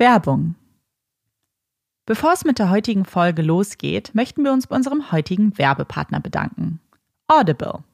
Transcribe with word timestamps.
Werbung. 0.00 0.54
Bevor 2.06 2.32
es 2.32 2.44
mit 2.46 2.58
der 2.58 2.70
heutigen 2.70 3.04
Folge 3.04 3.42
losgeht, 3.42 4.14
möchten 4.14 4.42
wir 4.42 4.50
uns 4.50 4.66
bei 4.66 4.74
unserem 4.74 5.12
heutigen 5.12 5.58
Werbepartner 5.58 6.20
bedanken. 6.20 6.80
Audible. 7.28 7.84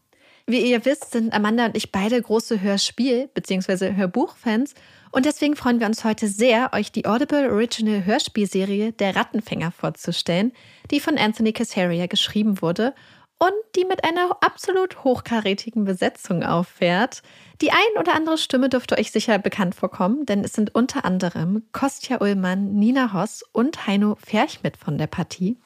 Wie 0.47 0.71
ihr 0.71 0.85
wisst, 0.85 1.11
sind 1.11 1.35
Amanda 1.35 1.67
und 1.67 1.77
ich 1.77 1.91
beide 1.91 2.23
große 2.23 2.61
Hörspiel- 2.61 3.27
bzw. 3.35 3.97
Hörbuchfans 3.97 4.75
und 5.11 5.27
deswegen 5.27 5.57
freuen 5.57 5.81
wir 5.81 5.89
uns 5.89 6.05
heute 6.05 6.29
sehr, 6.29 6.73
euch 6.75 6.93
die 6.93 7.07
Audible 7.07 7.51
Original 7.51 8.05
Hörspielserie 8.05 8.93
Der 8.93 9.17
Rattenfänger 9.17 9.73
vorzustellen, 9.73 10.53
die 10.93 11.01
von 11.01 11.19
Anthony 11.19 11.53
Casaria 11.53 12.07
geschrieben 12.07 12.63
wurde 12.63 12.95
und 13.39 13.53
die 13.75 13.85
mit 13.85 14.05
einer 14.05 14.37
absolut 14.41 15.05
hochkarätigen 15.05 15.85
Besetzung 15.85 16.43
auffährt. 16.43 17.23
Die 17.61 17.71
ein 17.71 18.01
oder 18.01 18.15
andere 18.15 18.39
Stimme 18.39 18.69
dürfte 18.69 18.99
euch 18.99 19.13
sicher 19.13 19.39
bekannt 19.39 19.75
vorkommen, 19.75 20.27
denn 20.27 20.45
es 20.45 20.53
sind 20.53 20.75
unter 20.75 21.05
anderem 21.05 21.63
Kostja 21.73 22.21
Ullmann, 22.21 22.75
Nina 22.75 23.13
Hoss 23.13 23.43
und 23.53 23.87
Heino 23.87 24.17
Ferchmidt 24.17 24.77
von 24.77 24.99
der 24.99 25.07
Partie. 25.07 25.59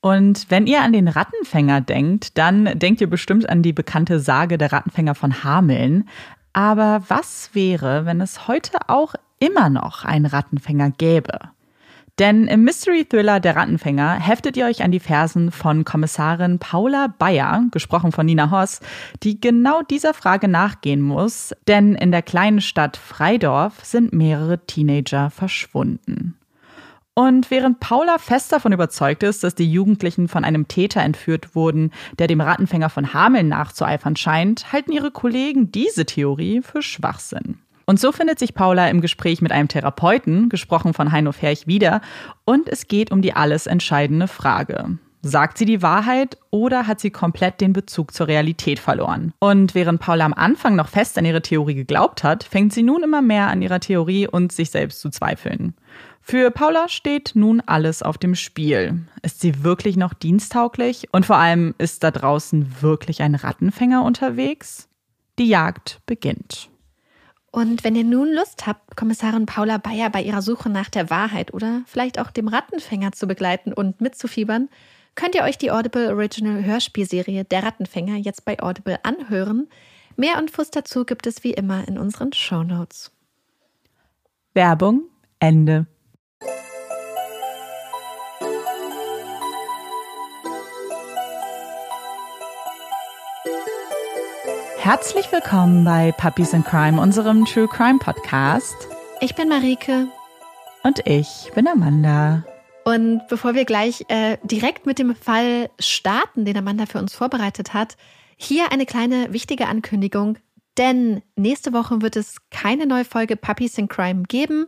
Und 0.00 0.50
wenn 0.50 0.66
ihr 0.66 0.82
an 0.82 0.92
den 0.92 1.08
Rattenfänger 1.08 1.80
denkt, 1.80 2.36
dann 2.36 2.78
denkt 2.78 3.00
ihr 3.00 3.08
bestimmt 3.08 3.48
an 3.48 3.62
die 3.62 3.72
bekannte 3.72 4.18
Sage 4.18 4.58
der 4.58 4.72
Rattenfänger 4.72 5.14
von 5.14 5.44
Hameln. 5.44 6.08
Aber 6.52 7.04
was 7.08 7.50
wäre, 7.54 8.04
wenn 8.04 8.20
es 8.20 8.48
heute 8.48 8.78
auch 8.88 9.14
immer 9.38 9.70
noch 9.70 10.04
einen 10.04 10.26
Rattenfänger 10.26 10.90
gäbe? 10.90 11.38
Denn 12.18 12.46
im 12.46 12.64
Mystery-Thriller 12.64 13.40
Der 13.40 13.56
Rattenfänger 13.56 14.14
heftet 14.14 14.56
ihr 14.56 14.66
euch 14.66 14.82
an 14.82 14.92
die 14.92 15.00
Fersen 15.00 15.50
von 15.50 15.84
Kommissarin 15.84 16.58
Paula 16.58 17.06
Bayer, 17.06 17.64
gesprochen 17.70 18.12
von 18.12 18.26
Nina 18.26 18.50
Hoss, 18.50 18.80
die 19.22 19.40
genau 19.40 19.80
dieser 19.82 20.12
Frage 20.12 20.46
nachgehen 20.46 21.00
muss, 21.00 21.54
denn 21.66 21.94
in 21.94 22.12
der 22.12 22.22
kleinen 22.22 22.60
Stadt 22.60 22.98
Freidorf 22.98 23.82
sind 23.84 24.12
mehrere 24.12 24.66
Teenager 24.66 25.30
verschwunden. 25.30 26.36
Und 27.14 27.50
während 27.50 27.80
Paula 27.80 28.18
fest 28.18 28.52
davon 28.52 28.72
überzeugt 28.72 29.22
ist, 29.22 29.42
dass 29.42 29.54
die 29.54 29.70
Jugendlichen 29.70 30.28
von 30.28 30.44
einem 30.44 30.68
Täter 30.68 31.02
entführt 31.02 31.54
wurden, 31.54 31.92
der 32.18 32.26
dem 32.26 32.40
Rattenfänger 32.40 32.88
von 32.88 33.12
Hameln 33.12 33.48
nachzueifern 33.48 34.16
scheint, 34.16 34.72
halten 34.72 34.92
ihre 34.92 35.10
Kollegen 35.10 35.72
diese 35.72 36.06
Theorie 36.06 36.62
für 36.62 36.82
Schwachsinn. 36.82 37.58
Und 37.86 38.00
so 38.00 38.12
findet 38.12 38.38
sich 38.38 38.54
Paula 38.54 38.88
im 38.88 39.00
Gespräch 39.00 39.42
mit 39.42 39.52
einem 39.52 39.68
Therapeuten, 39.68 40.48
gesprochen 40.48 40.94
von 40.94 41.12
Heino 41.12 41.32
Ferch, 41.32 41.66
wieder. 41.66 42.00
Und 42.44 42.68
es 42.68 42.88
geht 42.88 43.10
um 43.10 43.22
die 43.22 43.34
alles 43.34 43.66
entscheidende 43.66 44.28
Frage. 44.28 44.98
Sagt 45.24 45.56
sie 45.56 45.66
die 45.66 45.82
Wahrheit 45.82 46.36
oder 46.50 46.88
hat 46.88 46.98
sie 46.98 47.10
komplett 47.10 47.60
den 47.60 47.72
Bezug 47.72 48.12
zur 48.12 48.26
Realität 48.26 48.80
verloren? 48.80 49.32
Und 49.38 49.72
während 49.76 50.00
Paula 50.00 50.24
am 50.24 50.34
Anfang 50.34 50.74
noch 50.74 50.88
fest 50.88 51.16
an 51.16 51.24
ihre 51.24 51.42
Theorie 51.42 51.76
geglaubt 51.76 52.24
hat, 52.24 52.42
fängt 52.42 52.72
sie 52.72 52.82
nun 52.82 53.04
immer 53.04 53.22
mehr 53.22 53.46
an 53.46 53.62
ihrer 53.62 53.78
Theorie 53.78 54.26
und 54.26 54.50
sich 54.50 54.70
selbst 54.70 55.00
zu 55.00 55.10
zweifeln. 55.10 55.74
Für 56.20 56.50
Paula 56.50 56.88
steht 56.88 57.32
nun 57.34 57.60
alles 57.60 58.02
auf 58.02 58.18
dem 58.18 58.34
Spiel. 58.34 59.04
Ist 59.22 59.40
sie 59.40 59.62
wirklich 59.62 59.96
noch 59.96 60.12
diensttauglich? 60.12 61.08
Und 61.12 61.24
vor 61.24 61.36
allem, 61.36 61.76
ist 61.78 62.02
da 62.02 62.10
draußen 62.10 62.82
wirklich 62.82 63.22
ein 63.22 63.36
Rattenfänger 63.36 64.04
unterwegs? 64.04 64.88
Die 65.38 65.48
Jagd 65.48 66.00
beginnt. 66.06 66.68
Und 67.52 67.84
wenn 67.84 67.94
ihr 67.94 68.04
nun 68.04 68.32
Lust 68.32 68.66
habt, 68.66 68.96
Kommissarin 68.96 69.44
Paula 69.44 69.76
Bayer 69.76 70.08
bei 70.08 70.22
ihrer 70.22 70.40
Suche 70.40 70.70
nach 70.70 70.88
der 70.88 71.10
Wahrheit 71.10 71.52
oder 71.52 71.82
vielleicht 71.86 72.18
auch 72.18 72.30
dem 72.30 72.48
Rattenfänger 72.48 73.12
zu 73.12 73.26
begleiten 73.26 73.74
und 73.74 74.00
mitzufiebern, 74.00 74.70
könnt 75.14 75.34
ihr 75.34 75.42
euch 75.42 75.58
die 75.58 75.70
Audible 75.70 76.08
Original 76.08 76.64
Hörspielserie 76.64 77.44
Der 77.44 77.62
Rattenfänger 77.62 78.16
jetzt 78.16 78.46
bei 78.46 78.58
Audible 78.58 78.98
anhören. 79.02 79.68
Mehr 80.16 80.38
Infos 80.38 80.70
dazu 80.70 81.04
gibt 81.04 81.26
es 81.26 81.44
wie 81.44 81.52
immer 81.52 81.86
in 81.86 81.98
unseren 81.98 82.32
Show 82.32 82.62
Notes. 82.62 83.12
Werbung 84.54 85.02
Ende. 85.38 85.86
Herzlich 94.82 95.30
willkommen 95.30 95.84
bei 95.84 96.10
Puppies 96.10 96.52
in 96.52 96.64
Crime, 96.64 97.00
unserem 97.00 97.44
True 97.44 97.68
Crime 97.68 98.00
Podcast. 98.00 98.74
Ich 99.20 99.36
bin 99.36 99.48
Marike. 99.48 100.08
Und 100.82 101.06
ich 101.06 101.52
bin 101.54 101.68
Amanda. 101.68 102.44
Und 102.84 103.20
bevor 103.28 103.54
wir 103.54 103.64
gleich 103.64 104.04
äh, 104.08 104.38
direkt 104.42 104.84
mit 104.84 104.98
dem 104.98 105.14
Fall 105.14 105.70
starten, 105.78 106.44
den 106.44 106.56
Amanda 106.56 106.86
für 106.86 106.98
uns 106.98 107.14
vorbereitet 107.14 107.74
hat, 107.74 107.96
hier 108.36 108.72
eine 108.72 108.84
kleine 108.84 109.32
wichtige 109.32 109.68
Ankündigung. 109.68 110.38
Denn 110.76 111.22
nächste 111.36 111.72
Woche 111.72 112.02
wird 112.02 112.16
es 112.16 112.38
keine 112.50 112.84
neue 112.84 113.04
Folge 113.04 113.36
Puppies 113.36 113.78
in 113.78 113.86
Crime 113.86 114.24
geben. 114.24 114.66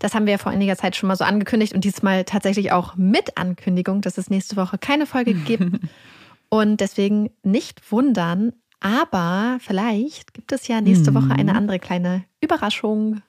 Das 0.00 0.12
haben 0.12 0.26
wir 0.26 0.32
ja 0.32 0.38
vor 0.38 0.50
einiger 0.50 0.76
Zeit 0.76 0.96
schon 0.96 1.06
mal 1.06 1.14
so 1.14 1.22
angekündigt 1.22 1.72
und 1.72 1.84
diesmal 1.84 2.24
tatsächlich 2.24 2.72
auch 2.72 2.96
mit 2.96 3.38
Ankündigung, 3.38 4.00
dass 4.00 4.18
es 4.18 4.28
nächste 4.28 4.56
Woche 4.56 4.76
keine 4.76 5.06
Folge 5.06 5.34
gibt. 5.34 5.78
und 6.48 6.80
deswegen 6.80 7.30
nicht 7.44 7.92
wundern, 7.92 8.54
aber 8.82 9.58
vielleicht 9.60 10.34
gibt 10.34 10.52
es 10.52 10.68
ja 10.68 10.80
nächste 10.80 11.14
Woche 11.14 11.30
eine 11.30 11.52
mhm. 11.52 11.58
andere 11.58 11.78
kleine 11.78 12.24
Überraschung. 12.40 13.22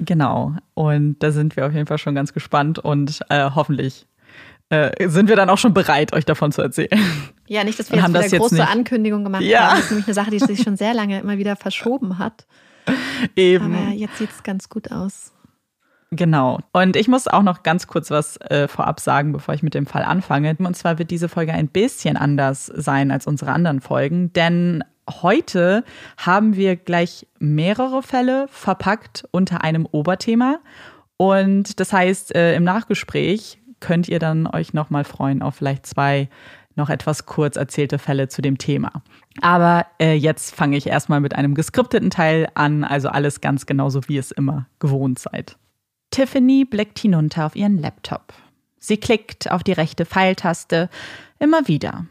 Genau. 0.00 0.54
Und 0.74 1.18
da 1.20 1.30
sind 1.30 1.56
wir 1.56 1.66
auf 1.66 1.72
jeden 1.72 1.86
Fall 1.86 1.98
schon 1.98 2.14
ganz 2.14 2.32
gespannt 2.32 2.78
und 2.78 3.20
äh, 3.28 3.50
hoffentlich 3.54 4.06
äh, 4.70 5.08
sind 5.08 5.28
wir 5.28 5.36
dann 5.36 5.50
auch 5.50 5.58
schon 5.58 5.74
bereit, 5.74 6.12
euch 6.12 6.24
davon 6.24 6.52
zu 6.52 6.62
erzählen. 6.62 6.88
Ja, 7.48 7.64
nicht, 7.64 7.78
dass 7.78 7.90
wir 7.90 7.98
jetzt 7.98 8.08
wieder 8.08 8.38
große 8.38 8.66
Ankündigungen 8.66 9.24
gemacht 9.24 9.42
ja. 9.42 9.70
haben. 9.70 9.76
Das 9.76 9.84
ist 9.84 9.90
nämlich 9.90 10.06
eine 10.06 10.14
Sache, 10.14 10.30
die 10.30 10.38
sich 10.38 10.62
schon 10.62 10.76
sehr 10.76 10.94
lange 10.94 11.20
immer 11.20 11.38
wieder 11.38 11.56
verschoben 11.56 12.18
hat. 12.18 12.46
Eben. 13.36 13.74
Aber 13.74 13.92
jetzt 13.92 14.18
sieht 14.18 14.30
es 14.30 14.42
ganz 14.42 14.68
gut 14.68 14.92
aus. 14.92 15.32
Genau. 16.12 16.58
Und 16.72 16.96
ich 16.96 17.06
muss 17.06 17.28
auch 17.28 17.42
noch 17.42 17.62
ganz 17.62 17.86
kurz 17.86 18.10
was 18.10 18.36
äh, 18.38 18.66
vorab 18.66 18.98
sagen, 18.98 19.32
bevor 19.32 19.54
ich 19.54 19.62
mit 19.62 19.74
dem 19.74 19.86
Fall 19.86 20.02
anfange. 20.02 20.56
Und 20.58 20.76
zwar 20.76 20.98
wird 20.98 21.12
diese 21.12 21.28
Folge 21.28 21.52
ein 21.52 21.68
bisschen 21.68 22.16
anders 22.16 22.66
sein 22.66 23.12
als 23.12 23.28
unsere 23.28 23.52
anderen 23.52 23.80
Folgen, 23.80 24.32
denn 24.32 24.82
heute 25.08 25.84
haben 26.16 26.56
wir 26.56 26.76
gleich 26.76 27.26
mehrere 27.38 28.02
Fälle 28.02 28.46
verpackt 28.48 29.24
unter 29.30 29.62
einem 29.62 29.86
Oberthema. 29.86 30.58
Und 31.16 31.78
das 31.78 31.92
heißt, 31.92 32.34
äh, 32.34 32.54
im 32.54 32.64
Nachgespräch 32.64 33.58
könnt 33.78 34.08
ihr 34.08 34.18
dann 34.18 34.46
euch 34.46 34.74
nochmal 34.74 35.04
freuen 35.04 35.42
auf 35.42 35.56
vielleicht 35.56 35.86
zwei 35.86 36.28
noch 36.76 36.90
etwas 36.90 37.26
kurz 37.26 37.56
erzählte 37.56 37.98
Fälle 37.98 38.28
zu 38.28 38.42
dem 38.42 38.58
Thema. 38.58 39.02
Aber 39.42 39.86
äh, 40.00 40.14
jetzt 40.14 40.54
fange 40.54 40.76
ich 40.76 40.86
erstmal 40.86 41.20
mit 41.20 41.34
einem 41.34 41.54
geskripteten 41.54 42.10
Teil 42.10 42.48
an, 42.54 42.84
also 42.84 43.08
alles 43.08 43.40
ganz 43.40 43.66
genauso, 43.66 44.08
wie 44.08 44.18
es 44.18 44.30
immer 44.30 44.66
gewohnt 44.78 45.18
seid. 45.18 45.56
Tiffany 46.10 46.64
blickt 46.64 46.98
hinunter 46.98 47.46
auf 47.46 47.56
ihren 47.56 47.78
Laptop. 47.78 48.32
Sie 48.78 48.96
klickt 48.96 49.50
auf 49.50 49.62
die 49.62 49.72
rechte 49.72 50.06
Pfeiltaste 50.06 50.88
immer 51.38 51.68
wieder. 51.68 52.06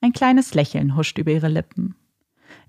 Ein 0.00 0.12
kleines 0.12 0.54
Lächeln 0.54 0.96
huscht 0.96 1.18
über 1.18 1.32
ihre 1.32 1.48
Lippen. 1.48 1.96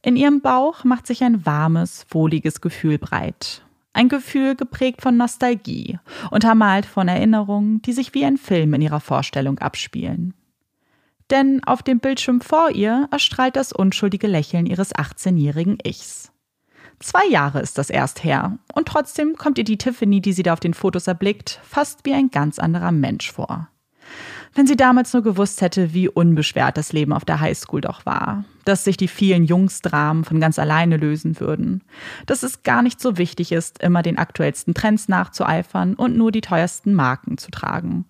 In 0.01 0.15
ihrem 0.15 0.41
Bauch 0.41 0.83
macht 0.83 1.07
sich 1.07 1.23
ein 1.23 1.45
warmes, 1.45 2.05
wohliges 2.09 2.61
Gefühl 2.61 2.97
breit. 2.97 3.63
Ein 3.93 4.09
Gefühl 4.09 4.55
geprägt 4.55 5.01
von 5.01 5.17
Nostalgie, 5.17 5.99
untermalt 6.31 6.85
von 6.85 7.07
Erinnerungen, 7.07 7.81
die 7.81 7.93
sich 7.93 8.13
wie 8.13 8.25
ein 8.25 8.37
Film 8.37 8.73
in 8.73 8.81
ihrer 8.81 8.99
Vorstellung 8.99 9.59
abspielen. 9.59 10.33
Denn 11.29 11.63
auf 11.63 11.83
dem 11.83 11.99
Bildschirm 11.99 12.41
vor 12.41 12.71
ihr 12.71 13.07
erstrahlt 13.11 13.55
das 13.55 13.71
unschuldige 13.71 14.27
Lächeln 14.27 14.65
ihres 14.65 14.95
18-jährigen 14.95 15.77
Ichs. 15.85 16.31
Zwei 16.99 17.25
Jahre 17.27 17.61
ist 17.61 17.77
das 17.77 17.89
erst 17.89 18.23
her. 18.23 18.57
Und 18.73 18.87
trotzdem 18.87 19.35
kommt 19.35 19.57
ihr 19.57 19.63
die 19.63 19.77
Tiffany, 19.77 20.21
die 20.21 20.33
sie 20.33 20.43
da 20.43 20.53
auf 20.53 20.59
den 20.59 20.73
Fotos 20.73 21.07
erblickt, 21.07 21.59
fast 21.63 22.05
wie 22.05 22.13
ein 22.13 22.29
ganz 22.29 22.59
anderer 22.59 22.91
Mensch 22.91 23.31
vor. 23.31 23.69
Wenn 24.53 24.67
sie 24.67 24.75
damals 24.75 25.13
nur 25.13 25.21
gewusst 25.21 25.61
hätte, 25.61 25.93
wie 25.93 26.09
unbeschwert 26.09 26.75
das 26.75 26.91
Leben 26.91 27.13
auf 27.13 27.23
der 27.23 27.39
Highschool 27.39 27.81
doch 27.81 28.05
war, 28.05 28.43
dass 28.65 28.83
sich 28.83 28.97
die 28.97 29.07
vielen 29.07 29.45
Jungsdramen 29.45 30.23
von 30.23 30.39
ganz 30.39 30.59
alleine 30.59 30.97
lösen 30.97 31.39
würden, 31.39 31.83
dass 32.25 32.43
es 32.43 32.63
gar 32.63 32.81
nicht 32.81 32.99
so 32.99 33.17
wichtig 33.17 33.51
ist, 33.51 33.81
immer 33.81 34.01
den 34.01 34.17
aktuellsten 34.17 34.73
Trends 34.73 35.07
nachzueifern 35.07 35.93
und 35.93 36.17
nur 36.17 36.31
die 36.31 36.41
teuersten 36.41 36.93
Marken 36.93 37.37
zu 37.37 37.51
tragen. 37.51 38.05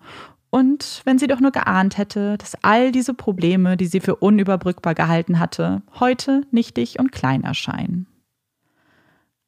Und 0.48 1.02
wenn 1.04 1.18
sie 1.18 1.28
doch 1.28 1.40
nur 1.40 1.52
geahnt 1.52 1.96
hätte, 1.96 2.36
dass 2.38 2.56
all 2.62 2.90
diese 2.90 3.14
Probleme, 3.14 3.76
die 3.76 3.86
sie 3.86 4.00
für 4.00 4.16
unüberbrückbar 4.16 4.94
gehalten 4.94 5.38
hatte, 5.38 5.82
heute 6.00 6.42
nichtig 6.50 6.98
und 6.98 7.12
klein 7.12 7.44
erscheinen. 7.44 8.06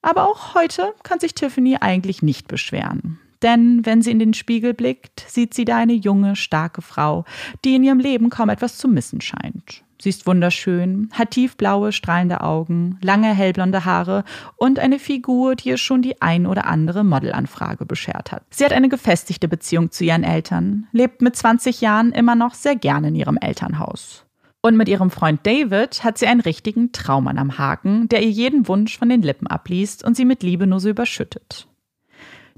Aber 0.03 0.29
auch 0.29 0.55
heute 0.55 0.95
kann 1.03 1.21
sich 1.21 1.35
Tiffany 1.35 1.79
eigentlich 1.81 2.23
nicht 2.23 2.49
beschweren. 2.49 3.19
Denn 3.43 3.85
wenn 3.85 4.03
sie 4.03 4.11
in 4.11 4.19
den 4.19 4.35
Spiegel 4.35 4.75
blickt, 4.75 5.25
sieht 5.29 5.55
sie 5.55 5.65
da 5.65 5.77
eine 5.77 5.95
junge, 5.95 6.37
starke 6.37 6.83
Frau, 6.83 7.25
die 7.65 7.75
in 7.75 7.83
ihrem 7.83 7.99
Leben 7.99 8.31
kaum 8.31 8.49
etwas 8.49 8.79
zu 8.79 8.89
missen 8.89 9.21
scheint. 9.21 9.83
Sie 10.01 10.09
ist 10.09 10.27
wunderschön, 10.27 11.11
hat 11.13 11.31
tiefblaue, 11.31 11.93
strahlende 11.93 12.41
Augen, 12.41 12.99
lange 13.03 13.33
hellblonde 13.33 13.85
Haare 13.85 14.25
und 14.57 14.81
eine 14.81 14.99
Figur, 14.99 15.55
die 15.55 15.69
ihr 15.69 15.79
schon 15.79 16.03
die 16.03 16.21
ein 16.21 16.47
oder 16.47 16.67
andere 16.67 17.05
Modelanfrage 17.05 17.87
beschert 17.87 18.33
hat. 18.33 18.43
Sie 18.51 18.65
hat 18.65 18.73
eine 18.73 18.89
gefestigte 18.89 19.47
Beziehung 19.47 19.93
zu 19.93 20.03
ihren 20.03 20.25
Eltern, 20.25 20.89
lebt 20.91 21.23
mit 21.23 21.37
20 21.37 21.81
Jahren 21.81 22.11
immer 22.11 22.35
noch 22.35 22.55
sehr 22.55 22.75
gerne 22.75 23.09
in 23.09 23.15
ihrem 23.15 23.37
Elternhaus. 23.37 24.25
Und 24.65 24.77
mit 24.77 24.89
ihrem 24.89 25.11
Freund 25.11 25.45
David 25.45 26.05
hat 26.05 26.19
sie 26.19 26.29
einen 26.29 26.41
richtigen 26.41 26.93
Traummann 26.93 27.37
am 27.37 27.59
Haken, 27.59 28.09
der 28.09 28.23
ihr 28.23 28.31
jeden 28.31 28.69
Wunsch 28.69 28.97
von 28.97 29.09
den 29.09 29.21
Lippen 29.21 29.49
abliest 29.49 30.05
und 30.05 30.17
sie 30.17 30.25
mit 30.25 30.45
Liebe 30.45 30.69
nur 30.69 30.79
so 30.79 30.89
überschüttet. 30.89 31.67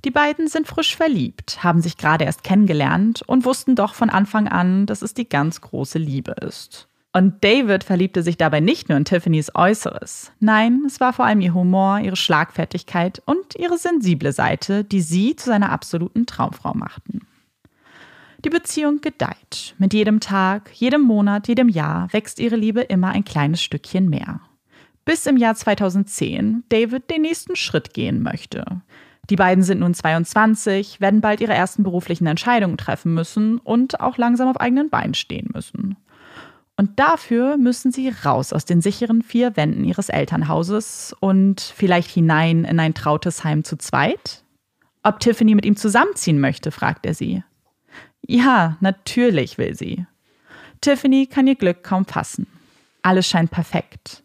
Die 0.04 0.10
beiden 0.10 0.48
sind 0.48 0.68
frisch 0.68 0.94
verliebt, 0.94 1.64
haben 1.64 1.80
sich 1.80 1.96
gerade 1.96 2.24
erst 2.24 2.44
kennengelernt 2.44 3.22
und 3.26 3.46
wussten 3.46 3.74
doch 3.74 3.94
von 3.94 4.10
Anfang 4.10 4.48
an, 4.48 4.84
dass 4.84 5.00
es 5.00 5.14
die 5.14 5.26
ganz 5.26 5.62
große 5.62 5.98
Liebe 5.98 6.32
ist. 6.32 6.88
Und 7.14 7.42
David 7.42 7.84
verliebte 7.84 8.22
sich 8.22 8.36
dabei 8.36 8.60
nicht 8.60 8.90
nur 8.90 8.98
in 8.98 9.06
Tiffany's 9.06 9.54
Äußeres. 9.54 10.32
Nein, 10.40 10.82
es 10.86 11.00
war 11.00 11.14
vor 11.14 11.24
allem 11.24 11.40
ihr 11.40 11.54
Humor, 11.54 12.00
ihre 12.00 12.16
Schlagfertigkeit 12.16 13.22
und 13.24 13.54
ihre 13.56 13.78
sensible 13.78 14.32
Seite, 14.32 14.84
die 14.84 15.00
sie 15.00 15.36
zu 15.36 15.46
seiner 15.46 15.70
absoluten 15.70 16.26
Traumfrau 16.26 16.74
machten. 16.74 17.26
Die 18.44 18.50
Beziehung 18.50 19.00
gedeiht. 19.00 19.74
Mit 19.78 19.94
jedem 19.94 20.20
Tag, 20.20 20.70
jedem 20.74 21.00
Monat, 21.00 21.48
jedem 21.48 21.70
Jahr 21.70 22.12
wächst 22.12 22.38
ihre 22.38 22.56
Liebe 22.56 22.82
immer 22.82 23.08
ein 23.08 23.24
kleines 23.24 23.62
Stückchen 23.62 24.10
mehr. 24.10 24.40
Bis 25.06 25.24
im 25.24 25.38
Jahr 25.38 25.54
2010 25.54 26.64
David 26.68 27.10
den 27.10 27.22
nächsten 27.22 27.56
Schritt 27.56 27.94
gehen 27.94 28.22
möchte. 28.22 28.82
Die 29.30 29.36
beiden 29.36 29.64
sind 29.64 29.80
nun 29.80 29.94
22, 29.94 31.00
werden 31.00 31.22
bald 31.22 31.40
ihre 31.40 31.54
ersten 31.54 31.84
beruflichen 31.84 32.26
Entscheidungen 32.26 32.76
treffen 32.76 33.14
müssen 33.14 33.58
und 33.58 34.00
auch 34.00 34.18
langsam 34.18 34.48
auf 34.48 34.60
eigenen 34.60 34.90
Beinen 34.90 35.14
stehen 35.14 35.48
müssen. 35.54 35.96
Und 36.76 36.98
dafür 36.98 37.56
müssen 37.56 37.92
sie 37.92 38.12
raus 38.24 38.52
aus 38.52 38.66
den 38.66 38.82
sicheren 38.82 39.22
vier 39.22 39.56
Wänden 39.56 39.84
ihres 39.84 40.10
Elternhauses 40.10 41.16
und 41.18 41.62
vielleicht 41.62 42.10
hinein 42.10 42.66
in 42.66 42.78
ein 42.78 42.92
trautes 42.92 43.42
Heim 43.42 43.64
zu 43.64 43.78
zweit? 43.78 44.44
Ob 45.02 45.20
Tiffany 45.20 45.54
mit 45.54 45.64
ihm 45.64 45.76
zusammenziehen 45.76 46.40
möchte, 46.40 46.70
fragt 46.70 47.06
er 47.06 47.14
sie. 47.14 47.42
Ja, 48.26 48.76
natürlich 48.80 49.58
will 49.58 49.74
sie. 49.74 50.06
Tiffany 50.80 51.26
kann 51.26 51.46
ihr 51.46 51.54
Glück 51.54 51.82
kaum 51.82 52.04
fassen. 52.04 52.46
Alles 53.02 53.26
scheint 53.26 53.50
perfekt. 53.50 54.22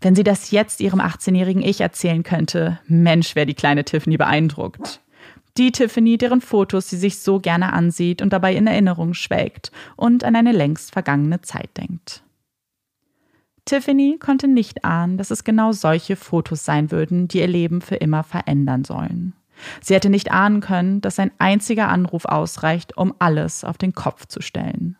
Wenn 0.00 0.14
sie 0.14 0.24
das 0.24 0.50
jetzt 0.50 0.80
ihrem 0.80 1.00
18-jährigen 1.00 1.62
Ich 1.62 1.80
erzählen 1.80 2.22
könnte, 2.22 2.78
Mensch, 2.86 3.34
wäre 3.34 3.46
die 3.46 3.54
kleine 3.54 3.84
Tiffany 3.84 4.16
beeindruckt. 4.16 5.00
Die 5.56 5.72
Tiffany, 5.72 6.16
deren 6.16 6.40
Fotos 6.40 6.90
sie 6.90 6.96
sich 6.96 7.18
so 7.18 7.40
gerne 7.40 7.72
ansieht 7.72 8.22
und 8.22 8.32
dabei 8.32 8.54
in 8.54 8.66
Erinnerung 8.66 9.14
schwelgt 9.14 9.72
und 9.96 10.22
an 10.22 10.36
eine 10.36 10.52
längst 10.52 10.92
vergangene 10.92 11.40
Zeit 11.40 11.70
denkt. 11.76 12.22
Tiffany 13.64 14.16
konnte 14.18 14.48
nicht 14.48 14.84
ahnen, 14.84 15.18
dass 15.18 15.30
es 15.30 15.44
genau 15.44 15.72
solche 15.72 16.16
Fotos 16.16 16.64
sein 16.64 16.90
würden, 16.90 17.28
die 17.28 17.38
ihr 17.38 17.46
Leben 17.46 17.80
für 17.82 17.96
immer 17.96 18.22
verändern 18.22 18.84
sollen. 18.84 19.34
Sie 19.80 19.94
hätte 19.94 20.10
nicht 20.10 20.30
ahnen 20.30 20.60
können, 20.60 21.00
dass 21.00 21.18
ein 21.18 21.30
einziger 21.38 21.88
Anruf 21.88 22.24
ausreicht, 22.24 22.96
um 22.96 23.14
alles 23.18 23.64
auf 23.64 23.78
den 23.78 23.92
Kopf 23.92 24.26
zu 24.26 24.40
stellen. 24.40 24.96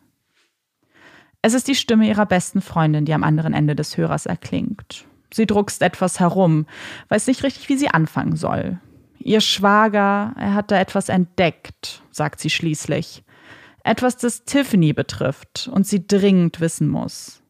Es 1.42 1.54
ist 1.54 1.68
die 1.68 1.74
Stimme 1.74 2.06
ihrer 2.06 2.26
besten 2.26 2.60
Freundin, 2.60 3.04
die 3.04 3.14
am 3.14 3.24
anderen 3.24 3.54
Ende 3.54 3.74
des 3.74 3.96
Hörers 3.96 4.26
erklingt. 4.26 5.06
Sie 5.32 5.46
druckst 5.46 5.80
etwas 5.82 6.20
herum, 6.20 6.66
weiß 7.08 7.26
nicht 7.28 7.42
richtig, 7.42 7.68
wie 7.68 7.78
sie 7.78 7.88
anfangen 7.88 8.36
soll. 8.36 8.78
Ihr 9.18 9.40
Schwager, 9.40 10.34
er 10.36 10.54
hat 10.54 10.70
da 10.70 10.78
etwas 10.78 11.08
entdeckt, 11.08 12.02
sagt 12.10 12.40
sie 12.40 12.50
schließlich. 12.50 13.22
Etwas, 13.84 14.16
das 14.16 14.44
Tiffany 14.44 14.92
betrifft 14.92 15.70
und 15.72 15.86
sie 15.86 16.06
dringend 16.06 16.60
wissen 16.60 16.88
muss. 16.88 17.42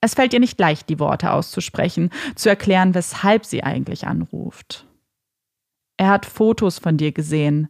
Es 0.00 0.14
fällt 0.14 0.32
ihr 0.34 0.40
nicht 0.40 0.58
leicht, 0.58 0.88
die 0.88 0.98
Worte 0.98 1.32
auszusprechen, 1.32 2.10
zu 2.34 2.48
erklären, 2.48 2.94
weshalb 2.94 3.44
sie 3.44 3.62
eigentlich 3.62 4.06
anruft. 4.06 4.85
Er 5.96 6.08
hat 6.08 6.26
Fotos 6.26 6.78
von 6.78 6.96
dir 6.96 7.12
gesehen. 7.12 7.68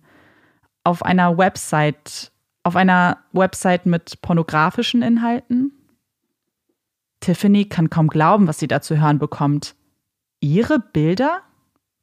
Auf 0.84 1.05
einer 1.05 1.38
Website, 1.38 2.32
auf 2.62 2.76
einer 2.76 3.19
Website 3.32 3.87
mit 3.87 4.20
pornografischen 4.23 5.02
Inhalten? 5.02 5.73
Tiffany 7.20 7.64
kann 7.64 7.90
kaum 7.90 8.08
glauben, 8.08 8.46
was 8.46 8.58
sie 8.58 8.69
da 8.69 8.81
zu 8.81 9.00
hören 9.00 9.19
bekommt. 9.19 9.75
Ihre 10.40 10.78
Bilder? 10.78 11.43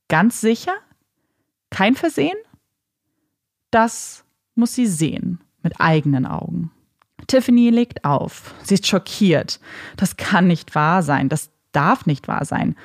Ganz 0.08 0.42
sicher? 0.42 0.74
Kein 1.70 1.96
Versehen? 1.96 2.38
Das 3.72 4.26
muss 4.56 4.76
sie 4.76 4.86
sehen, 4.86 5.44
mit 5.62 5.80
eigenen 5.80 6.26
Augen. 6.26 6.72
Tiffany 7.28 7.70
legt 7.70 8.06
auf. 8.06 8.54
Sie 8.64 8.76
ist 8.76 8.88
schockiert. 8.88 9.60
Das 9.98 10.18
kann 10.18 10.48
nicht 10.48 10.76
wahr 10.76 11.04
sein. 11.04 11.30
Das 11.30 11.52
darf 11.72 12.06
nicht 12.06 12.28
wahr 12.28 12.46
sein. 12.46 12.76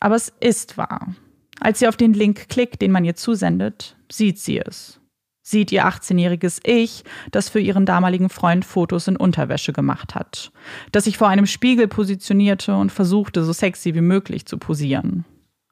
Aber 0.00 0.14
es 0.14 0.32
ist 0.40 0.78
wahr. 0.78 1.14
Als 1.60 1.78
sie 1.78 1.88
auf 1.88 1.96
den 1.96 2.12
Link 2.12 2.48
klickt, 2.48 2.82
den 2.82 2.92
man 2.92 3.04
ihr 3.04 3.16
zusendet, 3.16 3.96
sieht 4.10 4.38
sie 4.38 4.58
es. 4.58 5.00
Sieht 5.42 5.70
ihr 5.70 5.86
18-jähriges 5.86 6.60
Ich, 6.64 7.04
das 7.30 7.48
für 7.48 7.60
ihren 7.60 7.86
damaligen 7.86 8.28
Freund 8.28 8.64
Fotos 8.64 9.06
in 9.06 9.16
Unterwäsche 9.16 9.72
gemacht 9.72 10.16
hat, 10.16 10.50
das 10.90 11.04
sich 11.04 11.18
vor 11.18 11.28
einem 11.28 11.46
Spiegel 11.46 11.86
positionierte 11.86 12.74
und 12.74 12.90
versuchte, 12.90 13.44
so 13.44 13.52
sexy 13.52 13.94
wie 13.94 14.00
möglich 14.00 14.46
zu 14.46 14.58
posieren. 14.58 15.24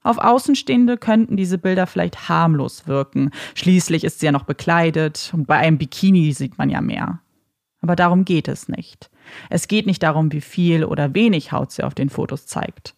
Auf 0.05 0.19
Außenstehende 0.19 0.97
könnten 0.97 1.37
diese 1.37 1.59
Bilder 1.59 1.87
vielleicht 1.89 2.29
harmlos 2.29 2.87
wirken. 2.87 3.31
Schließlich 3.55 4.05
ist 4.05 4.21
sie 4.21 4.27
ja 4.27 4.33
noch 4.33 4.45
bekleidet 4.45 5.33
und 5.35 5.47
bei 5.47 5.57
einem 5.57 5.79
Bikini 5.79 6.33
sieht 6.33 6.57
man 6.57 6.71
ja 6.71 6.81
mehr. 6.81 7.21
Aber 7.81 7.97
darum 7.97 8.25
geht 8.25 8.47
es 8.47 8.69
nicht. 8.69 9.11
Es 9.51 9.67
geht 9.67 9.87
nicht 9.87 10.03
darum, 10.03 10.31
wie 10.31 10.43
viel 10.43 10.85
oder 10.85 11.15
wenig 11.15 11.53
Haut 11.53 11.73
sie 11.73 11.83
auf 11.83 11.95
den 11.95 12.11
Fotos 12.11 12.47
zeigt. 12.47 12.95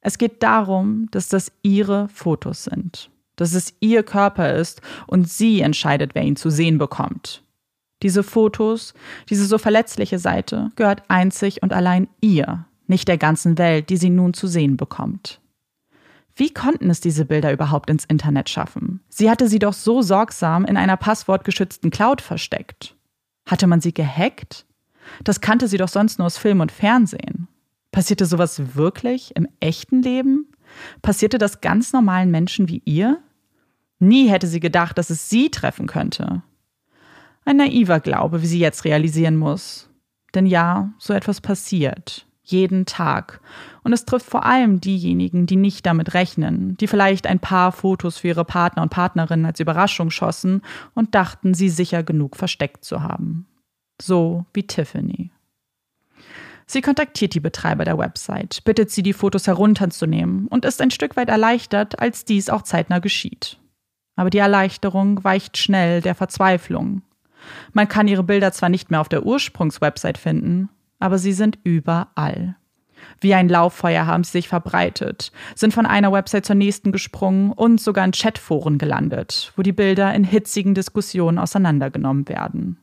Es 0.00 0.18
geht 0.18 0.42
darum, 0.42 1.08
dass 1.10 1.28
das 1.28 1.52
ihre 1.62 2.08
Fotos 2.08 2.64
sind, 2.64 3.10
dass 3.36 3.54
es 3.54 3.74
ihr 3.80 4.02
Körper 4.02 4.54
ist 4.54 4.80
und 5.06 5.28
sie 5.28 5.60
entscheidet, 5.60 6.14
wer 6.14 6.22
ihn 6.22 6.36
zu 6.36 6.50
sehen 6.50 6.78
bekommt. 6.78 7.42
Diese 8.02 8.22
Fotos, 8.22 8.94
diese 9.28 9.46
so 9.46 9.58
verletzliche 9.58 10.18
Seite 10.18 10.70
gehört 10.76 11.02
einzig 11.08 11.62
und 11.62 11.72
allein 11.72 12.08
ihr, 12.20 12.66
nicht 12.86 13.08
der 13.08 13.18
ganzen 13.18 13.58
Welt, 13.58 13.90
die 13.90 13.96
sie 13.96 14.10
nun 14.10 14.34
zu 14.34 14.46
sehen 14.46 14.76
bekommt. 14.76 15.40
Wie 16.36 16.54
konnten 16.54 16.88
es 16.88 17.00
diese 17.00 17.24
Bilder 17.24 17.52
überhaupt 17.52 17.90
ins 17.90 18.04
Internet 18.04 18.48
schaffen? 18.48 19.00
Sie 19.08 19.28
hatte 19.28 19.48
sie 19.48 19.58
doch 19.58 19.72
so 19.72 20.02
sorgsam 20.02 20.64
in 20.64 20.76
einer 20.76 20.96
passwortgeschützten 20.96 21.90
Cloud 21.90 22.20
versteckt. 22.20 22.94
Hatte 23.48 23.66
man 23.66 23.80
sie 23.80 23.92
gehackt? 23.92 24.64
Das 25.24 25.40
kannte 25.40 25.66
sie 25.66 25.78
doch 25.78 25.88
sonst 25.88 26.18
nur 26.18 26.26
aus 26.26 26.38
Film 26.38 26.60
und 26.60 26.70
Fernsehen. 26.70 27.48
Passierte 27.92 28.26
sowas 28.26 28.76
wirklich 28.76 29.34
im 29.36 29.48
echten 29.60 30.02
Leben? 30.02 30.46
Passierte 31.02 31.38
das 31.38 31.60
ganz 31.60 31.92
normalen 31.92 32.30
Menschen 32.30 32.68
wie 32.68 32.82
ihr? 32.84 33.22
Nie 33.98 34.28
hätte 34.28 34.46
sie 34.46 34.60
gedacht, 34.60 34.98
dass 34.98 35.10
es 35.10 35.28
sie 35.28 35.50
treffen 35.50 35.86
könnte. 35.86 36.42
Ein 37.44 37.56
naiver 37.56 38.00
Glaube, 38.00 38.42
wie 38.42 38.46
sie 38.46 38.58
jetzt 38.60 38.84
realisieren 38.84 39.36
muss. 39.36 39.88
Denn 40.34 40.46
ja, 40.46 40.92
so 40.98 41.14
etwas 41.14 41.40
passiert 41.40 42.28
jeden 42.50 42.86
Tag. 42.86 43.40
Und 43.82 43.92
es 43.92 44.04
trifft 44.04 44.26
vor 44.26 44.44
allem 44.44 44.80
diejenigen, 44.80 45.46
die 45.46 45.56
nicht 45.56 45.86
damit 45.86 46.14
rechnen, 46.14 46.76
die 46.78 46.86
vielleicht 46.86 47.26
ein 47.26 47.40
paar 47.40 47.72
Fotos 47.72 48.18
für 48.18 48.28
ihre 48.28 48.44
Partner 48.44 48.82
und 48.82 48.90
Partnerinnen 48.90 49.46
als 49.46 49.60
Überraschung 49.60 50.10
schossen 50.10 50.62
und 50.94 51.14
dachten, 51.14 51.54
sie 51.54 51.68
sicher 51.68 52.02
genug 52.02 52.36
versteckt 52.36 52.84
zu 52.84 53.02
haben. 53.02 53.46
So 54.00 54.44
wie 54.52 54.66
Tiffany. 54.66 55.30
Sie 56.70 56.82
kontaktiert 56.82 57.32
die 57.32 57.40
Betreiber 57.40 57.86
der 57.86 57.96
Website, 57.96 58.62
bittet 58.64 58.90
sie, 58.90 59.02
die 59.02 59.14
Fotos 59.14 59.46
herunterzunehmen 59.46 60.48
und 60.48 60.66
ist 60.66 60.82
ein 60.82 60.90
Stück 60.90 61.16
weit 61.16 61.30
erleichtert, 61.30 61.98
als 61.98 62.26
dies 62.26 62.50
auch 62.50 62.60
zeitnah 62.60 62.98
geschieht. 62.98 63.58
Aber 64.16 64.28
die 64.28 64.38
Erleichterung 64.38 65.24
weicht 65.24 65.56
schnell 65.56 66.02
der 66.02 66.14
Verzweiflung. 66.14 67.00
Man 67.72 67.88
kann 67.88 68.06
ihre 68.06 68.22
Bilder 68.22 68.52
zwar 68.52 68.68
nicht 68.68 68.90
mehr 68.90 69.00
auf 69.00 69.08
der 69.08 69.24
Ursprungswebsite 69.24 70.20
finden, 70.20 70.68
aber 70.98 71.16
sie 71.16 71.32
sind 71.32 71.58
überall. 71.64 72.56
Wie 73.18 73.32
ein 73.32 73.48
Lauffeuer 73.48 74.06
haben 74.06 74.24
sie 74.24 74.32
sich 74.32 74.48
verbreitet, 74.48 75.32
sind 75.54 75.72
von 75.72 75.86
einer 75.86 76.12
Website 76.12 76.44
zur 76.44 76.56
nächsten 76.56 76.92
gesprungen 76.92 77.50
und 77.52 77.80
sogar 77.80 78.04
in 78.04 78.12
Chatforen 78.12 78.76
gelandet, 78.76 79.54
wo 79.56 79.62
die 79.62 79.72
Bilder 79.72 80.12
in 80.14 80.24
hitzigen 80.24 80.74
Diskussionen 80.74 81.38
auseinandergenommen 81.38 82.28
werden. 82.28 82.78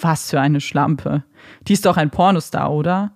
Was 0.00 0.30
für 0.30 0.40
eine 0.40 0.60
Schlampe. 0.60 1.24
Die 1.68 1.74
ist 1.74 1.84
doch 1.86 1.96
ein 1.96 2.10
Pornostar, 2.10 2.72
oder? 2.72 3.12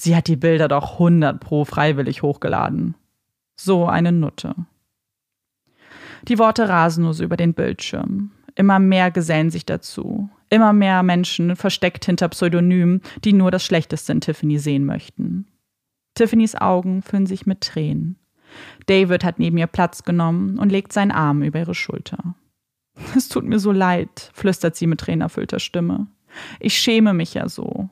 Sie 0.00 0.16
hat 0.16 0.26
die 0.26 0.36
Bilder 0.36 0.68
doch 0.68 0.94
100 0.94 1.38
pro 1.38 1.64
freiwillig 1.64 2.22
hochgeladen. 2.22 2.94
So 3.56 3.86
eine 3.86 4.12
Nutte. 4.12 4.54
Die 6.28 6.38
Worte 6.38 6.68
rasen 6.68 7.04
nur 7.04 7.14
so 7.14 7.22
über 7.24 7.36
den 7.36 7.54
Bildschirm. 7.54 8.32
Immer 8.54 8.78
mehr 8.78 9.10
gesellen 9.10 9.50
sich 9.50 9.66
dazu. 9.66 10.28
Immer 10.50 10.72
mehr 10.72 11.02
Menschen 11.02 11.56
versteckt 11.56 12.04
hinter 12.04 12.28
Pseudonymen, 12.28 13.00
die 13.24 13.32
nur 13.32 13.50
das 13.50 13.64
Schlechteste 13.64 14.12
in 14.12 14.20
Tiffany 14.20 14.58
sehen 14.58 14.84
möchten. 14.84 15.46
Tiffany's 16.14 16.54
Augen 16.54 17.02
füllen 17.02 17.26
sich 17.26 17.46
mit 17.46 17.62
Tränen. 17.62 18.16
David 18.86 19.24
hat 19.24 19.38
neben 19.38 19.56
ihr 19.56 19.66
Platz 19.66 20.04
genommen 20.04 20.58
und 20.58 20.70
legt 20.70 20.92
seinen 20.92 21.10
Arm 21.10 21.42
über 21.42 21.60
ihre 21.60 21.74
Schulter. 21.74 22.34
Es 23.16 23.28
tut 23.28 23.44
mir 23.44 23.58
so 23.58 23.72
leid, 23.72 24.30
flüstert 24.34 24.76
sie 24.76 24.86
mit 24.86 25.00
tränenerfüllter 25.00 25.58
Stimme. 25.58 26.08
Ich 26.60 26.78
schäme 26.78 27.14
mich 27.14 27.34
ja 27.34 27.48
so. 27.48 27.88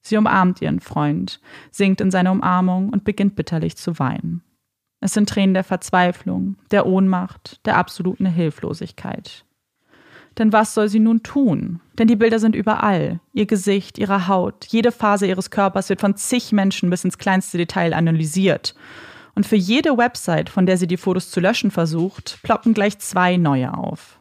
Sie 0.00 0.16
umarmt 0.16 0.62
ihren 0.62 0.80
Freund, 0.80 1.40
sinkt 1.70 2.00
in 2.00 2.10
seine 2.10 2.30
Umarmung 2.30 2.90
und 2.90 3.04
beginnt 3.04 3.36
bitterlich 3.36 3.76
zu 3.76 3.98
weinen. 3.98 4.42
Es 5.00 5.12
sind 5.12 5.28
Tränen 5.28 5.54
der 5.54 5.64
Verzweiflung, 5.64 6.56
der 6.70 6.86
Ohnmacht, 6.86 7.64
der 7.66 7.76
absoluten 7.76 8.26
Hilflosigkeit. 8.26 9.44
Denn 10.38 10.52
was 10.52 10.74
soll 10.74 10.88
sie 10.88 11.00
nun 11.00 11.22
tun? 11.22 11.80
Denn 11.98 12.08
die 12.08 12.16
Bilder 12.16 12.38
sind 12.38 12.54
überall. 12.54 13.20
Ihr 13.32 13.46
Gesicht, 13.46 13.98
ihre 13.98 14.28
Haut, 14.28 14.66
jede 14.68 14.92
Phase 14.92 15.26
ihres 15.26 15.50
Körpers 15.50 15.88
wird 15.88 16.00
von 16.00 16.16
zig 16.16 16.52
Menschen 16.52 16.90
bis 16.90 17.04
ins 17.04 17.18
kleinste 17.18 17.58
Detail 17.58 17.92
analysiert. 17.92 18.74
Und 19.34 19.46
für 19.46 19.56
jede 19.56 19.98
Website, 19.98 20.48
von 20.48 20.66
der 20.66 20.76
sie 20.78 20.86
die 20.86 20.96
Fotos 20.96 21.30
zu 21.30 21.40
löschen 21.40 21.70
versucht, 21.70 22.38
ploppen 22.42 22.74
gleich 22.74 22.98
zwei 22.98 23.36
neue 23.36 23.74
auf. 23.74 24.17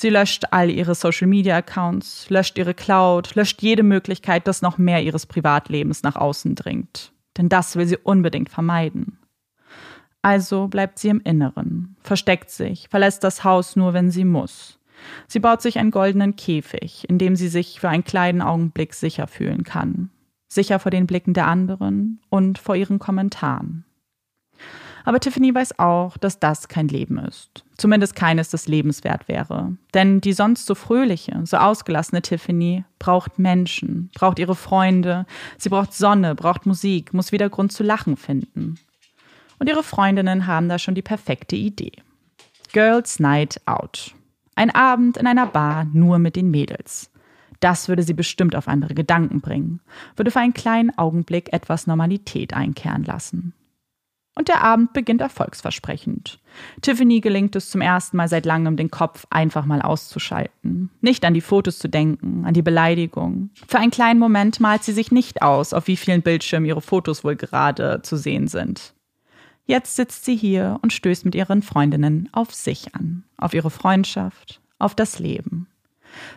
Sie 0.00 0.10
löscht 0.10 0.44
all 0.52 0.70
ihre 0.70 0.94
Social-Media-Accounts, 0.94 2.30
löscht 2.30 2.56
ihre 2.56 2.72
Cloud, 2.72 3.34
löscht 3.34 3.60
jede 3.62 3.82
Möglichkeit, 3.82 4.46
dass 4.46 4.62
noch 4.62 4.78
mehr 4.78 5.02
ihres 5.02 5.26
Privatlebens 5.26 6.04
nach 6.04 6.14
außen 6.14 6.54
dringt. 6.54 7.10
Denn 7.36 7.48
das 7.48 7.74
will 7.74 7.84
sie 7.84 7.96
unbedingt 7.96 8.48
vermeiden. 8.48 9.18
Also 10.22 10.68
bleibt 10.68 11.00
sie 11.00 11.08
im 11.08 11.20
Inneren, 11.22 11.96
versteckt 12.00 12.50
sich, 12.50 12.86
verlässt 12.88 13.24
das 13.24 13.42
Haus 13.42 13.74
nur, 13.74 13.92
wenn 13.92 14.12
sie 14.12 14.24
muss. 14.24 14.78
Sie 15.26 15.40
baut 15.40 15.62
sich 15.62 15.80
einen 15.80 15.90
goldenen 15.90 16.36
Käfig, 16.36 17.04
in 17.08 17.18
dem 17.18 17.34
sie 17.34 17.48
sich 17.48 17.80
für 17.80 17.88
einen 17.88 18.04
kleinen 18.04 18.40
Augenblick 18.40 18.94
sicher 18.94 19.26
fühlen 19.26 19.64
kann. 19.64 20.10
Sicher 20.46 20.78
vor 20.78 20.92
den 20.92 21.08
Blicken 21.08 21.34
der 21.34 21.48
anderen 21.48 22.20
und 22.30 22.58
vor 22.58 22.76
ihren 22.76 23.00
Kommentaren. 23.00 23.84
Aber 25.08 25.20
Tiffany 25.20 25.54
weiß 25.54 25.78
auch, 25.78 26.18
dass 26.18 26.38
das 26.38 26.68
kein 26.68 26.86
Leben 26.86 27.18
ist. 27.18 27.64
Zumindest 27.78 28.14
keines, 28.14 28.50
das 28.50 28.68
lebenswert 28.68 29.26
wäre. 29.26 29.74
Denn 29.94 30.20
die 30.20 30.34
sonst 30.34 30.66
so 30.66 30.74
fröhliche, 30.74 31.40
so 31.46 31.56
ausgelassene 31.56 32.20
Tiffany 32.20 32.84
braucht 32.98 33.38
Menschen, 33.38 34.10
braucht 34.14 34.38
ihre 34.38 34.54
Freunde, 34.54 35.24
sie 35.56 35.70
braucht 35.70 35.94
Sonne, 35.94 36.34
braucht 36.34 36.66
Musik, 36.66 37.14
muss 37.14 37.32
wieder 37.32 37.48
Grund 37.48 37.72
zu 37.72 37.82
lachen 37.82 38.18
finden. 38.18 38.78
Und 39.58 39.70
ihre 39.70 39.82
Freundinnen 39.82 40.46
haben 40.46 40.68
da 40.68 40.78
schon 40.78 40.94
die 40.94 41.00
perfekte 41.00 41.56
Idee. 41.56 41.92
Girls 42.74 43.18
Night 43.18 43.62
Out. 43.64 44.14
Ein 44.56 44.74
Abend 44.74 45.16
in 45.16 45.26
einer 45.26 45.46
Bar 45.46 45.86
nur 45.90 46.18
mit 46.18 46.36
den 46.36 46.50
Mädels. 46.50 47.10
Das 47.60 47.88
würde 47.88 48.02
sie 48.02 48.12
bestimmt 48.12 48.54
auf 48.54 48.68
andere 48.68 48.92
Gedanken 48.92 49.40
bringen, 49.40 49.80
würde 50.16 50.30
für 50.30 50.40
einen 50.40 50.52
kleinen 50.52 50.98
Augenblick 50.98 51.50
etwas 51.54 51.86
Normalität 51.86 52.52
einkehren 52.52 53.04
lassen. 53.04 53.54
Und 54.38 54.46
der 54.46 54.62
Abend 54.62 54.92
beginnt 54.92 55.20
erfolgsversprechend. 55.20 56.38
Tiffany 56.80 57.18
gelingt 57.18 57.56
es 57.56 57.70
zum 57.70 57.80
ersten 57.80 58.16
Mal 58.16 58.28
seit 58.28 58.46
langem, 58.46 58.76
den 58.76 58.88
Kopf 58.88 59.26
einfach 59.30 59.66
mal 59.66 59.82
auszuschalten. 59.82 60.90
Nicht 61.00 61.24
an 61.24 61.34
die 61.34 61.40
Fotos 61.40 61.80
zu 61.80 61.88
denken, 61.88 62.44
an 62.44 62.54
die 62.54 62.62
Beleidigung. 62.62 63.50
Für 63.66 63.80
einen 63.80 63.90
kleinen 63.90 64.20
Moment 64.20 64.60
malt 64.60 64.84
sie 64.84 64.92
sich 64.92 65.10
nicht 65.10 65.42
aus, 65.42 65.72
auf 65.72 65.88
wie 65.88 65.96
vielen 65.96 66.22
Bildschirmen 66.22 66.68
ihre 66.68 66.80
Fotos 66.80 67.24
wohl 67.24 67.34
gerade 67.34 68.00
zu 68.02 68.16
sehen 68.16 68.46
sind. 68.46 68.94
Jetzt 69.66 69.96
sitzt 69.96 70.24
sie 70.24 70.36
hier 70.36 70.78
und 70.82 70.92
stößt 70.92 71.24
mit 71.24 71.34
ihren 71.34 71.60
Freundinnen 71.60 72.28
auf 72.30 72.54
sich 72.54 72.94
an, 72.94 73.24
auf 73.38 73.54
ihre 73.54 73.70
Freundschaft, 73.70 74.60
auf 74.78 74.94
das 74.94 75.18
Leben. 75.18 75.66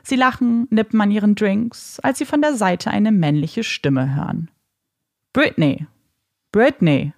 Sie 0.02 0.16
lachen, 0.16 0.66
nippen 0.72 1.00
an 1.02 1.12
ihren 1.12 1.36
Drinks, 1.36 2.00
als 2.00 2.18
sie 2.18 2.26
von 2.26 2.42
der 2.42 2.56
Seite 2.56 2.90
eine 2.90 3.12
männliche 3.12 3.64
Stimme 3.64 4.16
hören. 4.16 4.50
Britney! 5.34 5.86
Britney! 6.52 7.14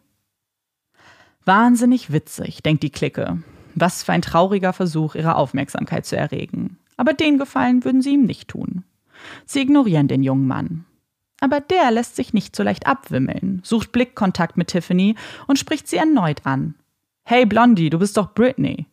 Wahnsinnig 1.46 2.12
witzig, 2.12 2.64
denkt 2.64 2.84
die 2.84 2.90
Clique. 2.90 3.42
Was 3.76 4.04
für 4.04 4.14
ein 4.14 4.22
trauriger 4.22 4.72
Versuch, 4.72 5.16
ihre 5.16 5.36
Aufmerksamkeit 5.36 6.06
zu 6.06 6.16
erregen. 6.16 6.78
Aber 6.96 7.14
den 7.14 7.38
Gefallen 7.38 7.84
würden 7.84 8.02
sie 8.02 8.14
ihm 8.14 8.26
nicht 8.26 8.50
tun. 8.50 8.84
Sie 9.46 9.62
ignorieren 9.62 10.08
den 10.08 10.24
jungen 10.24 10.48
Mann. 10.48 10.86
Aber 11.40 11.60
der 11.60 11.92
lässt 11.92 12.16
sich 12.16 12.34
nicht 12.34 12.56
so 12.56 12.64
leicht 12.64 12.88
abwimmeln, 12.88 13.62
sucht 13.64 13.92
Blickkontakt 13.92 14.56
mit 14.56 14.70
Tiffany 14.70 15.16
und 15.48 15.60
spricht 15.60 15.88
sie 15.88 15.98
erneut 15.98 16.46
an. 16.46 16.76
Hey 17.26 17.46
Blondie, 17.46 17.90
du 17.90 18.00
bist 18.00 18.16
doch 18.16 18.34
Britney. 18.34 18.86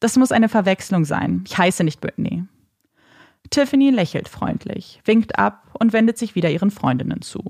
Das 0.00 0.16
muss 0.16 0.32
eine 0.32 0.48
Verwechslung 0.48 1.04
sein. 1.04 1.44
Ich 1.46 1.58
heiße 1.58 1.84
nicht 1.84 2.00
Britney. 2.00 2.44
Tiffany 3.50 3.90
lächelt 3.90 4.28
freundlich, 4.28 5.00
winkt 5.04 5.38
ab 5.38 5.68
und 5.78 5.92
wendet 5.92 6.16
sich 6.16 6.34
wieder 6.34 6.50
ihren 6.50 6.70
Freundinnen 6.70 7.20
zu. 7.22 7.42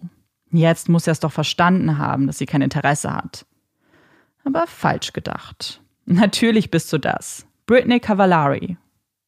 Jetzt 0.51 0.89
muss 0.89 1.07
er 1.07 1.13
es 1.13 1.21
doch 1.21 1.33
verstanden 1.33 1.99
haben, 1.99 2.27
dass 2.27 2.39
sie 2.39 2.47
kein 2.47 2.63
Interesse 2.63 3.13
hat. 3.13 3.47
Aber 4.45 4.67
falsch 4.67 5.13
gedacht. 5.13 5.83
Natürlich 6.05 6.71
bist 6.71 6.93
du 6.93 6.99
das. 6.99 7.47
Britney 7.67 7.99
Cavallari. 7.99 8.77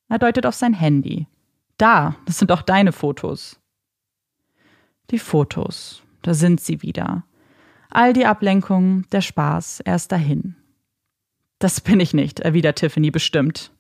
Er 0.08 0.18
deutet 0.18 0.46
auf 0.46 0.54
sein 0.54 0.75
Handy. 0.75 1.26
Da, 1.78 2.16
das 2.26 2.38
sind 2.38 2.50
doch 2.50 2.62
deine 2.62 2.92
Fotos. 2.92 3.61
Die 5.11 5.18
Fotos, 5.18 6.02
da 6.23 6.35
sind 6.35 6.61
sie 6.61 6.82
wieder. 6.82 7.25
All 7.90 8.12
die 8.12 8.26
Ablenkungen, 8.26 9.06
der 9.12 9.20
Spaß, 9.20 9.80
er 9.80 9.96
ist 9.96 10.12
dahin. 10.12 10.56
Das 11.58 11.80
bin 11.80 12.00
ich 12.00 12.12
nicht, 12.12 12.40
erwidert 12.40 12.78
Tiffany 12.78 13.11
bestimmt. 13.11 13.73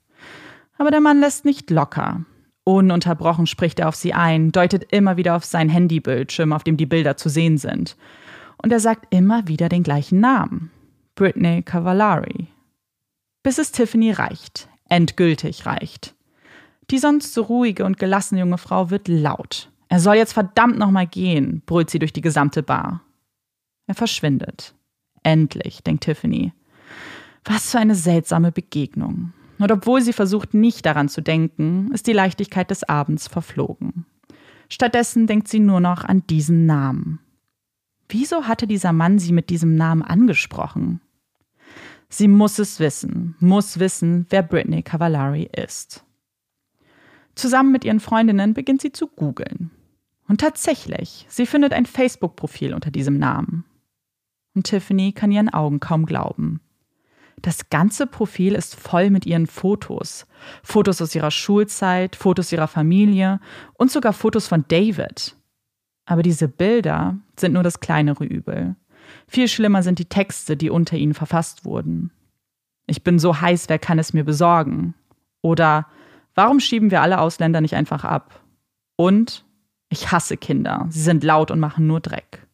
Aber 0.78 0.90
der 0.90 1.00
Mann 1.00 1.20
lässt 1.20 1.44
nicht 1.44 1.70
locker. 1.70 2.24
Ununterbrochen 2.64 3.46
spricht 3.46 3.78
er 3.78 3.88
auf 3.88 3.94
sie 3.94 4.12
ein, 4.12 4.52
deutet 4.52 4.92
immer 4.92 5.16
wieder 5.16 5.36
auf 5.36 5.44
sein 5.44 5.68
Handybildschirm, 5.68 6.52
auf 6.52 6.64
dem 6.64 6.76
die 6.76 6.86
Bilder 6.86 7.16
zu 7.16 7.28
sehen 7.28 7.58
sind. 7.58 7.96
Und 8.62 8.72
er 8.72 8.80
sagt 8.80 9.06
immer 9.14 9.46
wieder 9.48 9.68
den 9.68 9.82
gleichen 9.82 10.20
Namen. 10.20 10.70
Britney 11.16 11.62
Cavallari. 11.62 12.48
Bis 13.42 13.56
es 13.56 13.72
Tiffany 13.72 14.12
reicht, 14.12 14.68
endgültig 14.90 15.64
reicht. 15.64 16.14
Die 16.90 16.98
sonst 16.98 17.32
so 17.32 17.40
ruhige 17.40 17.86
und 17.86 17.98
gelassene 17.98 18.40
junge 18.40 18.58
Frau 18.58 18.90
wird 18.90 19.08
laut. 19.08 19.70
Er 19.88 19.98
soll 19.98 20.16
jetzt 20.16 20.34
verdammt 20.34 20.76
nochmal 20.76 21.06
gehen, 21.06 21.62
brüllt 21.64 21.88
sie 21.88 21.98
durch 21.98 22.12
die 22.12 22.20
gesamte 22.20 22.62
Bar. 22.62 23.00
Er 23.86 23.94
verschwindet. 23.94 24.74
Endlich, 25.22 25.82
denkt 25.82 26.04
Tiffany. 26.04 26.52
Was 27.46 27.70
für 27.70 27.78
eine 27.78 27.94
seltsame 27.94 28.52
Begegnung. 28.52 29.32
Und 29.58 29.72
obwohl 29.72 30.02
sie 30.02 30.12
versucht, 30.12 30.52
nicht 30.52 30.84
daran 30.84 31.08
zu 31.08 31.22
denken, 31.22 31.90
ist 31.94 32.06
die 32.06 32.12
Leichtigkeit 32.12 32.70
des 32.70 32.84
Abends 32.84 33.26
verflogen. 33.26 34.04
Stattdessen 34.68 35.26
denkt 35.26 35.48
sie 35.48 35.60
nur 35.60 35.80
noch 35.80 36.04
an 36.04 36.26
diesen 36.26 36.66
Namen. 36.66 37.20
Wieso 38.06 38.44
hatte 38.44 38.66
dieser 38.66 38.92
Mann 38.92 39.18
sie 39.18 39.32
mit 39.32 39.48
diesem 39.48 39.76
Namen 39.76 40.02
angesprochen? 40.02 41.00
Sie 42.08 42.28
muss 42.28 42.58
es 42.58 42.78
wissen, 42.80 43.34
muss 43.40 43.78
wissen, 43.78 44.26
wer 44.30 44.42
Britney 44.42 44.82
Cavallari 44.82 45.50
ist. 45.56 46.04
Zusammen 47.34 47.72
mit 47.72 47.84
ihren 47.84 48.00
Freundinnen 48.00 48.54
beginnt 48.54 48.80
sie 48.80 48.92
zu 48.92 49.08
googeln. 49.08 49.70
Und 50.28 50.40
tatsächlich, 50.40 51.26
sie 51.28 51.46
findet 51.46 51.72
ein 51.72 51.86
Facebook-Profil 51.86 52.74
unter 52.74 52.90
diesem 52.90 53.18
Namen. 53.18 53.64
Und 54.54 54.64
Tiffany 54.64 55.12
kann 55.12 55.30
ihren 55.30 55.52
Augen 55.52 55.80
kaum 55.80 56.06
glauben. 56.06 56.60
Das 57.42 57.68
ganze 57.68 58.06
Profil 58.06 58.54
ist 58.54 58.74
voll 58.74 59.10
mit 59.10 59.26
ihren 59.26 59.46
Fotos. 59.46 60.26
Fotos 60.62 61.02
aus 61.02 61.14
ihrer 61.14 61.30
Schulzeit, 61.30 62.16
Fotos 62.16 62.50
ihrer 62.50 62.66
Familie 62.66 63.40
und 63.74 63.90
sogar 63.90 64.14
Fotos 64.14 64.48
von 64.48 64.64
David. 64.68 65.36
Aber 66.06 66.22
diese 66.22 66.48
Bilder 66.48 67.18
sind 67.38 67.52
nur 67.52 67.62
das 67.62 67.80
kleinere 67.80 68.24
Übel. 68.24 68.76
Viel 69.28 69.48
schlimmer 69.48 69.82
sind 69.82 69.98
die 69.98 70.08
Texte, 70.08 70.56
die 70.56 70.70
unter 70.70 70.96
ihnen 70.96 71.14
verfasst 71.14 71.64
wurden. 71.64 72.10
Ich 72.86 73.02
bin 73.02 73.18
so 73.18 73.40
heiß, 73.40 73.68
wer 73.68 73.78
kann 73.78 73.98
es 73.98 74.12
mir 74.12 74.24
besorgen? 74.24 74.94
Oder 75.42 75.86
warum 76.34 76.60
schieben 76.60 76.90
wir 76.90 77.02
alle 77.02 77.20
Ausländer 77.20 77.60
nicht 77.60 77.74
einfach 77.74 78.04
ab? 78.04 78.40
Und 78.96 79.44
ich 79.88 80.12
hasse 80.12 80.36
Kinder, 80.36 80.86
sie 80.90 81.02
sind 81.02 81.24
laut 81.24 81.50
und 81.50 81.60
machen 81.60 81.86
nur 81.86 82.00
Dreck. 82.00 82.46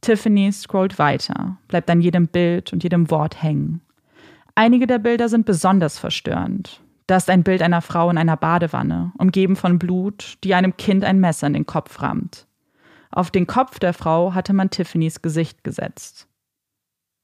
Tiffany 0.00 0.50
scrollt 0.50 0.98
weiter, 0.98 1.58
bleibt 1.68 1.90
an 1.90 2.00
jedem 2.00 2.26
Bild 2.26 2.72
und 2.72 2.82
jedem 2.82 3.10
Wort 3.10 3.42
hängen. 3.42 3.82
Einige 4.54 4.86
der 4.86 4.98
Bilder 4.98 5.28
sind 5.28 5.46
besonders 5.46 5.98
verstörend. 5.98 6.80
Da 7.06 7.16
ist 7.16 7.28
ein 7.28 7.42
Bild 7.42 7.62
einer 7.62 7.82
Frau 7.82 8.08
in 8.10 8.18
einer 8.18 8.36
Badewanne, 8.36 9.12
umgeben 9.18 9.56
von 9.56 9.78
Blut, 9.78 10.38
die 10.44 10.54
einem 10.54 10.76
Kind 10.76 11.04
ein 11.04 11.20
Messer 11.20 11.46
in 11.46 11.54
den 11.54 11.66
Kopf 11.66 12.00
rammt. 12.00 12.46
Auf 13.10 13.30
den 13.30 13.46
Kopf 13.46 13.78
der 13.78 13.92
Frau 13.92 14.34
hatte 14.34 14.52
man 14.52 14.70
Tiffany's 14.70 15.22
Gesicht 15.22 15.64
gesetzt. 15.64 16.28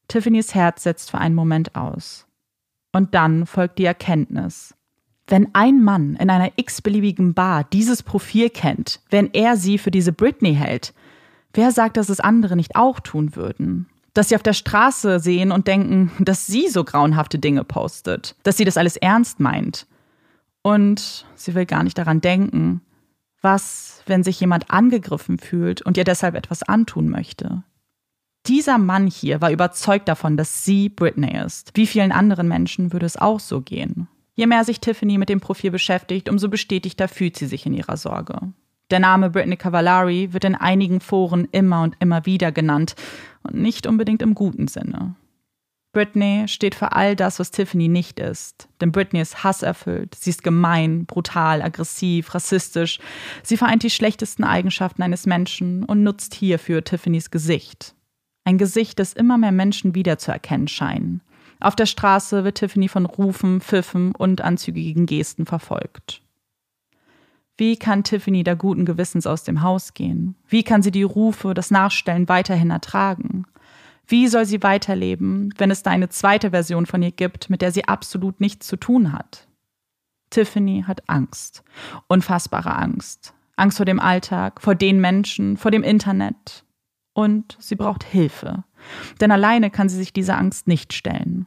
Tiffany's 0.09 0.55
Herz 0.55 0.83
setzt 0.83 1.11
für 1.11 1.19
einen 1.19 1.35
Moment 1.35 1.75
aus. 1.75 2.27
Und 2.93 3.15
dann 3.15 3.47
folgt 3.47 3.79
die 3.79 3.85
Erkenntnis. 3.85 4.75
Wenn 5.29 5.55
ein 5.55 5.83
Mann 5.83 6.15
in 6.17 6.31
einer 6.31 6.53
x-beliebigen 6.57 7.35
Bar 7.35 7.65
dieses 7.65 8.03
Profil 8.03 8.49
kennt, 8.49 9.01
wenn 9.11 9.31
er 9.33 9.57
sie 9.57 9.79
für 9.79 9.91
diese 9.91 10.13
Britney 10.13 10.55
hält, 10.55 10.95
wer 11.53 11.73
sagt, 11.73 11.97
dass 11.97 12.09
es 12.09 12.21
andere 12.21 12.57
nicht 12.57 12.77
auch 12.77 13.01
tun 13.01 13.35
würden? 13.35 13.89
Dass 14.15 14.29
sie 14.29 14.37
auf 14.37 14.43
der 14.43 14.55
Straße 14.55 15.19
sehen 15.21 15.53
und 15.53 15.67
denken, 15.67 16.11
dass 16.21 16.47
sie 16.47 16.69
so 16.69 16.85
grauenhafte 16.85 17.39
Dinge 17.39 17.65
postet, 17.65 18.37
dass 18.45 18.57
sie 18.57 18.65
das 18.65 18.77
alles 18.77 18.97
ernst 18.97 19.41
meint. 19.41 19.87
Und 20.63 21.27
sie 21.35 21.55
will 21.55 21.67
gar 21.67 21.83
nicht 21.83 21.99
daran 21.99 22.21
denken, 22.21 22.81
was, 23.43 24.03
wenn 24.07 24.23
sich 24.23 24.41
jemand 24.41 24.71
angegriffen 24.71 25.39
fühlt 25.39 25.83
und 25.83 25.97
ihr 25.97 26.05
deshalb 26.05 26.35
etwas 26.35 26.63
antun 26.63 27.09
möchte? 27.09 27.63
Dieser 28.47 28.79
Mann 28.79 29.09
hier 29.09 29.41
war 29.41 29.51
überzeugt 29.51 30.09
davon, 30.09 30.37
dass 30.37 30.65
sie 30.65 30.89
Britney 30.89 31.37
ist. 31.45 31.73
Wie 31.75 31.87
vielen 31.87 32.13
anderen 32.13 32.47
Menschen 32.47 32.93
würde 32.93 33.07
es 33.07 33.17
auch 33.17 33.41
so 33.41 33.61
gehen? 33.61 34.09
Je 34.35 34.47
mehr 34.47 34.65
sich 34.65 34.81
Tiffany 34.81 35.19
mit 35.19 35.29
dem 35.29 35.41
Profil 35.41 35.71
beschäftigt, 35.71 36.29
umso 36.29 36.49
bestätigter 36.49 37.09
fühlt 37.09 37.37
sie 37.37 37.47
sich 37.47 37.67
in 37.67 37.75
ihrer 37.75 37.97
Sorge. 37.97 38.39
Der 38.91 39.01
Name 39.01 39.31
Britney 39.31 39.57
Cavallari 39.57 40.33
wird 40.33 40.45
in 40.45 40.55
einigen 40.55 41.01
Foren 41.01 41.49
immer 41.51 41.83
und 41.83 41.97
immer 41.99 42.25
wieder 42.25 42.53
genannt 42.53 42.95
und 43.43 43.57
nicht 43.57 43.87
unbedingt 43.87 44.23
im 44.23 44.35
guten 44.35 44.69
Sinne. 44.69 45.17
Britney 45.97 46.47
steht 46.47 46.75
für 46.75 46.93
all 46.93 47.17
das, 47.17 47.39
was 47.39 47.51
Tiffany 47.51 47.89
nicht 47.89 48.21
ist. 48.21 48.69
Denn 48.83 48.93
Britney 48.93 49.23
ist 49.23 49.45
hasserfüllt, 49.45 50.15
sie 50.15 50.29
ist 50.29 50.43
gemein, 50.43 51.07
brutal, 51.07 51.63
aggressiv, 51.63 52.35
rassistisch. 52.35 52.99
Sie 53.43 53.57
vereint 53.57 53.83
die 53.83 53.89
schlechtesten 53.89 54.45
Eigenschaften 54.45 55.01
eines 55.01 55.25
Menschen 55.25 55.85
und 55.85 56.03
nutzt 56.03 56.35
hierfür 56.35 56.85
Tiffany's 56.85 57.31
Gesicht. 57.31 57.95
Ein 58.45 58.59
Gesicht, 58.59 58.99
das 58.99 59.15
immer 59.15 59.39
mehr 59.39 59.53
Menschen 59.53 59.95
wiederzuerkennen 59.95 60.69
scheinen. 60.69 61.23
Auf 61.61 61.77
der 61.77 61.87
Straße 61.87 62.45
wird 62.45 62.59
Tiffany 62.59 62.89
von 62.89 63.07
Rufen, 63.07 63.63
Pfiffen 63.63 64.15
und 64.15 64.43
anzügigen 64.43 65.07
Gesten 65.07 65.47
verfolgt. 65.47 66.21
Wie 67.57 67.79
kann 67.79 68.05
Tiffany 68.05 68.45
da 68.45 68.53
guten 68.53 68.85
Gewissens 68.85 69.27
aus 69.27 69.45
dem 69.45 69.63
Haus 69.63 69.95
gehen? 69.95 70.37
Wie 70.47 70.63
kann 70.63 70.83
sie 70.83 70.91
die 70.91 71.05
Rufe, 71.05 71.55
das 71.55 71.71
Nachstellen 71.71 72.29
weiterhin 72.29 72.69
ertragen? 72.69 73.47
Wie 74.09 74.29
soll 74.29 74.47
sie 74.47 74.63
weiterleben, 74.63 75.53
wenn 75.59 75.71
es 75.71 75.83
da 75.83 75.91
eine 75.91 76.09
zweite 76.09 76.51
Version 76.51 76.87
von 76.87 77.03
ihr 77.03 77.11
gibt, 77.11 77.51
mit 77.51 77.61
der 77.61 77.73
sie 77.73 77.87
absolut 77.87 78.41
nichts 78.41 78.67
zu 78.67 78.77
tun 78.77 79.13
hat? 79.13 79.49
Tiffany 80.31 80.85
hat 80.87 81.09
Angst. 81.09 81.65
Unfassbare 82.07 82.77
Angst. 82.77 83.35
Angst 83.57 83.79
vor 83.79 83.87
dem 83.87 84.01
Alltag, 84.01 84.61
vor 84.61 84.75
den 84.75 85.01
Menschen, 85.01 85.57
vor 85.57 85.71
dem 85.71 85.83
Internet. 85.83 86.65
Und 87.15 87.57
sie 87.59 87.75
braucht 87.75 88.05
Hilfe. 88.05 88.65
Denn 89.21 89.33
alleine 89.33 89.71
kann 89.71 89.89
sie 89.89 89.97
sich 89.97 90.13
dieser 90.13 90.37
Angst 90.37 90.69
nicht 90.69 90.93
stellen. 90.93 91.47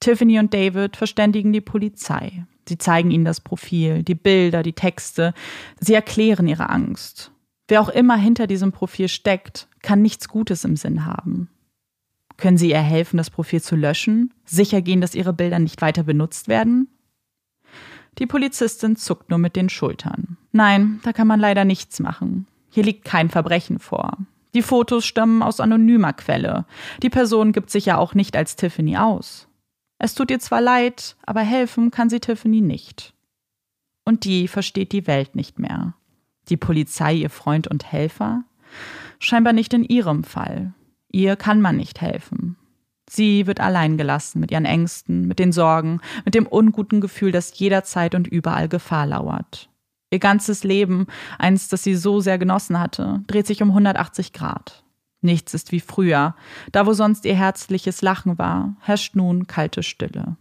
Tiffany 0.00 0.38
und 0.38 0.54
David 0.54 0.96
verständigen 0.96 1.52
die 1.52 1.60
Polizei. 1.60 2.44
Sie 2.68 2.78
zeigen 2.78 3.10
ihnen 3.10 3.24
das 3.24 3.40
Profil, 3.40 4.02
die 4.02 4.14
Bilder, 4.14 4.62
die 4.62 4.74
Texte. 4.74 5.32
Sie 5.80 5.94
erklären 5.94 6.46
ihre 6.46 6.68
Angst. 6.68 7.32
Wer 7.66 7.80
auch 7.80 7.88
immer 7.88 8.16
hinter 8.16 8.46
diesem 8.46 8.70
Profil 8.70 9.08
steckt, 9.08 9.68
kann 9.82 10.02
nichts 10.02 10.28
Gutes 10.28 10.64
im 10.64 10.76
Sinn 10.76 11.06
haben. 11.06 11.48
Können 12.38 12.56
Sie 12.56 12.70
ihr 12.70 12.80
helfen, 12.80 13.18
das 13.18 13.30
Profil 13.30 13.60
zu 13.60 13.76
löschen? 13.76 14.32
Sicher 14.46 14.80
gehen, 14.80 15.02
dass 15.02 15.14
Ihre 15.14 15.32
Bilder 15.34 15.58
nicht 15.58 15.82
weiter 15.82 16.04
benutzt 16.04 16.48
werden? 16.48 16.88
Die 18.18 18.26
Polizistin 18.26 18.96
zuckt 18.96 19.28
nur 19.28 19.38
mit 19.38 19.56
den 19.56 19.68
Schultern. 19.68 20.38
Nein, 20.52 21.00
da 21.02 21.12
kann 21.12 21.26
man 21.26 21.40
leider 21.40 21.64
nichts 21.64 22.00
machen. 22.00 22.46
Hier 22.70 22.84
liegt 22.84 23.04
kein 23.04 23.28
Verbrechen 23.28 23.80
vor. 23.80 24.16
Die 24.54 24.62
Fotos 24.62 25.04
stammen 25.04 25.42
aus 25.42 25.60
anonymer 25.60 26.12
Quelle. 26.12 26.64
Die 27.02 27.10
Person 27.10 27.52
gibt 27.52 27.70
sich 27.70 27.86
ja 27.86 27.98
auch 27.98 28.14
nicht 28.14 28.36
als 28.36 28.56
Tiffany 28.56 28.96
aus. 28.96 29.48
Es 29.98 30.14
tut 30.14 30.30
ihr 30.30 30.38
zwar 30.38 30.60
leid, 30.60 31.16
aber 31.26 31.40
helfen 31.40 31.90
kann 31.90 32.08
sie 32.08 32.20
Tiffany 32.20 32.60
nicht. 32.60 33.14
Und 34.04 34.24
die 34.24 34.48
versteht 34.48 34.92
die 34.92 35.06
Welt 35.06 35.34
nicht 35.34 35.58
mehr. 35.58 35.94
Die 36.48 36.56
Polizei 36.56 37.14
ihr 37.14 37.30
Freund 37.30 37.66
und 37.66 37.92
Helfer? 37.92 38.44
Scheinbar 39.18 39.52
nicht 39.52 39.74
in 39.74 39.84
ihrem 39.84 40.24
Fall. 40.24 40.72
Ihr 41.10 41.36
kann 41.36 41.60
man 41.60 41.76
nicht 41.76 42.00
helfen. 42.00 42.56
Sie 43.08 43.46
wird 43.46 43.60
allein 43.60 43.96
gelassen 43.96 44.40
mit 44.40 44.50
ihren 44.50 44.66
Ängsten, 44.66 45.26
mit 45.26 45.38
den 45.38 45.52
Sorgen, 45.52 46.00
mit 46.24 46.34
dem 46.34 46.46
unguten 46.46 47.00
Gefühl, 47.00 47.32
dass 47.32 47.58
jederzeit 47.58 48.14
und 48.14 48.26
überall 48.26 48.68
Gefahr 48.68 49.06
lauert. 49.06 49.70
Ihr 50.10 50.18
ganzes 50.18 50.64
Leben, 50.64 51.06
eins, 51.38 51.68
das 51.68 51.82
sie 51.82 51.94
so 51.94 52.20
sehr 52.20 52.38
genossen 52.38 52.78
hatte, 52.78 53.22
dreht 53.26 53.46
sich 53.46 53.62
um 53.62 53.68
180 53.68 54.32
Grad. 54.32 54.84
Nichts 55.20 55.52
ist 55.54 55.72
wie 55.72 55.80
früher. 55.80 56.34
Da, 56.72 56.86
wo 56.86 56.92
sonst 56.92 57.24
ihr 57.24 57.34
herzliches 57.34 58.02
Lachen 58.02 58.38
war, 58.38 58.76
herrscht 58.80 59.16
nun 59.16 59.46
kalte 59.46 59.82
Stille. 59.82 60.36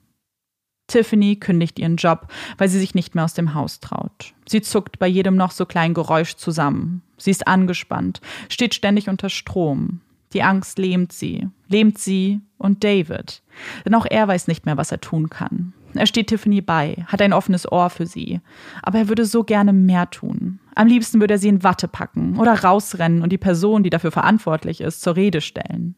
Tiffany 0.88 1.36
kündigt 1.36 1.80
ihren 1.80 1.98
Job, 1.98 2.28
weil 2.58 2.70
sie 2.70 2.80
sich 2.80 2.96
nicht 2.96 3.14
mehr 3.14 3.26
aus 3.26 3.34
dem 3.34 3.54
Haus 3.54 3.80
traut. 3.80 4.34
Sie 4.48 4.62
zuckt 4.62 5.00
bei 5.00 5.08
jedem 5.08 5.36
noch 5.36 5.52
so 5.52 5.66
kleinen 5.66 5.94
Geräusch 5.94 6.36
zusammen. 6.36 7.02
Sie 7.18 7.32
ist 7.32 7.48
angespannt, 7.48 8.22
steht 8.48 8.74
ständig 8.74 9.10
unter 9.10 9.30
Strom. 9.30 10.00
Die 10.34 10.44
Angst 10.44 10.78
lähmt 10.78 11.14
sie, 11.14 11.48
lähmt 11.68 11.98
sie 11.98 12.42
und 12.58 12.84
David. 12.84 13.44
Denn 13.86 13.96
auch 13.96 14.06
er 14.06 14.28
weiß 14.28 14.48
nicht 14.48 14.66
mehr, 14.66 14.78
was 14.78 14.92
er 14.92 15.00
tun 15.00 15.30
kann. 15.30 15.74
Er 15.94 16.06
steht 16.06 16.28
Tiffany 16.28 16.62
bei, 16.62 17.06
hat 17.08 17.22
ein 17.22 17.34
offenes 17.34 17.72
Ohr 17.72 17.90
für 17.90 18.06
sie. 18.06 18.42
Aber 18.84 19.00
er 19.00 19.08
würde 19.08 19.26
so 19.26 19.44
gerne 19.44 19.74
mehr 19.74 20.10
tun. 20.10 20.60
Am 20.76 20.88
liebsten 20.88 21.20
würde 21.20 21.36
er 21.36 21.40
sie 21.40 21.48
in 21.48 21.64
Watte 21.64 21.88
packen 21.88 22.38
oder 22.38 22.64
rausrennen 22.64 23.22
und 23.22 23.32
die 23.32 23.38
Person, 23.38 23.84
die 23.84 23.90
dafür 23.90 24.12
verantwortlich 24.12 24.82
ist, 24.82 25.02
zur 25.02 25.16
Rede 25.16 25.42
stellen. 25.42 25.96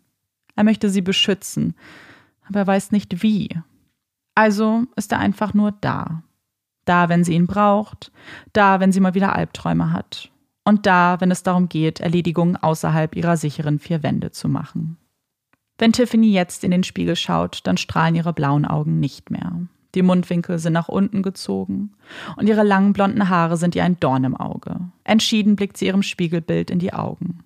Er 0.56 0.64
möchte 0.64 0.90
sie 0.90 1.02
beschützen, 1.02 1.76
aber 2.48 2.60
er 2.60 2.68
weiß 2.68 2.92
nicht 2.92 3.24
wie. 3.24 3.50
Also 4.36 4.84
ist 4.96 5.12
er 5.12 5.20
einfach 5.20 5.54
nur 5.54 5.74
da. 5.82 6.24
Da, 6.86 7.10
wenn 7.10 7.24
sie 7.24 7.34
ihn 7.34 7.48
braucht, 7.48 8.12
da, 8.54 8.80
wenn 8.80 8.92
sie 8.92 9.00
mal 9.00 9.14
wieder 9.14 9.36
Albträume 9.36 9.92
hat. 9.92 10.32
Und 10.64 10.86
da, 10.86 11.20
wenn 11.20 11.32
es 11.32 11.44
darum 11.44 11.70
geht, 11.70 12.00
Erledigungen 12.00 12.56
außerhalb 12.56 13.16
ihrer 13.16 13.38
sicheren 13.38 13.80
vier 13.80 14.04
Wände 14.04 14.32
zu 14.32 14.48
machen. 14.48 14.98
Wenn 15.78 15.94
Tiffany 15.94 16.32
jetzt 16.32 16.64
in 16.64 16.72
den 16.72 16.84
Spiegel 16.84 17.16
schaut, 17.16 17.62
dann 17.64 17.78
strahlen 17.78 18.16
ihre 18.16 18.34
blauen 18.34 18.66
Augen 18.66 19.00
nicht 19.00 19.32
mehr. 19.32 19.54
Die 19.96 20.04
Mundwinkel 20.04 20.60
sind 20.60 20.74
nach 20.74 20.90
unten 20.90 21.24
gezogen 21.24 21.94
und 22.36 22.48
ihre 22.48 22.64
langen 22.64 22.94
blonden 22.94 23.30
Haare 23.30 23.58
sind 23.58 23.76
ihr 23.76 23.84
ein 23.84 24.00
Dorn 24.00 24.24
im 24.24 24.36
Auge. 24.36 24.80
Entschieden 25.04 25.56
blickt 25.56 25.78
sie 25.78 25.88
ihrem 25.88 26.04
Spiegelbild 26.04 26.70
in 26.70 26.80
die 26.80 26.94
Augen, 26.94 27.40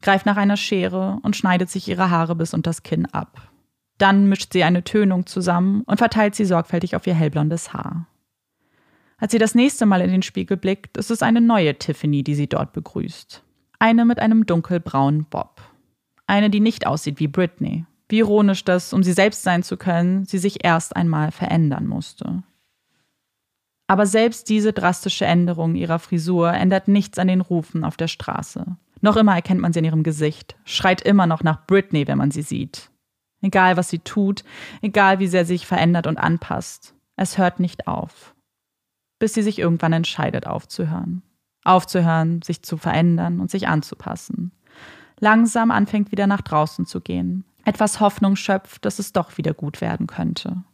greift 0.00 0.24
nach 0.24 0.36
einer 0.36 0.56
Schere 0.56 1.18
und 1.22 1.36
schneidet 1.36 1.68
sich 1.68 1.88
ihre 1.88 2.10
Haare 2.10 2.34
bis 2.34 2.54
unter 2.54 2.70
das 2.70 2.82
Kinn 2.82 3.06
ab. 3.06 3.50
Dann 3.98 4.26
mischt 4.28 4.52
sie 4.52 4.64
eine 4.64 4.84
Tönung 4.84 5.26
zusammen 5.26 5.82
und 5.82 5.98
verteilt 5.98 6.34
sie 6.34 6.46
sorgfältig 6.46 6.96
auf 6.96 7.06
ihr 7.06 7.14
hellblondes 7.14 7.74
Haar. 7.74 8.06
Als 9.22 9.30
sie 9.30 9.38
das 9.38 9.54
nächste 9.54 9.86
Mal 9.86 10.00
in 10.00 10.10
den 10.10 10.22
Spiegel 10.22 10.56
blickt, 10.56 10.96
ist 10.96 11.12
es 11.12 11.22
eine 11.22 11.40
neue 11.40 11.78
Tiffany, 11.78 12.24
die 12.24 12.34
sie 12.34 12.48
dort 12.48 12.72
begrüßt. 12.72 13.44
Eine 13.78 14.04
mit 14.04 14.18
einem 14.18 14.46
dunkelbraunen 14.46 15.26
Bob. 15.26 15.60
Eine, 16.26 16.50
die 16.50 16.58
nicht 16.58 16.88
aussieht 16.88 17.20
wie 17.20 17.28
Britney, 17.28 17.84
wie 18.08 18.18
ironisch, 18.18 18.64
dass, 18.64 18.92
um 18.92 19.04
sie 19.04 19.12
selbst 19.12 19.44
sein 19.44 19.62
zu 19.62 19.76
können, 19.76 20.24
sie 20.24 20.38
sich 20.38 20.64
erst 20.64 20.96
einmal 20.96 21.30
verändern 21.30 21.86
musste. 21.86 22.42
Aber 23.86 24.06
selbst 24.06 24.48
diese 24.48 24.72
drastische 24.72 25.24
Änderung 25.24 25.76
ihrer 25.76 26.00
Frisur 26.00 26.52
ändert 26.52 26.88
nichts 26.88 27.16
an 27.20 27.28
den 27.28 27.42
Rufen 27.42 27.84
auf 27.84 27.96
der 27.96 28.08
Straße. 28.08 28.76
Noch 29.02 29.16
immer 29.16 29.36
erkennt 29.36 29.60
man 29.60 29.72
sie 29.72 29.78
in 29.78 29.84
ihrem 29.84 30.02
Gesicht, 30.02 30.56
schreit 30.64 31.00
immer 31.00 31.28
noch 31.28 31.44
nach 31.44 31.64
Britney, 31.64 32.08
wenn 32.08 32.18
man 32.18 32.32
sie 32.32 32.42
sieht. 32.42 32.90
Egal, 33.40 33.76
was 33.76 33.88
sie 33.88 34.00
tut, 34.00 34.42
egal, 34.80 35.20
wie 35.20 35.28
sehr 35.28 35.44
sie 35.44 35.54
sich 35.54 35.68
verändert 35.68 36.08
und 36.08 36.18
anpasst, 36.18 36.96
es 37.14 37.38
hört 37.38 37.60
nicht 37.60 37.86
auf. 37.86 38.34
Bis 39.22 39.34
sie 39.34 39.42
sich 39.42 39.60
irgendwann 39.60 39.92
entscheidet, 39.92 40.48
aufzuhören. 40.48 41.22
Aufzuhören, 41.62 42.42
sich 42.42 42.64
zu 42.64 42.76
verändern 42.76 43.38
und 43.38 43.52
sich 43.52 43.68
anzupassen. 43.68 44.50
Langsam 45.20 45.70
anfängt 45.70 46.10
wieder 46.10 46.26
nach 46.26 46.40
draußen 46.40 46.86
zu 46.86 47.00
gehen, 47.00 47.44
etwas 47.64 48.00
Hoffnung 48.00 48.34
schöpft, 48.34 48.84
dass 48.84 48.98
es 48.98 49.12
doch 49.12 49.38
wieder 49.38 49.54
gut 49.54 49.80
werden 49.80 50.08
könnte. 50.08 50.64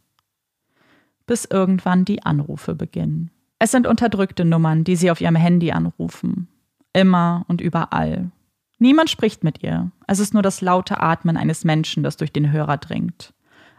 Bis 1.27 1.45
irgendwann 1.45 2.05
die 2.05 2.23
Anrufe 2.23 2.73
beginnen. 2.73 3.29
Es 3.59 3.69
sind 3.69 3.85
unterdrückte 3.85 4.45
Nummern, 4.45 4.83
die 4.83 4.95
sie 4.95 5.11
auf 5.11 5.21
ihrem 5.21 5.35
Handy 5.35 5.71
anrufen. 5.71 6.47
Immer 6.91 7.45
und 7.49 7.61
überall. 7.61 8.31
Niemand 8.79 9.11
spricht 9.11 9.43
mit 9.43 9.61
ihr. 9.61 9.91
Es 10.07 10.17
ist 10.17 10.33
nur 10.33 10.41
das 10.41 10.61
laute 10.61 10.99
Atmen 10.99 11.37
eines 11.37 11.65
Menschen, 11.65 12.01
das 12.01 12.17
durch 12.17 12.33
den 12.33 12.51
Hörer 12.51 12.77
dringt. 12.77 13.31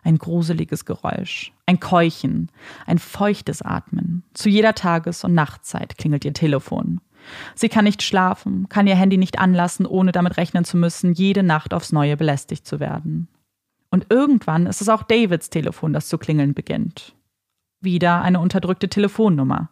Ein 0.03 0.19
gruseliges 0.19 0.85
Geräusch, 0.85 1.53
ein 1.67 1.81
Keuchen, 1.81 2.51
ein 2.87 2.99
feuchtes 2.99 3.63
Atmen. 3.63 4.23
Zu 4.35 4.49
jeder 4.49 4.75
Tages- 4.75 5.25
und 5.25 5.35
Nachtzeit 5.35 5.99
klingelt 5.99 6.25
ihr 6.25 6.33
Telefon. 6.33 7.01
Sie 7.55 7.69
kann 7.69 7.85
nicht 7.85 8.03
schlafen, 8.03 8.69
kann 8.69 8.87
ihr 8.87 8.97
Handy 8.97 9.19
nicht 9.19 9.39
anlassen, 9.39 9.87
ohne 9.87 10.13
damit 10.13 10.37
rechnen 10.37 10.65
zu 10.65 10.77
müssen, 10.77 11.13
jede 11.13 11.43
Nacht 11.43 11.75
aufs 11.75 11.93
Neue 11.93 12.17
belästigt 12.17 12.67
zu 12.67 12.81
werden. 12.81 13.29
Und 13.91 14.07
irgendwann 14.09 14.67
ist 14.67 14.81
es 14.81 14.89
auch 14.89 15.03
Davids 15.03 15.51
Telefon, 15.51 15.93
das 15.93 16.09
zu 16.09 16.17
klingeln 16.17 16.55
beginnt. 16.55 17.15
Wieder 17.81 18.23
eine 18.23 18.41
unterdrückte 18.41 18.89
Telefonnummer. 18.89 19.71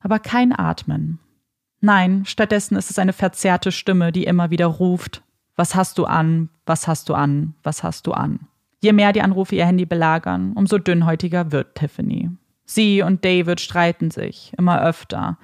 Aber 0.00 0.18
kein 0.18 0.58
Atmen. 0.58 1.18
Nein, 1.80 2.24
stattdessen 2.26 2.76
ist 2.76 2.90
es 2.90 2.98
eine 2.98 3.12
verzerrte 3.12 3.72
Stimme, 3.72 4.12
die 4.12 4.24
immer 4.24 4.50
wieder 4.50 4.66
ruft, 4.66 5.22
was 5.56 5.74
hast 5.74 5.98
du 5.98 6.04
an, 6.04 6.48
was 6.64 6.88
hast 6.88 7.08
du 7.08 7.14
an, 7.14 7.54
was 7.62 7.82
hast 7.82 8.06
du 8.06 8.12
an. 8.12 8.40
Je 8.80 8.92
mehr 8.92 9.12
die 9.12 9.22
Anrufe 9.22 9.54
ihr 9.54 9.66
Handy 9.66 9.84
belagern, 9.84 10.52
umso 10.54 10.78
dünnhäutiger 10.78 11.52
wird 11.52 11.74
Tiffany. 11.74 12.30
Sie 12.64 13.02
und 13.02 13.24
David 13.24 13.60
streiten 13.60 14.10
sich 14.10 14.52
immer 14.56 14.80
öfter. 14.82 15.38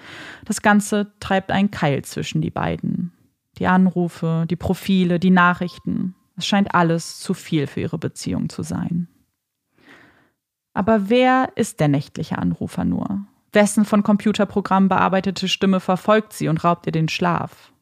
Das 0.45 0.63
Ganze 0.63 1.13
treibt 1.21 1.51
einen 1.51 1.71
Keil 1.71 2.03
zwischen 2.03 2.41
die 2.41 2.51
beiden. 2.51 3.13
Die 3.59 3.67
Anrufe, 3.67 4.47
die 4.49 4.57
Profile, 4.57 5.19
die 5.19 5.31
Nachrichten. 5.31 6.15
Es 6.37 6.47
scheint 6.47 6.75
alles 6.75 7.19
zu 7.19 7.35
viel 7.35 7.67
für 7.67 7.81
ihre 7.81 7.99
Beziehung 7.99 8.49
zu 8.49 8.63
sein. 8.63 9.09
Aber 10.73 11.09
wer 11.09 11.51
ist 11.57 11.81
der 11.81 11.89
nächtliche 11.89 12.39
Anrufer 12.39 12.85
nur? 12.85 13.27
Wessen 13.53 13.85
von 13.85 14.03
Computerprogrammen 14.03 14.89
bearbeitete 14.89 15.49
Stimme 15.49 15.81
verfolgt 15.81 16.33
sie 16.33 16.49
und 16.49 16.63
raubt 16.63 16.87
ihr 16.87 16.93
den 16.93 17.09
Schlaf? 17.09 17.73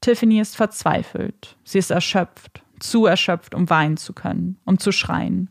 Tiffany 0.00 0.40
ist 0.40 0.56
verzweifelt. 0.56 1.56
Sie 1.64 1.78
ist 1.78 1.90
erschöpft, 1.90 2.62
zu 2.80 3.06
erschöpft, 3.06 3.54
um 3.54 3.68
weinen 3.70 3.96
zu 3.96 4.12
können, 4.12 4.58
um 4.64 4.78
zu 4.78 4.92
schreien. 4.92 5.50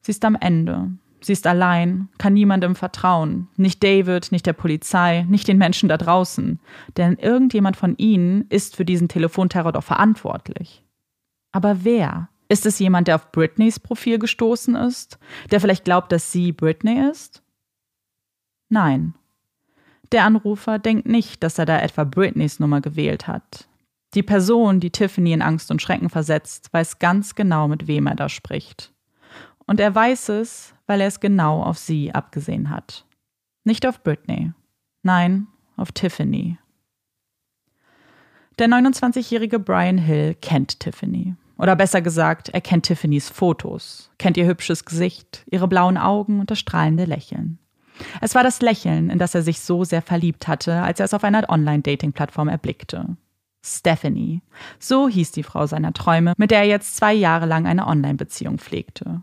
Sie 0.00 0.10
ist 0.10 0.24
am 0.24 0.36
Ende. 0.36 0.90
Sie 1.20 1.32
ist 1.32 1.46
allein, 1.46 2.08
kann 2.18 2.34
niemandem 2.34 2.76
vertrauen. 2.76 3.48
Nicht 3.56 3.82
David, 3.82 4.30
nicht 4.30 4.46
der 4.46 4.52
Polizei, 4.52 5.26
nicht 5.28 5.48
den 5.48 5.58
Menschen 5.58 5.88
da 5.88 5.96
draußen. 5.96 6.60
Denn 6.96 7.16
irgendjemand 7.16 7.76
von 7.76 7.96
ihnen 7.96 8.46
ist 8.48 8.76
für 8.76 8.84
diesen 8.84 9.08
Telefonterror 9.08 9.72
doch 9.72 9.82
verantwortlich. 9.82 10.84
Aber 11.52 11.84
wer? 11.84 12.28
Ist 12.48 12.64
es 12.66 12.78
jemand, 12.78 13.08
der 13.08 13.16
auf 13.16 13.32
Britneys 13.32 13.80
Profil 13.80 14.18
gestoßen 14.18 14.76
ist? 14.76 15.18
Der 15.50 15.60
vielleicht 15.60 15.84
glaubt, 15.84 16.12
dass 16.12 16.30
sie 16.30 16.52
Britney 16.52 17.10
ist? 17.10 17.42
Nein. 18.68 19.14
Der 20.12 20.24
Anrufer 20.24 20.78
denkt 20.78 21.08
nicht, 21.08 21.42
dass 21.42 21.58
er 21.58 21.66
da 21.66 21.80
etwa 21.80 22.04
Britneys 22.04 22.60
Nummer 22.60 22.80
gewählt 22.80 23.26
hat. 23.26 23.68
Die 24.14 24.22
Person, 24.22 24.80
die 24.80 24.90
Tiffany 24.90 25.32
in 25.32 25.42
Angst 25.42 25.70
und 25.70 25.82
Schrecken 25.82 26.08
versetzt, 26.08 26.72
weiß 26.72 26.98
ganz 26.98 27.34
genau, 27.34 27.68
mit 27.68 27.86
wem 27.86 28.06
er 28.06 28.14
da 28.14 28.28
spricht. 28.28 28.92
Und 29.66 29.80
er 29.80 29.94
weiß 29.94 30.30
es, 30.30 30.74
weil 30.86 31.00
er 31.00 31.08
es 31.08 31.20
genau 31.20 31.62
auf 31.62 31.78
sie 31.78 32.14
abgesehen 32.14 32.70
hat. 32.70 33.04
Nicht 33.64 33.86
auf 33.86 34.02
Britney. 34.02 34.52
Nein, 35.02 35.48
auf 35.76 35.92
Tiffany. 35.92 36.58
Der 38.58 38.68
29-jährige 38.68 39.58
Brian 39.58 39.98
Hill 39.98 40.34
kennt 40.40 40.80
Tiffany. 40.80 41.34
Oder 41.58 41.76
besser 41.76 42.00
gesagt, 42.00 42.50
er 42.50 42.60
kennt 42.60 42.86
Tiffany's 42.86 43.28
Fotos, 43.28 44.10
kennt 44.18 44.36
ihr 44.36 44.46
hübsches 44.46 44.84
Gesicht, 44.84 45.44
ihre 45.50 45.68
blauen 45.68 45.96
Augen 45.96 46.40
und 46.40 46.50
das 46.50 46.58
strahlende 46.58 47.06
Lächeln. 47.06 47.58
Es 48.20 48.34
war 48.34 48.42
das 48.42 48.60
Lächeln, 48.60 49.10
in 49.10 49.18
das 49.18 49.34
er 49.34 49.42
sich 49.42 49.60
so 49.60 49.84
sehr 49.84 50.02
verliebt 50.02 50.48
hatte, 50.48 50.82
als 50.82 51.00
er 51.00 51.06
es 51.06 51.14
auf 51.14 51.24
einer 51.24 51.48
Online-Dating-Plattform 51.48 52.48
erblickte. 52.48 53.16
Stephanie, 53.66 54.42
so 54.78 55.08
hieß 55.08 55.32
die 55.32 55.42
Frau 55.42 55.66
seiner 55.66 55.92
Träume, 55.92 56.34
mit 56.36 56.50
der 56.50 56.60
er 56.60 56.66
jetzt 56.66 56.96
zwei 56.96 57.12
Jahre 57.12 57.46
lang 57.46 57.66
eine 57.66 57.86
Online-Beziehung 57.86 58.58
pflegte. 58.58 59.22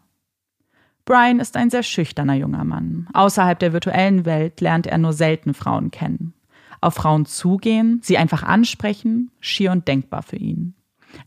Brian 1.06 1.40
ist 1.40 1.58
ein 1.58 1.70
sehr 1.70 1.84
schüchterner 1.84 2.36
junger 2.36 2.64
Mann. 2.64 3.08
Außerhalb 3.14 3.60
der 3.60 3.74
virtuellen 3.74 4.26
Welt 4.26 4.62
lernt 4.62 4.88
er 4.88 4.98
nur 4.98 5.14
selten 5.14 5.54
Frauen 5.54 5.92
kennen. 5.92 6.34
Auf 6.82 6.96
Frauen 6.96 7.26
zugehen, 7.26 8.00
sie 8.04 8.18
einfach 8.18 8.44
ansprechen, 8.44 9.32
schier 9.40 9.72
und 9.72 9.88
denkbar 9.88 10.24
für 10.24 10.38
ihn. 10.38 10.76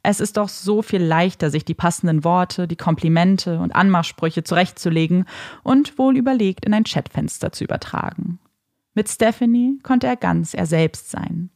Es 0.03 0.21
ist 0.21 0.37
doch 0.37 0.49
so 0.49 0.83
viel 0.83 1.03
leichter, 1.03 1.51
sich 1.51 1.65
die 1.65 1.75
passenden 1.75 2.25
Worte, 2.25 2.67
die 2.67 2.77
Komplimente 2.77 3.59
und 3.59 3.75
Anmachsprüche 3.75 4.45
zurechtzulegen 4.45 5.25
und 5.63 5.99
wohl 5.99 6.17
überlegt 6.17 6.65
in 6.65 6.75
ein 6.75 6.85
Chatfenster 6.85 7.53
zu 7.53 7.65
übertragen. 7.65 8.39
Mit 8.95 9.09
Stephanie 9.09 9.79
konnte 9.83 10.07
er 10.07 10.17
ganz 10.17 10.55
er 10.55 10.67
selbst 10.67 11.11
sein. 11.11 11.51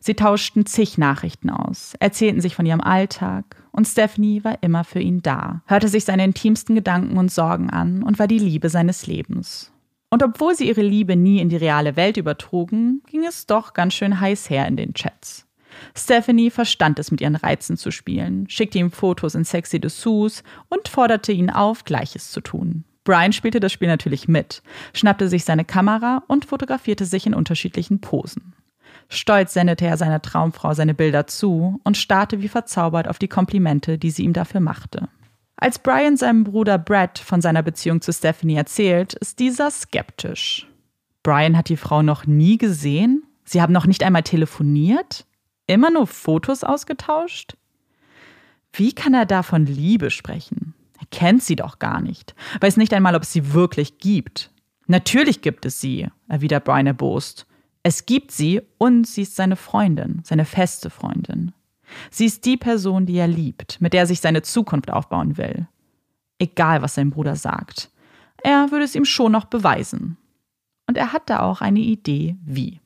Sie 0.00 0.14
tauschten 0.14 0.66
zig 0.66 0.98
Nachrichten 0.98 1.50
aus, 1.50 1.94
erzählten 2.00 2.40
sich 2.40 2.54
von 2.54 2.66
ihrem 2.66 2.80
Alltag 2.80 3.44
und 3.72 3.86
Stephanie 3.86 4.44
war 4.44 4.62
immer 4.62 4.84
für 4.84 5.00
ihn 5.00 5.22
da, 5.22 5.62
hörte 5.66 5.88
sich 5.88 6.04
seine 6.04 6.24
intimsten 6.24 6.74
Gedanken 6.74 7.16
und 7.16 7.30
Sorgen 7.30 7.70
an 7.70 8.02
und 8.02 8.18
war 8.18 8.26
die 8.26 8.38
Liebe 8.38 8.68
seines 8.68 9.06
Lebens. 9.06 9.72
Und 10.10 10.22
obwohl 10.22 10.54
sie 10.54 10.68
ihre 10.68 10.82
Liebe 10.82 11.16
nie 11.16 11.40
in 11.40 11.48
die 11.48 11.56
reale 11.56 11.96
Welt 11.96 12.16
übertrugen, 12.16 13.02
ging 13.06 13.24
es 13.24 13.46
doch 13.46 13.74
ganz 13.74 13.94
schön 13.94 14.20
heiß 14.20 14.48
her 14.48 14.66
in 14.66 14.76
den 14.76 14.94
Chats. 14.94 15.46
Stephanie 15.94 16.50
verstand 16.50 16.98
es, 16.98 17.10
mit 17.10 17.20
ihren 17.20 17.36
Reizen 17.36 17.76
zu 17.76 17.90
spielen, 17.90 18.48
schickte 18.48 18.78
ihm 18.78 18.90
Fotos 18.90 19.34
in 19.34 19.44
sexy 19.44 19.80
Dessous 19.80 20.42
und 20.68 20.88
forderte 20.88 21.32
ihn 21.32 21.50
auf, 21.50 21.84
Gleiches 21.84 22.30
zu 22.30 22.40
tun. 22.40 22.84
Brian 23.04 23.32
spielte 23.32 23.60
das 23.60 23.72
Spiel 23.72 23.88
natürlich 23.88 24.28
mit, 24.28 24.62
schnappte 24.92 25.28
sich 25.28 25.44
seine 25.44 25.64
Kamera 25.64 26.22
und 26.26 26.44
fotografierte 26.44 27.04
sich 27.04 27.26
in 27.26 27.34
unterschiedlichen 27.34 28.00
Posen. 28.00 28.54
Stolz 29.08 29.54
sendete 29.54 29.86
er 29.86 29.96
seiner 29.96 30.20
Traumfrau 30.20 30.74
seine 30.74 30.94
Bilder 30.94 31.26
zu 31.26 31.80
und 31.84 31.96
starrte 31.96 32.42
wie 32.42 32.48
verzaubert 32.48 33.08
auf 33.08 33.18
die 33.18 33.28
Komplimente, 33.28 33.98
die 33.98 34.10
sie 34.10 34.24
ihm 34.24 34.34
dafür 34.34 34.60
machte. 34.60 35.08
Als 35.56 35.78
Brian 35.78 36.16
seinem 36.16 36.44
Bruder 36.44 36.78
Brad 36.78 37.18
von 37.18 37.40
seiner 37.40 37.62
Beziehung 37.62 38.00
zu 38.00 38.12
Stephanie 38.12 38.54
erzählt, 38.54 39.14
ist 39.14 39.40
dieser 39.40 39.70
skeptisch. 39.70 40.68
Brian 41.22 41.56
hat 41.56 41.68
die 41.68 41.76
Frau 41.76 42.02
noch 42.02 42.26
nie 42.26 42.58
gesehen? 42.58 43.24
Sie 43.44 43.60
haben 43.60 43.72
noch 43.72 43.86
nicht 43.86 44.04
einmal 44.04 44.22
telefoniert? 44.22 45.26
Immer 45.66 45.90
nur 45.90 46.06
Fotos 46.06 46.62
ausgetauscht? 46.62 47.56
Wie 48.72 48.92
kann 48.92 49.14
er 49.14 49.26
da 49.26 49.42
von 49.42 49.66
Liebe 49.66 50.10
sprechen? 50.10 50.74
Er 51.00 51.06
kennt 51.10 51.42
sie 51.42 51.56
doch 51.56 51.80
gar 51.80 52.00
nicht, 52.00 52.34
weiß 52.60 52.76
nicht 52.76 52.94
einmal, 52.94 53.16
ob 53.16 53.22
es 53.22 53.32
sie 53.32 53.52
wirklich 53.52 53.98
gibt. 53.98 54.50
Natürlich 54.86 55.42
gibt 55.42 55.66
es 55.66 55.80
sie, 55.80 56.08
erwidert 56.28 56.64
Brian 56.64 56.86
erbost. 56.86 57.47
Es 57.88 58.04
gibt 58.04 58.32
sie 58.32 58.60
und 58.76 59.06
sie 59.06 59.22
ist 59.22 59.34
seine 59.34 59.56
Freundin, 59.56 60.20
seine 60.22 60.44
feste 60.44 60.90
Freundin. 60.90 61.52
Sie 62.10 62.26
ist 62.26 62.44
die 62.44 62.58
Person, 62.58 63.06
die 63.06 63.16
er 63.16 63.28
liebt, 63.28 63.80
mit 63.80 63.94
der 63.94 64.00
er 64.00 64.06
sich 64.06 64.20
seine 64.20 64.42
Zukunft 64.42 64.90
aufbauen 64.90 65.38
will. 65.38 65.66
Egal, 66.38 66.82
was 66.82 66.96
sein 66.96 67.08
Bruder 67.08 67.34
sagt. 67.34 67.90
Er 68.42 68.70
würde 68.72 68.84
es 68.84 68.94
ihm 68.94 69.06
schon 69.06 69.32
noch 69.32 69.46
beweisen. 69.46 70.18
Und 70.86 70.98
er 70.98 71.14
hat 71.14 71.30
da 71.30 71.40
auch 71.40 71.62
eine 71.62 71.80
Idee, 71.80 72.36
wie. 72.44 72.78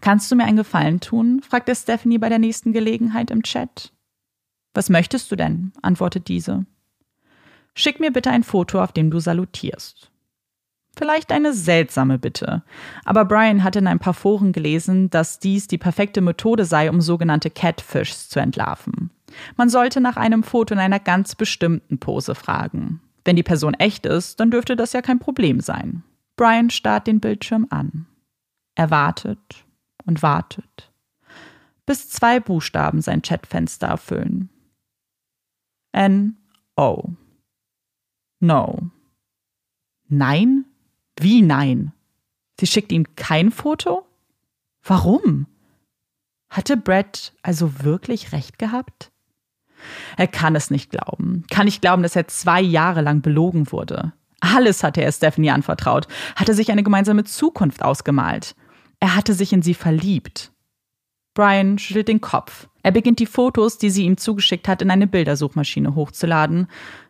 Kannst 0.00 0.28
du 0.32 0.34
mir 0.34 0.42
einen 0.42 0.56
Gefallen 0.56 0.98
tun? 0.98 1.40
fragt 1.40 1.68
er 1.68 1.76
Stephanie 1.76 2.18
bei 2.18 2.28
der 2.28 2.40
nächsten 2.40 2.72
Gelegenheit 2.72 3.30
im 3.30 3.44
Chat. 3.44 3.92
Was 4.74 4.90
möchtest 4.90 5.30
du 5.30 5.36
denn? 5.36 5.72
antwortet 5.82 6.26
diese. 6.26 6.66
Schick 7.76 8.00
mir 8.00 8.10
bitte 8.10 8.32
ein 8.32 8.42
Foto, 8.42 8.82
auf 8.82 8.90
dem 8.90 9.12
du 9.12 9.20
salutierst. 9.20 10.10
Vielleicht 10.96 11.32
eine 11.32 11.52
seltsame 11.52 12.18
Bitte. 12.18 12.62
Aber 13.04 13.24
Brian 13.24 13.64
hatte 13.64 13.80
in 13.80 13.86
ein 13.86 13.98
paar 13.98 14.14
Foren 14.14 14.52
gelesen, 14.52 15.10
dass 15.10 15.38
dies 15.38 15.66
die 15.66 15.78
perfekte 15.78 16.20
Methode 16.20 16.64
sei, 16.64 16.88
um 16.88 17.00
sogenannte 17.00 17.50
Catfishs 17.50 18.28
zu 18.28 18.40
entlarven. 18.40 19.10
Man 19.56 19.68
sollte 19.68 20.00
nach 20.00 20.16
einem 20.16 20.42
Foto 20.42 20.74
in 20.74 20.80
einer 20.80 21.00
ganz 21.00 21.34
bestimmten 21.34 21.98
Pose 21.98 22.34
fragen. 22.34 23.00
Wenn 23.24 23.36
die 23.36 23.42
Person 23.42 23.74
echt 23.74 24.06
ist, 24.06 24.38
dann 24.38 24.50
dürfte 24.50 24.76
das 24.76 24.92
ja 24.92 25.02
kein 25.02 25.18
Problem 25.18 25.60
sein. 25.60 26.02
Brian 26.36 26.70
starrt 26.70 27.06
den 27.06 27.20
Bildschirm 27.20 27.66
an. 27.70 28.06
Er 28.74 28.90
wartet 28.90 29.64
und 30.04 30.22
wartet, 30.22 30.92
bis 31.86 32.08
zwei 32.08 32.40
Buchstaben 32.40 33.00
sein 33.00 33.22
Chatfenster 33.22 33.86
erfüllen. 33.86 34.50
N-O. 35.92 37.10
No. 38.40 38.90
Nein? 40.08 40.64
Wie 41.18 41.42
nein? 41.42 41.92
Sie 42.58 42.66
schickt 42.66 42.92
ihm 42.92 43.16
kein 43.16 43.50
Foto? 43.50 44.06
Warum? 44.82 45.46
Hatte 46.50 46.76
Brad 46.76 47.32
also 47.42 47.82
wirklich 47.82 48.32
recht 48.32 48.58
gehabt? 48.58 49.10
Er 50.16 50.28
kann 50.28 50.54
es 50.54 50.70
nicht 50.70 50.90
glauben. 50.90 51.44
Kann 51.50 51.64
nicht 51.64 51.80
glauben, 51.80 52.02
dass 52.02 52.16
er 52.16 52.28
zwei 52.28 52.60
Jahre 52.60 53.00
lang 53.00 53.22
belogen 53.22 53.70
wurde. 53.72 54.12
Alles 54.40 54.82
hatte 54.82 55.02
er 55.02 55.10
Stephanie 55.10 55.50
anvertraut, 55.50 56.06
hatte 56.36 56.54
sich 56.54 56.70
eine 56.70 56.82
gemeinsame 56.82 57.24
Zukunft 57.24 57.82
ausgemalt. 57.82 58.54
Er 59.00 59.16
hatte 59.16 59.34
sich 59.34 59.52
in 59.52 59.62
sie 59.62 59.74
verliebt. 59.74 60.52
Brian 61.34 61.78
schüttelt 61.78 62.08
den 62.08 62.20
Kopf. 62.20 62.68
Er 62.82 62.92
beginnt 62.92 63.18
die 63.18 63.26
Fotos, 63.26 63.78
die 63.78 63.90
sie 63.90 64.04
ihm 64.04 64.16
zugeschickt 64.16 64.68
hat, 64.68 64.82
in 64.82 64.90
eine 64.90 65.06
Bildersuchmaschine 65.06 65.94
hochzuladen, 65.94 66.68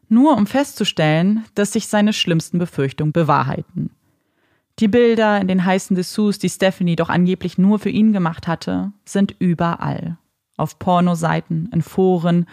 nur 0.09 0.37
um 0.37 0.47
festzustellen, 0.47 1.45
dass 1.55 1.73
sich 1.73 1.89
seine 1.89 2.13
schlimmsten 2.13 2.59
Befürchtungen 2.59 3.13
bewahrheiten. 3.13 3.91
Die 4.81 4.89
Bilder 4.89 5.41
in 5.41 5.47
den 5.47 5.65
heißen 5.65 5.95
Dessous, 5.95 6.39
die 6.39 6.49
Stephanie 6.49 6.97
doch 6.97 7.09
angeblich 7.09 7.59
nur 7.59 7.79
für 7.79 7.91
ihn 7.91 8.13
gemacht 8.13 8.49
hatte, 8.49 8.93
sind 9.05 9.35
überall. 9.39 10.19
Auf 10.57 10.79
Pornoseiten, 10.79 11.69
in 11.73 11.83
Foren, 11.83 12.47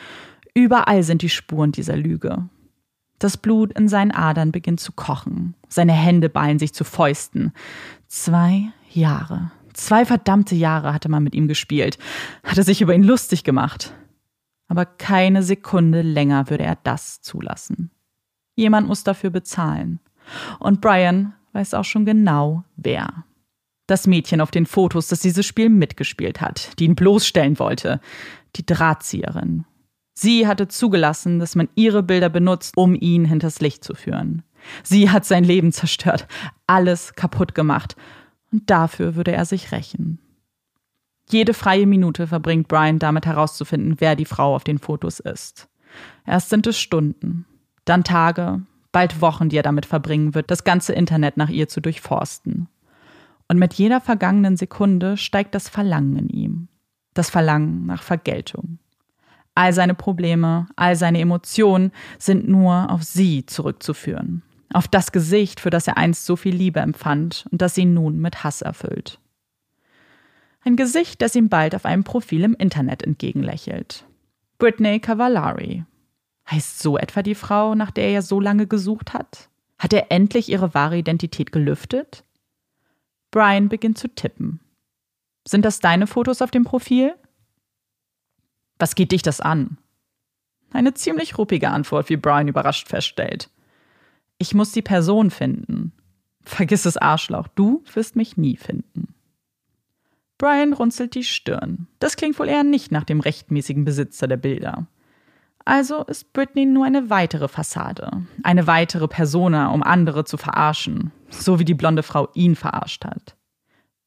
überall 0.53 1.03
sind 1.03 1.23
die 1.23 1.29
Spuren 1.29 1.71
dieser 1.71 1.97
Lüge. 1.97 2.47
Das 3.17 3.37
Blut 3.37 3.73
in 3.73 3.87
seinen 3.87 4.11
Adern 4.11 4.51
beginnt 4.51 4.79
zu 4.79 4.91
kochen. 4.91 5.55
Seine 5.67 5.93
Hände 5.93 6.29
ballen 6.29 6.59
sich 6.59 6.73
zu 6.73 6.83
Fäusten. 6.83 7.53
Zwei 8.07 8.69
Jahre. 8.89 9.51
Zwei 9.73 10.05
verdammte 10.05 10.55
Jahre 10.55 10.93
hatte 10.93 11.09
man 11.09 11.23
mit 11.23 11.35
ihm 11.35 11.47
gespielt, 11.47 11.97
hatte 12.43 12.63
sich 12.63 12.81
über 12.81 12.93
ihn 12.93 13.03
lustig 13.03 13.43
gemacht. 13.43 13.93
Aber 14.71 14.85
keine 14.85 15.43
Sekunde 15.43 16.01
länger 16.01 16.49
würde 16.49 16.63
er 16.63 16.77
das 16.81 17.19
zulassen. 17.19 17.91
Jemand 18.55 18.87
muss 18.87 19.03
dafür 19.03 19.29
bezahlen. 19.29 19.99
Und 20.59 20.79
Brian 20.79 21.33
weiß 21.51 21.73
auch 21.73 21.83
schon 21.83 22.05
genau, 22.05 22.63
wer. 22.77 23.25
Das 23.87 24.07
Mädchen 24.07 24.39
auf 24.39 24.49
den 24.49 24.65
Fotos, 24.65 25.09
das 25.09 25.19
dieses 25.19 25.45
Spiel 25.45 25.67
mitgespielt 25.67 26.39
hat, 26.39 26.79
die 26.79 26.85
ihn 26.85 26.95
bloßstellen 26.95 27.59
wollte. 27.59 27.99
Die 28.55 28.65
Drahtzieherin. 28.65 29.65
Sie 30.13 30.47
hatte 30.47 30.69
zugelassen, 30.69 31.39
dass 31.39 31.55
man 31.55 31.67
ihre 31.75 32.01
Bilder 32.01 32.29
benutzt, 32.29 32.77
um 32.77 32.95
ihn 32.95 33.25
hinters 33.25 33.59
Licht 33.59 33.83
zu 33.83 33.93
führen. 33.93 34.41
Sie 34.83 35.09
hat 35.09 35.25
sein 35.25 35.43
Leben 35.43 35.73
zerstört, 35.73 36.29
alles 36.65 37.15
kaputt 37.15 37.55
gemacht. 37.55 37.97
Und 38.53 38.69
dafür 38.69 39.17
würde 39.17 39.33
er 39.33 39.43
sich 39.43 39.73
rächen. 39.73 40.19
Jede 41.31 41.53
freie 41.53 41.87
Minute 41.87 42.27
verbringt 42.27 42.67
Brian 42.67 42.99
damit 42.99 43.25
herauszufinden, 43.25 43.95
wer 43.99 44.15
die 44.15 44.25
Frau 44.25 44.53
auf 44.53 44.65
den 44.65 44.79
Fotos 44.79 45.19
ist. 45.19 45.69
Erst 46.25 46.49
sind 46.49 46.67
es 46.67 46.77
Stunden, 46.77 47.45
dann 47.85 48.03
Tage, 48.03 48.61
bald 48.91 49.21
Wochen, 49.21 49.47
die 49.47 49.57
er 49.57 49.63
damit 49.63 49.85
verbringen 49.85 50.35
wird, 50.35 50.51
das 50.51 50.65
ganze 50.65 50.93
Internet 50.93 51.37
nach 51.37 51.49
ihr 51.49 51.69
zu 51.69 51.79
durchforsten. 51.79 52.67
Und 53.47 53.57
mit 53.59 53.73
jeder 53.73 54.01
vergangenen 54.01 54.57
Sekunde 54.57 55.17
steigt 55.17 55.55
das 55.55 55.69
Verlangen 55.69 56.17
in 56.17 56.29
ihm. 56.29 56.67
Das 57.13 57.29
Verlangen 57.29 57.85
nach 57.85 58.03
Vergeltung. 58.03 58.79
All 59.55 59.73
seine 59.73 59.95
Probleme, 59.95 60.67
all 60.75 60.95
seine 60.95 61.19
Emotionen 61.19 61.91
sind 62.17 62.47
nur 62.47 62.89
auf 62.89 63.03
sie 63.03 63.45
zurückzuführen. 63.45 64.43
Auf 64.73 64.87
das 64.87 65.11
Gesicht, 65.11 65.59
für 65.59 65.69
das 65.69 65.87
er 65.87 65.97
einst 65.97 66.25
so 66.25 66.37
viel 66.37 66.55
Liebe 66.55 66.79
empfand 66.79 67.45
und 67.51 67.61
das 67.61 67.77
ihn 67.77 67.93
nun 67.93 68.19
mit 68.19 68.45
Hass 68.45 68.61
erfüllt. 68.61 69.19
Ein 70.63 70.75
Gesicht, 70.75 71.21
das 71.21 71.35
ihm 71.35 71.49
bald 71.49 71.73
auf 71.73 71.85
einem 71.85 72.03
Profil 72.03 72.43
im 72.43 72.53
Internet 72.53 73.03
entgegenlächelt. 73.03 74.05
Britney 74.59 74.99
Cavallari. 74.99 75.85
Heißt 76.49 76.79
so 76.79 76.97
etwa 76.97 77.23
die 77.23 77.35
Frau, 77.35 77.73
nach 77.73 77.91
der 77.91 78.09
er 78.09 78.21
so 78.21 78.39
lange 78.39 78.67
gesucht 78.67 79.13
hat? 79.13 79.49
Hat 79.79 79.93
er 79.93 80.11
endlich 80.11 80.49
ihre 80.49 80.73
wahre 80.75 80.97
Identität 80.97 81.51
gelüftet? 81.51 82.23
Brian 83.31 83.69
beginnt 83.69 83.97
zu 83.97 84.07
tippen. 84.07 84.59
Sind 85.47 85.65
das 85.65 85.79
deine 85.79 86.05
Fotos 86.05 86.41
auf 86.43 86.51
dem 86.51 86.63
Profil? 86.63 87.15
Was 88.77 88.93
geht 88.93 89.11
dich 89.11 89.23
das 89.23 89.41
an? 89.41 89.77
Eine 90.71 90.93
ziemlich 90.93 91.37
ruppige 91.37 91.69
Antwort, 91.69 92.09
wie 92.09 92.17
Brian 92.17 92.47
überrascht 92.47 92.87
feststellt. 92.87 93.49
Ich 94.37 94.53
muss 94.53 94.71
die 94.71 94.81
Person 94.81 95.31
finden. 95.31 95.91
Vergiss 96.43 96.85
es, 96.85 96.97
Arschloch, 96.97 97.47
du 97.47 97.83
wirst 97.93 98.15
mich 98.15 98.37
nie 98.37 98.57
finden. 98.57 99.13
Brian 100.41 100.73
runzelt 100.73 101.13
die 101.13 101.23
Stirn. 101.23 101.85
Das 101.99 102.15
klingt 102.15 102.39
wohl 102.39 102.47
eher 102.47 102.63
nicht 102.63 102.91
nach 102.91 103.03
dem 103.03 103.19
rechtmäßigen 103.19 103.85
Besitzer 103.85 104.27
der 104.27 104.37
Bilder. 104.37 104.87
Also 105.65 106.03
ist 106.05 106.33
Britney 106.33 106.65
nur 106.65 106.83
eine 106.83 107.11
weitere 107.11 107.47
Fassade, 107.47 108.25
eine 108.41 108.65
weitere 108.65 109.07
Persona, 109.07 109.67
um 109.67 109.83
andere 109.83 110.25
zu 110.25 110.37
verarschen, 110.37 111.11
so 111.29 111.59
wie 111.59 111.63
die 111.63 111.75
blonde 111.75 112.01
Frau 112.01 112.27
ihn 112.33 112.55
verarscht 112.55 113.05
hat. 113.05 113.37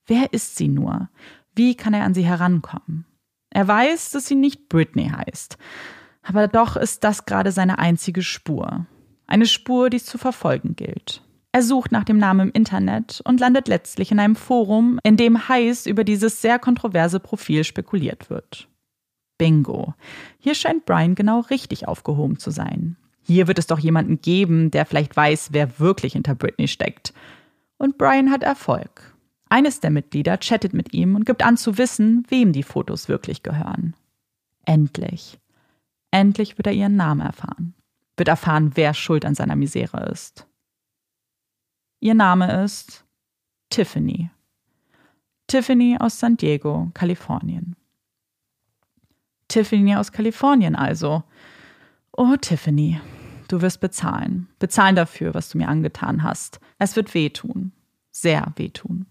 Wer 0.07 0.33
ist 0.33 0.57
sie 0.57 0.67
nur? 0.67 1.09
Wie 1.55 1.77
kann 1.77 1.95
er 1.95 2.03
an 2.03 2.15
sie 2.15 2.25
herankommen? 2.25 3.07
Er 3.51 3.69
weiß, 3.69 4.11
dass 4.11 4.27
sie 4.27 4.35
nicht 4.35 4.69
Britney 4.69 5.11
heißt, 5.11 5.57
aber 6.25 6.49
doch 6.49 6.75
ist 6.75 7.05
das 7.05 7.27
gerade 7.27 7.53
seine 7.53 7.79
einzige 7.79 8.23
Spur. 8.23 8.87
Eine 9.29 9.47
Spur, 9.47 9.89
die 9.89 9.99
es 9.99 10.05
zu 10.05 10.19
verfolgen 10.19 10.75
gilt. 10.75 11.23
Er 11.55 11.63
sucht 11.63 11.93
nach 11.93 12.03
dem 12.03 12.19
Namen 12.19 12.49
im 12.49 12.53
Internet 12.53 13.21
und 13.25 13.39
landet 13.39 13.69
letztlich 13.69 14.11
in 14.11 14.19
einem 14.19 14.35
Forum, 14.35 14.99
in 15.05 15.17
dem 15.17 15.49
heiß 15.49 15.87
über 15.87 16.03
dieses 16.03 16.43
sehr 16.43 16.59
kontroverse 16.59 17.21
Profil 17.21 17.63
spekuliert 17.63 18.29
wird. 18.29 18.67
Bingo. 19.39 19.95
Hier 20.41 20.57
scheint 20.57 20.85
Brian 20.85 21.15
genau 21.15 21.39
richtig 21.39 21.87
aufgehoben 21.87 22.41
zu 22.41 22.51
sein. 22.51 22.97
Hier 23.23 23.47
wird 23.47 23.61
es 23.61 23.69
doch 23.69 23.79
jemanden 23.79 24.21
geben, 24.21 24.73
der 24.73 24.85
vielleicht 24.85 25.17
weiß, 25.17 25.51
wer 25.53 25.79
wirklich 25.79 26.15
hinter 26.15 26.35
Britney 26.35 26.67
steckt. 26.67 27.15
Und 27.79 27.99
Brian 27.99 28.33
hat 28.33 28.43
Erfolg. 28.43 29.15
Eines 29.49 29.79
der 29.79 29.91
Mitglieder 29.91 30.39
chattet 30.39 30.75
mit 30.75 30.93
ihm 30.93 31.15
und 31.15 31.25
gibt 31.25 31.45
an 31.45 31.57
zu 31.57 31.79
wissen, 31.79 32.27
wem 32.31 32.53
die 32.53 32.65
Fotos 32.65 33.09
wirklich 33.09 33.45
gehören. 33.45 33.95
Endlich. 34.65 35.39
Endlich 36.11 36.59
wird 36.59 36.67
er 36.67 36.73
ihren 36.73 36.97
Namen 36.97 37.21
erfahren. 37.21 37.75
Wird 38.17 38.29
erfahren, 38.29 38.73
wer 38.75 38.93
schuld 38.93 39.25
an 39.25 39.37
seiner 39.37 39.55
Misere 39.55 40.09
ist. 40.11 40.49
Ihr 42.05 42.13
Name 42.13 42.63
ist 42.63 43.03
Tiffany. 43.71 44.29
Tiffany 45.47 45.97
aus 45.99 46.21
San 46.21 46.37
Diego, 46.37 46.91
Kalifornien. 46.93 47.77
Tiffany 49.49 49.97
aus 49.97 50.13
Kalifornien 50.13 50.77
also. 50.77 51.23
Oh, 52.13 52.37
Tiffany, 52.39 53.01
du 53.49 53.63
wirst 53.63 53.81
bezahlen. 53.81 54.49
Bezahlen 54.59 54.97
dafür, 54.97 55.33
was 55.33 55.49
du 55.49 55.57
mir 55.57 55.69
angetan 55.69 56.23
hast. 56.23 56.61
Es 56.79 56.95
wird 56.95 57.15
wehtun. 57.15 57.73
Sehr 58.11 58.53
wehtun. 58.57 59.07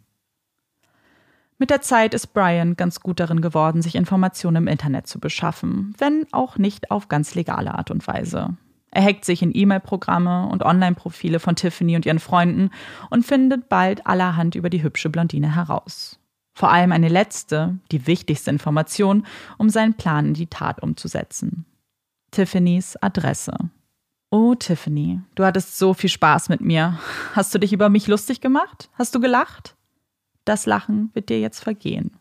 Mit 1.57 1.71
der 1.71 1.81
Zeit 1.81 2.13
ist 2.13 2.27
Brian 2.27 2.75
ganz 2.75 2.99
gut 2.99 3.19
darin 3.19 3.41
geworden, 3.41 3.81
sich 3.81 3.95
Informationen 3.95 4.57
im 4.57 4.67
Internet 4.67 5.07
zu 5.07 5.19
beschaffen, 5.19 5.95
wenn 5.97 6.27
auch 6.31 6.59
nicht 6.59 6.91
auf 6.91 7.07
ganz 7.07 7.33
legale 7.33 7.73
Art 7.73 7.89
und 7.89 8.05
Weise. 8.05 8.55
Er 8.95 9.03
hackt 9.03 9.25
sich 9.25 9.41
in 9.41 9.55
E-Mail-Programme 9.55 10.47
und 10.49 10.63
Online-Profile 10.63 11.39
von 11.39 11.55
Tiffany 11.55 11.95
und 11.95 12.05
ihren 12.05 12.19
Freunden 12.19 12.69
und 13.09 13.25
findet 13.25 13.67
bald 13.67 14.05
allerhand 14.05 14.53
über 14.53 14.69
die 14.69 14.83
hübsche 14.83 15.09
Blondine 15.09 15.55
heraus. 15.55 16.19
Vor 16.53 16.71
allem 16.71 16.91
eine 16.91 17.07
letzte, 17.07 17.79
die 17.91 18.05
wichtigste 18.05 18.51
Information, 18.51 19.25
um 19.57 19.69
seinen 19.69 19.95
Plan 19.95 20.27
in 20.27 20.33
die 20.35 20.45
Tat 20.45 20.83
umzusetzen. 20.83 21.65
Tiffany's 22.29 22.95
Adresse. 22.97 23.53
Oh, 24.29 24.53
Tiffany, 24.53 25.21
du 25.33 25.43
hattest 25.43 25.79
so 25.79 25.95
viel 25.95 26.11
Spaß 26.11 26.49
mit 26.49 26.61
mir. 26.61 26.99
Hast 27.33 27.53
du 27.55 27.59
dich 27.59 27.73
über 27.73 27.89
mich 27.89 28.05
lustig 28.05 28.41
gemacht? 28.41 28.91
Hast 28.93 29.15
du 29.15 29.19
gelacht? 29.19 29.75
Das 30.45 30.67
Lachen 30.67 31.09
wird 31.13 31.29
dir 31.29 31.39
jetzt 31.39 31.63
vergehen. 31.63 32.11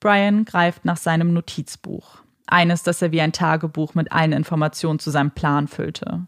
Brian 0.00 0.46
greift 0.46 0.86
nach 0.86 0.96
seinem 0.96 1.34
Notizbuch. 1.34 2.22
Eines, 2.46 2.82
das 2.82 3.02
er 3.02 3.12
wie 3.12 3.20
ein 3.20 3.32
Tagebuch 3.32 3.94
mit 3.94 4.12
allen 4.12 4.32
Informationen 4.32 4.98
zu 4.98 5.10
seinem 5.10 5.32
Plan 5.32 5.68
füllte. 5.68 6.26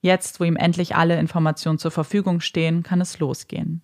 Jetzt, 0.00 0.40
wo 0.40 0.44
ihm 0.44 0.56
endlich 0.56 0.96
alle 0.96 1.18
Informationen 1.18 1.78
zur 1.78 1.90
Verfügung 1.90 2.40
stehen, 2.40 2.82
kann 2.82 3.00
es 3.00 3.18
losgehen. 3.18 3.82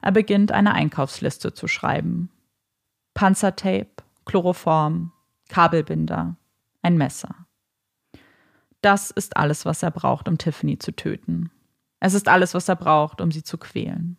Er 0.00 0.12
beginnt 0.12 0.50
eine 0.50 0.74
Einkaufsliste 0.74 1.54
zu 1.54 1.68
schreiben. 1.68 2.30
Panzertape, 3.14 4.02
Chloroform, 4.24 5.12
Kabelbinder, 5.48 6.36
ein 6.82 6.96
Messer. 6.96 7.46
Das 8.80 9.10
ist 9.10 9.36
alles, 9.36 9.64
was 9.64 9.82
er 9.82 9.90
braucht, 9.90 10.28
um 10.28 10.36
Tiffany 10.36 10.78
zu 10.78 10.92
töten. 10.92 11.50
Es 12.00 12.12
ist 12.12 12.28
alles, 12.28 12.52
was 12.52 12.68
er 12.68 12.76
braucht, 12.76 13.20
um 13.20 13.30
sie 13.30 13.42
zu 13.42 13.56
quälen. 13.56 14.18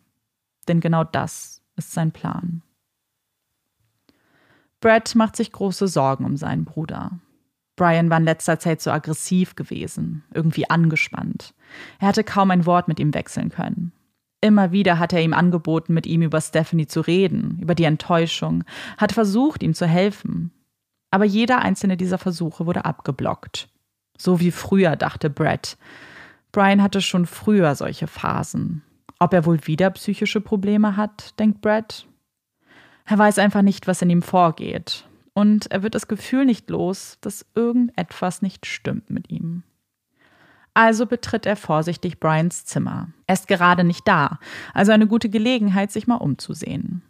Denn 0.66 0.80
genau 0.80 1.04
das 1.04 1.62
ist 1.76 1.92
sein 1.92 2.10
Plan. 2.10 2.62
Brad 4.80 5.14
macht 5.14 5.36
sich 5.36 5.52
große 5.52 5.88
Sorgen 5.88 6.24
um 6.24 6.36
seinen 6.36 6.64
Bruder. 6.64 7.18
Brian 7.76 8.08
war 8.08 8.18
in 8.18 8.24
letzter 8.24 8.58
Zeit 8.58 8.80
so 8.80 8.90
aggressiv 8.90 9.54
gewesen, 9.54 10.24
irgendwie 10.32 10.68
angespannt. 10.68 11.54
Er 11.98 12.08
hatte 12.08 12.24
kaum 12.24 12.50
ein 12.50 12.66
Wort 12.66 12.88
mit 12.88 12.98
ihm 12.98 13.12
wechseln 13.12 13.50
können. 13.50 13.92
Immer 14.40 14.72
wieder 14.72 14.98
hat 14.98 15.12
er 15.12 15.22
ihm 15.22 15.34
angeboten, 15.34 15.94
mit 15.94 16.06
ihm 16.06 16.22
über 16.22 16.40
Stephanie 16.40 16.86
zu 16.86 17.00
reden, 17.00 17.58
über 17.60 17.74
die 17.74 17.84
Enttäuschung, 17.84 18.64
hat 18.96 19.12
versucht, 19.12 19.62
ihm 19.62 19.74
zu 19.74 19.86
helfen. 19.86 20.52
Aber 21.10 21.24
jeder 21.24 21.60
einzelne 21.60 21.96
dieser 21.96 22.18
Versuche 22.18 22.66
wurde 22.66 22.84
abgeblockt. 22.84 23.68
So 24.18 24.40
wie 24.40 24.50
früher, 24.50 24.96
dachte 24.96 25.30
Brad. 25.30 25.76
Brian 26.52 26.82
hatte 26.82 27.00
schon 27.00 27.26
früher 27.26 27.74
solche 27.74 28.06
Phasen. 28.06 28.82
Ob 29.18 29.32
er 29.32 29.46
wohl 29.46 29.66
wieder 29.66 29.90
psychische 29.90 30.40
Probleme 30.40 30.96
hat, 30.96 31.38
denkt 31.38 31.60
Brad. 31.60 32.06
Er 33.06 33.18
weiß 33.18 33.38
einfach 33.38 33.62
nicht, 33.62 33.86
was 33.86 34.02
in 34.02 34.10
ihm 34.10 34.22
vorgeht. 34.22 35.04
Und 35.32 35.70
er 35.70 35.82
wird 35.82 35.94
das 35.94 36.08
Gefühl 36.08 36.44
nicht 36.44 36.68
los, 36.70 37.18
dass 37.20 37.46
irgendetwas 37.54 38.42
nicht 38.42 38.66
stimmt 38.66 39.10
mit 39.10 39.30
ihm. 39.30 39.62
Also 40.74 41.06
betritt 41.06 41.46
er 41.46 41.56
vorsichtig 41.56 42.20
Brians 42.20 42.64
Zimmer. 42.64 43.08
Er 43.26 43.34
ist 43.34 43.48
gerade 43.48 43.84
nicht 43.84 44.06
da, 44.06 44.38
also 44.74 44.92
eine 44.92 45.06
gute 45.06 45.30
Gelegenheit, 45.30 45.90
sich 45.90 46.06
mal 46.06 46.16
umzusehen. 46.16 47.02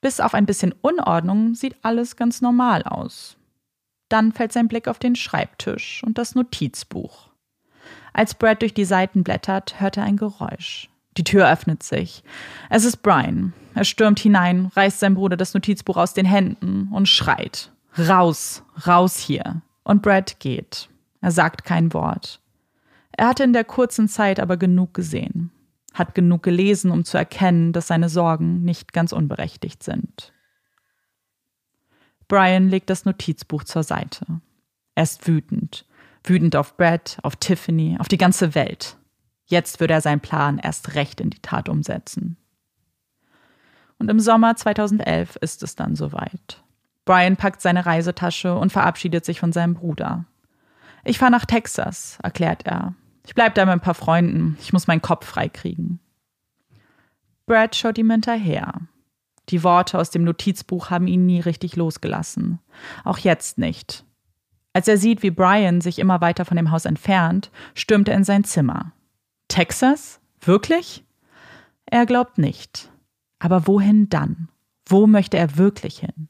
Bis 0.00 0.20
auf 0.20 0.34
ein 0.34 0.46
bisschen 0.46 0.74
Unordnung 0.82 1.54
sieht 1.54 1.76
alles 1.82 2.16
ganz 2.16 2.40
normal 2.40 2.82
aus. 2.82 3.36
Dann 4.08 4.32
fällt 4.32 4.52
sein 4.52 4.68
Blick 4.68 4.86
auf 4.86 4.98
den 4.98 5.16
Schreibtisch 5.16 6.02
und 6.04 6.18
das 6.18 6.34
Notizbuch. 6.34 7.30
Als 8.12 8.34
Brad 8.34 8.60
durch 8.60 8.74
die 8.74 8.84
Seiten 8.84 9.24
blättert, 9.24 9.80
hört 9.80 9.96
er 9.96 10.04
ein 10.04 10.16
Geräusch. 10.16 10.90
Die 11.16 11.24
Tür 11.24 11.50
öffnet 11.50 11.82
sich. 11.82 12.22
Es 12.68 12.84
ist 12.84 12.98
Brian. 12.98 13.52
Er 13.74 13.84
stürmt 13.84 14.20
hinein, 14.20 14.66
reißt 14.74 15.00
seinem 15.00 15.14
Bruder 15.14 15.36
das 15.36 15.54
Notizbuch 15.54 15.96
aus 15.96 16.14
den 16.14 16.26
Händen 16.26 16.88
und 16.92 17.08
schreit. 17.08 17.72
Raus, 17.98 18.62
raus 18.86 19.18
hier. 19.18 19.62
Und 19.84 20.02
Brad 20.02 20.40
geht. 20.40 20.88
Er 21.20 21.30
sagt 21.30 21.64
kein 21.64 21.92
Wort. 21.92 22.40
Er 23.12 23.28
hatte 23.28 23.44
in 23.44 23.52
der 23.52 23.64
kurzen 23.64 24.08
Zeit 24.08 24.40
aber 24.40 24.56
genug 24.56 24.94
gesehen, 24.94 25.50
hat 25.92 26.14
genug 26.14 26.42
gelesen, 26.42 26.90
um 26.90 27.04
zu 27.04 27.18
erkennen, 27.18 27.72
dass 27.72 27.88
seine 27.88 28.08
Sorgen 28.08 28.62
nicht 28.62 28.92
ganz 28.92 29.12
unberechtigt 29.12 29.82
sind. 29.82 30.32
Brian 32.28 32.68
legt 32.68 32.88
das 32.88 33.04
Notizbuch 33.04 33.64
zur 33.64 33.82
Seite. 33.82 34.24
Er 34.94 35.02
ist 35.02 35.26
wütend. 35.26 35.86
Wütend 36.24 36.56
auf 36.56 36.76
Brad, 36.76 37.18
auf 37.22 37.36
Tiffany, 37.36 37.96
auf 37.98 38.08
die 38.08 38.18
ganze 38.18 38.54
Welt. 38.54 38.96
Jetzt 39.44 39.80
würde 39.80 39.94
er 39.94 40.00
seinen 40.00 40.20
Plan 40.20 40.58
erst 40.58 40.94
recht 40.94 41.20
in 41.20 41.30
die 41.30 41.40
Tat 41.40 41.68
umsetzen. 41.68 42.36
Und 44.02 44.10
im 44.10 44.18
Sommer 44.18 44.56
2011 44.56 45.36
ist 45.36 45.62
es 45.62 45.76
dann 45.76 45.94
soweit. 45.94 46.60
Brian 47.04 47.36
packt 47.36 47.62
seine 47.62 47.86
Reisetasche 47.86 48.52
und 48.58 48.72
verabschiedet 48.72 49.24
sich 49.24 49.38
von 49.38 49.52
seinem 49.52 49.74
Bruder. 49.74 50.24
Ich 51.04 51.18
fahre 51.20 51.30
nach 51.30 51.46
Texas, 51.46 52.18
erklärt 52.20 52.66
er. 52.66 52.96
Ich 53.24 53.36
bleibe 53.36 53.54
da 53.54 53.64
mit 53.64 53.74
ein 53.74 53.80
paar 53.80 53.94
Freunden. 53.94 54.58
Ich 54.60 54.72
muss 54.72 54.88
meinen 54.88 55.02
Kopf 55.02 55.24
freikriegen. 55.24 56.00
Brad 57.46 57.76
schaut 57.76 57.96
ihm 57.96 58.10
hinterher. 58.10 58.74
Die 59.50 59.62
Worte 59.62 60.00
aus 60.00 60.10
dem 60.10 60.24
Notizbuch 60.24 60.90
haben 60.90 61.06
ihn 61.06 61.24
nie 61.24 61.38
richtig 61.38 61.76
losgelassen. 61.76 62.58
Auch 63.04 63.18
jetzt 63.18 63.56
nicht. 63.56 64.04
Als 64.72 64.88
er 64.88 64.98
sieht, 64.98 65.22
wie 65.22 65.30
Brian 65.30 65.80
sich 65.80 66.00
immer 66.00 66.20
weiter 66.20 66.44
von 66.44 66.56
dem 66.56 66.72
Haus 66.72 66.86
entfernt, 66.86 67.52
stürmt 67.74 68.08
er 68.08 68.16
in 68.16 68.24
sein 68.24 68.42
Zimmer. 68.42 68.90
Texas? 69.46 70.18
Wirklich? 70.40 71.04
Er 71.86 72.04
glaubt 72.04 72.38
nicht. 72.38 72.91
Aber 73.42 73.66
wohin 73.66 74.08
dann? 74.08 74.48
Wo 74.86 75.08
möchte 75.08 75.36
er 75.36 75.56
wirklich 75.56 75.98
hin? 75.98 76.28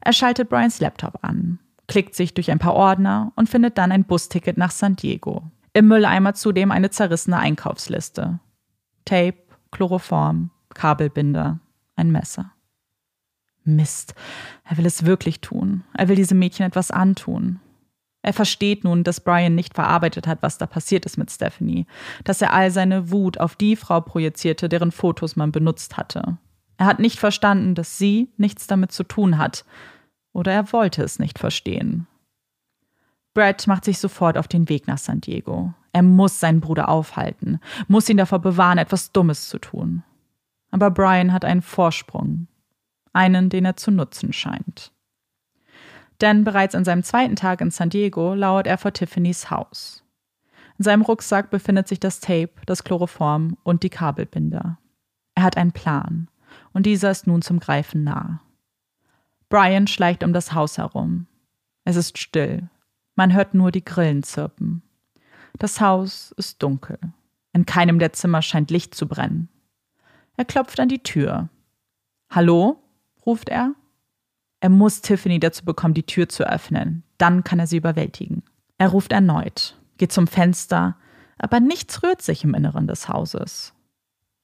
Er 0.00 0.14
schaltet 0.14 0.48
Brians 0.48 0.80
Laptop 0.80 1.18
an, 1.20 1.58
klickt 1.88 2.14
sich 2.14 2.32
durch 2.32 2.50
ein 2.50 2.58
paar 2.58 2.72
Ordner 2.72 3.34
und 3.36 3.50
findet 3.50 3.76
dann 3.76 3.92
ein 3.92 4.04
Busticket 4.04 4.56
nach 4.56 4.70
San 4.70 4.96
Diego. 4.96 5.50
Im 5.74 5.88
Mülleimer 5.88 6.32
zudem 6.32 6.70
eine 6.70 6.88
zerrissene 6.88 7.36
Einkaufsliste. 7.36 8.40
Tape, 9.04 9.36
Chloroform, 9.72 10.50
Kabelbinder, 10.72 11.60
ein 11.96 12.10
Messer. 12.10 12.50
Mist, 13.64 14.14
er 14.64 14.78
will 14.78 14.86
es 14.86 15.04
wirklich 15.04 15.42
tun. 15.42 15.84
Er 15.92 16.08
will 16.08 16.16
diesem 16.16 16.38
Mädchen 16.38 16.64
etwas 16.64 16.90
antun. 16.90 17.60
Er 18.22 18.32
versteht 18.32 18.84
nun, 18.84 19.02
dass 19.02 19.20
Brian 19.20 19.54
nicht 19.54 19.74
verarbeitet 19.74 20.26
hat, 20.26 20.42
was 20.42 20.58
da 20.58 20.66
passiert 20.66 21.06
ist 21.06 21.16
mit 21.16 21.30
Stephanie, 21.30 21.86
dass 22.24 22.42
er 22.42 22.52
all 22.52 22.70
seine 22.70 23.10
Wut 23.10 23.38
auf 23.38 23.56
die 23.56 23.76
Frau 23.76 24.00
projizierte, 24.00 24.68
deren 24.68 24.92
Fotos 24.92 25.36
man 25.36 25.52
benutzt 25.52 25.96
hatte. 25.96 26.36
Er 26.76 26.86
hat 26.86 26.98
nicht 26.98 27.18
verstanden, 27.18 27.74
dass 27.74 27.98
sie 27.98 28.30
nichts 28.36 28.66
damit 28.66 28.92
zu 28.92 29.04
tun 29.04 29.38
hat. 29.38 29.64
Oder 30.32 30.52
er 30.52 30.72
wollte 30.72 31.02
es 31.02 31.18
nicht 31.18 31.38
verstehen. 31.38 32.06
Brad 33.34 33.66
macht 33.66 33.84
sich 33.84 33.98
sofort 33.98 34.36
auf 34.36 34.48
den 34.48 34.68
Weg 34.68 34.86
nach 34.86 34.98
San 34.98 35.20
Diego. 35.20 35.72
Er 35.92 36.02
muss 36.02 36.40
seinen 36.40 36.60
Bruder 36.60 36.88
aufhalten, 36.88 37.60
muss 37.88 38.08
ihn 38.08 38.16
davor 38.16 38.38
bewahren, 38.38 38.78
etwas 38.78 39.12
Dummes 39.12 39.48
zu 39.48 39.58
tun. 39.58 40.02
Aber 40.70 40.90
Brian 40.90 41.32
hat 41.32 41.44
einen 41.44 41.62
Vorsprung, 41.62 42.46
einen, 43.12 43.50
den 43.50 43.64
er 43.64 43.76
zu 43.76 43.90
nutzen 43.90 44.32
scheint. 44.32 44.92
Denn 46.20 46.44
bereits 46.44 46.74
an 46.74 46.84
seinem 46.84 47.02
zweiten 47.02 47.36
Tag 47.36 47.60
in 47.60 47.70
San 47.70 47.90
Diego 47.90 48.34
lauert 48.34 48.66
er 48.66 48.78
vor 48.78 48.92
Tiffany's 48.92 49.50
Haus. 49.50 50.04
In 50.78 50.84
seinem 50.84 51.02
Rucksack 51.02 51.50
befindet 51.50 51.88
sich 51.88 52.00
das 52.00 52.20
Tape, 52.20 52.52
das 52.66 52.84
Chloroform 52.84 53.56
und 53.62 53.82
die 53.82 53.90
Kabelbinder. 53.90 54.78
Er 55.34 55.42
hat 55.42 55.56
einen 55.56 55.72
Plan, 55.72 56.28
und 56.72 56.86
dieser 56.86 57.10
ist 57.10 57.26
nun 57.26 57.42
zum 57.42 57.60
Greifen 57.60 58.04
nah. 58.04 58.40
Brian 59.48 59.86
schleicht 59.86 60.22
um 60.22 60.32
das 60.32 60.52
Haus 60.52 60.78
herum. 60.78 61.26
Es 61.84 61.96
ist 61.96 62.18
still. 62.18 62.68
Man 63.16 63.34
hört 63.34 63.54
nur 63.54 63.72
die 63.72 63.84
Grillen 63.84 64.22
zirpen. 64.22 64.82
Das 65.58 65.80
Haus 65.80 66.32
ist 66.36 66.62
dunkel. 66.62 66.98
In 67.52 67.66
keinem 67.66 67.98
der 67.98 68.12
Zimmer 68.12 68.42
scheint 68.42 68.70
Licht 68.70 68.94
zu 68.94 69.08
brennen. 69.08 69.48
Er 70.36 70.44
klopft 70.44 70.78
an 70.80 70.88
die 70.88 71.02
Tür. 71.02 71.48
Hallo? 72.30 72.82
ruft 73.26 73.48
er. 73.48 73.74
Er 74.60 74.68
muss 74.68 75.00
Tiffany 75.00 75.40
dazu 75.40 75.64
bekommen, 75.64 75.94
die 75.94 76.04
Tür 76.04 76.28
zu 76.28 76.46
öffnen. 76.48 77.02
Dann 77.18 77.44
kann 77.44 77.58
er 77.58 77.66
sie 77.66 77.78
überwältigen. 77.78 78.42
Er 78.78 78.88
ruft 78.88 79.12
erneut, 79.12 79.76
geht 79.98 80.12
zum 80.12 80.26
Fenster, 80.26 80.96
aber 81.38 81.60
nichts 81.60 82.02
rührt 82.02 82.22
sich 82.22 82.44
im 82.44 82.54
Inneren 82.54 82.86
des 82.86 83.08
Hauses. 83.08 83.74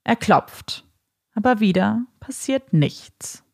Er 0.04 0.16
klopft, 0.16 0.84
aber 1.34 1.60
wieder 1.60 2.02
passiert 2.20 2.72
nichts. 2.72 3.44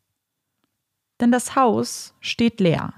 Denn 1.19 1.31
das 1.31 1.55
Haus 1.55 2.15
steht 2.21 2.59
leer. 2.59 2.93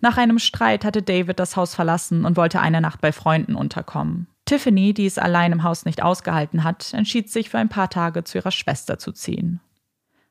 Nach 0.00 0.16
einem 0.16 0.38
Streit 0.38 0.84
hatte 0.84 1.02
David 1.02 1.38
das 1.38 1.56
Haus 1.56 1.74
verlassen 1.74 2.24
und 2.24 2.36
wollte 2.36 2.60
eine 2.60 2.80
Nacht 2.80 3.00
bei 3.00 3.12
Freunden 3.12 3.54
unterkommen. 3.54 4.26
Tiffany, 4.46 4.94
die 4.94 5.06
es 5.06 5.18
allein 5.18 5.52
im 5.52 5.62
Haus 5.62 5.84
nicht 5.84 6.02
ausgehalten 6.02 6.64
hat, 6.64 6.92
entschied 6.92 7.30
sich 7.30 7.50
für 7.50 7.58
ein 7.58 7.68
paar 7.68 7.90
Tage 7.90 8.24
zu 8.24 8.38
ihrer 8.38 8.50
Schwester 8.50 8.98
zu 8.98 9.12
ziehen. 9.12 9.60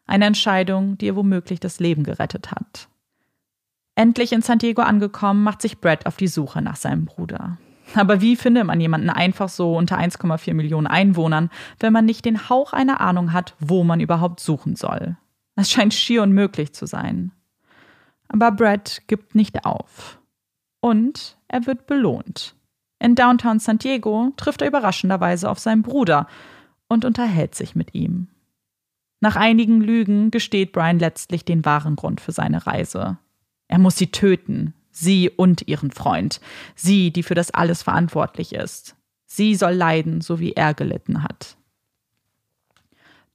Eine 0.10 0.26
Entscheidung, 0.26 0.98
die 0.98 1.06
ihr 1.06 1.16
womöglich 1.16 1.60
das 1.60 1.80
Leben 1.80 2.04
gerettet 2.04 2.50
hat. 2.50 2.90
Endlich 3.94 4.32
in 4.32 4.42
San 4.42 4.58
Diego 4.58 4.82
angekommen, 4.82 5.44
macht 5.44 5.62
sich 5.62 5.78
Brad 5.78 6.08
auf 6.08 6.18
die 6.18 6.28
Suche 6.28 6.64
nach 6.64 6.78
seinem 6.78 7.06
Bruder. 7.06 7.60
Aber 7.94 8.20
wie 8.20 8.36
findet 8.36 8.66
man 8.66 8.82
jemanden 8.82 9.12
einfach 9.12 9.50
so 9.50 9.78
unter 9.78 10.00
1,4 10.00 10.56
Millionen 10.56 10.88
Einwohnern, 10.88 11.52
wenn 11.80 11.94
man 11.94 12.06
nicht 12.06 12.26
den 12.26 12.50
Hauch 12.50 12.74
einer 12.74 13.02
Ahnung 13.02 13.34
hat, 13.34 13.54
wo 13.60 13.84
man 13.84 14.00
überhaupt 14.00 14.40
suchen 14.40 14.76
soll? 14.76 15.16
Es 15.56 15.70
scheint 15.70 15.94
schier 15.94 16.24
unmöglich 16.24 16.74
zu 16.74 16.88
sein. 16.88 17.32
Aber 18.30 18.52
Brad 18.52 19.04
gibt 19.06 19.36
nicht 19.36 19.64
auf. 19.64 20.20
Und 20.80 21.38
er 21.48 21.68
wird 21.68 21.86
belohnt. 21.86 22.56
In 22.98 23.14
Downtown 23.14 23.60
San 23.60 23.78
Diego 23.78 24.34
trifft 24.38 24.64
er 24.64 24.70
überraschenderweise 24.70 25.48
auf 25.48 25.60
seinen 25.60 25.84
Bruder 25.84 26.26
und 26.88 27.06
unterhält 27.06 27.54
sich 27.54 27.76
mit 27.76 27.94
ihm. 27.94 28.28
Nach 29.22 29.36
einigen 29.36 29.82
Lügen 29.82 30.32
gesteht 30.32 30.72
Brian 30.72 31.00
letztlich 31.00 31.44
den 31.44 31.66
wahren 31.66 31.96
Grund 31.96 32.22
für 32.22 32.32
seine 32.32 32.66
Reise. 32.66 33.18
Er 33.68 33.80
muss 33.80 33.98
sie 33.98 34.12
töten, 34.12 34.74
sie 34.92 35.30
und 35.30 35.68
ihren 35.68 35.92
Freund, 35.92 36.40
sie, 36.76 37.12
die 37.12 37.24
für 37.24 37.36
das 37.36 37.52
alles 37.52 37.84
verantwortlich 37.84 38.54
ist. 38.54 38.96
Sie 39.26 39.56
soll 39.56 39.74
leiden, 39.74 40.22
so 40.22 40.40
wie 40.40 40.54
er 40.54 40.74
gelitten 40.74 41.24
hat. 41.24 41.58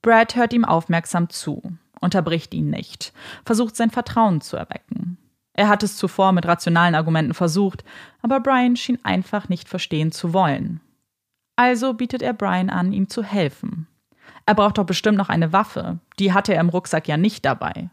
Brad 0.03 0.37
hört 0.37 0.53
ihm 0.53 0.65
aufmerksam 0.65 1.31
zu, 1.31 1.63
unterbricht 2.01 2.53
ihn 2.53 2.71
nicht, 2.71 3.13
versucht 3.45 3.77
sein 3.77 3.91
Vertrauen 3.91 4.41
zu 4.41 4.57
erwecken. 4.57 5.19
Er 5.55 5.69
hat 5.69 5.83
es 5.83 5.97
zuvor 5.97 6.33
mit 6.33 6.47
rationalen 6.47 6.95
Argumenten 6.95 7.33
versucht, 7.33 7.85
aber 8.21 8.41
Brian 8.41 8.77
schien 8.77 8.99
einfach 9.05 9.49
nicht 9.49 9.69
verstehen 9.69 10.11
zu 10.13 10.33
wollen. 10.33 10.81
Also 11.57 11.95
bietet 11.95 12.23
er 12.23 12.33
Brian 12.33 12.71
an, 12.71 12.93
ihm 12.93 13.09
zu 13.09 13.23
helfen. 13.23 13.87
Er 14.47 14.55
braucht 14.55 14.79
doch 14.79 14.85
bestimmt 14.85 15.19
noch 15.19 15.29
eine 15.29 15.53
Waffe. 15.53 15.99
Die 16.19 16.33
hatte 16.33 16.55
er 16.55 16.61
im 16.61 16.69
Rucksack 16.69 17.09
ja 17.09 17.17
nicht 17.17 17.45
dabei. 17.45 17.91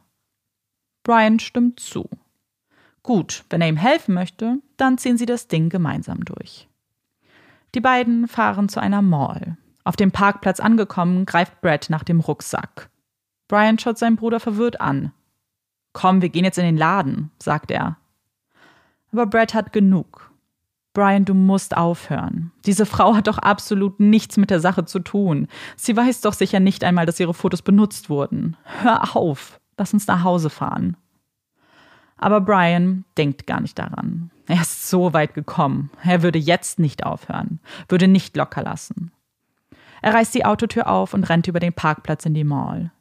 Brian 1.04 1.40
stimmt 1.40 1.80
zu. 1.80 2.10
Gut, 3.04 3.46
wenn 3.50 3.62
er 3.62 3.70
ihm 3.70 3.78
helfen 3.78 4.14
möchte, 4.14 4.58
dann 4.78 4.98
ziehen 4.98 5.18
sie 5.18 5.26
das 5.26 5.48
Ding 5.48 5.70
gemeinsam 5.70 6.24
durch. 6.24 6.68
Die 7.74 7.82
beiden 7.82 8.28
fahren 8.28 8.70
zu 8.70 8.80
einer 8.80 9.02
Mall. 9.02 9.58
Auf 9.84 9.96
dem 9.96 10.12
Parkplatz 10.12 10.60
angekommen, 10.60 11.26
greift 11.26 11.62
Brad 11.62 11.90
nach 11.90 12.04
dem 12.04 12.20
Rucksack. 12.20 12.90
Brian 13.48 13.80
schaut 13.80 13.98
seinen 13.98 14.18
Bruder 14.18 14.40
verwirrt 14.40 14.80
an. 14.80 15.12
Komm, 15.94 16.22
wir 16.22 16.30
gehen 16.30 16.46
jetzt 16.46 16.58
in 16.58 16.66
den 16.66 16.78
Laden, 16.78 17.32
sagt 17.40 17.72
er. 17.72 17.98
Aber 19.12 19.26
Brad 19.26 19.54
hat 19.54 19.74
genug. 19.74 20.31
Brian, 20.94 21.24
du 21.24 21.34
musst 21.34 21.78
aufhören. 21.78 22.52
Diese 22.66 22.86
Frau 22.86 23.16
hat 23.16 23.28
doch 23.28 23.38
absolut 23.38 24.00
nichts 24.00 24.36
mit 24.36 24.50
der 24.50 24.60
Sache 24.60 24.86
zu 24.86 25.00
tun. 25.00 25.48
Sie 25.78 25.96
weiß 25.96 26.22
doch 26.22 26.34
sicher 26.34 26.60
nicht 26.60 26.84
einmal, 26.84 27.06
dass 27.06 27.20
ihre 27.20 27.34
Fotos 27.34 27.62
benutzt 27.62 28.10
wurden. 28.10 28.58
Hör 28.64 29.16
auf. 29.16 29.60
Lass 29.78 29.94
uns 29.94 30.08
nach 30.08 30.24
Hause 30.24 30.50
fahren. 30.50 30.98
Aber 32.18 32.42
Brian 32.42 33.06
denkt 33.18 33.48
gar 33.48 33.62
nicht 33.62 33.80
daran. 33.80 34.32
Er 34.48 34.62
ist 34.62 34.90
so 34.90 35.14
weit 35.14 35.34
gekommen. 35.34 35.90
Er 36.04 36.24
würde 36.24 36.40
jetzt 36.40 36.78
nicht 36.78 37.06
aufhören, 37.06 37.60
würde 37.88 38.08
nicht 38.08 38.36
locker 38.36 38.62
lassen. 38.62 39.12
Er 40.02 40.14
reißt 40.14 40.36
die 40.36 40.46
Autotür 40.46 40.88
auf 40.88 41.14
und 41.14 41.24
rennt 41.24 41.48
über 41.48 41.60
den 41.60 41.74
Parkplatz 41.74 42.26
in 42.26 42.34
die 42.34 42.44
Mall. 42.44 42.92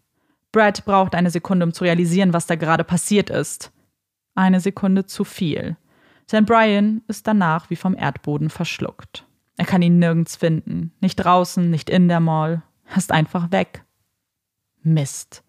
Brad 0.52 0.84
braucht 0.84 1.14
eine 1.14 1.30
Sekunde, 1.30 1.66
um 1.66 1.72
zu 1.72 1.84
realisieren, 1.84 2.32
was 2.32 2.46
da 2.46 2.56
gerade 2.56 2.84
passiert 2.84 3.30
ist. 3.30 3.72
Eine 4.34 4.60
Sekunde 4.60 5.06
zu 5.06 5.24
viel. 5.24 5.76
Denn 6.32 6.44
Brian 6.44 7.02
ist 7.08 7.26
danach 7.26 7.70
wie 7.70 7.76
vom 7.76 7.96
Erdboden 7.96 8.50
verschluckt. 8.50 9.26
Er 9.56 9.66
kann 9.66 9.82
ihn 9.82 9.98
nirgends 9.98 10.36
finden. 10.36 10.92
Nicht 11.00 11.16
draußen, 11.16 11.68
nicht 11.68 11.90
in 11.90 12.08
der 12.08 12.20
Mall. 12.20 12.62
Er 12.86 12.96
ist 12.96 13.12
einfach 13.12 13.50
weg. 13.52 13.84
Mist. 14.82 15.44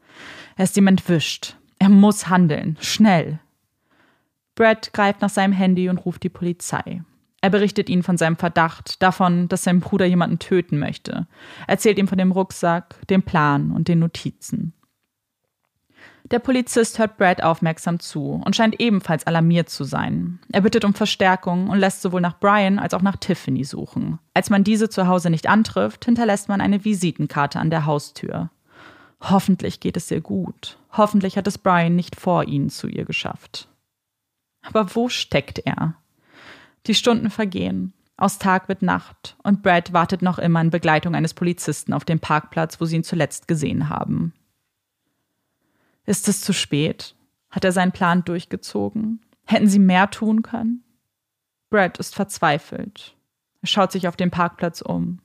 Er 0.57 0.65
ist 0.65 0.77
ihm 0.77 0.87
entwischt. 0.87 1.55
Er 1.79 1.89
muss 1.89 2.27
handeln. 2.27 2.77
Schnell. 2.81 3.39
Brad 4.55 4.93
greift 4.93 5.21
nach 5.21 5.29
seinem 5.29 5.53
Handy 5.53 5.89
und 5.89 5.97
ruft 5.97 6.23
die 6.23 6.29
Polizei. 6.29 7.01
Er 7.41 7.49
berichtet 7.49 7.89
ihnen 7.89 8.03
von 8.03 8.17
seinem 8.17 8.37
Verdacht, 8.37 9.01
davon, 9.01 9.47
dass 9.47 9.63
sein 9.63 9.79
Bruder 9.79 10.05
jemanden 10.05 10.37
töten 10.37 10.77
möchte, 10.77 11.25
erzählt 11.65 11.97
ihm 11.97 12.07
von 12.07 12.19
dem 12.19 12.31
Rucksack, 12.31 12.95
dem 13.07 13.23
Plan 13.23 13.71
und 13.71 13.87
den 13.87 13.97
Notizen. 13.97 14.73
Der 16.31 16.39
Polizist 16.39 16.97
hört 16.97 17.17
Brad 17.17 17.43
aufmerksam 17.43 17.99
zu 17.99 18.41
und 18.45 18.55
scheint 18.55 18.79
ebenfalls 18.79 19.27
alarmiert 19.27 19.69
zu 19.69 19.83
sein. 19.83 20.39
Er 20.53 20.61
bittet 20.61 20.85
um 20.85 20.93
Verstärkung 20.93 21.69
und 21.69 21.77
lässt 21.77 22.01
sowohl 22.01 22.21
nach 22.21 22.39
Brian 22.39 22.79
als 22.79 22.93
auch 22.93 23.01
nach 23.01 23.17
Tiffany 23.17 23.65
suchen. 23.65 24.17
Als 24.33 24.49
man 24.49 24.63
diese 24.63 24.89
zu 24.89 25.07
Hause 25.07 25.29
nicht 25.29 25.47
antrifft, 25.47 26.05
hinterlässt 26.05 26.47
man 26.47 26.61
eine 26.61 26.85
Visitenkarte 26.85 27.59
an 27.59 27.69
der 27.69 27.85
Haustür. 27.85 28.49
Hoffentlich 29.19 29.81
geht 29.81 29.97
es 29.97 30.09
ihr 30.09 30.21
gut. 30.21 30.77
Hoffentlich 30.93 31.35
hat 31.35 31.47
es 31.47 31.57
Brian 31.57 31.97
nicht 31.97 32.15
vor 32.15 32.47
ihnen 32.47 32.69
zu 32.69 32.87
ihr 32.87 33.03
geschafft. 33.03 33.67
Aber 34.61 34.95
wo 34.95 35.09
steckt 35.09 35.59
er? 35.59 35.95
Die 36.87 36.95
Stunden 36.95 37.29
vergehen. 37.29 37.91
Aus 38.15 38.39
Tag 38.39 38.69
wird 38.69 38.83
Nacht 38.83 39.35
und 39.43 39.63
Brad 39.63 39.91
wartet 39.91 40.21
noch 40.21 40.39
immer 40.39 40.61
in 40.61 40.69
Begleitung 40.69 41.13
eines 41.13 41.33
Polizisten 41.33 41.91
auf 41.91 42.05
dem 42.05 42.19
Parkplatz, 42.19 42.79
wo 42.79 42.85
sie 42.85 42.95
ihn 42.95 43.03
zuletzt 43.03 43.49
gesehen 43.49 43.89
haben. 43.89 44.33
Ist 46.05 46.27
es 46.27 46.41
zu 46.41 46.53
spät? 46.53 47.15
Hat 47.49 47.65
er 47.65 47.71
seinen 47.71 47.91
Plan 47.91 48.23
durchgezogen? 48.23 49.21
Hätten 49.45 49.67
sie 49.67 49.79
mehr 49.79 50.09
tun 50.09 50.41
können? 50.41 50.83
Brad 51.69 51.97
ist 51.97 52.15
verzweifelt. 52.15 53.15
Er 53.61 53.67
schaut 53.67 53.91
sich 53.91 54.07
auf 54.07 54.15
dem 54.15 54.31
Parkplatz 54.31 54.81
um. 54.81 55.21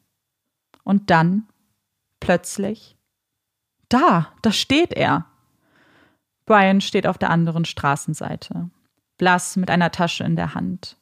Und 0.85 1.11
dann, 1.11 1.49
plötzlich, 2.21 2.97
da, 3.89 4.33
da 4.43 4.53
steht 4.53 4.93
er. 4.93 5.27
Brian 6.45 6.81
steht 6.81 7.07
auf 7.07 7.19
der 7.19 7.31
anderen 7.31 7.65
Straßenseite, 7.65 8.70
blass 9.18 9.57
mit 9.57 9.70
einer 9.70 9.91
Tasche 9.91 10.24
in 10.24 10.37
der 10.37 10.55
Hand. 10.55 10.97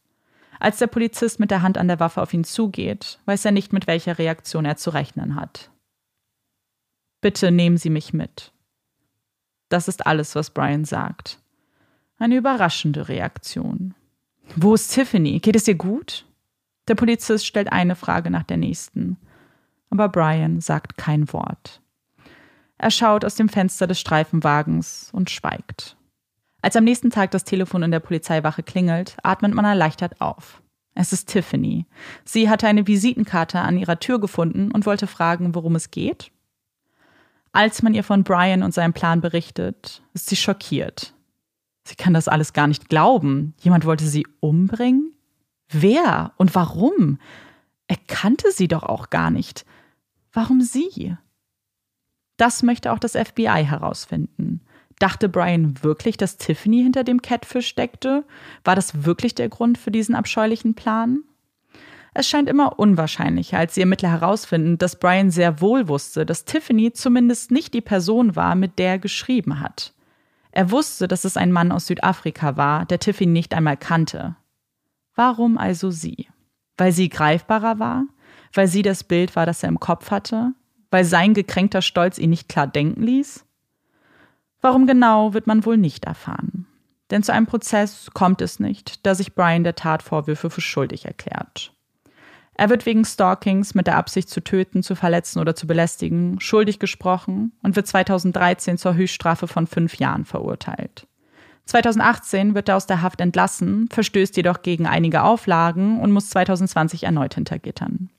Als 0.59 0.79
der 0.79 0.87
Polizist 0.87 1.41
mit 1.41 1.51
der 1.51 1.61
Hand 1.61 1.77
an 1.77 1.89
der 1.89 2.01
Waffe 2.01 2.23
auf 2.23 2.33
ihn 2.33 2.45
zugeht, 2.45 3.19
weiß 3.27 3.45
er 3.45 3.53
nicht, 3.53 3.75
mit 3.75 3.87
welcher 3.87 4.19
Reaktion 4.19 4.65
er 4.65 4.77
zu 4.77 4.91
rechnen 4.91 5.35
hat. 5.35 5.71
Bitte 7.21 7.51
nehmen 7.51 7.77
Sie 7.77 7.91
mich 7.91 8.15
mit. 8.15 8.54
Das 9.75 9.89
ist 9.89 10.07
alles, 10.07 10.37
was 10.37 10.51
Brian 10.51 10.85
sagt. 10.85 11.41
Eine 12.17 12.37
überraschende 12.37 13.09
Reaktion. 13.09 13.95
Wo 14.55 14.75
ist 14.75 14.95
Tiffany? 14.95 15.41
Geht 15.41 15.57
es 15.57 15.67
ihr 15.67 15.75
gut? 15.75 16.27
Der 16.87 16.95
Polizist 16.95 17.45
stellt 17.45 17.73
eine 17.73 17.97
Frage 17.97 18.31
nach 18.31 18.45
der 18.45 18.57
nächsten. 18.57 19.17
Aber 19.91 20.09
Brian 20.09 20.61
sagt 20.61 20.97
kein 20.97 21.33
Wort. 21.33 21.81
Er 22.79 22.93
schaut 22.93 23.25
aus 23.25 23.35
dem 23.35 23.49
Fenster 23.49 23.89
des 23.89 23.99
Streifenwagens 23.99 25.11
und 25.13 25.29
schweigt. 25.29 25.97
Als 26.63 26.77
am 26.77 26.85
nächsten 26.85 27.11
Tag 27.11 27.33
das 27.33 27.43
Telefon 27.43 27.83
in 27.83 27.91
der 27.91 27.99
Polizeiwache 27.99 28.63
klingelt, 28.63 29.17
atmet 29.25 29.55
man 29.55 29.65
erleichtert 29.65 30.21
auf. 30.21 30.63
Es 30.95 31.13
ist 31.13 31.29
Tiffany. 31.31 31.87
Sie 32.25 32.49
hatte 32.49 32.69
eine 32.69 32.87
Visitenkarte 32.87 33.59
an 33.59 33.77
ihrer 33.77 33.99
Tür 33.99 34.21
gefunden 34.21 34.71
und 34.71 34.87
wollte 34.87 35.09
fragen, 35.09 35.57
worum 35.57 35.75
es 35.75 35.91
geht 35.91 36.31
Als 37.55 37.83
man 37.83 37.95
ihr 37.95 38.03
von 38.03 38.25
Brian 38.25 38.65
und 38.65 38.75
seinem 38.75 38.93
Plan 38.93 39.21
berichtet, 39.21 40.03
ist 40.13 40.29
sie 40.29 40.35
schockiert. 40.35 41.15
Sie 41.85 41.95
kann 41.95 42.13
das 42.13 42.27
alles 42.27 42.53
gar 42.53 42.67
nicht 42.67 42.89
glauben. 42.89 43.55
Jemand 43.61 43.85
wollte 43.85 44.05
sie 44.07 44.27
umbringen? 44.41 45.15
Wer 45.69 46.33
und 46.37 46.57
warum? 46.57 47.21
Er 47.87 47.97
kannte 48.09 48.51
sie 48.51 48.67
doch 48.67 48.83
auch 48.83 49.09
gar 49.09 49.31
nicht. 49.31 49.65
Warum 50.33 50.63
sie? 50.63 51.17
Das 52.39 52.65
möchte 52.65 52.91
auch 52.91 52.99
das 52.99 53.13
FBI 53.13 53.65
herausfinden. 53.65 54.61
Dachte 54.99 55.29
Brian 55.29 55.81
wirklich, 55.85 56.17
dass 56.17 56.39
Tiffany 56.39 56.83
hinter 56.83 57.05
dem 57.05 57.23
Catfish 57.23 57.69
steckte? 57.69 58.25
War 58.65 58.75
das 58.75 59.05
wirklich 59.05 59.37
der 59.37 59.49
Grund 59.49 59.79
für 59.79 59.93
diesen 59.93 60.17
abscheulichen 60.17 60.75
Plan? 60.75 61.23
Es 62.17 62.29
scheint 62.29 62.49
immer 62.49 62.79
unwahrscheinlicher, 62.79 63.59
als 63.59 63.75
die 63.75 63.81
Ermittler 63.81 64.11
herausfinden, 64.11 64.79
dass 64.79 65.01
Brian 65.01 65.33
sehr 65.33 65.61
wohl 65.61 65.89
wusste, 65.89 66.25
dass 66.25 66.45
Tiffany 66.45 66.93
zumindest 66.93 67.51
nicht 67.51 67.75
die 67.75 67.81
Person 67.81 68.37
war, 68.37 68.55
mit 68.55 68.79
der 68.79 68.91
er 68.91 68.99
geschrieben 69.01 69.59
hat. 69.59 69.93
Er 70.53 70.71
wusste, 70.71 71.09
dass 71.09 71.25
es 71.25 71.37
ein 71.37 71.51
Mann 71.51 71.73
aus 71.73 71.89
Südafrika 71.89 72.57
war, 72.57 72.87
der 72.87 73.01
Tiffany 73.01 73.33
nicht 73.33 73.53
einmal 73.53 73.77
kannte. 73.77 74.37
Warum 75.17 75.59
also 75.59 75.91
sie? 75.91 76.29
Weil 76.77 76.93
sie 76.93 77.09
greifbarer 77.09 77.81
war? 77.81 78.05
Weil 78.53 78.69
sie 78.69 78.83
das 78.83 79.03
Bild 79.03 79.35
war, 79.35 79.45
das 79.45 79.65
er 79.65 79.69
im 79.69 79.81
Kopf 79.81 80.13
hatte? 80.13 80.53
Weil 80.93 81.05
sein 81.05 81.35
gekränkter 81.35 81.83
Stolz 81.83 82.19
ihn 82.19 82.31
nicht 82.31 82.49
klar 82.49 82.69
denken 82.69 83.03
ließ? 83.03 83.45
Warum 84.61 84.87
genau, 84.87 85.35
wird 85.35 85.49
man 85.49 85.65
wohl 85.65 85.77
nicht 85.77 86.05
erfahren. 86.05 86.67
Denn 87.11 87.25
zu 87.25 87.33
einem 87.33 87.47
Prozess 87.47 88.09
kommt 88.15 88.41
es 88.41 88.61
nicht, 88.61 89.05
da 89.05 89.17
sich 89.17 89.35
Brian 89.35 89.65
der 89.65 89.75
Tatvorwürfe 89.75 90.49
für 90.51 90.61
schuldig 90.61 91.05
erklärt. 91.05 91.74
Er 92.57 92.71
wird 92.71 92.87
wegen 92.87 93.05
Stalkings 93.05 93.75
mit 93.75 93.87
der 93.87 93.97
Absicht 93.97 94.29
zu 94.29 94.41
töten, 94.41 94.83
zu 94.83 94.95
verletzen 94.95 95.41
oder 95.41 95.57
zu 95.57 95.67
belästigen 95.67 96.41
schuldig 96.41 96.79
gesprochen 96.79 97.53
und 97.63 97.75
wird 97.75 97.87
2013 97.87 98.79
zur 98.79 98.95
Höchststrafe 98.95 99.49
von 99.49 99.67
fünf 99.67 99.97
Jahren 99.97 100.25
verurteilt. 100.25 101.07
2018 101.67 102.55
wird 102.55 102.69
er 102.69 102.77
aus 102.77 102.87
der 102.87 103.03
Haft 103.03 103.21
entlassen, 103.21 103.89
verstößt 103.91 104.37
jedoch 104.37 104.63
gegen 104.63 104.87
einige 104.87 105.23
Auflagen 105.23 106.01
und 106.01 106.13
muss 106.13 106.31
2020 106.31 107.05
erneut 107.05 107.35
hinter 107.35 107.59
Gittern. 107.59 108.11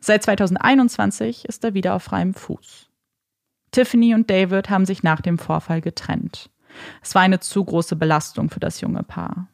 Seit 0.00 0.22
2021 0.22 1.44
ist 1.44 1.62
er 1.62 1.74
wieder 1.74 1.94
auf 1.94 2.02
freiem 2.02 2.34
Fuß. 2.34 2.88
Tiffany 3.70 4.14
und 4.14 4.30
David 4.30 4.70
haben 4.70 4.86
sich 4.86 5.02
nach 5.02 5.20
dem 5.20 5.38
Vorfall 5.38 5.82
getrennt. 5.82 6.50
Es 7.02 7.14
war 7.14 7.22
eine 7.22 7.40
zu 7.40 7.62
große 7.64 7.96
Belastung 7.96 8.48
für 8.48 8.60
das 8.60 8.80
junge 8.80 9.02
Paar. 9.02 9.48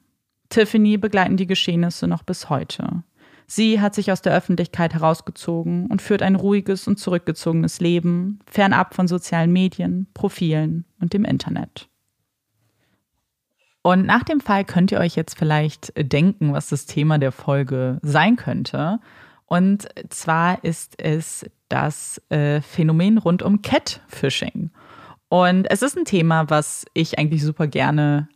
Tiffany 0.49 0.97
begleiten 0.97 1.37
die 1.37 1.47
Geschehnisse 1.47 2.07
noch 2.07 2.23
bis 2.23 2.49
heute. 2.49 3.03
Sie 3.55 3.83
hat 3.83 3.95
sich 3.95 4.11
aus 4.11 4.23
der 4.23 4.35
Öffentlichkeit 4.35 4.95
herausgezogen 4.95 5.89
und 5.89 6.01
führt 6.01 6.23
ein 6.23 6.37
ruhiges 6.37 6.89
und 6.89 6.99
zurückgezogenes 6.99 7.81
Leben, 7.81 8.39
fernab 8.47 8.95
von 8.95 9.07
sozialen 9.07 9.53
Medien, 9.53 10.07
Profilen 10.15 10.87
und 11.03 11.13
dem 11.13 11.27
Internet. 11.27 11.91
Und 13.83 14.07
nach 14.07 14.23
dem 14.23 14.41
Fall 14.41 14.65
könnt 14.65 14.91
ihr 14.91 15.01
euch 15.01 15.17
jetzt 15.17 15.39
vielleicht 15.39 15.93
denken, 15.99 16.55
was 16.55 16.71
das 16.71 16.87
Thema 16.87 17.19
der 17.19 17.31
Folge 17.31 17.99
sein 18.01 18.37
könnte. 18.37 19.01
Und 19.45 19.87
zwar 20.09 20.65
ist 20.65 20.95
es 20.99 21.45
das 21.69 22.23
äh, 22.31 22.63
Phänomen 22.63 23.19
rund 23.19 23.43
um 23.43 23.61
Catfishing. 23.61 24.71
Und 25.29 25.71
es 25.71 25.83
ist 25.83 25.99
ein 25.99 26.07
Thema, 26.07 26.49
was 26.49 26.87
ich 26.95 27.19
eigentlich 27.19 27.43
super 27.45 27.67
gerne 27.67 28.31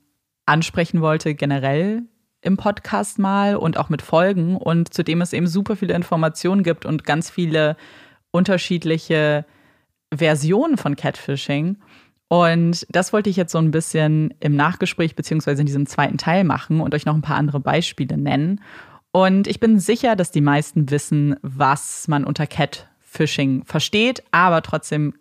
ansprechen 0.44 1.00
wollte, 1.00 1.34
generell 1.34 2.02
im 2.46 2.56
Podcast 2.56 3.18
mal 3.18 3.56
und 3.56 3.76
auch 3.76 3.88
mit 3.88 4.02
Folgen 4.02 4.56
und 4.56 4.94
zu 4.94 5.02
dem 5.02 5.20
es 5.20 5.32
eben 5.32 5.46
super 5.46 5.76
viele 5.76 5.94
Informationen 5.94 6.62
gibt 6.62 6.86
und 6.86 7.04
ganz 7.04 7.28
viele 7.28 7.76
unterschiedliche 8.30 9.44
Versionen 10.14 10.78
von 10.78 10.96
Catfishing. 10.96 11.78
Und 12.28 12.86
das 12.88 13.12
wollte 13.12 13.30
ich 13.30 13.36
jetzt 13.36 13.52
so 13.52 13.58
ein 13.58 13.70
bisschen 13.70 14.34
im 14.40 14.56
Nachgespräch 14.56 15.14
beziehungsweise 15.14 15.60
in 15.60 15.66
diesem 15.66 15.86
zweiten 15.86 16.18
Teil 16.18 16.44
machen 16.44 16.80
und 16.80 16.94
euch 16.94 17.04
noch 17.04 17.14
ein 17.14 17.22
paar 17.22 17.36
andere 17.36 17.60
Beispiele 17.60 18.16
nennen. 18.16 18.60
Und 19.12 19.46
ich 19.46 19.60
bin 19.60 19.78
sicher, 19.78 20.16
dass 20.16 20.30
die 20.30 20.40
meisten 20.40 20.90
wissen, 20.90 21.36
was 21.42 22.08
man 22.08 22.24
unter 22.24 22.46
Catfishing 22.46 23.64
versteht, 23.64 24.22
aber 24.30 24.62
trotzdem 24.62 25.14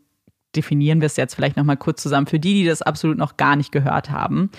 definieren 0.55 1.01
wir 1.01 1.07
es 1.07 1.17
jetzt 1.17 1.35
vielleicht 1.35 1.57
noch 1.57 1.63
mal 1.63 1.75
kurz 1.75 2.01
zusammen 2.01 2.27
für 2.27 2.39
die, 2.39 2.53
die 2.53 2.65
das 2.65 2.81
absolut 2.81 3.17
noch 3.17 3.37
gar 3.37 3.55
nicht 3.55 3.71
gehört 3.71 4.09
haben. 4.09 4.49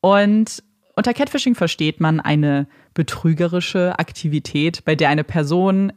Und 0.00 0.62
unter 0.96 1.14
Catfishing 1.14 1.54
versteht 1.54 2.00
man 2.00 2.20
eine 2.20 2.66
betrügerische 2.94 3.98
Aktivität, 3.98 4.84
bei 4.84 4.94
der 4.94 5.08
eine 5.08 5.24
Person 5.24 5.92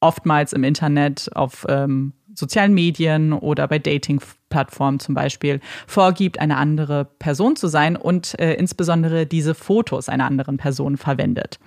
oftmals 0.00 0.52
im 0.52 0.64
Internet 0.64 1.30
auf 1.34 1.66
ähm, 1.68 2.12
sozialen 2.34 2.74
Medien 2.74 3.32
oder 3.32 3.66
bei 3.68 3.78
Dating-Plattformen 3.78 5.00
zum 5.00 5.14
Beispiel 5.14 5.60
vorgibt, 5.86 6.40
eine 6.40 6.56
andere 6.56 7.04
Person 7.04 7.56
zu 7.56 7.68
sein 7.68 7.96
und 7.96 8.38
äh, 8.38 8.54
insbesondere 8.54 9.26
diese 9.26 9.54
Fotos 9.54 10.08
einer 10.08 10.26
anderen 10.26 10.56
Person 10.56 10.96
verwendet. 10.96 11.58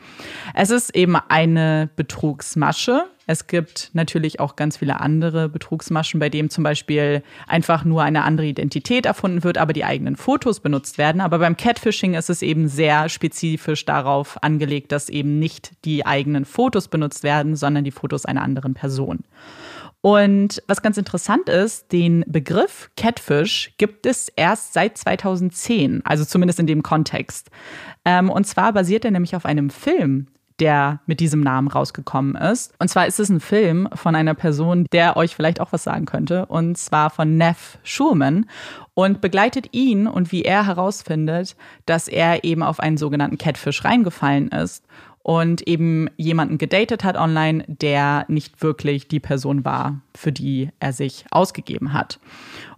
Es 0.53 0.69
ist 0.69 0.95
eben 0.95 1.15
eine 1.15 1.89
Betrugsmasche, 1.95 3.05
es 3.27 3.47
gibt 3.47 3.91
natürlich 3.91 4.39
auch 4.39 4.55
ganz 4.55 4.77
viele 4.77 5.01
andere 5.01 5.49
Betrugsmaschen, 5.49 6.19
bei 6.19 6.29
denen 6.29 6.49
zum 6.49 6.63
Beispiel 6.63 7.21
einfach 7.45 7.83
nur 7.83 8.01
eine 8.01 8.23
andere 8.23 8.47
Identität 8.47 9.05
erfunden 9.05 9.43
wird, 9.43 9.57
aber 9.57 9.73
die 9.73 9.83
eigenen 9.83 10.15
Fotos 10.15 10.61
benutzt 10.61 10.97
werden. 10.97 11.19
Aber 11.19 11.37
beim 11.39 11.57
Catfishing 11.57 12.13
ist 12.13 12.29
es 12.29 12.41
eben 12.41 12.69
sehr 12.69 13.09
spezifisch 13.09 13.83
darauf 13.83 14.41
angelegt, 14.41 14.93
dass 14.93 15.09
eben 15.09 15.39
nicht 15.39 15.73
die 15.83 16.05
eigenen 16.05 16.45
Fotos 16.45 16.87
benutzt 16.87 17.23
werden, 17.23 17.57
sondern 17.57 17.83
die 17.83 17.91
Fotos 17.91 18.25
einer 18.25 18.43
anderen 18.43 18.73
Person. 18.73 19.19
Und 19.99 20.63
was 20.67 20.81
ganz 20.81 20.97
interessant 20.97 21.49
ist, 21.49 21.91
den 21.91 22.23
Begriff 22.27 22.89
Catfish 22.95 23.73
gibt 23.77 24.05
es 24.05 24.29
erst 24.29 24.71
seit 24.71 24.97
2010, 24.97 26.01
also 26.05 26.23
zumindest 26.23 26.61
in 26.61 26.67
dem 26.67 26.81
Kontext. 26.81 27.49
Ähm, 28.05 28.29
und 28.29 28.45
zwar 28.47 28.71
basiert 28.71 29.03
er 29.03 29.11
nämlich 29.11 29.35
auf 29.35 29.45
einem 29.45 29.69
Film, 29.69 30.27
der 30.59 30.99
mit 31.05 31.19
diesem 31.19 31.41
Namen 31.41 31.67
rausgekommen 31.67 32.35
ist. 32.35 32.73
Und 32.79 32.87
zwar 32.87 33.07
ist 33.07 33.19
es 33.19 33.29
ein 33.29 33.39
Film 33.39 33.87
von 33.93 34.15
einer 34.15 34.33
Person, 34.33 34.85
der 34.91 35.17
euch 35.17 35.35
vielleicht 35.35 35.61
auch 35.61 35.71
was 35.71 35.83
sagen 35.83 36.05
könnte, 36.05 36.45
und 36.47 36.77
zwar 36.77 37.09
von 37.09 37.37
Neff 37.37 37.77
Schurman 37.83 38.47
und 38.93 39.21
begleitet 39.21 39.69
ihn 39.73 40.07
und 40.07 40.31
wie 40.31 40.43
er 40.43 40.65
herausfindet, 40.65 41.55
dass 41.85 42.07
er 42.07 42.43
eben 42.43 42.63
auf 42.63 42.79
einen 42.79 42.97
sogenannten 42.97 43.37
Catfish 43.37 43.83
reingefallen 43.83 44.49
ist 44.49 44.83
und 45.21 45.67
eben 45.67 46.09
jemanden 46.15 46.57
gedatet 46.57 47.03
hat 47.03 47.17
online, 47.17 47.65
der 47.67 48.25
nicht 48.27 48.61
wirklich 48.63 49.07
die 49.07 49.19
Person 49.19 49.65
war, 49.65 50.01
für 50.15 50.31
die 50.31 50.69
er 50.79 50.93
sich 50.93 51.25
ausgegeben 51.31 51.93
hat. 51.93 52.19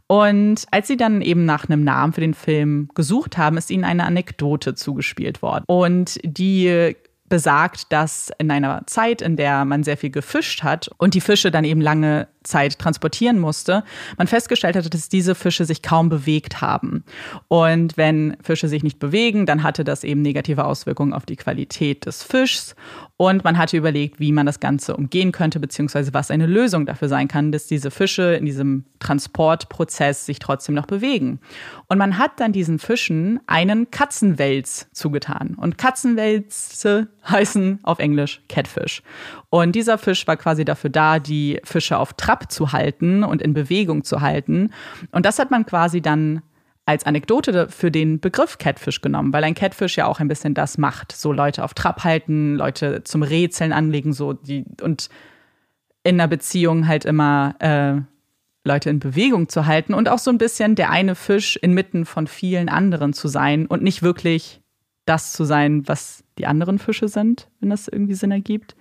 Und 0.08 0.66
als 0.72 0.88
sie 0.88 0.98
dann 0.98 1.22
eben 1.22 1.46
nach 1.46 1.70
einem 1.70 1.84
Namen 1.84 2.14
für 2.14 2.22
den 2.22 2.34
Film 2.34 2.90
gesucht 2.96 3.38
haben, 3.38 3.58
ist 3.58 3.70
ihnen 3.70 3.84
eine 3.84 4.06
Anekdote 4.06 4.74
zugespielt 4.74 5.44
worden. 5.44 5.64
Und 5.68 6.20
die 6.24 6.96
besagt, 7.30 7.92
dass 7.92 8.32
in 8.38 8.52
einer 8.52 8.84
Zeit, 8.88 9.22
in 9.22 9.36
der 9.36 9.66
man 9.66 9.84
sehr 9.84 9.98
viel 9.98 10.10
gefischt 10.10 10.64
hat 10.64 10.90
und 10.98 11.14
die 11.14 11.22
Fische 11.22 11.52
dann 11.52 11.64
eben 11.64 11.82
lange 11.82 12.28
Zeit 12.44 12.80
transportieren 12.80 13.40
musste, 13.40 13.84
man 14.18 14.28
festgestellt 14.28 14.76
hatte, 14.76 14.90
dass 14.90 15.10
diese 15.10 15.36
Fische 15.36 15.66
sich 15.66 15.82
kaum 15.82 16.10
bewegt 16.10 16.62
haben. 16.62 17.04
Und 17.48 17.98
wenn 17.98 18.38
Fische 18.42 18.68
sich 18.68 18.84
nicht 18.84 19.00
bewegen, 19.00 19.46
dann 19.46 19.64
hatte 19.64 19.84
das 19.84 20.04
eben 20.04 20.22
negative 20.22 20.66
Auswirkungen 20.66 21.14
auf 21.14 21.26
die 21.26 21.36
Qualität 21.36 22.06
des 22.06 22.24
Fischs. 22.24 22.76
Und 23.18 23.44
man 23.44 23.58
hatte 23.58 23.76
überlegt, 23.76 24.20
wie 24.22 24.32
man 24.32 24.46
das 24.46 24.62
Ganze 24.62 24.96
umgehen 24.96 25.34
könnte, 25.34 25.60
beziehungsweise 25.60 26.14
was 26.14 26.32
eine 26.32 26.46
Lösung 26.46 26.86
dafür 26.86 27.10
sein 27.10 27.28
kann, 27.28 27.52
dass 27.52 27.68
diese 27.68 27.92
Fische 27.92 28.36
in 28.36 28.46
diesem 28.46 28.86
Transportprozess 29.00 30.26
sich 30.26 30.40
trotzdem 30.40 30.76
noch 30.76 30.86
bewegen. 30.86 31.40
Und 31.88 31.98
man 31.98 32.18
hat 32.18 32.40
dann 32.40 32.54
diesen 32.54 32.80
Fischen 32.80 33.42
einen 33.48 33.92
Katzenwels 33.92 34.88
zugetan. 34.94 35.56
Und 35.56 35.78
Katzenwälze 35.78 37.10
heißen 37.28 37.80
auf 37.84 38.00
Englisch 38.00 38.42
Catfish. 38.48 39.04
Und 39.50 39.74
dieser 39.76 39.98
Fisch 39.98 40.26
war 40.28 40.38
quasi 40.38 40.64
dafür 40.64 40.90
da, 40.90 41.20
die 41.20 41.60
Fische 41.64 41.98
auf 41.98 42.14
Trab 42.14 42.39
zu 42.48 42.72
halten 42.72 43.24
und 43.24 43.42
in 43.42 43.54
Bewegung 43.54 44.04
zu 44.04 44.22
halten. 44.22 44.72
Und 45.12 45.26
das 45.26 45.40
hat 45.40 45.52
man 45.52 45.66
quasi 45.66 46.02
dann 46.02 46.42
als 46.86 47.06
Anekdote 47.06 47.70
für 47.70 47.92
den 47.92 48.20
Begriff 48.20 48.58
Catfish 48.58 49.02
genommen, 49.02 49.32
weil 49.32 49.44
ein 49.44 49.54
Catfish 49.54 49.98
ja 49.98 50.08
auch 50.08 50.20
ein 50.20 50.28
bisschen 50.28 50.56
das 50.56 50.80
macht. 50.80 51.12
So 51.12 51.32
Leute 51.32 51.64
auf 51.64 51.76
Trab 51.76 52.04
halten, 52.04 52.56
Leute 52.56 53.04
zum 53.04 53.22
Rätseln 53.22 53.74
anlegen, 53.74 54.12
so 54.12 54.34
die 54.34 54.66
und 54.82 55.10
in 56.04 56.16
einer 56.16 56.28
Beziehung 56.28 56.88
halt 56.88 57.06
immer 57.06 57.56
äh, 57.60 58.02
Leute 58.64 58.90
in 58.90 59.00
Bewegung 59.00 59.50
zu 59.50 59.68
halten 59.68 59.94
und 59.94 60.10
auch 60.10 60.18
so 60.18 60.32
ein 60.32 60.38
bisschen 60.38 60.76
der 60.76 60.90
eine 60.90 61.16
Fisch 61.16 61.58
inmitten 61.58 62.06
von 62.06 62.26
vielen 62.26 62.70
anderen 62.70 63.14
zu 63.14 63.28
sein 63.28 63.68
und 63.68 63.84
nicht 63.84 64.02
wirklich 64.02 64.62
das 65.06 65.34
zu 65.34 65.44
sein, 65.44 65.88
was 65.88 66.24
die 66.38 66.48
anderen 66.48 66.80
Fische 66.80 67.08
sind, 67.08 67.50
wenn 67.60 67.70
das 67.70 67.88
irgendwie 67.88 68.16
Sinn 68.16 68.32
ergibt. 68.32 68.76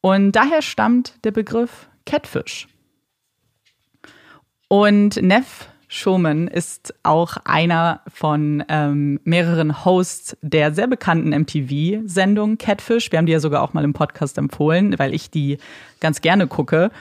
Und 0.00 0.32
daher 0.32 0.62
stammt 0.62 1.14
der 1.24 1.32
Begriff 1.32 1.88
Catfish. 2.06 2.68
Und 4.72 5.20
Neff 5.20 5.68
Schumann 5.88 6.46
ist 6.46 6.94
auch 7.02 7.38
einer 7.44 8.02
von 8.06 8.62
ähm, 8.68 9.18
mehreren 9.24 9.84
Hosts 9.84 10.36
der 10.42 10.72
sehr 10.72 10.86
bekannten 10.86 11.30
MTV-Sendung 11.30 12.56
Catfish. 12.56 13.10
Wir 13.10 13.18
haben 13.18 13.26
die 13.26 13.32
ja 13.32 13.40
sogar 13.40 13.64
auch 13.64 13.72
mal 13.72 13.82
im 13.82 13.94
Podcast 13.94 14.38
empfohlen, 14.38 14.96
weil 14.96 15.12
ich 15.12 15.28
die 15.28 15.58
ganz 15.98 16.20
gerne 16.20 16.46
gucke. 16.46 16.92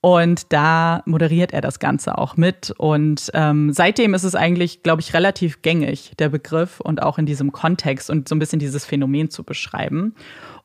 Und 0.00 0.54
da 0.54 1.02
moderiert 1.04 1.52
er 1.52 1.60
das 1.60 1.80
Ganze 1.80 2.16
auch 2.16 2.38
mit. 2.38 2.72
Und 2.78 3.30
ähm, 3.34 3.74
seitdem 3.74 4.14
ist 4.14 4.24
es 4.24 4.34
eigentlich, 4.34 4.82
glaube 4.82 5.02
ich, 5.02 5.12
relativ 5.12 5.60
gängig, 5.60 6.12
der 6.18 6.30
Begriff 6.30 6.80
und 6.80 7.02
auch 7.02 7.18
in 7.18 7.26
diesem 7.26 7.52
Kontext 7.52 8.08
und 8.08 8.26
so 8.26 8.34
ein 8.34 8.38
bisschen 8.38 8.58
dieses 8.58 8.86
Phänomen 8.86 9.28
zu 9.28 9.44
beschreiben. 9.44 10.14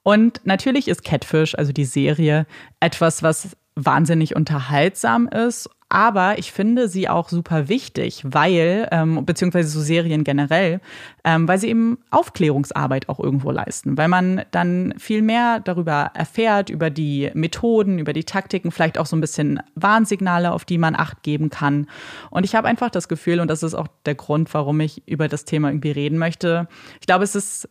Und 0.02 0.40
natürlich 0.46 0.88
ist 0.88 1.04
Catfish, 1.04 1.56
also 1.56 1.74
die 1.74 1.84
Serie, 1.84 2.46
etwas, 2.80 3.22
was 3.22 3.58
wahnsinnig 3.76 4.38
unterhaltsam 4.38 5.28
ist, 5.28 5.70
aber 5.94 6.40
ich 6.40 6.52
finde 6.52 6.90
sie 6.90 7.08
auch 7.08 7.30
super 7.30 7.70
wichtig, 7.70 8.24
weil, 8.26 8.88
ähm, 8.92 9.28
beziehungsweise 9.28 9.70
so 9.70 9.80
Serien 9.80 10.24
generell, 10.24 10.82
ähm, 11.24 11.48
weil 11.48 11.60
sie 11.60 11.70
eben 11.70 12.00
Aufklärungsarbeit 12.10 13.10
auch 13.10 13.20
irgendwo 13.20 13.52
leisten, 13.52 13.96
weil 13.96 14.08
man 14.08 14.42
dann 14.50 14.96
viel 14.98 15.22
mehr 15.22 15.60
darüber 15.60 16.10
erfährt, 16.16 16.72
über 16.72 16.90
die 16.90 17.30
Methoden, 17.36 18.00
über 18.00 18.12
die 18.12 18.24
Taktiken, 18.24 18.72
vielleicht 18.72 18.98
auch 18.98 19.06
so 19.06 19.16
ein 19.16 19.22
bisschen 19.22 19.62
Warnsignale, 19.76 20.52
auf 20.52 20.66
die 20.66 20.80
man 20.80 20.96
Acht 20.96 21.22
geben 21.22 21.52
kann. 21.52 21.86
Und 22.32 22.44
ich 22.44 22.56
habe 22.56 22.68
einfach 22.68 22.90
das 22.90 23.08
Gefühl, 23.08 23.40
und 23.40 23.48
das 23.48 23.62
ist 23.62 23.76
auch 23.76 23.88
der 24.08 24.16
Grund, 24.16 24.52
warum 24.56 24.80
ich 24.80 25.08
über 25.08 25.28
das 25.28 25.46
Thema 25.46 25.68
irgendwie 25.68 25.92
reden 25.92 26.18
möchte, 26.18 26.68
ich 27.02 27.06
glaube, 27.06 27.24
es 27.24 27.36
ist 27.36 27.70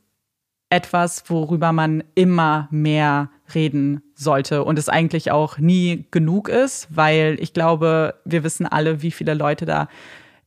etwas, 0.70 1.24
worüber 1.26 1.72
man 1.72 2.04
immer 2.14 2.68
mehr 2.70 3.30
reden 3.54 4.02
sollte 4.14 4.64
und 4.64 4.78
es 4.78 4.88
eigentlich 4.88 5.30
auch 5.30 5.58
nie 5.58 6.04
genug 6.10 6.48
ist, 6.48 6.88
weil 6.90 7.36
ich 7.40 7.52
glaube, 7.52 8.14
wir 8.24 8.44
wissen 8.44 8.66
alle, 8.66 9.02
wie 9.02 9.10
viele 9.10 9.34
Leute 9.34 9.66
da 9.66 9.88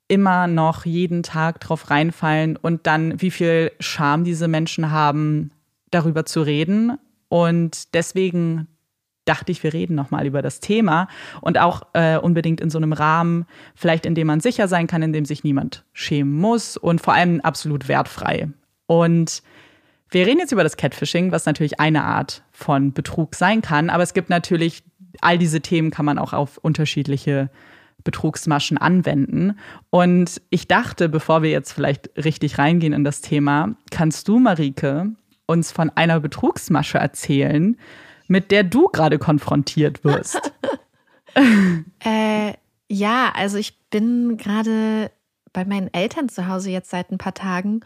immer 0.07 0.47
noch 0.47 0.85
jeden 0.85 1.23
Tag 1.23 1.59
drauf 1.59 1.89
reinfallen 1.89 2.57
und 2.57 2.85
dann 2.87 3.21
wie 3.21 3.31
viel 3.31 3.71
Scham 3.79 4.23
diese 4.23 4.47
Menschen 4.47 4.91
haben, 4.91 5.51
darüber 5.91 6.25
zu 6.25 6.41
reden. 6.41 6.97
Und 7.29 7.93
deswegen 7.93 8.67
dachte 9.25 9.51
ich, 9.51 9.63
wir 9.63 9.73
reden 9.73 9.95
nochmal 9.95 10.27
über 10.27 10.41
das 10.41 10.59
Thema 10.59 11.07
und 11.41 11.57
auch 11.57 11.81
äh, 11.93 12.17
unbedingt 12.17 12.61
in 12.61 12.69
so 12.69 12.77
einem 12.77 12.93
Rahmen, 12.93 13.45
vielleicht 13.75 14.05
in 14.05 14.13
dem 14.13 14.27
man 14.27 14.39
sicher 14.39 14.67
sein 14.67 14.85
kann, 14.85 15.01
in 15.01 15.13
dem 15.13 15.25
sich 15.25 15.43
niemand 15.43 15.83
schämen 15.93 16.33
muss 16.33 16.77
und 16.77 17.01
vor 17.01 17.15
allem 17.15 17.41
absolut 17.41 17.87
wertfrei. 17.87 18.49
Und 18.85 19.41
wir 20.11 20.27
reden 20.27 20.39
jetzt 20.39 20.51
über 20.51 20.63
das 20.63 20.77
Catfishing, 20.77 21.31
was 21.31 21.45
natürlich 21.45 21.79
eine 21.79 22.03
Art 22.03 22.43
von 22.51 22.93
Betrug 22.93 23.35
sein 23.35 23.61
kann, 23.61 23.89
aber 23.89 24.03
es 24.03 24.13
gibt 24.13 24.29
natürlich, 24.29 24.83
all 25.21 25.37
diese 25.37 25.61
Themen 25.61 25.91
kann 25.91 26.05
man 26.05 26.17
auch 26.17 26.33
auf 26.33 26.57
unterschiedliche 26.57 27.49
Betrugsmaschen 28.03 28.77
anwenden. 28.77 29.57
Und 29.89 30.41
ich 30.49 30.67
dachte, 30.67 31.09
bevor 31.09 31.41
wir 31.41 31.49
jetzt 31.49 31.73
vielleicht 31.73 32.11
richtig 32.23 32.57
reingehen 32.57 32.93
in 32.93 33.03
das 33.03 33.21
Thema, 33.21 33.75
kannst 33.91 34.27
du, 34.27 34.39
Marike, 34.39 35.11
uns 35.47 35.71
von 35.71 35.89
einer 35.95 36.19
Betrugsmasche 36.19 36.97
erzählen, 36.97 37.77
mit 38.27 38.51
der 38.51 38.63
du 38.63 38.87
gerade 38.87 39.19
konfrontiert 39.19 40.03
wirst? 40.03 40.53
äh, 42.05 42.53
ja, 42.87 43.31
also 43.35 43.57
ich 43.57 43.77
bin 43.89 44.37
gerade 44.37 45.11
bei 45.51 45.65
meinen 45.65 45.93
Eltern 45.93 46.29
zu 46.29 46.47
Hause 46.47 46.69
jetzt 46.69 46.89
seit 46.89 47.11
ein 47.11 47.17
paar 47.17 47.33
Tagen 47.33 47.81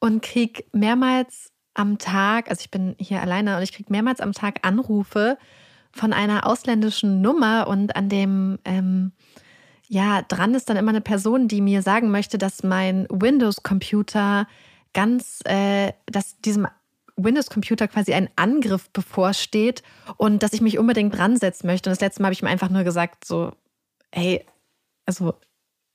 und 0.00 0.22
krieg 0.22 0.66
mehrmals 0.72 1.52
am 1.78 1.98
Tag, 1.98 2.50
also 2.50 2.60
ich 2.60 2.70
bin 2.70 2.96
hier 2.98 3.22
alleine 3.22 3.56
und 3.56 3.62
ich 3.62 3.72
kriege 3.72 3.92
mehrmals 3.92 4.20
am 4.20 4.32
Tag 4.32 4.66
Anrufe 4.66 5.38
von 5.92 6.12
einer 6.12 6.46
ausländischen 6.46 7.20
Nummer 7.20 7.68
und 7.68 7.94
an 7.96 8.08
dem, 8.08 8.58
ähm, 8.64 9.12
ja, 9.86 10.22
dran 10.22 10.54
ist 10.54 10.68
dann 10.68 10.76
immer 10.76 10.90
eine 10.90 11.00
Person, 11.00 11.48
die 11.48 11.60
mir 11.60 11.82
sagen 11.82 12.10
möchte, 12.10 12.36
dass 12.36 12.62
mein 12.62 13.06
Windows-Computer 13.10 14.46
ganz, 14.92 15.40
äh, 15.44 15.92
dass 16.06 16.40
diesem 16.40 16.66
Windows-Computer 17.16 17.88
quasi 17.88 18.12
ein 18.12 18.28
Angriff 18.36 18.90
bevorsteht 18.90 19.82
und 20.16 20.42
dass 20.42 20.52
ich 20.52 20.60
mich 20.60 20.78
unbedingt 20.78 21.16
dran 21.16 21.36
setzen 21.36 21.66
möchte. 21.66 21.88
Und 21.88 21.92
das 21.92 22.00
letzte 22.00 22.22
Mal 22.22 22.26
habe 22.26 22.34
ich 22.34 22.42
ihm 22.42 22.48
einfach 22.48 22.70
nur 22.70 22.84
gesagt, 22.84 23.24
so, 23.24 23.52
hey, 24.12 24.44
also 25.06 25.34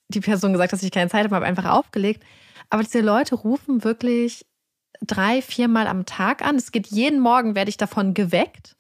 die 0.08 0.22
Person 0.22 0.54
gesagt, 0.54 0.74
dass 0.74 0.84
ich 0.84 0.92
keine 0.92 1.10
Zeit 1.10 1.26
habe, 1.26 1.36
habe 1.36 1.46
einfach 1.46 1.66
aufgelegt. 1.66 2.24
Aber 2.70 2.84
diese 2.84 3.02
Leute 3.02 3.36
rufen 3.36 3.84
wirklich 3.84 4.46
drei, 5.06 5.42
viermal 5.42 5.88
am 5.88 6.06
Tag 6.06 6.44
an. 6.44 6.56
Es 6.56 6.72
geht 6.72 6.88
jeden 6.88 7.20
Morgen, 7.20 7.56
werde 7.56 7.70
ich 7.70 7.78
davon 7.78 8.14
geweckt, 8.14 8.76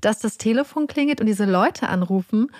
dass 0.00 0.18
das 0.18 0.38
Telefon 0.38 0.86
klingelt 0.86 1.20
und 1.20 1.26
diese 1.26 1.44
Leute 1.44 1.88
anrufen. 1.88 2.50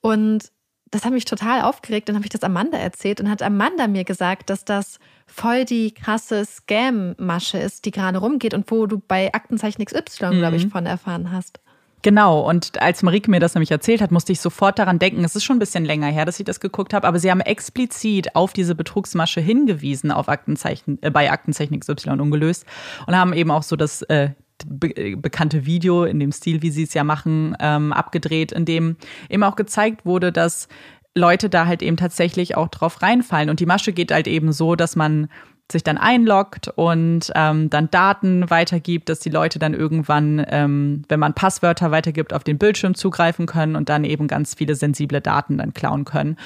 Und 0.00 0.50
das 0.90 1.04
hat 1.04 1.12
mich 1.12 1.24
total 1.24 1.62
aufgeregt. 1.62 2.08
Dann 2.08 2.16
habe 2.16 2.26
ich 2.26 2.30
das 2.30 2.42
Amanda 2.42 2.78
erzählt 2.78 3.20
und 3.20 3.28
hat 3.28 3.42
Amanda 3.42 3.86
mir 3.86 4.04
gesagt, 4.04 4.50
dass 4.50 4.64
das 4.64 4.98
voll 5.26 5.64
die 5.64 5.92
krasse 5.92 6.44
Scam-Masche 6.44 7.58
ist, 7.58 7.84
die 7.84 7.90
gerade 7.90 8.18
rumgeht 8.18 8.54
und 8.54 8.70
wo 8.70 8.86
du 8.86 8.98
bei 8.98 9.32
Aktenzeichen 9.34 9.84
XY, 9.84 10.26
mhm. 10.26 10.38
glaube 10.38 10.56
ich, 10.56 10.68
von 10.68 10.86
erfahren 10.86 11.32
hast. 11.32 11.60
Genau, 12.06 12.48
und 12.48 12.80
als 12.80 13.02
Marike 13.02 13.28
mir 13.28 13.40
das 13.40 13.56
nämlich 13.56 13.72
erzählt 13.72 14.00
hat, 14.00 14.12
musste 14.12 14.30
ich 14.30 14.40
sofort 14.40 14.78
daran 14.78 15.00
denken, 15.00 15.24
es 15.24 15.34
ist 15.34 15.42
schon 15.42 15.56
ein 15.56 15.58
bisschen 15.58 15.84
länger 15.84 16.06
her, 16.06 16.24
dass 16.24 16.38
ich 16.38 16.44
das 16.44 16.60
geguckt 16.60 16.94
habe, 16.94 17.04
aber 17.04 17.18
sie 17.18 17.32
haben 17.32 17.40
explizit 17.40 18.36
auf 18.36 18.52
diese 18.52 18.76
Betrugsmasche 18.76 19.40
hingewiesen 19.40 20.12
auf 20.12 20.28
Aktenzeichen, 20.28 21.02
äh, 21.02 21.10
bei 21.10 21.32
Aktenzeichen 21.32 21.80
XY 21.80 22.10
ungelöst 22.20 22.64
und 23.08 23.16
haben 23.16 23.32
eben 23.32 23.50
auch 23.50 23.64
so 23.64 23.74
das 23.74 24.02
äh, 24.02 24.30
be 24.64 25.16
bekannte 25.16 25.66
Video 25.66 26.04
in 26.04 26.20
dem 26.20 26.30
Stil, 26.30 26.62
wie 26.62 26.70
sie 26.70 26.84
es 26.84 26.94
ja 26.94 27.02
machen, 27.02 27.56
ähm, 27.58 27.92
abgedreht, 27.92 28.52
in 28.52 28.66
dem 28.66 28.98
eben 29.28 29.42
auch 29.42 29.56
gezeigt 29.56 30.06
wurde, 30.06 30.30
dass 30.30 30.68
Leute 31.16 31.48
da 31.48 31.66
halt 31.66 31.82
eben 31.82 31.96
tatsächlich 31.96 32.56
auch 32.56 32.68
drauf 32.68 33.02
reinfallen. 33.02 33.50
Und 33.50 33.58
die 33.58 33.66
Masche 33.66 33.92
geht 33.92 34.12
halt 34.12 34.28
eben 34.28 34.52
so, 34.52 34.76
dass 34.76 34.94
man 34.94 35.28
sich 35.70 35.82
dann 35.82 35.98
einloggt 35.98 36.68
und 36.68 37.32
ähm, 37.34 37.70
dann 37.70 37.90
Daten 37.90 38.48
weitergibt, 38.50 39.08
dass 39.08 39.18
die 39.18 39.30
Leute 39.30 39.58
dann 39.58 39.74
irgendwann, 39.74 40.44
ähm, 40.48 41.02
wenn 41.08 41.18
man 41.18 41.34
Passwörter 41.34 41.90
weitergibt, 41.90 42.32
auf 42.32 42.44
den 42.44 42.58
Bildschirm 42.58 42.94
zugreifen 42.94 43.46
können 43.46 43.74
und 43.74 43.88
dann 43.88 44.04
eben 44.04 44.28
ganz 44.28 44.54
viele 44.54 44.76
sensible 44.76 45.20
Daten 45.20 45.58
dann 45.58 45.74
klauen 45.74 46.04
können. 46.04 46.36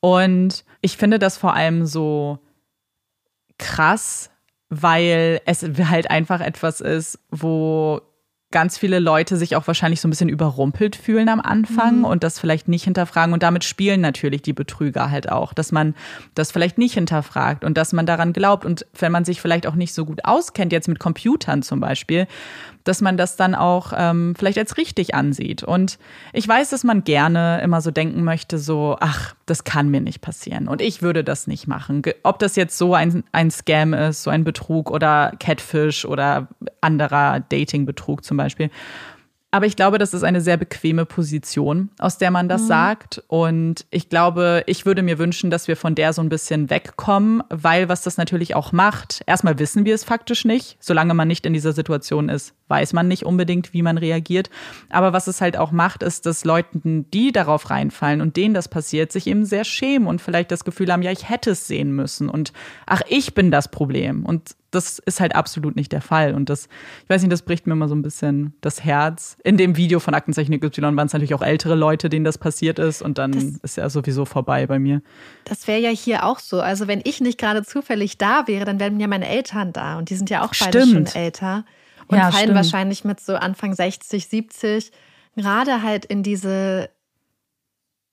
Und 0.00 0.64
ich 0.80 0.96
finde 0.96 1.18
das 1.18 1.36
vor 1.36 1.54
allem 1.54 1.84
so 1.84 2.38
krass, 3.58 4.30
weil 4.70 5.40
es 5.44 5.62
halt 5.62 6.10
einfach 6.10 6.40
etwas 6.40 6.80
ist, 6.80 7.18
wo 7.30 8.00
ganz 8.52 8.78
viele 8.78 9.00
Leute 9.00 9.36
sich 9.36 9.56
auch 9.56 9.66
wahrscheinlich 9.66 10.00
so 10.00 10.06
ein 10.06 10.10
bisschen 10.10 10.28
überrumpelt 10.28 10.94
fühlen 10.94 11.28
am 11.28 11.40
Anfang 11.40 11.98
mhm. 11.98 12.04
und 12.04 12.22
das 12.22 12.38
vielleicht 12.38 12.68
nicht 12.68 12.84
hinterfragen. 12.84 13.32
Und 13.32 13.42
damit 13.42 13.64
spielen 13.64 14.00
natürlich 14.00 14.42
die 14.42 14.52
Betrüger 14.52 15.10
halt 15.10 15.30
auch, 15.30 15.52
dass 15.52 15.72
man 15.72 15.94
das 16.34 16.52
vielleicht 16.52 16.78
nicht 16.78 16.94
hinterfragt 16.94 17.64
und 17.64 17.76
dass 17.76 17.92
man 17.92 18.06
daran 18.06 18.32
glaubt. 18.32 18.64
Und 18.64 18.86
wenn 18.98 19.10
man 19.10 19.24
sich 19.24 19.40
vielleicht 19.40 19.66
auch 19.66 19.74
nicht 19.74 19.94
so 19.94 20.04
gut 20.04 20.24
auskennt, 20.24 20.72
jetzt 20.72 20.88
mit 20.88 21.00
Computern 21.00 21.62
zum 21.62 21.80
Beispiel, 21.80 22.28
dass 22.84 23.00
man 23.00 23.16
das 23.16 23.36
dann 23.36 23.54
auch 23.54 23.92
ähm, 23.96 24.34
vielleicht 24.36 24.58
als 24.58 24.76
richtig 24.76 25.14
ansieht. 25.14 25.62
Und 25.62 25.98
ich 26.32 26.46
weiß, 26.46 26.70
dass 26.70 26.84
man 26.84 27.04
gerne 27.04 27.60
immer 27.62 27.80
so 27.80 27.90
denken 27.90 28.24
möchte, 28.24 28.58
so, 28.58 28.96
ach, 29.00 29.34
das 29.46 29.64
kann 29.64 29.88
mir 29.88 30.00
nicht 30.00 30.20
passieren 30.20 30.68
und 30.68 30.80
ich 30.80 31.02
würde 31.02 31.24
das 31.24 31.46
nicht 31.46 31.66
machen. 31.66 32.02
Ob 32.22 32.38
das 32.38 32.56
jetzt 32.56 32.78
so 32.78 32.94
ein, 32.94 33.24
ein 33.32 33.50
Scam 33.50 33.94
ist, 33.94 34.22
so 34.22 34.30
ein 34.30 34.44
Betrug 34.44 34.90
oder 34.90 35.32
Catfish 35.38 36.04
oder 36.04 36.48
anderer 36.80 37.40
Dating-Betrug 37.40 38.24
zum 38.24 38.36
Beispiel. 38.36 38.70
Aber 39.54 39.66
ich 39.66 39.76
glaube, 39.76 39.98
das 39.98 40.14
ist 40.14 40.24
eine 40.24 40.40
sehr 40.40 40.56
bequeme 40.56 41.04
Position, 41.04 41.90
aus 41.98 42.16
der 42.16 42.30
man 42.30 42.48
das 42.48 42.62
mhm. 42.62 42.66
sagt. 42.68 43.22
Und 43.28 43.84
ich 43.90 44.08
glaube, 44.08 44.64
ich 44.66 44.86
würde 44.86 45.02
mir 45.02 45.18
wünschen, 45.18 45.50
dass 45.50 45.68
wir 45.68 45.76
von 45.76 45.94
der 45.94 46.14
so 46.14 46.22
ein 46.22 46.30
bisschen 46.30 46.70
wegkommen, 46.70 47.42
weil 47.50 47.90
was 47.90 48.00
das 48.00 48.16
natürlich 48.16 48.54
auch 48.54 48.72
macht, 48.72 49.22
erstmal 49.26 49.58
wissen 49.58 49.84
wir 49.84 49.94
es 49.94 50.04
faktisch 50.04 50.46
nicht. 50.46 50.78
Solange 50.80 51.12
man 51.12 51.28
nicht 51.28 51.44
in 51.44 51.52
dieser 51.52 51.74
Situation 51.74 52.30
ist, 52.30 52.54
weiß 52.68 52.94
man 52.94 53.08
nicht 53.08 53.26
unbedingt, 53.26 53.74
wie 53.74 53.82
man 53.82 53.98
reagiert. 53.98 54.48
Aber 54.88 55.12
was 55.12 55.26
es 55.26 55.42
halt 55.42 55.58
auch 55.58 55.70
macht, 55.70 56.02
ist, 56.02 56.24
dass 56.24 56.46
Leuten, 56.46 57.10
die 57.10 57.30
darauf 57.30 57.68
reinfallen 57.68 58.22
und 58.22 58.38
denen 58.38 58.54
das 58.54 58.68
passiert, 58.68 59.12
sich 59.12 59.26
eben 59.26 59.44
sehr 59.44 59.64
schämen 59.64 60.08
und 60.08 60.22
vielleicht 60.22 60.50
das 60.50 60.64
Gefühl 60.64 60.90
haben, 60.90 61.02
ja, 61.02 61.12
ich 61.12 61.28
hätte 61.28 61.50
es 61.50 61.66
sehen 61.66 61.92
müssen 61.92 62.30
und 62.30 62.54
ach, 62.86 63.02
ich 63.06 63.34
bin 63.34 63.50
das 63.50 63.70
Problem. 63.70 64.24
Und 64.24 64.56
das 64.74 64.98
ist 64.98 65.20
halt 65.20 65.36
absolut 65.36 65.76
nicht 65.76 65.92
der 65.92 66.00
Fall. 66.00 66.34
Und 66.34 66.48
das, 66.48 66.68
ich 67.04 67.10
weiß 67.10 67.22
nicht, 67.22 67.32
das 67.32 67.42
bricht 67.42 67.66
mir 67.66 67.74
immer 67.74 67.88
so 67.88 67.94
ein 67.94 68.02
bisschen 68.02 68.54
das 68.60 68.82
Herz. 68.82 69.36
In 69.44 69.56
dem 69.56 69.76
Video 69.76 70.00
von 70.00 70.14
Aktenzeichen 70.14 70.52
Y 70.52 70.96
waren 70.96 71.06
es 71.06 71.12
natürlich 71.12 71.34
auch 71.34 71.42
ältere 71.42 71.74
Leute, 71.74 72.08
denen 72.08 72.24
das 72.24 72.38
passiert 72.38 72.78
ist. 72.78 73.02
Und 73.02 73.18
dann 73.18 73.32
das, 73.32 73.44
ist 73.62 73.76
ja 73.76 73.88
sowieso 73.88 74.24
vorbei 74.24 74.66
bei 74.66 74.78
mir. 74.78 75.02
Das 75.44 75.68
wäre 75.68 75.80
ja 75.80 75.90
hier 75.90 76.24
auch 76.24 76.38
so. 76.38 76.60
Also 76.60 76.88
wenn 76.88 77.00
ich 77.04 77.20
nicht 77.20 77.38
gerade 77.38 77.62
zufällig 77.62 78.18
da 78.18 78.48
wäre, 78.48 78.64
dann 78.64 78.80
wären 78.80 78.98
ja 78.98 79.06
meine 79.06 79.28
Eltern 79.28 79.72
da. 79.72 79.98
Und 79.98 80.10
die 80.10 80.16
sind 80.16 80.30
ja 80.30 80.42
auch 80.42 80.52
beide 80.58 80.82
stimmt. 80.82 81.10
schon 81.10 81.20
älter. 81.20 81.64
Und 82.08 82.16
ja, 82.16 82.30
fallen 82.30 82.44
stimmt. 82.44 82.56
wahrscheinlich 82.56 83.04
mit 83.04 83.20
so 83.20 83.36
Anfang 83.36 83.74
60, 83.74 84.26
70 84.26 84.92
gerade 85.36 85.82
halt 85.82 86.04
in 86.04 86.22
diese 86.22 86.90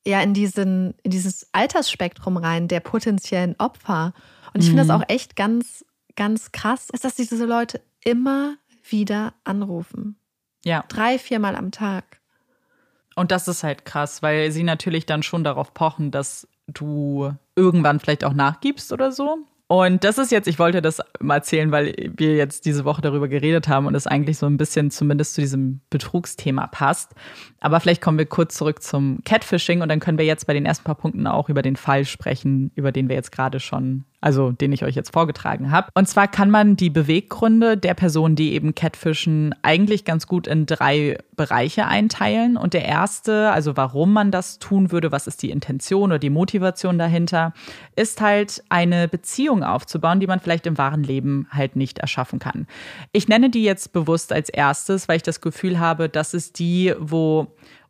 ja 0.06 0.22
in 0.22 0.34
diesen 0.34 0.96
in 1.04 1.12
dieses 1.12 1.48
Altersspektrum 1.52 2.38
rein 2.38 2.68
der 2.68 2.80
potenziellen 2.80 3.56
Opfer. 3.58 4.14
Und 4.54 4.62
ich 4.62 4.68
finde 4.68 4.84
das 4.84 4.88
mhm. 4.88 5.04
auch 5.04 5.10
echt 5.10 5.36
ganz 5.36 5.86
ganz 6.20 6.52
krass 6.52 6.90
ist, 6.90 7.06
dass 7.06 7.16
diese 7.16 7.46
Leute 7.46 7.82
immer 8.04 8.58
wieder 8.84 9.34
anrufen. 9.46 10.18
Ja. 10.66 10.84
Drei, 10.90 11.18
viermal 11.18 11.56
am 11.56 11.72
Tag. 11.72 12.20
Und 13.16 13.32
das 13.32 13.48
ist 13.48 13.64
halt 13.64 13.86
krass, 13.86 14.22
weil 14.22 14.52
sie 14.52 14.64
natürlich 14.64 15.06
dann 15.06 15.24
schon 15.24 15.46
darauf 15.46 15.74
pochen, 15.74 16.12
dass 16.12 16.46
du 16.68 17.32
irgendwann 17.56 18.02
vielleicht 18.02 18.26
auch 18.26 18.34
nachgibst 18.34 18.92
oder 18.92 19.14
so. 19.14 19.40
Und 19.68 20.04
das 20.04 20.18
ist 20.18 20.32
jetzt, 20.32 20.48
ich 20.48 20.60
wollte 20.60 20.82
das 20.82 21.00
mal 21.22 21.36
erzählen, 21.36 21.72
weil 21.72 22.12
wir 22.18 22.36
jetzt 22.36 22.66
diese 22.66 22.84
Woche 22.84 23.02
darüber 23.02 23.30
geredet 23.30 23.70
haben 23.70 23.86
und 23.86 23.96
es 23.96 24.06
eigentlich 24.06 24.38
so 24.38 24.46
ein 24.46 24.58
bisschen 24.58 24.92
zumindest 24.92 25.36
zu 25.36 25.42
diesem 25.42 25.80
Betrugsthema 25.90 26.68
passt. 26.68 27.14
Aber 27.62 27.80
vielleicht 27.80 28.02
kommen 28.02 28.18
wir 28.18 28.26
kurz 28.26 28.56
zurück 28.56 28.84
zum 28.84 29.20
Catfishing 29.24 29.82
und 29.82 29.88
dann 29.88 30.02
können 30.02 30.18
wir 30.18 30.26
jetzt 30.26 30.48
bei 30.48 30.54
den 30.54 30.66
ersten 30.66 30.84
paar 30.84 30.96
Punkten 30.96 31.28
auch 31.28 31.48
über 31.48 31.62
den 31.62 31.78
Fall 31.78 32.04
sprechen, 32.04 32.72
über 32.76 32.92
den 32.92 33.08
wir 33.08 33.16
jetzt 33.16 33.32
gerade 33.32 33.62
schon 33.62 34.04
also 34.22 34.52
den 34.52 34.72
ich 34.74 34.84
euch 34.84 34.96
jetzt 34.96 35.14
vorgetragen 35.14 35.72
habe. 35.72 35.90
Und 35.94 36.08
zwar 36.08 36.28
kann 36.28 36.50
man 36.50 36.76
die 36.76 36.90
Beweggründe 36.90 37.78
der 37.78 37.94
Personen, 37.94 38.36
die 38.36 38.54
eben 38.54 38.76
Catfischen, 38.76 39.56
eigentlich 39.62 40.04
ganz 40.04 40.28
gut 40.28 40.48
in 40.48 40.66
drei 40.66 41.18
Bereiche 41.36 41.86
einteilen. 41.86 42.58
Und 42.58 42.74
der 42.74 42.86
erste, 42.86 43.52
also 43.52 43.78
warum 43.78 44.12
man 44.12 44.32
das 44.32 44.60
tun 44.60 44.92
würde, 44.92 45.12
was 45.12 45.28
ist 45.28 45.42
die 45.42 45.52
Intention 45.52 46.12
oder 46.12 46.20
die 46.20 46.30
Motivation 46.30 46.98
dahinter, 46.98 47.54
ist 47.96 48.20
halt 48.20 48.62
eine 48.70 49.08
Beziehung 49.08 49.64
aufzubauen, 49.64 50.20
die 50.20 50.28
man 50.28 50.42
vielleicht 50.42 50.68
im 50.68 50.78
wahren 50.78 51.04
Leben 51.04 51.48
halt 51.52 51.76
nicht 51.78 52.00
erschaffen 52.00 52.40
kann. 52.40 52.68
Ich 53.14 53.28
nenne 53.30 53.50
die 53.50 53.64
jetzt 53.64 53.94
bewusst 53.94 54.34
als 54.34 54.50
erstes, 54.50 55.08
weil 55.08 55.18
ich 55.18 55.24
das 55.24 55.40
Gefühl 55.40 55.80
habe, 55.80 56.10
das 56.10 56.34
ist 56.34 56.60
die, 56.60 56.94
wo 57.00 57.48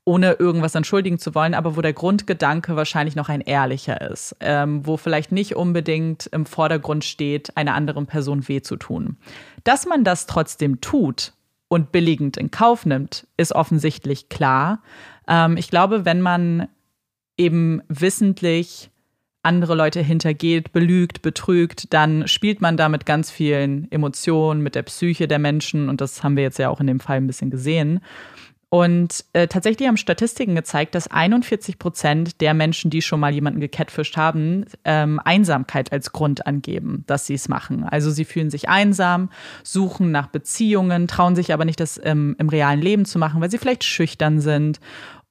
ohne 0.10 0.32
irgendwas 0.40 0.74
entschuldigen 0.74 1.20
zu 1.20 1.36
wollen, 1.36 1.54
aber 1.54 1.78
wo 1.78 1.82
der 1.82 1.94
Grundgedanke 1.94 2.76
wahrscheinlich 2.76 3.16
noch 3.16 3.30
ein 3.30 3.42
ehrlicher 3.42 4.02
ist, 4.10 4.36
ähm, 4.40 4.84
wo 4.84 4.98
vielleicht 4.98 5.32
nicht 5.32 5.56
unbedingt 5.56 6.26
im 6.26 6.48
Vordergrund 6.48 7.06
steht, 7.06 7.56
einer 7.56 7.76
anderen 7.76 8.08
Person 8.08 8.48
weh 8.48 8.64
zu 8.64 8.76
tun. 8.76 9.18
Dass 9.64 9.86
man 9.86 10.04
das 10.04 10.26
trotzdem 10.26 10.82
tut 10.82 11.34
und 11.68 11.92
billigend 11.92 12.38
in 12.38 12.50
Kauf 12.50 12.88
nimmt, 12.88 13.28
ist 13.38 13.54
offensichtlich 13.54 14.30
klar. 14.30 14.82
Ähm, 15.28 15.58
ich 15.58 15.70
glaube, 15.70 16.06
wenn 16.06 16.22
man 16.22 16.70
eben 17.38 17.84
wissentlich 17.88 18.90
andere 19.44 19.76
Leute 19.76 20.02
hintergeht, 20.02 20.74
belügt, 20.74 21.22
betrügt, 21.22 21.94
dann 21.94 22.28
spielt 22.28 22.62
man 22.62 22.78
da 22.78 22.90
mit 22.90 23.06
ganz 23.06 23.30
vielen 23.30 23.92
Emotionen, 23.92 24.64
mit 24.64 24.74
der 24.74 24.82
Psyche 24.82 25.28
der 25.28 25.38
Menschen 25.38 25.88
und 25.88 26.02
das 26.02 26.24
haben 26.24 26.36
wir 26.36 26.42
jetzt 26.42 26.58
ja 26.58 26.70
auch 26.70 26.80
in 26.80 26.88
dem 26.88 27.00
Fall 27.00 27.18
ein 27.18 27.28
bisschen 27.28 27.52
gesehen. 27.52 28.00
Und 28.70 29.26
äh, 29.34 29.48
tatsächlich 29.48 29.88
haben 29.88 29.98
Statistiken 29.98 30.54
gezeigt, 30.54 30.94
dass 30.94 31.08
41 31.08 31.80
Prozent 31.80 32.40
der 32.40 32.54
Menschen, 32.54 32.92
die 32.92 33.02
schon 33.02 33.20
mal 33.20 33.34
jemanden 33.34 33.60
gecatfischt 33.60 34.16
haben, 34.16 34.66
ähm, 34.86 35.20
Einsamkeit 35.24 35.92
als 35.92 36.12
Grund 36.12 36.46
angeben, 36.46 37.04
dass 37.08 37.26
sie 37.26 37.34
es 37.34 37.50
machen. 37.50 37.84
Also 37.84 38.12
sie 38.12 38.26
fühlen 38.26 38.52
sich 38.52 38.70
einsam, 38.70 39.30
suchen 39.64 40.12
nach 40.12 40.28
Beziehungen, 40.28 41.08
trauen 41.08 41.36
sich 41.36 41.52
aber 41.52 41.66
nicht, 41.66 41.80
das 41.80 42.00
ähm, 42.04 42.36
im 42.38 42.50
realen 42.50 42.82
Leben 42.82 43.06
zu 43.06 43.18
machen, 43.18 43.42
weil 43.42 43.50
sie 43.50 43.58
vielleicht 43.58 43.84
schüchtern 43.84 44.40
sind 44.40 44.80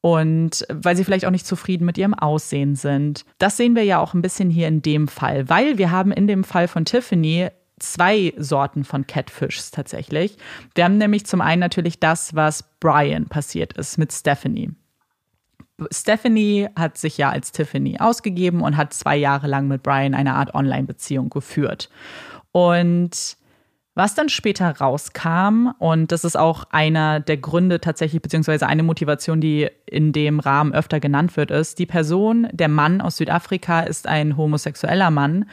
und 0.01 0.67
weil 0.69 0.97
sie 0.97 1.05
vielleicht 1.05 1.25
auch 1.25 1.31
nicht 1.31 1.47
zufrieden 1.47 1.85
mit 1.85 1.97
ihrem 1.97 2.15
Aussehen 2.15 2.75
sind. 2.75 3.25
Das 3.39 3.57
sehen 3.57 3.77
wir 3.77 3.85
ja 3.85 4.01
auch 4.01 4.15
ein 4.15 4.23
bisschen 4.23 4.51
hier 4.51 4.67
in 4.67 4.83
dem 4.83 5.07
Fall, 5.07 5.49
weil 5.49 5.79
wir 5.79 5.93
haben 5.93 6.11
in 6.11 6.27
dem 6.27 6.43
Fall 6.43 6.67
von 6.67 6.85
Tiffany 6.85 7.51
zwei 7.79 8.33
Sorten 8.37 8.85
von 8.85 9.07
Catfishs 9.07 9.71
tatsächlich. 9.71 10.37
Wir 10.75 10.85
haben 10.85 10.99
nämlich 10.99 11.27
zum 11.27 11.41
einen 11.41 11.61
natürlich 11.61 12.01
das, 12.01 12.35
was 12.35 12.65
Brian 12.81 13.27
passiert 13.27 13.75
ist 13.75 13.99
mit 13.99 14.13
Stephanie. 14.13 14.71
Stephanie 15.93 16.69
hat 16.77 16.99
sich 16.99 17.19
ja 17.19 17.31
als 17.31 17.53
Tiffany 17.53 17.99
ausgegeben 18.01 18.63
und 18.63 18.77
hat 18.77 18.93
zwei 18.93 19.17
Jahre 19.17 19.47
lang 19.47 19.69
mit 19.69 19.83
Brian 19.83 20.15
eine 20.15 20.35
Art 20.35 20.55
Online-Beziehung 20.55 21.31
geführt. 21.31 21.89
Und 22.51 23.37
was 23.99 24.15
dann 24.15 24.29
später 24.29 24.71
rauskam, 24.79 25.71
und 25.81 26.13
das 26.13 26.23
ist 26.23 26.37
auch 26.37 26.63
einer 26.71 27.19
der 27.19 27.37
Gründe 27.37 27.81
tatsächlich, 27.81 28.23
beziehungsweise 28.23 28.69
eine 28.69 28.85
Motivation, 28.85 29.41
die 29.41 29.69
in 29.87 30.13
dem 30.13 30.39
Rahmen 30.39 30.73
öfter 30.73 31.01
genannt 31.01 31.37
wird, 31.37 31.51
ist, 31.51 31.81
die 31.81 31.87
Person, 31.87 32.47
der 32.53 32.69
Mann 32.69 33.01
aus 33.01 33.17
Südafrika 33.17 33.81
ist 33.81 34.07
ein 34.07 34.37
homosexueller 34.37 35.11
Mann 35.11 35.47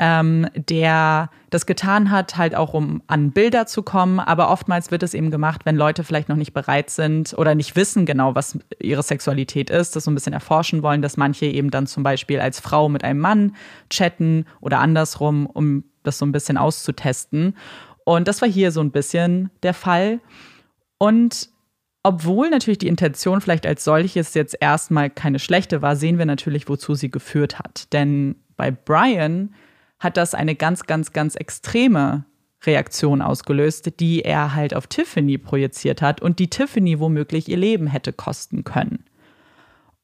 ähm, 0.00 0.48
der 0.54 1.30
das 1.50 1.66
getan 1.66 2.10
hat, 2.10 2.36
halt 2.36 2.56
auch 2.56 2.74
um 2.74 3.02
an 3.06 3.30
Bilder 3.30 3.66
zu 3.66 3.82
kommen. 3.82 4.18
Aber 4.18 4.50
oftmals 4.50 4.90
wird 4.90 5.02
es 5.04 5.14
eben 5.14 5.30
gemacht, 5.30 5.62
wenn 5.64 5.76
Leute 5.76 6.02
vielleicht 6.02 6.28
noch 6.28 6.36
nicht 6.36 6.52
bereit 6.52 6.90
sind 6.90 7.34
oder 7.38 7.54
nicht 7.54 7.76
wissen 7.76 8.04
genau, 8.04 8.34
was 8.34 8.58
ihre 8.80 9.02
Sexualität 9.02 9.70
ist, 9.70 9.94
das 9.94 10.04
so 10.04 10.10
ein 10.10 10.14
bisschen 10.14 10.32
erforschen 10.32 10.82
wollen, 10.82 11.00
dass 11.00 11.16
manche 11.16 11.46
eben 11.46 11.70
dann 11.70 11.86
zum 11.86 12.02
Beispiel 12.02 12.40
als 12.40 12.58
Frau 12.58 12.88
mit 12.88 13.04
einem 13.04 13.20
Mann 13.20 13.54
chatten 13.88 14.46
oder 14.60 14.80
andersrum, 14.80 15.46
um 15.46 15.84
das 16.02 16.18
so 16.18 16.26
ein 16.26 16.32
bisschen 16.32 16.56
auszutesten. 16.56 17.56
Und 18.04 18.26
das 18.26 18.42
war 18.42 18.48
hier 18.48 18.72
so 18.72 18.80
ein 18.80 18.90
bisschen 18.90 19.50
der 19.62 19.74
Fall. 19.74 20.20
Und 20.98 21.50
obwohl 22.02 22.50
natürlich 22.50 22.78
die 22.78 22.88
Intention 22.88 23.40
vielleicht 23.40 23.64
als 23.64 23.84
solches 23.84 24.34
jetzt 24.34 24.56
erstmal 24.60 25.08
keine 25.08 25.38
schlechte 25.38 25.82
war, 25.82 25.96
sehen 25.96 26.18
wir 26.18 26.26
natürlich, 26.26 26.68
wozu 26.68 26.94
sie 26.94 27.10
geführt 27.10 27.58
hat. 27.58 27.92
Denn 27.92 28.36
bei 28.56 28.70
Brian 28.70 29.54
hat 29.98 30.16
das 30.16 30.34
eine 30.34 30.54
ganz, 30.54 30.84
ganz, 30.84 31.12
ganz 31.12 31.34
extreme 31.34 32.24
Reaktion 32.66 33.22
ausgelöst, 33.22 34.00
die 34.00 34.22
er 34.22 34.54
halt 34.54 34.74
auf 34.74 34.86
Tiffany 34.86 35.38
projiziert 35.38 36.02
hat 36.02 36.20
und 36.22 36.38
die 36.38 36.48
Tiffany 36.48 36.98
womöglich 36.98 37.48
ihr 37.48 37.56
Leben 37.56 37.86
hätte 37.86 38.12
kosten 38.12 38.64
können. 38.64 39.04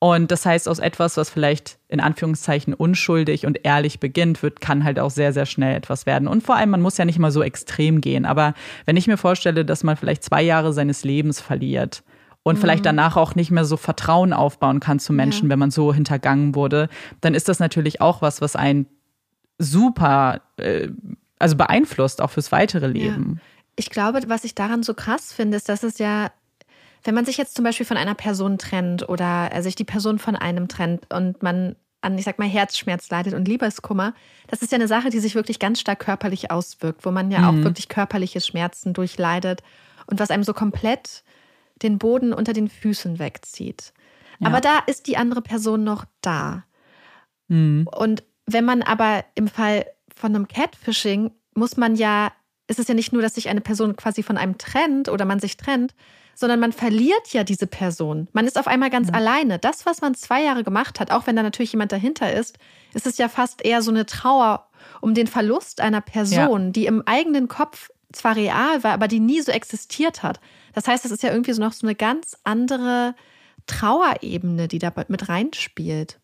Und 0.03 0.31
das 0.31 0.47
heißt, 0.47 0.67
aus 0.67 0.79
etwas, 0.79 1.19
was 1.19 1.29
vielleicht 1.29 1.79
in 1.89 2.01
Anführungszeichen 2.01 2.73
unschuldig 2.73 3.45
und 3.45 3.67
ehrlich 3.67 4.01
beginnt, 4.01 4.43
wird, 4.43 4.63
kann 4.63 4.83
halt 4.83 4.99
auch 4.99 5.11
sehr, 5.11 5.35
sehr 5.35 5.45
schnell 5.45 5.77
etwas 5.77 6.07
werden. 6.07 6.27
Und 6.27 6.43
vor 6.43 6.57
allem, 6.57 6.71
man 6.71 6.81
muss 6.81 6.97
ja 6.97 7.05
nicht 7.05 7.19
mal 7.19 7.31
so 7.31 7.43
extrem 7.43 8.01
gehen. 8.01 8.25
Aber 8.25 8.55
wenn 8.87 8.97
ich 8.97 9.07
mir 9.07 9.19
vorstelle, 9.19 9.63
dass 9.67 9.85
man 9.85 9.99
vielleicht 9.99 10.25
zwei 10.25 10.41
Jahre 10.41 10.73
seines 10.73 11.05
Lebens 11.05 11.43
verliert 11.43 12.03
und 12.43 12.57
mhm. 12.57 12.61
vielleicht 12.63 12.87
danach 12.87 13.19
auch 13.19 13.35
nicht 13.35 13.51
mehr 13.51 13.67
so 13.67 13.77
Vertrauen 13.77 14.33
aufbauen 14.33 14.81
kann 14.81 15.01
zu 15.01 15.13
Menschen, 15.13 15.49
ja. 15.49 15.51
wenn 15.51 15.59
man 15.59 15.71
so 15.71 15.93
hintergangen 15.93 16.55
wurde, 16.55 16.89
dann 17.21 17.35
ist 17.35 17.51
das 17.51 17.59
natürlich 17.59 18.01
auch 18.01 18.23
was, 18.23 18.41
was 18.41 18.57
einen 18.57 18.87
super, 19.61 20.41
äh, 20.57 20.89
also 21.39 21.57
beeinflusst 21.57 22.21
auch 22.21 22.31
fürs 22.31 22.51
weitere 22.51 22.89
Leben. 22.89 23.35
Ja. 23.37 23.43
Ich 23.77 23.91
glaube, 23.91 24.21
was 24.27 24.45
ich 24.45 24.55
daran 24.55 24.83
so 24.83 24.95
krass 24.95 25.33
finde, 25.33 25.57
ist, 25.57 25.69
dass 25.69 25.83
es 25.83 25.99
ja, 25.99 26.33
wenn 27.05 27.15
man 27.15 27.25
sich 27.25 27.37
jetzt 27.37 27.55
zum 27.55 27.65
Beispiel 27.65 27.87
von 27.87 27.97
einer 27.97 28.15
Person 28.15 28.59
trennt 28.59 29.09
oder 29.09 29.51
sich 29.63 29.75
die 29.75 29.85
Person 29.85 30.19
von 30.19 30.37
einem 30.37 30.69
trennt 30.69 31.13
und 31.13 31.43
man 31.43 31.77
an, 32.03 32.17
ich 32.17 32.25
sag 32.25 32.39
mal, 32.39 32.49
Herzschmerz 32.49 33.11
leidet 33.11 33.35
und 33.35 33.47
Liebeskummer, 33.47 34.15
das 34.49 34.63
ist 34.63 34.73
ja 34.73 34.77
eine 34.77 34.89
Sache, 34.89 35.11
die 35.11 35.21
sich 35.21 35.35
wirklich 35.35 35.59
ganz 35.59 35.81
stark 35.81 35.99
körperlich 36.01 36.51
auswirkt, 36.51 37.05
wo 37.05 37.11
man 37.11 37.31
ja 37.31 37.41
mhm. 37.41 37.45
auch 37.45 37.65
wirklich 37.65 37.89
körperliche 37.89 38.41
Schmerzen 38.41 38.95
durchleidet 38.95 39.63
und 40.07 40.19
was 40.19 40.31
einem 40.31 40.45
so 40.45 40.55
komplett 40.55 41.23
den 41.83 41.99
Boden 41.99 42.33
unter 42.33 42.53
den 42.53 42.69
Füßen 42.69 43.19
wegzieht. 43.19 43.93
Ja. 44.39 44.49
Aber 44.49 44.61
da 44.61 44.79
ist 44.87 45.07
die 45.07 45.17
andere 45.17 45.43
Person 45.43 45.85
noch 45.85 46.05
da. 46.23 46.65
Mhm. 47.49 47.87
Und 47.95 48.23
wenn 48.53 48.65
man 48.65 48.83
aber 48.83 49.25
im 49.35 49.49
Fall 49.49 49.87
von 50.15 50.35
einem 50.35 50.49
Catfishing 50.49 51.33
muss 51.55 51.77
man 51.77 51.97
ja, 51.97 52.33
ist 52.69 52.79
es 52.79 52.89
ja 52.89 52.95
nicht 52.95 53.13
nur, 53.13 53.23
dass 53.23 53.35
sich 53.35 53.49
eine 53.49 53.61
Person 53.61 53.97
quasi 53.97 54.23
von 54.23 54.37
einem 54.37 54.59
trennt 54.59 55.09
oder 55.09 55.25
man 55.25 55.41
sich 55.41 55.57
trennt, 55.57 55.95
sondern 56.35 56.61
man 56.61 56.73
verliert 56.73 57.33
ja 57.33 57.45
diese 57.45 57.67
Person. 57.67 58.29
Man 58.33 58.47
ist 58.47 58.59
auf 58.59 58.67
einmal 58.67 58.89
ganz 58.89 59.09
ja. 59.09 59.15
alleine. 59.15 59.59
Das, 59.59 59.85
was 59.85 60.01
man 60.01 60.15
zwei 60.15 60.43
Jahre 60.43 60.65
gemacht 60.65 61.01
hat, 61.01 61.11
auch 61.11 61.27
wenn 61.27 61.37
da 61.37 61.43
natürlich 61.43 61.73
jemand 61.73 61.93
dahinter 61.93 62.33
ist, 62.33 62.59
ist 62.95 63.07
es 63.07 63.19
ja 63.19 63.29
fast 63.29 63.65
eher 63.65 63.83
so 63.83 63.91
eine 63.91 64.07
Trauer 64.07 64.69
um 65.01 65.15
den 65.15 65.27
Verlust 65.27 65.81
einer 65.81 66.01
Person, 66.01 66.67
ja. 66.67 66.71
die 66.71 66.87
im 66.87 67.03
eigenen 67.07 67.49
Kopf 67.49 67.91
zwar 68.13 68.37
real 68.37 68.83
war, 68.83 68.93
aber 68.93 69.07
die 69.07 69.21
nie 69.21 69.41
so 69.41 69.53
existiert 69.53 70.23
hat. 70.23 70.41
Das 70.73 70.89
heißt, 70.89 71.05
es 71.05 71.11
ist 71.11 71.23
ja 71.23 71.31
irgendwie 71.31 71.53
so 71.53 71.63
noch 71.63 71.73
so 71.73 71.87
eine 71.87 71.95
ganz 71.95 72.37
andere 72.45 73.15
Trauerebene, 73.67 74.69
die 74.69 74.79
da 74.79 74.93
mit 75.09 75.29
reinspielt. 75.29 76.21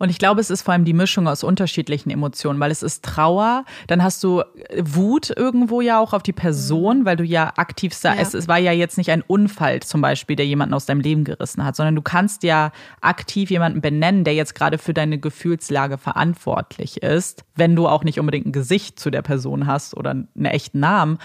Und 0.00 0.08
ich 0.08 0.18
glaube, 0.18 0.40
es 0.40 0.48
ist 0.48 0.62
vor 0.62 0.72
allem 0.72 0.86
die 0.86 0.94
Mischung 0.94 1.28
aus 1.28 1.44
unterschiedlichen 1.44 2.08
Emotionen, 2.08 2.58
weil 2.58 2.70
es 2.70 2.82
ist 2.82 3.04
Trauer, 3.04 3.66
dann 3.86 4.02
hast 4.02 4.24
du 4.24 4.42
Wut 4.78 5.30
irgendwo 5.36 5.82
ja 5.82 6.00
auch 6.00 6.14
auf 6.14 6.22
die 6.22 6.32
Person, 6.32 7.00
mhm. 7.00 7.04
weil 7.04 7.16
du 7.16 7.24
ja 7.24 7.52
aktiv 7.56 7.92
ja. 8.02 8.14
es, 8.14 8.32
es 8.32 8.48
war 8.48 8.56
ja 8.56 8.72
jetzt 8.72 8.96
nicht 8.96 9.10
ein 9.10 9.20
Unfall 9.20 9.80
zum 9.80 10.00
Beispiel, 10.00 10.36
der 10.36 10.46
jemanden 10.46 10.72
aus 10.72 10.86
deinem 10.86 11.00
Leben 11.00 11.24
gerissen 11.24 11.62
hat, 11.66 11.76
sondern 11.76 11.96
du 11.96 12.00
kannst 12.00 12.44
ja 12.44 12.72
aktiv 13.02 13.50
jemanden 13.50 13.82
benennen, 13.82 14.24
der 14.24 14.34
jetzt 14.34 14.54
gerade 14.54 14.78
für 14.78 14.94
deine 14.94 15.18
Gefühlslage 15.18 15.98
verantwortlich 15.98 17.02
ist, 17.02 17.44
wenn 17.56 17.76
du 17.76 17.86
auch 17.86 18.02
nicht 18.02 18.18
unbedingt 18.18 18.46
ein 18.46 18.52
Gesicht 18.52 18.98
zu 18.98 19.10
der 19.10 19.20
Person 19.20 19.66
hast 19.66 19.94
oder 19.94 20.12
einen 20.12 20.46
echten 20.46 20.80
Namen. 20.80 21.18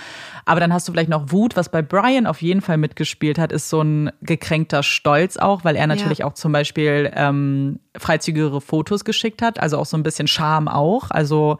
Aber 0.44 0.60
dann 0.60 0.74
hast 0.74 0.86
du 0.90 0.92
vielleicht 0.92 1.10
noch 1.10 1.32
Wut, 1.32 1.56
was 1.56 1.70
bei 1.70 1.82
Brian 1.82 2.28
auf 2.28 2.42
jeden 2.42 2.60
Fall 2.60 2.78
mitgespielt 2.78 3.40
hat, 3.40 3.54
ist 3.54 3.70
so 3.70 3.82
ein 3.82 4.12
gekränkter 4.22 4.84
Stolz 4.84 5.38
auch, 5.38 5.64
weil 5.64 5.78
er 5.78 5.88
natürlich 5.88 6.20
ja. 6.20 6.26
auch 6.26 6.34
zum 6.34 6.52
Beispiel 6.52 7.10
ähm, 7.16 7.80
freizügigere 7.98 8.62
Fotos 8.66 9.06
geschickt 9.06 9.42
hat, 9.42 9.60
also 9.60 9.78
auch 9.78 9.86
so 9.86 9.96
ein 9.96 10.04
bisschen 10.04 10.28
Charme 10.28 10.68
auch. 10.68 11.12
Also 11.12 11.58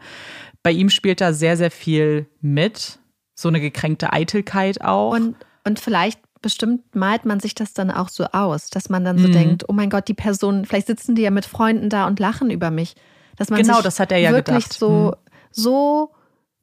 bei 0.62 0.72
ihm 0.72 0.90
spielt 0.90 1.20
da 1.20 1.32
sehr, 1.32 1.56
sehr 1.56 1.70
viel 1.70 2.26
mit. 2.40 2.98
So 3.34 3.48
eine 3.48 3.60
gekränkte 3.60 4.12
Eitelkeit 4.12 4.80
auch. 4.80 5.12
Und, 5.12 5.36
und 5.64 5.78
vielleicht 5.78 6.20
bestimmt 6.42 6.94
malt 6.94 7.24
man 7.24 7.40
sich 7.40 7.54
das 7.54 7.74
dann 7.74 7.90
auch 7.90 8.08
so 8.08 8.24
aus, 8.24 8.70
dass 8.70 8.88
man 8.88 9.04
dann 9.04 9.18
so 9.18 9.28
mhm. 9.28 9.32
denkt, 9.32 9.64
oh 9.68 9.72
mein 9.72 9.90
Gott, 9.90 10.08
die 10.08 10.14
Person, 10.14 10.64
vielleicht 10.64 10.86
sitzen 10.86 11.14
die 11.14 11.22
ja 11.22 11.30
mit 11.30 11.44
Freunden 11.44 11.88
da 11.88 12.06
und 12.06 12.18
lachen 12.18 12.50
über 12.50 12.70
mich. 12.70 12.94
Dass 13.36 13.50
man 13.50 13.60
genau, 13.60 13.74
sich 13.74 13.84
das 13.84 14.00
hat 14.00 14.12
er 14.12 14.18
ja 14.18 14.32
wirklich 14.32 14.64
gedacht. 14.64 14.78
so, 14.78 14.88
mhm. 14.88 15.30
so 15.50 16.10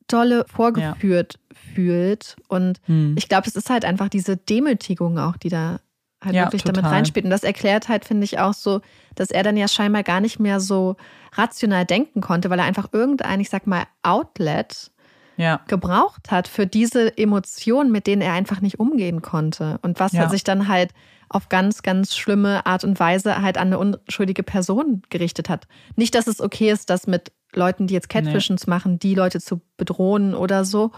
dolle 0.07 0.45
vorgeführt 0.47 1.37
ja. 1.37 1.55
fühlt. 1.73 2.35
Und 2.47 2.79
mhm. 2.87 3.15
ich 3.17 3.29
glaube, 3.29 3.47
es 3.47 3.55
ist 3.55 3.69
halt 3.69 3.85
einfach 3.85 4.09
diese 4.09 4.37
Demütigung 4.37 5.19
auch, 5.19 5.37
die 5.37 5.49
da 5.49 5.79
halt 6.25 6.35
ja, 6.35 6.45
wirklich 6.45 6.63
total. 6.63 6.81
damit 6.81 6.95
reinspielt. 6.95 7.25
Und 7.25 7.31
das 7.31 7.43
erklärt 7.43 7.89
halt, 7.89 8.05
finde 8.05 8.25
ich, 8.25 8.39
auch 8.39 8.53
so, 8.53 8.81
dass 9.15 9.29
er 9.29 9.43
dann 9.43 9.57
ja 9.57 9.67
scheinbar 9.67 10.03
gar 10.03 10.21
nicht 10.21 10.39
mehr 10.39 10.59
so 10.59 10.95
rational 11.33 11.85
denken 11.85 12.21
konnte, 12.21 12.49
weil 12.49 12.59
er 12.59 12.65
einfach 12.65 12.89
irgendein, 12.91 13.39
ich 13.39 13.49
sag 13.49 13.67
mal, 13.67 13.83
Outlet 14.03 14.91
ja. 15.37 15.61
gebraucht 15.67 16.31
hat 16.31 16.47
für 16.47 16.67
diese 16.67 17.17
Emotionen, 17.17 17.91
mit 17.91 18.07
denen 18.07 18.21
er 18.21 18.33
einfach 18.33 18.61
nicht 18.61 18.79
umgehen 18.79 19.21
konnte. 19.21 19.79
Und 19.81 19.99
was 19.99 20.13
ja. 20.13 20.29
sich 20.29 20.43
dann 20.43 20.67
halt 20.67 20.91
auf 21.29 21.49
ganz, 21.49 21.81
ganz 21.81 22.15
schlimme 22.15 22.65
Art 22.65 22.83
und 22.83 22.99
Weise 22.99 23.41
halt 23.41 23.57
an 23.57 23.67
eine 23.67 23.79
unschuldige 23.79 24.43
Person 24.43 25.01
gerichtet 25.09 25.49
hat. 25.49 25.67
Nicht, 25.95 26.13
dass 26.15 26.27
es 26.27 26.39
okay 26.39 26.71
ist, 26.71 26.89
das 26.89 27.07
mit 27.07 27.31
Leuten, 27.53 27.87
die 27.87 27.93
jetzt 27.93 28.09
Catfishings 28.09 28.67
nee. 28.67 28.69
machen, 28.69 28.99
die 28.99 29.15
Leute 29.15 29.39
zu 29.39 29.61
bedrohen 29.77 30.35
oder 30.35 30.63
so. 30.63 30.91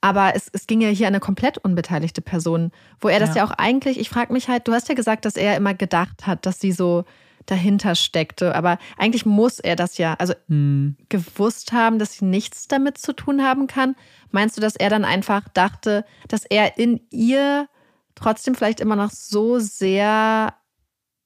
Aber 0.00 0.34
es, 0.36 0.48
es 0.52 0.66
ging 0.66 0.80
ja 0.80 0.88
hier 0.88 1.08
eine 1.08 1.20
komplett 1.20 1.58
unbeteiligte 1.58 2.20
Person, 2.20 2.70
wo 3.00 3.08
er 3.08 3.18
das 3.18 3.30
ja, 3.30 3.36
ja 3.36 3.44
auch 3.44 3.50
eigentlich, 3.50 3.98
ich 3.98 4.08
frage 4.08 4.32
mich 4.32 4.48
halt, 4.48 4.68
du 4.68 4.72
hast 4.72 4.88
ja 4.88 4.94
gesagt, 4.94 5.24
dass 5.24 5.36
er 5.36 5.56
immer 5.56 5.74
gedacht 5.74 6.26
hat, 6.26 6.46
dass 6.46 6.60
sie 6.60 6.72
so 6.72 7.04
dahinter 7.46 7.94
steckte. 7.94 8.54
Aber 8.54 8.78
eigentlich 8.96 9.26
muss 9.26 9.58
er 9.58 9.74
das 9.74 9.98
ja, 9.98 10.14
also 10.18 10.34
hm. 10.48 10.96
gewusst 11.08 11.72
haben, 11.72 11.98
dass 11.98 12.14
sie 12.14 12.24
nichts 12.24 12.68
damit 12.68 12.98
zu 12.98 13.12
tun 13.12 13.42
haben 13.42 13.66
kann. 13.66 13.96
Meinst 14.30 14.56
du, 14.56 14.60
dass 14.60 14.76
er 14.76 14.90
dann 14.90 15.04
einfach 15.04 15.48
dachte, 15.48 16.04
dass 16.28 16.44
er 16.44 16.78
in 16.78 17.00
ihr 17.10 17.68
trotzdem 18.14 18.54
vielleicht 18.54 18.80
immer 18.80 18.96
noch 18.96 19.10
so 19.10 19.58
sehr 19.58 20.54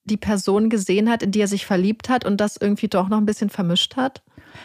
die 0.05 0.17
Person 0.17 0.71
gesehen 0.71 1.11
hat, 1.11 1.23
in 1.23 1.31
die 1.31 1.41
er 1.41 1.49
sich 1.49 1.67
verliebt 1.67 2.09
hat 2.09 2.25
und 2.25 2.41
das 2.41 2.57
irgendwie 2.57 2.89
doch 2.89 3.09
noch 3.09 3.19
ein 3.19 3.27
bisschen 3.27 3.51
vermischt 3.51 3.97
hat? 3.97 4.23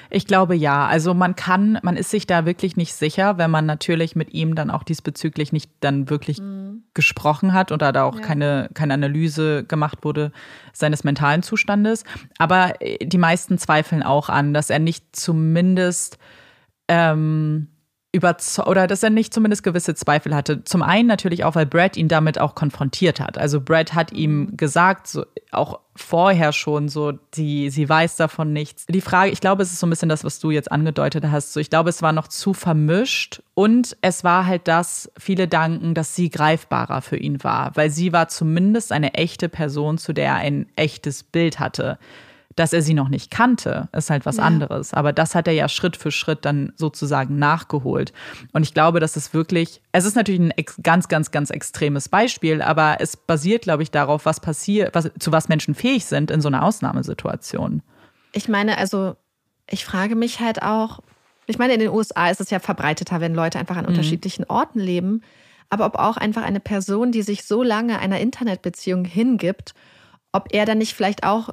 Ich 0.10 0.28
glaube 0.28 0.56
ja. 0.56 0.88
Also 0.88 1.14
man 1.14 1.36
kann, 1.36 1.80
man 1.84 1.98
ist 1.98 2.12
sich 2.12 2.28
da 2.28 2.46
wirklich 2.46 2.78
nicht 2.78 2.94
sicher, 2.94 3.38
wenn 3.38 3.52
man 3.52 3.66
natürlich 3.66 4.16
mit 4.16 4.34
ihm 4.34 4.56
dann 4.56 4.70
auch 4.70 4.84
diesbezüglich 4.84 5.52
nicht 5.52 5.72
dann 5.80 6.10
wirklich 6.10 6.40
mhm. 6.40 6.84
gesprochen 6.94 7.54
hat 7.54 7.72
oder 7.72 7.92
da 7.92 8.04
auch 8.04 8.18
ja. 8.18 8.22
keine, 8.22 8.70
keine 8.74 8.94
Analyse 8.94 9.64
gemacht 9.64 10.00
wurde 10.04 10.32
seines 10.74 11.04
mentalen 11.04 11.44
Zustandes. 11.44 12.04
Aber 12.38 12.82
äh, 12.82 13.06
die 13.06 13.18
meisten 13.18 13.58
zweifeln 13.58 14.04
auch 14.04 14.30
an, 14.30 14.54
dass 14.54 14.70
er 14.70 14.80
nicht 14.80 15.16
zumindest 15.16 16.18
ähm, 16.88 17.68
oder 18.24 18.88
dass 18.88 19.04
er 19.04 19.10
nicht 19.10 19.34
zumindest 19.34 19.64
gewisse 19.64 19.96
Zweifel 19.96 20.36
hatte. 20.36 20.64
Zum 20.64 20.82
einen 20.82 21.08
natürlich 21.08 21.44
auch, 21.44 21.56
weil 21.56 21.66
Brad 21.66 21.98
ihn 21.98 22.08
damit 22.08 22.40
auch 22.40 22.56
konfrontiert 22.56 23.20
hat. 23.20 23.38
Also 23.38 23.62
Brad 23.62 23.94
hat 23.94 24.12
ihm 24.12 24.56
gesagt, 24.58 25.08
so, 25.08 25.26
auch 25.52 25.80
vorher 25.96 26.54
schon 26.54 26.90
so, 26.90 27.12
die, 27.12 27.70
sie 27.70 27.88
weiß 27.88 28.16
davon 28.18 28.54
nichts. 28.54 28.86
Die 28.86 29.02
Frage, 29.02 29.32
ich 29.32 29.42
glaube, 29.42 29.64
es 29.64 29.72
ist 29.72 29.80
so 29.80 29.88
ein 29.88 29.90
bisschen 29.90 30.10
das, 30.10 30.24
was 30.24 30.40
du 30.40 30.52
jetzt 30.52 30.72
angedeutet 30.72 31.26
hast. 31.30 31.54
So, 31.54 31.60
ich 31.60 31.70
glaube, 31.70 31.90
es 31.90 32.02
war 32.02 32.12
noch 32.12 32.28
zu 32.28 32.54
vermischt 32.54 33.42
und 33.54 33.98
es 34.02 34.24
war 34.24 34.46
halt 34.46 34.68
das, 34.68 35.12
viele 35.18 35.48
danken, 35.48 35.94
dass 35.94 36.16
sie 36.16 36.30
greifbarer 36.30 37.02
für 37.02 37.18
ihn 37.18 37.44
war, 37.44 37.76
weil 37.76 37.90
sie 37.90 38.14
war 38.14 38.28
zumindest 38.28 38.92
eine 38.92 39.14
echte 39.16 39.50
Person, 39.50 39.98
zu 39.98 40.14
der 40.14 40.28
er 40.28 40.36
ein 40.36 40.68
echtes 40.76 41.24
Bild 41.24 41.60
hatte. 41.60 41.98
Dass 42.58 42.74
er 42.74 42.82
sie 42.82 42.94
noch 42.94 43.08
nicht 43.08 43.32
kannte, 43.32 43.88
ist 43.94 44.10
halt 44.10 44.26
was 44.26 44.38
ja. 44.38 44.44
anderes. 44.44 44.94
Aber 44.94 45.14
das 45.14 45.36
hat 45.36 45.48
er 45.48 45.54
ja 45.54 45.70
Schritt 45.70 45.96
für 45.96 46.12
Schritt 46.12 46.44
dann 46.44 46.74
sozusagen 46.76 47.40
nachgeholt. 47.40 48.12
Und 48.52 48.64
ich 48.64 48.74
glaube, 48.74 49.00
dass 49.00 49.16
es 49.16 49.34
wirklich, 49.34 49.82
es 49.94 50.04
ist 50.04 50.16
natürlich 50.16 50.42
ein 50.42 50.52
ganz, 50.84 51.08
ganz, 51.08 51.32
ganz 51.32 51.52
extremes 51.52 52.10
Beispiel, 52.10 52.62
aber 52.62 52.98
es 53.00 53.16
basiert, 53.16 53.62
glaube 53.62 53.84
ich, 53.84 53.92
darauf, 53.92 54.26
was 54.26 54.40
passiert, 54.40 54.94
was, 54.96 55.10
zu 55.20 55.32
was 55.32 55.48
Menschen 55.48 55.76
fähig 55.76 56.06
sind 56.06 56.32
in 56.32 56.42
so 56.42 56.50
einer 56.50 56.64
Ausnahmesituation. 56.64 57.84
Ich 58.34 58.50
meine, 58.50 58.78
also 58.78 59.16
ich 59.70 59.86
frage 59.86 60.16
mich 60.16 60.40
halt 60.40 60.62
auch, 60.62 61.00
ich 61.46 61.58
meine, 61.58 61.74
in 61.74 61.80
den 61.80 61.90
USA 61.90 62.30
ist 62.30 62.42
es 62.42 62.50
ja 62.50 62.60
verbreiteter, 62.60 63.22
wenn 63.22 63.34
Leute 63.34 63.60
einfach 63.60 63.78
an 63.78 63.84
mhm. 63.84 63.90
unterschiedlichen 63.90 64.46
Orten 64.46 64.80
leben. 64.80 65.22
Aber 65.70 65.86
ob 65.86 65.96
auch 65.96 66.18
einfach 66.18 66.44
eine 66.44 66.60
Person, 66.60 67.12
die 67.12 67.22
sich 67.22 67.46
so 67.46 67.64
lange 67.64 68.00
einer 68.00 68.20
Internetbeziehung 68.20 69.06
hingibt, 69.06 69.74
ob 70.32 70.48
er 70.52 70.66
dann 70.66 70.78
nicht 70.78 70.94
vielleicht 70.94 71.24
auch 71.24 71.50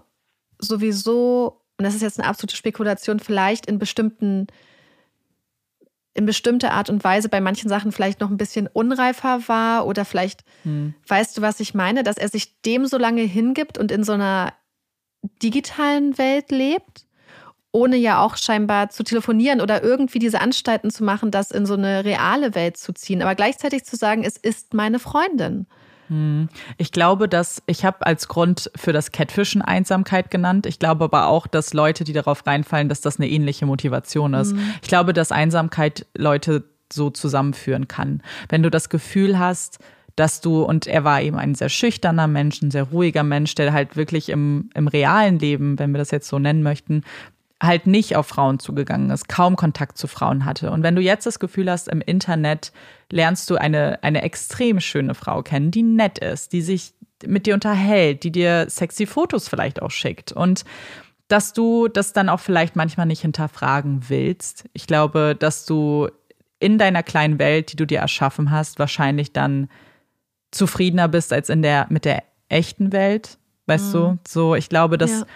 sowieso, 0.59 1.63
und 1.79 1.85
das 1.85 1.95
ist 1.95 2.03
jetzt 2.03 2.19
eine 2.19 2.29
absolute 2.29 2.57
Spekulation, 2.57 3.21
vielleicht 3.21 3.67
in 3.67 3.79
bestimmten, 3.79 4.47
in 6.15 6.27
bestimmter 6.27 6.73
Art 6.73 6.91
und 6.91 7.03
Weise 7.03 7.29
bei 7.29 7.41
manchen 7.41 7.69
Sachen 7.69 7.93
vielleicht 7.93 8.21
noch 8.21 8.31
ein 8.31 8.37
bisschen 8.37 8.69
unreifer 8.69 9.49
war 9.49 9.87
oder 9.87 10.05
vielleicht, 10.05 10.45
hm. 10.63 10.95
weißt 11.09 11.37
du, 11.37 11.43
was 11.43 11.61
ich 11.61 11.75
meine, 11.75 12.03
dass 12.03 12.17
er 12.17 12.29
sich 12.29 12.61
dem 12.63 12.87
so 12.87 12.99
lange 12.99 13.23
hingibt 13.23 13.79
und 13.79 13.91
in 13.91 14.05
so 14.05 14.13
einer 14.13 14.53
digitalen 15.43 16.17
Welt 16.19 16.51
lebt, 16.51 17.07
ohne 17.73 17.97
ja 17.97 18.23
auch 18.23 18.37
scheinbar 18.37 18.91
zu 18.91 19.03
telefonieren 19.03 19.61
oder 19.61 19.83
irgendwie 19.83 20.21
diese 20.21 20.41
Anstalten 20.41 20.91
zu 20.91 21.03
machen, 21.03 21.33
das 21.33 21.51
in 21.51 21.67
so 21.67 21.75
eine 21.75 22.05
reale 22.05 22.55
Welt 22.55 22.77
zu 22.77 22.93
ziehen, 22.93 23.21
aber 23.21 23.35
gleichzeitig 23.35 23.85
zu 23.85 23.97
sagen, 23.97 24.23
es 24.23 24.37
ist 24.37 24.75
meine 24.75 25.01
Freundin. 25.01 25.67
Hm. 26.09 26.49
Ich 26.79 26.93
glaube, 26.93 27.29
dass 27.29 27.63
ich 27.67 27.85
habe 27.85 28.05
als 28.07 28.29
Grund 28.29 28.71
für 28.77 28.93
das 28.93 29.13
Catfischen 29.13 29.63
Einsamkeit 29.63 30.31
genannt. 30.31 30.67
Ich 30.67 30.79
glaube 30.79 31.05
aber 31.05 31.27
auch, 31.27 31.47
dass 31.47 31.75
Leute, 31.75 32.05
die 32.05 32.13
darauf 32.13 32.47
reinfallen, 32.47 32.89
dass 32.89 33.01
das 33.01 33.19
eine 33.19 33.29
ähnliche 33.29 33.67
Motivation 33.67 34.35
ist. 34.35 34.53
Mhm. 34.53 34.75
Ich 34.83 34.89
glaube, 34.89 35.13
dass 35.13 35.33
Einsamkeit 35.33 36.07
Leute 36.15 36.65
so 36.93 37.11
zusammenführen 37.11 37.89
kann. 37.89 38.23
Wenn 38.49 38.63
du 38.63 38.71
das 38.71 38.89
Gefühl 38.89 39.39
hast, 39.39 39.79
dass 40.17 40.41
du, 40.41 40.63
und 40.63 40.87
er 40.87 41.03
war 41.03 41.21
eben 41.23 41.37
ein 41.37 41.55
sehr 41.55 41.69
schüchterner 41.69 42.29
Mensch, 42.29 42.63
ein 42.63 42.71
sehr 42.71 42.85
ruhiger 42.85 43.25
Mensch, 43.25 43.55
der 43.57 43.73
halt 43.73 43.97
wirklich 43.97 44.29
im, 44.29 44.71
im 44.75 44.87
realen 44.87 45.39
Leben, 45.39 45.79
wenn 45.79 45.91
wir 45.91 45.99
das 45.99 46.13
jetzt 46.13 46.29
so 46.29 46.39
nennen 46.39 46.63
möchten, 46.63 47.03
halt 47.67 47.87
nicht 47.87 48.17
auf 48.17 48.27
Frauen 48.27 48.59
zugegangen 48.59 49.11
ist, 49.11 49.29
kaum 49.29 49.57
Kontakt 49.57 49.99
zu 49.99 50.07
Frauen 50.07 50.45
hatte. 50.45 50.71
Und 50.71 50.83
wenn 50.83 50.95
du 50.95 51.03
jetzt 51.03 51.27
das 51.27 51.39
Gefühl 51.39 51.71
hast, 51.71 51.89
im 51.89 52.01
Internet 52.01 52.73
lernst 53.11 53.51
du 53.51 53.57
eine, 53.57 54.03
eine 54.03 54.23
extrem 54.23 54.81
schöne 54.81 55.15
Frau 55.15 55.43
kennen, 55.43 55.71
die 55.71 55.83
nett 55.83 56.19
ist, 56.19 56.53
die 56.53 56.63
sich 56.63 56.95
mit 57.27 57.47
dir 57.47 57.55
unterhält, 57.55 58.23
die 58.25 58.33
dir 58.33 58.67
sexy 58.69 59.07
Fotos 59.07 59.49
vielleicht 59.49 59.81
auch 59.81 59.91
schickt 59.91 60.33
und 60.33 60.65
dass 61.29 61.53
du 61.55 61.89
das 61.89 62.13
dann 62.13 62.29
auch 62.29 62.41
vielleicht 62.41 62.77
manchmal 62.77 63.07
nicht 63.07 63.23
hinterfragen 63.23 64.09
willst. 64.09 64.65
Ich 64.75 64.87
glaube, 64.87 65.35
dass 65.39 65.65
du 65.65 66.09
in 66.59 66.77
deiner 66.77 67.03
kleinen 67.03 67.39
Welt, 67.39 67.73
die 67.73 67.77
du 67.77 67.87
dir 67.87 68.01
erschaffen 68.01 68.51
hast, 68.51 68.79
wahrscheinlich 68.79 69.33
dann 69.33 69.69
zufriedener 70.51 71.09
bist 71.09 71.33
als 71.33 71.49
in 71.49 71.63
der 71.63 71.87
mit 71.89 72.05
der 72.05 72.23
echten 72.49 72.93
Welt, 72.93 73.39
weißt 73.67 73.89
mhm. 73.89 73.93
du? 73.93 74.19
So, 74.29 74.55
ich 74.55 74.69
glaube, 74.69 74.99
dass 74.99 75.21
ja 75.21 75.27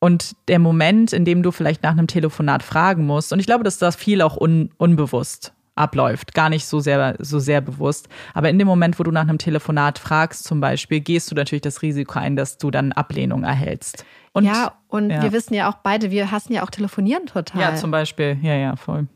und 0.00 0.34
der 0.48 0.58
Moment, 0.58 1.12
in 1.12 1.24
dem 1.24 1.42
du 1.42 1.52
vielleicht 1.52 1.82
nach 1.82 1.92
einem 1.92 2.06
Telefonat 2.06 2.62
fragen 2.62 3.06
musst, 3.06 3.32
und 3.32 3.38
ich 3.38 3.46
glaube, 3.46 3.64
dass 3.64 3.78
das 3.78 3.94
viel 3.94 4.22
auch 4.22 4.36
un 4.36 4.70
unbewusst 4.78 5.52
abläuft, 5.76 6.34
gar 6.34 6.50
nicht 6.50 6.66
so 6.66 6.80
sehr, 6.80 7.16
so 7.20 7.38
sehr 7.38 7.60
bewusst. 7.60 8.08
Aber 8.34 8.50
in 8.50 8.58
dem 8.58 8.66
Moment, 8.66 8.98
wo 8.98 9.02
du 9.02 9.10
nach 9.10 9.22
einem 9.22 9.38
Telefonat 9.38 9.98
fragst, 9.98 10.44
zum 10.44 10.60
Beispiel, 10.60 11.00
gehst 11.00 11.30
du 11.30 11.34
natürlich 11.34 11.62
das 11.62 11.82
Risiko 11.82 12.18
ein, 12.18 12.36
dass 12.36 12.58
du 12.58 12.70
dann 12.70 12.92
Ablehnung 12.92 13.44
erhältst. 13.44 14.04
Und, 14.32 14.44
ja, 14.44 14.72
und 14.88 15.10
ja. 15.10 15.22
wir 15.22 15.32
wissen 15.32 15.54
ja 15.54 15.70
auch 15.70 15.76
beide, 15.76 16.10
wir 16.10 16.30
hassen 16.30 16.52
ja 16.52 16.62
auch 16.62 16.70
Telefonieren 16.70 17.26
total. 17.26 17.60
Ja, 17.60 17.74
zum 17.76 17.90
Beispiel. 17.90 18.38
Ja, 18.42 18.54
ja, 18.54 18.76
voll. 18.76 19.06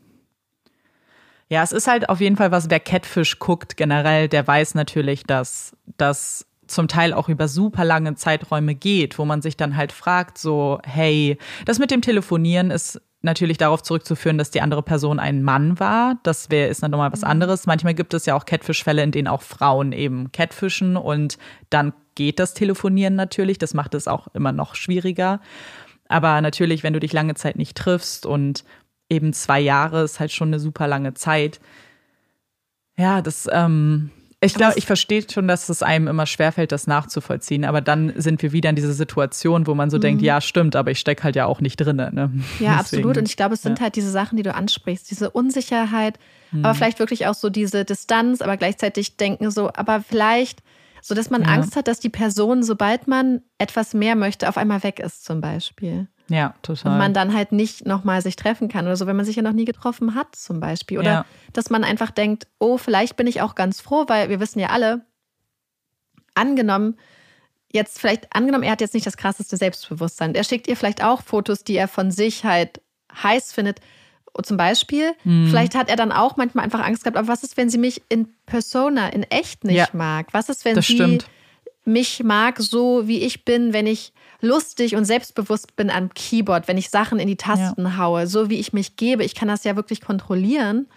Ja, 1.47 1.61
es 1.61 1.71
ist 1.71 1.87
halt 1.87 2.09
auf 2.09 2.19
jeden 2.21 2.37
Fall 2.37 2.51
was, 2.51 2.69
wer 2.69 2.79
Catfish 2.79 3.37
guckt 3.37 3.77
generell, 3.77 4.27
der 4.27 4.47
weiß 4.47 4.73
natürlich, 4.73 5.23
dass 5.23 5.75
das 5.97 6.47
zum 6.67 6.87
Teil 6.87 7.13
auch 7.13 7.29
über 7.29 7.47
super 7.47 7.85
lange 7.85 8.15
Zeiträume 8.15 8.75
geht, 8.75 9.17
wo 9.17 9.25
man 9.25 9.41
sich 9.41 9.57
dann 9.57 9.75
halt 9.75 9.91
fragt, 9.91 10.37
so, 10.37 10.79
hey, 10.83 11.37
das 11.65 11.79
mit 11.79 11.91
dem 11.91 12.01
Telefonieren 12.01 12.71
ist 12.71 13.01
natürlich 13.25 13.57
darauf 13.57 13.83
zurückzuführen, 13.83 14.37
dass 14.37 14.51
die 14.51 14.61
andere 14.61 14.83
Person 14.83 15.19
ein 15.19 15.43
Mann 15.43 15.79
war. 15.79 16.17
Das 16.23 16.49
wäre 16.49 16.69
ist 16.69 16.83
dann 16.83 16.91
nochmal 16.91 17.11
was 17.11 17.21
mhm. 17.21 17.29
anderes. 17.29 17.65
Manchmal 17.65 17.93
gibt 17.93 18.13
es 18.13 18.25
ja 18.25 18.35
auch 18.35 18.45
Catfish-Fälle, 18.45 19.03
in 19.03 19.11
denen 19.11 19.27
auch 19.27 19.41
Frauen 19.41 19.91
eben 19.91 20.31
catfischen 20.31 20.95
und 20.95 21.37
dann 21.69 21.93
geht 22.13 22.39
das 22.39 22.53
Telefonieren 22.53 23.15
natürlich. 23.15 23.57
Das 23.57 23.73
macht 23.73 23.93
es 23.93 24.07
auch 24.07 24.27
immer 24.33 24.53
noch 24.53 24.75
schwieriger. 24.75 25.41
Aber 26.07 26.39
natürlich, 26.39 26.83
wenn 26.83 26.93
du 26.93 26.99
dich 26.99 27.11
lange 27.11 27.33
Zeit 27.33 27.57
nicht 27.57 27.75
triffst 27.75 28.25
und 28.25 28.63
eben 29.09 29.33
zwei 29.33 29.59
Jahre 29.59 30.03
ist 30.03 30.19
halt 30.19 30.31
schon 30.31 30.49
eine 30.49 30.59
super 30.59 30.87
lange 30.87 31.13
Zeit. 31.13 31.59
Ja, 32.97 33.21
das 33.21 33.49
ähm, 33.51 34.11
ich 34.45 34.53
glaube, 34.53 34.73
ich 34.77 34.85
verstehe 34.85 35.23
schon, 35.29 35.47
dass 35.47 35.69
es 35.69 35.83
einem 35.83 36.07
immer 36.07 36.25
schwerfällt, 36.25 36.71
das 36.71 36.87
nachzuvollziehen. 36.87 37.65
Aber 37.65 37.81
dann 37.81 38.13
sind 38.15 38.41
wir 38.41 38.51
wieder 38.51 38.69
in 38.69 38.75
dieser 38.75 38.93
Situation, 38.93 39.67
wo 39.67 39.75
man 39.75 39.89
so 39.89 39.97
mhm. 39.97 40.01
denkt, 40.01 40.21
ja, 40.21 40.41
stimmt, 40.41 40.75
aber 40.75 40.91
ich 40.91 40.99
stecke 40.99 41.23
halt 41.23 41.35
ja 41.35 41.45
auch 41.45 41.61
nicht 41.61 41.77
drin. 41.77 41.97
Ne? 41.97 42.31
Ja, 42.59 42.75
absolut. 42.79 43.17
Und 43.17 43.27
ich 43.27 43.37
glaube, 43.37 43.55
es 43.55 43.61
sind 43.61 43.79
ja. 43.79 43.83
halt 43.83 43.95
diese 43.95 44.11
Sachen, 44.11 44.37
die 44.37 44.43
du 44.43 44.53
ansprichst, 44.53 45.09
diese 45.09 45.29
Unsicherheit, 45.29 46.19
mhm. 46.51 46.65
aber 46.65 46.75
vielleicht 46.75 46.99
wirklich 46.99 47.27
auch 47.27 47.33
so 47.33 47.49
diese 47.49 47.85
Distanz, 47.85 48.41
aber 48.41 48.57
gleichzeitig 48.57 49.17
denken 49.17 49.51
so, 49.51 49.71
aber 49.73 50.01
vielleicht, 50.01 50.63
so 51.01 51.15
dass 51.15 51.29
man 51.29 51.43
ja. 51.43 51.49
Angst 51.49 51.75
hat, 51.75 51.87
dass 51.87 51.99
die 51.99 52.09
Person, 52.09 52.63
sobald 52.63 53.07
man 53.07 53.41
etwas 53.57 53.93
mehr 53.93 54.15
möchte, 54.15 54.49
auf 54.49 54.57
einmal 54.57 54.83
weg 54.83 54.99
ist, 54.99 55.25
zum 55.25 55.41
Beispiel. 55.41 56.07
Ja, 56.27 56.55
total. 56.61 56.93
Und 56.93 56.97
man 56.97 57.13
dann 57.13 57.33
halt 57.33 57.51
nicht 57.51 57.85
nochmal 57.85 58.21
sich 58.21 58.35
treffen 58.35 58.67
kann 58.67 58.85
oder 58.85 58.95
so, 58.95 59.07
wenn 59.07 59.15
man 59.15 59.25
sich 59.25 59.35
ja 59.35 59.43
noch 59.43 59.53
nie 59.53 59.65
getroffen 59.65 60.15
hat, 60.15 60.35
zum 60.35 60.59
Beispiel. 60.59 60.97
Oder 60.97 61.11
ja. 61.11 61.25
dass 61.53 61.69
man 61.69 61.83
einfach 61.83 62.11
denkt, 62.11 62.47
oh, 62.59 62.77
vielleicht 62.77 63.15
bin 63.15 63.27
ich 63.27 63.41
auch 63.41 63.55
ganz 63.55 63.79
froh, 63.79 64.05
weil 64.07 64.29
wir 64.29 64.39
wissen 64.39 64.59
ja 64.59 64.69
alle, 64.69 65.05
angenommen, 66.33 66.97
jetzt 67.71 67.99
vielleicht, 67.99 68.35
angenommen, 68.35 68.63
er 68.63 68.71
hat 68.71 68.81
jetzt 68.81 68.93
nicht 68.93 69.05
das 69.05 69.17
krasseste 69.17 69.57
Selbstbewusstsein. 69.57 70.35
Er 70.35 70.43
schickt 70.43 70.67
ihr 70.67 70.75
vielleicht 70.75 71.03
auch 71.03 71.21
Fotos, 71.21 71.63
die 71.63 71.75
er 71.75 71.87
von 71.87 72.11
sich 72.11 72.43
halt 72.43 72.81
heiß 73.23 73.53
findet. 73.53 73.79
Zum 74.43 74.57
Beispiel, 74.57 75.13
hm. 75.23 75.47
vielleicht 75.49 75.75
hat 75.75 75.89
er 75.89 75.95
dann 75.95 76.11
auch 76.11 76.35
manchmal 76.35 76.65
einfach 76.65 76.83
Angst 76.83 77.03
gehabt, 77.03 77.17
aber 77.17 77.29
was 77.29 77.43
ist, 77.43 77.55
wenn 77.55 77.69
sie 77.69 77.77
mich 77.77 78.01
in 78.09 78.27
Persona, 78.45 79.07
in 79.07 79.23
echt 79.23 79.63
nicht 79.63 79.77
ja. 79.77 79.87
mag? 79.93 80.27
Was 80.33 80.49
ist, 80.49 80.65
wenn 80.65 80.75
das 80.75 80.87
sie 80.87 80.95
stimmt 80.95 81.29
mich 81.85 82.23
mag 82.23 82.59
so, 82.59 83.07
wie 83.07 83.21
ich 83.21 83.45
bin, 83.45 83.73
wenn 83.73 83.87
ich 83.87 84.13
lustig 84.41 84.95
und 84.95 85.05
selbstbewusst 85.05 85.75
bin 85.75 85.89
am 85.89 86.13
Keyboard, 86.13 86.67
wenn 86.67 86.77
ich 86.77 86.89
Sachen 86.89 87.19
in 87.19 87.27
die 87.27 87.37
Tasten 87.37 87.83
ja. 87.83 87.97
haue, 87.97 88.27
so 88.27 88.49
wie 88.49 88.59
ich 88.59 88.73
mich 88.73 88.95
gebe. 88.95 89.23
Ich 89.23 89.35
kann 89.35 89.47
das 89.47 89.63
ja 89.63 89.75
wirklich 89.75 90.01
kontrollieren. 90.01 90.87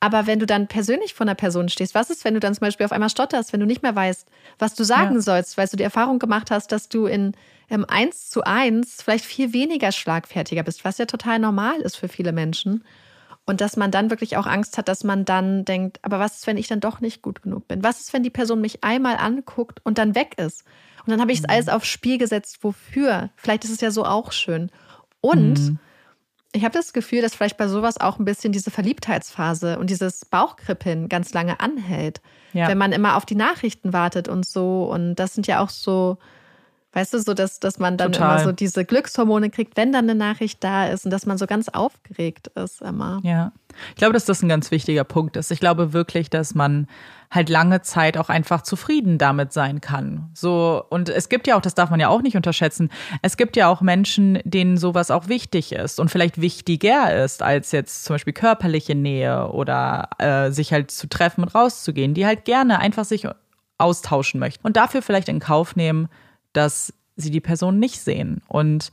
Aber 0.00 0.26
wenn 0.26 0.38
du 0.38 0.46
dann 0.46 0.68
persönlich 0.68 1.14
vor 1.14 1.24
einer 1.24 1.34
Person 1.34 1.68
stehst, 1.68 1.94
was 1.94 2.10
ist, 2.10 2.24
wenn 2.24 2.34
du 2.34 2.40
dann 2.40 2.54
zum 2.54 2.60
Beispiel 2.60 2.86
auf 2.86 2.92
einmal 2.92 3.10
stotterst, 3.10 3.52
wenn 3.52 3.60
du 3.60 3.66
nicht 3.66 3.82
mehr 3.82 3.96
weißt, 3.96 4.28
was 4.58 4.74
du 4.74 4.84
sagen 4.84 5.16
ja. 5.16 5.20
sollst, 5.20 5.58
weil 5.58 5.66
du 5.66 5.76
die 5.76 5.82
Erfahrung 5.82 6.20
gemacht 6.20 6.50
hast, 6.50 6.70
dass 6.70 6.88
du 6.88 7.06
in 7.06 7.32
im 7.68 7.84
1 7.84 8.30
zu 8.30 8.44
1 8.44 9.02
vielleicht 9.02 9.24
viel 9.24 9.52
weniger 9.52 9.92
schlagfertiger 9.92 10.62
bist, 10.62 10.84
was 10.84 10.98
ja 10.98 11.04
total 11.04 11.38
normal 11.38 11.80
ist 11.80 11.96
für 11.96 12.08
viele 12.08 12.32
Menschen. 12.32 12.82
Und 13.48 13.62
dass 13.62 13.78
man 13.78 13.90
dann 13.90 14.10
wirklich 14.10 14.36
auch 14.36 14.44
Angst 14.46 14.76
hat, 14.76 14.88
dass 14.88 15.04
man 15.04 15.24
dann 15.24 15.64
denkt, 15.64 16.00
aber 16.02 16.18
was 16.18 16.36
ist, 16.36 16.46
wenn 16.46 16.58
ich 16.58 16.68
dann 16.68 16.80
doch 16.80 17.00
nicht 17.00 17.22
gut 17.22 17.40
genug 17.40 17.66
bin? 17.66 17.82
Was 17.82 17.98
ist, 17.98 18.12
wenn 18.12 18.22
die 18.22 18.28
Person 18.28 18.60
mich 18.60 18.84
einmal 18.84 19.16
anguckt 19.16 19.80
und 19.84 19.96
dann 19.96 20.14
weg 20.14 20.34
ist? 20.36 20.64
Und 21.06 21.12
dann 21.12 21.20
habe 21.22 21.32
ich 21.32 21.38
es 21.38 21.44
mhm. 21.44 21.50
alles 21.52 21.70
aufs 21.70 21.86
Spiel 21.86 22.18
gesetzt. 22.18 22.58
Wofür? 22.60 23.30
Vielleicht 23.36 23.64
ist 23.64 23.70
es 23.70 23.80
ja 23.80 23.90
so 23.90 24.04
auch 24.04 24.32
schön. 24.32 24.70
Und 25.22 25.58
mhm. 25.60 25.78
ich 26.52 26.62
habe 26.62 26.74
das 26.74 26.92
Gefühl, 26.92 27.22
dass 27.22 27.34
vielleicht 27.34 27.56
bei 27.56 27.68
sowas 27.68 27.98
auch 27.98 28.18
ein 28.18 28.26
bisschen 28.26 28.52
diese 28.52 28.70
Verliebtheitsphase 28.70 29.78
und 29.78 29.88
dieses 29.88 30.26
Bauchkribbeln 30.26 31.08
ganz 31.08 31.32
lange 31.32 31.58
anhält. 31.58 32.20
Ja. 32.52 32.68
Wenn 32.68 32.76
man 32.76 32.92
immer 32.92 33.16
auf 33.16 33.24
die 33.24 33.34
Nachrichten 33.34 33.94
wartet 33.94 34.28
und 34.28 34.44
so. 34.46 34.90
Und 34.92 35.14
das 35.14 35.32
sind 35.32 35.46
ja 35.46 35.60
auch 35.60 35.70
so 35.70 36.18
Weißt 36.92 37.12
du, 37.12 37.20
so 37.20 37.34
dass, 37.34 37.60
dass 37.60 37.78
man 37.78 37.98
dann 37.98 38.12
Total. 38.12 38.36
immer 38.36 38.44
so 38.44 38.52
diese 38.52 38.84
Glückshormone 38.84 39.50
kriegt, 39.50 39.76
wenn 39.76 39.92
dann 39.92 40.08
eine 40.08 40.14
Nachricht 40.14 40.64
da 40.64 40.86
ist 40.86 41.04
und 41.04 41.10
dass 41.10 41.26
man 41.26 41.36
so 41.36 41.46
ganz 41.46 41.68
aufgeregt 41.68 42.48
ist 42.54 42.80
immer. 42.80 43.20
Ja. 43.22 43.52
Ich 43.90 43.96
glaube, 43.96 44.14
dass 44.14 44.24
das 44.24 44.42
ein 44.42 44.48
ganz 44.48 44.70
wichtiger 44.70 45.04
Punkt 45.04 45.36
ist. 45.36 45.50
Ich 45.50 45.60
glaube 45.60 45.92
wirklich, 45.92 46.30
dass 46.30 46.54
man 46.54 46.88
halt 47.30 47.50
lange 47.50 47.82
Zeit 47.82 48.16
auch 48.16 48.30
einfach 48.30 48.62
zufrieden 48.62 49.18
damit 49.18 49.52
sein 49.52 49.82
kann. 49.82 50.30
So, 50.32 50.82
und 50.88 51.10
es 51.10 51.28
gibt 51.28 51.46
ja 51.46 51.56
auch, 51.56 51.60
das 51.60 51.74
darf 51.74 51.90
man 51.90 52.00
ja 52.00 52.08
auch 52.08 52.22
nicht 52.22 52.36
unterschätzen, 52.36 52.90
es 53.20 53.36
gibt 53.36 53.56
ja 53.56 53.68
auch 53.68 53.82
Menschen, 53.82 54.38
denen 54.44 54.78
sowas 54.78 55.10
auch 55.10 55.28
wichtig 55.28 55.72
ist 55.72 56.00
und 56.00 56.10
vielleicht 56.10 56.40
wichtiger 56.40 57.22
ist, 57.22 57.42
als 57.42 57.72
jetzt 57.72 58.04
zum 58.04 58.14
Beispiel 58.14 58.32
körperliche 58.32 58.94
Nähe 58.94 59.48
oder 59.50 60.08
äh, 60.18 60.50
sich 60.50 60.72
halt 60.72 60.90
zu 60.90 61.06
treffen 61.06 61.42
und 61.42 61.54
rauszugehen, 61.54 62.14
die 62.14 62.24
halt 62.24 62.46
gerne 62.46 62.78
einfach 62.78 63.04
sich 63.04 63.28
austauschen 63.76 64.40
möchten 64.40 64.66
und 64.66 64.76
dafür 64.76 65.02
vielleicht 65.02 65.28
in 65.28 65.38
Kauf 65.38 65.76
nehmen, 65.76 66.08
dass 66.52 66.92
sie 67.16 67.30
die 67.30 67.40
Person 67.40 67.78
nicht 67.78 68.00
sehen. 68.00 68.42
Und 68.48 68.92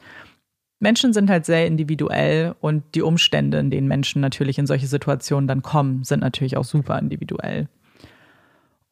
Menschen 0.79 1.13
sind 1.13 1.29
halt 1.29 1.45
sehr 1.45 1.67
individuell 1.67 2.55
und 2.59 2.83
die 2.95 3.01
Umstände, 3.01 3.59
in 3.59 3.71
denen 3.71 3.87
Menschen 3.87 4.21
natürlich 4.21 4.59
in 4.59 4.67
solche 4.67 4.87
Situationen 4.87 5.47
dann 5.47 5.61
kommen, 5.61 6.03
sind 6.03 6.19
natürlich 6.19 6.57
auch 6.57 6.65
super 6.65 6.99
individuell. 6.99 7.67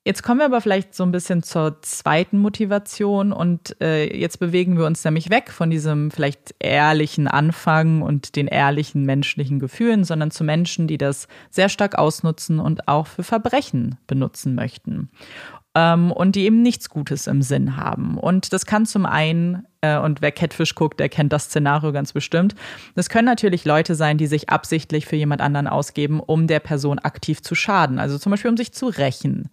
Jetzt 0.06 0.22
kommen 0.22 0.42
wir 0.42 0.48
aber 0.48 0.60
vielleicht 0.60 0.94
so 0.94 1.04
ein 1.04 1.14
bisschen 1.14 1.44
zur 1.44 1.82
zweiten 1.82 2.38
Motivation 2.38 3.32
und 3.32 3.80
äh, 3.80 4.14
jetzt 4.14 4.38
bewegen 4.38 4.78
wir 4.78 4.86
uns 4.86 5.04
nämlich 5.06 5.30
weg 5.30 5.50
von 5.50 5.70
diesem 5.70 6.12
vielleicht 6.12 6.56
ehrlichen 6.60 7.30
Anfang 7.30 8.02
und 8.02 8.36
den 8.36 8.48
ehrlichen 8.48 9.06
menschlichen 9.06 9.60
Gefühlen, 9.60 10.04
sondern 10.04 10.30
zu 10.30 10.44
Menschen, 10.44 10.88
die 10.88 10.98
das 10.98 11.30
sehr 11.52 11.70
stark 11.70 11.98
ausnutzen 11.98 12.60
und 12.60 12.90
auch 12.90 13.08
für 13.08 13.24
Verbrechen 13.24 13.98
benutzen 14.06 14.56
möchten 14.56 15.10
ähm, 15.76 16.12
und 16.12 16.36
die 16.36 16.46
eben 16.46 16.62
nichts 16.62 16.90
Gutes 16.90 17.28
im 17.28 17.42
Sinn 17.42 17.78
haben. 17.78 18.18
Und 18.18 18.54
das 18.54 18.66
kann 18.66 18.86
zum 18.86 19.06
einen, 19.06 19.66
äh, 19.82 19.98
und 19.98 20.22
wer 20.22 20.32
Catfish 20.32 20.76
guckt, 20.76 21.00
der 21.00 21.10
kennt 21.10 21.34
das 21.34 21.46
Szenario 21.46 21.92
ganz 21.92 22.14
bestimmt, 22.14 22.56
das 22.96 23.10
können 23.10 23.26
natürlich 23.26 23.66
Leute 23.66 23.96
sein, 23.96 24.18
die 24.18 24.28
sich 24.28 24.50
absichtlich 24.50 25.06
für 25.06 25.16
jemand 25.16 25.42
anderen 25.42 25.68
ausgeben, 25.68 26.20
um 26.20 26.48
der 26.48 26.60
Person 26.60 27.00
aktiv 27.00 27.42
zu 27.42 27.56
schaden. 27.56 28.00
Also 28.00 28.18
zum 28.18 28.32
Beispiel, 28.32 28.52
um 28.52 28.58
sich 28.58 28.74
zu 28.74 28.88
rächen, 28.88 29.50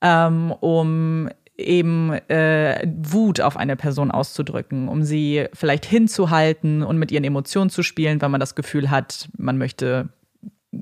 ähm, 0.00 0.52
um 0.52 1.28
eben 1.56 2.12
äh, 2.28 2.86
Wut 2.96 3.42
auf 3.42 3.58
eine 3.58 3.76
Person 3.76 4.10
auszudrücken, 4.10 4.88
um 4.88 5.02
sie 5.02 5.46
vielleicht 5.52 5.84
hinzuhalten 5.84 6.82
und 6.82 6.98
mit 6.98 7.12
ihren 7.12 7.24
Emotionen 7.24 7.68
zu 7.68 7.82
spielen, 7.82 8.20
weil 8.22 8.30
man 8.30 8.40
das 8.40 8.54
Gefühl 8.54 8.90
hat, 8.90 9.28
man 9.36 9.58
möchte 9.58 10.08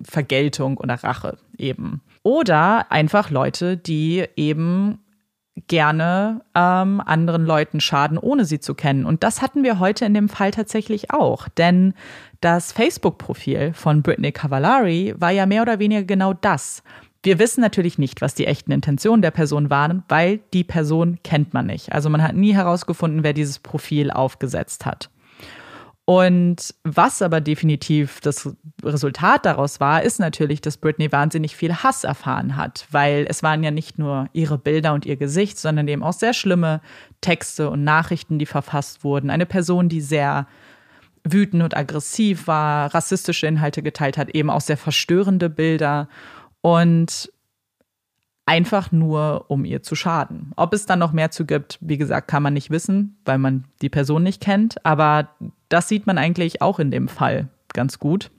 Vergeltung 0.05 0.77
oder 0.77 0.95
Rache 0.95 1.39
eben. 1.57 2.01
Oder 2.23 2.91
einfach 2.91 3.31
Leute, 3.31 3.77
die 3.77 4.25
eben 4.37 5.01
gerne 5.67 6.43
ähm, 6.55 7.03
anderen 7.05 7.45
Leuten 7.45 7.81
schaden, 7.81 8.19
ohne 8.19 8.45
sie 8.45 8.61
zu 8.61 8.75
kennen. 8.75 9.05
Und 9.05 9.25
das 9.25 9.43
hatten 9.43 9.65
wir 9.65 9.79
heute 9.79 10.05
in 10.05 10.15
dem 10.15 10.29
Fall 10.29 10.53
tatsächlich 10.53 11.11
auch. 11.11 11.49
Denn 11.49 11.95
das 12.41 12.73
Facebook-Profil 12.73 13.73
von 13.75 14.03
Brittany 14.03 14.33
Cavallari 14.33 15.15
war 15.19 15.31
ja 15.31 15.47
mehr 15.47 15.63
oder 15.63 15.79
weniger 15.79 16.05
genau 16.05 16.33
das. 16.33 16.83
Wir 17.23 17.41
wissen 17.41 17.61
natürlich 17.61 17.99
nicht, 17.99 18.21
was 18.21 18.35
die 18.35 18.47
echten 18.47 18.71
Intentionen 18.71 19.23
der 19.23 19.33
Person 19.33 19.71
waren, 19.71 20.05
weil 20.09 20.39
die 20.55 20.63
Person 20.63 21.19
kennt 21.25 21.53
man 21.53 21.67
nicht. 21.67 21.93
Also 21.93 22.09
man 22.11 22.23
hat 22.23 22.37
nie 22.37 22.55
herausgefunden, 22.55 23.25
wer 23.25 23.33
dieses 23.33 23.59
Profil 23.59 24.13
aufgesetzt 24.13 24.87
hat. 24.87 25.11
Und 26.09 26.75
was 26.85 27.21
aber 27.21 27.43
definitiv 27.43 28.21
das 28.23 28.49
Resultat 28.83 29.45
daraus 29.45 29.79
war, 29.79 30.03
ist 30.03 30.19
natürlich, 30.19 30.63
dass 30.63 30.79
Britney 30.79 31.13
wahnsinnig 31.13 31.55
viel 31.55 31.75
Hass 31.75 32.03
erfahren 32.03 32.57
hat, 32.57 32.87
weil 32.91 33.27
es 33.29 33.43
waren 33.43 33.63
ja 33.63 33.71
nicht 33.71 33.99
nur 33.99 34.31
ihre 34.33 34.57
Bilder 34.57 34.95
und 34.95 35.05
ihr 35.05 35.17
Gesicht, 35.17 35.59
sondern 35.59 35.87
eben 35.87 36.03
auch 36.03 36.15
sehr 36.15 36.33
schlimme 36.33 36.81
Texte 37.21 37.69
und 37.69 37.85
Nachrichten, 37.85 38.39
die 38.39 38.47
verfasst 38.47 39.05
wurden. 39.05 39.29
Eine 39.29 39.45
Person, 39.45 39.91
die 39.91 40.01
sehr 40.01 40.47
wütend 41.25 41.63
und 41.63 41.77
aggressiv 41.77 42.47
war, 42.47 42.95
rassistische 42.95 43.47
Inhalte 43.47 43.83
geteilt 43.83 44.17
hat, 44.17 44.31
eben 44.31 44.49
auch 44.49 44.63
sehr 44.63 44.79
verstörende 44.79 45.51
Bilder 45.51 46.09
und 46.63 47.31
einfach 48.49 48.93
nur, 48.93 49.45
um 49.49 49.67
ihr 49.67 49.83
zu 49.83 49.95
schaden. 49.95 50.53
Ob 50.57 50.73
es 50.73 50.87
dann 50.87 50.99
noch 50.99 51.13
mehr 51.13 51.31
zu 51.31 51.45
gibt, 51.45 51.79
wie 51.83 51.99
gesagt, 51.99 52.29
kann 52.29 52.43
man 52.43 52.55
nicht 52.55 52.71
wissen, 52.71 53.19
weil 53.27 53.37
man 53.37 53.65
die 53.83 53.91
Person 53.91 54.23
nicht 54.23 54.41
kennt, 54.41 54.85
aber 54.87 55.29
das 55.69 55.89
sieht 55.89 56.07
man 56.07 56.17
eigentlich 56.17 56.63
auch 56.63 56.79
in 56.79 56.91
dem 56.91 57.09
Fall 57.09 57.49
ganz 57.75 57.99
gut. 57.99 58.31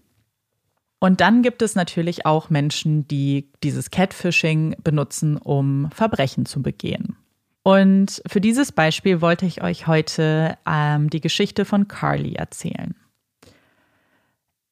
Und 0.97 1.21
dann 1.21 1.43
gibt 1.43 1.61
es 1.61 1.75
natürlich 1.75 2.25
auch 2.25 2.49
Menschen, 2.49 3.07
die 3.07 3.51
dieses 3.63 3.91
Catfishing 3.91 4.77
benutzen, 4.83 5.37
um 5.37 5.89
Verbrechen 5.91 6.45
zu 6.45 6.63
begehen. 6.63 7.15
Und 7.61 8.21
für 8.25 8.41
dieses 8.41 8.71
Beispiel 8.71 9.21
wollte 9.21 9.45
ich 9.45 9.61
euch 9.61 9.85
heute 9.85 10.57
ähm, 10.65 11.09
die 11.11 11.21
Geschichte 11.21 11.65
von 11.65 11.87
Carly 11.87 12.33
erzählen. 12.33 12.95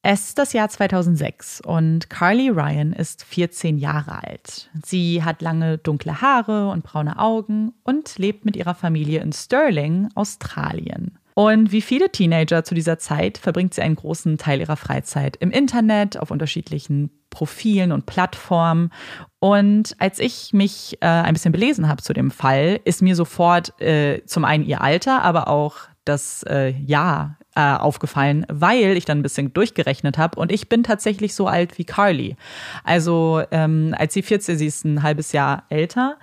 Es 0.02 0.28
ist 0.28 0.38
das 0.38 0.52
Jahr 0.52 0.68
2006 0.68 1.60
und 1.60 2.08
Carly 2.08 2.50
Ryan 2.50 2.92
ist 2.92 3.24
14 3.24 3.78
Jahre 3.78 4.22
alt. 4.22 4.70
Sie 4.84 5.24
hat 5.24 5.42
lange 5.42 5.76
dunkle 5.78 6.20
Haare 6.20 6.70
und 6.70 6.84
braune 6.84 7.18
Augen 7.18 7.72
und 7.82 8.16
lebt 8.16 8.44
mit 8.44 8.54
ihrer 8.54 8.74
Familie 8.74 9.20
in 9.20 9.32
Stirling, 9.32 10.08
Australien. 10.14 11.18
Und 11.34 11.70
wie 11.70 11.82
viele 11.82 12.10
Teenager 12.10 12.64
zu 12.64 12.74
dieser 12.74 12.98
Zeit 12.98 13.38
verbringt 13.38 13.74
sie 13.74 13.82
einen 13.82 13.94
großen 13.94 14.38
Teil 14.38 14.60
ihrer 14.60 14.76
Freizeit 14.76 15.36
im 15.36 15.50
Internet, 15.50 16.16
auf 16.16 16.30
unterschiedlichen 16.30 17.10
Profilen 17.30 17.92
und 17.92 18.06
Plattformen. 18.06 18.90
Und 19.38 19.94
als 19.98 20.18
ich 20.18 20.52
mich 20.52 20.98
äh, 21.00 21.06
ein 21.06 21.34
bisschen 21.34 21.52
belesen 21.52 21.88
habe 21.88 22.02
zu 22.02 22.12
dem 22.12 22.32
Fall, 22.32 22.80
ist 22.84 23.02
mir 23.02 23.14
sofort 23.14 23.80
äh, 23.80 24.24
zum 24.26 24.44
einen 24.44 24.64
ihr 24.64 24.80
Alter, 24.80 25.22
aber 25.22 25.46
auch 25.46 25.76
das 26.04 26.42
äh, 26.44 26.70
Jahr 26.70 27.37
äh, 27.58 27.74
aufgefallen, 27.74 28.46
weil 28.48 28.96
ich 28.96 29.04
dann 29.04 29.18
ein 29.18 29.22
bisschen 29.22 29.52
durchgerechnet 29.52 30.16
habe 30.16 30.38
und 30.38 30.52
ich 30.52 30.68
bin 30.68 30.84
tatsächlich 30.84 31.34
so 31.34 31.48
alt 31.48 31.76
wie 31.76 31.84
Carly. 31.84 32.36
Also 32.84 33.42
ähm, 33.50 33.96
als 33.98 34.14
sie 34.14 34.22
14, 34.22 34.56
sie 34.56 34.66
ist 34.66 34.84
ein 34.84 35.02
halbes 35.02 35.32
Jahr 35.32 35.64
älter. 35.68 36.18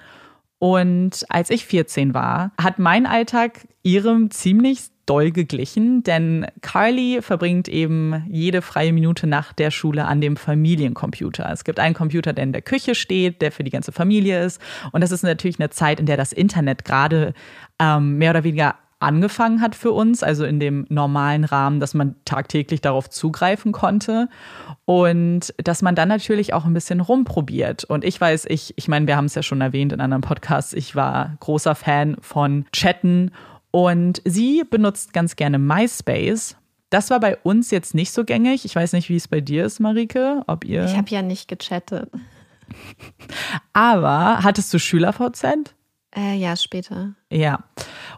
Und 0.60 1.26
als 1.28 1.50
ich 1.50 1.66
14 1.66 2.14
war, 2.14 2.52
hat 2.60 2.80
mein 2.80 3.06
Alltag 3.06 3.68
ihrem 3.84 4.32
ziemlich 4.32 4.84
doll 5.06 5.32
geglichen, 5.32 6.04
denn 6.04 6.48
Carly 6.62 7.22
verbringt 7.22 7.68
eben 7.68 8.26
jede 8.30 8.62
freie 8.62 8.94
Minute 8.94 9.28
nach 9.28 9.52
der 9.52 9.72
Schule 9.72 10.06
an 10.06 10.22
dem 10.22 10.38
Familiencomputer. 10.38 11.50
Es 11.52 11.66
gibt 11.66 11.82
einen 11.82 11.94
Computer, 11.94 12.32
der 12.32 12.46
in 12.46 12.54
der 12.54 12.62
Küche 12.62 12.96
steht, 12.96 13.42
der 13.42 13.52
für 13.52 13.66
die 13.66 13.72
ganze 13.72 13.92
Familie 13.92 14.42
ist. 14.42 14.62
Und 14.94 15.02
das 15.02 15.12
ist 15.12 15.24
natürlich 15.24 15.60
eine 15.60 15.70
Zeit, 15.70 16.00
in 16.00 16.06
der 16.06 16.16
das 16.16 16.32
Internet 16.32 16.86
gerade 16.86 17.34
ähm, 17.78 18.18
mehr 18.18 18.32
oder 18.32 18.46
weniger 18.46 18.76
angefangen 19.00 19.62
hat 19.62 19.76
für 19.76 19.92
uns, 19.92 20.24
also 20.24 20.46
in 20.46 20.60
dem 20.60 20.86
normalen 20.90 21.44
Rahmen, 21.44 21.80
dass 21.80 21.94
man 21.94 22.16
tagtäglich 22.26 22.82
darauf 22.82 23.10
zugreifen 23.10 23.72
konnte 23.72 24.30
und 24.86 25.54
dass 25.58 25.82
man 25.82 25.96
dann 25.96 26.08
natürlich 26.08 26.54
auch 26.54 26.66
ein 26.66 26.74
bisschen 26.74 27.02
rumprobiert. 27.02 27.84
Und 27.84 28.04
ich 28.04 28.20
weiß, 28.20 28.46
ich, 28.48 28.74
ich 28.78 28.88
meine, 28.88 29.08
wir 29.08 29.18
haben 29.18 29.26
es 29.26 29.36
ja 29.36 29.44
schon 29.44 29.62
erwähnt 29.62 29.92
in 29.92 30.02
anderen 30.02 30.22
Podcasts, 30.22 30.74
ich 30.74 30.96
war 30.96 31.36
großer 31.40 31.76
Fan 31.76 32.18
von 32.22 32.66
Chatten 32.72 33.32
und 33.72 34.22
sie 34.24 34.64
benutzt 34.64 35.12
ganz 35.12 35.36
gerne 35.36 35.60
MySpace. 35.60 36.56
Das 36.90 37.10
war 37.10 37.20
bei 37.20 37.36
uns 37.38 37.72
jetzt 37.72 37.94
nicht 37.94 38.14
so 38.14 38.24
gängig. 38.24 38.64
Ich 38.64 38.76
weiß 38.76 38.94
nicht, 38.94 39.10
wie 39.10 39.18
es 39.18 39.28
bei 39.28 39.42
dir 39.42 39.66
ist, 39.66 39.80
Marike. 39.80 40.44
Ob 40.48 40.64
ihr. 40.64 40.86
Ich 40.86 40.96
habe 40.96 41.10
ja 41.10 41.22
nicht 41.22 41.50
gechattet. 41.50 42.10
Aber 43.74 44.44
hattest 44.44 44.74
du 44.74 44.80
SchülerVZ? 44.80 45.76
Äh, 46.16 46.36
ja, 46.36 46.56
später. 46.56 47.14
Ja. 47.30 47.60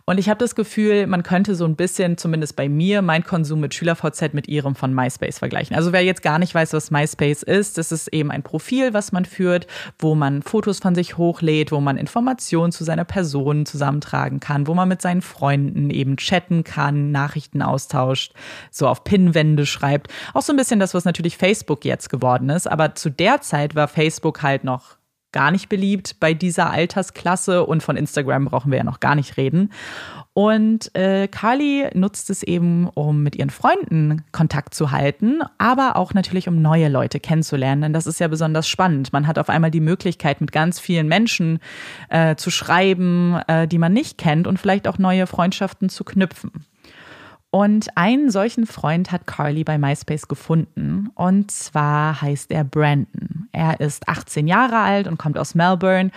Und 0.06 0.20
ich 0.20 0.30
habe 0.30 0.38
das 0.38 0.54
Gefühl, 0.54 1.08
man 1.08 1.24
könnte 1.24 1.56
so 1.56 1.66
ein 1.66 1.76
bisschen, 1.76 2.18
zumindest 2.18 2.56
bei 2.56 2.70
mir, 2.70 3.02
mein 3.02 3.24
Konsum 3.24 3.60
mit 3.60 3.74
SchülerVZ 3.74 4.34
mit 4.34 4.48
ihrem 4.48 4.76
von 4.76 4.94
MySpace 4.94 5.40
vergleichen. 5.40 5.76
Also 5.76 5.92
wer 5.92 6.04
jetzt 6.04 6.22
gar 6.22 6.38
nicht 6.38 6.54
weiß, 6.54 6.74
was 6.74 6.92
MySpace 6.92 7.42
ist, 7.42 7.80
das 7.80 7.92
ist 7.92 8.08
eben 8.10 8.30
ein 8.30 8.44
Profil, 8.44 8.94
was 8.94 9.12
man 9.12 9.26
führt, 9.26 9.66
wo 9.98 10.14
man 10.14 10.44
Fotos 10.44 10.80
von 10.80 10.94
sich 10.94 11.18
hochlädt, 11.18 11.72
wo 11.72 11.82
man 11.82 11.98
Informationen 11.98 12.72
zu 12.72 12.84
seiner 12.84 13.04
Person 13.04 13.66
zusammentragen 13.66 14.40
kann, 14.40 14.68
wo 14.68 14.76
man 14.76 14.88
mit 14.88 15.02
seinen 15.02 15.24
Freunden 15.24 15.90
eben 15.90 16.18
chatten 16.18 16.64
kann, 16.64 17.12
Nachrichten 17.12 17.64
austauscht, 17.64 18.34
so 18.70 18.88
auf 18.88 19.04
Pinnwände 19.04 19.66
schreibt. 19.66 20.14
Auch 20.36 20.44
so 20.44 20.54
ein 20.54 20.58
bisschen 20.58 20.80
das, 20.80 20.94
was 20.94 21.06
natürlich 21.06 21.38
Facebook 21.38 21.84
jetzt 21.84 22.10
geworden 22.10 22.50
ist. 22.52 22.68
Aber 22.68 22.94
zu 22.94 23.10
der 23.10 23.42
Zeit 23.42 23.74
war 23.74 23.88
Facebook 23.88 24.44
halt 24.44 24.64
noch 24.64 24.98
gar 25.32 25.52
nicht 25.52 25.70
beliebt 25.70 26.20
bei 26.20 26.34
dieser 26.34 26.72
Altersklasse 26.72 27.66
und 27.66 27.84
von 27.84 27.98
Instagram 27.98 28.46
brauchen 28.46 28.72
wir 28.72 28.80
ja 28.80 28.84
noch 28.84 29.00
gar 29.00 29.16
nicht 29.16 29.38
reden. 29.38 29.72
Und 30.34 30.94
äh, 30.96 31.28
Carly 31.28 31.90
nutzt 31.96 32.30
es 32.30 32.44
eben, 32.44 32.88
um 32.90 33.24
mit 33.24 33.36
ihren 33.36 33.50
Freunden 33.50 34.24
Kontakt 34.32 34.74
zu 34.74 34.92
halten, 34.92 35.40
aber 35.58 35.96
auch 35.96 36.14
natürlich, 36.14 36.48
um 36.48 36.62
neue 36.62 36.90
Leute 36.90 37.20
kennenzulernen. 37.20 37.82
Denn 37.82 37.94
das 37.94 38.06
ist 38.06 38.20
ja 38.20 38.28
besonders 38.28 38.68
spannend. 38.68 39.12
Man 39.14 39.26
hat 39.26 39.40
auf 39.40 39.50
einmal 39.50 39.72
die 39.72 39.80
Möglichkeit, 39.80 40.40
mit 40.40 40.52
ganz 40.52 40.80
vielen 40.80 41.08
Menschen 41.08 41.60
äh, 42.10 42.36
zu 42.36 42.52
schreiben, 42.52 43.40
äh, 43.48 43.68
die 43.68 43.80
man 43.80 43.94
nicht 43.94 44.18
kennt 44.18 44.48
und 44.48 44.60
vielleicht 44.60 44.88
auch 44.88 44.98
neue 44.98 45.28
Freundschaften 45.28 45.90
zu 45.90 46.04
knüpfen. 46.04 46.52
Und 47.50 47.88
einen 47.96 48.30
solchen 48.30 48.66
Freund 48.66 49.12
hat 49.12 49.26
Carly 49.26 49.64
bei 49.64 49.78
MySpace 49.78 50.28
gefunden. 50.28 51.10
Und 51.16 51.52
zwar 51.52 52.22
heißt 52.22 52.52
er 52.52 52.64
Brandon. 52.64 53.37
Er 53.58 53.80
ist 53.80 54.08
18 54.08 54.48
Jahre 54.48 54.78
alt 54.78 55.08
und 55.08 55.18
kommt 55.18 55.38
aus 55.40 55.56
Melbourne. 55.56 56.12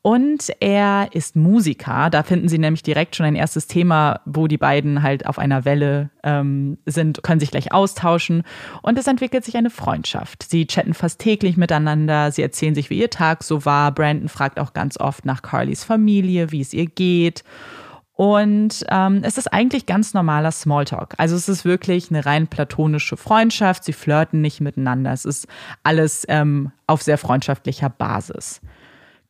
Und 0.00 0.52
er 0.60 1.08
ist 1.12 1.34
Musiker. 1.34 2.08
Da 2.10 2.22
finden 2.22 2.48
Sie 2.48 2.58
nämlich 2.58 2.84
direkt 2.84 3.16
schon 3.16 3.26
ein 3.26 3.34
erstes 3.34 3.66
Thema, 3.66 4.20
wo 4.24 4.46
die 4.46 4.58
beiden 4.58 5.02
halt 5.02 5.26
auf 5.26 5.40
einer 5.40 5.64
Welle 5.64 6.10
ähm, 6.22 6.78
sind, 6.86 7.22
können 7.24 7.40
sich 7.40 7.50
gleich 7.50 7.72
austauschen. 7.72 8.44
Und 8.82 8.96
es 8.96 9.08
entwickelt 9.08 9.44
sich 9.44 9.56
eine 9.56 9.70
Freundschaft. 9.70 10.44
Sie 10.44 10.66
chatten 10.66 10.94
fast 10.94 11.18
täglich 11.18 11.56
miteinander. 11.56 12.30
Sie 12.30 12.42
erzählen 12.42 12.76
sich, 12.76 12.90
wie 12.90 13.00
ihr 13.00 13.10
Tag 13.10 13.42
so 13.42 13.64
war. 13.64 13.90
Brandon 13.90 14.28
fragt 14.28 14.60
auch 14.60 14.72
ganz 14.72 14.96
oft 14.98 15.24
nach 15.24 15.42
Carlys 15.42 15.82
Familie, 15.82 16.52
wie 16.52 16.60
es 16.60 16.72
ihr 16.72 16.86
geht. 16.86 17.42
Und 18.16 18.84
ähm, 18.90 19.22
es 19.24 19.38
ist 19.38 19.52
eigentlich 19.52 19.86
ganz 19.86 20.14
normaler 20.14 20.52
Smalltalk. 20.52 21.14
Also 21.18 21.34
es 21.34 21.48
ist 21.48 21.64
wirklich 21.64 22.10
eine 22.10 22.24
rein 22.24 22.46
platonische 22.46 23.16
Freundschaft. 23.16 23.82
Sie 23.82 23.92
flirten 23.92 24.40
nicht 24.40 24.60
miteinander. 24.60 25.12
Es 25.12 25.24
ist 25.24 25.48
alles 25.82 26.24
ähm, 26.28 26.70
auf 26.86 27.02
sehr 27.02 27.18
freundschaftlicher 27.18 27.90
Basis. 27.90 28.60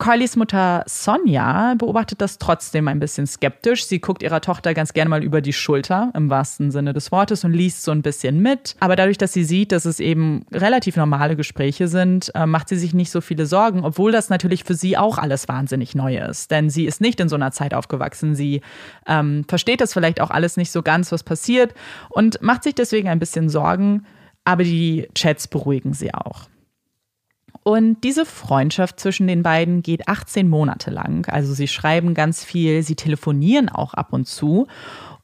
Carlys 0.04 0.36
Mutter 0.36 0.84
Sonja 0.86 1.76
beobachtet 1.78 2.20
das 2.20 2.36
trotzdem 2.36 2.88
ein 2.88 3.00
bisschen 3.00 3.26
skeptisch. 3.26 3.86
Sie 3.86 4.00
guckt 4.00 4.22
ihrer 4.22 4.42
Tochter 4.42 4.74
ganz 4.74 4.92
gerne 4.92 5.08
mal 5.08 5.24
über 5.24 5.40
die 5.40 5.54
Schulter, 5.54 6.12
im 6.12 6.28
wahrsten 6.28 6.70
Sinne 6.70 6.92
des 6.92 7.10
Wortes, 7.10 7.42
und 7.42 7.54
liest 7.54 7.84
so 7.84 7.90
ein 7.90 8.02
bisschen 8.02 8.40
mit. 8.40 8.76
Aber 8.80 8.96
dadurch, 8.96 9.16
dass 9.16 9.32
sie 9.32 9.44
sieht, 9.44 9.72
dass 9.72 9.86
es 9.86 10.00
eben 10.00 10.44
relativ 10.52 10.96
normale 10.96 11.36
Gespräche 11.36 11.88
sind, 11.88 12.30
äh, 12.34 12.44
macht 12.44 12.68
sie 12.68 12.76
sich 12.76 12.92
nicht 12.92 13.10
so 13.10 13.22
viele 13.22 13.46
Sorgen, 13.46 13.82
obwohl 13.82 14.12
das 14.12 14.28
natürlich 14.28 14.64
für 14.64 14.74
sie 14.74 14.98
auch 14.98 15.16
alles 15.16 15.48
wahnsinnig 15.48 15.94
neu 15.94 16.18
ist. 16.18 16.50
Denn 16.50 16.68
sie 16.68 16.84
ist 16.84 17.00
nicht 17.00 17.18
in 17.18 17.30
so 17.30 17.36
einer 17.36 17.52
Zeit 17.52 17.72
aufgewachsen. 17.72 18.34
Sie 18.34 18.60
ähm, 19.06 19.46
versteht 19.48 19.80
das 19.80 19.94
vielleicht 19.94 20.20
auch 20.20 20.30
alles 20.30 20.58
nicht 20.58 20.70
so 20.70 20.82
ganz, 20.82 21.12
was 21.12 21.22
passiert, 21.22 21.72
und 22.10 22.42
macht 22.42 22.64
sich 22.64 22.74
deswegen 22.74 23.08
ein 23.08 23.20
bisschen 23.20 23.48
Sorgen. 23.48 24.04
Aber 24.44 24.64
die 24.64 25.08
Chats 25.14 25.48
beruhigen 25.48 25.94
sie 25.94 26.12
auch. 26.12 26.42
Und 27.64 28.04
diese 28.04 28.26
Freundschaft 28.26 29.00
zwischen 29.00 29.26
den 29.26 29.42
beiden 29.42 29.82
geht 29.82 30.06
18 30.06 30.48
Monate 30.48 30.90
lang. 30.90 31.26
Also 31.28 31.54
sie 31.54 31.66
schreiben 31.66 32.12
ganz 32.12 32.44
viel, 32.44 32.82
sie 32.82 32.94
telefonieren 32.94 33.70
auch 33.70 33.94
ab 33.94 34.12
und 34.12 34.26
zu. 34.28 34.66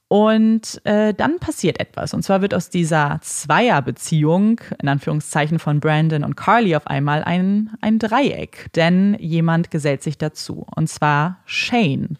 Und 0.08 0.84
äh, 0.84 1.12
dann 1.14 1.38
passiert 1.38 1.78
etwas. 1.78 2.14
Und 2.14 2.22
zwar 2.22 2.40
wird 2.40 2.54
aus 2.54 2.70
dieser 2.70 3.20
Zweierbeziehung, 3.20 4.60
in 4.80 4.88
Anführungszeichen 4.88 5.58
von 5.58 5.80
Brandon 5.80 6.24
und 6.24 6.34
Carly, 6.34 6.74
auf 6.74 6.86
einmal 6.86 7.22
ein, 7.22 7.70
ein 7.82 7.98
Dreieck. 7.98 8.72
Denn 8.74 9.16
jemand 9.20 9.70
gesellt 9.70 10.02
sich 10.02 10.16
dazu. 10.16 10.66
Und 10.74 10.88
zwar 10.88 11.40
Shane. 11.44 12.18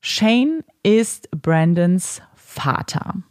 Shane 0.00 0.64
ist 0.82 1.30
Brandons 1.30 2.20
Vater. 2.34 3.22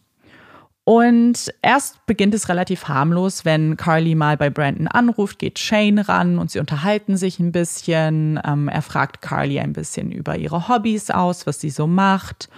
Und 0.84 1.54
erst 1.62 2.06
beginnt 2.08 2.34
es 2.34 2.50
relativ 2.50 2.88
harmlos, 2.88 3.46
wenn 3.46 3.78
Carly 3.78 4.16
mal 4.16 4.36
bei 4.36 4.50
Brandon 4.50 4.88
anruft, 4.88 5.38
geht 5.38 5.60
Shane 5.60 6.00
ran 6.00 6.40
und 6.40 6.50
sie 6.50 6.60
unterhalten 6.60 7.18
sich 7.18 7.40
ein 7.40 7.52
bisschen. 7.52 8.40
Ähm, 8.44 8.68
er 8.68 8.82
fragt 8.82 9.22
Carly 9.22 9.60
ein 9.60 9.74
bisschen 9.74 10.12
über 10.12 10.38
ihre 10.38 10.68
Hobbys 10.68 11.12
aus, 11.12 11.46
was 11.46 11.62
sie 11.62 11.70
so 11.70 11.86
macht. 11.86 12.50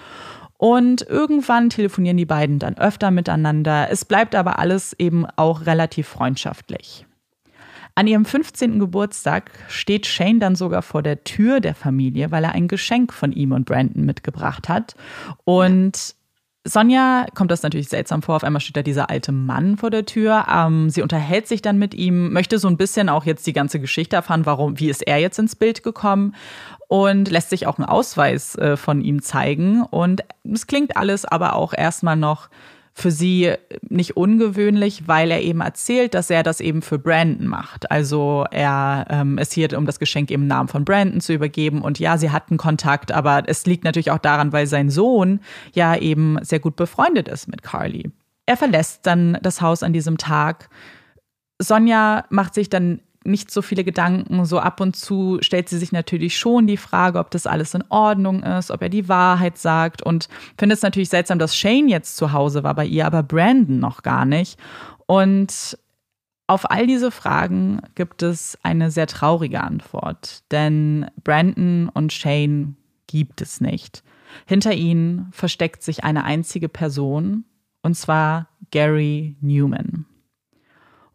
Und 0.57 1.01
irgendwann 1.01 1.69
telefonieren 1.69 2.15
die 2.15 2.25
beiden 2.25 2.59
dann 2.59 2.77
öfter 2.77 3.11
miteinander. 3.11 3.89
Es 3.91 4.05
bleibt 4.05 4.33
aber 4.33 4.59
alles 4.59 4.93
eben 4.97 5.25
auch 5.35 5.65
relativ 5.65 6.07
freundschaftlich. 6.07 7.05
An 7.95 8.07
ihrem 8.07 8.23
15. 8.23 8.79
Geburtstag 8.79 9.51
steht 9.67 10.07
Shane 10.07 10.39
dann 10.39 10.55
sogar 10.55 10.81
vor 10.81 11.03
der 11.03 11.25
Tür 11.25 11.59
der 11.59 11.75
Familie, 11.75 12.31
weil 12.31 12.45
er 12.45 12.53
ein 12.53 12.69
Geschenk 12.69 13.11
von 13.11 13.33
ihm 13.33 13.51
und 13.51 13.65
Brandon 13.65 14.05
mitgebracht 14.05 14.69
hat. 14.69 14.95
Und 15.43 16.15
Sonja 16.65 17.25
kommt 17.35 17.51
das 17.51 17.61
natürlich 17.61 17.89
seltsam 17.89 18.21
vor. 18.21 18.37
Auf 18.37 18.43
einmal 18.43 18.61
steht 18.61 18.77
da 18.77 18.83
dieser 18.83 19.09
alte 19.09 19.33
Mann 19.33 19.75
vor 19.75 19.89
der 19.89 20.05
Tür. 20.05 20.45
Ähm, 20.49 20.89
sie 20.89 21.01
unterhält 21.01 21.47
sich 21.47 21.61
dann 21.61 21.77
mit 21.77 21.93
ihm, 21.93 22.31
möchte 22.31 22.57
so 22.57 22.69
ein 22.69 22.77
bisschen 22.77 23.09
auch 23.09 23.25
jetzt 23.25 23.45
die 23.45 23.53
ganze 23.53 23.81
Geschichte 23.81 24.15
erfahren, 24.15 24.45
warum, 24.45 24.79
wie 24.79 24.89
ist 24.89 25.05
er 25.05 25.17
jetzt 25.17 25.39
ins 25.39 25.57
Bild 25.57 25.83
gekommen 25.83 26.35
und 26.87 27.29
lässt 27.29 27.49
sich 27.49 27.67
auch 27.67 27.77
einen 27.79 27.87
Ausweis 27.87 28.55
äh, 28.55 28.77
von 28.77 29.01
ihm 29.01 29.21
zeigen. 29.21 29.81
Und 29.81 30.23
es 30.43 30.65
klingt 30.65 30.95
alles 30.95 31.25
aber 31.25 31.57
auch 31.57 31.73
erstmal 31.73 32.15
noch 32.15 32.47
für 32.95 33.09
sie 33.09 33.53
nicht 33.89 34.15
ungewöhnlich, 34.15 35.07
weil 35.07 35.31
er 35.31 35.41
eben 35.41 35.61
erzählt, 35.61 36.13
dass 36.13 36.29
er 36.29 36.43
das 36.43 36.59
eben 36.59 36.81
für 36.81 36.99
Brandon 36.99 37.47
macht. 37.47 37.89
Also 37.89 38.45
er 38.51 39.07
ähm, 39.09 39.39
ist 39.39 39.53
hier, 39.53 39.75
um 39.77 39.85
das 39.85 39.99
Geschenk 39.99 40.29
im 40.29 40.45
Namen 40.45 40.69
von 40.69 40.85
Brandon 40.85 41.19
zu 41.19 41.33
übergeben. 41.33 41.81
Und 41.81 41.97
ja, 41.99 42.17
sie 42.17 42.29
hatten 42.29 42.57
Kontakt, 42.57 43.11
aber 43.11 43.43
es 43.47 43.65
liegt 43.65 43.83
natürlich 43.83 44.11
auch 44.11 44.19
daran, 44.19 44.53
weil 44.53 44.67
sein 44.67 44.91
Sohn 44.91 45.39
ja 45.73 45.95
eben 45.95 46.37
sehr 46.43 46.59
gut 46.59 46.75
befreundet 46.75 47.27
ist 47.27 47.47
mit 47.47 47.63
Carly. 47.63 48.11
Er 48.45 48.57
verlässt 48.57 49.07
dann 49.07 49.39
das 49.41 49.61
Haus 49.61 49.81
an 49.81 49.93
diesem 49.93 50.17
Tag. 50.17 50.69
Sonja 51.59 52.25
macht 52.29 52.53
sich 52.53 52.69
dann 52.69 52.99
nicht 53.25 53.51
so 53.51 53.61
viele 53.61 53.83
Gedanken. 53.83 54.45
So 54.45 54.59
ab 54.59 54.79
und 54.79 54.95
zu 54.95 55.37
stellt 55.41 55.69
sie 55.69 55.77
sich 55.77 55.91
natürlich 55.91 56.37
schon 56.37 56.67
die 56.67 56.77
Frage, 56.77 57.19
ob 57.19 57.31
das 57.31 57.47
alles 57.47 57.73
in 57.73 57.83
Ordnung 57.89 58.43
ist, 58.43 58.71
ob 58.71 58.81
er 58.81 58.89
die 58.89 59.09
Wahrheit 59.09 59.57
sagt 59.57 60.01
und 60.01 60.27
findet 60.57 60.77
es 60.77 60.83
natürlich 60.83 61.09
seltsam, 61.09 61.39
dass 61.39 61.55
Shane 61.55 61.87
jetzt 61.87 62.17
zu 62.17 62.33
Hause 62.33 62.63
war 62.63 62.73
bei 62.73 62.85
ihr, 62.85 63.05
aber 63.05 63.23
Brandon 63.23 63.79
noch 63.79 64.03
gar 64.03 64.25
nicht. 64.25 64.59
Und 65.05 65.77
auf 66.47 66.69
all 66.69 66.87
diese 66.87 67.11
Fragen 67.11 67.81
gibt 67.95 68.21
es 68.21 68.57
eine 68.63 68.91
sehr 68.91 69.07
traurige 69.07 69.61
Antwort, 69.61 70.43
denn 70.51 71.05
Brandon 71.23 71.89
und 71.89 72.11
Shane 72.11 72.75
gibt 73.07 73.41
es 73.41 73.61
nicht. 73.61 74.03
Hinter 74.45 74.73
ihnen 74.73 75.29
versteckt 75.31 75.83
sich 75.83 76.03
eine 76.03 76.23
einzige 76.25 76.69
Person, 76.69 77.45
und 77.81 77.95
zwar 77.95 78.49
Gary 78.71 79.35
Newman. 79.41 80.05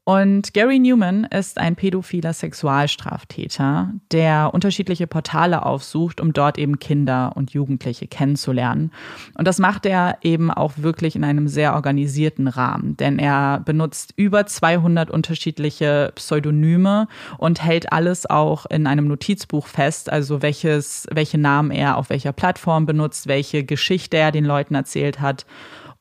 Und 0.09 0.54
Gary 0.54 0.78
Newman 0.78 1.24
ist 1.24 1.59
ein 1.59 1.76
pädophiler 1.76 2.32
Sexualstraftäter, 2.32 3.92
der 4.11 4.54
unterschiedliche 4.54 5.06
Portale 5.06 5.66
aufsucht, 5.66 6.22
um 6.22 6.32
dort 6.32 6.56
eben 6.56 6.78
Kinder 6.78 7.32
und 7.34 7.50
Jugendliche 7.50 8.06
kennenzulernen. 8.06 8.90
Und 9.34 9.46
das 9.46 9.59
macht 9.59 9.84
er 9.84 10.16
eben 10.22 10.50
auch 10.50 10.72
wirklich 10.78 11.14
in 11.14 11.24
einem 11.24 11.46
sehr 11.46 11.74
organisierten 11.74 12.48
Rahmen, 12.48 12.96
denn 12.96 13.18
er 13.18 13.61
benutzt 13.61 14.14
über 14.16 14.46
200 14.46 15.11
unterschiedliche 15.11 16.11
Pseudonyme 16.14 17.06
und 17.36 17.62
hält 17.62 17.92
alles 17.92 18.24
auch 18.24 18.64
in 18.64 18.86
einem 18.86 19.09
Notizbuch 19.09 19.66
fest, 19.66 20.11
also 20.11 20.40
welches, 20.40 21.06
welche 21.12 21.36
Namen 21.36 21.70
er 21.70 21.98
auf 21.98 22.09
welcher 22.09 22.32
Plattform 22.32 22.86
benutzt, 22.86 23.26
welche 23.26 23.62
Geschichte 23.62 24.16
er 24.16 24.32
den 24.32 24.46
Leuten 24.46 24.74
erzählt 24.74 25.20
hat. 25.20 25.44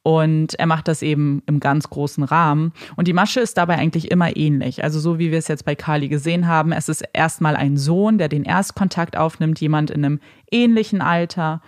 Und 0.08 0.58
er 0.58 0.68
macht 0.68 0.88
das 0.88 1.02
eben 1.02 1.44
im 1.48 1.60
ganz 1.60 1.90
großen 1.90 2.24
Rahmen. 2.24 2.72
Und 2.96 3.10
die 3.10 3.14
Masche 3.14 3.42
ist 3.42 3.58
dabei 3.58 3.76
eigentlich 3.76 4.10
immer 4.10 4.38
ähnlich. 4.38 4.82
Also 4.82 5.02
so 5.02 5.20
wie 5.20 5.32
wir 5.32 5.38
es 5.38 5.50
jetzt 5.50 5.66
bei 5.66 5.76
Kali 5.76 6.08
gesehen 6.08 6.48
haben, 6.48 6.72
es 6.72 6.88
ist 6.88 7.04
erstmal 7.12 7.58
ein 7.58 7.76
Sohn, 7.76 8.18
der 8.18 8.30
den 8.30 8.46
Erstkontakt 8.46 9.18
aufnimmt, 9.18 9.60
jemand 9.60 9.92
in 9.92 10.06
einem 10.06 10.22
ähnlichen 10.50 11.02
Alter 11.02 11.62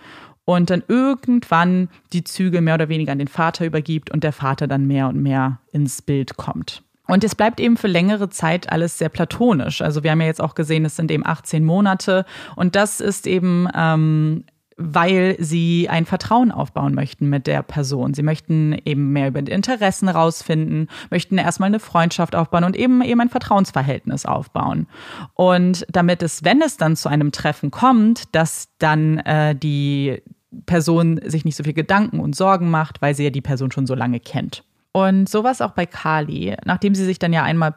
und 0.46 0.70
dann 0.70 0.82
irgendwann 0.88 1.90
die 2.14 2.24
Züge 2.24 2.62
mehr 2.62 2.76
oder 2.76 2.88
weniger 2.88 3.12
an 3.12 3.18
den 3.18 3.28
Vater 3.28 3.66
übergibt 3.66 4.10
und 4.10 4.24
der 4.24 4.32
Vater 4.32 4.66
dann 4.66 4.86
mehr 4.86 5.08
und 5.08 5.20
mehr 5.20 5.58
ins 5.70 6.00
Bild 6.00 6.38
kommt. 6.38 6.82
Und 7.08 7.24
es 7.24 7.34
bleibt 7.34 7.60
eben 7.60 7.76
für 7.76 7.88
längere 7.88 8.30
Zeit 8.30 8.72
alles 8.72 8.96
sehr 8.96 9.10
platonisch. 9.10 9.82
Also 9.82 10.02
wir 10.02 10.12
haben 10.12 10.20
ja 10.22 10.28
jetzt 10.28 10.40
auch 10.40 10.54
gesehen, 10.54 10.86
es 10.86 10.96
sind 10.96 11.10
eben 11.10 11.26
18 11.26 11.62
Monate 11.62 12.24
und 12.56 12.74
das 12.74 13.00
ist 13.00 13.26
eben 13.26 13.68
ähm, 13.76 14.44
weil 14.80 15.36
sie 15.38 15.88
ein 15.88 16.06
Vertrauen 16.06 16.50
aufbauen 16.50 16.94
möchten 16.94 17.28
mit 17.28 17.46
der 17.46 17.62
Person. 17.62 18.14
Sie 18.14 18.22
möchten 18.22 18.76
eben 18.84 19.12
mehr 19.12 19.28
über 19.28 19.42
die 19.42 19.52
Interessen 19.52 20.08
rausfinden, 20.08 20.88
möchten 21.10 21.38
erstmal 21.38 21.68
eine 21.68 21.80
Freundschaft 21.80 22.34
aufbauen 22.34 22.64
und 22.64 22.76
eben 22.76 23.02
eben 23.02 23.20
ein 23.20 23.28
Vertrauensverhältnis 23.28 24.24
aufbauen. 24.24 24.86
Und 25.34 25.86
damit 25.90 26.22
es, 26.22 26.44
wenn 26.44 26.62
es 26.62 26.78
dann 26.78 26.96
zu 26.96 27.08
einem 27.08 27.30
Treffen 27.30 27.70
kommt, 27.70 28.34
dass 28.34 28.68
dann 28.78 29.18
äh, 29.18 29.54
die 29.54 30.22
Person 30.66 31.20
sich 31.24 31.44
nicht 31.44 31.56
so 31.56 31.64
viel 31.64 31.74
Gedanken 31.74 32.18
und 32.18 32.34
Sorgen 32.34 32.70
macht, 32.70 33.02
weil 33.02 33.14
sie 33.14 33.24
ja 33.24 33.30
die 33.30 33.40
Person 33.42 33.70
schon 33.70 33.86
so 33.86 33.94
lange 33.94 34.18
kennt. 34.18 34.64
Und 34.92 35.28
sowas 35.28 35.60
auch 35.60 35.72
bei 35.72 35.86
Kali, 35.86 36.56
nachdem 36.64 36.94
sie 36.94 37.04
sich 37.04 37.20
dann 37.20 37.32
ja 37.32 37.44
einmal 37.44 37.74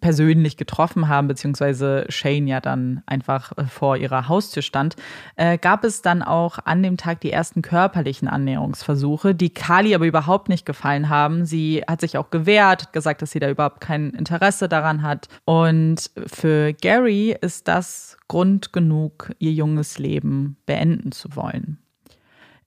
persönlich 0.00 0.56
getroffen 0.56 1.08
haben, 1.08 1.28
beziehungsweise 1.28 2.04
Shane 2.08 2.46
ja 2.46 2.60
dann 2.60 3.02
einfach 3.06 3.56
äh, 3.56 3.64
vor 3.64 3.96
ihrer 3.96 4.28
Haustür 4.28 4.62
stand, 4.62 4.96
äh, 5.36 5.58
gab 5.58 5.84
es 5.84 6.02
dann 6.02 6.22
auch 6.22 6.58
an 6.64 6.82
dem 6.82 6.96
Tag 6.96 7.20
die 7.20 7.32
ersten 7.32 7.62
körperlichen 7.62 8.28
Annäherungsversuche, 8.28 9.34
die 9.34 9.50
Kali 9.50 9.94
aber 9.94 10.06
überhaupt 10.06 10.48
nicht 10.48 10.66
gefallen 10.66 11.08
haben. 11.08 11.44
Sie 11.44 11.82
hat 11.86 12.00
sich 12.00 12.16
auch 12.16 12.30
gewehrt, 12.30 12.92
gesagt, 12.92 13.22
dass 13.22 13.32
sie 13.32 13.40
da 13.40 13.50
überhaupt 13.50 13.80
kein 13.80 14.10
Interesse 14.10 14.68
daran 14.68 15.02
hat. 15.02 15.28
Und 15.44 16.10
für 16.26 16.72
Gary 16.72 17.36
ist 17.40 17.68
das 17.68 18.16
Grund 18.28 18.72
genug, 18.72 19.32
ihr 19.38 19.52
junges 19.52 19.98
Leben 19.98 20.56
beenden 20.66 21.12
zu 21.12 21.34
wollen. 21.34 21.79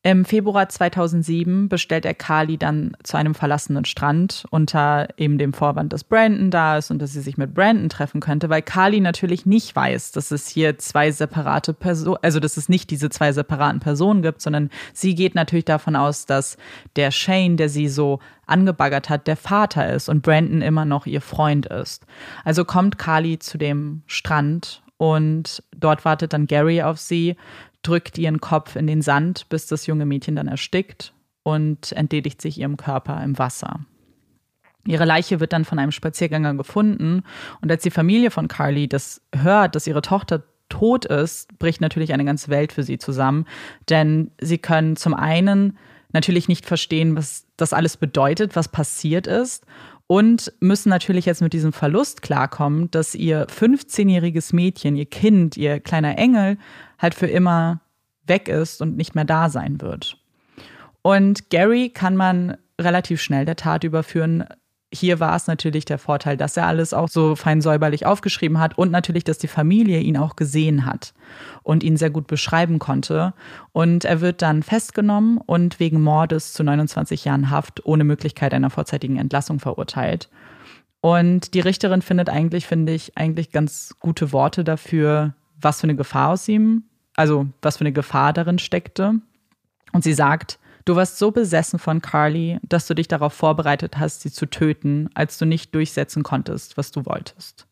Im 0.06 0.26
Februar 0.26 0.68
2007 0.68 1.70
bestellt 1.70 2.04
er 2.04 2.14
Carly 2.14 2.58
dann 2.58 2.92
zu 3.04 3.16
einem 3.16 3.34
verlassenen 3.34 3.86
Strand 3.86 4.46
unter 4.50 5.08
eben 5.16 5.38
dem 5.38 5.54
Vorwand, 5.54 5.94
dass 5.94 6.04
Brandon 6.04 6.52
da 6.52 6.78
ist 6.78 6.92
und 6.92 7.02
dass 7.02 7.14
sie 7.14 7.22
sich 7.22 7.38
mit 7.38 7.54
Brandon 7.54 7.88
treffen 7.88 8.20
könnte, 8.20 8.50
weil 8.50 8.62
Carly 8.62 9.00
natürlich 9.00 9.46
nicht 9.46 9.74
weiß, 9.74 10.12
dass 10.12 10.32
es 10.32 10.50
hier 10.50 10.78
zwei 10.78 11.10
separate 11.12 11.74
Personen, 11.74 12.18
also 12.22 12.42
dass 12.42 12.58
es 12.58 12.68
nicht 12.68 12.90
diese 12.90 13.10
zwei 13.10 13.32
separaten 13.32 13.80
Personen 13.80 14.22
gibt, 14.22 14.42
sondern 14.42 14.72
sie 14.92 15.16
geht 15.16 15.36
natürlich 15.36 15.64
davon 15.64 15.96
aus, 15.96 16.26
dass 16.26 16.58
der 16.98 17.12
Shane, 17.12 17.56
der 17.56 17.70
sie 17.70 17.88
so 17.88 18.20
angebaggert 18.46 19.10
hat, 19.10 19.26
der 19.26 19.38
Vater 19.38 19.90
ist 19.94 20.10
und 20.10 20.22
Brandon 20.22 20.62
immer 20.62 20.84
noch 20.84 21.06
ihr 21.06 21.22
Freund 21.22 21.68
ist. 21.68 22.06
Also 22.44 22.66
kommt 22.66 22.98
Carly 22.98 23.40
zu 23.40 23.58
dem 23.58 24.02
Strand 24.08 24.84
und 24.98 25.64
dort 25.74 26.04
wartet 26.04 26.34
dann 26.34 26.46
Gary 26.46 26.82
auf 26.82 27.00
sie, 27.00 27.38
drückt 27.84 28.18
ihren 28.18 28.42
Kopf 28.42 28.76
in 28.76 28.88
den 28.88 29.02
Sand, 29.02 29.48
bis 29.50 29.68
das 29.68 29.86
junge 29.86 30.06
Mädchen 30.06 30.36
dann 30.36 30.48
erstickt 30.48 31.14
und 31.44 31.92
entledigt 31.92 32.42
sich 32.42 32.58
ihrem 32.58 32.78
Körper 32.78 33.22
im 33.24 33.38
Wasser. 33.38 33.82
Ihre 34.86 35.06
Leiche 35.06 35.40
wird 35.40 35.54
dann 35.54 35.66
von 35.66 35.80
einem 35.80 35.92
Spaziergänger 35.92 36.56
gefunden 36.56 37.24
und 37.62 37.72
als 37.72 37.84
die 37.84 37.92
Familie 37.92 38.32
von 38.32 38.48
Carly 38.48 38.88
das 38.88 39.22
hört, 39.34 39.76
dass 39.76 39.88
ihre 39.88 40.02
Tochter 40.02 40.44
tot 40.70 41.06
ist, 41.06 41.58
bricht 41.60 41.82
natürlich 41.82 42.14
eine 42.14 42.26
ganze 42.26 42.50
Welt 42.50 42.74
für 42.74 42.84
sie 42.84 42.98
zusammen, 42.98 43.46
denn 43.90 44.32
sie 44.42 44.58
können 44.58 44.96
zum 44.96 45.14
einen 45.14 45.78
natürlich 46.12 46.48
nicht 46.48 46.66
verstehen, 46.66 47.16
was 47.16 47.46
das 47.58 47.74
alles 47.74 47.98
bedeutet, 47.98 48.56
was 48.56 48.68
passiert 48.68 49.28
ist 49.28 49.66
und 50.08 50.52
müssen 50.60 50.90
natürlich 50.90 51.26
jetzt 51.26 51.42
mit 51.42 51.54
diesem 51.54 51.74
Verlust 51.74 52.22
klarkommen, 52.22 52.92
dass 52.92 53.16
ihr 53.16 53.48
15-jähriges 53.48 54.54
Mädchen, 54.54 54.96
ihr 54.96 55.06
Kind, 55.06 55.58
ihr 55.58 55.80
kleiner 55.80 56.18
Engel 56.18 56.58
halt 57.00 57.16
für 57.16 57.28
immer 57.28 57.82
weg 58.26 58.48
ist 58.48 58.82
und 58.82 58.96
nicht 58.96 59.16
mehr 59.16 59.26
da 59.26 59.50
sein 59.50 59.82
wird. 59.82 60.18
Und 61.02 61.50
Gary 61.50 61.90
kann 61.90 62.16
man 62.16 62.58
relativ 62.80 63.22
schnell 63.22 63.46
der 63.46 63.56
Tat 63.56 63.84
überführen. 63.84 64.46
Hier 64.94 65.20
war 65.20 65.36
es 65.36 65.48
natürlich 65.48 65.86
der 65.86 65.98
Vorteil, 65.98 66.38
dass 66.38 66.56
er 66.56 66.68
alles 66.68 66.94
auch 66.94 67.10
so 67.10 67.36
fein 67.36 67.62
säuberlich 67.62 68.06
aufgeschrieben 68.06 68.60
hat 68.60 68.78
und 68.78 68.92
natürlich, 68.92 69.24
dass 69.24 69.38
die 69.38 69.48
Familie 69.48 70.00
ihn 70.00 70.18
auch 70.18 70.36
gesehen 70.36 70.86
hat 70.86 71.14
und 71.64 71.84
ihn 71.84 71.98
sehr 71.98 72.12
gut 72.12 72.28
beschreiben 72.28 72.80
konnte. 72.80 73.34
Und 73.72 74.06
er 74.06 74.22
wird 74.22 74.42
dann 74.42 74.62
festgenommen 74.62 75.38
und 75.38 75.80
wegen 75.80 76.02
Mordes 76.02 76.54
zu 76.54 76.64
29 76.64 77.26
Jahren 77.26 77.50
Haft 77.50 77.86
ohne 77.86 78.04
Möglichkeit 78.04 78.54
einer 78.54 78.70
vorzeitigen 78.70 79.18
Entlassung 79.18 79.60
verurteilt. 79.60 80.30
Und 81.02 81.54
die 81.54 81.60
Richterin 81.60 82.02
findet 82.02 82.30
eigentlich, 82.30 82.68
finde 82.68 82.94
ich, 82.94 83.18
eigentlich 83.18 83.52
ganz 83.52 83.96
gute 84.00 84.32
Worte 84.32 84.64
dafür, 84.64 85.34
was 85.60 85.82
für 85.82 85.86
eine 85.86 85.96
Gefahr 85.96 86.30
aus 86.30 86.48
ihm 86.48 86.84
also 87.16 87.48
was 87.62 87.78
für 87.78 87.82
eine 87.82 87.94
Gefahr 87.94 88.34
darin 88.34 88.60
steckte. 88.60 89.16
Und 89.92 90.04
sie 90.04 90.14
sagt, 90.14 90.60
du 90.86 90.96
warst 90.96 91.18
so 91.18 91.32
besessen 91.32 91.80
von 91.80 92.02
Carly, 92.02 92.60
dass 92.68 92.88
du 92.88 92.94
dich 92.94 93.08
darauf 93.08 93.34
vorbereitet 93.34 93.98
hast, 94.00 94.22
sie 94.22 94.32
zu 94.32 94.46
töten, 94.46 95.10
als 95.14 95.38
du 95.38 95.46
nicht 95.46 95.74
durchsetzen 95.76 96.24
konntest, 96.24 96.78
was 96.78 96.92
du 96.92 97.06
wolltest. 97.06 97.68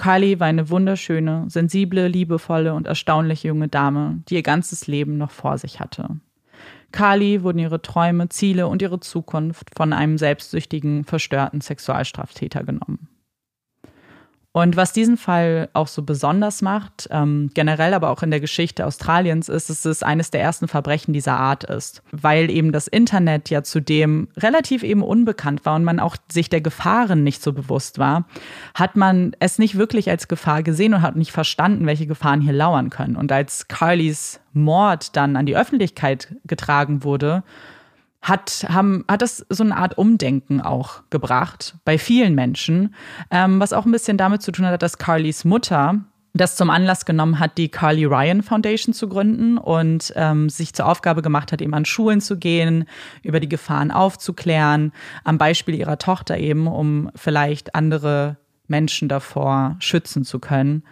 Carly 0.00 0.40
war 0.40 0.46
eine 0.46 0.70
wunderschöne, 0.70 1.44
sensible, 1.48 2.08
liebevolle 2.08 2.72
und 2.72 2.86
erstaunliche 2.86 3.48
junge 3.48 3.68
Dame, 3.68 4.22
die 4.28 4.36
ihr 4.36 4.42
ganzes 4.42 4.86
Leben 4.86 5.18
noch 5.18 5.30
vor 5.30 5.58
sich 5.58 5.78
hatte. 5.78 6.16
Carly 6.90 7.42
wurden 7.42 7.58
ihre 7.58 7.82
Träume, 7.82 8.30
Ziele 8.30 8.66
und 8.66 8.80
ihre 8.80 9.00
Zukunft 9.00 9.68
von 9.76 9.92
einem 9.92 10.16
selbstsüchtigen, 10.16 11.04
verstörten 11.04 11.60
Sexualstraftäter 11.60 12.64
genommen. 12.64 13.09
Und 14.52 14.76
was 14.76 14.92
diesen 14.92 15.16
Fall 15.16 15.68
auch 15.74 15.86
so 15.86 16.02
besonders 16.02 16.60
macht, 16.60 17.06
ähm, 17.12 17.50
generell 17.54 17.94
aber 17.94 18.10
auch 18.10 18.24
in 18.24 18.32
der 18.32 18.40
Geschichte 18.40 18.84
Australiens, 18.84 19.48
ist, 19.48 19.70
dass 19.70 19.84
es 19.84 20.02
eines 20.02 20.32
der 20.32 20.40
ersten 20.40 20.66
Verbrechen 20.66 21.12
dieser 21.12 21.36
Art 21.36 21.62
ist, 21.62 22.02
weil 22.10 22.50
eben 22.50 22.72
das 22.72 22.88
Internet 22.88 23.48
ja 23.48 23.62
zudem 23.62 24.26
relativ 24.36 24.82
eben 24.82 25.04
unbekannt 25.04 25.64
war 25.64 25.76
und 25.76 25.84
man 25.84 26.00
auch 26.00 26.16
sich 26.32 26.50
der 26.50 26.60
Gefahren 26.60 27.22
nicht 27.22 27.42
so 27.42 27.52
bewusst 27.52 28.00
war, 28.00 28.24
hat 28.74 28.96
man 28.96 29.36
es 29.38 29.60
nicht 29.60 29.78
wirklich 29.78 30.10
als 30.10 30.26
Gefahr 30.26 30.64
gesehen 30.64 30.94
und 30.94 31.02
hat 31.02 31.14
nicht 31.14 31.30
verstanden, 31.30 31.86
welche 31.86 32.08
Gefahren 32.08 32.40
hier 32.40 32.52
lauern 32.52 32.90
können. 32.90 33.14
Und 33.14 33.30
als 33.30 33.68
Carlys 33.68 34.40
Mord 34.52 35.14
dann 35.14 35.36
an 35.36 35.46
die 35.46 35.56
Öffentlichkeit 35.56 36.34
getragen 36.44 37.04
wurde, 37.04 37.44
hat, 38.22 38.66
haben, 38.68 39.04
hat 39.08 39.22
das 39.22 39.44
so 39.48 39.64
eine 39.64 39.76
Art 39.76 39.96
Umdenken 39.96 40.60
auch 40.60 41.02
gebracht 41.10 41.76
bei 41.84 41.98
vielen 41.98 42.34
Menschen, 42.34 42.94
ähm, 43.30 43.60
was 43.60 43.72
auch 43.72 43.86
ein 43.86 43.92
bisschen 43.92 44.18
damit 44.18 44.42
zu 44.42 44.52
tun 44.52 44.66
hat, 44.66 44.82
dass 44.82 44.98
Carlys 44.98 45.44
Mutter 45.44 46.00
das 46.32 46.54
zum 46.54 46.70
Anlass 46.70 47.06
genommen 47.06 47.40
hat, 47.40 47.58
die 47.58 47.68
Carly 47.68 48.04
Ryan 48.04 48.42
Foundation 48.42 48.94
zu 48.94 49.08
gründen 49.08 49.58
und 49.58 50.12
ähm, 50.14 50.48
sich 50.48 50.74
zur 50.74 50.86
Aufgabe 50.86 51.22
gemacht 51.22 51.50
hat, 51.50 51.60
eben 51.60 51.74
an 51.74 51.84
Schulen 51.84 52.20
zu 52.20 52.38
gehen, 52.38 52.84
über 53.22 53.40
die 53.40 53.48
Gefahren 53.48 53.90
aufzuklären, 53.90 54.92
am 55.24 55.38
Beispiel 55.38 55.74
ihrer 55.74 55.98
Tochter 55.98 56.38
eben, 56.38 56.68
um 56.68 57.10
vielleicht 57.16 57.74
andere 57.74 58.36
Menschen 58.68 59.08
davor 59.08 59.76
schützen 59.80 60.24
zu 60.24 60.38
können. 60.38 60.84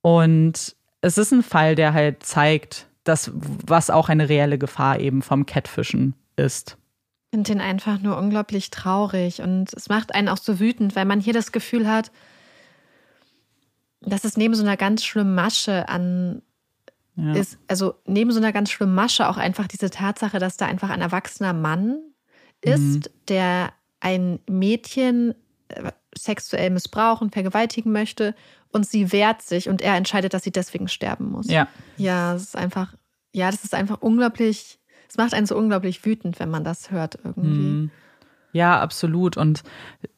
Und 0.00 0.74
es 1.02 1.18
ist 1.18 1.32
ein 1.32 1.42
Fall, 1.42 1.74
der 1.74 1.92
halt 1.92 2.22
zeigt, 2.22 2.86
dass 3.04 3.30
was 3.34 3.90
auch 3.90 4.08
eine 4.08 4.28
reelle 4.28 4.56
Gefahr 4.56 5.00
eben 5.00 5.20
vom 5.20 5.44
Catfischen 5.44 6.14
ist. 6.42 6.76
Ich 7.30 7.36
finde 7.36 7.52
den 7.52 7.60
einfach 7.60 7.98
nur 8.00 8.18
unglaublich 8.18 8.70
traurig 8.70 9.40
und 9.40 9.72
es 9.72 9.88
macht 9.88 10.14
einen 10.14 10.28
auch 10.28 10.36
so 10.36 10.60
wütend, 10.60 10.94
weil 10.94 11.06
man 11.06 11.20
hier 11.20 11.32
das 11.32 11.52
Gefühl 11.52 11.88
hat, 11.88 12.10
dass 14.00 14.24
es 14.24 14.36
neben 14.36 14.54
so 14.54 14.62
einer 14.62 14.76
ganz 14.76 15.04
schlimmen 15.04 15.34
Masche 15.34 15.88
an 15.88 16.42
ja. 17.16 17.34
ist, 17.34 17.58
also 17.68 17.94
neben 18.06 18.32
so 18.32 18.38
einer 18.38 18.52
ganz 18.52 18.70
schlimmen 18.70 18.94
Masche 18.94 19.28
auch 19.28 19.36
einfach 19.36 19.66
diese 19.66 19.90
Tatsache, 19.90 20.38
dass 20.38 20.56
da 20.56 20.66
einfach 20.66 20.90
ein 20.90 21.00
erwachsener 21.00 21.52
Mann 21.52 21.98
ist, 22.60 22.80
mhm. 22.80 23.02
der 23.28 23.72
ein 24.00 24.40
Mädchen 24.48 25.34
äh, 25.68 25.92
sexuell 26.16 26.70
missbrauchen, 26.70 27.30
vergewaltigen 27.30 27.92
möchte 27.92 28.34
und 28.72 28.86
sie 28.86 29.12
wehrt 29.12 29.42
sich 29.42 29.68
und 29.68 29.80
er 29.80 29.96
entscheidet, 29.96 30.34
dass 30.34 30.42
sie 30.42 30.52
deswegen 30.52 30.88
sterben 30.88 31.30
muss. 31.30 31.48
Ja. 31.48 31.68
Ja, 31.96 32.34
es 32.34 32.42
ist 32.42 32.56
einfach, 32.56 32.94
ja, 33.32 33.50
das 33.50 33.64
ist 33.64 33.74
einfach 33.74 34.00
unglaublich 34.00 34.78
es 35.12 35.18
macht 35.18 35.34
einen 35.34 35.44
so 35.44 35.58
unglaublich 35.58 36.06
wütend, 36.06 36.40
wenn 36.40 36.48
man 36.48 36.64
das 36.64 36.90
hört 36.90 37.18
irgendwie. 37.22 37.48
Mhm. 37.48 37.90
Ja, 38.52 38.80
absolut. 38.80 39.36
Und 39.36 39.62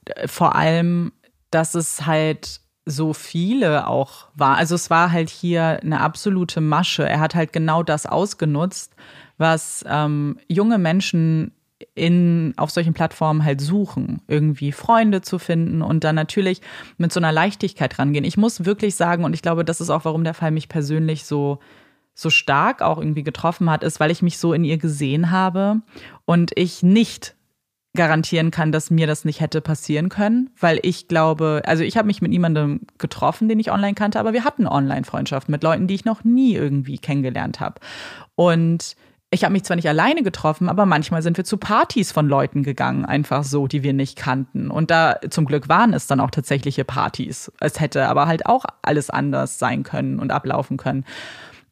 äh, 0.04 0.28
vor 0.28 0.54
allem, 0.54 1.10
dass 1.50 1.74
es 1.74 2.06
halt 2.06 2.60
so 2.86 3.12
viele 3.12 3.88
auch 3.88 4.28
war. 4.36 4.56
Also 4.56 4.76
es 4.76 4.90
war 4.90 5.10
halt 5.10 5.30
hier 5.30 5.80
eine 5.82 6.00
absolute 6.00 6.60
Masche. 6.60 7.08
Er 7.08 7.18
hat 7.18 7.34
halt 7.34 7.52
genau 7.52 7.82
das 7.82 8.06
ausgenutzt, 8.06 8.94
was 9.36 9.84
ähm, 9.88 10.38
junge 10.46 10.78
Menschen 10.78 11.50
in, 11.96 12.54
auf 12.56 12.70
solchen 12.70 12.94
Plattformen 12.94 13.44
halt 13.44 13.60
suchen, 13.60 14.22
irgendwie 14.28 14.70
Freunde 14.70 15.22
zu 15.22 15.40
finden 15.40 15.82
und 15.82 16.04
dann 16.04 16.14
natürlich 16.14 16.60
mit 16.98 17.12
so 17.12 17.18
einer 17.18 17.32
Leichtigkeit 17.32 17.98
rangehen. 17.98 18.24
Ich 18.24 18.36
muss 18.36 18.64
wirklich 18.64 18.94
sagen, 18.94 19.24
und 19.24 19.34
ich 19.34 19.42
glaube, 19.42 19.64
das 19.64 19.80
ist 19.80 19.90
auch, 19.90 20.04
warum 20.04 20.22
der 20.22 20.34
Fall 20.34 20.52
mich 20.52 20.68
persönlich 20.68 21.24
so 21.24 21.58
so 22.14 22.30
stark 22.30 22.80
auch 22.80 22.98
irgendwie 22.98 23.24
getroffen 23.24 23.68
hat, 23.68 23.82
ist, 23.82 24.00
weil 24.00 24.10
ich 24.10 24.22
mich 24.22 24.38
so 24.38 24.52
in 24.52 24.64
ihr 24.64 24.78
gesehen 24.78 25.30
habe 25.30 25.82
und 26.24 26.52
ich 26.56 26.82
nicht 26.82 27.34
garantieren 27.96 28.50
kann, 28.50 28.72
dass 28.72 28.90
mir 28.90 29.06
das 29.06 29.24
nicht 29.24 29.40
hätte 29.40 29.60
passieren 29.60 30.08
können, 30.08 30.50
weil 30.58 30.80
ich 30.82 31.06
glaube, 31.06 31.62
also 31.64 31.84
ich 31.84 31.96
habe 31.96 32.06
mich 32.06 32.20
mit 32.20 32.30
niemandem 32.30 32.80
getroffen, 32.98 33.48
den 33.48 33.60
ich 33.60 33.70
online 33.70 33.94
kannte, 33.94 34.18
aber 34.18 34.32
wir 34.32 34.44
hatten 34.44 34.66
Online-Freundschaften 34.66 35.52
mit 35.52 35.62
Leuten, 35.62 35.86
die 35.86 35.94
ich 35.94 36.04
noch 36.04 36.24
nie 36.24 36.54
irgendwie 36.54 36.98
kennengelernt 36.98 37.60
habe. 37.60 37.80
Und 38.34 38.96
ich 39.30 39.44
habe 39.44 39.52
mich 39.52 39.64
zwar 39.64 39.76
nicht 39.76 39.88
alleine 39.88 40.22
getroffen, 40.22 40.68
aber 40.68 40.86
manchmal 40.86 41.22
sind 41.22 41.36
wir 41.36 41.44
zu 41.44 41.56
Partys 41.56 42.12
von 42.12 42.28
Leuten 42.28 42.62
gegangen, 42.62 43.04
einfach 43.04 43.44
so, 43.44 43.66
die 43.66 43.82
wir 43.82 43.92
nicht 43.92 44.16
kannten. 44.16 44.70
Und 44.70 44.90
da 44.90 45.16
zum 45.30 45.44
Glück 45.44 45.68
waren 45.68 45.92
es 45.92 46.06
dann 46.06 46.20
auch 46.20 46.30
tatsächliche 46.30 46.84
Partys. 46.84 47.50
Es 47.60 47.80
hätte 47.80 48.08
aber 48.08 48.26
halt 48.26 48.46
auch 48.46 48.64
alles 48.82 49.10
anders 49.10 49.58
sein 49.58 49.82
können 49.82 50.18
und 50.18 50.32
ablaufen 50.32 50.76
können. 50.76 51.04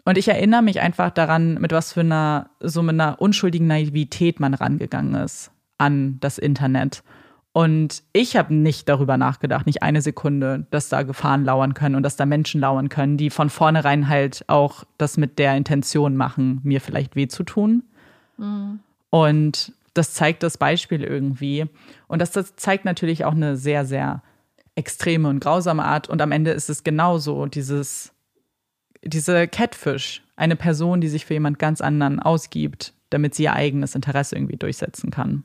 Und 0.05 0.19
ich 0.19 0.29
erinnere 0.29 0.63
mich 0.63 0.81
einfach 0.81 1.11
daran, 1.11 1.55
mit 1.55 1.73
was 1.73 1.93
für 1.93 2.01
einer, 2.01 2.51
so 2.61 2.83
mit 2.83 2.95
einer 2.95 3.21
unschuldigen 3.21 3.67
Naivität 3.67 4.41
man 4.41 4.55
rangegangen 4.55 5.15
ist 5.15 5.51
an 5.79 6.19
das 6.21 6.39
Internet. 6.39 7.03
Und 7.53 8.03
ich 8.13 8.37
habe 8.37 8.55
nicht 8.55 8.89
darüber 8.89 9.19
nachgedacht, 9.19 9.67
nicht 9.67 9.83
eine 9.83 10.01
Sekunde, 10.01 10.67
dass 10.71 10.89
da 10.89 11.03
Gefahren 11.03 11.45
lauern 11.45 11.75
können 11.75 11.97
und 11.97 12.03
dass 12.03 12.17
da 12.17 12.25
Menschen 12.25 12.61
lauern 12.61 12.89
können, 12.89 13.19
die 13.19 13.29
von 13.29 13.51
vornherein 13.51 14.09
halt 14.09 14.45
auch 14.49 14.85
das 14.97 15.19
mit 15.19 15.39
der 15.39 15.55
Intention 15.57 16.17
machen, 16.17 16.61
mir 16.63 16.81
vielleicht 16.81 17.15
weh 17.15 17.29
zu 17.29 17.43
tun. 17.43 17.83
Mhm. 18.39 18.81
Und 19.11 19.73
das 19.93 20.15
zeigt 20.15 20.43
das 20.43 20.57
Beispiel 20.57 21.05
irgendwie. 21.05 21.67
Und 22.09 22.23
das, 22.23 22.31
das 22.31 22.57
zeigt 22.57 22.87
natürlich 22.87 23.27
auch 23.27 23.35
eine 23.35 23.57
sehr, 23.57 23.85
sehr 23.85 24.23
extreme 24.75 25.29
und 25.29 25.41
grausame 25.41 25.85
Art. 25.85 26.09
Und 26.09 26.23
am 26.23 26.33
Ende 26.33 26.53
ist 26.53 26.71
es 26.71 26.83
genauso, 26.85 27.45
dieses, 27.45 28.12
diese 29.05 29.49
Catfish, 29.49 30.23
eine 30.37 30.57
Person, 30.57 31.01
die 31.01 31.09
sich 31.09 31.27
für 31.27 31.35
jemand 31.35 31.59
ganz 31.59 31.81
anderen 31.81 32.21
ausgibt, 32.21 32.95
damit 33.11 33.35
sie 33.35 33.45
ihr 33.45 33.53
eigenes 33.53 33.95
Interesse 33.95 34.37
irgendwie 34.37 34.57
durchsetzen 34.57 35.11
kann. 35.11 35.45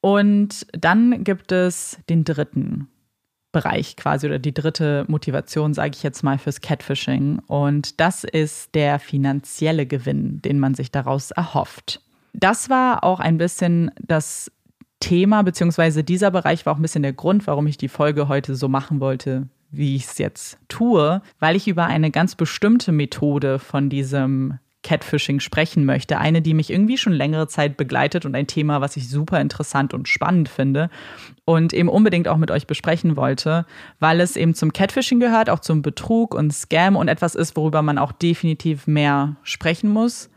Und 0.00 0.66
dann 0.72 1.24
gibt 1.24 1.52
es 1.52 1.98
den 2.08 2.24
dritten 2.24 2.88
Bereich 3.50 3.96
quasi 3.96 4.26
oder 4.26 4.38
die 4.38 4.54
dritte 4.54 5.04
Motivation, 5.08 5.74
sage 5.74 5.92
ich 5.94 6.02
jetzt 6.02 6.22
mal, 6.22 6.38
fürs 6.38 6.60
Catfishing. 6.60 7.40
Und 7.46 8.00
das 8.00 8.24
ist 8.24 8.74
der 8.74 8.98
finanzielle 8.98 9.86
Gewinn, 9.86 10.40
den 10.42 10.58
man 10.58 10.74
sich 10.74 10.92
daraus 10.92 11.30
erhofft. 11.30 12.00
Das 12.32 12.70
war 12.70 13.02
auch 13.04 13.20
ein 13.20 13.38
bisschen 13.38 13.90
das 14.00 14.52
Thema, 15.00 15.42
beziehungsweise 15.42 16.04
dieser 16.04 16.30
Bereich 16.30 16.66
war 16.66 16.74
auch 16.74 16.78
ein 16.78 16.82
bisschen 16.82 17.02
der 17.02 17.12
Grund, 17.12 17.46
warum 17.46 17.66
ich 17.66 17.78
die 17.78 17.88
Folge 17.88 18.28
heute 18.28 18.54
so 18.54 18.68
machen 18.68 19.00
wollte, 19.00 19.48
wie 19.70 19.96
ich 19.96 20.04
es 20.04 20.18
jetzt 20.18 20.58
tue, 20.68 21.22
weil 21.38 21.56
ich 21.56 21.68
über 21.68 21.86
eine 21.86 22.10
ganz 22.10 22.34
bestimmte 22.34 22.92
Methode 22.92 23.58
von 23.58 23.90
diesem 23.90 24.58
Catfishing 24.82 25.40
sprechen 25.40 25.84
möchte. 25.84 26.18
Eine, 26.18 26.40
die 26.40 26.54
mich 26.54 26.70
irgendwie 26.70 26.96
schon 26.96 27.12
längere 27.12 27.48
Zeit 27.48 27.76
begleitet 27.76 28.24
und 28.24 28.34
ein 28.34 28.46
Thema, 28.46 28.80
was 28.80 28.96
ich 28.96 29.08
super 29.08 29.40
interessant 29.40 29.92
und 29.92 30.08
spannend 30.08 30.48
finde 30.48 30.88
und 31.44 31.72
eben 31.72 31.88
unbedingt 31.88 32.28
auch 32.28 32.36
mit 32.36 32.50
euch 32.50 32.66
besprechen 32.66 33.16
wollte, 33.16 33.66
weil 33.98 34.20
es 34.20 34.36
eben 34.36 34.54
zum 34.54 34.72
Catfishing 34.72 35.20
gehört, 35.20 35.50
auch 35.50 35.60
zum 35.60 35.82
Betrug 35.82 36.34
und 36.34 36.52
Scam 36.52 36.96
und 36.96 37.08
etwas 37.08 37.34
ist, 37.34 37.56
worüber 37.56 37.82
man 37.82 37.98
auch 37.98 38.12
definitiv 38.12 38.86
mehr 38.86 39.36
sprechen 39.42 39.90
muss. 39.90 40.30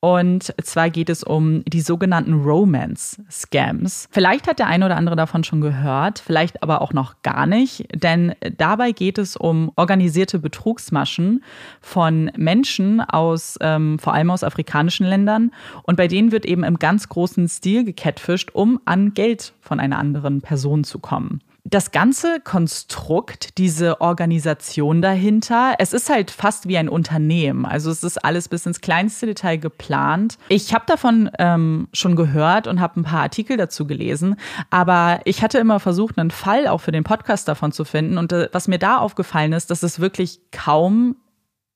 Und 0.00 0.54
zwar 0.62 0.88
geht 0.88 1.10
es 1.10 1.22
um 1.22 1.62
die 1.66 1.82
sogenannten 1.82 2.42
Romance-Scams. 2.42 4.08
Vielleicht 4.10 4.48
hat 4.48 4.58
der 4.58 4.66
eine 4.66 4.86
oder 4.86 4.96
andere 4.96 5.14
davon 5.14 5.44
schon 5.44 5.60
gehört, 5.60 6.18
vielleicht 6.18 6.62
aber 6.62 6.80
auch 6.80 6.94
noch 6.94 7.20
gar 7.22 7.46
nicht, 7.46 7.86
denn 7.94 8.34
dabei 8.56 8.92
geht 8.92 9.18
es 9.18 9.36
um 9.36 9.70
organisierte 9.76 10.38
Betrugsmaschen 10.38 11.44
von 11.82 12.30
Menschen 12.36 13.02
aus, 13.02 13.58
ähm, 13.60 13.98
vor 13.98 14.14
allem 14.14 14.30
aus 14.30 14.42
afrikanischen 14.42 15.04
Ländern. 15.06 15.52
Und 15.82 15.96
bei 15.96 16.08
denen 16.08 16.32
wird 16.32 16.46
eben 16.46 16.64
im 16.64 16.78
ganz 16.78 17.10
großen 17.10 17.46
Stil 17.48 17.84
gecatfischt, 17.84 18.50
um 18.54 18.80
an 18.86 19.12
Geld 19.12 19.52
von 19.60 19.80
einer 19.80 19.98
anderen 19.98 20.40
Person 20.40 20.82
zu 20.82 20.98
kommen 20.98 21.42
das 21.64 21.90
ganze 21.90 22.40
Konstrukt, 22.40 23.58
diese 23.58 24.00
Organisation 24.00 25.02
dahinter, 25.02 25.74
es 25.78 25.92
ist 25.92 26.08
halt 26.10 26.30
fast 26.30 26.68
wie 26.68 26.78
ein 26.78 26.88
Unternehmen. 26.88 27.66
Also 27.66 27.90
es 27.90 28.02
ist 28.02 28.24
alles 28.24 28.48
bis 28.48 28.66
ins 28.66 28.80
kleinste 28.80 29.26
Detail 29.26 29.56
geplant. 29.56 30.38
Ich 30.48 30.74
habe 30.74 30.84
davon 30.86 31.30
ähm, 31.38 31.88
schon 31.92 32.16
gehört 32.16 32.66
und 32.66 32.80
habe 32.80 33.00
ein 33.00 33.04
paar 33.04 33.22
Artikel 33.22 33.56
dazu 33.56 33.86
gelesen, 33.86 34.36
aber 34.70 35.20
ich 35.24 35.42
hatte 35.42 35.58
immer 35.58 35.80
versucht, 35.80 36.18
einen 36.18 36.30
Fall 36.30 36.66
auch 36.66 36.80
für 36.80 36.92
den 36.92 37.04
Podcast 37.04 37.48
davon 37.48 37.72
zu 37.72 37.84
finden. 37.84 38.18
Und 38.18 38.32
äh, 38.32 38.48
was 38.52 38.68
mir 38.68 38.78
da 38.78 38.98
aufgefallen 38.98 39.52
ist, 39.52 39.70
dass 39.70 39.82
es 39.82 40.00
wirklich 40.00 40.40
kaum 40.52 41.16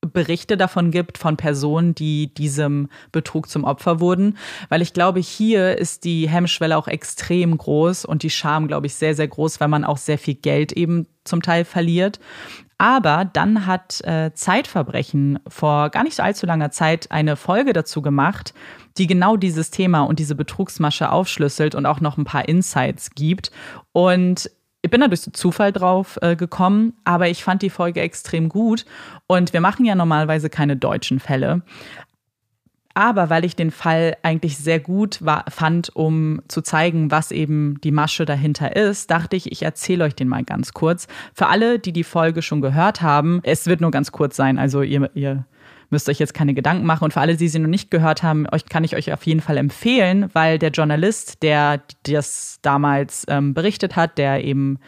Berichte 0.07 0.57
davon 0.57 0.91
gibt 0.91 1.19
von 1.19 1.37
Personen, 1.37 1.95
die 1.95 2.33
diesem 2.33 2.89
Betrug 3.13 3.49
zum 3.49 3.65
Opfer 3.65 4.01
wurden, 4.01 4.37
weil 4.69 4.83
ich 4.83 4.93
glaube, 4.93 5.21
hier 5.21 5.79
ist 5.79 6.05
die 6.05 6.29
Hemmschwelle 6.29 6.77
auch 6.77 6.89
extrem 6.89 7.57
groß 7.57 8.05
und 8.05 8.23
die 8.23 8.31
Scham, 8.31 8.69
glaube 8.69 8.87
ich, 8.87 8.95
sehr, 8.95 9.15
sehr 9.15 9.29
groß, 9.29 9.61
weil 9.61 9.69
man 9.69 9.85
auch 9.85 9.99
sehr 9.99 10.19
viel 10.19 10.35
Geld 10.35 10.73
eben 10.73 11.07
zum 11.25 11.43
Teil 11.43 11.65
verliert. 11.65 12.21
Aber 12.79 13.25
dann 13.25 13.67
hat 13.67 14.01
äh, 14.03 14.33
Zeitverbrechen 14.35 15.39
vor 15.47 15.91
gar 15.91 16.03
nicht 16.03 16.19
allzu 16.21 16.45
langer 16.45 16.71
Zeit 16.71 17.11
eine 17.11 17.37
Folge 17.37 17.73
dazu 17.73 18.03
gemacht, 18.03 18.53
die 18.99 19.07
genau 19.07 19.37
dieses 19.37 19.71
Thema 19.71 20.03
und 20.03 20.19
diese 20.19 20.35
Betrugsmasche 20.35 21.11
aufschlüsselt 21.11 21.75
und 21.75 21.87
auch 21.87 22.01
noch 22.01 22.19
ein 22.19 22.25
paar 22.25 22.49
Insights 22.49 23.11
gibt. 23.15 23.53
Und 23.93 24.51
ich 24.85 24.91
bin 24.91 25.01
da 25.01 25.09
durch 25.09 25.23
Zufall 25.23 25.73
drauf 25.73 26.19
äh, 26.21 26.37
gekommen, 26.37 26.93
aber 27.05 27.31
ich 27.31 27.43
fand 27.43 27.63
die 27.63 27.71
Folge 27.71 28.03
extrem 28.03 28.51
gut. 28.51 28.85
Und 29.27 29.55
wir 29.55 29.63
machen 29.63 29.87
ja 29.87 29.95
normalerweise 29.95 30.51
keine 30.51 30.77
deutschen 30.77 31.21
Fälle. 31.21 31.63
Aber 32.93 33.31
weil 33.31 33.47
ich 33.47 33.57
den 33.57 33.71
Fall 33.71 34.19
eigentlich 34.23 34.59
sehr 34.59 34.81
gut 34.81 35.25
war, 35.25 35.47
fand, 35.49 35.97
um 35.97 36.43
zu 36.49 36.61
zeigen, 36.61 37.11
was 37.11 37.33
eben 37.33 37.81
die 37.83 37.93
Masche 37.93 38.27
dahinter 38.27 38.77
ist, 38.77 39.11
dachte 39.11 39.37
ich, 39.37 39.51
ich 39.51 39.63
erzähle 39.63 40.05
euch 40.05 40.17
den 40.17 40.29
mal 40.29 40.45
ganz 40.45 40.75
kurz. 40.75 41.09
Für 41.33 41.47
alle, 41.47 41.79
die 41.79 41.95
die 41.95 42.05
Folge 42.05 42.43
schon 42.43 42.61
gehört 42.61 43.01
haben, 43.01 43.41
es 43.43 43.67
wird 43.67 43.81
nur 43.81 43.91
ganz 43.91 44.13
kurz 44.13 44.37
sein, 44.37 44.59
also 44.59 44.83
ihr, 44.83 45.11
ihr 45.15 45.47
müsst 45.95 46.09
euch 46.09 46.19
jetzt 46.19 46.35
keine 46.35 46.55
Gedanken 46.55 46.85
machen. 46.85 47.05
Und 47.05 47.13
für 47.13 47.21
alle, 47.21 47.37
die 47.37 47.49
sie 47.49 47.61
noch 47.61 47.69
nicht 47.69 47.91
gehört 47.91 48.23
haben, 48.23 48.47
euch 48.53 48.67
kann 48.67 48.85
ich 48.85 48.97
euch 48.97 49.13
auf 49.13 49.25
jeden 49.25 49.41
Fall 49.41 49.57
empfehlen, 49.57 50.29
weil 50.33 50.59
der 50.59 50.71
Journalist, 50.71 51.43
der 51.43 51.83
das 52.03 52.59
damals 52.63 53.25
ähm, 53.29 53.55
berichtet 53.55 53.97
hat, 53.97 54.19
der 54.19 54.45
eben 54.45 54.79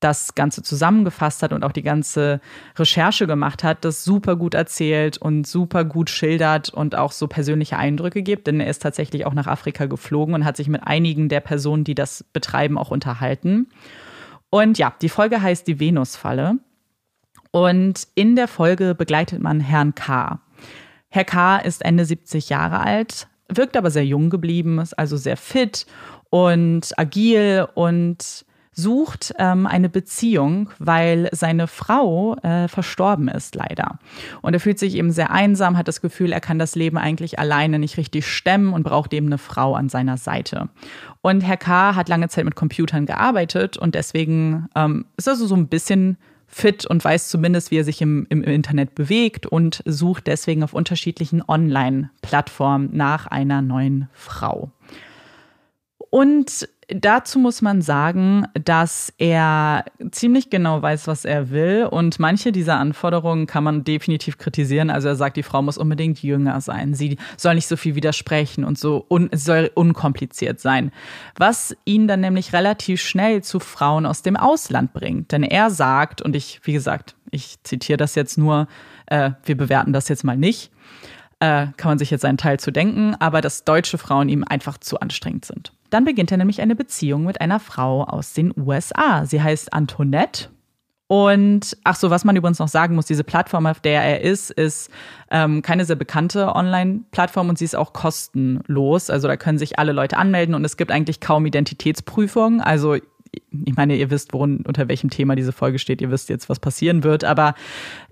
das 0.00 0.34
Ganze 0.34 0.62
zusammengefasst 0.62 1.42
hat 1.42 1.54
und 1.54 1.64
auch 1.64 1.72
die 1.72 1.82
ganze 1.82 2.40
Recherche 2.76 3.26
gemacht 3.26 3.64
hat, 3.64 3.86
das 3.86 4.04
super 4.04 4.36
gut 4.36 4.52
erzählt 4.52 5.16
und 5.16 5.46
super 5.46 5.84
gut 5.84 6.10
schildert 6.10 6.68
und 6.68 6.94
auch 6.94 7.12
so 7.12 7.26
persönliche 7.26 7.78
Eindrücke 7.78 8.22
gibt. 8.22 8.46
Denn 8.46 8.60
er 8.60 8.68
ist 8.68 8.82
tatsächlich 8.82 9.24
auch 9.24 9.32
nach 9.32 9.46
Afrika 9.46 9.86
geflogen 9.86 10.34
und 10.34 10.44
hat 10.44 10.58
sich 10.58 10.68
mit 10.68 10.86
einigen 10.86 11.30
der 11.30 11.40
Personen, 11.40 11.84
die 11.84 11.94
das 11.94 12.24
betreiben, 12.34 12.76
auch 12.76 12.90
unterhalten. 12.90 13.68
Und 14.50 14.76
ja, 14.76 14.92
die 15.00 15.08
Folge 15.08 15.40
heißt 15.40 15.66
die 15.66 15.80
Venusfalle. 15.80 16.58
Und 17.54 18.08
in 18.16 18.34
der 18.34 18.48
Folge 18.48 18.96
begleitet 18.96 19.40
man 19.40 19.60
Herrn 19.60 19.94
K. 19.94 20.40
Herr 21.08 21.24
K. 21.24 21.58
ist 21.58 21.84
Ende 21.84 22.04
70 22.04 22.48
Jahre 22.48 22.80
alt, 22.80 23.28
wirkt 23.48 23.76
aber 23.76 23.92
sehr 23.92 24.04
jung 24.04 24.28
geblieben, 24.28 24.80
ist 24.80 24.98
also 24.98 25.16
sehr 25.16 25.36
fit 25.36 25.86
und 26.30 26.98
agil 26.98 27.68
und 27.74 28.44
sucht 28.72 29.34
ähm, 29.38 29.68
eine 29.68 29.88
Beziehung, 29.88 30.70
weil 30.80 31.28
seine 31.30 31.68
Frau 31.68 32.34
äh, 32.38 32.66
verstorben 32.66 33.28
ist, 33.28 33.54
leider. 33.54 34.00
Und 34.42 34.54
er 34.54 34.58
fühlt 34.58 34.80
sich 34.80 34.96
eben 34.96 35.12
sehr 35.12 35.30
einsam, 35.30 35.78
hat 35.78 35.86
das 35.86 36.00
Gefühl, 36.00 36.32
er 36.32 36.40
kann 36.40 36.58
das 36.58 36.74
Leben 36.74 36.98
eigentlich 36.98 37.38
alleine 37.38 37.78
nicht 37.78 37.98
richtig 37.98 38.26
stemmen 38.26 38.72
und 38.72 38.82
braucht 38.82 39.14
eben 39.14 39.26
eine 39.26 39.38
Frau 39.38 39.76
an 39.76 39.88
seiner 39.88 40.16
Seite. 40.16 40.70
Und 41.22 41.42
Herr 41.42 41.56
K. 41.56 41.94
hat 41.94 42.08
lange 42.08 42.28
Zeit 42.28 42.46
mit 42.46 42.56
Computern 42.56 43.06
gearbeitet 43.06 43.76
und 43.76 43.94
deswegen 43.94 44.66
ähm, 44.74 45.04
ist 45.16 45.28
er 45.28 45.36
so, 45.36 45.46
so 45.46 45.54
ein 45.54 45.68
bisschen 45.68 46.18
fit 46.54 46.86
und 46.86 47.04
weiß 47.04 47.30
zumindest, 47.30 47.72
wie 47.72 47.78
er 47.78 47.84
sich 47.84 48.00
im, 48.00 48.28
im 48.30 48.44
Internet 48.44 48.94
bewegt 48.94 49.44
und 49.44 49.82
sucht 49.86 50.28
deswegen 50.28 50.62
auf 50.62 50.72
unterschiedlichen 50.72 51.42
Online-Plattformen 51.46 52.90
nach 52.92 53.26
einer 53.26 53.60
neuen 53.60 54.08
Frau. 54.12 54.70
Und 56.10 56.68
dazu 56.88 57.38
muss 57.38 57.62
man 57.62 57.82
sagen, 57.82 58.46
dass 58.54 59.12
er 59.18 59.84
ziemlich 60.10 60.50
genau 60.50 60.82
weiß, 60.82 61.06
was 61.06 61.24
er 61.24 61.50
will. 61.50 61.88
Und 61.90 62.18
manche 62.18 62.52
dieser 62.52 62.78
Anforderungen 62.78 63.46
kann 63.46 63.64
man 63.64 63.84
definitiv 63.84 64.38
kritisieren. 64.38 64.90
Also 64.90 65.08
er 65.08 65.16
sagt, 65.16 65.36
die 65.36 65.42
Frau 65.42 65.62
muss 65.62 65.78
unbedingt 65.78 66.22
jünger 66.22 66.60
sein. 66.60 66.94
Sie 66.94 67.18
soll 67.36 67.54
nicht 67.54 67.66
so 67.66 67.76
viel 67.76 67.94
widersprechen 67.94 68.64
und 68.64 68.78
so 68.78 69.06
un 69.08 69.30
soll 69.32 69.70
unkompliziert 69.74 70.60
sein. 70.60 70.92
Was 71.36 71.76
ihn 71.84 72.08
dann 72.08 72.20
nämlich 72.20 72.52
relativ 72.52 73.00
schnell 73.00 73.42
zu 73.42 73.60
Frauen 73.60 74.06
aus 74.06 74.22
dem 74.22 74.36
Ausland 74.36 74.92
bringt. 74.92 75.32
Denn 75.32 75.42
er 75.42 75.70
sagt, 75.70 76.22
und 76.22 76.36
ich, 76.36 76.60
wie 76.64 76.72
gesagt, 76.72 77.14
ich 77.30 77.62
zitiere 77.62 77.96
das 77.96 78.14
jetzt 78.14 78.38
nur, 78.38 78.68
äh, 79.06 79.30
wir 79.44 79.56
bewerten 79.56 79.92
das 79.92 80.08
jetzt 80.08 80.24
mal 80.24 80.36
nicht. 80.36 80.70
Äh, 81.40 81.66
kann 81.76 81.90
man 81.90 81.98
sich 81.98 82.10
jetzt 82.10 82.24
einen 82.24 82.38
Teil 82.38 82.60
zu 82.60 82.70
denken, 82.70 83.16
aber 83.18 83.40
dass 83.40 83.64
deutsche 83.64 83.98
Frauen 83.98 84.28
ihm 84.28 84.44
einfach 84.44 84.78
zu 84.78 85.00
anstrengend 85.00 85.44
sind. 85.44 85.72
Dann 85.94 86.04
beginnt 86.04 86.32
er 86.32 86.38
nämlich 86.38 86.60
eine 86.60 86.74
Beziehung 86.74 87.22
mit 87.22 87.40
einer 87.40 87.60
Frau 87.60 88.02
aus 88.02 88.32
den 88.32 88.52
USA. 88.58 89.26
Sie 89.26 89.40
heißt 89.40 89.72
Antoinette. 89.72 90.48
Und 91.06 91.76
ach 91.84 91.94
so, 91.94 92.10
was 92.10 92.24
man 92.24 92.34
übrigens 92.34 92.58
noch 92.58 92.66
sagen 92.66 92.96
muss, 92.96 93.06
diese 93.06 93.22
Plattform, 93.22 93.64
auf 93.66 93.78
der 93.78 94.02
er 94.02 94.20
ist, 94.22 94.50
ist 94.50 94.90
ähm, 95.30 95.62
keine 95.62 95.84
sehr 95.84 95.94
bekannte 95.94 96.52
Online-Plattform 96.56 97.48
und 97.48 97.58
sie 97.58 97.64
ist 97.64 97.76
auch 97.76 97.92
kostenlos. 97.92 99.08
Also 99.08 99.28
da 99.28 99.36
können 99.36 99.56
sich 99.56 99.78
alle 99.78 99.92
Leute 99.92 100.16
anmelden 100.16 100.56
und 100.56 100.64
es 100.64 100.76
gibt 100.76 100.90
eigentlich 100.90 101.20
kaum 101.20 101.46
Identitätsprüfungen. 101.46 102.60
Also 102.60 102.94
ich 102.94 103.76
meine, 103.76 103.94
ihr 103.94 104.10
wisst, 104.10 104.32
worin, 104.32 104.64
unter 104.66 104.88
welchem 104.88 105.10
Thema 105.10 105.36
diese 105.36 105.52
Folge 105.52 105.78
steht, 105.78 106.02
ihr 106.02 106.10
wisst 106.10 106.28
jetzt, 106.28 106.48
was 106.48 106.58
passieren 106.58 107.04
wird, 107.04 107.22
aber 107.22 107.54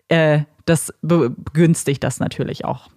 äh, 0.07 0.43
das 0.67 0.95
begünstigt 1.03 2.05
das 2.05 2.21
natürlich 2.21 2.65
auch. 2.65 2.91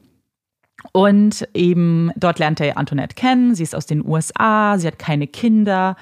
Und 0.92 1.48
eben 1.54 2.12
dort 2.16 2.40
lernt 2.40 2.60
er 2.60 2.78
Antoinette 2.78 3.16
kennen. 3.16 3.56
Sie 3.56 3.64
ist 3.64 3.76
aus 3.76 3.86
den 3.86 4.06
USA, 4.06 4.78
sie 4.78 4.88
hat 4.88 5.00
keine 5.00 5.28
Kinder 5.28 5.96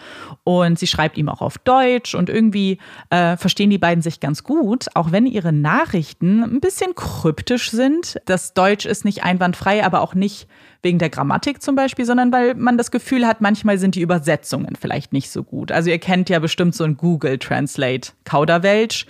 und 0.44 0.78
sie 0.78 0.88
schreibt 0.88 1.18
ihm 1.18 1.30
auch 1.30 1.42
auf 1.42 1.58
Deutsch. 1.58 2.16
Und 2.16 2.30
irgendwie 2.30 2.80
äh, 3.10 3.38
verstehen 3.38 3.70
die 3.70 3.78
beiden 3.78 4.02
sich 4.02 4.20
ganz 4.20 4.44
gut, 4.44 4.88
auch 4.94 5.12
wenn 5.12 5.26
ihre 5.26 5.54
Nachrichten 5.54 6.44
ein 6.44 6.60
bisschen 6.60 6.96
kryptisch 6.96 7.72
sind. 7.72 8.20
Das 8.26 8.54
Deutsch 8.54 8.86
ist 8.86 9.06
nicht 9.06 9.24
einwandfrei, 9.24 9.86
aber 9.86 10.02
auch 10.02 10.16
nicht 10.16 10.48
wegen 10.82 11.00
der 11.00 11.10
Grammatik 11.10 11.62
zum 11.62 11.76
Beispiel, 11.76 12.06
sondern 12.06 12.32
weil 12.32 12.56
man 12.56 12.78
das 12.78 12.92
Gefühl 12.92 13.26
hat, 13.26 13.42
manchmal 13.42 13.78
sind 13.78 13.96
die 13.96 14.02
Übersetzungen 14.02 14.76
vielleicht 14.76 15.14
nicht 15.14 15.32
so 15.32 15.44
gut. 15.44 15.72
Also 15.72 15.90
ihr 15.90 16.00
kennt 16.00 16.30
ja 16.30 16.40
bestimmt 16.40 16.76
so 16.76 16.84
ein 16.84 16.98
Google 16.98 17.40
Translate 17.40 18.12
Kauderwelsch. 18.26 19.06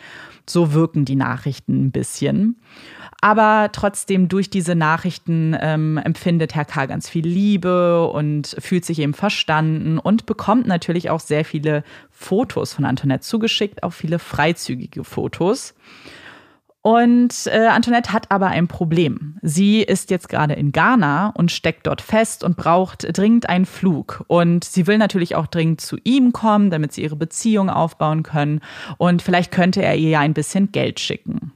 So 0.47 0.73
wirken 0.73 1.05
die 1.05 1.15
Nachrichten 1.15 1.85
ein 1.85 1.91
bisschen. 1.91 2.57
Aber 3.21 3.69
trotzdem 3.71 4.27
durch 4.27 4.49
diese 4.49 4.75
Nachrichten 4.75 5.55
ähm, 5.59 5.97
empfindet 5.97 6.55
Herr 6.55 6.65
K. 6.65 6.87
ganz 6.87 7.07
viel 7.07 7.25
Liebe 7.25 8.05
und 8.07 8.55
fühlt 8.59 8.83
sich 8.83 8.99
eben 8.99 9.13
verstanden 9.13 9.97
und 9.97 10.25
bekommt 10.25 10.67
natürlich 10.67 11.09
auch 11.09 11.21
sehr 11.21 11.45
viele 11.45 11.83
Fotos 12.11 12.73
von 12.73 12.83
Antoinette 12.83 13.23
zugeschickt, 13.23 13.83
auch 13.83 13.93
viele 13.93 14.19
freizügige 14.19 15.05
Fotos. 15.05 15.73
Und 16.83 17.47
äh, 17.47 17.67
Antoinette 17.67 18.11
hat 18.11 18.29
aber 18.29 18.47
ein 18.47 18.67
Problem. 18.67 19.37
Sie 19.41 19.81
ist 19.81 20.11
jetzt 20.11 20.27
gerade 20.27 20.53
in 20.53 20.73
Ghana 20.73 21.31
und 21.33 21.49
steckt 21.49 21.87
dort 21.87 22.01
fest 22.01 22.43
und 22.43 22.57
braucht 22.57 23.07
dringend 23.17 23.47
einen 23.47 23.65
Flug. 23.65 24.25
Und 24.27 24.65
sie 24.65 24.85
will 24.85 24.97
natürlich 24.97 25.37
auch 25.37 25.47
dringend 25.47 25.79
zu 25.79 25.95
ihm 26.03 26.33
kommen, 26.33 26.71
damit 26.71 26.91
sie 26.91 27.01
ihre 27.01 27.15
Beziehung 27.15 27.69
aufbauen 27.69 28.21
können. 28.21 28.59
Und 28.97 29.21
vielleicht 29.21 29.51
könnte 29.51 29.81
er 29.81 29.95
ihr 29.95 30.09
ja 30.09 30.19
ein 30.19 30.33
bisschen 30.33 30.73
Geld 30.73 30.99
schicken. 30.99 31.53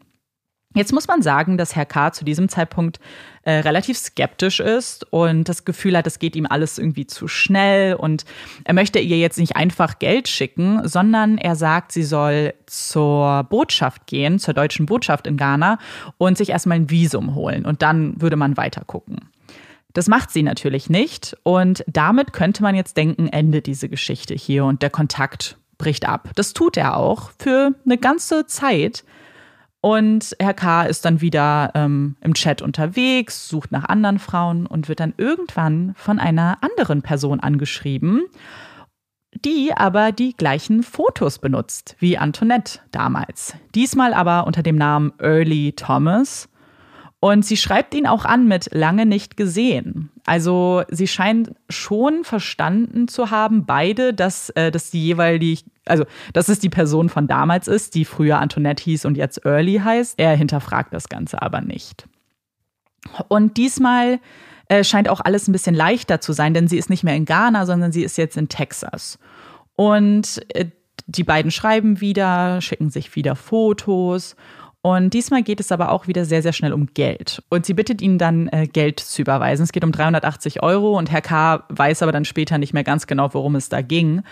Jetzt 0.78 0.94
muss 0.94 1.08
man 1.08 1.24
sagen, 1.24 1.58
dass 1.58 1.76
Herr 1.76 1.88
K. 1.88 2.12
zu 2.12 2.24
diesem 2.24 2.49
Zeitpunkt 2.49 2.99
äh, 3.41 3.52
relativ 3.52 3.98
skeptisch 3.98 4.60
ist 4.60 5.12
und 5.12 5.49
das 5.49 5.66
Gefühl 5.66 5.98
hat, 5.98 6.06
es 6.06 6.20
geht 6.20 6.36
ihm 6.36 6.45
alles 6.45 6.78
irgendwie 6.78 7.08
zu 7.08 7.28
schnell 7.28 7.95
und 7.95 8.26
er 8.64 8.76
möchte 8.76 8.99
ihr 8.99 9.18
jetzt 9.18 9.40
nicht 9.40 9.56
einfach 9.56 9.98
Geld 9.98 10.28
schicken, 10.28 10.88
sondern 10.88 11.40
er 11.40 11.56
sagt, 11.56 11.94
sie 11.94 12.04
soll 12.04 12.54
zur 12.68 13.45
Botschaft 13.49 14.06
gehen, 14.06 14.38
zur 14.38 14.54
deutschen 14.54 14.86
Botschaft 14.86 15.26
in 15.26 15.36
Ghana 15.36 15.80
und 16.20 16.38
sich 16.38 16.49
erstmal 16.49 16.78
ein 16.78 16.91
Visum 16.91 17.34
holen 17.34 17.66
und 17.66 17.82
dann 17.82 18.22
würde 18.22 18.36
man 18.36 18.56
weiter 18.56 18.84
gucken. 18.86 19.30
Das 19.94 20.08
macht 20.08 20.30
sie 20.30 20.44
natürlich 20.44 20.91
nicht 20.91 21.36
und 21.41 21.84
damit 21.88 22.34
könnte 22.34 22.62
man 22.62 22.76
jetzt 22.76 22.98
denken, 22.98 23.30
endet 23.30 23.66
diese 23.66 23.90
Geschichte 23.90 24.36
hier 24.36 24.64
und 24.64 24.84
der 24.84 24.91
Kontakt 24.91 25.58
bricht 25.80 26.08
ab. 26.08 26.30
Das 26.36 26.54
tut 26.54 26.78
er 26.78 26.98
auch 26.98 27.32
für 27.40 27.72
eine 27.84 27.98
ganze 27.98 28.45
Zeit. 28.45 29.04
Und 29.82 30.36
Herr 30.40 30.54
K. 30.54 30.84
ist 30.84 31.06
dann 31.06 31.22
wieder 31.22 31.72
ähm, 31.76 32.16
im 32.22 32.34
Chat 32.34 32.62
unterwegs, 32.62 33.48
sucht 33.48 33.72
nach 33.72 33.86
anderen 33.86 34.20
Frauen 34.20 34.66
und 34.66 34.90
wird 34.90 34.99
dann 34.99 35.14
irgendwann 35.18 35.94
von 35.95 36.20
einer 36.20 36.58
anderen 36.62 37.04
Person 37.04 37.40
angeschrieben, 37.40 38.26
die 39.45 39.72
aber 39.76 40.12
die 40.12 40.34
gleichen 40.36 40.82
Fotos 40.82 41.38
benutzt 41.40 41.95
wie 41.99 42.18
Antoinette 42.18 42.80
damals. 42.91 43.54
Diesmal 43.76 44.14
aber 44.14 44.48
unter 44.48 44.64
dem 44.64 44.78
Namen 44.78 45.14
Early 45.20 45.74
Thomas. 45.74 46.49
Und 47.19 47.45
sie 47.45 47.57
schreibt 47.57 47.95
ihn 47.95 48.06
auch 48.06 48.26
an 48.26 48.48
mit 48.48 48.69
lange 48.72 49.07
nicht 49.07 49.38
gesehen. 49.38 50.11
Also 50.26 50.84
sie 50.89 51.07
scheint 51.07 51.52
schon 51.68 52.23
verstanden 52.23 53.07
zu 53.07 53.31
haben, 53.31 53.65
beide, 53.65 54.14
dass, 54.14 54.52
äh, 54.52 54.69
dass 54.69 54.91
die 54.91 55.03
jeweilig, 55.03 55.65
also 55.85 56.06
dass 56.34 56.48
es 56.48 56.60
die 56.60 56.69
Person 56.69 57.10
von 57.10 57.27
damals 57.27 57.68
ist, 57.68 57.95
die 57.95 58.06
früher 58.06 58.38
Antoinette 58.39 58.84
hieß 58.84 59.06
und 59.06 59.18
jetzt 59.18 59.45
Early 59.45 59.81
heißt. 59.84 60.19
Er 60.19 60.35
hinterfragt 60.35 60.94
das 60.94 61.10
Ganze 61.10 61.41
aber 61.41 61.61
nicht. 61.61 62.07
Und 63.30 63.57
diesmal 63.57 64.19
äh, 64.68 64.84
scheint 64.84 65.10
auch 65.10 65.22
alles 65.22 65.48
ein 65.48 65.53
bisschen 65.53 65.76
leichter 65.76 66.22
zu 66.22 66.34
sein, 66.34 66.53
denn 66.53 66.68
sie 66.68 66.77
ist 66.77 66.89
nicht 66.89 67.03
mehr 67.03 67.15
in 67.15 67.26
Ghana, 67.26 67.65
sondern 67.65 67.91
sie 67.91 68.03
ist 68.03 68.18
jetzt 68.18 68.38
in 68.38 68.48
Texas. 68.48 69.18
Und 69.76 70.41
äh, 70.53 70.65
die 71.07 71.23
beiden 71.23 71.49
schreiben 71.49 71.99
wieder, 71.99 72.61
schicken 72.61 72.91
sich 72.91 73.15
wieder 73.15 73.35
Fotos 73.35 74.35
und 74.88 75.09
diesmal 75.14 75.43
geht 75.43 75.59
es 75.59 75.73
aber 75.73 75.91
auch 75.91 76.07
wieder 76.07 76.23
sehr, 76.23 76.41
sehr 76.41 76.53
schnell 76.53 76.72
um 76.72 76.88
Geld. 76.93 77.43
Und 77.49 77.65
sie 77.65 77.73
bittet 77.73 78.01
ihn 78.01 78.18
dann, 78.18 78.47
äh, 78.47 78.68
Geld 78.68 79.01
zu 79.01 79.22
überweisen. 79.22 79.64
Es 79.64 79.73
geht 79.73 79.84
um 79.84 79.91
380 79.91 80.64
Euro 80.64 80.97
und 80.97 81.11
Herr 81.11 81.19
K. 81.19 81.65
weiß 81.68 82.03
aber 82.03 82.14
dann 82.14 82.23
später 82.23 82.57
nicht 82.57 82.73
mehr 82.73 82.85
ganz 82.85 83.05
genau, 83.05 83.34
worum 83.34 83.55
es 83.55 83.68
da 83.68 83.81
ging. 83.81 84.23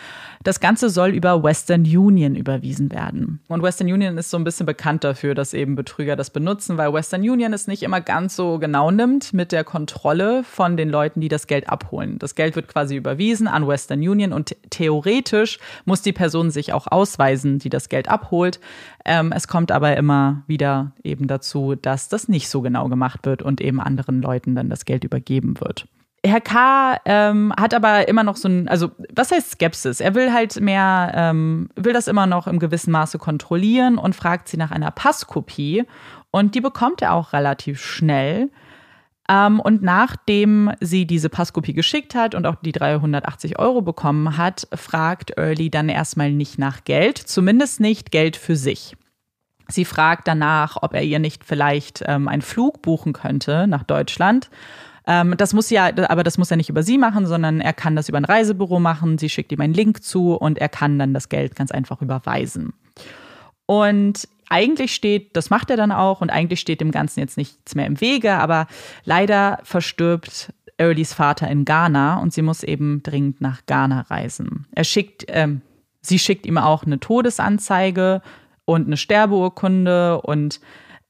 Das 0.45 0.59
Ganze 0.59 0.91
soll 0.91 1.09
über 1.09 1.41
Western 1.41 1.81
Union 1.81 2.35
überwiesen 2.35 2.91
werden. 2.91 3.39
Und 3.47 3.63
Western 3.63 3.91
Union 3.91 4.15
ist 4.19 4.29
so 4.29 4.37
ein 4.37 4.43
bisschen 4.43 4.67
bekannt 4.67 5.03
dafür, 5.03 5.33
dass 5.33 5.55
eben 5.55 5.75
Betrüger 5.75 6.15
das 6.15 6.29
benutzen, 6.29 6.77
weil 6.77 6.93
Western 6.93 7.21
Union 7.21 7.51
es 7.51 7.65
nicht 7.65 7.81
immer 7.81 7.99
ganz 7.99 8.35
so 8.35 8.59
genau 8.59 8.91
nimmt 8.91 9.33
mit 9.33 9.51
der 9.51 9.63
Kontrolle 9.63 10.43
von 10.43 10.77
den 10.77 10.89
Leuten, 10.89 11.19
die 11.19 11.29
das 11.29 11.47
Geld 11.47 11.67
abholen. 11.67 12.19
Das 12.19 12.35
Geld 12.35 12.55
wird 12.55 12.67
quasi 12.67 12.95
überwiesen 12.95 13.47
an 13.47 13.67
Western 13.67 14.07
Union 14.07 14.33
und 14.33 14.55
theoretisch 14.69 15.57
muss 15.83 16.03
die 16.03 16.13
Person 16.13 16.51
sich 16.51 16.73
auch 16.73 16.85
ausweisen, 16.85 17.57
die 17.57 17.69
das 17.69 17.89
Geld 17.89 18.07
abholt. 18.07 18.59
Ähm, 19.03 19.31
es 19.35 19.47
kommt 19.47 19.71
aber 19.71 19.97
immer 19.97 20.43
wieder 20.45 20.91
eben 21.03 21.25
dazu, 21.25 21.73
dass 21.73 22.07
das 22.07 22.27
nicht 22.27 22.49
so 22.49 22.61
genau 22.61 22.87
gemacht 22.87 23.25
wird 23.25 23.41
und 23.41 23.61
eben 23.61 23.81
anderen 23.81 24.21
Leuten 24.21 24.53
dann 24.53 24.69
das 24.69 24.85
Geld 24.85 25.05
übergeben 25.05 25.59
wird. 25.59 25.87
Herr 26.27 26.41
K. 26.41 26.97
Ähm, 27.05 27.53
hat 27.57 27.73
aber 27.73 28.07
immer 28.07 28.23
noch 28.23 28.35
so 28.35 28.47
ein, 28.47 28.67
also 28.67 28.91
was 29.13 29.31
heißt 29.31 29.51
Skepsis? 29.51 29.99
Er 29.99 30.15
will 30.15 30.33
halt 30.33 30.59
mehr, 30.59 31.11
ähm, 31.15 31.69
will 31.75 31.93
das 31.93 32.07
immer 32.07 32.25
noch 32.25 32.47
im 32.47 32.59
gewissen 32.59 32.91
Maße 32.91 33.17
kontrollieren 33.17 33.97
und 33.97 34.15
fragt 34.15 34.47
sie 34.47 34.57
nach 34.57 34.71
einer 34.71 34.91
Passkopie. 34.91 35.83
Und 36.31 36.55
die 36.55 36.61
bekommt 36.61 37.01
er 37.01 37.13
auch 37.13 37.33
relativ 37.33 37.81
schnell. 37.81 38.49
Ähm, 39.27 39.59
und 39.59 39.81
nachdem 39.81 40.71
sie 40.81 41.05
diese 41.05 41.29
Passkopie 41.29 41.73
geschickt 41.73 42.13
hat 42.15 42.35
und 42.35 42.45
auch 42.45 42.55
die 42.55 42.71
380 42.71 43.57
Euro 43.59 43.81
bekommen 43.81 44.37
hat, 44.37 44.67
fragt 44.73 45.37
Early 45.37 45.69
dann 45.69 45.89
erstmal 45.89 46.31
nicht 46.31 46.59
nach 46.59 46.83
Geld, 46.83 47.17
zumindest 47.17 47.79
nicht 47.79 48.11
Geld 48.11 48.37
für 48.37 48.55
sich. 48.55 48.95
Sie 49.67 49.85
fragt 49.85 50.27
danach, 50.27 50.77
ob 50.81 50.93
er 50.93 51.01
ihr 51.01 51.19
nicht 51.19 51.43
vielleicht 51.43 52.03
ähm, 52.05 52.27
einen 52.27 52.43
Flug 52.43 52.83
buchen 52.83 53.13
könnte 53.13 53.65
nach 53.65 53.83
Deutschland. 53.83 54.49
Ähm, 55.07 55.35
das 55.37 55.53
muss 55.53 55.69
ja, 55.69 55.89
aber 56.07 56.23
das 56.23 56.37
muss 56.37 56.51
er 56.51 56.57
nicht 56.57 56.69
über 56.69 56.83
sie 56.83 56.97
machen, 56.97 57.25
sondern 57.25 57.61
er 57.61 57.73
kann 57.73 57.95
das 57.95 58.09
über 58.09 58.17
ein 58.17 58.25
Reisebüro 58.25 58.79
machen. 58.79 59.17
Sie 59.17 59.29
schickt 59.29 59.51
ihm 59.51 59.61
einen 59.61 59.73
Link 59.73 60.03
zu 60.03 60.33
und 60.33 60.57
er 60.57 60.69
kann 60.69 60.97
dann 60.99 61.13
das 61.13 61.29
Geld 61.29 61.55
ganz 61.55 61.71
einfach 61.71 62.01
überweisen. 62.01 62.73
Und 63.65 64.27
eigentlich 64.49 64.93
steht, 64.93 65.35
das 65.35 65.49
macht 65.49 65.69
er 65.69 65.77
dann 65.77 65.91
auch 65.91 66.21
und 66.21 66.29
eigentlich 66.29 66.59
steht 66.59 66.81
dem 66.81 66.91
Ganzen 66.91 67.19
jetzt 67.19 67.37
nichts 67.37 67.75
mehr 67.75 67.87
im 67.87 67.99
Wege, 67.99 68.33
aber 68.33 68.67
leider 69.03 69.59
verstirbt 69.63 70.53
Earlys 70.77 71.13
Vater 71.13 71.47
in 71.47 71.65
Ghana 71.65 72.19
und 72.19 72.33
sie 72.33 72.41
muss 72.41 72.63
eben 72.63 73.01
dringend 73.01 73.41
nach 73.41 73.65
Ghana 73.65 74.01
reisen. 74.01 74.67
Er 74.71 74.83
schickt, 74.83 75.25
ähm, 75.29 75.61
sie 76.01 76.19
schickt 76.19 76.45
ihm 76.45 76.57
auch 76.57 76.83
eine 76.83 76.99
Todesanzeige 76.99 78.21
und 78.65 78.87
eine 78.87 78.97
Sterbeurkunde 78.97 80.21
und 80.21 80.59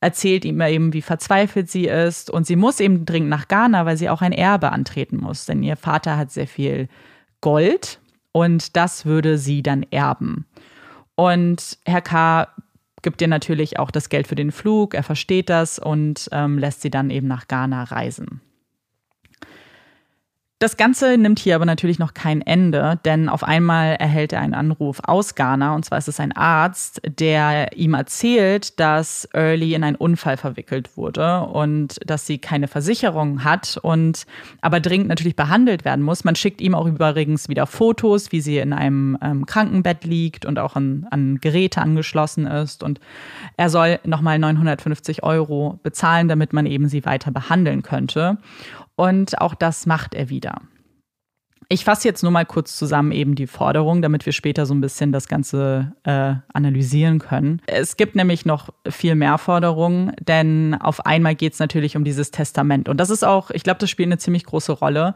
erzählt 0.06 0.46
ihm 0.46 0.62
eben, 0.62 0.94
wie 0.94 1.02
verzweifelt 1.02 1.68
sie 1.68 1.88
ist. 1.88 2.30
Und 2.30 2.46
sie 2.46 2.56
muss 2.56 2.80
eben 2.80 3.06
dringend 3.06 3.30
nach 3.30 3.48
Ghana, 3.48 3.88
weil 3.88 3.98
sie 3.98 4.08
auch 4.08 4.22
ein 4.22 4.34
Erbe 4.34 4.72
antreten 4.72 5.18
muss. 5.18 5.48
Denn 5.48 5.64
ihr 5.64 5.78
Vater 5.78 6.16
hat 6.16 6.32
sehr 6.32 6.48
viel 6.48 6.88
Gold 7.42 8.00
und 8.32 8.76
das 8.76 9.06
würde 9.06 9.40
sie 9.40 9.64
dann 9.64 9.82
erben. 9.90 10.46
Und 11.16 11.80
Herr 11.86 12.02
K 12.02 12.48
gibt 13.02 13.22
ihr 13.22 13.28
natürlich 13.28 13.80
auch 13.80 13.90
das 13.90 14.10
Geld 14.10 14.28
für 14.28 14.36
den 14.36 14.52
Flug, 14.52 14.94
er 14.94 15.04
versteht 15.04 15.50
das 15.50 15.80
und 15.80 16.30
ähm, 16.32 16.60
lässt 16.60 16.82
sie 16.82 16.92
dann 16.92 17.10
eben 17.10 17.28
nach 17.28 17.48
Ghana 17.48 17.84
reisen. 17.86 18.42
Das 20.60 20.78
Ganze 20.78 21.18
nimmt 21.18 21.40
hier 21.40 21.56
aber 21.56 21.66
natürlich 21.66 22.00
noch 22.00 22.14
kein 22.14 22.42
Ende, 22.42 22.98
denn 23.04 23.28
auf 23.28 23.44
einmal 23.44 23.96
erhält 23.96 24.32
er 24.32 24.40
einen 24.40 24.54
Anruf 24.54 25.02
aus 25.04 25.36
Ghana 25.36 25.76
und 25.76 25.84
zwar 25.84 25.98
ist 25.98 26.08
es 26.08 26.22
ein 26.22 26.32
Arzt, 26.32 27.02
der 27.06 27.76
ihm 27.76 27.94
erzählt, 27.94 28.80
dass 28.80 29.28
Early 29.34 29.74
in 29.74 29.84
einen 29.84 29.98
Unfall 29.98 30.38
verwickelt 30.38 30.96
wurde 30.96 31.42
und 31.42 32.00
dass 32.10 32.26
sie 32.26 32.38
keine 32.38 32.70
Versicherung 32.70 33.44
hat 33.44 33.78
und 33.82 34.26
aber 34.62 34.80
dringend 34.80 35.10
natürlich 35.10 35.36
behandelt 35.36 35.84
werden 35.84 36.06
muss. 36.06 36.24
Man 36.24 36.38
schickt 36.38 36.62
ihm 36.62 36.74
auch 36.74 36.88
übrigens 36.88 37.50
wieder 37.50 37.68
Fotos, 37.68 38.32
wie 38.32 38.40
sie 38.40 38.58
in 38.58 38.72
einem 38.72 39.18
ähm, 39.22 39.46
Krankenbett 39.46 40.06
liegt 40.06 40.46
und 40.46 40.58
auch 40.58 40.78
an, 40.78 41.06
an 41.12 41.40
Geräte 41.42 41.82
angeschlossen 41.82 42.48
ist 42.48 42.82
und 42.82 43.02
er 43.58 43.70
soll 43.70 44.00
nochmal 44.06 44.40
950 44.40 45.22
Euro 45.22 45.82
bezahlen, 45.84 46.30
damit 46.30 46.54
man 46.54 46.66
eben 46.66 46.88
sie 46.88 47.04
weiter 47.04 47.32
behandeln 47.32 47.84
könnte. 47.84 48.38
Und 48.96 49.42
auch 49.42 49.56
das 49.56 49.86
macht 49.86 50.16
er 50.16 50.30
wieder. 50.30 50.62
Ich 51.68 51.84
fasse 51.84 52.08
jetzt 52.08 52.22
nur 52.22 52.32
mal 52.32 52.46
kurz 52.46 52.78
zusammen 52.78 53.12
eben 53.12 53.34
die 53.34 53.48
Forderung, 53.48 54.02
damit 54.02 54.26
wir 54.26 54.34
später 54.34 54.66
so 54.66 54.76
ein 54.76 54.82
bisschen 54.82 55.12
das 55.12 55.28
Ganze 55.28 55.94
äh, 56.04 56.36
analysieren 56.54 57.18
können. 57.18 57.62
Es 57.66 57.98
gibt 57.98 58.16
nämlich 58.16 58.46
noch 58.46 58.70
viel 58.88 59.16
mehr 59.16 59.38
Forderungen, 59.40 60.12
denn 60.20 60.76
auf 60.80 61.06
einmal 61.06 61.34
geht 61.34 61.54
es 61.54 61.60
natürlich 61.60 61.98
um 61.98 62.04
dieses 62.04 62.30
Testament. 62.30 62.88
Und 62.88 62.98
das 62.98 63.10
ist 63.10 63.24
auch, 63.24 63.50
ich 63.50 63.64
glaube, 63.64 63.80
das 63.80 63.90
spielt 63.90 64.08
eine 64.08 64.20
ziemlich 64.20 64.46
große 64.46 64.74
Rolle, 64.74 65.16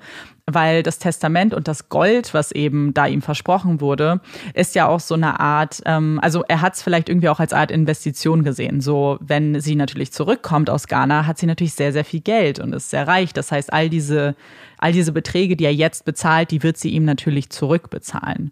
weil 0.53 0.84
das 0.84 0.99
Testament 0.99 1.53
und 1.53 1.67
das 1.67 1.89
Gold, 1.89 2.34
was 2.34 2.51
eben 2.51 2.93
da 2.93 3.07
ihm 3.07 3.21
versprochen 3.21 3.81
wurde, 3.81 4.21
ist 4.53 4.76
ja 4.76 4.88
auch 4.88 4.99
so 4.99 5.15
eine 5.15 5.39
Art, 5.39 5.81
ähm, 5.85 6.19
also 6.21 6.43
er 6.47 6.61
hat 6.61 6.76
es 6.76 6.81
vielleicht 6.81 7.09
irgendwie 7.09 7.30
auch 7.30 7.39
als 7.39 7.53
Art 7.53 7.71
Investition 7.71 8.43
gesehen. 8.43 8.81
So, 8.81 9.17
wenn 9.21 9.59
sie 9.59 9.76
natürlich 9.76 10.11
zurückkommt 10.11 10.69
aus 10.69 10.88
Ghana, 10.88 11.26
hat 11.26 11.38
sie 11.38 11.45
natürlich 11.45 11.73
sehr, 11.73 11.93
sehr 11.93 12.05
viel 12.05 12.21
Geld 12.21 12.59
und 12.59 12.73
ist 12.73 12.89
sehr 12.89 13.07
reich. 13.07 13.34
Das 13.34 13.51
heißt, 13.51 13.71
all 13.73 13.89
diese, 13.89 14.35
all 14.77 14.91
diese 14.91 15.11
Beträge, 15.11 15.55
die 15.55 15.65
er 15.65 15.73
jetzt 15.73 16.05
bezahlt, 16.05 16.51
die 16.51 16.63
wird 16.63 16.77
sie 16.77 16.89
ihm 16.89 17.05
natürlich 17.05 17.49
zurückbezahlen. 17.49 18.51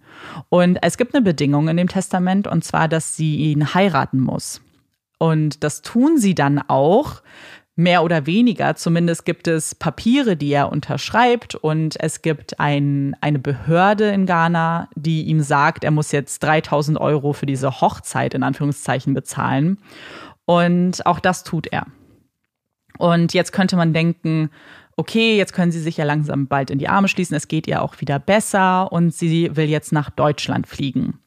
Und 0.50 0.80
es 0.82 0.98
gibt 0.98 1.16
eine 1.16 1.24
Bedingung 1.24 1.68
in 1.68 1.78
dem 1.78 1.90
Testament 1.90 2.48
und 2.48 2.64
zwar, 2.64 2.88
dass 2.88 3.16
sie 3.16 3.36
ihn 3.38 3.74
heiraten 3.74 4.20
muss. 4.20 4.62
Und 5.20 5.64
das 5.64 5.82
tun 5.82 6.18
sie 6.18 6.36
dann 6.36 6.62
auch, 6.68 7.22
mehr 7.78 8.04
oder 8.04 8.26
weniger. 8.26 8.76
Zumindest 8.76 9.24
gibt 9.24 9.48
es 9.48 9.76
Papiere, 9.76 10.36
die 10.36 10.52
er 10.52 10.72
unterschreibt 10.72 11.56
und 11.56 11.96
es 12.02 12.24
gibt 12.24 12.60
ein, 12.60 13.16
eine 13.22 13.40
Behörde 13.40 14.10
in 14.10 14.26
Ghana, 14.26 14.90
die 14.96 15.24
ihm 15.24 15.42
sagt, 15.42 15.84
er 15.84 15.92
muss 15.92 16.12
jetzt 16.12 16.40
3000 16.44 17.00
Euro 17.00 17.34
für 17.34 17.46
diese 17.46 17.80
Hochzeit 17.80 18.34
in 18.34 18.44
Anführungszeichen 18.44 19.14
bezahlen. 19.14 19.78
Und 20.46 21.06
auch 21.06 21.20
das 21.20 21.44
tut 21.44 21.68
er. 21.68 21.86
Und 22.98 23.36
jetzt 23.36 23.54
könnte 23.54 23.76
man 23.76 23.94
denken, 23.94 24.50
okay, 24.96 25.38
jetzt 25.38 25.54
können 25.54 25.72
sie 25.72 25.80
sich 25.80 25.98
ja 25.98 26.06
langsam 26.06 26.48
bald 26.48 26.72
in 26.72 26.80
die 26.80 26.90
Arme 26.90 27.08
schließen, 27.08 27.38
es 27.38 27.48
geht 27.48 27.68
ihr 27.68 27.84
auch 27.84 28.02
wieder 28.02 28.18
besser 28.18 28.92
und 28.92 29.14
sie 29.14 29.56
will 29.56 29.70
jetzt 29.70 29.92
nach 29.92 30.10
Deutschland 30.10 30.66
fliegen. 30.66 31.20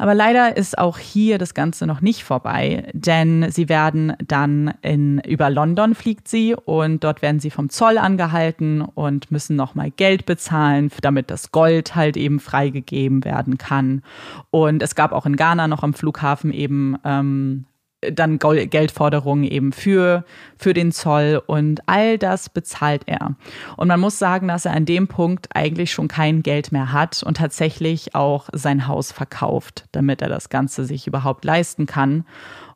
Aber 0.00 0.14
leider 0.14 0.56
ist 0.56 0.78
auch 0.78 0.96
hier 0.96 1.36
das 1.36 1.52
Ganze 1.52 1.86
noch 1.86 2.00
nicht 2.00 2.24
vorbei, 2.24 2.88
denn 2.94 3.52
sie 3.52 3.68
werden 3.68 4.14
dann 4.26 4.72
in, 4.80 5.18
über 5.18 5.50
London 5.50 5.94
fliegt 5.94 6.26
sie 6.26 6.54
und 6.54 7.04
dort 7.04 7.20
werden 7.20 7.38
sie 7.38 7.50
vom 7.50 7.68
Zoll 7.68 7.98
angehalten 7.98 8.80
und 8.80 9.30
müssen 9.30 9.56
nochmal 9.56 9.90
Geld 9.90 10.24
bezahlen, 10.24 10.90
damit 11.02 11.30
das 11.30 11.52
Gold 11.52 11.96
halt 11.96 12.16
eben 12.16 12.40
freigegeben 12.40 13.26
werden 13.26 13.58
kann. 13.58 14.00
Und 14.48 14.82
es 14.82 14.94
gab 14.94 15.12
auch 15.12 15.26
in 15.26 15.36
Ghana 15.36 15.68
noch 15.68 15.82
am 15.82 15.92
Flughafen 15.92 16.50
eben 16.50 16.96
ähm, 17.04 17.66
dann 18.00 18.38
Geldforderungen 18.38 19.44
eben 19.44 19.72
für, 19.72 20.24
für 20.56 20.72
den 20.72 20.90
Zoll 20.92 21.42
und 21.46 21.82
all 21.86 22.16
das 22.16 22.48
bezahlt 22.48 23.02
er. 23.06 23.36
Und 23.76 23.88
man 23.88 24.00
muss 24.00 24.18
sagen, 24.18 24.48
dass 24.48 24.64
er 24.64 24.72
an 24.72 24.86
dem 24.86 25.06
Punkt 25.06 25.48
eigentlich 25.54 25.92
schon 25.92 26.08
kein 26.08 26.42
Geld 26.42 26.72
mehr 26.72 26.92
hat 26.92 27.22
und 27.22 27.36
tatsächlich 27.36 28.14
auch 28.14 28.48
sein 28.52 28.86
Haus 28.86 29.12
verkauft, 29.12 29.84
damit 29.92 30.22
er 30.22 30.28
das 30.28 30.48
Ganze 30.48 30.84
sich 30.84 31.06
überhaupt 31.06 31.44
leisten 31.44 31.86
kann. 31.86 32.24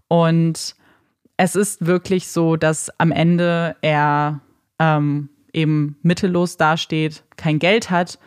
Und 0.08 0.74
es 1.36 1.56
ist 1.56 1.86
wirklich 1.86 2.28
so, 2.28 2.56
dass 2.56 2.90
am 2.98 3.10
Ende 3.10 3.76
er 3.80 4.40
ähm, 4.78 5.30
eben 5.52 5.96
mittellos 6.02 6.58
dasteht, 6.58 7.24
kein 7.36 7.58
Geld 7.58 7.90
hat 7.90 8.18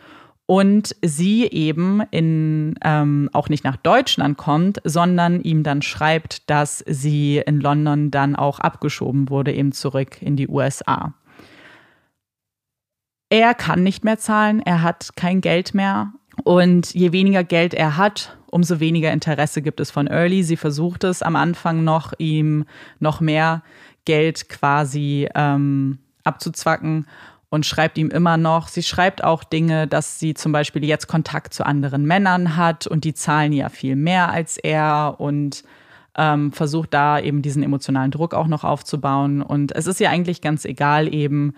und 0.50 0.96
sie 1.02 1.44
eben 1.44 2.00
in, 2.10 2.74
ähm, 2.82 3.28
auch 3.34 3.50
nicht 3.50 3.64
nach 3.64 3.76
Deutschland 3.76 4.38
kommt, 4.38 4.80
sondern 4.82 5.42
ihm 5.42 5.62
dann 5.62 5.82
schreibt, 5.82 6.48
dass 6.48 6.82
sie 6.86 7.42
in 7.44 7.60
London 7.60 8.10
dann 8.10 8.34
auch 8.34 8.58
abgeschoben 8.58 9.28
wurde, 9.28 9.52
eben 9.52 9.72
zurück 9.72 10.22
in 10.22 10.36
die 10.36 10.48
USA. 10.48 11.12
Er 13.28 13.52
kann 13.52 13.82
nicht 13.82 14.04
mehr 14.04 14.16
zahlen, 14.16 14.62
er 14.64 14.82
hat 14.82 15.10
kein 15.16 15.42
Geld 15.42 15.74
mehr 15.74 16.14
und 16.44 16.94
je 16.94 17.12
weniger 17.12 17.44
Geld 17.44 17.74
er 17.74 17.98
hat, 17.98 18.38
umso 18.46 18.80
weniger 18.80 19.12
Interesse 19.12 19.60
gibt 19.60 19.80
es 19.80 19.90
von 19.90 20.06
Early. 20.06 20.44
Sie 20.44 20.56
versucht 20.56 21.04
es 21.04 21.20
am 21.20 21.36
Anfang 21.36 21.84
noch, 21.84 22.14
ihm 22.16 22.64
noch 23.00 23.20
mehr 23.20 23.62
Geld 24.06 24.48
quasi 24.48 25.28
ähm, 25.34 25.98
abzuzwacken 26.24 27.06
und 27.50 27.64
schreibt 27.64 27.98
ihm 27.98 28.10
immer 28.10 28.36
noch. 28.36 28.68
Sie 28.68 28.82
schreibt 28.82 29.24
auch 29.24 29.42
Dinge, 29.44 29.86
dass 29.86 30.18
sie 30.18 30.34
zum 30.34 30.52
Beispiel 30.52 30.84
jetzt 30.84 31.06
Kontakt 31.06 31.54
zu 31.54 31.64
anderen 31.64 32.04
Männern 32.04 32.56
hat 32.56 32.86
und 32.86 33.04
die 33.04 33.14
zahlen 33.14 33.52
ja 33.52 33.68
viel 33.68 33.96
mehr 33.96 34.30
als 34.30 34.58
er 34.58 35.16
und 35.18 35.64
ähm, 36.16 36.52
versucht 36.52 36.92
da 36.92 37.18
eben 37.18 37.42
diesen 37.42 37.62
emotionalen 37.62 38.10
Druck 38.10 38.34
auch 38.34 38.48
noch 38.48 38.64
aufzubauen. 38.64 39.40
Und 39.40 39.74
es 39.74 39.86
ist 39.86 40.00
ja 40.00 40.10
eigentlich 40.10 40.42
ganz 40.42 40.64
egal 40.64 41.12
eben, 41.12 41.54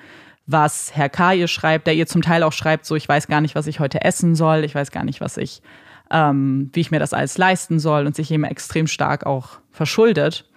was 0.47 0.95
Herr 0.95 1.09
K. 1.09 1.35
ihr 1.35 1.49
schreibt, 1.49 1.87
der 1.87 1.95
ihr 1.95 2.07
zum 2.07 2.23
Teil 2.23 2.43
auch 2.43 2.53
schreibt, 2.53 2.85
so 2.85 2.95
ich 2.95 3.09
weiß 3.09 3.27
gar 3.27 3.41
nicht, 3.41 3.55
was 3.55 3.67
ich 3.67 3.81
heute 3.81 4.03
essen 4.03 4.35
soll, 4.35 4.65
ich 4.65 4.75
weiß 4.75 4.91
gar 4.91 5.05
nicht, 5.05 5.21
was 5.21 5.37
ich, 5.37 5.63
ähm, 6.11 6.71
wie 6.73 6.81
ich 6.81 6.91
mir 6.91 6.99
das 6.99 7.15
alles 7.15 7.39
leisten 7.39 7.79
soll 7.79 8.07
und 8.07 8.15
sich 8.15 8.31
eben 8.31 8.45
extrem 8.45 8.87
stark 8.87 9.27
auch 9.27 9.61
verschuldet. 9.71 10.49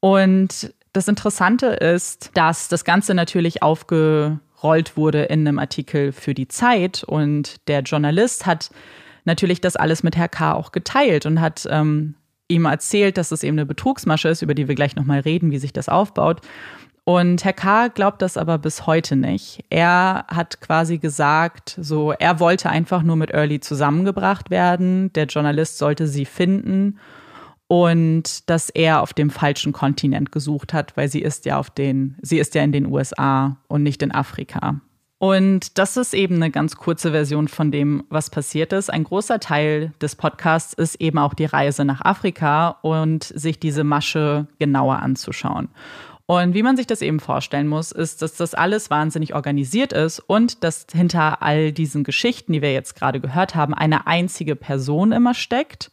Und 0.00 0.74
das 0.92 1.08
Interessante 1.08 1.66
ist, 1.66 2.30
dass 2.34 2.68
das 2.68 2.84
Ganze 2.84 3.14
natürlich 3.14 3.62
aufge 3.62 4.40
gerollt 4.62 4.96
wurde 4.96 5.24
in 5.24 5.46
einem 5.46 5.58
Artikel 5.58 6.12
für 6.12 6.34
die 6.34 6.46
Zeit. 6.46 7.02
Und 7.04 7.68
der 7.68 7.80
Journalist 7.80 8.46
hat 8.46 8.70
natürlich 9.24 9.60
das 9.60 9.76
alles 9.76 10.02
mit 10.02 10.16
Herr 10.16 10.28
K. 10.28 10.54
auch 10.54 10.70
geteilt 10.70 11.26
und 11.26 11.40
hat 11.40 11.66
ähm, 11.68 12.14
ihm 12.48 12.64
erzählt, 12.64 13.18
dass 13.18 13.32
es 13.32 13.42
eben 13.42 13.58
eine 13.58 13.66
Betrugsmasche 13.66 14.28
ist, 14.28 14.42
über 14.42 14.54
die 14.54 14.68
wir 14.68 14.76
gleich 14.76 14.94
nochmal 14.94 15.20
reden, 15.20 15.50
wie 15.50 15.58
sich 15.58 15.72
das 15.72 15.88
aufbaut. 15.88 16.40
Und 17.04 17.44
Herr 17.44 17.52
K. 17.52 17.88
glaubt 17.88 18.22
das 18.22 18.36
aber 18.36 18.58
bis 18.58 18.86
heute 18.86 19.16
nicht. 19.16 19.64
Er 19.68 20.26
hat 20.28 20.60
quasi 20.60 20.98
gesagt, 20.98 21.76
so, 21.80 22.12
er 22.12 22.38
wollte 22.38 22.70
einfach 22.70 23.02
nur 23.02 23.16
mit 23.16 23.32
Early 23.32 23.58
zusammengebracht 23.58 24.50
werden. 24.50 25.12
Der 25.14 25.24
Journalist 25.24 25.78
sollte 25.78 26.06
sie 26.06 26.24
finden 26.24 27.00
und 27.72 28.50
dass 28.50 28.68
er 28.68 29.00
auf 29.00 29.14
dem 29.14 29.30
falschen 29.30 29.72
Kontinent 29.72 30.30
gesucht 30.30 30.74
hat, 30.74 30.94
weil 30.98 31.08
sie 31.08 31.22
ist 31.22 31.46
ja 31.46 31.58
auf 31.58 31.70
den, 31.70 32.18
sie 32.20 32.38
ist 32.38 32.54
ja 32.54 32.62
in 32.62 32.70
den 32.70 32.84
USA 32.84 33.56
und 33.66 33.82
nicht 33.82 34.02
in 34.02 34.12
Afrika. 34.12 34.82
Und 35.16 35.78
das 35.78 35.96
ist 35.96 36.12
eben 36.12 36.34
eine 36.34 36.50
ganz 36.50 36.76
kurze 36.76 37.12
Version 37.12 37.48
von 37.48 37.70
dem, 37.70 38.04
was 38.10 38.28
passiert 38.28 38.74
ist. 38.74 38.90
Ein 38.90 39.04
großer 39.04 39.40
Teil 39.40 39.94
des 40.02 40.16
Podcasts 40.16 40.74
ist 40.74 40.96
eben 40.96 41.16
auch 41.16 41.32
die 41.32 41.46
Reise 41.46 41.86
nach 41.86 42.02
Afrika 42.02 42.76
und 42.82 43.24
sich 43.24 43.58
diese 43.58 43.84
Masche 43.84 44.48
genauer 44.58 44.96
anzuschauen. 44.96 45.70
Und 46.26 46.52
wie 46.52 46.62
man 46.62 46.76
sich 46.76 46.86
das 46.86 47.00
eben 47.00 47.20
vorstellen 47.20 47.68
muss, 47.68 47.90
ist, 47.90 48.20
dass 48.20 48.36
das 48.36 48.52
alles 48.52 48.90
wahnsinnig 48.90 49.34
organisiert 49.34 49.94
ist 49.94 50.18
und 50.20 50.62
dass 50.62 50.84
hinter 50.92 51.40
all 51.40 51.72
diesen 51.72 52.04
Geschichten, 52.04 52.52
die 52.52 52.60
wir 52.60 52.74
jetzt 52.74 52.96
gerade 52.96 53.18
gehört 53.18 53.54
haben, 53.54 53.72
eine 53.72 54.06
einzige 54.06 54.56
Person 54.56 55.12
immer 55.12 55.32
steckt. 55.32 55.90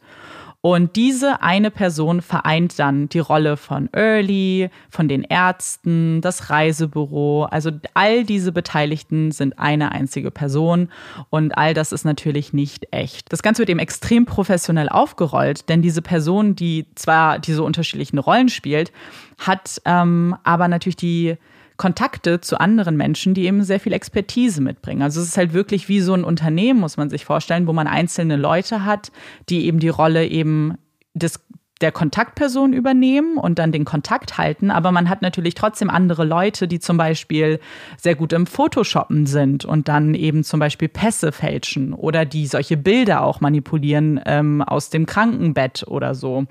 Und 0.62 0.96
diese 0.96 1.40
eine 1.40 1.70
Person 1.70 2.20
vereint 2.20 2.78
dann 2.78 3.08
die 3.08 3.18
Rolle 3.18 3.56
von 3.56 3.88
Early, 3.92 4.68
von 4.90 5.08
den 5.08 5.22
Ärzten, 5.22 6.20
das 6.20 6.50
Reisebüro. 6.50 7.44
Also 7.44 7.70
all 7.94 8.24
diese 8.24 8.52
Beteiligten 8.52 9.32
sind 9.32 9.58
eine 9.58 9.92
einzige 9.92 10.30
Person 10.30 10.90
und 11.30 11.56
all 11.56 11.72
das 11.72 11.92
ist 11.92 12.04
natürlich 12.04 12.52
nicht 12.52 12.88
echt. 12.90 13.32
Das 13.32 13.42
Ganze 13.42 13.60
wird 13.60 13.70
eben 13.70 13.78
extrem 13.78 14.26
professionell 14.26 14.90
aufgerollt, 14.90 15.70
denn 15.70 15.80
diese 15.80 16.02
Person, 16.02 16.56
die 16.56 16.86
zwar 16.94 17.38
diese 17.38 17.62
unterschiedlichen 17.62 18.18
Rollen 18.18 18.50
spielt, 18.50 18.92
hat 19.38 19.80
ähm, 19.86 20.36
aber 20.44 20.68
natürlich 20.68 20.96
die 20.96 21.38
Kontakte 21.80 22.42
zu 22.42 22.60
anderen 22.60 22.98
Menschen, 22.98 23.32
die 23.32 23.46
eben 23.46 23.64
sehr 23.64 23.80
viel 23.80 23.94
Expertise 23.94 24.60
mitbringen. 24.60 25.00
Also 25.00 25.18
es 25.18 25.28
ist 25.28 25.38
halt 25.38 25.54
wirklich 25.54 25.88
wie 25.88 26.00
so 26.00 26.12
ein 26.12 26.24
Unternehmen, 26.24 26.78
muss 26.78 26.98
man 26.98 27.08
sich 27.08 27.24
vorstellen, 27.24 27.66
wo 27.66 27.72
man 27.72 27.86
einzelne 27.86 28.36
Leute 28.36 28.84
hat, 28.84 29.10
die 29.48 29.64
eben 29.64 29.78
die 29.78 29.88
Rolle 29.88 30.26
eben 30.26 30.74
des 31.14 31.40
der 31.80 31.90
Kontaktperson 31.90 32.74
übernehmen 32.74 33.38
und 33.38 33.58
dann 33.58 33.72
den 33.72 33.86
Kontakt 33.86 34.36
halten. 34.36 34.70
Aber 34.70 34.92
man 34.92 35.08
hat 35.08 35.22
natürlich 35.22 35.54
trotzdem 35.54 35.88
andere 35.88 36.26
Leute, 36.26 36.68
die 36.68 36.80
zum 36.80 36.98
Beispiel 36.98 37.60
sehr 37.96 38.14
gut 38.14 38.34
im 38.34 38.46
Photoshoppen 38.46 39.24
sind 39.24 39.64
und 39.64 39.88
dann 39.88 40.12
eben 40.12 40.44
zum 40.44 40.60
Beispiel 40.60 40.88
Pässe 40.88 41.32
fälschen 41.32 41.94
oder 41.94 42.26
die 42.26 42.46
solche 42.46 42.76
Bilder 42.76 43.22
auch 43.22 43.40
manipulieren 43.40 44.20
ähm, 44.26 44.60
aus 44.60 44.90
dem 44.90 45.06
Krankenbett 45.06 45.86
oder 45.88 46.14
so. 46.14 46.44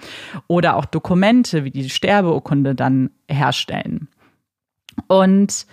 Oder 0.47 0.75
auch 0.75 0.85
Dokumente 0.85 1.65
wie 1.65 1.69
die 1.69 1.87
Sterbeurkunde 1.87 2.73
dann 2.73 3.11
herstellen. 3.27 4.07
Und 5.07 5.65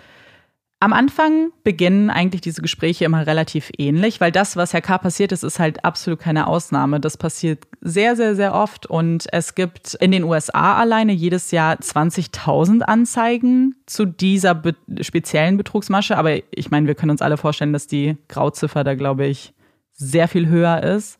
am 0.79 0.93
Anfang 0.93 1.51
beginnen 1.63 2.11
eigentlich 2.11 2.41
diese 2.41 2.61
Gespräche 2.61 3.05
immer 3.05 3.25
relativ 3.25 3.71
ähnlich, 3.79 4.21
weil 4.21 4.31
das, 4.31 4.55
was 4.55 4.73
Herr 4.73 4.81
K. 4.81 4.99
passiert 4.99 5.31
ist, 5.31 5.41
ist 5.41 5.57
halt 5.57 5.83
absolut 5.83 6.19
keine 6.19 6.45
Ausnahme. 6.45 6.99
Das 6.99 7.17
passiert 7.17 7.63
sehr, 7.81 8.15
sehr, 8.15 8.35
sehr 8.35 8.53
oft 8.53 8.85
und 8.85 9.25
es 9.31 9.55
gibt 9.55 9.95
in 9.95 10.11
den 10.11 10.23
USA 10.23 10.77
alleine 10.77 11.13
jedes 11.13 11.49
Jahr 11.49 11.77
20.000 11.77 12.81
Anzeigen 12.81 13.75
zu 13.87 14.05
dieser 14.05 14.53
be 14.53 14.75
speziellen 15.01 15.57
Betrugsmasche. 15.57 16.15
Aber 16.15 16.35
ich 16.51 16.69
meine, 16.69 16.85
wir 16.85 16.93
können 16.93 17.11
uns 17.11 17.23
alle 17.23 17.37
vorstellen, 17.37 17.73
dass 17.73 17.87
die 17.87 18.15
Grauziffer 18.27 18.83
da, 18.83 18.93
glaube 18.93 19.25
ich, 19.25 19.55
sehr 19.93 20.27
viel 20.27 20.47
höher 20.47 20.83
ist. 20.83 21.17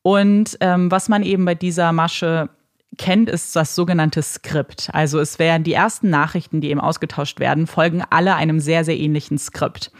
Und 0.00 0.56
ähm, 0.60 0.90
was 0.90 1.10
man 1.10 1.22
eben 1.22 1.44
bei 1.44 1.54
dieser 1.54 1.92
Masche 1.92 2.48
kennt, 2.98 3.30
ist 3.30 3.54
das 3.56 3.74
sogenannte 3.74 4.22
Skript. 4.22 4.90
Also 4.92 5.18
es 5.20 5.38
werden 5.38 5.64
die 5.64 5.72
ersten 5.72 6.10
Nachrichten, 6.10 6.60
die 6.60 6.70
eben 6.70 6.80
ausgetauscht 6.80 7.40
werden, 7.40 7.66
folgen 7.66 8.02
alle 8.10 8.34
einem 8.34 8.60
sehr, 8.60 8.84
sehr 8.84 8.98
ähnlichen 8.98 9.38
Skript. 9.38 9.92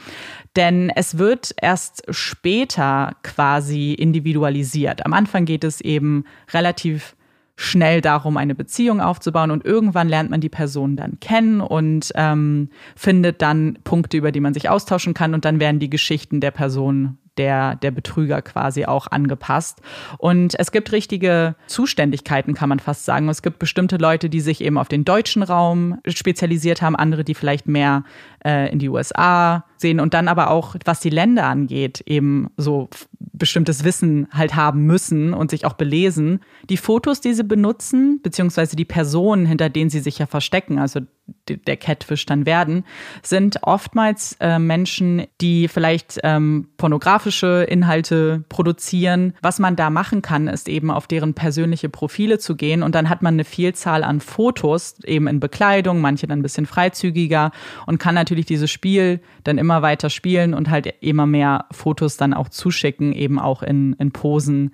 Denn 0.56 0.90
es 0.94 1.16
wird 1.16 1.54
erst 1.60 2.02
später 2.10 3.14
quasi 3.22 3.94
individualisiert. 3.94 5.06
Am 5.06 5.12
Anfang 5.12 5.44
geht 5.44 5.64
es 5.64 5.80
eben 5.80 6.24
relativ 6.52 7.14
schnell 7.60 8.00
darum, 8.00 8.38
eine 8.38 8.54
Beziehung 8.54 9.00
aufzubauen 9.00 9.50
und 9.50 9.66
irgendwann 9.66 10.08
lernt 10.08 10.30
man 10.30 10.40
die 10.40 10.48
Person 10.48 10.96
dann 10.96 11.20
kennen 11.20 11.60
und 11.60 12.10
ähm, 12.14 12.70
findet 12.96 13.42
dann 13.42 13.78
Punkte, 13.84 14.16
über 14.16 14.32
die 14.32 14.40
man 14.40 14.54
sich 14.54 14.70
austauschen 14.70 15.12
kann 15.12 15.34
und 15.34 15.44
dann 15.44 15.60
werden 15.60 15.78
die 15.78 15.90
Geschichten 15.90 16.40
der 16.40 16.52
Person 16.52 17.18
der, 17.40 17.76
der 17.76 17.90
Betrüger 17.90 18.42
quasi 18.42 18.84
auch 18.84 19.06
angepasst. 19.06 19.80
Und 20.18 20.54
es 20.58 20.72
gibt 20.72 20.92
richtige 20.92 21.54
Zuständigkeiten, 21.68 22.52
kann 22.52 22.68
man 22.68 22.80
fast 22.80 23.06
sagen. 23.06 23.30
Es 23.30 23.40
gibt 23.40 23.58
bestimmte 23.58 23.96
Leute, 23.96 24.28
die 24.28 24.40
sich 24.40 24.60
eben 24.60 24.76
auf 24.76 24.88
den 24.88 25.06
deutschen 25.06 25.42
Raum 25.42 25.98
spezialisiert 26.06 26.82
haben, 26.82 26.96
andere, 26.96 27.24
die 27.24 27.34
vielleicht 27.34 27.66
mehr 27.66 28.04
äh, 28.44 28.70
in 28.70 28.78
die 28.78 28.90
USA 28.90 29.64
sehen 29.80 30.00
und 30.00 30.14
dann 30.14 30.28
aber 30.28 30.50
auch, 30.50 30.76
was 30.84 31.00
die 31.00 31.10
Länder 31.10 31.46
angeht, 31.46 32.02
eben 32.06 32.50
so 32.56 32.88
bestimmtes 33.32 33.84
Wissen 33.84 34.28
halt 34.30 34.54
haben 34.54 34.84
müssen 34.84 35.34
und 35.34 35.50
sich 35.50 35.64
auch 35.64 35.72
belesen. 35.72 36.40
Die 36.68 36.76
Fotos, 36.76 37.20
die 37.20 37.34
sie 37.34 37.44
benutzen, 37.44 38.20
beziehungsweise 38.22 38.76
die 38.76 38.84
Personen, 38.84 39.46
hinter 39.46 39.68
denen 39.68 39.90
sie 39.90 40.00
sich 40.00 40.18
ja 40.18 40.26
verstecken, 40.26 40.78
also 40.78 41.00
der 41.48 41.76
Catfish 41.76 42.26
dann 42.26 42.46
werden, 42.46 42.84
sind 43.22 43.62
oftmals 43.62 44.36
äh, 44.40 44.58
Menschen, 44.58 45.26
die 45.40 45.68
vielleicht 45.68 46.18
ähm, 46.22 46.68
pornografische 46.76 47.66
Inhalte 47.68 48.44
produzieren. 48.48 49.34
Was 49.42 49.58
man 49.58 49.76
da 49.76 49.90
machen 49.90 50.22
kann, 50.22 50.48
ist 50.48 50.68
eben 50.68 50.90
auf 50.90 51.06
deren 51.06 51.34
persönliche 51.34 51.88
Profile 51.88 52.38
zu 52.38 52.56
gehen 52.56 52.82
und 52.82 52.94
dann 52.94 53.08
hat 53.08 53.22
man 53.22 53.34
eine 53.34 53.44
Vielzahl 53.44 54.04
an 54.04 54.20
Fotos, 54.20 54.96
eben 55.04 55.26
in 55.26 55.40
Bekleidung, 55.40 56.00
manche 56.00 56.26
dann 56.26 56.40
ein 56.40 56.42
bisschen 56.42 56.66
freizügiger 56.66 57.52
und 57.86 57.98
kann 57.98 58.14
natürlich 58.14 58.46
dieses 58.46 58.70
Spiel 58.70 59.20
dann 59.44 59.58
immer 59.58 59.82
weiter 59.82 60.10
spielen 60.10 60.54
und 60.54 60.70
halt 60.70 60.86
immer 61.00 61.26
mehr 61.26 61.66
Fotos 61.70 62.16
dann 62.16 62.34
auch 62.34 62.48
zuschicken, 62.48 63.12
eben 63.12 63.38
auch 63.38 63.62
in, 63.62 63.94
in 63.94 64.12
Posen, 64.12 64.72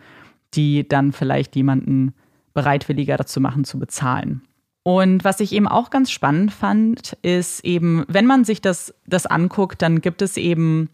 die 0.55 0.89
dann 0.89 1.13
vielleicht 1.13 1.57
jemanden 1.57 2.15
bereitwilliger 2.55 3.17
dazu 3.17 3.41
machen, 3.41 3.65
zu 3.65 3.79
bezahlen. 3.79 4.43
Und 4.83 5.25
was 5.25 5.41
ich 5.41 5.53
eben 5.53 5.67
auch 5.67 5.91
ganz 5.91 6.11
spannend 6.11 6.53
fand, 6.53 7.17
ist 7.23 7.65
eben, 7.65 8.05
wenn 8.09 8.27
man 8.27 8.45
sich 8.45 8.61
das, 8.61 8.95
das 9.07 9.27
anguckt, 9.27 9.83
dann 9.83 10.01
gibt 10.01 10.23
es 10.23 10.37
eben 10.37 10.91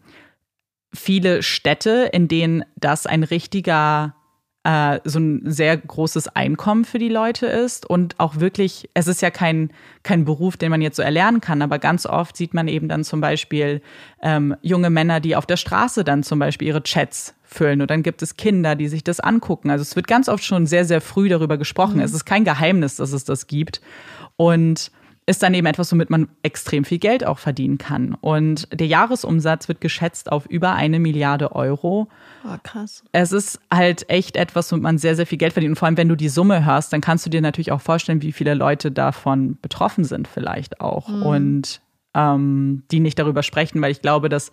viele 0.93 1.43
Städte, 1.43 2.09
in 2.11 2.27
denen 2.27 2.65
das 2.75 3.05
ein 3.05 3.23
richtiger 3.23 4.15
äh, 4.63 4.99
so 5.03 5.19
ein 5.19 5.41
sehr 5.45 5.75
großes 5.75 6.29
Einkommen 6.29 6.85
für 6.85 6.99
die 6.99 7.09
Leute 7.09 7.47
ist 7.47 7.85
und 7.85 8.19
auch 8.19 8.39
wirklich, 8.39 8.89
es 8.93 9.07
ist 9.07 9.21
ja 9.21 9.29
kein, 9.29 9.71
kein 10.03 10.23
Beruf, 10.23 10.55
den 10.55 10.69
man 10.69 10.81
jetzt 10.81 10.95
so 10.95 11.01
erlernen 11.01 11.41
kann, 11.41 11.61
aber 11.61 11.79
ganz 11.79 12.05
oft 12.05 12.37
sieht 12.37 12.53
man 12.53 12.67
eben 12.67 12.87
dann 12.87 13.03
zum 13.03 13.19
Beispiel 13.19 13.81
ähm, 14.21 14.55
junge 14.61 14.89
Männer, 14.89 15.19
die 15.19 15.35
auf 15.35 15.45
der 15.45 15.57
Straße 15.57 16.03
dann 16.03 16.23
zum 16.23 16.39
Beispiel 16.39 16.69
ihre 16.69 16.83
Chats 16.83 17.35
füllen 17.43 17.81
und 17.81 17.91
dann 17.91 18.03
gibt 18.03 18.21
es 18.21 18.37
Kinder, 18.37 18.75
die 18.75 18.87
sich 18.87 19.03
das 19.03 19.19
angucken. 19.19 19.69
Also 19.69 19.81
es 19.81 19.95
wird 19.95 20.07
ganz 20.07 20.29
oft 20.29 20.43
schon 20.43 20.65
sehr, 20.65 20.85
sehr 20.85 21.01
früh 21.01 21.29
darüber 21.29 21.57
gesprochen. 21.57 21.97
Mhm. 21.97 22.03
Es 22.03 22.13
ist 22.13 22.25
kein 22.25 22.45
Geheimnis, 22.45 22.95
dass 22.95 23.11
es 23.11 23.25
das 23.25 23.47
gibt. 23.47 23.81
Und 24.37 24.91
ist 25.25 25.41
dann 25.41 25.53
eben 25.53 25.67
etwas, 25.67 25.91
womit 25.91 26.09
man 26.09 26.27
extrem 26.43 26.83
viel 26.83 26.99
Geld 26.99 27.25
auch 27.25 27.39
verdienen 27.39 27.77
kann. 27.77 28.13
Und 28.15 28.67
der 28.77 28.87
Jahresumsatz 28.87 29.67
wird 29.67 29.79
geschätzt 29.79 30.31
auf 30.31 30.45
über 30.47 30.73
eine 30.73 30.99
Milliarde 30.99 31.55
Euro. 31.55 32.09
Oh, 32.45 32.57
krass. 32.61 33.03
Es 33.13 33.31
ist 33.31 33.59
halt 33.73 34.09
echt 34.09 34.35
etwas, 34.35 34.71
womit 34.71 34.83
man 34.83 34.97
sehr, 34.97 35.15
sehr 35.15 35.25
viel 35.25 35.37
Geld 35.37 35.53
verdient. 35.53 35.71
Und 35.71 35.75
vor 35.77 35.85
allem, 35.85 35.97
wenn 35.97 36.09
du 36.09 36.15
die 36.15 36.29
Summe 36.29 36.65
hörst, 36.65 36.91
dann 36.91 37.01
kannst 37.01 37.25
du 37.25 37.29
dir 37.29 37.41
natürlich 37.41 37.71
auch 37.71 37.81
vorstellen, 37.81 38.21
wie 38.21 38.33
viele 38.33 38.53
Leute 38.53 38.91
davon 38.91 39.57
betroffen 39.61 40.03
sind, 40.03 40.27
vielleicht 40.27 40.81
auch. 40.81 41.07
Mhm. 41.07 41.23
Und 41.23 41.81
ähm, 42.13 42.83
die 42.91 42.99
nicht 42.99 43.17
darüber 43.17 43.43
sprechen, 43.43 43.81
weil 43.81 43.91
ich 43.91 44.01
glaube, 44.01 44.27
dass 44.27 44.51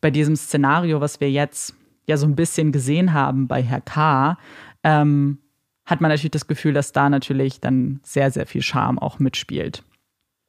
bei 0.00 0.10
diesem 0.10 0.36
Szenario, 0.36 1.00
was 1.00 1.20
wir 1.20 1.30
jetzt 1.30 1.74
ja 2.06 2.16
so 2.16 2.26
ein 2.26 2.36
bisschen 2.36 2.70
gesehen 2.70 3.12
haben 3.12 3.48
bei 3.48 3.62
Herr 3.62 3.80
K., 3.80 4.38
ähm, 4.84 5.38
hat 5.86 6.00
man 6.00 6.10
natürlich 6.10 6.30
das 6.30 6.46
Gefühl, 6.46 6.72
dass 6.72 6.92
da 6.92 7.10
natürlich 7.10 7.60
dann 7.60 8.00
sehr, 8.02 8.30
sehr 8.30 8.46
viel 8.46 8.62
Scham 8.62 8.98
auch 8.98 9.18
mitspielt. 9.18 9.82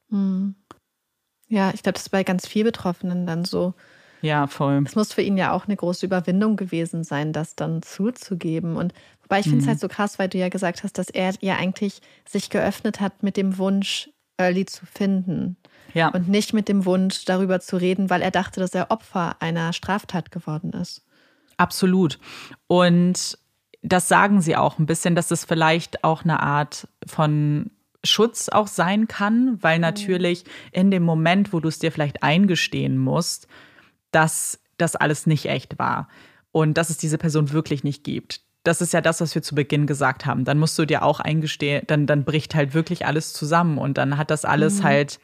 Hm. 0.10 0.56
Ja, 1.48 1.72
ich 1.74 1.84
glaube, 1.84 1.94
das 1.94 2.04
ist 2.04 2.10
bei 2.10 2.24
ganz 2.24 2.48
vielen 2.48 2.66
Betroffenen 2.66 3.26
dann 3.26 3.46
so. 3.46 3.74
Ja, 4.22 4.48
voll. 4.48 4.82
Es 4.86 4.96
muss 4.96 5.14
für 5.14 5.22
ihn 5.22 5.38
ja 5.38 5.52
auch 5.52 5.66
eine 5.66 5.76
große 5.76 6.06
Überwindung 6.06 6.56
gewesen 6.56 7.04
sein, 7.04 7.34
das 7.34 7.56
dann 7.56 7.84
zuzugeben. 7.84 8.76
Und 8.76 8.94
wobei 9.22 9.40
ich 9.40 9.46
finde 9.46 9.60
es 9.60 9.66
mhm. 9.66 9.70
halt 9.70 9.80
so 9.80 9.88
krass, 9.88 10.18
weil 10.18 10.30
du 10.30 10.38
ja 10.38 10.50
gesagt 10.50 10.84
hast, 10.84 10.98
dass 10.98 11.10
er 11.10 11.34
ja 11.42 11.58
eigentlich 11.58 12.02
sich 12.28 12.50
geöffnet 12.50 13.00
hat 13.00 13.22
mit 13.22 13.38
dem 13.38 13.58
Wunsch, 13.58 14.10
Early 14.38 14.66
zu 14.66 14.86
finden. 14.86 15.58
Ja. 15.94 16.10
Und 16.10 16.28
nicht 16.28 16.54
mit 16.54 16.68
dem 16.68 16.86
Wunsch, 16.86 17.26
darüber 17.26 17.60
zu 17.60 17.78
reden, 17.78 18.10
weil 18.10 18.22
er 18.22 18.32
dachte, 18.32 18.60
dass 18.60 18.74
er 18.74 18.92
Opfer 18.92 19.38
einer 19.42 19.72
Straftat 19.72 20.32
geworden 20.32 20.72
ist. 20.74 21.06
Absolut. 21.58 22.20
Und 22.68 23.38
das 23.82 24.08
sagen 24.08 24.42
sie 24.42 24.56
auch 24.56 24.80
ein 24.80 24.88
bisschen, 24.88 25.16
dass 25.16 25.32
es 25.32 25.46
vielleicht 25.46 26.04
auch 26.04 26.24
eine 26.24 26.42
Art 26.42 26.88
von 27.06 27.72
Schutz 28.06 28.50
auch 28.50 28.68
sein 28.68 29.08
kann, 29.08 29.62
weil 29.62 29.80
natürlich 29.80 30.46
in 30.72 30.92
dem 30.92 31.04
Moment, 31.04 31.54
wo 31.54 31.60
du 31.60 31.68
es 31.68 31.80
dir 31.80 31.92
vielleicht 31.92 32.24
eingestehen 32.24 32.98
musst, 32.98 33.48
dass 34.12 34.60
das 34.78 34.96
alles 34.96 35.26
nicht 35.26 35.46
echt 35.46 35.80
war 35.80 36.08
und 36.52 36.78
dass 36.78 36.90
es 36.90 36.98
diese 36.98 37.18
Person 37.18 37.52
wirklich 37.52 37.84
nicht 37.84 38.04
gibt. 38.04 38.42
Das 38.64 38.82
ist 38.82 38.94
ja 38.94 39.02
das, 39.02 39.22
was 39.22 39.36
wir 39.36 39.42
zu 39.42 39.56
Beginn 39.56 39.86
gesagt 39.88 40.26
haben. 40.26 40.44
Dann 40.44 40.58
musst 40.58 40.78
du 40.80 40.86
dir 40.86 41.04
auch 41.04 41.20
eingestehen, 41.20 41.84
dann, 41.88 42.08
dann 42.08 42.24
bricht 42.24 42.56
halt 42.56 42.74
wirklich 42.74 43.06
alles 43.06 43.34
zusammen 43.34 43.78
und 43.78 43.98
dann 43.98 44.18
hat 44.18 44.32
das 44.32 44.44
alles 44.44 44.80
mhm. 44.80 44.84
halt, 44.84 45.20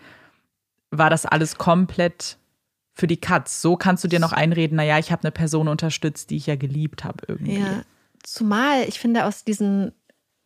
war 0.92 1.10
das 1.10 1.26
alles 1.26 1.56
komplett 1.56 2.38
für 2.94 3.08
die 3.08 3.18
Katz. 3.18 3.62
So 3.62 3.78
kannst 3.78 4.04
du 4.04 4.08
dir 4.08 4.20
noch 4.20 4.34
einreden, 4.34 4.76
naja, 4.76 5.00
ich 5.00 5.12
habe 5.12 5.24
eine 5.24 5.32
Person 5.32 5.68
unterstützt, 5.68 6.30
die 6.30 6.38
ich 6.38 6.48
ja 6.48 6.56
geliebt 6.56 7.04
habe 7.04 7.24
irgendwie. 7.28 7.60
Ja, 7.60 7.84
zumal 8.24 8.84
ich 8.88 9.00
finde, 9.00 9.26
aus 9.26 9.44
diesen 9.44 9.94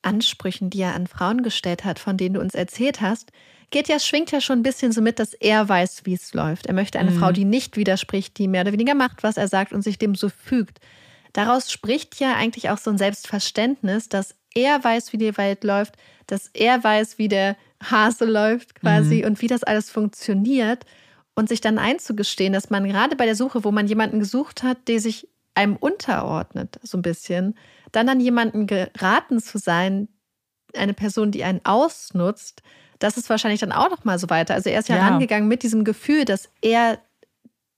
Ansprüchen, 0.05 0.69
die 0.69 0.81
er 0.81 0.95
an 0.95 1.07
Frauen 1.07 1.43
gestellt 1.43 1.83
hat, 1.83 1.99
von 1.99 2.17
denen 2.17 2.35
du 2.35 2.41
uns 2.41 2.55
erzählt 2.55 3.01
hast, 3.01 3.31
geht 3.71 3.87
ja, 3.87 3.99
schwingt 3.99 4.31
ja 4.31 4.41
schon 4.41 4.59
ein 4.59 4.63
bisschen 4.63 4.91
so 4.91 5.01
mit, 5.01 5.19
dass 5.19 5.33
er 5.33 5.67
weiß, 5.67 6.05
wie 6.05 6.13
es 6.13 6.33
läuft. 6.33 6.67
Er 6.67 6.73
möchte 6.73 6.99
eine 6.99 7.11
mhm. 7.11 7.19
Frau, 7.19 7.31
die 7.31 7.45
nicht 7.45 7.77
widerspricht, 7.77 8.37
die 8.37 8.47
mehr 8.47 8.61
oder 8.61 8.71
weniger 8.71 8.95
macht, 8.95 9.23
was 9.23 9.37
er 9.37 9.47
sagt 9.47 9.73
und 9.73 9.81
sich 9.81 9.97
dem 9.97 10.15
so 10.15 10.29
fügt. 10.29 10.79
Daraus 11.33 11.71
spricht 11.71 12.19
ja 12.19 12.35
eigentlich 12.35 12.69
auch 12.69 12.77
so 12.77 12.91
ein 12.91 12.97
Selbstverständnis, 12.97 14.07
dass 14.07 14.35
er 14.53 14.81
weiß, 14.83 15.11
wie 15.11 15.17
die 15.17 15.35
Welt 15.37 15.63
läuft, 15.63 15.95
dass 16.27 16.49
er 16.53 16.83
weiß, 16.83 17.17
wie 17.17 17.27
der 17.27 17.57
Hase 17.83 18.25
läuft 18.25 18.75
quasi 18.75 19.17
mhm. 19.17 19.25
und 19.25 19.41
wie 19.41 19.47
das 19.47 19.63
alles 19.63 19.89
funktioniert 19.89 20.85
und 21.35 21.49
sich 21.49 21.59
dann 21.59 21.77
einzugestehen, 21.77 22.53
dass 22.53 22.69
man 22.69 22.87
gerade 22.87 23.15
bei 23.15 23.25
der 23.25 23.35
Suche, 23.35 23.63
wo 23.63 23.71
man 23.71 23.87
jemanden 23.87 24.19
gesucht 24.19 24.63
hat, 24.63 24.87
der 24.87 24.99
sich 24.99 25.27
einem 25.53 25.75
unterordnet, 25.75 26.79
so 26.83 26.97
ein 26.97 27.01
bisschen, 27.01 27.55
dann 27.95 28.09
an 28.09 28.19
jemanden 28.19 28.67
geraten 28.67 29.39
zu 29.39 29.57
sein, 29.57 30.09
eine 30.75 30.93
Person, 30.93 31.31
die 31.31 31.43
einen 31.43 31.61
ausnutzt, 31.63 32.61
das 32.99 33.17
ist 33.17 33.29
wahrscheinlich 33.29 33.59
dann 33.59 33.71
auch 33.71 33.89
noch 33.89 34.03
mal 34.03 34.19
so 34.19 34.29
weiter. 34.29 34.53
Also 34.53 34.69
er 34.69 34.79
ist 34.79 34.89
ja, 34.89 34.97
ja. 34.97 35.07
rangegangen 35.07 35.47
mit 35.47 35.63
diesem 35.63 35.83
Gefühl, 35.83 36.25
dass 36.25 36.49
er 36.61 36.99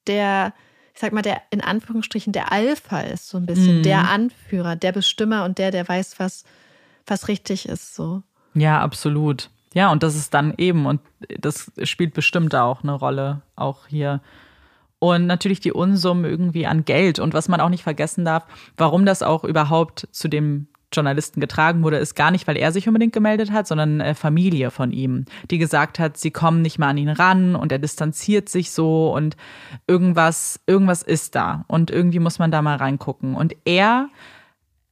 der, 0.07 0.53
ich 0.94 1.02
sag 1.02 1.11
mal, 1.11 1.22
der 1.22 1.41
in 1.49 1.61
Anführungsstrichen 1.61 2.34
der 2.34 2.52
Alpha 2.52 3.02
ist, 3.02 3.30
so 3.30 3.38
ein 3.38 3.45
bisschen, 3.45 3.80
mhm. 3.80 3.84
der 3.84 4.10
Anführer, 4.10 4.76
der 4.76 4.91
Bestimmer 4.91 5.44
und 5.44 5.57
der, 5.57 5.72
der 5.72 5.88
weiß, 5.88 6.19
was, 6.19 6.44
was 7.06 7.27
richtig 7.27 7.68
ist, 7.68 7.95
so. 7.95 8.23
Ja, 8.53 8.81
absolut. 8.81 9.49
Ja, 9.73 9.91
und 9.91 10.02
das 10.02 10.15
ist 10.15 10.34
dann 10.34 10.53
eben, 10.57 10.85
und 10.85 11.02
das 11.39 11.72
spielt 11.84 12.14
bestimmt 12.14 12.56
auch 12.56 12.84
eine 12.84 12.94
Rolle, 12.94 13.41
auch 13.56 13.88
hier 13.88 14.22
und 14.99 15.28
natürlich 15.28 15.60
die 15.60 15.72
Unsummen 15.72 16.26
irgendwie 16.26 16.65
an 16.65 16.86
Geld. 16.86 17.19
Und 17.19 17.34
was 17.34 17.48
man 17.48 17.61
auch 17.61 17.69
nicht 17.69 17.84
vergessen 17.84 18.26
darf, 18.26 18.45
warum 18.78 19.06
das 19.06 19.24
auch 19.24 19.44
überhaupt 19.44 20.07
zu 20.11 20.28
dem 20.28 20.68
Journalisten 20.94 21.41
getragen 21.41 21.84
wurde, 21.84 21.98
ist 21.98 22.15
gar 22.15 22.32
nicht, 22.32 22.48
weil 22.48 22.56
er 22.56 22.72
sich 22.72 22.88
unbedingt 22.88 23.14
gemeldet 23.14 23.52
hat, 23.52 23.68
sondern 23.68 23.99
äh, 23.99 24.15
Familie 24.15 24.72
von 24.72 24.91
ihm, 24.91 25.26
die 25.52 25.57
gesagt 25.57 25.99
hat, 25.99 26.18
sie 26.18 26.32
kommen 26.32 26.61
nicht 26.61 26.80
mehr 26.80 26.88
an 26.88 26.98
ihn 26.98 27.10
ran 27.10 27.56
und 27.56 27.72
er 27.72 27.80
distanziert 27.80 28.48
sich 28.48 28.72
so 28.72 29.14
und 29.14 29.36
irgendwas, 29.86 30.61
irgendwas 30.65 31.03
ist 31.03 31.36
da 31.36 31.65
und 31.68 31.91
irgendwie 31.91 32.19
muss 32.19 32.40
man 32.40 32.52
da 32.52 32.61
mal 32.61 32.78
reingucken. 32.78 33.36
Und 33.36 33.56
er 33.65 34.07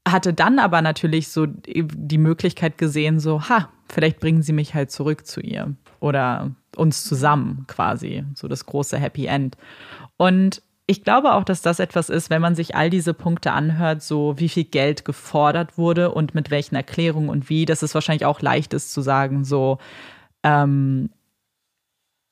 hatte 0.07 0.34
dann 0.34 0.60
aber 0.60 0.82
natürlich 0.82 1.30
so 1.30 1.48
die 1.48 2.18
Möglichkeit 2.18 2.77
gesehen, 2.77 3.19
so, 3.19 3.48
ha, 3.48 3.69
vielleicht 3.90 4.19
bringen 4.19 4.44
sie 4.44 4.53
mich 4.53 4.76
halt 4.76 4.91
zurück 4.91 5.26
zu 5.26 5.40
ihr 5.40 5.76
oder 5.99 6.52
uns 6.77 7.03
zusammen 7.03 7.65
quasi, 7.68 8.23
so 8.34 8.47
das 8.47 8.65
große 8.65 8.97
Happy 8.97 9.26
End. 9.26 9.57
Und 10.18 10.61
ich 10.88 11.03
glaube 11.03 11.34
auch, 11.34 11.43
dass 11.43 11.61
das 11.61 11.80
etwas 11.80 12.10
ist, 12.10 12.30
wenn 12.30 12.41
man 12.41 12.56
sich 12.56 12.76
all 12.76 12.89
diese 12.89 13.14
Punkte 13.14 13.52
anhört, 13.52 14.03
so 14.03 14.35
wie 14.38 14.49
viel 14.49 14.65
Geld 14.65 15.03
gefordert 15.03 15.77
wurde 15.77 16.11
und 16.11 16.35
mit 16.35 16.52
welchen 16.52 16.76
Erklärungen 16.76 17.30
und 17.30 17.49
wie, 17.49 17.65
dass 17.65 17.81
es 17.81 17.95
wahrscheinlich 17.95 18.26
auch 18.26 18.41
leicht 18.41 18.73
ist 18.73 18.93
zu 18.93 19.02
sagen, 19.02 19.43
so, 19.45 19.80
ähm, 20.43 21.10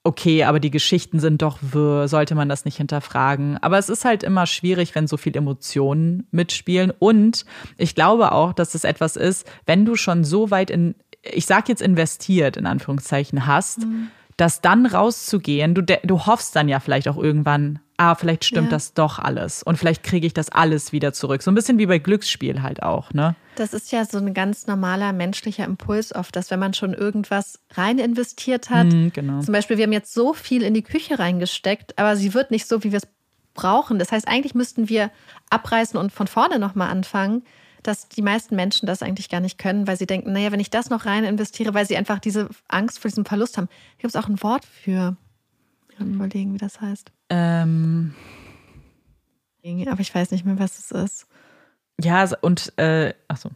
okay, 0.04 0.44
aber 0.44 0.60
die 0.60 0.70
Geschichten 0.70 1.20
sind 1.20 1.42
doch 1.42 1.58
wirr, 1.62 2.08
sollte 2.08 2.36
man 2.36 2.50
das 2.50 2.66
nicht 2.66 2.78
hinterfragen. 2.78 3.58
Aber 3.62 3.78
es 3.78 3.90
ist 3.90 4.06
halt 4.06 4.24
immer 4.24 4.46
schwierig, 4.46 4.94
wenn 4.96 5.08
so 5.08 5.18
viel 5.18 5.36
Emotionen 5.36 6.28
mitspielen. 6.32 6.92
Und 6.92 7.46
ich 7.78 7.96
glaube 7.96 8.34
auch, 8.34 8.54
dass 8.54 8.76
es 8.76 8.84
etwas 8.84 9.16
ist, 9.16 9.50
wenn 9.66 9.86
du 9.86 9.96
schon 9.96 10.26
so 10.26 10.52
weit 10.52 10.70
in, 10.70 10.96
ich 11.24 11.46
sag 11.46 11.70
jetzt 11.70 11.82
investiert, 11.82 12.58
in 12.58 12.66
Anführungszeichen, 12.66 13.48
hast, 13.48 13.80
mhm. 13.80 14.10
Das 14.38 14.62
dann 14.62 14.86
rauszugehen, 14.86 15.76
du, 15.76 15.82
du 15.84 16.26
hoffst 16.26 16.56
dann 16.56 16.68
ja 16.70 16.80
vielleicht 16.80 17.08
auch 17.08 17.18
irgendwann, 17.18 17.80
ah, 17.98 18.16
vielleicht 18.16 18.46
stimmt 18.46 18.68
Ja. 18.68 18.72
das 18.78 18.94
doch 18.94 19.20
alles 19.20 19.64
und 19.64 19.78
vielleicht 19.78 20.04
kriege 20.04 20.26
ich 20.28 20.34
das 20.34 20.50
alles 20.50 20.92
wieder 20.92 21.14
zurück. 21.14 21.42
So 21.44 21.52
ein 21.52 21.56
bisschen 21.56 21.78
wie 21.78 21.86
bei 21.86 22.00
Glücksspiel 22.00 22.62
halt 22.62 22.82
auch, 22.84 23.14
ne? 23.14 23.36
Das 23.56 23.74
ist 23.74 23.92
ja 23.92 24.04
so 24.06 24.18
ein 24.18 24.34
ganz 24.34 24.66
normaler 24.66 25.14
menschlicher 25.14 25.66
Impuls 25.66 26.14
oft, 26.16 26.36
dass 26.36 26.50
wenn 26.50 26.60
man 26.60 26.74
schon 26.74 26.94
irgendwas 26.94 27.60
rein 27.76 28.00
investiert 28.00 28.70
hat, 28.72 28.88
Mhm, 28.88 29.12
genau. 29.14 29.42
zum 29.42 29.54
Beispiel, 29.54 29.78
wir 29.78 29.84
haben 29.86 29.94
jetzt 29.94 30.14
so 30.14 30.34
viel 30.34 30.64
in 30.64 30.74
die 30.74 30.82
Küche 30.82 31.20
reingesteckt, 31.20 32.00
aber 32.00 32.16
sie 32.16 32.34
wird 32.34 32.50
nicht 32.50 32.68
so, 32.68 32.84
wie 32.84 32.92
wir 32.92 32.98
es 32.98 33.08
brauchen. 33.54 34.00
Das 34.00 34.12
heißt, 34.12 34.28
eigentlich 34.28 34.56
müssten 34.56 34.90
wir 34.90 35.12
abreißen 35.52 36.00
und 36.00 36.12
von 36.12 36.26
vorne 36.26 36.58
nochmal 36.58 36.90
anfangen, 36.90 37.44
dass 37.84 38.08
die 38.10 38.22
meisten 38.22 38.56
Menschen 38.56 38.86
das 38.88 39.04
eigentlich 39.04 39.30
gar 39.30 39.40
nicht 39.42 39.58
können, 39.58 39.88
weil 39.88 39.98
sie 39.98 40.06
denken, 40.06 40.32
naja, 40.34 40.52
wenn 40.52 40.60
ich 40.60 40.70
das 40.70 40.90
noch 40.90 41.06
rein 41.06 41.24
investiere, 41.24 41.74
weil 41.74 41.86
sie 41.86 41.98
einfach 41.98 42.20
diese 42.20 42.50
Angst 42.68 43.00
vor 43.00 43.10
diesem 43.10 43.26
Verlust 43.26 43.58
haben. 43.58 43.70
Gibt 43.98 44.16
es 44.16 44.22
auch 44.22 44.28
ein 44.28 44.42
Wort 44.42 44.66
für. 44.66 45.16
Ich 45.90 45.98
kann 45.98 46.14
überlegen, 46.14 46.54
wie 46.54 46.58
das 46.58 46.82
heißt. 46.82 47.12
Ähm, 47.30 48.16
Aber 49.88 50.00
ich 50.00 50.14
weiß 50.14 50.32
nicht 50.32 50.46
mehr, 50.46 50.60
was 50.60 50.80
es 50.80 50.92
ist. 50.92 51.28
ja, 52.02 52.28
und, 52.42 52.78
äh, 52.78 53.14
ach 53.28 53.38
so. 53.38 53.52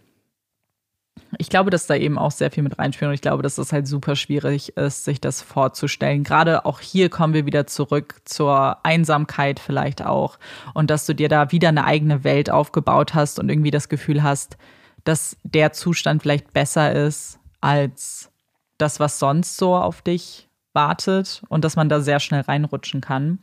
Ich 1.37 1.49
glaube, 1.49 1.69
dass 1.69 1.87
da 1.87 1.95
eben 1.95 2.17
auch 2.17 2.31
sehr 2.31 2.51
viel 2.51 2.63
mit 2.63 2.77
reinspielt 2.79 3.09
und 3.09 3.13
ich 3.13 3.21
glaube, 3.21 3.43
dass 3.43 3.57
es 3.57 3.73
halt 3.73 3.87
super 3.87 4.15
schwierig 4.15 4.77
ist, 4.77 5.03
sich 5.05 5.19
das 5.19 5.41
vorzustellen. 5.41 6.23
Gerade 6.23 6.65
auch 6.65 6.79
hier 6.79 7.09
kommen 7.09 7.33
wir 7.33 7.45
wieder 7.45 7.67
zurück 7.67 8.15
zur 8.25 8.77
Einsamkeit 8.85 9.59
vielleicht 9.59 10.01
auch 10.05 10.39
und 10.73 10.89
dass 10.89 11.05
du 11.05 11.13
dir 11.13 11.29
da 11.29 11.51
wieder 11.51 11.69
eine 11.69 11.83
eigene 11.85 12.23
Welt 12.23 12.49
aufgebaut 12.49 13.13
hast 13.13 13.39
und 13.39 13.49
irgendwie 13.49 13.71
das 13.71 13.89
Gefühl 13.89 14.23
hast, 14.23 14.57
dass 15.03 15.37
der 15.43 15.73
Zustand 15.73 16.21
vielleicht 16.21 16.53
besser 16.53 16.93
ist 16.93 17.39
als 17.61 18.29
das, 18.77 18.99
was 18.99 19.19
sonst 19.19 19.57
so 19.57 19.75
auf 19.75 20.01
dich 20.01 20.47
wartet 20.73 21.41
und 21.49 21.65
dass 21.65 21.75
man 21.75 21.89
da 21.89 21.99
sehr 22.01 22.19
schnell 22.19 22.41
reinrutschen 22.41 23.01
kann. 23.01 23.39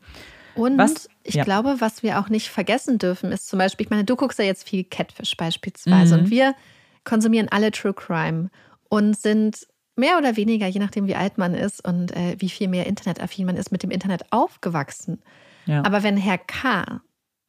Und 0.55 0.78
Was? 0.78 1.09
ich 1.24 1.35
Ja. 1.35 1.43
glaube, 1.44 1.77
was 1.81 2.02
wir 2.05 2.20
auch 2.20 2.28
nicht 2.28 2.48
vergessen 2.48 2.98
dürfen, 2.98 3.32
ist 3.32 3.48
zum 3.48 3.59
Beispiel, 3.59 3.85
ich 3.86 3.90
meine, 3.90 4.05
du 4.05 4.15
guckst 4.15 4.39
ja 4.39 4.44
jetzt 4.44 4.69
viel 4.69 4.85
Catfish 4.85 5.36
beispielsweise 5.36 6.16
Mhm. 6.16 6.23
und 6.24 6.31
wir 6.31 6.55
konsumieren 7.05 7.49
alle 7.51 7.71
True 7.71 7.95
Crime 7.95 8.51
und 8.89 9.17
sind 9.17 9.67
mehr 9.97 10.19
oder 10.19 10.37
weniger, 10.37 10.67
je 10.67 10.81
nachdem 10.81 11.07
wie 11.07 11.15
alt 11.15 11.39
man 11.39 11.55
ist 11.55 11.87
und 11.87 12.13
äh, 12.17 12.37
wie 12.39 12.49
viel 12.51 12.69
mehr 12.69 12.87
internetaffin 12.87 13.47
man 13.47 13.57
ist, 13.57 13.71
mit 13.71 13.83
dem 13.83 13.91
Internet 13.91 14.25
aufgewachsen. 14.31 15.23
Ja. 15.67 15.85
Aber 15.85 16.03
wenn 16.03 16.17
Herr 16.17 16.39
K. 16.39 17.01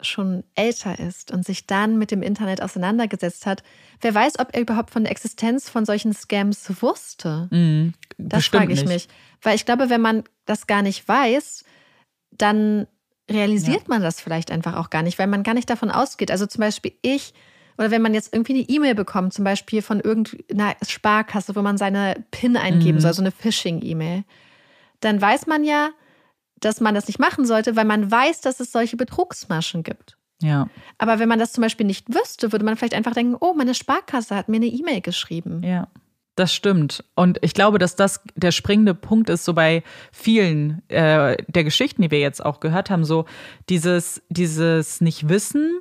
schon 0.02 0.44
älter 0.54 1.00
ist 1.00 1.32
und 1.32 1.46
sich 1.46 1.66
dann 1.66 1.98
mit 1.98 2.12
dem 2.12 2.22
Internet 2.22 2.62
auseinandergesetzt 2.62 3.46
hat, 3.46 3.64
wer 4.02 4.14
weiß, 4.14 4.40
ob 4.40 4.50
er 4.54 4.62
überhaupt 4.62 4.92
von 4.92 5.04
der 5.04 5.12
Existenz 5.12 5.70
von 5.70 5.86
solchen 5.86 6.14
Scams 6.14 6.82
wusste. 6.82 7.48
Mhm, 7.52 7.94
Das 8.18 8.46
frage 8.46 8.74
ich 8.74 8.82
nicht. 8.82 8.94
mich. 8.94 9.08
Weil 9.42 9.56
ich 9.56 9.66
glaube, 9.66 9.90
wenn 9.90 10.02
man 10.02 10.24
das 10.46 10.68
gar 10.68 10.82
nicht 10.82 11.08
weiß, 11.08 11.64
dann 12.32 12.88
realisiert 13.30 13.88
man 13.88 14.02
das 14.02 14.22
vielleicht 14.22 14.52
einfach 14.52 14.76
auch 14.76 14.90
gar 14.90 15.02
nicht, 15.02 15.18
weil 15.18 15.28
man 15.28 15.44
gar 15.44 15.56
nicht 15.56 15.70
davon 15.70 15.90
ausgeht. 15.90 16.30
Also 16.30 16.46
zum 16.46 16.60
Beispiel 16.60 16.94
ich, 17.02 17.34
oder 17.78 17.92
wenn 17.92 18.02
man 18.02 18.14
jetzt 18.14 18.34
irgendwie 18.34 18.54
eine 18.54 18.70
E-Mail 18.70 18.96
bekommt, 18.96 19.34
zum 19.34 19.44
Beispiel 19.46 19.82
von 19.82 20.00
irgendeiner 20.00 20.76
Sparkasse, 20.88 21.56
wo 21.56 21.62
man 21.62 21.78
seine 21.78 22.24
PIN 22.32 22.58
eingeben 22.58 22.98
Mhm. 22.98 23.02
soll, 23.02 23.14
so 23.14 23.22
eine 23.22 23.32
Phishing-E-Mail, 23.32 24.24
dann 25.02 25.22
weiß 25.22 25.48
man 25.48 25.64
ja, 25.64 25.90
dass 26.60 26.80
man 26.82 26.96
das 26.96 27.08
nicht 27.08 27.20
machen 27.20 27.46
sollte, 27.46 27.76
weil 27.76 27.86
man 27.86 28.10
weiß, 28.10 28.42
dass 28.42 28.60
es 28.60 28.72
solche 28.72 28.98
Betrugsmaschen 28.98 29.84
gibt. 29.84 30.18
Ja, 30.42 30.68
Aber 30.98 31.20
wenn 31.20 31.30
man 31.30 31.40
das 31.40 31.54
zum 31.54 31.62
Beispiel 31.62 31.86
nicht 31.86 32.14
wüsste, 32.14 32.52
würde 32.52 32.66
man 32.66 32.76
vielleicht 32.76 32.94
einfach 32.94 33.14
denken, 33.14 33.36
oh, 33.40 33.54
meine 33.54 33.74
Sparkasse 33.74 34.36
hat 34.36 34.50
mir 34.50 34.58
eine 34.58 34.66
E-Mail 34.68 35.02
geschrieben. 35.02 35.62
ja. 35.64 35.88
Das 36.38 36.54
stimmt. 36.54 37.06
Und 37.16 37.38
ich 37.42 37.54
glaube, 37.54 37.80
dass 37.80 37.96
das 37.96 38.20
der 38.36 38.52
springende 38.52 38.94
Punkt 38.94 39.30
ist, 39.30 39.46
so 39.46 39.54
bei 39.54 39.84
vielen 40.12 40.82
äh, 40.90 41.38
der 41.48 41.64
Geschichten, 41.64 42.02
die 42.02 42.12
wir 42.12 42.20
jetzt 42.20 42.44
auch 42.44 42.60
gehört 42.60 42.90
haben, 42.90 43.06
so 43.06 43.24
dieses, 43.70 44.22
dieses 44.28 45.00
Nicht-Wissen. 45.00 45.80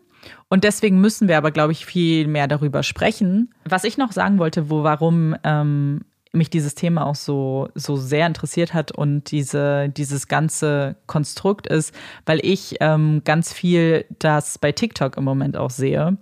Und 0.48 0.64
deswegen 0.64 1.00
müssen 1.00 1.28
wir 1.28 1.36
aber, 1.36 1.50
glaube 1.50 1.72
ich, 1.72 1.86
viel 1.86 2.26
mehr 2.26 2.48
darüber 2.48 2.82
sprechen. 2.82 3.52
Was 3.64 3.84
ich 3.84 3.98
noch 3.98 4.12
sagen 4.12 4.38
wollte, 4.38 4.70
wo, 4.70 4.82
warum 4.82 5.36
ähm, 5.42 6.02
mich 6.34 6.50
dieses 6.50 6.74
Thema 6.74 7.06
auch 7.06 7.14
so, 7.14 7.68
so 7.74 7.96
sehr 7.96 8.26
interessiert 8.26 8.74
hat 8.74 8.92
und 8.92 9.30
diese, 9.30 9.88
dieses 9.88 10.28
ganze 10.28 10.96
Konstrukt 11.06 11.66
ist, 11.66 11.94
weil 12.26 12.40
ich 12.42 12.76
ähm, 12.80 13.22
ganz 13.24 13.52
viel 13.52 14.04
das 14.18 14.58
bei 14.58 14.72
TikTok 14.72 15.16
im 15.16 15.24
Moment 15.24 15.56
auch 15.56 15.70
sehe. 15.70 16.16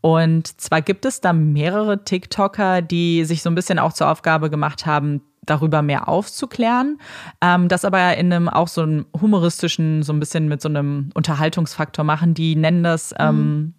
Und 0.00 0.60
zwar 0.60 0.82
gibt 0.82 1.04
es 1.04 1.20
da 1.20 1.32
mehrere 1.32 2.04
TikToker, 2.04 2.82
die 2.82 3.24
sich 3.24 3.42
so 3.42 3.50
ein 3.50 3.54
bisschen 3.54 3.78
auch 3.78 3.92
zur 3.92 4.10
Aufgabe 4.10 4.50
gemacht 4.50 4.86
haben, 4.86 5.22
darüber 5.48 5.82
mehr 5.82 6.08
aufzuklären. 6.08 6.98
Ähm, 7.40 7.68
das 7.68 7.84
aber 7.84 8.16
in 8.16 8.32
einem 8.32 8.48
auch 8.48 8.68
so 8.68 8.82
einem 8.82 9.06
humoristischen, 9.18 10.02
so 10.02 10.12
ein 10.12 10.20
bisschen 10.20 10.48
mit 10.48 10.60
so 10.60 10.68
einem 10.68 11.10
Unterhaltungsfaktor 11.14 12.04
machen. 12.04 12.34
Die 12.34 12.56
nennen 12.56 12.82
das 12.82 13.14
ähm, 13.18 13.74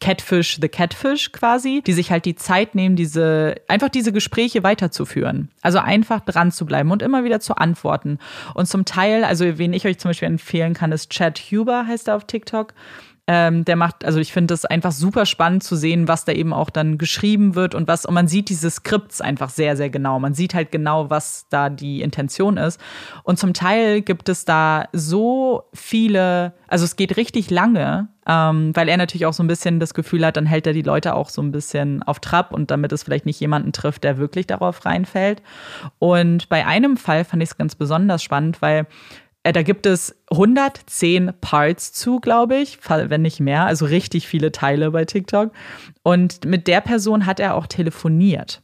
Catfish 0.00 0.58
the 0.60 0.68
Catfish 0.68 1.32
quasi, 1.32 1.82
die 1.84 1.92
sich 1.92 2.12
halt 2.12 2.24
die 2.24 2.36
Zeit 2.36 2.74
nehmen, 2.74 2.94
diese, 2.94 3.56
einfach 3.66 3.88
diese 3.88 4.12
Gespräche 4.12 4.62
weiterzuführen. 4.62 5.50
Also 5.60 5.78
einfach 5.78 6.20
dran 6.20 6.52
zu 6.52 6.66
bleiben 6.66 6.92
und 6.92 7.02
immer 7.02 7.24
wieder 7.24 7.40
zu 7.40 7.56
antworten. 7.56 8.18
Und 8.54 8.66
zum 8.66 8.84
Teil, 8.84 9.24
also 9.24 9.58
wen 9.58 9.72
ich 9.72 9.86
euch 9.86 9.98
zum 9.98 10.10
Beispiel 10.10 10.28
empfehlen 10.28 10.74
kann, 10.74 10.92
ist 10.92 11.10
Chad 11.10 11.38
Huber, 11.38 11.86
heißt 11.86 12.08
er 12.08 12.16
auf 12.16 12.24
TikTok. 12.24 12.74
Ähm, 13.30 13.66
der 13.66 13.76
macht, 13.76 14.06
also 14.06 14.20
ich 14.20 14.32
finde 14.32 14.54
das 14.54 14.64
einfach 14.64 14.90
super 14.90 15.26
spannend 15.26 15.62
zu 15.62 15.76
sehen, 15.76 16.08
was 16.08 16.24
da 16.24 16.32
eben 16.32 16.54
auch 16.54 16.70
dann 16.70 16.96
geschrieben 16.96 17.54
wird 17.54 17.74
und 17.74 17.86
was, 17.86 18.06
und 18.06 18.14
man 18.14 18.26
sieht 18.26 18.48
diese 18.48 18.70
Skripts 18.70 19.20
einfach 19.20 19.50
sehr, 19.50 19.76
sehr 19.76 19.90
genau. 19.90 20.18
Man 20.18 20.32
sieht 20.32 20.54
halt 20.54 20.72
genau, 20.72 21.10
was 21.10 21.46
da 21.50 21.68
die 21.68 22.00
Intention 22.00 22.56
ist. 22.56 22.80
Und 23.24 23.38
zum 23.38 23.52
Teil 23.52 24.00
gibt 24.00 24.30
es 24.30 24.46
da 24.46 24.88
so 24.94 25.64
viele, 25.74 26.54
also 26.68 26.86
es 26.86 26.96
geht 26.96 27.18
richtig 27.18 27.50
lange, 27.50 28.08
ähm, 28.26 28.74
weil 28.74 28.88
er 28.88 28.96
natürlich 28.96 29.26
auch 29.26 29.34
so 29.34 29.42
ein 29.42 29.46
bisschen 29.46 29.78
das 29.78 29.92
Gefühl 29.92 30.24
hat, 30.24 30.38
dann 30.38 30.46
hält 30.46 30.66
er 30.66 30.72
die 30.72 30.80
Leute 30.80 31.14
auch 31.14 31.28
so 31.28 31.42
ein 31.42 31.52
bisschen 31.52 32.02
auf 32.02 32.20
Trab 32.20 32.54
und 32.54 32.70
damit 32.70 32.92
es 32.92 33.02
vielleicht 33.02 33.26
nicht 33.26 33.40
jemanden 33.40 33.72
trifft, 33.72 34.04
der 34.04 34.16
wirklich 34.16 34.46
darauf 34.46 34.86
reinfällt. 34.86 35.42
Und 35.98 36.48
bei 36.48 36.66
einem 36.66 36.96
Fall 36.96 37.26
fand 37.26 37.42
ich 37.42 37.50
es 37.50 37.58
ganz 37.58 37.74
besonders 37.74 38.22
spannend, 38.22 38.62
weil 38.62 38.86
äh, 39.48 39.52
da 39.52 39.62
gibt 39.62 39.86
es 39.86 40.14
110 40.30 41.32
Parts 41.40 41.92
zu, 41.94 42.20
glaube 42.20 42.56
ich, 42.56 42.78
wenn 42.86 43.22
nicht 43.22 43.40
mehr, 43.40 43.64
also 43.64 43.86
richtig 43.86 44.28
viele 44.28 44.52
Teile 44.52 44.90
bei 44.90 45.06
TikTok. 45.06 45.52
Und 46.02 46.44
mit 46.44 46.66
der 46.66 46.82
Person 46.82 47.24
hat 47.24 47.40
er 47.40 47.54
auch 47.54 47.66
telefoniert. 47.66 48.60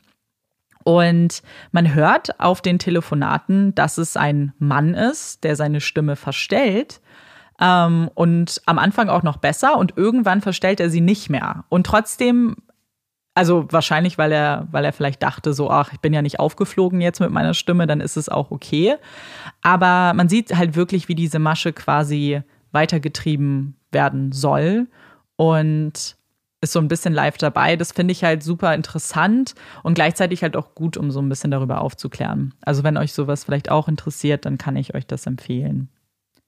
Und 0.85 1.43
man 1.73 1.95
hört 1.95 2.39
auf 2.39 2.61
den 2.61 2.79
Telefonaten, 2.79 3.75
dass 3.75 3.97
es 3.97 4.19
ein 4.19 4.53
Mann 4.59 4.93
ist, 4.93 5.43
der 5.43 5.57
seine 5.57 5.81
Stimme 5.81 6.17
verstellt. 6.17 7.01
Ähm, 7.59 8.11
und 8.15 8.61
am 8.67 8.79
Anfang 8.79 9.09
auch 9.09 9.23
noch 9.23 9.39
besser 9.39 9.79
und 9.79 9.97
irgendwann 9.97 10.43
verstellt 10.43 10.81
er 10.81 10.91
sie 10.91 11.01
nicht 11.01 11.31
mehr. 11.31 11.65
Und 11.71 11.87
trotzdem, 11.87 12.57
also 13.35 13.67
wahrscheinlich, 13.71 14.17
weil 14.17 14.33
er, 14.33 14.69
weil 14.71 14.85
er 14.85 14.93
vielleicht 14.93 15.23
dachte, 15.23 15.53
so, 15.53 15.71
ach, 15.71 15.93
ich 15.93 16.01
bin 16.01 16.13
ja 16.13 16.23
nicht 16.23 16.39
aufgeflogen 16.39 17.01
jetzt 17.01 17.21
mit 17.21 17.31
meiner 17.31 17.55
Stimme, 17.55 17.87
dann 17.87 18.01
ist 18.01 18.17
es 18.17 18.29
auch 18.29 18.51
okay. 18.51 18.97
Aber 19.63 20.15
man 20.15 20.29
sieht 20.29 20.57
halt 20.57 20.77
wirklich, 20.77 21.09
wie 21.09 21.15
diese 21.15 21.39
Masche 21.39 21.73
quasi 21.73 22.43
weitergetrieben 22.73 23.77
werden 23.91 24.33
soll. 24.33 24.87
Und 25.37 26.17
ist 26.65 26.73
so 26.73 26.81
ein 26.81 26.89
bisschen 26.89 27.15
live 27.15 27.39
dabei. 27.39 27.77
Das 27.77 27.93
finde 27.93 28.13
ich 28.13 28.25
halt 28.25 28.43
super 28.43 28.75
interessant 28.75 29.55
und 29.83 29.95
gleichzeitig 29.95 30.43
halt 30.43 30.57
auch 30.57 30.75
gut, 30.75 30.97
um 30.97 31.11
so 31.11 31.21
ein 31.21 31.29
bisschen 31.29 31.51
darüber 31.51 31.81
aufzuklären. 31.81 32.55
Also 32.63 32.83
wenn 32.83 32.97
euch 32.97 33.13
sowas 33.13 33.45
vielleicht 33.45 33.71
auch 33.71 33.87
interessiert, 33.87 34.47
dann 34.47 34.59
kann 34.59 34.77
ich 34.77 34.95
euch 34.95 35.07
das 35.07 35.27
empfehlen. 35.27 35.89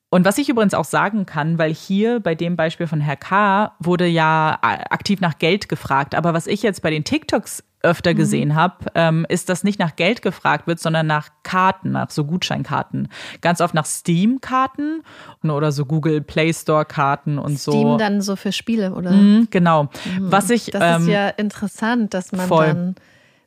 Und 0.09 0.25
was 0.25 0.39
ich 0.39 0.49
übrigens 0.49 0.73
auch 0.73 0.85
sagen 0.85 1.27
kann, 1.27 1.59
weil 1.59 1.75
hier 1.75 2.21
bei 2.21 2.35
dem 2.35 2.57
Beispiel 2.57 2.87
von 2.87 3.01
Herr 3.01 3.17
K. 3.17 3.73
wurde 3.81 4.07
ja 4.07 4.57
aktiv 4.63 5.21
nach 5.21 5.39
Geld 5.39 5.69
gefragt, 5.69 6.15
aber 6.15 6.33
was 6.33 6.47
ich 6.47 6.63
jetzt 6.63 6.81
bei 6.83 6.91
den 6.91 7.05
TikToks 7.05 7.65
öfter 7.83 8.15
gesehen 8.15 8.55
habe, 8.55 8.87
ähm, 8.95 9.27
ist, 9.29 9.49
dass 9.49 9.63
nicht 9.63 9.79
nach 9.79 9.95
Geld 9.97 10.23
gefragt 10.23 10.67
wird, 10.67 10.81
sondern 10.81 11.07
nach 11.07 11.31
Karten, 11.43 11.93
nach 11.93 12.11
so 12.11 12.25
Gutscheinkarten. 12.25 13.09
Ganz 13.41 13.61
oft 13.61 13.75
nach 13.75 13.87
Steam-Karten 13.87 15.03
oder 15.43 15.71
so 15.73 15.85
Google 15.85 16.21
Play 16.21 16.53
Store-Karten 16.53 17.39
und 17.39 17.59
so. 17.59 17.73
Steam 17.73 17.99
dann 17.99 18.21
so 18.23 18.35
für 18.37 18.53
Spiele, 18.53 18.93
oder? 18.93 19.13
Mhm, 19.13 19.49
genau. 19.51 19.89
Was 20.21 20.51
ich, 20.51 20.67
Das 20.67 20.83
ähm, 20.83 21.03
ist 21.03 21.09
ja 21.09 21.29
interessant, 21.29 22.15
dass 22.15 22.33
man 22.33 22.49
voll. 22.49 22.67
dann 22.67 22.95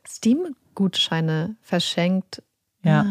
Steam-Gutscheine 0.06 1.56
verschenkt. 1.62 2.42
Ja. 2.82 3.04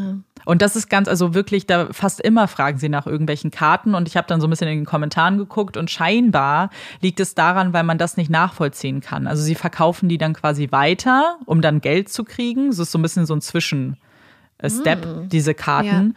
Und 0.46 0.62
das 0.62 0.76
ist 0.76 0.90
ganz, 0.90 1.08
also 1.08 1.34
wirklich, 1.36 1.68
da 1.68 1.90
fast 1.92 2.22
immer 2.22 2.48
fragen 2.48 2.80
sie 2.80 2.90
nach 2.90 3.06
irgendwelchen 3.06 3.52
Karten 3.52 3.94
und 3.94 4.08
ich 4.08 4.18
habe 4.18 4.28
dann 4.28 4.42
so 4.42 4.48
ein 4.48 4.50
bisschen 4.50 4.68
in 4.68 4.80
den 4.80 4.86
Kommentaren 4.86 5.38
geguckt 5.38 5.78
und 5.78 5.92
scheinbar 5.92 6.72
liegt 7.02 7.20
es 7.20 7.36
daran, 7.36 7.72
weil 7.74 7.84
man 7.84 7.98
das 7.98 8.18
nicht 8.18 8.32
nachvollziehen 8.32 9.02
kann. 9.02 9.28
Also 9.28 9.44
sie 9.44 9.54
verkaufen 9.54 10.10
die 10.10 10.18
dann 10.18 10.34
quasi 10.34 10.72
weiter, 10.72 11.38
um 11.46 11.62
dann 11.62 11.82
Geld 11.82 12.10
zu 12.10 12.24
kriegen. 12.24 12.70
Es 12.70 12.80
ist 12.80 12.92
so 12.92 12.98
ein 12.98 13.04
bisschen 13.04 13.28
so 13.28 13.36
ein 13.36 13.42
Zwischen-Step, 13.42 15.30
diese 15.30 15.54
Karten. 15.54 16.16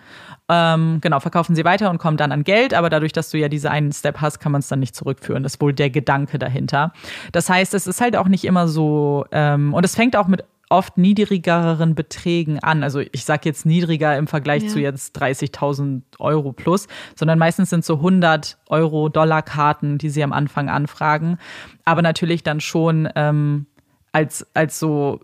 Ähm, 0.48 0.98
genau, 1.00 1.20
verkaufen 1.20 1.54
sie 1.54 1.64
weiter 1.64 1.90
und 1.90 1.98
kommen 1.98 2.16
dann 2.16 2.32
an 2.32 2.44
Geld, 2.44 2.74
aber 2.74 2.90
dadurch, 2.90 3.12
dass 3.12 3.30
du 3.30 3.38
ja 3.38 3.48
diese 3.48 3.70
einen 3.70 3.92
Step 3.92 4.20
hast, 4.20 4.38
kann 4.38 4.52
man 4.52 4.60
es 4.60 4.68
dann 4.68 4.80
nicht 4.80 4.94
zurückführen. 4.94 5.42
Das 5.42 5.54
ist 5.54 5.60
wohl 5.60 5.72
der 5.72 5.90
Gedanke 5.90 6.38
dahinter. 6.38 6.92
Das 7.32 7.48
heißt, 7.48 7.74
es 7.74 7.86
ist 7.86 8.00
halt 8.00 8.16
auch 8.16 8.28
nicht 8.28 8.44
immer 8.44 8.66
so, 8.68 9.24
ähm, 9.30 9.72
und 9.74 9.84
es 9.84 9.94
fängt 9.94 10.16
auch 10.16 10.26
mit 10.26 10.44
oft 10.72 10.96
niedrigeren 10.96 11.94
Beträgen 11.94 12.58
an. 12.58 12.82
Also 12.82 13.00
ich 13.00 13.24
sage 13.24 13.42
jetzt 13.44 13.66
niedriger 13.66 14.16
im 14.16 14.26
Vergleich 14.26 14.64
ja. 14.64 14.68
zu 14.70 14.80
jetzt 14.80 15.20
30.000 15.20 16.00
Euro 16.18 16.52
plus, 16.52 16.88
sondern 17.14 17.38
meistens 17.38 17.70
sind 17.70 17.84
so 17.84 17.96
100 17.96 18.58
Euro 18.68 19.10
Dollar-Karten, 19.10 19.98
die 19.98 20.08
sie 20.08 20.24
am 20.24 20.32
Anfang 20.32 20.70
anfragen. 20.70 21.36
Aber 21.84 22.00
natürlich 22.00 22.42
dann 22.42 22.60
schon 22.60 23.06
ähm, 23.14 23.66
als, 24.12 24.46
als 24.54 24.78
so, 24.78 25.20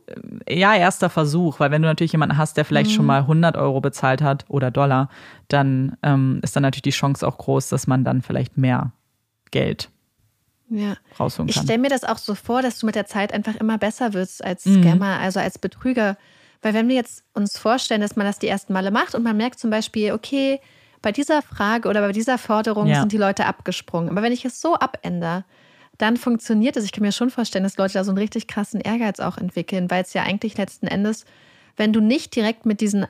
äh, 0.46 0.58
ja, 0.58 0.74
erster 0.74 1.08
Versuch, 1.08 1.60
weil 1.60 1.70
wenn 1.70 1.80
du 1.80 1.88
natürlich 1.88 2.12
jemanden 2.12 2.36
hast, 2.36 2.58
der 2.58 2.66
vielleicht 2.66 2.90
mhm. 2.90 2.94
schon 2.94 3.06
mal 3.06 3.20
100 3.20 3.56
Euro 3.56 3.80
bezahlt 3.80 4.20
hat 4.20 4.44
oder 4.48 4.70
Dollar, 4.70 5.08
dann 5.48 5.96
ähm, 6.02 6.40
ist 6.42 6.56
dann 6.56 6.62
natürlich 6.62 6.82
die 6.82 6.90
Chance 6.90 7.26
auch 7.26 7.38
groß, 7.38 7.70
dass 7.70 7.86
man 7.86 8.04
dann 8.04 8.20
vielleicht 8.20 8.58
mehr 8.58 8.92
Geld 9.50 9.88
ja. 10.70 10.96
rausholen 11.18 11.48
kann. 11.48 11.56
Ich 11.56 11.62
stelle 11.62 11.78
mir 11.78 11.88
das 11.88 12.04
auch 12.04 12.18
so 12.18 12.34
vor, 12.34 12.62
dass 12.62 12.78
du 12.78 12.86
mit 12.86 12.94
der 12.94 13.06
Zeit 13.06 13.32
einfach 13.32 13.56
immer 13.56 13.78
besser 13.78 14.12
wirst 14.12 14.44
als 14.44 14.64
mhm. 14.64 14.82
Scammer, 14.82 15.16
mhm. 15.16 15.22
also 15.22 15.40
als 15.40 15.58
Betrüger. 15.58 16.16
Weil 16.62 16.74
wenn 16.74 16.88
wir 16.88 16.96
jetzt 16.96 17.24
uns 17.34 17.58
vorstellen, 17.58 18.00
dass 18.00 18.16
man 18.16 18.26
das 18.26 18.38
die 18.38 18.48
ersten 18.48 18.72
Male 18.72 18.90
macht 18.90 19.14
und 19.14 19.22
man 19.22 19.36
merkt 19.36 19.58
zum 19.58 19.70
Beispiel, 19.70 20.12
okay, 20.12 20.60
bei 21.02 21.12
dieser 21.12 21.42
Frage 21.42 21.88
oder 21.88 22.00
bei 22.00 22.12
dieser 22.12 22.38
Forderung 22.38 22.86
ja. 22.86 23.00
sind 23.00 23.12
die 23.12 23.18
Leute 23.18 23.46
abgesprungen. 23.46 24.10
Aber 24.10 24.22
wenn 24.22 24.32
ich 24.32 24.44
es 24.44 24.60
so 24.60 24.74
abändere, 24.74 25.44
dann 25.96 26.16
funktioniert 26.16 26.76
es. 26.76 26.84
Ich 26.84 26.92
kann 26.92 27.02
mir 27.02 27.12
schon 27.12 27.30
vorstellen, 27.30 27.64
dass 27.64 27.76
Leute 27.76 27.94
da 27.94 28.04
so 28.04 28.10
einen 28.10 28.18
richtig 28.18 28.46
krassen 28.46 28.80
Ehrgeiz 28.80 29.20
auch 29.20 29.36
entwickeln, 29.36 29.90
weil 29.90 30.02
es 30.02 30.14
ja 30.14 30.22
eigentlich 30.22 30.56
letzten 30.56 30.86
Endes, 30.86 31.24
wenn 31.76 31.92
du 31.92 32.00
nicht 32.00 32.34
direkt 32.34 32.66
mit 32.66 32.80
diesen 32.80 33.06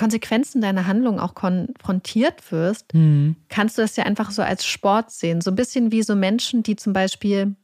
Konsequenzen 0.00 0.62
deiner 0.62 0.86
Handlung 0.86 1.20
auch 1.20 1.34
konfrontiert 1.34 2.50
wirst, 2.50 2.94
mhm. 2.94 3.36
kannst 3.50 3.76
du 3.76 3.82
das 3.82 3.96
ja 3.96 4.04
einfach 4.04 4.30
so 4.30 4.40
als 4.40 4.64
Sport 4.64 5.10
sehen. 5.10 5.42
So 5.42 5.50
ein 5.50 5.56
bisschen 5.56 5.92
wie 5.92 6.02
so 6.02 6.16
Menschen, 6.16 6.62
die 6.62 6.74
zum 6.74 6.94
Beispiel 6.94 7.54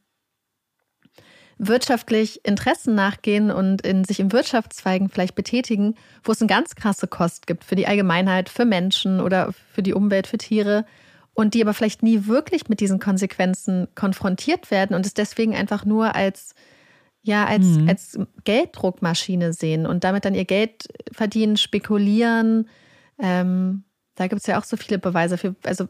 wirtschaftlich 1.57 2.45
Interessen 2.45 2.93
nachgehen 2.93 3.49
und 3.49 3.81
in 3.81 4.03
sich 4.03 4.19
in 4.19 4.31
Wirtschaftszweigen 4.31 5.09
vielleicht 5.09 5.33
betätigen, 5.33 5.95
wo 6.23 6.31
es 6.31 6.39
eine 6.39 6.47
ganz 6.47 6.75
krasse 6.75 7.07
Kost 7.07 7.47
gibt 7.47 7.63
für 7.63 7.75
die 7.75 7.87
Allgemeinheit, 7.87 8.49
für 8.49 8.65
Menschen 8.65 9.19
oder 9.19 9.51
für 9.73 9.81
die 9.81 9.95
Umwelt, 9.95 10.27
für 10.27 10.37
Tiere 10.37 10.85
und 11.33 11.55
die 11.55 11.63
aber 11.63 11.73
vielleicht 11.73 12.03
nie 12.03 12.27
wirklich 12.27 12.69
mit 12.69 12.79
diesen 12.81 12.99
Konsequenzen 12.99 13.87
konfrontiert 13.95 14.69
werden 14.69 14.95
und 14.95 15.07
es 15.07 15.15
deswegen 15.15 15.55
einfach 15.55 15.85
nur 15.85 16.13
als 16.13 16.53
ja 17.27 17.45
als, 17.45 17.65
mhm. 17.65 17.87
als 17.87 18.19
Gelddruckmaschine 18.43 19.53
sehen 19.53 19.85
und 19.85 20.03
damit 20.03 20.25
dann 20.25 20.33
ihr 20.33 20.45
Geld 20.45 20.87
verdienen, 21.11 21.57
spekulieren. 21.57 22.67
Ähm, 23.19 23.83
da 24.15 24.27
gibt 24.27 24.41
es 24.41 24.47
ja 24.47 24.59
auch 24.59 24.63
so 24.63 24.77
viele 24.77 24.97
Beweise 24.97 25.37
für, 25.37 25.55
also 25.63 25.87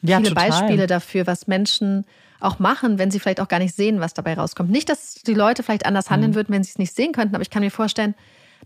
ja, 0.00 0.18
viele 0.18 0.30
total. 0.30 0.50
Beispiele 0.50 0.86
dafür, 0.86 1.26
was 1.26 1.46
Menschen 1.46 2.06
auch 2.40 2.58
machen, 2.58 2.98
wenn 2.98 3.10
sie 3.10 3.18
vielleicht 3.18 3.40
auch 3.40 3.48
gar 3.48 3.58
nicht 3.58 3.74
sehen, 3.74 4.00
was 4.00 4.14
dabei 4.14 4.34
rauskommt. 4.34 4.70
Nicht, 4.70 4.88
dass 4.88 5.14
die 5.14 5.34
Leute 5.34 5.62
vielleicht 5.62 5.86
anders 5.86 6.08
handeln 6.08 6.32
mhm. 6.32 6.36
würden, 6.36 6.54
wenn 6.54 6.62
sie 6.62 6.70
es 6.70 6.78
nicht 6.78 6.94
sehen 6.94 7.12
könnten, 7.12 7.34
aber 7.34 7.42
ich 7.42 7.50
kann 7.50 7.62
mir 7.62 7.70
vorstellen, 7.70 8.14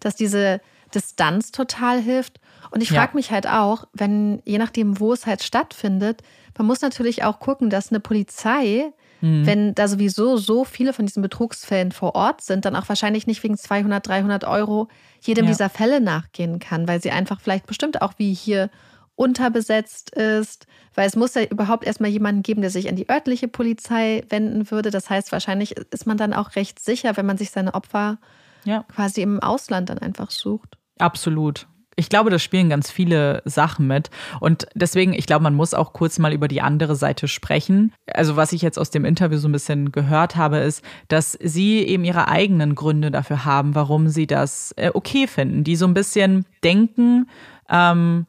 dass 0.00 0.14
diese 0.14 0.60
Distanz 0.94 1.52
total 1.52 2.00
hilft. 2.00 2.38
Und 2.70 2.82
ich 2.82 2.90
ja. 2.90 3.00
frage 3.00 3.16
mich 3.16 3.30
halt 3.30 3.46
auch, 3.46 3.86
wenn, 3.92 4.42
je 4.44 4.58
nachdem, 4.58 5.00
wo 5.00 5.12
es 5.12 5.26
halt 5.26 5.42
stattfindet, 5.42 6.22
man 6.56 6.66
muss 6.66 6.82
natürlich 6.82 7.24
auch 7.24 7.40
gucken, 7.40 7.70
dass 7.70 7.90
eine 7.90 8.00
Polizei 8.00 8.92
Mhm. 9.22 9.46
Wenn 9.46 9.74
da 9.74 9.88
sowieso 9.88 10.36
so 10.36 10.64
viele 10.64 10.92
von 10.92 11.06
diesen 11.06 11.22
Betrugsfällen 11.22 11.92
vor 11.92 12.14
Ort 12.14 12.42
sind, 12.42 12.64
dann 12.64 12.76
auch 12.76 12.88
wahrscheinlich 12.88 13.26
nicht 13.26 13.42
wegen 13.42 13.56
200, 13.56 14.06
300 14.06 14.44
Euro 14.44 14.88
jedem 15.20 15.44
ja. 15.44 15.52
dieser 15.52 15.70
Fälle 15.70 16.00
nachgehen 16.00 16.58
kann, 16.58 16.86
weil 16.86 17.00
sie 17.00 17.12
einfach 17.12 17.40
vielleicht 17.40 17.66
bestimmt 17.66 18.02
auch 18.02 18.14
wie 18.18 18.34
hier 18.34 18.68
unterbesetzt 19.14 20.10
ist, 20.10 20.66
weil 20.94 21.06
es 21.06 21.16
muss 21.16 21.34
ja 21.34 21.44
überhaupt 21.44 21.84
erstmal 21.84 22.10
jemanden 22.10 22.42
geben, 22.42 22.60
der 22.60 22.70
sich 22.70 22.88
an 22.88 22.96
die 22.96 23.08
örtliche 23.08 23.46
Polizei 23.46 24.24
wenden 24.28 24.70
würde. 24.70 24.90
Das 24.90 25.08
heißt, 25.08 25.30
wahrscheinlich 25.30 25.76
ist 25.76 26.06
man 26.06 26.16
dann 26.16 26.32
auch 26.32 26.56
recht 26.56 26.80
sicher, 26.80 27.16
wenn 27.16 27.26
man 27.26 27.38
sich 27.38 27.50
seine 27.50 27.74
Opfer 27.74 28.18
ja. 28.64 28.82
quasi 28.94 29.22
im 29.22 29.40
Ausland 29.40 29.90
dann 29.90 29.98
einfach 29.98 30.30
sucht. 30.30 30.76
Absolut 30.98 31.66
ich 31.96 32.08
glaube, 32.08 32.30
das 32.30 32.42
spielen 32.42 32.70
ganz 32.70 32.90
viele 32.90 33.42
Sachen 33.44 33.86
mit. 33.86 34.10
Und 34.40 34.66
deswegen, 34.74 35.12
ich 35.12 35.26
glaube, 35.26 35.42
man 35.42 35.54
muss 35.54 35.74
auch 35.74 35.92
kurz 35.92 36.18
mal 36.18 36.32
über 36.32 36.48
die 36.48 36.62
andere 36.62 36.96
Seite 36.96 37.28
sprechen. 37.28 37.92
Also 38.06 38.36
was 38.36 38.52
ich 38.52 38.62
jetzt 38.62 38.78
aus 38.78 38.90
dem 38.90 39.04
Interview 39.04 39.38
so 39.38 39.48
ein 39.48 39.52
bisschen 39.52 39.92
gehört 39.92 40.36
habe, 40.36 40.58
ist, 40.58 40.82
dass 41.08 41.32
sie 41.32 41.80
eben 41.80 42.04
ihre 42.04 42.28
eigenen 42.28 42.74
Gründe 42.74 43.10
dafür 43.10 43.44
haben, 43.44 43.74
warum 43.74 44.08
sie 44.08 44.26
das 44.26 44.72
äh, 44.76 44.90
okay 44.94 45.26
finden. 45.26 45.64
Die 45.64 45.76
so 45.76 45.86
ein 45.86 45.94
bisschen 45.94 46.46
denken, 46.64 47.28
ähm, 47.68 48.26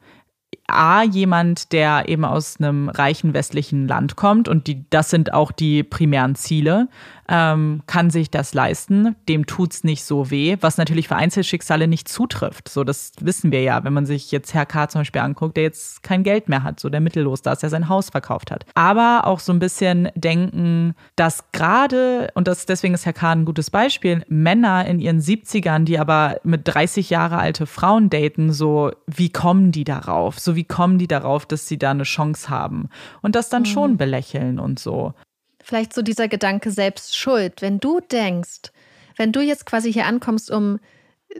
A, 0.66 1.02
jemand, 1.02 1.72
der 1.72 2.08
eben 2.08 2.24
aus 2.24 2.58
einem 2.58 2.88
reichen 2.88 3.34
westlichen 3.34 3.86
Land 3.86 4.16
kommt 4.16 4.48
und 4.48 4.66
die, 4.66 4.84
das 4.90 5.10
sind 5.10 5.32
auch 5.32 5.52
die 5.52 5.82
primären 5.82 6.34
Ziele 6.34 6.88
ähm, 7.28 7.82
kann 7.86 8.10
sich 8.10 8.30
das 8.30 8.54
leisten, 8.54 9.16
dem 9.28 9.46
tut's 9.46 9.84
nicht 9.84 10.04
so 10.04 10.30
weh, 10.30 10.56
was 10.60 10.76
natürlich 10.76 11.08
für 11.08 11.16
Einzelschicksale 11.16 11.88
nicht 11.88 12.08
zutrifft. 12.08 12.68
So, 12.68 12.84
das 12.84 13.12
wissen 13.20 13.52
wir 13.52 13.62
ja, 13.62 13.84
wenn 13.84 13.92
man 13.92 14.06
sich 14.06 14.30
jetzt 14.30 14.54
Herr 14.54 14.66
K. 14.66 14.88
zum 14.88 15.00
Beispiel 15.00 15.22
anguckt, 15.22 15.56
der 15.56 15.64
jetzt 15.64 16.02
kein 16.02 16.22
Geld 16.22 16.48
mehr 16.48 16.62
hat, 16.62 16.80
so 16.80 16.88
der 16.88 17.00
mittellos, 17.00 17.42
da 17.42 17.52
ist 17.52 17.62
er 17.62 17.70
sein 17.70 17.88
Haus 17.88 18.10
verkauft 18.10 18.50
hat. 18.50 18.66
Aber 18.74 19.22
auch 19.24 19.40
so 19.40 19.52
ein 19.52 19.58
bisschen 19.58 20.08
denken, 20.14 20.94
dass 21.16 21.44
gerade, 21.52 22.30
und 22.34 22.48
das, 22.48 22.66
deswegen 22.66 22.94
ist 22.94 23.06
Herr 23.06 23.12
K. 23.12 23.32
ein 23.32 23.44
gutes 23.44 23.70
Beispiel, 23.70 24.24
Männer 24.28 24.86
in 24.86 25.00
ihren 25.00 25.20
70ern, 25.20 25.84
die 25.84 25.98
aber 25.98 26.38
mit 26.44 26.62
30 26.64 27.10
Jahre 27.10 27.38
alte 27.38 27.66
Frauen 27.66 28.10
daten, 28.10 28.52
so, 28.52 28.92
wie 29.06 29.30
kommen 29.30 29.72
die 29.72 29.84
darauf? 29.84 30.38
So, 30.38 30.53
wie 30.56 30.64
kommen 30.64 30.98
die 30.98 31.08
darauf, 31.08 31.46
dass 31.46 31.68
sie 31.68 31.78
da 31.78 31.90
eine 31.90 32.04
Chance 32.04 32.48
haben? 32.48 32.88
Und 33.22 33.34
das 33.34 33.48
dann 33.48 33.62
mhm. 33.62 33.66
schon 33.66 33.96
belächeln 33.96 34.58
und 34.58 34.78
so. 34.78 35.14
Vielleicht 35.62 35.94
so 35.94 36.02
dieser 36.02 36.28
Gedanke 36.28 36.70
selbst 36.70 37.16
schuld. 37.16 37.62
Wenn 37.62 37.80
du 37.80 38.00
denkst, 38.00 38.72
wenn 39.16 39.32
du 39.32 39.40
jetzt 39.40 39.66
quasi 39.66 39.92
hier 39.92 40.06
ankommst, 40.06 40.50
um 40.50 40.78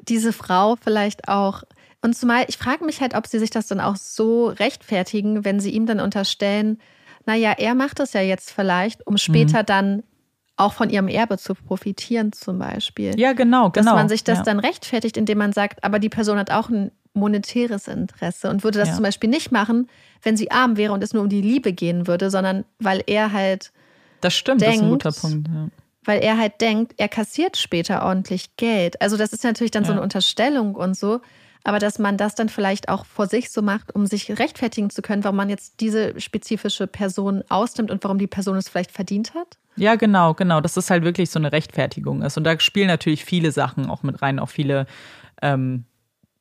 diese 0.08 0.32
Frau 0.32 0.76
vielleicht 0.76 1.28
auch 1.28 1.62
und 2.04 2.14
zumal, 2.14 2.44
ich 2.48 2.58
frage 2.58 2.84
mich 2.84 3.00
halt, 3.00 3.14
ob 3.14 3.26
sie 3.26 3.38
sich 3.38 3.48
das 3.48 3.66
dann 3.66 3.80
auch 3.80 3.96
so 3.96 4.48
rechtfertigen, 4.48 5.42
wenn 5.46 5.58
sie 5.58 5.70
ihm 5.70 5.86
dann 5.86 6.00
unterstellen, 6.00 6.78
naja, 7.24 7.54
er 7.56 7.74
macht 7.74 7.98
das 7.98 8.12
ja 8.12 8.20
jetzt 8.20 8.50
vielleicht, 8.50 9.06
um 9.06 9.16
später 9.16 9.60
mhm. 9.60 9.66
dann 9.66 10.02
auch 10.56 10.74
von 10.74 10.90
ihrem 10.90 11.08
Erbe 11.08 11.38
zu 11.38 11.54
profitieren, 11.54 12.32
zum 12.32 12.58
Beispiel. 12.58 13.18
Ja, 13.18 13.32
genau, 13.32 13.70
genau. 13.70 13.86
Dass 13.86 13.94
man 13.94 14.08
sich 14.10 14.22
das 14.22 14.38
ja. 14.38 14.44
dann 14.44 14.60
rechtfertigt, 14.60 15.16
indem 15.16 15.38
man 15.38 15.54
sagt, 15.54 15.82
aber 15.82 15.98
die 15.98 16.10
Person 16.10 16.38
hat 16.38 16.50
auch 16.50 16.68
ein 16.68 16.92
monetäres 17.14 17.88
Interesse 17.88 18.50
und 18.50 18.64
würde 18.64 18.78
das 18.78 18.88
ja. 18.88 18.94
zum 18.94 19.04
Beispiel 19.04 19.30
nicht 19.30 19.52
machen, 19.52 19.88
wenn 20.22 20.36
sie 20.36 20.50
arm 20.50 20.76
wäre 20.76 20.92
und 20.92 21.02
es 21.02 21.12
nur 21.12 21.22
um 21.22 21.28
die 21.28 21.40
Liebe 21.40 21.72
gehen 21.72 22.06
würde, 22.06 22.30
sondern 22.30 22.64
weil 22.78 23.02
er 23.06 23.32
halt 23.32 23.72
das 24.20 24.34
stimmt, 24.34 24.60
denkt, 24.60 24.74
das 24.74 24.76
ist 24.76 24.82
ein 24.82 24.90
guter 24.90 25.12
Punkt. 25.12 25.48
Ja. 25.48 25.68
Weil 26.04 26.22
er 26.22 26.38
halt 26.38 26.60
denkt, 26.60 26.94
er 26.98 27.08
kassiert 27.08 27.56
später 27.56 28.04
ordentlich 28.04 28.56
Geld. 28.56 29.00
Also 29.00 29.16
das 29.16 29.32
ist 29.32 29.44
natürlich 29.44 29.70
dann 29.70 29.84
ja. 29.84 29.88
so 29.88 29.92
eine 29.92 30.02
Unterstellung 30.02 30.74
und 30.74 30.96
so. 30.96 31.20
Aber 31.66 31.78
dass 31.78 31.98
man 31.98 32.18
das 32.18 32.34
dann 32.34 32.50
vielleicht 32.50 32.90
auch 32.90 33.06
vor 33.06 33.26
sich 33.26 33.50
so 33.50 33.62
macht, 33.62 33.94
um 33.94 34.04
sich 34.06 34.38
rechtfertigen 34.38 34.90
zu 34.90 35.00
können, 35.00 35.24
warum 35.24 35.36
man 35.36 35.48
jetzt 35.48 35.80
diese 35.80 36.20
spezifische 36.20 36.86
Person 36.86 37.42
ausnimmt 37.48 37.90
und 37.90 38.04
warum 38.04 38.18
die 38.18 38.26
Person 38.26 38.58
es 38.58 38.68
vielleicht 38.68 38.92
verdient 38.92 39.32
hat? 39.34 39.56
Ja, 39.76 39.94
genau, 39.94 40.34
genau. 40.34 40.60
Dass 40.60 40.74
das 40.74 40.90
halt 40.90 41.04
wirklich 41.04 41.30
so 41.30 41.38
eine 41.38 41.52
Rechtfertigung 41.52 42.20
ist. 42.20 42.36
Und 42.36 42.44
da 42.44 42.60
spielen 42.60 42.88
natürlich 42.88 43.24
viele 43.24 43.50
Sachen 43.50 43.88
auch 43.88 44.02
mit 44.02 44.20
rein, 44.20 44.38
auch 44.38 44.50
viele 44.50 44.86
ähm, 45.40 45.84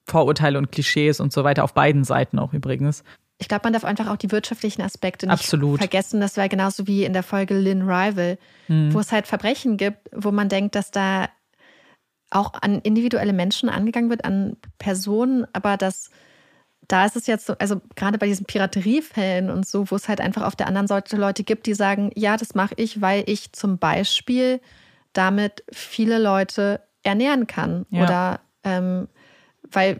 Vorurteile 0.05 0.57
und 0.57 0.71
Klischees 0.71 1.19
und 1.19 1.31
so 1.31 1.43
weiter, 1.43 1.63
auf 1.63 1.73
beiden 1.73 2.03
Seiten 2.03 2.39
auch 2.39 2.53
übrigens 2.53 3.03
ich 3.39 3.49
glaube, 3.49 3.65
man 3.65 3.73
darf 3.73 3.83
einfach 3.83 4.07
auch 4.07 4.15
die 4.15 4.31
wirtschaftlichen 4.31 4.81
Aspekte 4.81 5.25
nicht 5.25 5.33
Absolut. 5.33 5.79
vergessen. 5.79 6.21
Das 6.21 6.37
wäre 6.37 6.47
genauso 6.47 6.87
wie 6.87 7.03
in 7.03 7.11
der 7.11 7.23
Folge 7.23 7.57
Lynn 7.57 7.81
Rival, 7.81 8.37
mhm. 8.69 8.93
wo 8.93 8.99
es 8.99 9.11
halt 9.11 9.27
Verbrechen 9.27 9.75
gibt, 9.75 10.09
wo 10.13 10.31
man 10.31 10.47
denkt, 10.47 10.75
dass 10.75 10.91
da 10.91 11.27
auch 12.29 12.53
an 12.61 12.79
individuelle 12.79 13.33
Menschen 13.33 13.69
angegangen 13.69 14.09
wird, 14.09 14.23
an 14.25 14.57
Personen, 14.77 15.45
aber 15.53 15.77
dass 15.77 16.09
da 16.87 17.05
ist 17.05 17.15
es 17.15 17.27
jetzt 17.27 17.45
so, 17.45 17.55
also 17.59 17.81
gerade 17.95 18.17
bei 18.17 18.27
diesen 18.27 18.45
Pirateriefällen 18.45 19.49
und 19.49 19.65
so, 19.65 19.89
wo 19.89 19.95
es 19.95 20.09
halt 20.09 20.19
einfach 20.19 20.43
auf 20.43 20.55
der 20.55 20.67
anderen 20.67 20.87
Seite 20.87 21.15
Leute 21.15 21.43
gibt, 21.43 21.65
die 21.65 21.73
sagen, 21.73 22.11
ja, 22.15 22.35
das 22.35 22.55
mache 22.55 22.73
ich, 22.77 23.01
weil 23.01 23.23
ich 23.27 23.53
zum 23.53 23.77
Beispiel 23.77 24.59
damit 25.13 25.63
viele 25.71 26.17
Leute 26.17 26.81
ernähren 27.03 27.47
kann 27.47 27.85
ja. 27.89 28.03
oder 28.03 28.39
ähm, 28.63 29.07
weil 29.75 29.99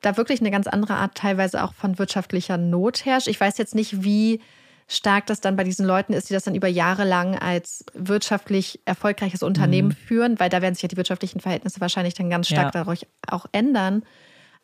da 0.00 0.16
wirklich 0.16 0.40
eine 0.40 0.50
ganz 0.50 0.66
andere 0.66 0.94
Art 0.94 1.14
teilweise 1.14 1.62
auch 1.62 1.74
von 1.74 1.98
wirtschaftlicher 1.98 2.56
Not 2.56 3.04
herrscht. 3.04 3.28
Ich 3.28 3.40
weiß 3.40 3.58
jetzt 3.58 3.74
nicht, 3.74 4.02
wie 4.02 4.40
stark 4.88 5.26
das 5.26 5.40
dann 5.40 5.56
bei 5.56 5.62
diesen 5.62 5.86
Leuten 5.86 6.12
ist, 6.12 6.30
die 6.30 6.34
das 6.34 6.44
dann 6.44 6.54
über 6.54 6.66
Jahre 6.66 7.04
lang 7.04 7.38
als 7.38 7.84
wirtschaftlich 7.94 8.80
erfolgreiches 8.86 9.42
Unternehmen 9.42 9.88
mhm. 9.88 10.06
führen, 10.06 10.40
weil 10.40 10.50
da 10.50 10.62
werden 10.62 10.74
sich 10.74 10.82
ja 10.82 10.88
die 10.88 10.96
wirtschaftlichen 10.96 11.40
Verhältnisse 11.40 11.80
wahrscheinlich 11.80 12.14
dann 12.14 12.28
ganz 12.28 12.48
stark 12.48 12.74
ja. 12.74 12.82
dadurch 12.82 13.06
auch 13.28 13.46
ändern. 13.52 14.02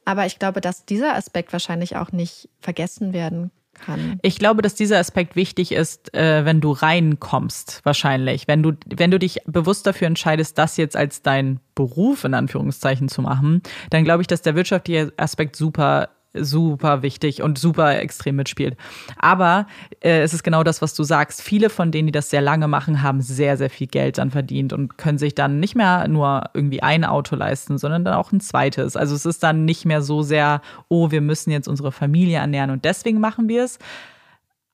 Aber 0.04 0.26
ich 0.26 0.38
glaube, 0.38 0.60
dass 0.60 0.84
dieser 0.84 1.14
Aspekt 1.14 1.52
wahrscheinlich 1.52 1.96
auch 1.96 2.12
nicht 2.12 2.48
vergessen 2.60 3.12
werden 3.12 3.50
kann. 3.78 4.18
Ich 4.22 4.38
glaube, 4.38 4.62
dass 4.62 4.74
dieser 4.74 4.98
Aspekt 4.98 5.36
wichtig 5.36 5.72
ist, 5.72 6.14
äh, 6.14 6.44
wenn 6.44 6.60
du 6.60 6.72
reinkommst, 6.72 7.80
wahrscheinlich. 7.84 8.48
Wenn 8.48 8.62
du, 8.62 8.72
wenn 8.86 9.10
du 9.10 9.18
dich 9.18 9.38
bewusst 9.46 9.86
dafür 9.86 10.06
entscheidest, 10.06 10.58
das 10.58 10.76
jetzt 10.76 10.96
als 10.96 11.22
dein 11.22 11.60
Beruf 11.74 12.24
in 12.24 12.34
Anführungszeichen 12.34 13.08
zu 13.08 13.22
machen, 13.22 13.62
dann 13.90 14.04
glaube 14.04 14.22
ich, 14.22 14.26
dass 14.26 14.42
der 14.42 14.54
wirtschaftliche 14.54 15.12
Aspekt 15.16 15.56
super 15.56 16.08
super 16.44 17.02
wichtig 17.02 17.42
und 17.42 17.58
super 17.58 17.98
extrem 17.98 18.36
mitspielt. 18.36 18.76
Aber 19.18 19.66
äh, 20.00 20.20
es 20.22 20.34
ist 20.34 20.42
genau 20.42 20.62
das, 20.62 20.82
was 20.82 20.94
du 20.94 21.04
sagst. 21.04 21.42
Viele 21.42 21.70
von 21.70 21.90
denen, 21.90 22.06
die 22.06 22.12
das 22.12 22.30
sehr 22.30 22.40
lange 22.40 22.68
machen, 22.68 23.02
haben 23.02 23.20
sehr, 23.20 23.56
sehr 23.56 23.70
viel 23.70 23.86
Geld 23.86 24.18
dann 24.18 24.30
verdient 24.30 24.72
und 24.72 24.98
können 24.98 25.18
sich 25.18 25.34
dann 25.34 25.60
nicht 25.60 25.74
mehr 25.74 26.08
nur 26.08 26.50
irgendwie 26.54 26.82
ein 26.82 27.04
Auto 27.04 27.36
leisten, 27.36 27.78
sondern 27.78 28.04
dann 28.04 28.14
auch 28.14 28.32
ein 28.32 28.40
zweites. 28.40 28.96
Also 28.96 29.14
es 29.14 29.26
ist 29.26 29.42
dann 29.42 29.64
nicht 29.64 29.84
mehr 29.84 30.02
so 30.02 30.22
sehr, 30.22 30.60
oh, 30.88 31.10
wir 31.10 31.20
müssen 31.20 31.50
jetzt 31.50 31.68
unsere 31.68 31.92
Familie 31.92 32.38
ernähren 32.38 32.70
und 32.70 32.84
deswegen 32.84 33.20
machen 33.20 33.48
wir 33.48 33.64
es, 33.64 33.78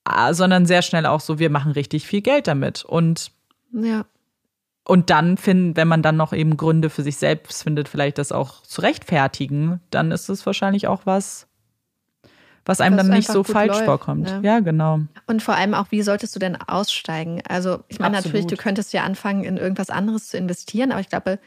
ah, 0.04 0.34
sondern 0.34 0.66
sehr 0.66 0.82
schnell 0.82 1.06
auch 1.06 1.20
so, 1.20 1.38
wir 1.38 1.50
machen 1.50 1.72
richtig 1.72 2.06
viel 2.06 2.22
Geld 2.22 2.46
damit. 2.46 2.84
Und 2.84 3.32
ja. 3.72 4.04
Und 4.84 5.10
dann 5.10 5.36
finden, 5.36 5.76
wenn 5.76 5.86
man 5.86 6.02
dann 6.02 6.16
noch 6.16 6.32
eben 6.32 6.56
Gründe 6.56 6.90
für 6.90 7.02
sich 7.02 7.16
selbst 7.16 7.62
findet, 7.62 7.88
vielleicht 7.88 8.18
das 8.18 8.32
auch 8.32 8.62
zu 8.62 8.80
rechtfertigen, 8.80 9.80
dann 9.90 10.10
ist 10.10 10.28
es 10.28 10.44
wahrscheinlich 10.44 10.88
auch 10.88 11.06
was, 11.06 11.46
was 12.64 12.80
einem 12.80 12.96
was 12.96 13.06
dann 13.06 13.16
nicht 13.16 13.28
so 13.28 13.42
falsch 13.42 13.72
läuft, 13.72 13.84
vorkommt. 13.84 14.24
Ne? 14.24 14.40
Ja, 14.42 14.60
genau. 14.60 15.00
Und 15.26 15.42
vor 15.42 15.54
allem 15.54 15.74
auch, 15.74 15.86
wie 15.90 16.02
solltest 16.02 16.34
du 16.34 16.38
denn 16.38 16.56
aussteigen? 16.56 17.42
Also, 17.48 17.82
ich 17.88 17.98
meine, 17.98 18.16
natürlich, 18.16 18.46
du 18.46 18.56
könntest 18.56 18.92
ja 18.92 19.02
anfangen, 19.02 19.44
in 19.44 19.56
irgendwas 19.56 19.90
anderes 19.90 20.28
zu 20.28 20.36
investieren, 20.36 20.92
aber 20.92 21.00
ich 21.00 21.08
glaube, 21.08 21.38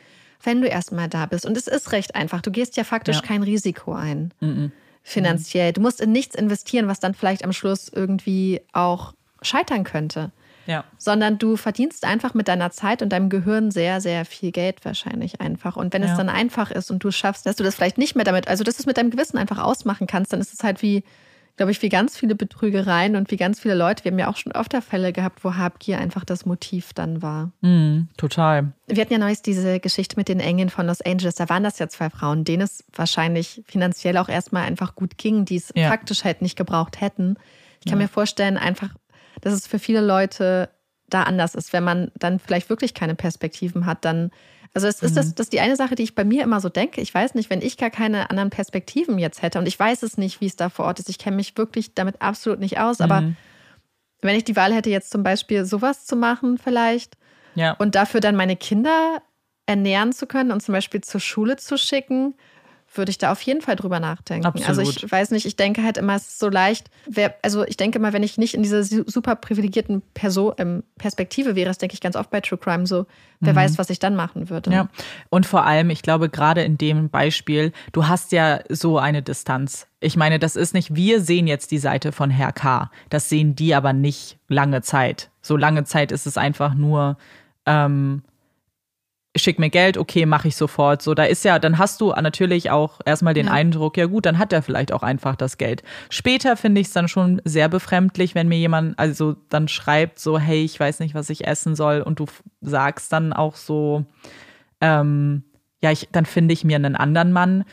wenn 0.43 0.61
du 0.61 0.67
erstmal 0.67 1.07
da 1.07 1.25
bist, 1.25 1.45
und 1.45 1.55
es 1.55 1.67
ist 1.67 1.91
recht 1.91 2.15
einfach, 2.15 2.41
du 2.41 2.51
gehst 2.51 2.75
ja 2.77 2.83
faktisch 2.83 3.17
ja. 3.17 3.21
kein 3.21 3.43
Risiko 3.43 3.93
ein. 3.93 4.33
Mhm. 4.41 4.71
Finanziell. 5.03 5.71
Du 5.71 5.81
musst 5.81 6.01
in 6.01 6.11
nichts 6.11 6.35
investieren, 6.35 6.87
was 6.87 6.99
dann 6.99 7.13
vielleicht 7.13 7.43
am 7.43 7.53
Schluss 7.53 7.89
irgendwie 7.89 8.61
auch 8.73 9.13
scheitern 9.41 9.83
könnte. 9.83 10.31
Ja. 10.65 10.83
Sondern 10.97 11.37
du 11.37 11.57
verdienst 11.57 12.05
einfach 12.05 12.33
mit 12.33 12.47
deiner 12.47 12.71
Zeit 12.71 13.01
und 13.01 13.09
deinem 13.09 13.29
Gehirn 13.29 13.71
sehr, 13.71 14.01
sehr 14.01 14.25
viel 14.25 14.51
Geld 14.51 14.83
wahrscheinlich 14.83 15.41
einfach. 15.41 15.75
Und 15.75 15.93
wenn 15.93 16.03
ja. 16.03 16.11
es 16.11 16.17
dann 16.17 16.29
einfach 16.29 16.71
ist 16.71 16.91
und 16.91 17.03
du 17.03 17.11
schaffst, 17.11 17.45
dass 17.45 17.55
du 17.55 17.63
das 17.63 17.75
vielleicht 17.75 17.97
nicht 17.97 18.15
mehr 18.15 18.25
damit, 18.25 18.47
also 18.47 18.63
dass 18.63 18.77
du 18.77 18.81
es 18.81 18.85
mit 18.85 18.97
deinem 18.97 19.11
Gewissen 19.11 19.37
einfach 19.37 19.59
ausmachen 19.59 20.07
kannst, 20.07 20.33
dann 20.33 20.41
ist 20.41 20.53
es 20.53 20.63
halt 20.63 20.81
wie, 20.81 21.03
glaube 21.57 21.71
ich, 21.71 21.81
wie 21.81 21.89
ganz 21.89 22.17
viele 22.17 22.35
Betrügereien 22.35 23.15
und 23.15 23.31
wie 23.31 23.37
ganz 23.37 23.59
viele 23.59 23.75
Leute. 23.75 24.03
Wir 24.03 24.11
haben 24.11 24.19
ja 24.19 24.27
auch 24.27 24.37
schon 24.37 24.51
öfter 24.51 24.81
Fälle 24.81 25.13
gehabt, 25.13 25.43
wo 25.43 25.55
Habgier 25.55 25.99
einfach 25.99 26.25
das 26.25 26.45
Motiv 26.45 26.93
dann 26.93 27.21
war. 27.21 27.51
Mm, 27.61 28.09
total. 28.17 28.73
Wir 28.87 29.01
hatten 29.01 29.13
ja 29.13 29.19
neulich 29.19 29.41
diese 29.41 29.79
Geschichte 29.79 30.15
mit 30.17 30.27
den 30.27 30.39
Engeln 30.39 30.69
von 30.69 30.87
Los 30.87 31.01
Angeles. 31.01 31.35
Da 31.35 31.47
waren 31.49 31.63
das 31.63 31.79
ja 31.79 31.87
zwei 31.87 32.09
Frauen, 32.09 32.43
denen 32.43 32.63
es 32.63 32.83
wahrscheinlich 32.93 33.61
finanziell 33.65 34.17
auch 34.17 34.29
erstmal 34.29 34.63
einfach 34.63 34.95
gut 34.95 35.17
ging, 35.17 35.45
die 35.45 35.57
es 35.57 35.71
ja. 35.75 35.89
faktisch 35.89 36.23
halt 36.23 36.41
nicht 36.41 36.57
gebraucht 36.57 36.99
hätten. 37.01 37.37
Ich 37.79 37.91
kann 37.91 37.99
ja. 37.99 38.05
mir 38.05 38.09
vorstellen, 38.09 38.57
einfach 38.57 38.89
dass 39.41 39.53
es 39.53 39.67
für 39.67 39.79
viele 39.79 40.01
Leute 40.01 40.69
da 41.07 41.23
anders 41.23 41.55
ist, 41.55 41.73
wenn 41.73 41.83
man 41.83 42.11
dann 42.15 42.39
vielleicht 42.39 42.69
wirklich 42.69 42.93
keine 42.93 43.15
Perspektiven 43.15 43.85
hat, 43.85 44.05
dann 44.05 44.31
also 44.75 44.87
es 44.87 45.01
ist 45.01 45.11
mhm. 45.11 45.15
das, 45.15 45.35
das 45.35 45.45
ist 45.45 45.53
die 45.53 45.61
eine 45.61 45.77
Sache, 45.77 45.95
die 45.95 46.03
ich 46.03 46.15
bei 46.15 46.25
mir 46.25 46.43
immer 46.43 46.59
so 46.59 46.67
denke. 46.67 46.99
Ich 46.99 47.13
weiß 47.13 47.33
nicht, 47.33 47.49
wenn 47.49 47.61
ich 47.61 47.77
gar 47.77 47.89
keine 47.89 48.29
anderen 48.29 48.49
Perspektiven 48.49 49.17
jetzt 49.17 49.41
hätte 49.41 49.57
und 49.57 49.67
ich 49.67 49.79
weiß 49.79 50.03
es 50.03 50.17
nicht, 50.17 50.41
wie 50.41 50.47
es 50.47 50.57
da 50.57 50.69
vor 50.69 50.83
Ort 50.85 50.99
ist. 50.99 51.09
Ich 51.09 51.17
kenne 51.17 51.37
mich 51.37 51.57
wirklich 51.57 51.93
damit 51.95 52.21
absolut 52.21 52.59
nicht 52.59 52.77
aus. 52.77 52.99
Aber 52.99 53.21
mhm. 53.21 53.37
wenn 54.21 54.35
ich 54.35 54.43
die 54.43 54.57
Wahl 54.57 54.73
hätte, 54.73 54.89
jetzt 54.89 55.11
zum 55.11 55.23
Beispiel 55.23 55.63
sowas 55.63 56.05
zu 56.05 56.17
machen, 56.17 56.57
vielleicht 56.57 57.17
ja. 57.55 57.71
und 57.71 57.95
dafür 57.95 58.19
dann 58.19 58.35
meine 58.35 58.57
Kinder 58.57 59.21
ernähren 59.65 60.11
zu 60.11 60.27
können 60.27 60.51
und 60.51 60.61
zum 60.61 60.73
Beispiel 60.73 60.99
zur 60.99 61.21
Schule 61.21 61.55
zu 61.55 61.77
schicken, 61.77 62.35
würde 62.97 63.09
ich 63.09 63.17
da 63.17 63.31
auf 63.31 63.41
jeden 63.41 63.61
Fall 63.61 63.75
drüber 63.75 63.99
nachdenken. 63.99 64.45
Absolut. 64.45 64.67
Also 64.67 64.81
ich 64.81 65.11
weiß 65.11 65.31
nicht, 65.31 65.45
ich 65.45 65.55
denke 65.55 65.83
halt 65.83 65.97
immer, 65.97 66.15
es 66.15 66.27
ist 66.27 66.39
so 66.39 66.49
leicht. 66.49 66.89
Wer, 67.07 67.35
also 67.41 67.65
ich 67.65 67.77
denke 67.77 67.99
immer, 67.99 68.13
wenn 68.13 68.23
ich 68.23 68.37
nicht 68.37 68.53
in 68.53 68.63
dieser 68.63 68.83
super 68.83 69.35
privilegierten 69.35 70.01
Perso 70.13 70.53
ähm, 70.57 70.83
Perspektive 70.97 71.55
wäre, 71.55 71.67
das 71.67 71.77
denke 71.77 71.93
ich 71.93 72.01
ganz 72.01 72.15
oft 72.15 72.29
bei 72.29 72.41
True 72.41 72.57
Crime 72.57 72.87
so, 72.87 73.05
wer 73.39 73.53
mhm. 73.53 73.57
weiß, 73.57 73.77
was 73.77 73.89
ich 73.89 73.99
dann 73.99 74.15
machen 74.15 74.49
würde. 74.49 74.71
Ja. 74.71 74.89
Und 75.29 75.45
vor 75.45 75.65
allem, 75.65 75.89
ich 75.89 76.01
glaube, 76.01 76.29
gerade 76.29 76.63
in 76.63 76.77
dem 76.77 77.09
Beispiel, 77.09 77.71
du 77.91 78.07
hast 78.07 78.31
ja 78.31 78.59
so 78.69 78.97
eine 78.97 79.21
Distanz. 79.21 79.87
Ich 79.99 80.15
meine, 80.15 80.39
das 80.39 80.55
ist 80.55 80.73
nicht, 80.73 80.95
wir 80.95 81.21
sehen 81.21 81.47
jetzt 81.47 81.71
die 81.71 81.77
Seite 81.77 82.11
von 82.11 82.29
Herr 82.29 82.51
K. 82.51 82.91
Das 83.09 83.29
sehen 83.29 83.55
die 83.55 83.75
aber 83.75 83.93
nicht 83.93 84.37
lange 84.47 84.81
Zeit. 84.81 85.29
So 85.41 85.57
lange 85.57 85.83
Zeit 85.83 86.11
ist 86.11 86.25
es 86.25 86.37
einfach 86.37 86.73
nur, 86.73 87.17
ähm, 87.65 88.23
schick 89.35 89.59
mir 89.59 89.69
Geld, 89.69 89.97
okay, 89.97 90.25
mache 90.25 90.47
ich 90.47 90.55
sofort. 90.55 91.01
So, 91.01 91.13
da 91.13 91.23
ist 91.23 91.43
ja, 91.43 91.59
dann 91.59 91.77
hast 91.77 92.01
du 92.01 92.11
natürlich 92.11 92.71
auch 92.71 92.99
erstmal 93.05 93.33
den 93.33 93.47
ja. 93.47 93.51
Eindruck, 93.51 93.97
ja 93.97 94.05
gut, 94.05 94.25
dann 94.25 94.37
hat 94.37 94.53
er 94.53 94.61
vielleicht 94.61 94.91
auch 94.91 95.03
einfach 95.03 95.35
das 95.35 95.57
Geld. 95.57 95.83
Später 96.09 96.57
finde 96.57 96.81
ich 96.81 96.87
es 96.87 96.93
dann 96.93 97.07
schon 97.07 97.41
sehr 97.45 97.69
befremdlich, 97.69 98.35
wenn 98.35 98.47
mir 98.47 98.57
jemand 98.57 98.97
also 98.97 99.35
dann 99.49 99.67
schreibt 99.67 100.19
so, 100.19 100.39
hey, 100.39 100.63
ich 100.63 100.79
weiß 100.79 100.99
nicht, 100.99 101.15
was 101.15 101.29
ich 101.29 101.47
essen 101.47 101.75
soll 101.75 102.01
und 102.01 102.19
du 102.19 102.25
sagst 102.61 103.11
dann 103.11 103.33
auch 103.33 103.55
so, 103.55 104.05
ähm, 104.81 105.43
ja, 105.81 105.91
ich, 105.91 106.09
dann 106.11 106.25
finde 106.25 106.53
ich 106.53 106.63
mir 106.63 106.75
einen 106.75 106.95
anderen 106.95 107.31
Mann. 107.31 107.65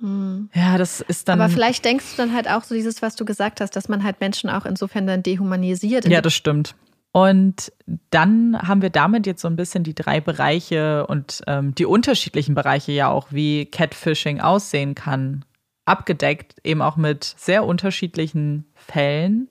Hm. 0.00 0.50
Ja, 0.54 0.78
das 0.78 1.00
ist 1.00 1.28
dann. 1.28 1.40
Aber 1.40 1.50
vielleicht 1.50 1.84
denkst 1.84 2.04
du 2.12 2.22
dann 2.22 2.34
halt 2.34 2.48
auch 2.48 2.64
so 2.64 2.74
dieses, 2.74 3.02
was 3.02 3.16
du 3.16 3.24
gesagt 3.24 3.60
hast, 3.60 3.76
dass 3.76 3.88
man 3.88 4.02
halt 4.02 4.20
Menschen 4.20 4.50
auch 4.50 4.66
insofern 4.66 5.06
dann 5.06 5.22
dehumanisiert. 5.22 6.06
Ja, 6.06 6.20
das 6.20 6.34
stimmt. 6.34 6.74
Und 7.16 7.72
dann 8.10 8.58
haben 8.60 8.82
wir 8.82 8.90
damit 8.90 9.24
jetzt 9.24 9.40
so 9.40 9.46
ein 9.46 9.54
bisschen 9.54 9.84
die 9.84 9.94
drei 9.94 10.20
Bereiche 10.20 11.06
und 11.06 11.42
ähm, 11.46 11.72
die 11.72 11.86
unterschiedlichen 11.86 12.56
Bereiche 12.56 12.90
ja 12.90 13.08
auch, 13.08 13.28
wie 13.30 13.66
Catfishing 13.66 14.40
aussehen 14.40 14.96
kann, 14.96 15.44
abgedeckt, 15.84 16.56
eben 16.64 16.82
auch 16.82 16.96
mit 16.96 17.22
sehr 17.22 17.64
unterschiedlichen 17.66 18.64
Fällen. 18.74 19.48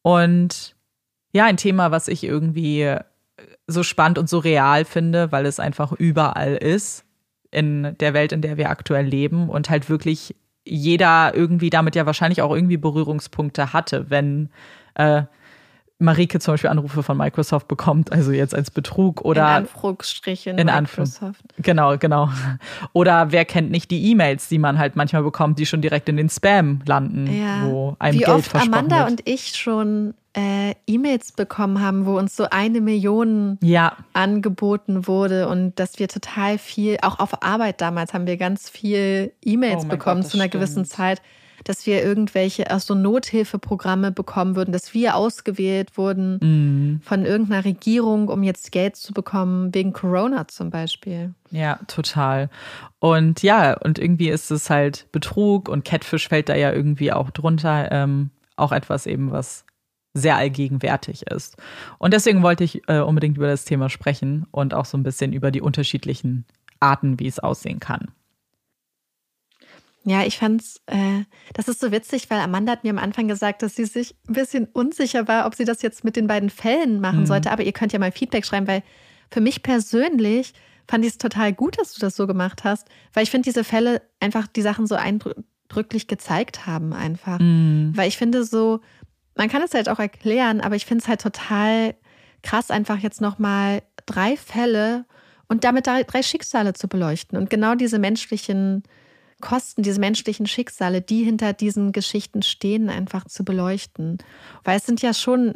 Und 0.00 0.76
ja, 1.34 1.44
ein 1.44 1.58
Thema, 1.58 1.90
was 1.90 2.08
ich 2.08 2.24
irgendwie 2.24 2.96
so 3.66 3.82
spannend 3.82 4.16
und 4.16 4.30
so 4.30 4.38
real 4.38 4.86
finde, 4.86 5.30
weil 5.30 5.44
es 5.44 5.60
einfach 5.60 5.92
überall 5.92 6.54
ist 6.54 7.04
in 7.50 7.98
der 8.00 8.14
Welt, 8.14 8.32
in 8.32 8.40
der 8.40 8.56
wir 8.56 8.70
aktuell 8.70 9.04
leben 9.04 9.50
und 9.50 9.68
halt 9.68 9.90
wirklich 9.90 10.36
jeder 10.64 11.34
irgendwie 11.34 11.68
damit 11.68 11.96
ja 11.96 12.06
wahrscheinlich 12.06 12.40
auch 12.40 12.54
irgendwie 12.54 12.78
Berührungspunkte 12.78 13.74
hatte, 13.74 14.08
wenn 14.08 14.48
äh, 14.94 15.24
Marike 16.00 16.38
zum 16.38 16.54
Beispiel 16.54 16.70
Anrufe 16.70 17.02
von 17.02 17.16
Microsoft 17.16 17.66
bekommt, 17.66 18.12
also 18.12 18.30
jetzt 18.30 18.54
als 18.54 18.70
Betrug 18.70 19.22
oder. 19.22 19.42
In 19.42 19.46
Anführungsstrichen 19.64 20.56
in 20.56 20.66
Microsoft. 20.66 21.42
Genau, 21.58 21.98
genau. 21.98 22.30
Oder 22.92 23.32
wer 23.32 23.44
kennt 23.44 23.70
nicht 23.70 23.90
die 23.90 24.10
E-Mails, 24.10 24.48
die 24.48 24.58
man 24.58 24.78
halt 24.78 24.94
manchmal 24.94 25.24
bekommt, 25.24 25.58
die 25.58 25.66
schon 25.66 25.82
direkt 25.82 26.08
in 26.08 26.16
den 26.16 26.28
Spam 26.28 26.80
landen, 26.86 27.26
ja. 27.26 27.66
wo 27.66 27.96
einem 27.98 28.14
Wie 28.14 28.24
Geld 28.24 28.30
oft 28.30 28.54
Amanda 28.54 29.00
wird. 29.00 29.10
und 29.10 29.22
ich 29.28 29.56
schon 29.56 30.14
äh, 30.36 30.74
E-Mails 30.86 31.32
bekommen 31.32 31.80
haben, 31.80 32.06
wo 32.06 32.16
uns 32.16 32.36
so 32.36 32.44
eine 32.48 32.80
Million 32.80 33.58
ja. 33.60 33.96
angeboten 34.12 35.08
wurde 35.08 35.48
und 35.48 35.80
dass 35.80 35.98
wir 35.98 36.06
total 36.06 36.58
viel, 36.58 36.98
auch 37.02 37.18
auf 37.18 37.42
Arbeit 37.42 37.80
damals 37.80 38.14
haben 38.14 38.28
wir 38.28 38.36
ganz 38.36 38.70
viel 38.70 39.32
E-Mails 39.44 39.84
oh 39.84 39.88
bekommen 39.88 40.22
Gott, 40.22 40.30
zu 40.30 40.36
einer 40.36 40.44
stimmt. 40.44 40.62
gewissen 40.62 40.84
Zeit 40.84 41.20
dass 41.68 41.86
wir 41.86 42.02
irgendwelche 42.02 42.74
auch 42.74 42.80
so 42.80 42.94
Nothilfeprogramme 42.94 44.12
bekommen 44.12 44.56
würden, 44.56 44.72
dass 44.72 44.94
wir 44.94 45.16
ausgewählt 45.16 45.96
wurden 45.96 46.38
mhm. 46.40 47.00
von 47.02 47.24
irgendeiner 47.24 47.64
Regierung, 47.64 48.28
um 48.28 48.42
jetzt 48.42 48.72
Geld 48.72 48.96
zu 48.96 49.12
bekommen, 49.12 49.74
wegen 49.74 49.92
Corona 49.92 50.48
zum 50.48 50.70
Beispiel. 50.70 51.34
Ja, 51.50 51.78
total. 51.86 52.50
Und 52.98 53.42
ja, 53.42 53.74
und 53.78 53.98
irgendwie 53.98 54.28
ist 54.28 54.50
es 54.50 54.70
halt 54.70 55.06
Betrug 55.12 55.68
und 55.68 55.84
Catfish 55.84 56.28
fällt 56.28 56.48
da 56.48 56.54
ja 56.54 56.72
irgendwie 56.72 57.12
auch 57.12 57.30
drunter. 57.30 57.90
Ähm, 57.92 58.30
auch 58.58 58.72
etwas 58.72 59.06
eben, 59.06 59.30
was 59.30 59.64
sehr 60.14 60.36
allgegenwärtig 60.36 61.26
ist. 61.28 61.56
Und 61.98 62.12
deswegen 62.12 62.42
wollte 62.42 62.64
ich 62.64 62.82
äh, 62.88 63.00
unbedingt 63.00 63.36
über 63.36 63.46
das 63.46 63.64
Thema 63.64 63.88
sprechen 63.88 64.46
und 64.50 64.74
auch 64.74 64.84
so 64.84 64.98
ein 64.98 65.02
bisschen 65.02 65.32
über 65.32 65.50
die 65.50 65.60
unterschiedlichen 65.60 66.44
Arten, 66.80 67.20
wie 67.20 67.26
es 67.26 67.38
aussehen 67.38 67.80
kann. 67.80 68.08
Ja, 70.08 70.24
ich 70.24 70.38
fand's, 70.38 70.80
äh, 70.86 71.24
das 71.54 71.68
ist 71.68 71.80
so 71.80 71.92
witzig, 71.92 72.30
weil 72.30 72.40
Amanda 72.40 72.72
hat 72.72 72.84
mir 72.84 72.90
am 72.90 72.98
Anfang 72.98 73.28
gesagt, 73.28 73.62
dass 73.62 73.76
sie 73.76 73.84
sich 73.84 74.14
ein 74.28 74.34
bisschen 74.34 74.66
unsicher 74.66 75.28
war, 75.28 75.46
ob 75.46 75.54
sie 75.54 75.64
das 75.64 75.82
jetzt 75.82 76.04
mit 76.04 76.16
den 76.16 76.26
beiden 76.26 76.50
Fällen 76.50 77.00
machen 77.00 77.20
mhm. 77.20 77.26
sollte. 77.26 77.50
Aber 77.50 77.62
ihr 77.62 77.72
könnt 77.72 77.92
ja 77.92 77.98
mal 77.98 78.12
Feedback 78.12 78.46
schreiben, 78.46 78.66
weil 78.66 78.82
für 79.30 79.40
mich 79.40 79.62
persönlich 79.62 80.54
fand 80.88 81.04
ich 81.04 81.12
es 81.12 81.18
total 81.18 81.52
gut, 81.52 81.78
dass 81.78 81.92
du 81.92 82.00
das 82.00 82.16
so 82.16 82.26
gemacht 82.26 82.64
hast, 82.64 82.88
weil 83.12 83.22
ich 83.22 83.30
finde, 83.30 83.44
diese 83.44 83.64
Fälle 83.64 84.02
einfach 84.20 84.46
die 84.46 84.62
Sachen 84.62 84.86
so 84.86 84.94
eindrücklich 84.94 86.06
gezeigt 86.06 86.66
haben, 86.66 86.92
einfach. 86.92 87.38
Mhm. 87.38 87.92
Weil 87.94 88.08
ich 88.08 88.16
finde 88.16 88.44
so, 88.44 88.80
man 89.36 89.48
kann 89.48 89.62
es 89.62 89.74
halt 89.74 89.88
auch 89.88 89.98
erklären, 89.98 90.60
aber 90.60 90.76
ich 90.76 90.86
finde 90.86 91.02
es 91.02 91.08
halt 91.08 91.20
total 91.20 91.94
krass, 92.42 92.70
einfach 92.70 92.98
jetzt 92.98 93.20
nochmal 93.20 93.82
drei 94.06 94.36
Fälle 94.36 95.04
und 95.48 95.64
damit 95.64 95.86
drei 95.86 96.22
Schicksale 96.22 96.72
zu 96.72 96.88
beleuchten 96.88 97.38
und 97.38 97.50
genau 97.50 97.74
diese 97.74 97.98
menschlichen 97.98 98.82
Kosten, 99.40 99.82
diese 99.82 100.00
menschlichen 100.00 100.46
Schicksale, 100.46 101.00
die 101.00 101.24
hinter 101.24 101.52
diesen 101.52 101.92
Geschichten 101.92 102.42
stehen, 102.42 102.88
einfach 102.88 103.26
zu 103.26 103.44
beleuchten. 103.44 104.18
Weil 104.64 104.78
es 104.78 104.86
sind 104.86 105.00
ja 105.02 105.14
schon, 105.14 105.54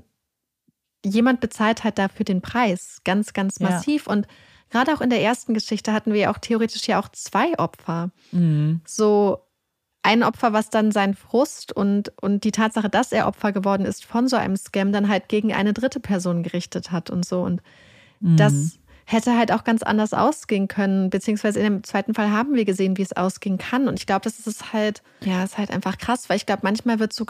jemand 1.04 1.40
bezahlt 1.40 1.84
halt 1.84 1.98
dafür 1.98 2.24
den 2.24 2.42
Preis, 2.42 3.00
ganz, 3.04 3.32
ganz 3.32 3.60
massiv. 3.60 4.06
Ja. 4.06 4.12
Und 4.12 4.26
gerade 4.70 4.94
auch 4.94 5.00
in 5.00 5.10
der 5.10 5.22
ersten 5.22 5.54
Geschichte 5.54 5.92
hatten 5.92 6.12
wir 6.12 6.20
ja 6.20 6.32
auch 6.32 6.38
theoretisch 6.38 6.86
ja 6.86 7.00
auch 7.00 7.08
zwei 7.08 7.58
Opfer. 7.58 8.10
Mhm. 8.30 8.80
So 8.86 9.40
ein 10.02 10.22
Opfer, 10.22 10.52
was 10.52 10.70
dann 10.70 10.90
seinen 10.90 11.14
Frust 11.14 11.72
und, 11.72 12.12
und 12.20 12.44
die 12.44 12.50
Tatsache, 12.52 12.88
dass 12.88 13.12
er 13.12 13.26
Opfer 13.28 13.52
geworden 13.52 13.86
ist 13.86 14.04
von 14.04 14.28
so 14.28 14.36
einem 14.36 14.56
Scam, 14.56 14.92
dann 14.92 15.08
halt 15.08 15.28
gegen 15.28 15.52
eine 15.52 15.72
dritte 15.72 16.00
Person 16.00 16.42
gerichtet 16.42 16.90
hat 16.90 17.10
und 17.10 17.24
so. 17.24 17.42
Und 17.42 17.62
mhm. 18.20 18.36
das 18.36 18.78
hätte 19.04 19.36
halt 19.36 19.52
auch 19.52 19.64
ganz 19.64 19.82
anders 19.82 20.14
ausgehen 20.14 20.68
können. 20.68 21.10
Beziehungsweise 21.10 21.58
in 21.58 21.64
dem 21.64 21.84
zweiten 21.84 22.14
Fall 22.14 22.30
haben 22.30 22.54
wir 22.54 22.64
gesehen, 22.64 22.96
wie 22.96 23.02
es 23.02 23.16
ausgehen 23.16 23.58
kann. 23.58 23.88
Und 23.88 23.98
ich 23.98 24.06
glaube, 24.06 24.22
das 24.22 24.38
ist 24.46 24.72
halt, 24.72 25.02
ja, 25.20 25.42
ist 25.44 25.58
halt 25.58 25.70
einfach 25.70 25.98
krass, 25.98 26.28
weil 26.28 26.36
ich 26.36 26.46
glaube, 26.46 26.60
manchmal 26.64 26.98
wird 26.98 27.12
so 27.12 27.24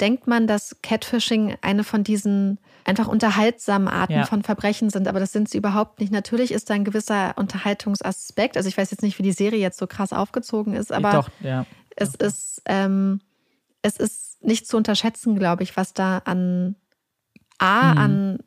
denkt 0.00 0.26
man, 0.26 0.46
dass 0.46 0.76
Catfishing 0.82 1.56
eine 1.60 1.84
von 1.84 2.02
diesen 2.02 2.58
einfach 2.84 3.06
unterhaltsamen 3.08 3.88
Arten 3.88 4.14
ja. 4.14 4.26
von 4.26 4.42
Verbrechen 4.42 4.90
sind, 4.90 5.06
aber 5.06 5.20
das 5.20 5.32
sind 5.32 5.48
sie 5.48 5.58
überhaupt 5.58 6.00
nicht. 6.00 6.12
Natürlich 6.12 6.50
ist 6.50 6.70
da 6.70 6.74
ein 6.74 6.84
gewisser 6.84 7.34
Unterhaltungsaspekt. 7.36 8.56
Also 8.56 8.68
ich 8.68 8.76
weiß 8.76 8.90
jetzt 8.90 9.02
nicht, 9.02 9.18
wie 9.18 9.22
die 9.22 9.32
Serie 9.32 9.60
jetzt 9.60 9.78
so 9.78 9.86
krass 9.86 10.12
aufgezogen 10.12 10.74
ist, 10.74 10.92
aber 10.92 11.12
Doch, 11.12 11.28
ja. 11.40 11.66
es 11.94 12.14
ist 12.14 12.62
ähm, 12.64 13.20
es 13.82 13.96
ist 13.96 14.44
nicht 14.44 14.66
zu 14.66 14.76
unterschätzen, 14.76 15.38
glaube 15.38 15.62
ich, 15.62 15.76
was 15.76 15.92
da 15.92 16.18
an 16.24 16.76
A, 17.58 17.92
mhm. 17.92 17.98
an 17.98 18.38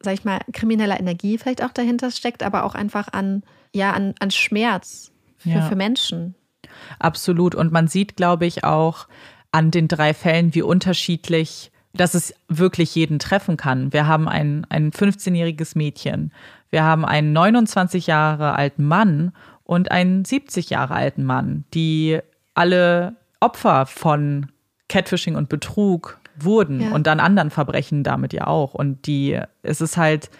sag 0.00 0.14
ich 0.14 0.24
mal, 0.24 0.40
krimineller 0.52 0.98
Energie 0.98 1.38
vielleicht 1.38 1.62
auch 1.62 1.72
dahinter 1.72 2.10
steckt, 2.10 2.42
aber 2.42 2.64
auch 2.64 2.74
einfach 2.74 3.08
an, 3.12 3.42
ja, 3.74 3.92
an, 3.92 4.14
an 4.20 4.30
Schmerz 4.30 5.12
für, 5.38 5.50
ja. 5.50 5.62
für 5.62 5.76
Menschen. 5.76 6.34
Absolut. 6.98 7.54
Und 7.54 7.72
man 7.72 7.88
sieht, 7.88 8.16
glaube 8.16 8.46
ich, 8.46 8.64
auch 8.64 9.08
an 9.52 9.70
den 9.70 9.88
drei 9.88 10.14
Fällen, 10.14 10.54
wie 10.54 10.62
unterschiedlich, 10.62 11.70
dass 11.94 12.14
es 12.14 12.34
wirklich 12.48 12.94
jeden 12.94 13.18
treffen 13.18 13.56
kann. 13.56 13.92
Wir 13.92 14.06
haben 14.06 14.28
ein, 14.28 14.66
ein 14.68 14.90
15-jähriges 14.90 15.76
Mädchen, 15.78 16.32
wir 16.70 16.84
haben 16.84 17.04
einen 17.04 17.32
29 17.32 18.06
Jahre 18.06 18.54
alten 18.54 18.84
Mann 18.84 19.32
und 19.64 19.90
einen 19.90 20.24
70 20.24 20.70
Jahre 20.70 20.94
alten 20.94 21.24
Mann, 21.24 21.64
die 21.72 22.18
alle 22.54 23.16
Opfer 23.40 23.86
von 23.86 24.50
Catfishing 24.88 25.36
und 25.36 25.48
Betrug 25.48 26.18
wurden 26.38 26.80
ja. 26.80 26.90
und 26.90 27.06
dann 27.06 27.20
anderen 27.20 27.50
Verbrechen 27.50 28.02
damit 28.02 28.32
ja 28.32 28.46
auch. 28.46 28.74
Und 28.74 29.06
die, 29.06 29.40
es 29.62 29.80
ist 29.80 29.96
halt, 29.96 30.30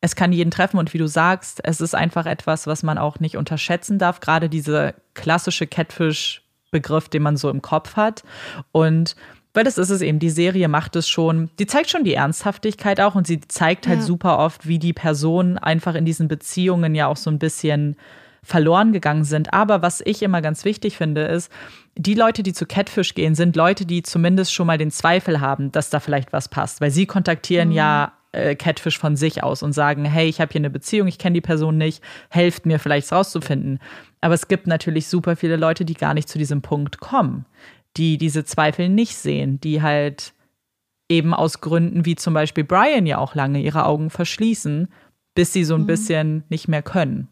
es 0.00 0.16
kann 0.16 0.32
jeden 0.32 0.50
treffen 0.50 0.78
und 0.78 0.92
wie 0.94 0.98
du 0.98 1.06
sagst, 1.06 1.60
es 1.64 1.80
ist 1.80 1.94
einfach 1.94 2.26
etwas, 2.26 2.66
was 2.66 2.82
man 2.82 2.98
auch 2.98 3.20
nicht 3.20 3.36
unterschätzen 3.36 3.98
darf. 3.98 4.20
Gerade 4.20 4.48
diese 4.48 4.94
klassische 5.14 5.66
Catfish-Begriff, 5.66 7.08
den 7.08 7.22
man 7.22 7.36
so 7.36 7.50
im 7.50 7.62
Kopf 7.62 7.96
hat. 7.96 8.24
Und 8.72 9.14
weil 9.54 9.64
das 9.64 9.78
ist 9.78 9.90
es 9.90 10.00
eben, 10.00 10.18
die 10.18 10.30
Serie 10.30 10.68
macht 10.68 10.96
es 10.96 11.08
schon, 11.08 11.50
die 11.58 11.66
zeigt 11.66 11.90
schon 11.90 12.04
die 12.04 12.14
Ernsthaftigkeit 12.14 13.00
auch 13.00 13.14
und 13.14 13.26
sie 13.26 13.40
zeigt 13.40 13.86
halt 13.86 14.00
ja. 14.00 14.04
super 14.04 14.38
oft, 14.38 14.66
wie 14.66 14.78
die 14.78 14.94
Personen 14.94 15.58
einfach 15.58 15.94
in 15.94 16.04
diesen 16.04 16.26
Beziehungen 16.26 16.94
ja 16.94 17.06
auch 17.06 17.18
so 17.18 17.30
ein 17.30 17.38
bisschen 17.38 17.96
verloren 18.42 18.92
gegangen 18.92 19.24
sind. 19.24 19.52
Aber 19.52 19.82
was 19.82 20.00
ich 20.04 20.22
immer 20.22 20.42
ganz 20.42 20.64
wichtig 20.64 20.96
finde, 20.96 21.22
ist, 21.22 21.52
die 21.96 22.14
Leute, 22.14 22.42
die 22.42 22.52
zu 22.52 22.66
Catfish 22.66 23.14
gehen, 23.14 23.34
sind 23.34 23.56
Leute, 23.56 23.84
die 23.84 24.02
zumindest 24.02 24.54
schon 24.54 24.66
mal 24.66 24.78
den 24.78 24.90
Zweifel 24.90 25.40
haben, 25.40 25.72
dass 25.72 25.90
da 25.90 26.00
vielleicht 26.00 26.32
was 26.32 26.48
passt. 26.48 26.80
Weil 26.80 26.90
sie 26.90 27.06
kontaktieren 27.06 27.68
mhm. 27.68 27.74
ja 27.74 28.12
äh, 28.32 28.54
Catfish 28.54 28.98
von 28.98 29.16
sich 29.16 29.42
aus 29.42 29.62
und 29.62 29.72
sagen, 29.72 30.04
hey, 30.04 30.28
ich 30.28 30.40
habe 30.40 30.52
hier 30.52 30.60
eine 30.60 30.70
Beziehung, 30.70 31.06
ich 31.06 31.18
kenne 31.18 31.34
die 31.34 31.40
Person 31.42 31.76
nicht, 31.76 32.02
helft 32.30 32.66
mir 32.66 32.78
vielleicht 32.78 33.06
es 33.06 33.12
rauszufinden. 33.12 33.78
Aber 34.20 34.34
es 34.34 34.48
gibt 34.48 34.66
natürlich 34.66 35.06
super 35.06 35.36
viele 35.36 35.56
Leute, 35.56 35.84
die 35.84 35.94
gar 35.94 36.14
nicht 36.14 36.28
zu 36.28 36.38
diesem 36.38 36.62
Punkt 36.62 37.00
kommen, 37.00 37.44
die 37.96 38.16
diese 38.16 38.44
Zweifel 38.44 38.88
nicht 38.88 39.16
sehen, 39.16 39.60
die 39.60 39.82
halt 39.82 40.32
eben 41.10 41.34
aus 41.34 41.60
Gründen 41.60 42.06
wie 42.06 42.16
zum 42.16 42.32
Beispiel 42.32 42.64
Brian 42.64 43.04
ja 43.04 43.18
auch 43.18 43.34
lange 43.34 43.60
ihre 43.60 43.84
Augen 43.84 44.08
verschließen, 44.08 44.88
bis 45.34 45.52
sie 45.52 45.64
so 45.64 45.74
ein 45.74 45.82
mhm. 45.82 45.86
bisschen 45.86 46.44
nicht 46.48 46.68
mehr 46.68 46.82
können. 46.82 47.28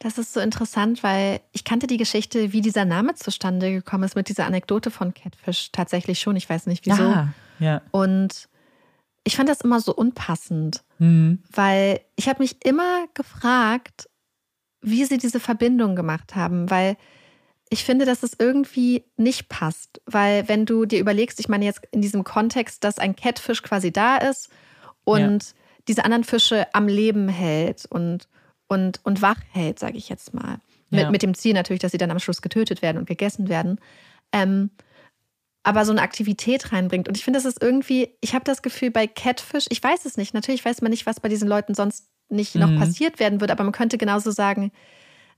Das 0.00 0.16
ist 0.16 0.32
so 0.32 0.40
interessant, 0.40 1.02
weil 1.02 1.40
ich 1.52 1.62
kannte 1.62 1.86
die 1.86 1.98
Geschichte, 1.98 2.54
wie 2.54 2.62
dieser 2.62 2.86
Name 2.86 3.14
zustande 3.14 3.70
gekommen 3.70 4.04
ist, 4.04 4.16
mit 4.16 4.30
dieser 4.30 4.46
Anekdote 4.46 4.90
von 4.90 5.12
Catfish 5.12 5.72
tatsächlich 5.72 6.18
schon. 6.20 6.36
Ich 6.36 6.48
weiß 6.48 6.66
nicht 6.66 6.86
wieso. 6.86 7.02
Ah, 7.02 7.28
ja. 7.58 7.82
Und 7.90 8.48
ich 9.24 9.36
fand 9.36 9.50
das 9.50 9.60
immer 9.60 9.78
so 9.78 9.94
unpassend, 9.94 10.82
mhm. 10.98 11.42
weil 11.52 12.00
ich 12.16 12.30
habe 12.30 12.42
mich 12.42 12.64
immer 12.64 13.06
gefragt, 13.12 14.08
wie 14.80 15.04
sie 15.04 15.18
diese 15.18 15.38
Verbindung 15.38 15.94
gemacht 15.96 16.34
haben, 16.34 16.70
weil 16.70 16.96
ich 17.68 17.84
finde, 17.84 18.06
dass 18.06 18.22
es 18.22 18.32
irgendwie 18.38 19.04
nicht 19.18 19.50
passt, 19.50 20.00
weil 20.06 20.48
wenn 20.48 20.64
du 20.64 20.86
dir 20.86 20.98
überlegst, 20.98 21.38
ich 21.40 21.50
meine 21.50 21.66
jetzt 21.66 21.82
in 21.92 22.00
diesem 22.00 22.24
Kontext, 22.24 22.84
dass 22.84 22.98
ein 22.98 23.14
Catfish 23.14 23.62
quasi 23.62 23.92
da 23.92 24.16
ist 24.16 24.48
und 25.04 25.44
ja. 25.44 25.50
diese 25.88 26.04
anderen 26.06 26.24
Fische 26.24 26.74
am 26.74 26.88
Leben 26.88 27.28
hält 27.28 27.84
und 27.84 28.28
und, 28.70 29.00
und 29.02 29.20
wach 29.20 29.40
hält, 29.50 29.80
sage 29.80 29.96
ich 29.96 30.08
jetzt 30.08 30.32
mal. 30.32 30.60
Mit, 30.90 31.00
ja. 31.02 31.10
mit 31.10 31.22
dem 31.22 31.34
Ziel 31.34 31.54
natürlich, 31.54 31.80
dass 31.80 31.92
sie 31.92 31.98
dann 31.98 32.10
am 32.10 32.20
Schluss 32.20 32.40
getötet 32.40 32.82
werden 32.82 32.98
und 32.98 33.06
gegessen 33.06 33.48
werden. 33.48 33.80
Ähm, 34.32 34.70
aber 35.62 35.84
so 35.84 35.92
eine 35.92 36.02
Aktivität 36.02 36.72
reinbringt. 36.72 37.08
Und 37.08 37.16
ich 37.16 37.24
finde, 37.24 37.38
das 37.38 37.44
ist 37.44 37.60
irgendwie, 37.62 38.10
ich 38.20 38.34
habe 38.34 38.44
das 38.44 38.62
Gefühl 38.62 38.90
bei 38.90 39.06
Catfish, 39.06 39.66
ich 39.70 39.82
weiß 39.82 40.04
es 40.04 40.16
nicht, 40.16 40.34
natürlich 40.34 40.64
weiß 40.64 40.82
man 40.82 40.90
nicht, 40.90 41.04
was 41.04 41.20
bei 41.20 41.28
diesen 41.28 41.48
Leuten 41.48 41.74
sonst 41.74 42.06
nicht 42.28 42.54
mhm. 42.54 42.60
noch 42.60 42.78
passiert 42.78 43.18
werden 43.18 43.40
wird, 43.40 43.50
aber 43.50 43.64
man 43.64 43.72
könnte 43.72 43.98
genauso 43.98 44.30
sagen, 44.30 44.70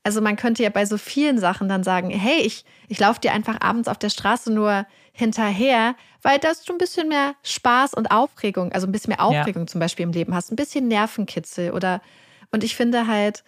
also 0.04 0.20
man 0.20 0.36
könnte 0.36 0.62
ja 0.62 0.68
bei 0.68 0.84
so 0.84 0.98
vielen 0.98 1.38
Sachen 1.38 1.68
dann 1.68 1.84
sagen, 1.84 2.10
hey, 2.10 2.40
ich, 2.42 2.64
ich 2.88 3.00
laufe 3.00 3.20
dir 3.20 3.32
einfach 3.32 3.60
abends 3.60 3.88
auf 3.88 3.98
der 3.98 4.10
Straße 4.10 4.52
nur 4.52 4.86
hinterher, 5.12 5.94
weil 6.20 6.38
das 6.38 6.64
du 6.64 6.72
ein 6.72 6.78
bisschen 6.78 7.09
mehr 7.09 7.34
Spaß 7.42 7.94
und 7.94 8.10
Aufregung, 8.10 8.72
also 8.72 8.86
ein 8.86 8.92
bisschen 8.92 9.10
mehr 9.10 9.24
Aufregung 9.24 9.62
ja. 9.62 9.66
zum 9.66 9.80
Beispiel 9.80 10.04
im 10.04 10.12
Leben 10.12 10.34
hast, 10.34 10.52
ein 10.52 10.56
bisschen 10.56 10.88
Nervenkitzel 10.88 11.70
oder 11.72 12.02
und 12.52 12.62
ich 12.64 12.76
finde 12.76 13.06
halt, 13.06 13.42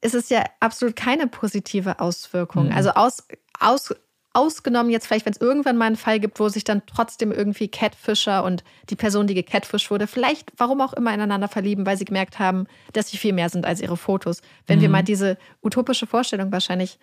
es 0.00 0.14
ist 0.14 0.30
ja 0.30 0.44
absolut 0.60 0.96
keine 0.96 1.28
positive 1.28 2.00
Auswirkung. 2.00 2.66
Mhm. 2.66 2.72
Also 2.72 2.90
aus, 2.90 3.26
aus, 3.60 3.94
ausgenommen 4.32 4.90
jetzt 4.90 5.06
vielleicht, 5.06 5.26
wenn 5.26 5.32
es 5.32 5.40
irgendwann 5.40 5.76
mal 5.76 5.86
einen 5.86 5.96
Fall 5.96 6.18
gibt, 6.18 6.40
wo 6.40 6.48
sich 6.48 6.64
dann 6.64 6.82
trotzdem 6.86 7.32
irgendwie 7.32 7.68
Catfisher 7.68 8.44
und 8.44 8.64
die 8.90 8.96
Person, 8.96 9.26
die 9.26 9.34
gecatfischt 9.34 9.90
wurde, 9.90 10.06
vielleicht, 10.06 10.52
warum 10.56 10.80
auch 10.80 10.92
immer, 10.92 11.12
ineinander 11.12 11.48
verlieben, 11.48 11.86
weil 11.86 11.96
sie 11.96 12.04
gemerkt 12.04 12.38
haben, 12.38 12.66
dass 12.92 13.10
sie 13.10 13.18
viel 13.18 13.32
mehr 13.32 13.48
sind 13.48 13.66
als 13.66 13.80
ihre 13.80 13.96
Fotos. 13.96 14.42
Wenn 14.66 14.78
mhm. 14.78 14.82
wir 14.82 14.88
mal 14.88 15.04
diese 15.04 15.38
utopische 15.62 16.06
Vorstellung 16.06 16.50
wahrscheinlich 16.50 16.98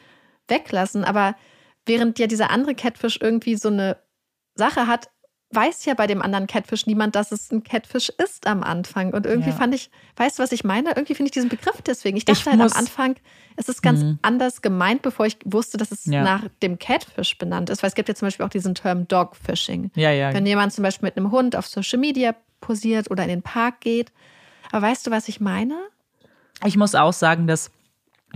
weglassen, 0.47 1.03
aber 1.03 1.35
während 1.85 2.19
ja 2.19 2.27
dieser 2.27 2.49
andere 2.49 2.75
Catfish 2.75 3.19
irgendwie 3.21 3.55
so 3.55 3.69
eine 3.69 3.97
Sache 4.55 4.87
hat, 4.87 5.09
weiß 5.51 5.85
ja 5.85 5.95
bei 5.95 6.05
dem 6.05 6.21
anderen 6.21 6.45
Catfish 6.45 6.85
niemand, 6.85 7.15
dass 7.15 7.31
es 7.31 7.51
ein 7.51 7.63
Catfish 7.63 8.09
ist 8.23 8.45
am 8.45 8.61
Anfang. 8.61 9.13
Und 9.13 9.26
irgendwie 9.26 9.49
ja. 9.49 9.55
fand 9.55 9.73
ich, 9.73 9.89
weißt 10.15 10.38
du, 10.38 10.43
was 10.43 10.51
ich 10.51 10.63
meine? 10.63 10.89
Irgendwie 10.89 11.15
finde 11.15 11.30
ich 11.30 11.31
diesen 11.31 11.49
Begriff 11.49 11.81
deswegen. 11.81 12.17
Ich 12.17 12.26
dachte 12.26 12.39
ich 12.41 12.45
halt 12.45 12.61
am 12.61 12.77
Anfang, 12.77 13.15
es 13.55 13.67
ist 13.67 13.81
ganz 13.81 14.01
mhm. 14.01 14.19
anders 14.21 14.61
gemeint, 14.61 15.01
bevor 15.01 15.26
ich 15.26 15.38
wusste, 15.45 15.77
dass 15.77 15.91
es 15.91 16.05
ja. 16.05 16.23
nach 16.23 16.43
dem 16.61 16.77
Catfish 16.77 17.38
benannt 17.38 17.71
ist. 17.71 17.81
Weil 17.81 17.88
es 17.88 17.95
gibt 17.95 18.09
ja 18.09 18.15
zum 18.15 18.27
Beispiel 18.27 18.45
auch 18.45 18.49
diesen 18.49 18.76
Term 18.76 19.07
Dogfishing. 19.07 19.89
Ja, 19.95 20.11
ja. 20.11 20.34
Wenn 20.34 20.45
jemand 20.45 20.71
zum 20.71 20.84
Beispiel 20.84 21.07
mit 21.07 21.17
einem 21.17 21.31
Hund 21.31 21.55
auf 21.55 21.65
Social 21.65 21.99
Media 21.99 22.35
posiert 22.61 23.09
oder 23.09 23.23
in 23.23 23.30
den 23.30 23.41
Park 23.41 23.81
geht. 23.81 24.11
Aber 24.71 24.84
weißt 24.84 25.07
du, 25.07 25.11
was 25.11 25.27
ich 25.27 25.39
meine? 25.39 25.76
Ich 26.65 26.77
muss 26.77 26.93
auch 26.93 27.13
sagen, 27.13 27.47
dass 27.47 27.71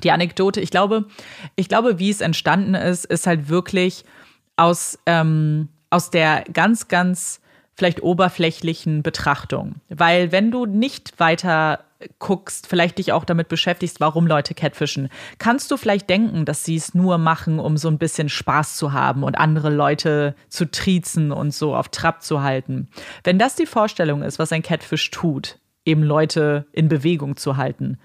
die 0.01 0.09
Anekdote, 0.09 0.61
ich 0.61 0.71
glaube, 0.71 1.05
ich 1.55 1.69
glaube, 1.69 1.99
wie 1.99 2.09
es 2.09 2.21
entstanden 2.21 2.73
ist, 2.73 3.05
ist 3.05 3.27
halt 3.27 3.49
wirklich 3.49 4.03
aus 4.55 4.97
ähm, 5.05 5.69
aus 5.93 6.09
der 6.09 6.43
ganz, 6.51 6.87
ganz 6.87 7.39
vielleicht 7.75 8.03
oberflächlichen 8.03 9.03
Betrachtung. 9.03 9.75
Weil 9.89 10.31
wenn 10.31 10.51
du 10.51 10.65
nicht 10.65 11.19
weiter 11.19 11.85
guckst, 12.19 12.67
vielleicht 12.67 12.97
dich 12.97 13.13
auch 13.13 13.23
damit 13.23 13.47
beschäftigst, 13.47 13.99
warum 13.99 14.27
Leute 14.27 14.53
catfischen, 14.53 15.09
kannst 15.37 15.71
du 15.71 15.77
vielleicht 15.77 16.09
denken, 16.09 16.45
dass 16.45 16.65
sie 16.65 16.75
es 16.75 16.93
nur 16.93 17.17
machen, 17.17 17.59
um 17.59 17.77
so 17.77 17.87
ein 17.87 17.97
bisschen 17.97 18.27
Spaß 18.27 18.75
zu 18.75 18.91
haben 18.91 19.23
und 19.23 19.37
andere 19.37 19.69
Leute 19.69 20.35
zu 20.49 20.69
triezen 20.69 21.31
und 21.31 21.53
so 21.53 21.75
auf 21.75 21.89
Trab 21.89 22.21
zu 22.21 22.41
halten. 22.41 22.89
Wenn 23.23 23.39
das 23.39 23.55
die 23.55 23.65
Vorstellung 23.65 24.21
ist, 24.21 24.39
was 24.39 24.51
ein 24.51 24.63
Catfish 24.63 25.11
tut, 25.11 25.59
eben 25.85 26.03
Leute 26.03 26.65
in 26.73 26.89
Bewegung 26.89 27.37
zu 27.37 27.55
halten, 27.55 27.97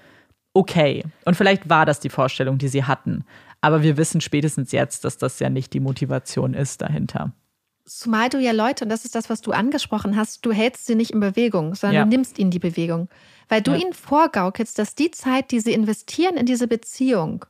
okay. 0.55 1.05
Und 1.25 1.37
vielleicht 1.37 1.69
war 1.69 1.87
das 1.87 2.01
die 2.01 2.11
Vorstellung, 2.11 2.59
die 2.59 2.69
sie 2.69 2.85
hatten. 2.85 3.25
Aber 3.61 3.83
wir 3.83 3.97
wissen 3.97 4.21
spätestens 4.21 4.73
jetzt, 4.73 5.05
dass 5.05 5.19
das 5.19 5.41
ja 5.41 5.51
nicht 5.51 5.73
die 5.73 5.81
Motivation 5.81 6.55
ist 6.55 6.81
dahinter. 6.81 7.33
Zumal 7.89 8.29
du 8.29 8.39
ja 8.39 8.53
Leute, 8.53 8.85
und 8.85 8.91
das 8.91 9.05
ist 9.05 9.15
das, 9.15 9.31
was 9.31 9.41
du 9.41 9.53
angesprochen 9.53 10.17
hast, 10.17 10.45
du 10.45 10.53
hältst 10.53 10.87
sie 10.87 10.95
nicht 10.95 11.13
in 11.13 11.21
Bewegung, 11.21 11.75
sondern 11.75 11.95
ja. 11.95 12.05
du 12.05 12.11
nimmst 12.11 12.39
ihnen 12.39 12.51
die 12.51 12.59
Bewegung. 12.59 13.09
Weil 13.49 13.63
du 13.63 13.73
ja. 13.73 13.79
ihnen 13.79 13.95
vorgaukelst, 13.95 14.79
dass 14.79 14.95
die 14.95 15.11
Zeit, 15.11 15.51
die 15.51 15.61
sie 15.61 15.73
investieren 15.73 16.37
in 16.37 16.47
diese 16.47 16.69
Beziehung, 16.69 17.47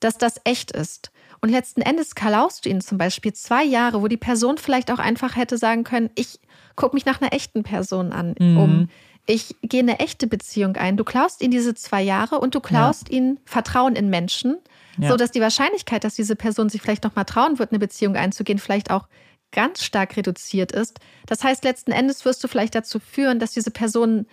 dass 0.00 0.18
das 0.18 0.40
echt 0.44 0.72
ist. 0.72 1.12
Und 1.40 1.50
letzten 1.50 1.80
Endes 1.82 2.14
kalaust 2.14 2.64
du 2.64 2.70
ihnen 2.70 2.80
zum 2.80 2.98
Beispiel 2.98 3.32
zwei 3.32 3.62
Jahre, 3.62 4.02
wo 4.02 4.08
die 4.08 4.16
Person 4.16 4.58
vielleicht 4.58 4.90
auch 4.90 4.98
einfach 4.98 5.36
hätte 5.36 5.58
sagen 5.58 5.84
können, 5.84 6.10
ich 6.16 6.40
gucke 6.74 6.96
mich 6.96 7.06
nach 7.06 7.20
einer 7.20 7.32
echten 7.32 7.62
Person 7.62 8.12
an, 8.12 8.34
mhm. 8.38 8.58
um 8.58 8.88
ich 9.26 9.56
gehe 9.62 9.80
eine 9.80 9.98
echte 9.98 10.26
Beziehung 10.26 10.76
ein. 10.76 10.96
Du 10.96 11.04
klaust 11.04 11.42
ihnen 11.42 11.50
diese 11.50 11.74
zwei 11.74 12.00
Jahre 12.02 12.38
und 12.38 12.54
du 12.54 12.60
klaust 12.60 13.08
ja. 13.08 13.16
ihnen 13.16 13.40
Vertrauen 13.44 13.96
in 13.96 14.08
Menschen, 14.08 14.56
ja. 14.98 15.08
so 15.10 15.16
dass 15.16 15.32
die 15.32 15.40
Wahrscheinlichkeit, 15.40 16.04
dass 16.04 16.14
diese 16.14 16.36
Person 16.36 16.68
sich 16.68 16.80
vielleicht 16.80 17.04
noch 17.04 17.16
mal 17.16 17.24
trauen 17.24 17.58
wird, 17.58 17.72
eine 17.72 17.80
Beziehung 17.80 18.16
einzugehen, 18.16 18.58
vielleicht 18.58 18.90
auch 18.90 19.08
ganz 19.56 19.82
stark 19.82 20.16
reduziert 20.16 20.70
ist. 20.70 21.00
Das 21.26 21.42
heißt, 21.42 21.64
letzten 21.64 21.90
Endes 21.90 22.24
wirst 22.26 22.44
du 22.44 22.48
vielleicht 22.48 22.74
dazu 22.74 23.00
führen, 23.00 23.38
dass 23.38 23.52
diese 23.52 23.70
Person 23.70 24.26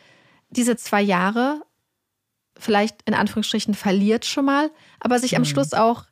diese 0.49 0.75
zwei 0.75 1.01
Jahre 1.01 1.63
vielleicht 2.59 2.97
in 3.05 3.13
Anführungsstrichen 3.13 3.73
verliert 3.73 4.25
schon 4.25 4.45
mal, 4.45 4.69
aber 4.99 5.17
sich 5.17 5.35
am 5.35 5.41
mhm. 5.41 5.47
Schluss 5.47 5.73
auch 5.73 6.03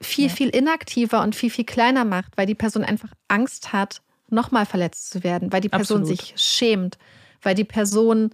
viel, 0.00 0.28
ja. 0.28 0.34
viel 0.34 0.50
inaktiver 0.50 1.22
und 1.22 1.34
viel, 1.34 1.50
viel 1.50 1.64
kleiner 1.64 2.04
macht, 2.04 2.36
weil 2.36 2.46
die 2.46 2.54
Person 2.54 2.84
einfach 2.84 3.12
Angst 3.26 3.72
hat, 3.72 4.02
nochmal 4.28 4.66
verletzt 4.66 5.10
zu 5.10 5.24
werden, 5.24 5.50
weil 5.50 5.62
die 5.62 5.70
Person 5.70 6.02
Absolut. 6.02 6.20
sich 6.20 6.34
schämt, 6.36 6.98
weil 7.40 7.54
die 7.54 7.64
Person 7.64 8.30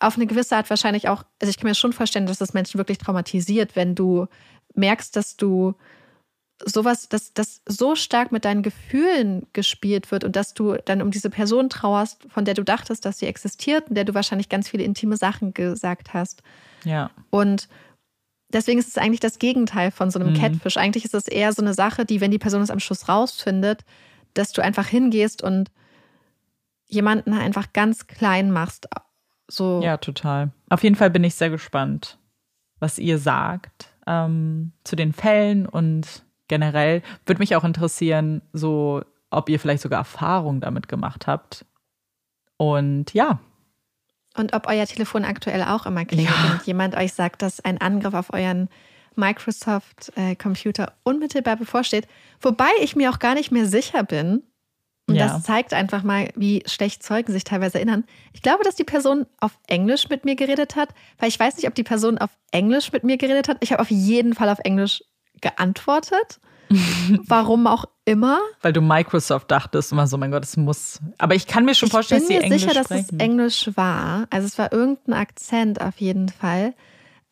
auf 0.00 0.16
eine 0.16 0.26
gewisse 0.26 0.56
Art 0.56 0.68
wahrscheinlich 0.68 1.08
auch, 1.08 1.22
also 1.40 1.48
ich 1.48 1.56
kann 1.56 1.68
mir 1.68 1.76
schon 1.76 1.92
vorstellen, 1.92 2.26
dass 2.26 2.38
das 2.38 2.52
Menschen 2.52 2.78
wirklich 2.78 2.98
traumatisiert, 2.98 3.76
wenn 3.76 3.94
du 3.94 4.26
merkst, 4.74 5.14
dass 5.14 5.36
du 5.36 5.74
sowas, 6.64 7.08
dass 7.08 7.32
das 7.32 7.62
so 7.66 7.94
stark 7.94 8.32
mit 8.32 8.44
deinen 8.44 8.62
Gefühlen 8.62 9.46
gespielt 9.52 10.10
wird 10.10 10.24
und 10.24 10.36
dass 10.36 10.54
du 10.54 10.76
dann 10.84 11.02
um 11.02 11.10
diese 11.10 11.30
Person 11.30 11.68
trauerst, 11.70 12.26
von 12.28 12.44
der 12.44 12.54
du 12.54 12.62
dachtest, 12.64 13.04
dass 13.04 13.18
sie 13.18 13.26
existiert 13.26 13.88
und 13.88 13.94
der 13.94 14.04
du 14.04 14.14
wahrscheinlich 14.14 14.48
ganz 14.48 14.68
viele 14.68 14.84
intime 14.84 15.16
Sachen 15.16 15.54
gesagt 15.54 16.12
hast. 16.12 16.42
Ja. 16.84 17.10
Und 17.30 17.68
deswegen 18.52 18.78
ist 18.78 18.88
es 18.88 18.98
eigentlich 18.98 19.20
das 19.20 19.38
Gegenteil 19.38 19.90
von 19.90 20.10
so 20.10 20.18
einem 20.18 20.32
mhm. 20.32 20.38
Catfish. 20.38 20.76
Eigentlich 20.76 21.04
ist 21.04 21.14
es 21.14 21.28
eher 21.28 21.52
so 21.52 21.62
eine 21.62 21.74
Sache, 21.74 22.04
die, 22.04 22.20
wenn 22.20 22.30
die 22.30 22.38
Person 22.38 22.62
es 22.62 22.70
am 22.70 22.80
Schluss 22.80 23.08
rausfindet, 23.08 23.84
dass 24.34 24.52
du 24.52 24.62
einfach 24.62 24.86
hingehst 24.86 25.42
und 25.42 25.70
jemanden 26.86 27.32
einfach 27.32 27.72
ganz 27.72 28.06
klein 28.06 28.50
machst. 28.50 28.88
So. 29.48 29.80
Ja, 29.82 29.96
total. 29.96 30.50
Auf 30.68 30.82
jeden 30.82 30.96
Fall 30.96 31.10
bin 31.10 31.24
ich 31.24 31.34
sehr 31.34 31.50
gespannt, 31.50 32.18
was 32.78 32.98
ihr 32.98 33.18
sagt 33.18 33.88
ähm, 34.06 34.72
zu 34.84 34.96
den 34.96 35.12
Fällen 35.12 35.66
und 35.66 36.24
generell 36.50 37.02
würde 37.24 37.38
mich 37.38 37.56
auch 37.56 37.64
interessieren, 37.64 38.42
so 38.52 39.02
ob 39.30 39.48
ihr 39.48 39.58
vielleicht 39.58 39.82
sogar 39.82 40.00
Erfahrung 40.00 40.60
damit 40.60 40.88
gemacht 40.88 41.26
habt. 41.26 41.64
Und 42.58 43.14
ja. 43.14 43.38
Und 44.36 44.52
ob 44.52 44.66
euer 44.66 44.84
Telefon 44.84 45.24
aktuell 45.24 45.62
auch 45.62 45.86
immer 45.86 46.04
klingelt 46.04 46.36
ja. 46.36 46.52
und 46.52 46.66
jemand 46.66 46.96
euch 46.96 47.14
sagt, 47.14 47.40
dass 47.42 47.60
ein 47.60 47.80
Angriff 47.80 48.14
auf 48.14 48.32
euren 48.32 48.68
Microsoft-Computer 49.16 50.84
äh, 50.84 50.92
unmittelbar 51.04 51.56
bevorsteht. 51.56 52.06
Wobei 52.40 52.70
ich 52.80 52.96
mir 52.96 53.10
auch 53.10 53.18
gar 53.18 53.34
nicht 53.34 53.50
mehr 53.50 53.66
sicher 53.66 54.02
bin. 54.02 54.42
Und 55.06 55.16
ja. 55.16 55.26
das 55.26 55.42
zeigt 55.42 55.74
einfach 55.74 56.02
mal, 56.04 56.28
wie 56.36 56.62
schlecht 56.66 57.02
Zeugen 57.02 57.32
sich 57.32 57.42
teilweise 57.42 57.78
erinnern. 57.78 58.04
Ich 58.32 58.42
glaube, 58.42 58.62
dass 58.62 58.76
die 58.76 58.84
Person 58.84 59.26
auf 59.40 59.58
Englisch 59.66 60.08
mit 60.08 60.24
mir 60.24 60.36
geredet 60.36 60.76
hat, 60.76 60.90
weil 61.18 61.28
ich 61.28 61.40
weiß 61.40 61.56
nicht, 61.56 61.66
ob 61.66 61.74
die 61.74 61.82
Person 61.82 62.18
auf 62.18 62.30
Englisch 62.52 62.92
mit 62.92 63.02
mir 63.02 63.16
geredet 63.16 63.48
hat. 63.48 63.56
Ich 63.60 63.72
habe 63.72 63.82
auf 63.82 63.90
jeden 63.90 64.34
Fall 64.34 64.48
auf 64.48 64.60
Englisch 64.60 65.02
geantwortet. 65.40 66.40
Warum 67.26 67.66
auch 67.66 67.84
immer. 68.04 68.38
Weil 68.62 68.72
du 68.72 68.80
Microsoft 68.80 69.50
dachtest 69.50 69.90
immer 69.92 70.06
so, 70.06 70.16
mein 70.16 70.30
Gott, 70.30 70.44
es 70.44 70.56
muss. 70.56 71.00
Aber 71.18 71.34
ich 71.34 71.46
kann 71.46 71.64
mir 71.64 71.74
schon 71.74 71.88
ich 71.88 71.92
vorstellen, 71.92 72.20
dass 72.20 72.28
sie 72.28 72.36
Englisch 72.36 72.62
Ich 72.62 72.66
bin 72.66 72.68
mir 72.68 72.72
sicher, 72.72 72.84
sprechen. 72.84 73.06
dass 73.06 73.12
es 73.12 73.18
Englisch 73.18 73.70
war. 73.76 74.26
Also 74.30 74.46
es 74.46 74.56
war 74.58 74.72
irgendein 74.72 75.14
Akzent 75.14 75.80
auf 75.80 76.00
jeden 76.00 76.28
Fall. 76.28 76.74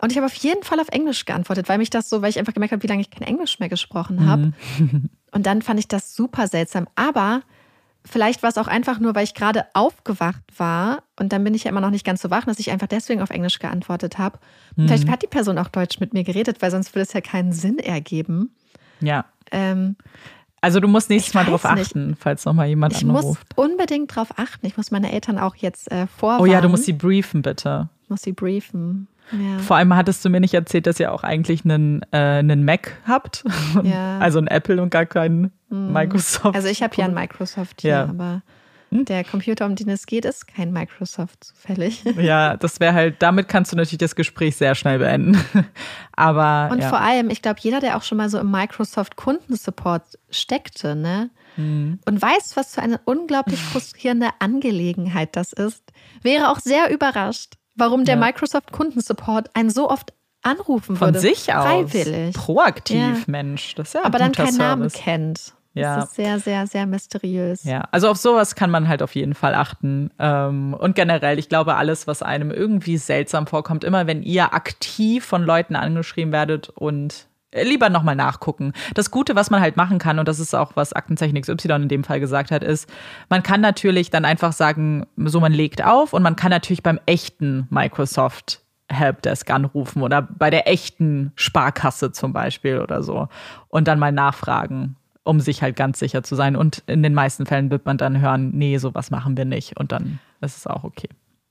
Und 0.00 0.12
ich 0.12 0.16
habe 0.18 0.26
auf 0.26 0.34
jeden 0.34 0.62
Fall 0.62 0.80
auf 0.80 0.88
Englisch 0.88 1.24
geantwortet, 1.24 1.68
weil 1.68 1.78
mich 1.78 1.90
das 1.90 2.08
so, 2.08 2.22
weil 2.22 2.30
ich 2.30 2.38
einfach 2.38 2.54
gemerkt 2.54 2.72
habe, 2.72 2.82
wie 2.82 2.86
lange 2.86 3.00
ich 3.00 3.10
kein 3.10 3.26
Englisch 3.26 3.58
mehr 3.58 3.68
gesprochen 3.68 4.26
habe. 4.26 4.52
Mhm. 4.78 5.10
Und 5.32 5.46
dann 5.46 5.62
fand 5.62 5.78
ich 5.78 5.88
das 5.88 6.14
super 6.14 6.46
seltsam. 6.46 6.88
Aber 6.94 7.42
vielleicht 8.08 8.42
war 8.42 8.50
es 8.50 8.58
auch 8.58 8.66
einfach 8.66 8.98
nur, 8.98 9.14
weil 9.14 9.24
ich 9.24 9.34
gerade 9.34 9.66
aufgewacht 9.74 10.42
war 10.56 11.02
und 11.18 11.32
dann 11.32 11.44
bin 11.44 11.54
ich 11.54 11.64
ja 11.64 11.70
immer 11.70 11.80
noch 11.80 11.90
nicht 11.90 12.04
ganz 12.04 12.22
so 12.22 12.30
wach, 12.30 12.44
dass 12.44 12.58
ich 12.58 12.70
einfach 12.70 12.86
deswegen 12.86 13.22
auf 13.22 13.30
Englisch 13.30 13.58
geantwortet 13.58 14.18
habe. 14.18 14.38
Mhm. 14.76 14.86
Vielleicht 14.86 15.08
hat 15.08 15.22
die 15.22 15.26
Person 15.26 15.58
auch 15.58 15.68
Deutsch 15.68 16.00
mit 16.00 16.12
mir 16.14 16.24
geredet, 16.24 16.60
weil 16.60 16.70
sonst 16.70 16.94
würde 16.94 17.02
es 17.02 17.12
ja 17.12 17.20
keinen 17.20 17.52
Sinn 17.52 17.78
ergeben. 17.78 18.54
Ja. 19.00 19.26
Ähm, 19.50 19.96
also 20.60 20.80
du 20.80 20.88
musst 20.88 21.08
nächstes 21.08 21.34
Mal 21.34 21.44
drauf 21.44 21.64
achten, 21.64 22.08
nicht. 22.08 22.20
falls 22.20 22.44
nochmal 22.44 22.66
jemand 22.66 22.94
ich 22.94 23.02
anruft. 23.02 23.46
Ich 23.50 23.56
muss 23.56 23.70
unbedingt 23.70 24.14
drauf 24.14 24.28
achten. 24.36 24.66
Ich 24.66 24.76
muss 24.76 24.90
meine 24.90 25.12
Eltern 25.12 25.38
auch 25.38 25.54
jetzt 25.54 25.90
äh, 25.90 26.06
vorwarnen. 26.06 26.42
Oh 26.42 26.46
ja, 26.46 26.60
du 26.60 26.68
musst 26.68 26.84
sie 26.84 26.92
briefen, 26.92 27.42
bitte. 27.42 27.88
Ich 28.02 28.10
muss 28.10 28.22
sie 28.22 28.32
briefen. 28.32 29.06
Ja. 29.32 29.58
Vor 29.58 29.76
allem 29.76 29.94
hattest 29.94 30.24
du 30.24 30.30
mir 30.30 30.40
nicht 30.40 30.54
erzählt, 30.54 30.86
dass 30.86 30.98
ihr 30.98 31.12
auch 31.12 31.22
eigentlich 31.22 31.64
einen, 31.64 32.02
äh, 32.12 32.16
einen 32.16 32.64
Mac 32.64 32.96
habt. 33.06 33.44
Ja. 33.82 34.18
Also 34.18 34.38
ein 34.38 34.46
Apple 34.48 34.82
und 34.82 34.90
gar 34.90 35.06
keinen 35.06 35.52
mhm. 35.68 35.92
Microsoft. 35.92 36.54
Also 36.54 36.68
ich 36.68 36.82
habe 36.82 36.94
ja 36.96 37.04
ein 37.04 37.14
Microsoft 37.14 37.82
hier, 37.82 37.90
ja. 37.90 38.02
aber 38.04 38.42
hm? 38.90 39.04
der 39.04 39.24
Computer, 39.24 39.66
um 39.66 39.76
den 39.76 39.88
es 39.90 40.06
geht, 40.06 40.24
ist 40.24 40.46
kein 40.46 40.72
Microsoft 40.72 41.44
zufällig. 41.44 42.02
Ja, 42.18 42.56
das 42.56 42.80
wäre 42.80 42.94
halt, 42.94 43.16
damit 43.20 43.48
kannst 43.48 43.72
du 43.72 43.76
natürlich 43.76 43.98
das 43.98 44.16
Gespräch 44.16 44.56
sehr 44.56 44.74
schnell 44.74 44.98
beenden. 44.98 45.38
Aber. 46.12 46.70
Und 46.72 46.80
ja. 46.80 46.88
vor 46.88 47.00
allem, 47.00 47.30
ich 47.30 47.42
glaube, 47.42 47.60
jeder, 47.60 47.80
der 47.80 47.96
auch 47.96 48.02
schon 48.02 48.18
mal 48.18 48.28
so 48.28 48.38
im 48.38 48.50
Microsoft 48.50 49.16
Kundensupport 49.16 50.18
steckte, 50.30 50.96
ne? 50.96 51.30
Mhm. 51.56 51.98
Und 52.06 52.22
weiß, 52.22 52.56
was 52.56 52.74
für 52.74 52.82
eine 52.82 53.00
unglaublich 53.04 53.60
frustrierende 53.60 54.28
Angelegenheit 54.38 55.36
das 55.36 55.52
ist, 55.52 55.82
wäre 56.22 56.50
auch 56.50 56.60
sehr 56.60 56.90
überrascht, 56.92 57.57
warum 57.78 58.04
der 58.04 58.16
ja. 58.16 58.20
Microsoft 58.20 58.72
Kundensupport 58.72 59.50
einen 59.54 59.70
so 59.70 59.90
oft 59.90 60.12
anrufen 60.42 61.00
würde. 61.00 61.14
Von 61.14 61.20
sich 61.20 61.52
aus. 61.52 61.64
Freiwillig. 61.64 62.34
Proaktiv, 62.34 62.98
ja. 62.98 63.16
Mensch. 63.26 63.74
Das 63.74 63.88
ist 63.88 63.94
ja 63.94 64.04
Aber 64.04 64.18
dann 64.18 64.32
keinen 64.32 64.52
Service. 64.52 64.58
Namen 64.58 64.88
kennt. 64.90 65.54
Ja. 65.74 65.96
Das 65.96 66.06
ist 66.06 66.16
sehr, 66.16 66.40
sehr, 66.40 66.66
sehr 66.66 66.86
mysteriös. 66.86 67.62
Ja, 67.64 67.86
also 67.92 68.08
auf 68.08 68.16
sowas 68.16 68.54
kann 68.54 68.70
man 68.70 68.88
halt 68.88 69.02
auf 69.02 69.14
jeden 69.14 69.34
Fall 69.34 69.54
achten. 69.54 70.10
Ähm, 70.18 70.74
und 70.74 70.96
generell, 70.96 71.38
ich 71.38 71.48
glaube, 71.48 71.76
alles, 71.76 72.06
was 72.06 72.22
einem 72.22 72.50
irgendwie 72.50 72.96
seltsam 72.96 73.46
vorkommt, 73.46 73.84
immer 73.84 74.06
wenn 74.06 74.22
ihr 74.22 74.54
aktiv 74.54 75.24
von 75.24 75.42
Leuten 75.42 75.76
angeschrieben 75.76 76.32
werdet 76.32 76.68
und 76.70 77.28
lieber 77.54 77.88
nochmal 77.88 78.16
nachgucken. 78.16 78.72
Das 78.94 79.10
Gute, 79.10 79.34
was 79.34 79.50
man 79.50 79.60
halt 79.60 79.76
machen 79.76 79.98
kann, 79.98 80.18
und 80.18 80.28
das 80.28 80.38
ist 80.38 80.54
auch, 80.54 80.72
was 80.74 80.92
Aktenzeichen 80.92 81.40
XY 81.40 81.72
in 81.72 81.88
dem 81.88 82.04
Fall 82.04 82.20
gesagt 82.20 82.50
hat, 82.50 82.62
ist, 82.62 82.88
man 83.28 83.42
kann 83.42 83.60
natürlich 83.60 84.10
dann 84.10 84.24
einfach 84.24 84.52
sagen, 84.52 85.06
so 85.16 85.40
man 85.40 85.52
legt 85.52 85.84
auf 85.84 86.12
und 86.12 86.22
man 86.22 86.36
kann 86.36 86.50
natürlich 86.50 86.82
beim 86.82 87.00
echten 87.06 87.66
Microsoft 87.70 88.62
Helpdesk 88.90 89.50
anrufen 89.50 90.02
oder 90.02 90.22
bei 90.22 90.48
der 90.48 90.66
echten 90.66 91.32
Sparkasse 91.36 92.10
zum 92.12 92.32
Beispiel 92.32 92.78
oder 92.78 93.02
so 93.02 93.28
und 93.68 93.86
dann 93.86 93.98
mal 93.98 94.12
nachfragen 94.12 94.96
um 95.28 95.40
sich 95.40 95.60
halt 95.60 95.76
ganz 95.76 95.98
sicher 95.98 96.22
zu 96.22 96.34
sein. 96.34 96.56
Und 96.56 96.82
in 96.86 97.02
den 97.02 97.12
meisten 97.12 97.44
Fällen 97.44 97.70
wird 97.70 97.84
man 97.84 97.98
dann 97.98 98.18
hören, 98.22 98.50
nee, 98.54 98.78
sowas 98.78 99.10
machen 99.10 99.36
wir 99.36 99.44
nicht. 99.44 99.78
Und 99.78 99.92
dann 99.92 100.20
ist 100.40 100.56
es 100.56 100.66
auch 100.66 100.84
okay. 100.84 101.10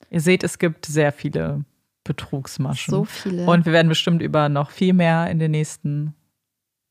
Ihr 0.09 0.19
seht, 0.19 0.43
es 0.43 0.57
gibt 0.57 0.87
sehr 0.87 1.11
viele 1.11 1.63
Betrugsmaschen. 2.07 2.91
So 2.91 3.05
viele. 3.05 3.45
Und 3.45 3.65
wir 3.65 3.73
werden 3.73 3.89
bestimmt 3.89 4.21
über 4.21 4.49
noch 4.49 4.71
viel 4.71 4.93
mehr 4.93 5.29
in 5.29 5.39
den 5.39 5.51
nächsten 5.51 6.15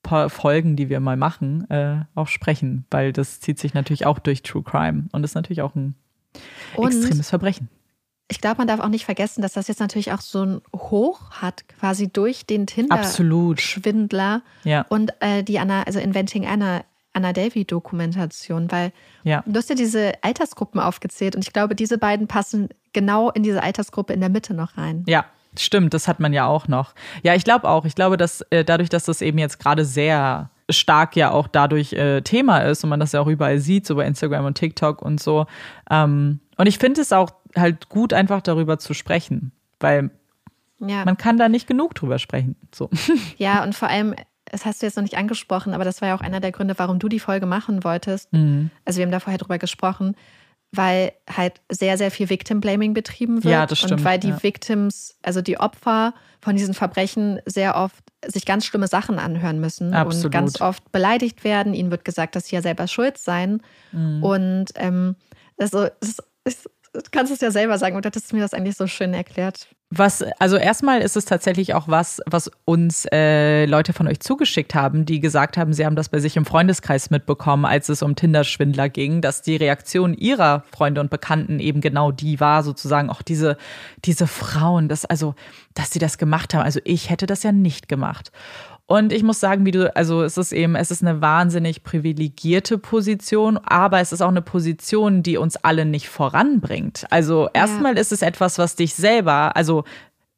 paar 0.02 0.30
Folgen, 0.30 0.76
die 0.76 0.88
wir 0.88 1.00
mal 1.00 1.16
machen, 1.16 1.68
äh, 1.70 2.04
auch 2.14 2.28
sprechen, 2.28 2.86
weil 2.90 3.12
das 3.12 3.40
zieht 3.40 3.58
sich 3.58 3.74
natürlich 3.74 4.06
auch 4.06 4.20
durch 4.20 4.42
True 4.42 4.62
Crime 4.62 5.06
und 5.10 5.24
ist 5.24 5.34
natürlich 5.34 5.62
auch 5.62 5.74
ein 5.74 5.96
und 6.76 6.92
extremes 6.92 7.30
Verbrechen 7.30 7.68
ich 8.28 8.40
glaube, 8.40 8.58
man 8.58 8.66
darf 8.66 8.80
auch 8.80 8.88
nicht 8.88 9.04
vergessen, 9.04 9.42
dass 9.42 9.52
das 9.52 9.68
jetzt 9.68 9.80
natürlich 9.80 10.12
auch 10.12 10.20
so 10.20 10.44
ein 10.44 10.60
Hoch 10.74 11.30
hat, 11.30 11.68
quasi 11.68 12.08
durch 12.08 12.44
den 12.44 12.66
Tinder-Schwindler 12.66 14.42
ja. 14.64 14.84
und 14.88 15.12
äh, 15.20 15.44
die 15.44 15.58
Anna, 15.58 15.84
also 15.84 16.00
Inventing 16.00 16.46
Anna, 16.46 16.84
Anna 17.16 17.32
Delvey-Dokumentation, 17.32 18.70
weil 18.70 18.92
ja. 19.24 19.42
du 19.46 19.56
hast 19.56 19.70
ja 19.70 19.74
diese 19.74 20.12
Altersgruppen 20.22 20.80
aufgezählt 20.80 21.34
und 21.34 21.42
ich 21.42 21.52
glaube, 21.52 21.74
diese 21.74 21.96
beiden 21.96 22.28
passen 22.28 22.68
genau 22.92 23.30
in 23.30 23.42
diese 23.42 23.62
Altersgruppe 23.62 24.12
in 24.12 24.20
der 24.20 24.28
Mitte 24.28 24.52
noch 24.52 24.76
rein. 24.76 25.02
Ja, 25.08 25.24
stimmt, 25.58 25.94
das 25.94 26.08
hat 26.08 26.20
man 26.20 26.34
ja 26.34 26.46
auch 26.46 26.68
noch. 26.68 26.94
Ja, 27.22 27.34
ich 27.34 27.44
glaube 27.44 27.68
auch. 27.68 27.86
Ich 27.86 27.94
glaube, 27.94 28.18
dass 28.18 28.42
äh, 28.50 28.64
dadurch, 28.64 28.90
dass 28.90 29.04
das 29.04 29.22
eben 29.22 29.38
jetzt 29.38 29.58
gerade 29.58 29.84
sehr 29.84 30.50
stark 30.68 31.16
ja 31.16 31.30
auch 31.30 31.48
dadurch 31.48 31.94
äh, 31.94 32.20
Thema 32.20 32.58
ist 32.58 32.84
und 32.84 32.90
man 32.90 33.00
das 33.00 33.12
ja 33.12 33.20
auch 33.20 33.28
überall 33.28 33.60
sieht, 33.60 33.86
so 33.86 33.96
bei 33.96 34.06
Instagram 34.06 34.44
und 34.44 34.58
TikTok 34.58 35.00
und 35.00 35.20
so. 35.20 35.46
Ähm, 35.90 36.40
und 36.58 36.66
ich 36.66 36.78
finde 36.78 37.00
es 37.00 37.12
auch 37.12 37.30
halt 37.56 37.88
gut, 37.88 38.12
einfach 38.12 38.42
darüber 38.42 38.78
zu 38.78 38.92
sprechen, 38.92 39.52
weil 39.80 40.10
ja. 40.80 41.04
man 41.04 41.16
kann 41.16 41.38
da 41.38 41.48
nicht 41.48 41.66
genug 41.66 41.94
drüber 41.94 42.18
sprechen. 42.18 42.56
So. 42.74 42.90
Ja, 43.38 43.62
und 43.62 43.74
vor 43.74 43.88
allem, 43.88 44.14
das 44.50 44.64
hast 44.64 44.80
du 44.80 44.86
jetzt 44.86 44.96
noch 44.96 45.02
nicht 45.02 45.16
angesprochen, 45.16 45.74
aber 45.74 45.84
das 45.84 46.00
war 46.00 46.08
ja 46.08 46.16
auch 46.16 46.20
einer 46.20 46.40
der 46.40 46.52
Gründe, 46.52 46.74
warum 46.78 46.98
du 46.98 47.08
die 47.08 47.20
Folge 47.20 47.46
machen 47.46 47.84
wolltest. 47.84 48.32
Mhm. 48.32 48.70
Also 48.84 48.98
wir 48.98 49.04
haben 49.04 49.12
da 49.12 49.20
vorher 49.20 49.38
drüber 49.38 49.58
gesprochen, 49.58 50.16
weil 50.72 51.12
halt 51.30 51.60
sehr, 51.70 51.98
sehr 51.98 52.10
viel 52.10 52.28
Victim-Blaming 52.28 52.94
betrieben 52.94 53.44
wird. 53.44 53.52
Ja, 53.52 53.66
das 53.66 53.78
stimmt. 53.78 54.00
Und 54.00 54.04
weil 54.04 54.18
die 54.18 54.28
ja. 54.28 54.42
Victims, 54.42 55.16
also 55.22 55.42
die 55.42 55.58
Opfer 55.58 56.14
von 56.40 56.56
diesen 56.56 56.74
Verbrechen 56.74 57.40
sehr 57.46 57.76
oft 57.76 58.04
sich 58.24 58.44
ganz 58.46 58.64
schlimme 58.64 58.88
Sachen 58.88 59.18
anhören 59.18 59.60
müssen 59.60 59.94
Absolut. 59.94 60.26
und 60.26 60.30
ganz 60.30 60.60
oft 60.60 60.90
beleidigt 60.92 61.44
werden. 61.44 61.74
Ihnen 61.74 61.90
wird 61.90 62.04
gesagt, 62.04 62.36
dass 62.36 62.46
sie 62.46 62.56
ja 62.56 62.62
selber 62.62 62.88
schuld 62.88 63.18
seien. 63.18 63.62
Mhm. 63.92 64.22
Und 64.22 64.66
ähm, 64.76 65.16
also, 65.58 65.88
es 66.00 66.18
ist 66.44 66.70
kannst 67.10 67.32
es 67.32 67.40
ja 67.40 67.50
selber 67.50 67.78
sagen 67.78 67.96
und 67.96 68.06
hattest 68.06 68.32
mir 68.32 68.40
das 68.40 68.54
eigentlich 68.54 68.76
so 68.76 68.86
schön 68.86 69.14
erklärt. 69.14 69.68
Was, 69.90 70.24
also 70.40 70.56
erstmal 70.56 71.00
ist 71.00 71.16
es 71.16 71.26
tatsächlich 71.26 71.74
auch 71.74 71.86
was, 71.86 72.20
was 72.26 72.50
uns 72.64 73.06
äh, 73.12 73.66
Leute 73.66 73.92
von 73.92 74.08
euch 74.08 74.18
zugeschickt 74.18 74.74
haben, 74.74 75.06
die 75.06 75.20
gesagt 75.20 75.56
haben, 75.56 75.72
sie 75.72 75.86
haben 75.86 75.94
das 75.94 76.08
bei 76.08 76.18
sich 76.18 76.36
im 76.36 76.44
Freundeskreis 76.44 77.10
mitbekommen, 77.10 77.64
als 77.64 77.88
es 77.88 78.02
um 78.02 78.16
Tinder-Schwindler 78.16 78.88
ging, 78.88 79.20
dass 79.20 79.42
die 79.42 79.54
Reaktion 79.54 80.12
ihrer 80.14 80.64
Freunde 80.72 81.00
und 81.00 81.08
Bekannten 81.08 81.60
eben 81.60 81.80
genau 81.80 82.10
die 82.10 82.40
war, 82.40 82.64
sozusagen 82.64 83.10
auch 83.10 83.22
diese, 83.22 83.56
diese 84.04 84.26
Frauen, 84.26 84.88
das, 84.88 85.04
also, 85.04 85.36
dass 85.74 85.92
sie 85.92 86.00
das 86.00 86.18
gemacht 86.18 86.52
haben. 86.52 86.64
Also 86.64 86.80
ich 86.82 87.08
hätte 87.08 87.26
das 87.26 87.44
ja 87.44 87.52
nicht 87.52 87.88
gemacht. 87.88 88.32
Und 88.88 89.12
ich 89.12 89.24
muss 89.24 89.40
sagen, 89.40 89.66
wie 89.66 89.72
du, 89.72 89.94
also 89.96 90.22
es 90.22 90.38
ist 90.38 90.52
eben, 90.52 90.76
es 90.76 90.92
ist 90.92 91.02
eine 91.02 91.20
wahnsinnig 91.20 91.82
privilegierte 91.82 92.78
Position, 92.78 93.58
aber 93.58 94.00
es 94.00 94.12
ist 94.12 94.22
auch 94.22 94.28
eine 94.28 94.42
Position, 94.42 95.24
die 95.24 95.38
uns 95.38 95.56
alle 95.56 95.84
nicht 95.84 96.08
voranbringt. 96.08 97.04
Also 97.10 97.48
erstmal 97.52 97.96
ja. 97.96 98.00
ist 98.00 98.12
es 98.12 98.22
etwas, 98.22 98.58
was 98.58 98.76
dich 98.76 98.94
selber, 98.94 99.56
also 99.56 99.82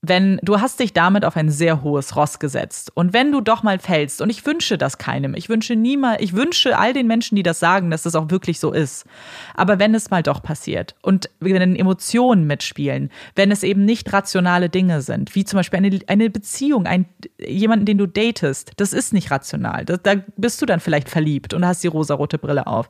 wenn 0.01 0.39
du 0.43 0.61
hast 0.61 0.79
dich 0.79 0.93
damit 0.93 1.25
auf 1.25 1.37
ein 1.37 1.51
sehr 1.51 1.83
hohes 1.83 2.15
Ross 2.15 2.39
gesetzt 2.39 2.93
und 2.95 3.13
wenn 3.13 3.33
du 3.33 3.41
doch 3.41 3.65
mal 3.65 3.81
fällst 3.81 4.21
und 4.21 4.31
ich 4.31 4.47
wünsche 4.47 4.79
das 4.79 4.97
keinem, 4.97 5.35
ich 5.35 5.49
wünsche 5.49 5.75
niemals, 5.75 6.23
ich 6.23 6.35
wünsche 6.35 6.79
all 6.79 6.93
den 6.93 7.09
Menschen, 7.09 7.35
die 7.35 7.43
das 7.43 7.59
sagen, 7.59 7.91
dass 7.91 8.05
das 8.05 8.15
auch 8.15 8.31
wirklich 8.31 8.61
so 8.61 8.73
ist. 8.73 9.07
Aber 9.55 9.81
wenn 9.81 9.95
es 9.97 10.11
mal 10.11 10.23
doch 10.23 10.41
passiert 10.41 10.95
und 11.03 11.29
wenn 11.41 11.75
Emotionen 11.75 12.47
mitspielen, 12.47 13.11
wenn 13.35 13.51
es 13.51 13.65
eben 13.65 13.85
nicht 13.85 14.13
rationale 14.13 14.69
Dinge 14.69 15.03
sind, 15.03 15.35
wie 15.35 15.45
zum 15.45 15.59
Beispiel 15.59 15.79
eine, 15.79 15.99
eine 16.07 16.31
Beziehung, 16.31 16.87
ein, 16.87 17.07
jemanden, 17.45 17.85
den 17.85 17.99
du 17.99 18.07
datest, 18.07 18.73
das 18.77 18.93
ist 18.93 19.13
nicht 19.13 19.33
rational. 19.33 19.85
Da, 19.85 19.97
da 19.97 20.15
bist 20.37 20.63
du 20.63 20.67
dann 20.67 20.79
vielleicht 20.79 21.09
verliebt 21.09 21.55
und 21.55 21.67
hast 21.67 21.83
die 21.83 21.89
rosarote 21.89 22.39
Brille 22.39 22.69
auf. 22.69 22.89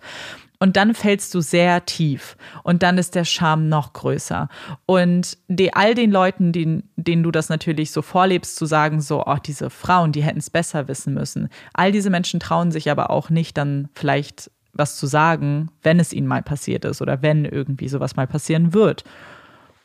Und 0.60 0.76
dann 0.76 0.94
fällst 0.94 1.34
du 1.34 1.40
sehr 1.40 1.86
tief 1.86 2.36
und 2.64 2.82
dann 2.82 2.98
ist 2.98 3.14
der 3.14 3.24
Charme 3.24 3.68
noch 3.68 3.92
größer. 3.92 4.48
Und 4.86 5.38
die, 5.46 5.72
all 5.72 5.94
den 5.94 6.10
Leuten, 6.10 6.50
denen, 6.50 6.90
denen 6.96 7.22
du 7.22 7.30
das 7.30 7.48
natürlich 7.48 7.92
so 7.92 8.02
vorlebst, 8.02 8.56
zu 8.56 8.66
sagen, 8.66 9.00
so, 9.00 9.24
oh, 9.24 9.36
diese 9.36 9.70
Frauen, 9.70 10.10
die 10.10 10.22
hätten 10.22 10.40
es 10.40 10.50
besser 10.50 10.88
wissen 10.88 11.14
müssen. 11.14 11.48
All 11.74 11.92
diese 11.92 12.10
Menschen 12.10 12.40
trauen 12.40 12.72
sich 12.72 12.90
aber 12.90 13.10
auch 13.10 13.30
nicht, 13.30 13.56
dann 13.56 13.88
vielleicht 13.94 14.50
was 14.72 14.96
zu 14.96 15.06
sagen, 15.06 15.70
wenn 15.82 16.00
es 16.00 16.12
ihnen 16.12 16.26
mal 16.26 16.42
passiert 16.42 16.84
ist 16.84 17.02
oder 17.02 17.22
wenn 17.22 17.44
irgendwie 17.44 17.88
sowas 17.88 18.16
mal 18.16 18.26
passieren 18.26 18.74
wird. 18.74 19.04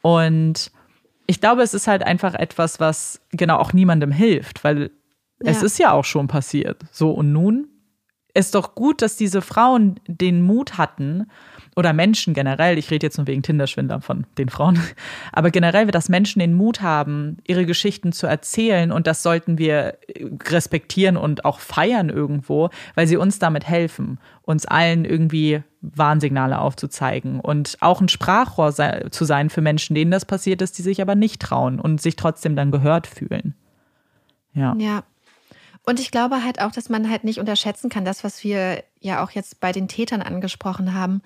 Und 0.02 0.72
ich 1.28 1.40
glaube, 1.40 1.62
es 1.62 1.74
ist 1.74 1.88
halt 1.88 2.04
einfach 2.04 2.34
etwas, 2.34 2.80
was 2.80 3.22
genau 3.32 3.58
auch 3.58 3.74
niemandem 3.74 4.12
hilft, 4.12 4.64
weil 4.64 4.92
ja. 5.42 5.52
es 5.52 5.62
ist 5.64 5.78
ja 5.78 5.92
auch 5.92 6.06
schon 6.06 6.28
passiert. 6.28 6.82
So, 6.92 7.12
und 7.12 7.32
nun 7.32 7.68
ist 8.34 8.56
doch 8.56 8.76
gut, 8.76 9.02
dass 9.02 9.16
diese 9.16 9.42
Frauen 9.42 10.00
den 10.08 10.42
Mut 10.42 10.78
hatten, 10.78 11.28
oder 11.76 11.94
Menschen 11.94 12.34
generell, 12.34 12.78
ich 12.78 12.92
rede 12.92 13.06
jetzt 13.06 13.18
nur 13.18 13.28
wegen 13.28 13.42
Tinderschwindler 13.42 14.02
von 14.02 14.26
den 14.38 14.50
Frauen, 14.50 14.80
aber 15.32 15.52
generell, 15.52 15.88
dass 15.88 16.10
Menschen 16.10 16.40
den 16.40 16.54
Mut 16.54 16.82
haben, 16.82 17.38
ihre 17.48 17.66
Geschichten 17.66 18.12
zu 18.12 18.28
erzählen 18.28 18.92
und 18.92 19.08
das 19.08 19.24
sollten 19.24 19.58
wir 19.58 19.98
respektieren 20.48 21.18
und 21.18 21.46
auch 21.46 21.60
feiern 21.60 22.10
irgendwo, 22.10 22.70
weil 22.96 23.08
sie 23.08 23.18
uns 23.18 23.40
damit 23.40 23.68
helfen, 23.68 24.20
uns 24.44 24.66
allen 24.66 25.06
irgendwie 25.06 25.64
Warnsignale 25.82 26.60
aufzuzeigen 26.60 27.40
und 27.40 27.78
auch 27.82 28.02
ein 28.02 28.10
Sprachrohr 28.10 28.72
sei, 28.72 29.08
zu 29.12 29.26
sein 29.26 29.50
für 29.50 29.62
Menschen, 29.62 29.96
denen 29.96 30.12
das 30.12 30.26
passiert 30.26 30.62
ist, 30.62 30.78
die 30.78 30.82
sich 30.82 31.02
aber 31.02 31.16
nicht 31.16 31.42
trauen 31.42 31.80
und 31.80 32.02
sich 32.02 32.16
trotzdem 32.16 32.56
dann 32.56 32.72
gehört 32.72 33.08
fühlen. 33.08 33.56
Ja. 34.54 34.76
Ja, 34.78 35.04
und 35.86 36.00
ich 36.00 36.12
glaube 36.12 36.44
halt 36.44 36.62
auch, 36.62 36.72
dass 36.72 36.90
man 36.90 37.10
halt 37.10 37.24
nicht 37.24 37.40
unterschätzen 37.40 37.90
kann, 37.90 38.06
das, 38.06 38.24
was 38.24 38.44
wir 38.44 38.84
ja 39.00 39.24
auch 39.24 39.32
jetzt 39.32 39.60
bei 39.60 39.72
den 39.72 39.88
Tätern 39.88 40.22
angesprochen 40.22 40.94
haben. 40.94 41.22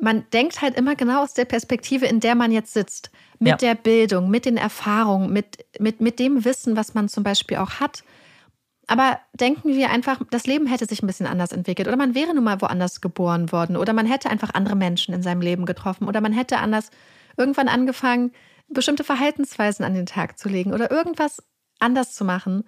Man 0.00 0.24
denkt 0.32 0.62
halt 0.62 0.76
immer 0.76 0.94
genau 0.94 1.24
aus 1.24 1.34
der 1.34 1.44
Perspektive, 1.44 2.06
in 2.06 2.20
der 2.20 2.36
man 2.36 2.52
jetzt 2.52 2.72
sitzt. 2.72 3.10
Mit 3.40 3.50
ja. 3.50 3.56
der 3.56 3.74
Bildung, 3.74 4.30
mit 4.30 4.44
den 4.44 4.56
Erfahrungen, 4.56 5.32
mit, 5.32 5.64
mit, 5.80 6.00
mit 6.00 6.20
dem 6.20 6.44
Wissen, 6.44 6.76
was 6.76 6.94
man 6.94 7.08
zum 7.08 7.24
Beispiel 7.24 7.56
auch 7.56 7.80
hat. 7.80 8.04
Aber 8.86 9.18
denken 9.34 9.74
wir 9.74 9.90
einfach, 9.90 10.20
das 10.30 10.46
Leben 10.46 10.66
hätte 10.66 10.86
sich 10.86 11.02
ein 11.02 11.08
bisschen 11.08 11.26
anders 11.26 11.50
entwickelt. 11.50 11.88
Oder 11.88 11.96
man 11.96 12.14
wäre 12.14 12.34
nun 12.34 12.44
mal 12.44 12.60
woanders 12.60 13.00
geboren 13.00 13.50
worden. 13.50 13.76
Oder 13.76 13.92
man 13.92 14.06
hätte 14.06 14.30
einfach 14.30 14.54
andere 14.54 14.76
Menschen 14.76 15.12
in 15.12 15.22
seinem 15.22 15.40
Leben 15.40 15.66
getroffen. 15.66 16.06
Oder 16.06 16.20
man 16.20 16.32
hätte 16.32 16.58
anders 16.58 16.90
irgendwann 17.36 17.68
angefangen, 17.68 18.32
bestimmte 18.68 19.02
Verhaltensweisen 19.02 19.84
an 19.84 19.94
den 19.94 20.06
Tag 20.06 20.38
zu 20.38 20.48
legen. 20.48 20.72
Oder 20.72 20.90
irgendwas 20.92 21.42
anders 21.80 22.14
zu 22.14 22.24
machen 22.24 22.64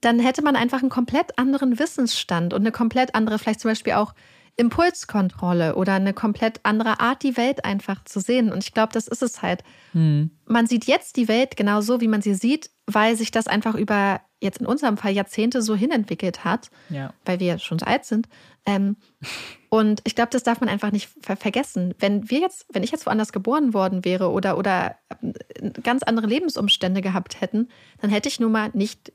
dann 0.00 0.18
hätte 0.18 0.42
man 0.42 0.56
einfach 0.56 0.80
einen 0.80 0.90
komplett 0.90 1.38
anderen 1.38 1.78
Wissensstand 1.78 2.54
und 2.54 2.60
eine 2.60 2.72
komplett 2.72 3.14
andere, 3.14 3.38
vielleicht 3.38 3.60
zum 3.60 3.70
Beispiel 3.70 3.94
auch 3.94 4.14
Impulskontrolle 4.56 5.74
oder 5.74 5.94
eine 5.94 6.12
komplett 6.12 6.60
andere 6.64 7.00
Art, 7.00 7.22
die 7.22 7.36
Welt 7.36 7.64
einfach 7.64 8.04
zu 8.04 8.20
sehen. 8.20 8.52
Und 8.52 8.62
ich 8.64 8.74
glaube, 8.74 8.92
das 8.92 9.08
ist 9.08 9.22
es 9.22 9.42
halt. 9.42 9.62
Hm. 9.92 10.30
Man 10.46 10.66
sieht 10.66 10.84
jetzt 10.84 11.16
die 11.16 11.28
Welt 11.28 11.56
genau 11.56 11.80
so, 11.80 12.00
wie 12.00 12.08
man 12.08 12.20
sie 12.20 12.34
sieht, 12.34 12.70
weil 12.86 13.16
sich 13.16 13.30
das 13.30 13.46
einfach 13.46 13.74
über 13.74 14.20
jetzt 14.40 14.60
in 14.60 14.66
unserem 14.66 14.96
Fall 14.96 15.12
Jahrzehnte 15.12 15.62
so 15.62 15.74
hinentwickelt 15.74 16.44
hat, 16.44 16.70
ja. 16.88 17.12
weil 17.24 17.40
wir 17.40 17.58
schon 17.58 17.78
so 17.78 17.86
alt 17.86 18.04
sind. 18.04 18.28
Ähm, 18.66 18.96
und 19.68 20.00
ich 20.04 20.14
glaube, 20.14 20.30
das 20.30 20.42
darf 20.42 20.60
man 20.60 20.68
einfach 20.68 20.90
nicht 20.90 21.10
ver 21.20 21.36
vergessen. 21.36 21.94
Wenn 21.98 22.30
wir 22.30 22.40
jetzt, 22.40 22.66
wenn 22.70 22.82
ich 22.82 22.90
jetzt 22.90 23.06
woanders 23.06 23.32
geboren 23.32 23.74
worden 23.74 24.04
wäre 24.04 24.30
oder, 24.30 24.58
oder 24.58 24.96
äh, 25.22 25.70
ganz 25.82 26.02
andere 26.02 26.26
Lebensumstände 26.26 27.00
gehabt 27.02 27.40
hätten, 27.40 27.68
dann 28.00 28.10
hätte 28.10 28.28
ich 28.28 28.40
nun 28.40 28.52
mal 28.52 28.70
nicht 28.72 29.12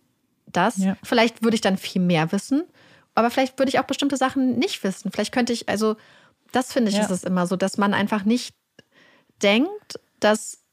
das. 0.56 0.78
Ja. 0.78 0.98
Vielleicht 1.04 1.44
würde 1.44 1.56
ich 1.56 1.62
dann 1.62 1.78
viel 1.78 2.02
mehr 2.02 2.32
wissen, 2.32 2.64
aber 3.14 3.30
vielleicht 3.30 3.58
würde 3.58 3.70
ich 3.70 3.80
auch 3.80 3.86
bestimmte 3.86 4.18
Sachen 4.18 4.58
nicht 4.58 4.84
wissen. 4.84 5.12
Vielleicht 5.12 5.34
könnte 5.34 5.54
ich, 5.54 5.70
also 5.70 5.96
das 6.52 6.72
finde 6.72 6.92
ich, 6.92 6.98
ja. 6.98 7.04
ist 7.04 7.12
es 7.12 7.24
immer 7.24 7.48
so, 7.48 7.56
dass 7.56 7.78
man 7.78 7.94
einfach 7.94 8.26
nicht 8.26 8.56
denkt, 9.42 10.00
dass, 10.20 10.64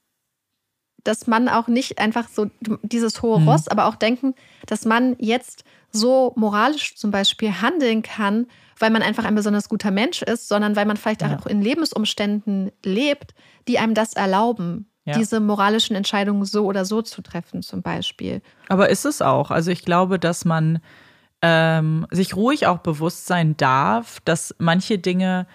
dass 1.04 1.26
man 1.26 1.48
auch 1.48 1.68
nicht 1.68 1.98
einfach 1.98 2.28
so 2.28 2.50
dieses 2.82 3.22
hohe 3.22 3.40
mhm. 3.40 3.48
Ross, 3.48 3.68
aber 3.68 3.86
auch 3.86 3.96
denken, 3.96 4.34
dass 4.66 4.84
man 4.84 5.16
jetzt 5.18 5.64
so 5.90 6.32
moralisch 6.36 6.96
zum 6.96 7.10
Beispiel 7.10 7.60
handeln 7.60 8.02
kann, 8.02 8.46
weil 8.78 8.90
man 8.90 9.02
einfach 9.02 9.24
ein 9.24 9.34
besonders 9.34 9.68
guter 9.68 9.90
Mensch 9.90 10.22
ist, 10.22 10.48
sondern 10.48 10.74
weil 10.76 10.86
man 10.86 10.96
vielleicht 10.96 11.22
ja. 11.22 11.38
auch 11.38 11.46
in 11.46 11.60
Lebensumständen 11.62 12.72
lebt, 12.84 13.34
die 13.68 13.78
einem 13.78 13.94
das 13.94 14.14
erlauben 14.14 14.91
ja. 15.05 15.15
diese 15.16 15.41
moralischen 15.41 15.97
Entscheidungen 15.97 16.45
so 16.45 16.65
oder 16.65 16.85
so 16.85 17.03
zu 17.03 17.23
treffen, 17.23 17.62
zum 17.62 17.83
Beispiel. 17.83 18.43
Aber 18.69 18.89
ist 18.89 19.05
es 19.05 19.20
auch. 19.23 19.51
Also 19.51 19.70
ich 19.70 19.85
glaube, 19.85 20.19
dass 20.19 20.45
man 20.45 20.81
ähm, 21.43 22.07
sich 22.11 22.37
ruhig 22.37 22.66
auch 22.66 22.79
bewusst 22.79 23.27
sein 23.27 23.57
darf, 23.57 24.20
dass 24.24 24.55
manche 24.59 24.99
Dinge 24.99 25.47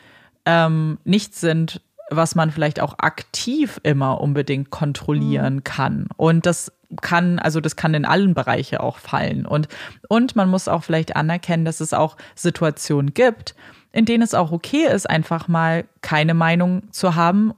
ähm, 0.45 0.97
nicht 1.05 1.33
sind, 1.33 1.81
was 2.09 2.35
man 2.35 2.51
vielleicht 2.51 2.79
auch 2.79 2.99
aktiv 2.99 3.79
immer 3.83 4.21
unbedingt 4.21 4.69
kontrollieren 4.69 5.55
mhm. 5.55 5.63
kann. 5.63 6.07
Und 6.17 6.45
das 6.45 6.71
kann, 7.01 7.39
also 7.39 7.59
das 7.59 7.75
kann 7.75 7.93
in 7.93 8.05
allen 8.05 8.33
Bereichen 8.33 8.77
auch 8.77 8.97
fallen. 8.97 9.45
Und, 9.45 9.67
und 10.07 10.35
man 10.35 10.49
muss 10.49 10.67
auch 10.67 10.83
vielleicht 10.83 11.15
anerkennen, 11.15 11.65
dass 11.65 11.81
es 11.81 11.93
auch 11.93 12.15
Situationen 12.35 13.13
gibt, 13.13 13.55
in 13.91 14.05
denen 14.05 14.23
es 14.23 14.33
auch 14.33 14.51
okay 14.51 14.85
ist, 14.85 15.09
einfach 15.09 15.47
mal 15.47 15.85
keine 16.01 16.33
Meinung 16.33 16.91
zu 16.91 17.15
haben 17.15 17.53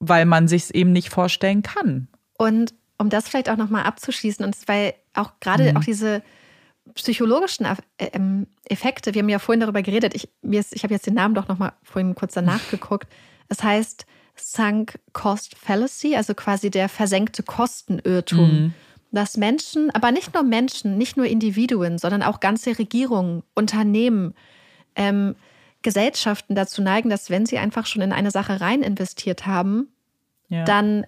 weil 0.00 0.26
man 0.26 0.48
sich 0.48 0.64
es 0.64 0.70
eben 0.70 0.92
nicht 0.92 1.10
vorstellen 1.10 1.62
kann. 1.62 2.08
Und 2.38 2.74
um 2.98 3.10
das 3.10 3.28
vielleicht 3.28 3.50
auch 3.50 3.56
nochmal 3.56 3.84
abzuschließen, 3.84 4.44
und 4.44 4.56
weil 4.66 4.94
auch 5.14 5.32
gerade 5.40 5.70
mhm. 5.70 5.76
auch 5.76 5.84
diese 5.84 6.22
psychologischen 6.94 7.64
äh, 7.64 7.76
ähm, 8.12 8.46
Effekte, 8.68 9.14
wir 9.14 9.22
haben 9.22 9.28
ja 9.28 9.38
vorhin 9.38 9.60
darüber 9.60 9.82
geredet, 9.82 10.14
ich, 10.14 10.28
ich 10.42 10.82
habe 10.82 10.94
jetzt 10.94 11.06
den 11.06 11.14
Namen 11.14 11.34
doch 11.34 11.48
nochmal 11.48 11.72
vorhin 11.82 12.14
kurz 12.14 12.34
danach 12.34 12.70
geguckt. 12.70 13.08
Es 13.48 13.62
heißt 13.62 14.06
Sunk 14.36 14.98
Cost 15.12 15.56
Fallacy, 15.56 16.16
also 16.16 16.34
quasi 16.34 16.70
der 16.70 16.88
versenkte 16.88 17.42
Kostenirrtum. 17.42 18.50
Mhm. 18.50 18.74
Dass 19.12 19.36
Menschen, 19.36 19.92
aber 19.92 20.10
nicht 20.10 20.34
nur 20.34 20.42
Menschen, 20.42 20.98
nicht 20.98 21.16
nur 21.16 21.26
Individuen, 21.26 21.98
sondern 21.98 22.24
auch 22.24 22.40
ganze 22.40 22.76
Regierungen, 22.80 23.44
Unternehmen, 23.54 24.34
ähm, 24.96 25.36
Gesellschaften 25.84 26.56
dazu 26.56 26.82
neigen, 26.82 27.10
dass 27.10 27.30
wenn 27.30 27.46
sie 27.46 27.58
einfach 27.58 27.86
schon 27.86 28.02
in 28.02 28.12
eine 28.12 28.32
Sache 28.32 28.60
rein 28.60 28.82
investiert 28.82 29.46
haben, 29.46 29.88
ja. 30.48 30.64
dann 30.64 31.06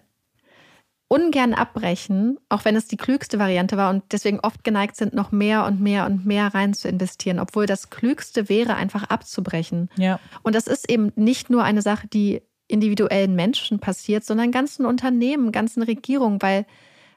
ungern 1.08 1.54
abbrechen, 1.54 2.38
auch 2.48 2.64
wenn 2.64 2.76
es 2.76 2.86
die 2.88 2.96
klügste 2.96 3.38
Variante 3.38 3.76
war 3.76 3.90
und 3.90 4.04
deswegen 4.12 4.40
oft 4.40 4.64
geneigt 4.64 4.96
sind, 4.96 5.14
noch 5.14 5.32
mehr 5.32 5.64
und 5.64 5.80
mehr 5.80 6.04
und 6.06 6.26
mehr 6.26 6.52
rein 6.52 6.74
zu 6.74 6.88
investieren, 6.88 7.38
obwohl 7.38 7.66
das 7.66 7.90
Klügste 7.90 8.48
wäre, 8.48 8.74
einfach 8.74 9.04
abzubrechen. 9.04 9.88
Ja. 9.96 10.18
Und 10.42 10.54
das 10.54 10.66
ist 10.66 10.90
eben 10.90 11.12
nicht 11.16 11.48
nur 11.48 11.62
eine 11.62 11.82
Sache, 11.82 12.08
die 12.08 12.42
individuellen 12.68 13.36
Menschen 13.36 13.78
passiert, 13.78 14.24
sondern 14.24 14.50
ganzen 14.50 14.84
Unternehmen, 14.84 15.52
ganzen 15.52 15.82
Regierungen, 15.82 16.42
weil 16.42 16.66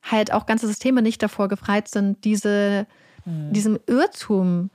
halt 0.04 0.32
auch 0.32 0.46
ganze 0.46 0.68
Systeme 0.68 1.02
nicht 1.02 1.22
davor 1.24 1.48
gefreit 1.48 1.88
sind, 1.88 2.24
diese, 2.24 2.86
mhm. 3.26 3.54
diesem 3.54 3.80
Irrtum 3.88 4.70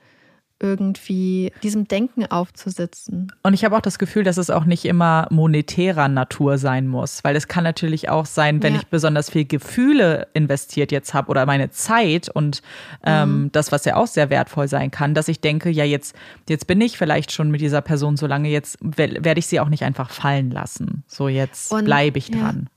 irgendwie 0.61 1.53
diesem 1.63 1.89
Denken 1.89 2.27
aufzusitzen. 2.27 3.33
Und 3.43 3.55
ich 3.55 3.65
habe 3.65 3.77
auch 3.77 3.81
das 3.81 3.99
Gefühl, 3.99 4.23
dass 4.23 4.37
es 4.37 4.51
auch 4.51 4.65
nicht 4.65 4.85
immer 4.85 5.27
monetärer 5.31 6.09
Natur 6.09 6.59
sein 6.59 6.87
muss, 6.87 7.25
weil 7.25 7.35
es 7.37 7.49
kann 7.49 7.65
natürlich 7.65 8.09
auch 8.09 8.25
sein, 8.25 8.63
wenn 8.63 8.75
ja. 8.75 8.81
ich 8.81 8.87
besonders 8.87 9.31
viel 9.31 9.45
Gefühle 9.45 10.29
investiert 10.33 10.93
jetzt 10.93 11.13
habe 11.13 11.29
oder 11.29 11.45
meine 11.45 11.71
Zeit 11.71 12.29
und 12.29 12.63
ähm, 13.05 13.43
mhm. 13.43 13.53
das, 13.53 13.73
was 13.73 13.85
ja 13.85 13.97
auch 13.97 14.07
sehr 14.07 14.31
wertvoll 14.31 14.69
sein 14.69 14.91
kann, 14.91 15.15
dass 15.15 15.29
ich 15.29 15.41
denke, 15.41 15.71
ja 15.71 15.85
jetzt 15.85 16.15
jetzt 16.49 16.67
bin 16.67 16.81
ich 16.81 16.97
vielleicht 16.97 17.33
schon 17.33 17.51
mit 17.51 17.61
dieser 17.61 17.83
Person 17.83 18.17
so 18.17 18.27
lange, 18.27 18.49
jetzt 18.49 18.79
werde 18.81 19.39
ich 19.39 19.47
sie 19.47 19.61
auch 19.61 19.69
nicht 19.69 19.83
einfach 19.83 20.11
fallen 20.11 20.51
lassen. 20.51 21.05
So 21.09 21.29
jetzt 21.29 21.71
bleibe 21.71 22.19
ich 22.19 22.31
dran. 22.31 22.69
Ja. 22.69 22.71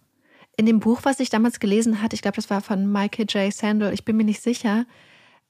In 0.60 0.66
dem 0.66 0.80
Buch, 0.80 1.02
was 1.04 1.20
ich 1.20 1.30
damals 1.30 1.60
gelesen 1.60 2.02
hatte, 2.02 2.16
ich 2.16 2.24
glaube, 2.24 2.36
das 2.36 2.50
war 2.50 2.62
von 2.62 2.92
Michael 2.92 3.28
J. 3.30 3.54
Sandel, 3.54 3.94
ich 3.94 4.04
bin 4.04 4.18
mir 4.18 4.24
nicht 4.24 4.42
sicher, 4.42 4.86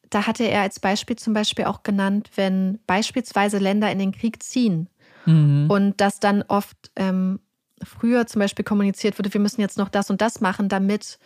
da 0.10 0.28
hatte 0.28 0.44
er 0.44 0.62
als 0.62 0.80
Beispiel 0.80 1.16
zum 1.16 1.34
Beispiel 1.34 1.66
auch 1.66 1.84
genannt, 1.84 2.30
wenn 2.36 2.80
beispielsweise 2.88 3.58
Länder 3.58 3.92
in 3.92 4.00
den 4.00 4.12
Krieg 4.12 4.42
ziehen 4.42 4.90
mhm. 5.26 5.66
und 5.70 6.00
das 6.00 6.20
dann 6.20 6.44
oft 6.48 6.78
ähm, 6.96 7.40
früher 7.84 8.26
zum 8.28 8.40
Beispiel 8.40 8.66
kommuniziert 8.66 9.20
wurde, 9.20 9.34
wir 9.34 9.42
müssen 9.42 9.62
jetzt 9.62 9.78
noch 9.78 9.90
das 9.90 10.10
und 10.10 10.22
das 10.22 10.42
machen, 10.42 10.70
damit 10.70 11.20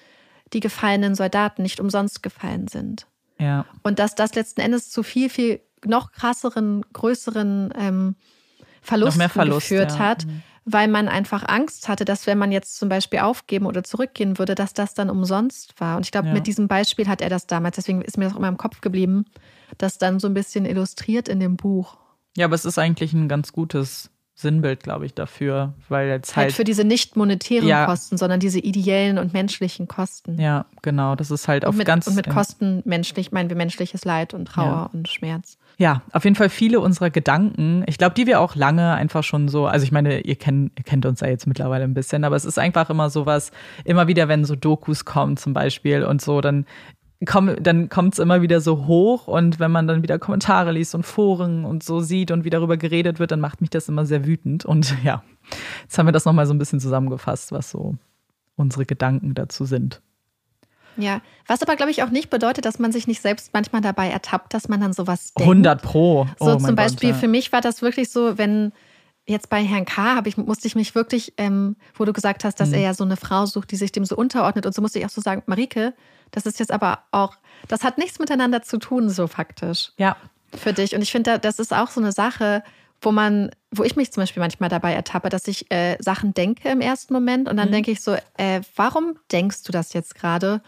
die 0.54 0.60
gefallenen 0.60 1.16
Soldaten 1.16 1.62
nicht 1.62 1.80
umsonst 1.80 2.24
gefallen 2.24 2.68
sind. 2.68 3.08
Ja. 3.40 3.66
Und 3.84 4.00
dass 4.00 4.16
das 4.16 4.36
letzten 4.36 4.62
Endes 4.62 4.90
zu 4.90 5.04
viel, 5.04 5.30
viel 5.30 5.62
noch 5.86 6.12
krasseren, 6.12 6.84
größeren 6.94 7.74
ähm, 7.78 8.16
Verlusten 8.82 9.30
Verlust, 9.30 9.70
geführt 9.70 9.92
ja. 9.92 10.00
hat, 10.00 10.26
mhm. 10.26 10.44
Weil 10.66 10.88
man 10.88 11.08
einfach 11.08 11.44
Angst 11.48 11.90
hatte, 11.90 12.06
dass 12.06 12.28
wenn 12.28 12.38
man 12.38 12.52
jetzt 12.52 12.78
zum 12.78 12.90
Beispiel 12.90 13.20
aufgeben 13.20 13.66
oder 13.66 13.84
zurückgehen 13.84 14.38
würde, 14.38 14.56
dass 14.56 14.74
das 14.74 14.94
dann 14.94 15.10
umsonst 15.10 15.80
war. 15.80 15.98
Und 15.98 16.06
ich 16.06 16.12
glaube, 16.12 16.28
ja. 16.28 16.34
mit 16.34 16.48
diesem 16.48 16.68
Beispiel 16.68 17.08
hat 17.08 17.22
er 17.22 17.30
das 17.30 17.48
damals, 17.48 17.78
deswegen 17.78 18.02
ist 18.02 18.18
mir 18.18 18.26
das 18.26 18.34
auch 18.34 18.38
immer 18.38 18.48
im 18.48 18.58
Kopf 18.58 18.82
geblieben, 18.82 19.26
das 19.78 19.98
dann 19.98 20.20
so 20.20 20.28
ein 20.28 20.34
bisschen 20.34 20.66
illustriert 20.66 21.28
in 21.28 21.40
dem 21.40 21.58
Buch. 21.58 21.98
Ja, 22.38 22.46
aber 22.46 22.56
es 22.56 22.66
ist 22.66 22.78
eigentlich 22.78 23.14
ein 23.14 23.28
ganz 23.28 23.54
gutes 23.54 24.12
Sinnbild, 24.36 24.82
glaube 24.82 25.06
ich, 25.06 25.14
dafür, 25.14 25.74
weil 25.90 26.08
jetzt 26.10 26.36
halt, 26.36 26.46
halt 26.46 26.54
für 26.56 26.64
diese 26.64 26.84
nicht 26.84 27.16
monetären 27.16 27.68
ja, 27.68 27.86
Kosten, 27.86 28.18
sondern 28.18 28.40
diese 28.40 28.60
ideellen 28.60 29.18
und 29.18 29.34
menschlichen 29.34 29.88
Kosten. 29.88 30.40
Ja, 30.40 30.66
genau, 30.82 31.16
das 31.16 31.32
ist 31.32 31.48
halt 31.48 31.66
auf 31.66 31.76
mit, 31.76 31.86
ganz 31.86 32.08
und 32.08 32.16
mit 32.16 32.30
Kosten 32.30 32.82
menschlich, 32.86 33.32
meinen 33.32 33.50
wir 33.50 33.58
menschliches 33.58 34.06
Leid 34.06 34.34
und 34.34 34.46
Trauer 34.46 34.66
ja. 34.66 34.90
und 34.94 35.08
Schmerz. 35.10 35.58
Ja, 35.82 36.04
auf 36.12 36.26
jeden 36.26 36.36
Fall 36.36 36.50
viele 36.50 36.80
unserer 36.80 37.10
Gedanken, 37.10 37.84
ich 37.88 37.98
glaube, 37.98 38.14
die 38.14 38.28
wir 38.28 38.40
auch 38.40 38.56
lange 38.56 38.94
einfach 38.94 39.24
schon 39.24 39.48
so, 39.48 39.66
also 39.66 39.84
ich 39.84 39.92
meine, 39.92 40.20
ihr 40.20 40.36
kennt, 40.36 40.74
ihr 40.78 40.84
kennt 40.84 41.08
uns 41.08 41.22
ja 41.22 41.28
jetzt 41.28 41.48
mittlerweile 41.48 41.86
ein 41.86 41.96
bisschen, 41.96 42.24
aber 42.24 42.36
es 42.36 42.46
ist 42.46 42.60
einfach 42.60 42.92
immer 42.92 43.10
sowas, 43.10 43.52
immer 43.84 44.08
wieder, 44.08 44.28
wenn 44.28 44.46
so 44.46 44.56
Dokus 44.56 45.06
kommen 45.06 45.38
zum 45.38 45.54
Beispiel 45.54 46.04
und 46.04 46.22
so, 46.22 46.40
dann 46.40 46.68
komm, 47.26 47.56
dann 47.64 47.90
kommt 47.90 48.14
es 48.14 48.20
immer 48.20 48.44
wieder 48.44 48.62
so 48.62 48.86
hoch 48.86 49.28
und 49.28 49.60
wenn 49.60 49.72
man 49.72 49.88
dann 49.88 50.04
wieder 50.04 50.20
Kommentare 50.20 50.72
liest 50.72 50.94
und 50.94 51.04
Foren 51.04 51.66
und 51.66 51.82
so 51.82 52.00
sieht 52.00 52.30
und 52.30 52.46
wie 52.46 52.52
darüber 52.52 52.78
geredet 52.78 53.18
wird, 53.18 53.32
dann 53.32 53.40
macht 53.40 53.60
mich 53.60 53.72
das 53.72 53.90
immer 53.90 54.06
sehr 54.06 54.28
wütend. 54.28 54.64
Und 54.64 54.96
ja, 55.04 55.24
jetzt 55.82 55.98
haben 55.98 56.06
wir 56.06 56.14
das 56.14 56.26
nochmal 56.26 56.46
so 56.46 56.54
ein 56.54 56.60
bisschen 56.60 56.80
zusammengefasst, 56.80 57.52
was 57.52 57.72
so 57.72 57.96
unsere 58.56 58.86
Gedanken 58.86 59.34
dazu 59.34 59.66
sind. 59.66 60.00
Ja, 60.98 61.22
was 61.48 61.62
aber, 61.62 61.76
glaube 61.76 61.92
ich, 61.92 62.04
auch 62.04 62.10
nicht 62.10 62.30
bedeutet, 62.30 62.66
dass 62.66 62.80
man 62.80 62.92
sich 62.92 63.08
nicht 63.08 63.22
selbst 63.22 63.54
manchmal 63.54 63.82
dabei 63.82 64.10
ertappt, 64.10 64.54
dass 64.54 64.68
man 64.68 64.82
dann 64.82 64.94
sowas 64.94 65.34
denkt. 65.34 65.50
100 65.50 65.82
pro. 65.82 66.28
Oh, 66.40 66.46
so 66.46 66.56
zum 66.58 66.76
Beispiel, 66.76 67.10
Gott, 67.10 67.16
ja. 67.16 67.20
für 67.22 67.28
mich 67.28 67.52
war 67.52 67.62
das 67.62 67.82
wirklich 67.82 68.10
so, 68.10 68.38
wenn 68.38 68.72
jetzt 69.26 69.50
bei 69.50 69.64
Herrn 69.64 69.86
K. 69.86 70.16
Habe 70.16 70.30
ich, 70.30 70.38
musste 70.38 70.68
ich 70.68 70.76
mich 70.76 70.96
wirklich, 70.96 71.34
ähm, 71.38 71.76
wo 71.96 72.06
du 72.06 72.14
gesagt 72.14 72.44
hast, 72.44 72.60
dass 72.60 72.70
mhm. 72.70 72.76
er 72.76 72.82
ja 72.82 72.94
so 72.94 73.04
eine 73.04 73.18
Frau 73.18 73.46
sucht, 73.46 73.72
die 73.72 73.76
sich 73.76 73.92
dem 73.92 74.06
so 74.06 74.16
unterordnet. 74.16 74.66
Und 74.66 74.74
so 74.74 74.82
musste 74.82 75.00
ich 75.00 75.06
auch 75.06 75.10
so 75.10 75.22
sagen, 75.22 75.44
Marike, 75.46 75.94
das 76.32 76.46
ist 76.46 76.60
jetzt 76.60 76.72
aber 76.72 77.00
auch, 77.12 77.36
das 77.68 77.84
hat 77.84 77.98
nichts 77.98 78.20
miteinander 78.20 78.62
zu 78.62 78.78
tun, 78.78 79.10
so 79.10 79.28
faktisch. 79.28 79.92
Ja. 79.98 80.18
Für 80.54 80.74
dich. 80.74 80.96
Und 80.96 81.02
ich 81.02 81.12
finde, 81.12 81.40
das 81.40 81.60
ist 81.60 81.74
auch 81.74 81.90
so 81.90 82.02
eine 82.02 82.12
Sache, 82.12 82.64
wo 83.02 83.12
man, 83.12 83.52
wo 83.72 83.84
ich 83.84 83.96
mich 83.96 84.12
zum 84.12 84.22
Beispiel 84.22 84.42
manchmal 84.42 84.70
dabei 84.70 84.94
ertappe, 84.94 85.30
dass 85.30 85.48
ich 85.48 85.72
äh, 85.72 85.98
Sachen 86.00 86.34
denke 86.34 86.70
im 86.70 86.82
ersten 86.82 87.14
Moment 87.14 87.50
und 87.50 87.58
dann 87.58 87.70
mhm. 87.70 87.74
denke 87.74 87.92
ich 87.92 88.02
so, 88.02 88.16
äh, 88.38 88.62
warum 88.76 89.16
denkst 89.32 89.64
du 89.64 89.72
das 89.72 89.94
jetzt 89.94 90.16
gerade? 90.16 90.62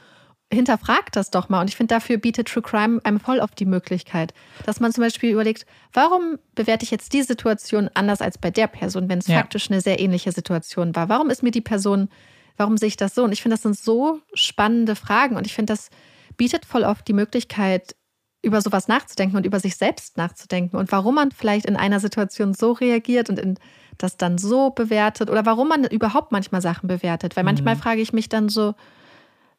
Hinterfrag 0.54 1.12
das 1.12 1.32
doch 1.32 1.50
mal. 1.50 1.62
Und 1.62 1.70
ich 1.70 1.76
finde, 1.76 1.94
dafür 1.94 2.18
bietet 2.18 2.48
True 2.48 2.64
Crime 2.64 3.00
einem 3.04 3.20
voll 3.20 3.40
auf 3.40 3.52
die 3.52 3.66
Möglichkeit, 3.66 4.34
dass 4.66 4.80
man 4.80 4.92
zum 4.92 5.04
Beispiel 5.04 5.32
überlegt, 5.32 5.66
warum 5.94 6.40
bewerte 6.56 6.84
ich 6.84 6.92
jetzt 6.92 7.14
die 7.14 7.24
Situation 7.24 7.90
anders 7.94 8.22
als 8.22 8.38
bei 8.38 8.52
der 8.52 8.68
Person, 8.68 9.10
wenn 9.10 9.20
es 9.20 9.28
ja. 9.28 9.38
faktisch 9.38 9.70
eine 9.70 9.82
sehr 9.82 10.00
ähnliche 10.00 10.32
Situation 10.32 10.96
war? 10.96 11.10
Warum 11.10 11.30
ist 11.30 11.44
mir 11.44 11.52
die 11.52 11.62
Person, 11.62 12.10
warum 12.58 12.78
sehe 12.78 12.88
ich 12.88 12.98
das 12.98 13.16
so? 13.16 13.24
Und 13.24 13.32
ich 13.32 13.42
finde, 13.42 13.56
das 13.56 13.64
sind 13.64 13.78
so 13.78 14.20
spannende 14.34 14.96
Fragen. 14.96 15.36
Und 15.36 15.46
ich 15.46 15.54
finde, 15.54 15.74
das 15.74 15.90
bietet 16.38 16.66
voll 16.66 16.84
oft 16.84 17.08
die 17.08 17.14
Möglichkeit, 17.14 17.96
über 18.42 18.62
sowas 18.62 18.88
nachzudenken 18.88 19.38
und 19.38 19.46
über 19.46 19.60
sich 19.60 19.78
selbst 19.78 20.18
nachzudenken 20.18 20.76
und 20.76 20.92
warum 20.92 21.16
man 21.16 21.32
vielleicht 21.32 21.66
in 21.66 21.78
einer 21.78 22.02
Situation 22.02 22.54
so 22.54 22.74
reagiert 22.74 23.30
und 23.30 23.40
in 23.40 23.58
das 23.98 24.18
dann 24.18 24.38
so 24.38 24.72
bewertet 24.72 25.30
oder 25.30 25.46
warum 25.46 25.70
man 25.70 25.86
überhaupt 25.86 26.32
manchmal 26.32 26.62
Sachen 26.62 26.88
bewertet. 26.88 27.36
Weil 27.36 27.44
manchmal 27.44 27.76
mhm. 27.76 27.80
frage 27.80 28.02
ich 28.02 28.12
mich 28.12 28.28
dann 28.28 28.50
so, 28.50 28.76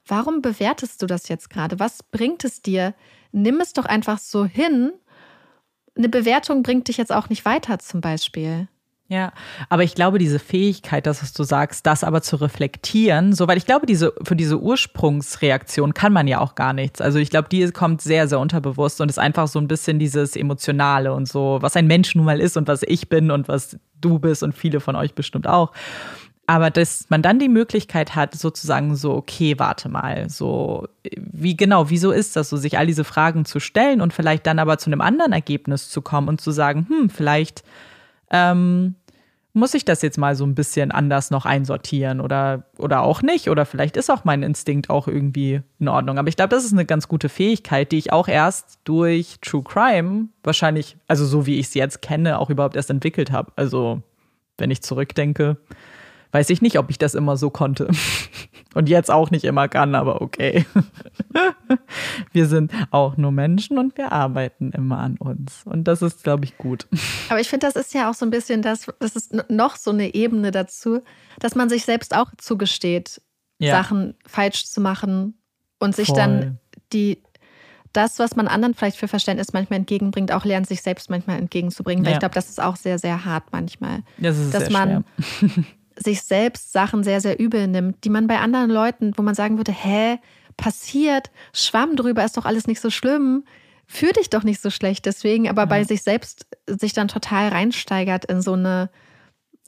warum 0.07 0.43
bewertest 0.43 1.03
du 1.03 1.07
das 1.07 1.29
jetzt 1.29 1.51
gerade? 1.51 1.79
Was 1.79 2.03
bringt 2.03 2.45
es 2.45 2.63
dir? 2.63 2.95
Nimm 3.33 3.61
es 3.61 3.73
doch 3.73 3.85
einfach 3.85 4.19
so 4.19 4.45
hin. 4.45 4.93
Eine 5.97 6.09
Bewertung 6.09 6.63
bringt 6.63 6.89
dich 6.89 6.97
jetzt 6.97 7.13
auch 7.13 7.29
nicht 7.29 7.45
weiter, 7.45 7.79
zum 7.79 8.01
Beispiel. 8.01 8.69
Ja, 9.07 9.33
aber 9.69 9.83
ich 9.83 9.95
glaube, 9.95 10.19
diese 10.19 10.39
Fähigkeit, 10.39 11.07
das, 11.07 11.23
was 11.23 11.35
du 11.35 11.45
sagst, 11.45 11.85
das 11.85 12.05
aber 12.05 12.23
zu 12.23 12.37
reflektieren, 12.37 13.35
so, 13.35 13.47
weil 13.47 13.59
ich 13.59 13.67
glaube, 13.67 13.85
diese, 13.85 14.15
für 14.23 14.35
diese 14.35 14.59
Ursprungsreaktion 14.59 15.93
kann 15.93 16.15
man 16.15 16.27
ja 16.27 16.41
auch 16.41 16.55
gar 16.55 16.73
nichts. 16.73 17.03
Also 17.03 17.19
ich 17.19 17.29
glaube, 17.29 17.51
die 17.51 17.71
kommt 17.71 18.01
sehr, 18.01 18.29
sehr 18.29 18.41
unterbewusst 18.41 19.03
und 19.03 19.11
ist 19.11 19.19
einfach 19.19 19.47
so 19.47 19.59
ein 19.59 19.69
bisschen 19.69 19.99
dieses 19.99 20.37
Emotionale 20.37 21.13
und 21.13 21.29
so, 21.29 21.59
was 21.61 21.77
ein 21.77 21.87
Mensch 21.87 22.15
nun 22.15 22.25
mal 22.25 22.41
ist 22.41 22.57
und 22.57 22.67
was 22.67 22.83
ich 22.83 23.11
bin 23.11 23.31
und 23.31 23.47
was 23.47 23.77
du 24.01 24.19
bist 24.19 24.43
und 24.43 24.55
viele 24.55 24.81
von 24.81 24.97
euch 24.97 25.15
bestimmt 25.15 25.47
auch. 25.47 25.73
Aber 26.47 26.71
dass 26.71 27.09
man 27.09 27.23
dann 27.23 27.39
die 27.39 27.49
Möglichkeit 27.49 28.15
hat, 28.15 28.35
sozusagen 28.35 28.97
so, 28.97 29.15
okay, 29.15 29.59
warte 29.59 29.89
mal, 29.89 30.29
so, 30.29 30.87
wie 31.17 31.57
genau, 31.57 31.89
wieso 31.89 32.11
ist 32.11 32.37
das 32.37 32.51
so, 32.51 32.57
sich 32.57 32.77
all 32.77 32.87
diese 32.87 33.05
Fragen 33.05 33.47
zu 33.47 33.61
stellen 33.61 34.01
und 34.03 34.13
vielleicht 34.13 34.47
dann 34.47 34.59
aber 34.59 34.77
zu 34.77 34.91
einem 34.91 35.01
anderen 35.01 35.33
Ergebnis 35.33 35.89
zu 35.89 36.03
kommen 36.03 36.29
und 36.29 36.41
zu 36.41 36.51
sagen, 36.51 36.87
hm, 36.89 37.09
vielleicht 37.09 37.65
ähm, 38.31 38.97
muss 39.55 39.73
ich 39.73 39.85
das 39.85 40.03
jetzt 40.03 40.19
mal 40.19 40.35
so 40.35 40.45
ein 40.45 40.57
bisschen 40.57 40.91
anders 40.91 41.31
noch 41.31 41.47
einsortieren 41.47 42.21
oder, 42.21 42.65
oder 42.77 43.03
auch 43.03 43.23
nicht. 43.23 43.49
Oder 43.49 43.65
vielleicht 43.65 43.97
ist 43.97 44.11
auch 44.11 44.25
mein 44.25 44.43
Instinkt 44.43 44.91
auch 44.91 45.07
irgendwie 45.07 45.63
in 45.79 45.89
Ordnung. 45.89 46.19
Aber 46.19 46.29
ich 46.29 46.37
glaube, 46.37 46.49
das 46.49 46.65
ist 46.65 46.73
eine 46.73 46.85
ganz 46.85 47.07
gute 47.07 47.29
Fähigkeit, 47.29 47.93
die 47.93 47.99
ich 47.99 48.13
auch 48.13 48.27
erst 48.27 48.81
durch 48.83 49.39
True 49.41 49.63
Crime 49.63 50.27
wahrscheinlich, 50.43 50.97
also 51.07 51.25
so 51.25 51.47
wie 51.47 51.61
ich 51.61 51.69
es 51.69 51.75
jetzt 51.75 52.03
kenne, 52.03 52.41
auch 52.41 52.51
überhaupt 52.51 52.75
erst 52.75 52.91
entwickelt 52.91 53.31
habe. 53.31 53.53
Also, 53.55 54.03
wenn 54.59 54.73
ich 54.73 54.83
zurückdenke, 54.83 55.57
weiß 56.35 56.51
ich 56.51 56.61
nicht, 56.61 56.81
ob 56.81 56.91
ich 56.91 56.99
das 56.99 57.15
immer 57.15 57.37
so 57.37 57.49
konnte. 57.49 57.89
Und 58.75 58.89
jetzt 58.89 59.09
auch 59.09 59.31
nicht 59.31 59.45
immer 59.45 59.69
kann, 59.69 59.95
aber 59.95 60.21
okay. 60.21 60.67
Wir 62.33 62.47
sind 62.47 62.73
auch 62.91 63.17
nur 63.17 63.31
Menschen 63.31 63.79
und 63.79 63.97
wir 63.97 64.11
arbeiten 64.11 64.73
immer 64.73 64.99
an 64.99 65.17
uns. 65.17 65.63
Und 65.65 65.85
das 65.85 66.03
ist, 66.03 66.25
glaube 66.25 66.45
ich, 66.45 66.59
gut. 66.59 66.89
Aber 67.29 67.39
ich 67.39 67.49
finde, 67.49 67.69
das 67.69 67.77
ist 67.77 67.95
ja 67.95 68.11
auch 68.11 68.15
so 68.15 68.27
ein 68.27 68.31
bisschen 68.31 68.63
das, 68.63 68.87
das 68.99 69.15
ist 69.15 69.33
noch 69.49 69.77
so 69.77 69.93
eine 69.93 70.13
Ebene 70.15 70.51
dazu, 70.51 71.03
dass 71.39 71.55
man 71.55 71.69
sich 71.69 71.85
selbst 71.85 72.17
auch 72.17 72.33
zugesteht, 72.37 73.21
ja. 73.59 73.71
Sachen 73.71 74.15
falsch 74.27 74.67
zu 74.67 74.81
machen 74.81 75.39
und 75.79 75.95
sich 75.95 76.09
Voll. 76.09 76.17
dann 76.17 76.59
die, 76.93 77.23
das, 77.93 78.19
was 78.19 78.35
man 78.35 78.49
anderen 78.49 78.75
vielleicht 78.75 78.97
für 78.97 79.07
Verständnis 79.07 79.53
manchmal 79.53 79.79
entgegenbringt, 79.79 80.33
auch 80.33 80.45
lernt, 80.45 80.67
sich 80.67 80.83
selbst 80.83 81.11
manchmal 81.11 81.39
entgegenzubringen. 81.39 82.05
Weil 82.05 82.13
ja. 82.13 82.17
ich 82.17 82.21
glaube, 82.21 82.35
das 82.35 82.49
ist 82.49 82.61
auch 82.61 82.75
sehr, 82.75 82.99
sehr 82.99 83.25
hart 83.25 83.45
manchmal. 83.53 84.03
Das 84.19 84.37
ist 84.37 84.53
dass 84.53 84.65
sehr 84.65 84.73
man 84.73 85.05
schwer. 85.39 85.65
Sich 85.97 86.23
selbst 86.23 86.73
Sachen 86.73 87.05
sehr, 87.05 87.21
sehr 87.21 87.39
übel 87.39 87.69
nimmt, 87.69 88.05
die 88.05 88.11
man 88.11 88.27
bei 88.27 88.39
anderen 88.39 88.71
Leuten, 88.71 89.13
wo 89.17 89.23
man 89.23 89.35
sagen 89.35 89.57
würde, 89.57 89.73
hä, 89.73 90.19
passiert, 90.57 91.31
schwamm 91.53 91.97
drüber, 91.97 92.25
ist 92.25 92.37
doch 92.37 92.45
alles 92.45 92.67
nicht 92.67 92.81
so 92.81 92.91
schlimm, 92.91 93.45
fühl 93.87 94.13
dich 94.13 94.31
doch 94.31 94.45
nicht 94.45 94.61
so 94.61 94.71
schlecht 94.71 95.07
deswegen, 95.07 95.49
aber 95.49 95.63
ja. 95.63 95.67
bei 95.67 95.85
sich 95.85 96.03
selbst 96.03 96.47
sich 96.67 96.93
dann 96.93 97.09
total 97.09 97.49
reinsteigert 97.49 98.25
in 98.25 98.41
so 98.41 98.55
eine 98.55 98.91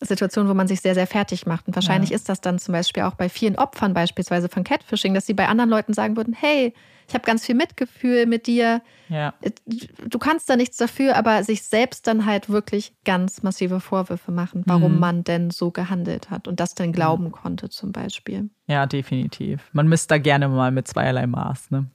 Situation, 0.01 0.48
wo 0.48 0.55
man 0.55 0.68
sich 0.68 0.81
sehr, 0.81 0.94
sehr 0.94 1.06
fertig 1.06 1.47
macht. 1.47 1.66
Und 1.66 1.74
wahrscheinlich 1.74 2.10
ja. 2.10 2.16
ist 2.16 2.28
das 2.28 2.40
dann 2.40 2.59
zum 2.59 2.73
Beispiel 2.73 3.05
auch 3.05 3.14
bei 3.14 3.28
vielen 3.28 3.56
Opfern 3.56 3.94
beispielsweise 3.94 4.48
von 4.48 4.62
Catfishing, 4.62 5.14
dass 5.14 5.27
sie 5.27 5.35
bei 5.35 5.48
anderen 5.48 5.70
Leuten 5.70 5.94
sagen 5.94 6.16
würden, 6.16 6.35
hey, 6.35 6.74
ich 7.09 7.14
habe 7.14 7.24
ganz 7.24 7.47
viel 7.47 7.55
Mitgefühl 7.55 8.27
mit 8.27 8.47
dir. 8.47 8.82
Ja. 9.09 9.35
Du 10.05 10.18
kannst 10.18 10.51
da 10.51 10.56
nichts 10.56 10.77
dafür, 10.77 11.16
aber 11.16 11.44
sich 11.44 11.62
selbst 11.62 12.06
dann 12.06 12.27
halt 12.27 12.51
wirklich 12.51 12.93
ganz 13.05 13.43
massive 13.43 13.81
Vorwürfe 13.81 14.32
machen, 14.32 14.64
warum 14.66 14.94
mhm. 14.94 15.01
man 15.01 15.24
denn 15.24 15.51
so 15.51 15.70
gehandelt 15.70 16.31
hat 16.31 16.48
und 16.48 16.59
das 16.60 16.74
dann 16.74 16.93
glauben 16.93 17.24
mhm. 17.24 17.32
konnte 17.32 17.68
zum 17.68 17.93
Beispiel. 17.93 18.51
Ja, 18.66 18.86
definitiv. 18.86 19.70
Man 19.73 19.89
misst 19.89 20.10
da 20.10 20.18
gerne 20.18 20.48
mal 20.48 20.73
mit 20.73 20.89
zweierlei 20.89 21.27
Maß, 21.27 21.70
ne? 21.70 21.86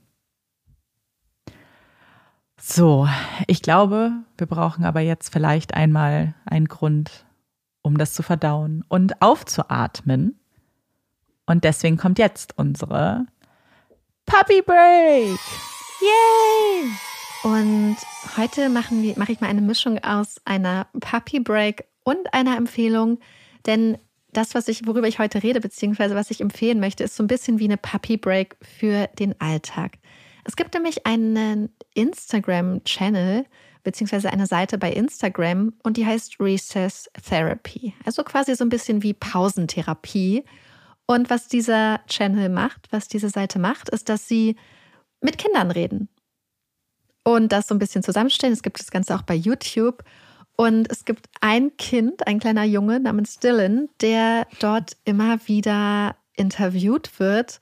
So, 2.64 3.08
ich 3.48 3.64
glaube, 3.64 4.12
wir 4.38 4.46
brauchen 4.46 4.86
aber 4.86 5.00
jetzt 5.00 5.34
vielleicht 5.34 5.74
einmal 5.74 6.36
einen 6.46 6.68
Grund, 6.68 7.26
um 7.82 7.98
das 7.98 8.14
zu 8.14 8.24
verdauen 8.24 8.84
und 8.88 9.22
aufzuatmen. 9.22 10.40
Und 11.46 11.64
deswegen 11.64 11.98
kommt 11.98 12.20
jetzt 12.20 12.58
unsere 12.58 13.26
Puppy 14.26 14.62
Break. 14.62 15.40
Yay! 16.02 16.92
Und 17.44 17.98
heute 18.38 18.70
machen 18.70 19.02
wir, 19.02 19.18
mache 19.18 19.32
ich 19.32 19.42
mal 19.42 19.48
eine 19.48 19.62
Mischung 19.62 19.98
aus 20.04 20.36
einer 20.46 20.88
Puppy 21.00 21.40
Break 21.40 21.86
und 22.04 22.34
einer 22.34 22.56
Empfehlung, 22.56 23.20
denn 23.66 23.98
das, 24.34 24.56
was 24.56 24.68
ich, 24.68 24.88
worüber 24.88 25.08
ich 25.08 25.20
heute 25.20 25.44
rede, 25.44 25.60
beziehungsweise 25.60 26.16
was 26.16 26.32
ich 26.32 26.42
empfehlen 26.42 26.80
möchte, 26.80 27.04
ist 27.04 27.16
so 27.16 27.24
ein 27.24 27.28
bisschen 27.28 27.60
wie 27.60 27.66
eine 27.66 27.78
Puppy 27.78 28.18
Break 28.18 28.56
für 28.62 29.08
den 29.20 29.40
Alltag. 29.42 29.98
Es 30.46 30.56
gibt 30.56 30.74
nämlich 30.74 31.06
einen 31.06 31.70
Instagram-Channel, 31.94 33.46
beziehungsweise 33.84 34.32
eine 34.32 34.48
Seite 34.48 34.78
bei 34.78 34.92
Instagram 34.92 35.74
und 35.84 35.98
die 35.98 36.06
heißt 36.06 36.40
Recess 36.40 37.10
Therapy. 37.28 37.94
Also 38.06 38.24
quasi 38.24 38.56
so 38.56 38.64
ein 38.64 38.70
bisschen 38.70 39.04
wie 39.04 39.14
Pausentherapie. 39.14 40.44
Und 41.06 41.30
was 41.30 41.48
dieser 41.48 42.00
Channel 42.08 42.50
macht, 42.50 42.88
was 42.92 43.08
diese 43.08 43.30
Seite 43.30 43.60
macht, 43.60 43.90
ist, 43.90 44.10
dass 44.10 44.28
sie 44.28 44.56
mit 45.20 45.38
Kindern 45.38 45.72
reden 45.72 46.10
und 47.24 47.52
das 47.52 47.68
so 47.68 47.76
ein 47.76 47.80
bisschen 47.80 48.04
zusammenstellen. 48.04 48.54
Es 48.54 48.64
gibt 48.64 48.80
das 48.80 48.92
Ganze 48.92 49.16
auch 49.16 49.24
bei 49.24 49.36
YouTube. 49.36 50.04
Und 50.58 50.92
es 50.92 51.06
gibt 51.06 51.28
ein 51.40 51.76
Kind, 51.78 52.28
ein 52.28 52.40
kleiner 52.40 52.66
Junge 52.66 53.00
namens 53.00 53.40
Dylan, 53.40 53.90
der 54.02 54.48
dort 54.60 54.98
immer 55.06 55.40
wieder 55.48 56.16
interviewt 56.36 57.20
wird. 57.20 57.60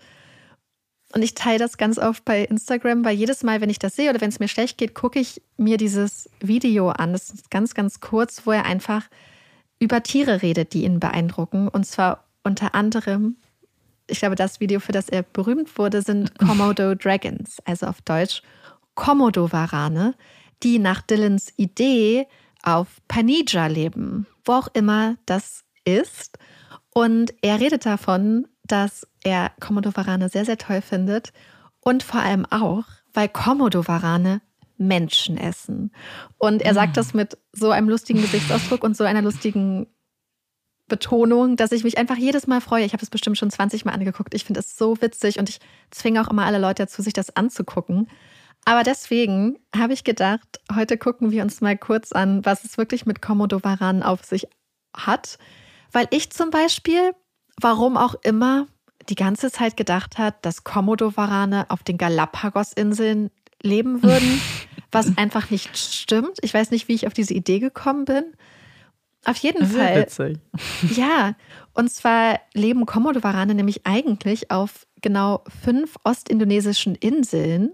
Und 1.14 1.23
ich 1.23 1.34
teile 1.34 1.57
das 1.57 1.77
ganz 1.77 1.98
oft 1.98 2.23
bei 2.23 2.44
Instagram, 2.44 3.03
weil 3.03 3.15
jedes 3.15 3.44
Mal, 3.44 3.61
wenn 3.61 3.69
ich 3.69 3.80
das 3.80 3.95
sehe 3.95 4.11
oder 4.11 4.22
wenn 4.22 4.30
es 4.30 4.40
mir 4.40 4.48
schlecht 4.48 4.77
geht, 4.77 4.94
gucke 4.94 5.19
ich 5.19 5.41
mir 5.57 5.77
dieses 5.77 6.30
Video 6.40 6.90
an. 6.90 7.14
Das 7.14 7.31
ist 7.31 7.49
ganz, 7.49 7.73
ganz 7.73 7.99
kurz, 7.99 8.45
wo 8.45 8.52
er 8.52 8.65
einfach 8.65 9.07
über 9.80 10.03
Tiere 10.03 10.41
redet, 10.41 10.73
die 10.73 10.84
ihn 10.84 10.99
beeindrucken. 10.99 11.68
Und 11.68 11.86
zwar 11.86 12.26
unter 12.44 12.76
anderem, 12.76 13.38
ich 14.07 14.19
glaube, 14.19 14.36
das 14.36 14.60
Video, 14.60 14.80
für 14.80 14.91
das 14.91 15.10
er 15.10 15.23
berühmt 15.23 15.77
wurde, 15.80 16.03
sind 16.03 16.38
Komodo 16.40 16.94
Dragons, 16.94 17.57
also 17.65 17.88
auf 17.88 18.02
Deutsch 18.02 18.44
Komodo-Warane, 18.94 20.14
die 20.61 20.77
nach 20.77 21.02
Dylans 21.02 21.53
Idee 21.57 22.27
auf 22.61 22.88
Panija 23.07 23.68
leben, 23.68 24.27
wo 24.45 24.53
auch 24.53 24.68
immer 24.73 25.15
das 25.26 25.64
ist. 25.86 26.38
Und 26.94 27.34
er 27.41 27.60
redet 27.60 27.86
davon, 27.86 28.48
dass 28.72 29.08
er 29.24 29.52
Komodo-Warane 29.60 30.30
sehr, 30.30 30.46
sehr 30.46 30.58
toll 30.58 30.82
findet 30.82 31.34
und 31.82 32.04
vor 32.04 32.22
allem 32.22 32.46
auch, 32.46 32.86
weil 33.14 33.28
Komodo-Warane 33.30 34.41
Menschen 34.78 35.38
essen. 35.38 35.91
Und 36.38 36.62
er 36.62 36.74
sagt 36.74 36.91
ah. 36.91 37.02
das 37.02 37.14
mit 37.14 37.38
so 37.52 37.72
einem 37.72 37.90
lustigen 37.90 38.22
Gesichtsausdruck 38.22 38.84
und 38.84 38.96
so 38.96 39.04
einer 39.04 39.22
lustigen 39.22 39.88
Betonung, 40.88 41.56
dass 41.56 41.72
ich 41.72 41.84
mich 41.84 41.98
einfach 41.98 42.18
jedes 42.18 42.48
Mal 42.48 42.62
freue. 42.62 42.84
Ich 42.84 42.94
habe 42.94 43.04
es 43.04 43.10
bestimmt 43.10 43.38
schon 43.38 43.52
20 43.52 43.86
Mal 43.86 43.94
angeguckt. 43.94 44.34
Ich 44.34 44.46
finde 44.46 44.62
es 44.62 44.76
so 44.78 45.02
witzig 45.02 45.40
und 45.40 45.50
ich 45.50 45.60
zwinge 45.91 46.22
auch 46.22 46.30
immer 46.30 46.46
alle 46.46 46.60
Leute 46.60 46.84
dazu, 46.84 47.02
sich 47.02 47.14
das 47.14 47.36
anzugucken. 47.36 48.10
Aber 48.66 48.84
deswegen 48.84 49.58
habe 49.76 49.94
ich 49.94 50.04
gedacht, 50.04 50.60
heute 50.76 50.98
gucken 50.98 51.32
wir 51.32 51.44
uns 51.44 51.62
mal 51.62 51.78
kurz 51.78 52.12
an, 52.12 52.44
was 52.46 52.66
es 52.66 52.78
wirklich 52.78 53.06
mit 53.06 53.22
Komodo-Varan 53.22 54.04
auf 54.04 54.26
sich 54.26 54.48
hat. 54.96 55.38
Weil 55.91 56.08
ich 56.12 56.32
zum 56.32 56.50
Beispiel, 56.50 57.14
warum 57.61 57.98
auch 57.98 58.15
immer, 58.23 58.68
die 59.10 59.15
ganze 59.15 59.52
Zeit 59.52 59.77
gedacht 59.77 60.18
hat, 60.18 60.45
dass 60.45 60.64
Komodo-Varane 60.64 61.65
auf 61.69 61.84
den 61.84 61.98
Galapagos-Inseln 61.98 63.31
leben 63.61 64.03
würden. 64.03 64.41
was 64.91 65.18
einfach 65.18 65.49
nicht 65.49 65.77
stimmt. 65.77 66.38
Ich 66.41 66.53
weiß 66.53 66.72
nicht, 66.72 66.88
wie 66.88 66.95
ich 66.95 67.07
auf 67.07 67.14
diese 67.14 67.34
Idee 67.34 67.60
gekommen 67.60 68.06
bin. 68.06 68.23
Auf 69.26 69.38
jeden 69.38 69.65
Sehr 69.65 69.86
Fall. 69.86 70.02
Witzig. 70.02 70.38
Ja, 70.95 71.36
und 71.73 71.91
zwar 71.91 72.40
leben 72.53 72.86
Komodo-Warane 72.86 73.53
nämlich 73.53 73.86
eigentlich 73.86 74.49
auf 74.49 74.88
genau 75.02 75.44
fünf 75.64 75.98
ostindonesischen 76.03 76.95
Inseln 76.95 77.73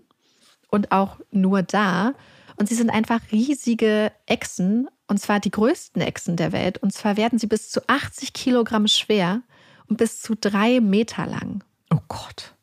und 0.69 0.91
auch 0.91 1.19
nur 1.31 1.61
da. 1.61 2.13
Und 2.57 2.69
sie 2.69 2.75
sind 2.75 2.89
einfach 2.89 3.19
riesige 3.31 4.11
Echsen, 4.25 4.87
und 5.07 5.19
zwar 5.19 5.39
die 5.39 5.51
größten 5.51 6.01
Echsen 6.01 6.35
der 6.35 6.51
Welt. 6.51 6.79
Und 6.79 6.93
zwar 6.93 7.15
werden 7.15 7.37
sie 7.37 7.47
bis 7.47 7.69
zu 7.69 7.81
80 7.87 8.33
Kilogramm 8.33 8.87
schwer 8.87 9.43
und 9.87 9.97
bis 9.97 10.21
zu 10.21 10.35
drei 10.35 10.79
Meter 10.79 11.25
lang. 11.25 11.63
Oh 11.93 11.99
Gott. 12.07 12.55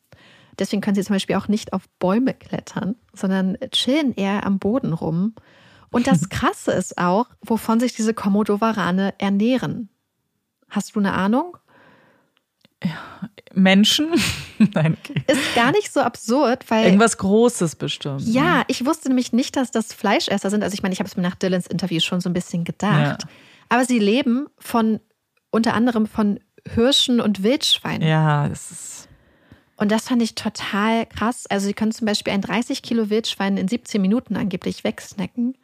Deswegen 0.59 0.81
können 0.81 0.95
sie 0.95 1.03
zum 1.03 1.15
Beispiel 1.15 1.35
auch 1.35 1.47
nicht 1.47 1.73
auf 1.73 1.89
Bäume 1.99 2.33
klettern, 2.33 2.95
sondern 3.13 3.57
chillen 3.71 4.13
eher 4.13 4.45
am 4.45 4.59
Boden 4.59 4.93
rum. 4.93 5.33
Und 5.91 6.07
das 6.07 6.29
Krasse 6.29 6.71
ist 6.71 6.97
auch, 6.97 7.27
wovon 7.41 7.79
sich 7.79 7.93
diese 7.93 8.13
Komodowarane 8.13 9.13
ernähren. 9.17 9.89
Hast 10.69 10.95
du 10.95 10.99
eine 10.99 11.13
Ahnung? 11.13 11.57
Menschen? 13.53 14.09
Nein. 14.73 14.97
Okay. 14.99 15.23
Ist 15.27 15.55
gar 15.55 15.71
nicht 15.71 15.93
so 15.93 16.01
absurd, 16.01 16.69
weil. 16.69 16.85
Irgendwas 16.85 17.17
Großes 17.17 17.75
bestimmt. 17.75 18.21
Ja, 18.21 18.59
ne? 18.59 18.63
ich 18.67 18.85
wusste 18.85 19.07
nämlich 19.07 19.31
nicht, 19.33 19.55
dass 19.55 19.71
das 19.71 19.93
Fleischesser 19.93 20.49
sind. 20.49 20.63
Also, 20.63 20.73
ich 20.73 20.83
meine, 20.83 20.93
ich 20.93 20.99
habe 20.99 21.07
es 21.07 21.15
mir 21.15 21.23
nach 21.23 21.35
Dylans 21.35 21.67
Interview 21.67 21.99
schon 21.99 22.21
so 22.21 22.29
ein 22.29 22.33
bisschen 22.33 22.63
gedacht. 22.63 23.23
Ja. 23.23 23.29
Aber 23.69 23.85
sie 23.85 23.99
leben 23.99 24.47
von 24.57 24.99
unter 25.51 25.73
anderem 25.73 26.07
von 26.07 26.39
Hirschen 26.67 27.19
und 27.19 27.43
Wildschweinen. 27.43 28.07
Ja, 28.07 28.47
das 28.47 28.71
ist. 28.71 29.09
Und 29.75 29.91
das 29.91 30.07
fand 30.07 30.21
ich 30.21 30.35
total 30.35 31.05
krass. 31.07 31.45
Also, 31.47 31.67
sie 31.67 31.73
können 31.73 31.91
zum 31.91 32.05
Beispiel 32.05 32.33
ein 32.33 32.41
30 32.41 32.81
Kilo 32.81 33.09
Wildschwein 33.09 33.57
in 33.57 33.67
17 33.67 34.01
Minuten 34.01 34.37
angeblich 34.37 34.83
wegsnacken. 34.83 35.57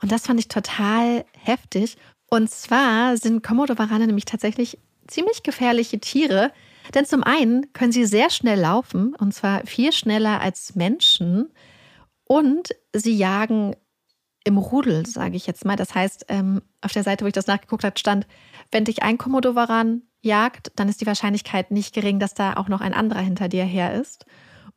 Und 0.00 0.10
das 0.10 0.26
fand 0.26 0.40
ich 0.40 0.48
total 0.48 1.24
heftig. 1.38 1.96
Und 2.28 2.50
zwar 2.50 3.16
sind 3.16 3.42
Komodo-Warane 3.42 4.06
nämlich 4.06 4.24
tatsächlich 4.24 4.78
ziemlich 5.06 5.42
gefährliche 5.42 6.00
Tiere. 6.00 6.50
Denn 6.94 7.06
zum 7.06 7.22
einen 7.22 7.72
können 7.72 7.92
sie 7.92 8.06
sehr 8.06 8.30
schnell 8.30 8.58
laufen, 8.58 9.14
und 9.14 9.32
zwar 9.32 9.64
viel 9.66 9.92
schneller 9.92 10.40
als 10.40 10.74
Menschen. 10.74 11.50
Und 12.24 12.70
sie 12.92 13.16
jagen 13.16 13.76
im 14.44 14.58
Rudel, 14.58 15.06
sage 15.06 15.36
ich 15.36 15.46
jetzt 15.46 15.64
mal. 15.64 15.76
Das 15.76 15.94
heißt, 15.94 16.26
ähm, 16.28 16.62
auf 16.80 16.92
der 16.92 17.04
Seite, 17.04 17.24
wo 17.24 17.28
ich 17.28 17.34
das 17.34 17.46
nachgeguckt 17.46 17.84
habe, 17.84 17.98
stand, 17.98 18.26
wenn 18.72 18.84
dich 18.84 19.02
ein 19.02 19.18
Komodowaran 19.18 20.02
jagt, 20.22 20.72
dann 20.76 20.88
ist 20.88 21.00
die 21.00 21.06
Wahrscheinlichkeit 21.06 21.70
nicht 21.70 21.94
gering, 21.94 22.18
dass 22.18 22.34
da 22.34 22.54
auch 22.54 22.68
noch 22.68 22.80
ein 22.80 22.94
anderer 22.94 23.20
hinter 23.20 23.48
dir 23.48 23.64
her 23.64 23.92
ist. 23.94 24.24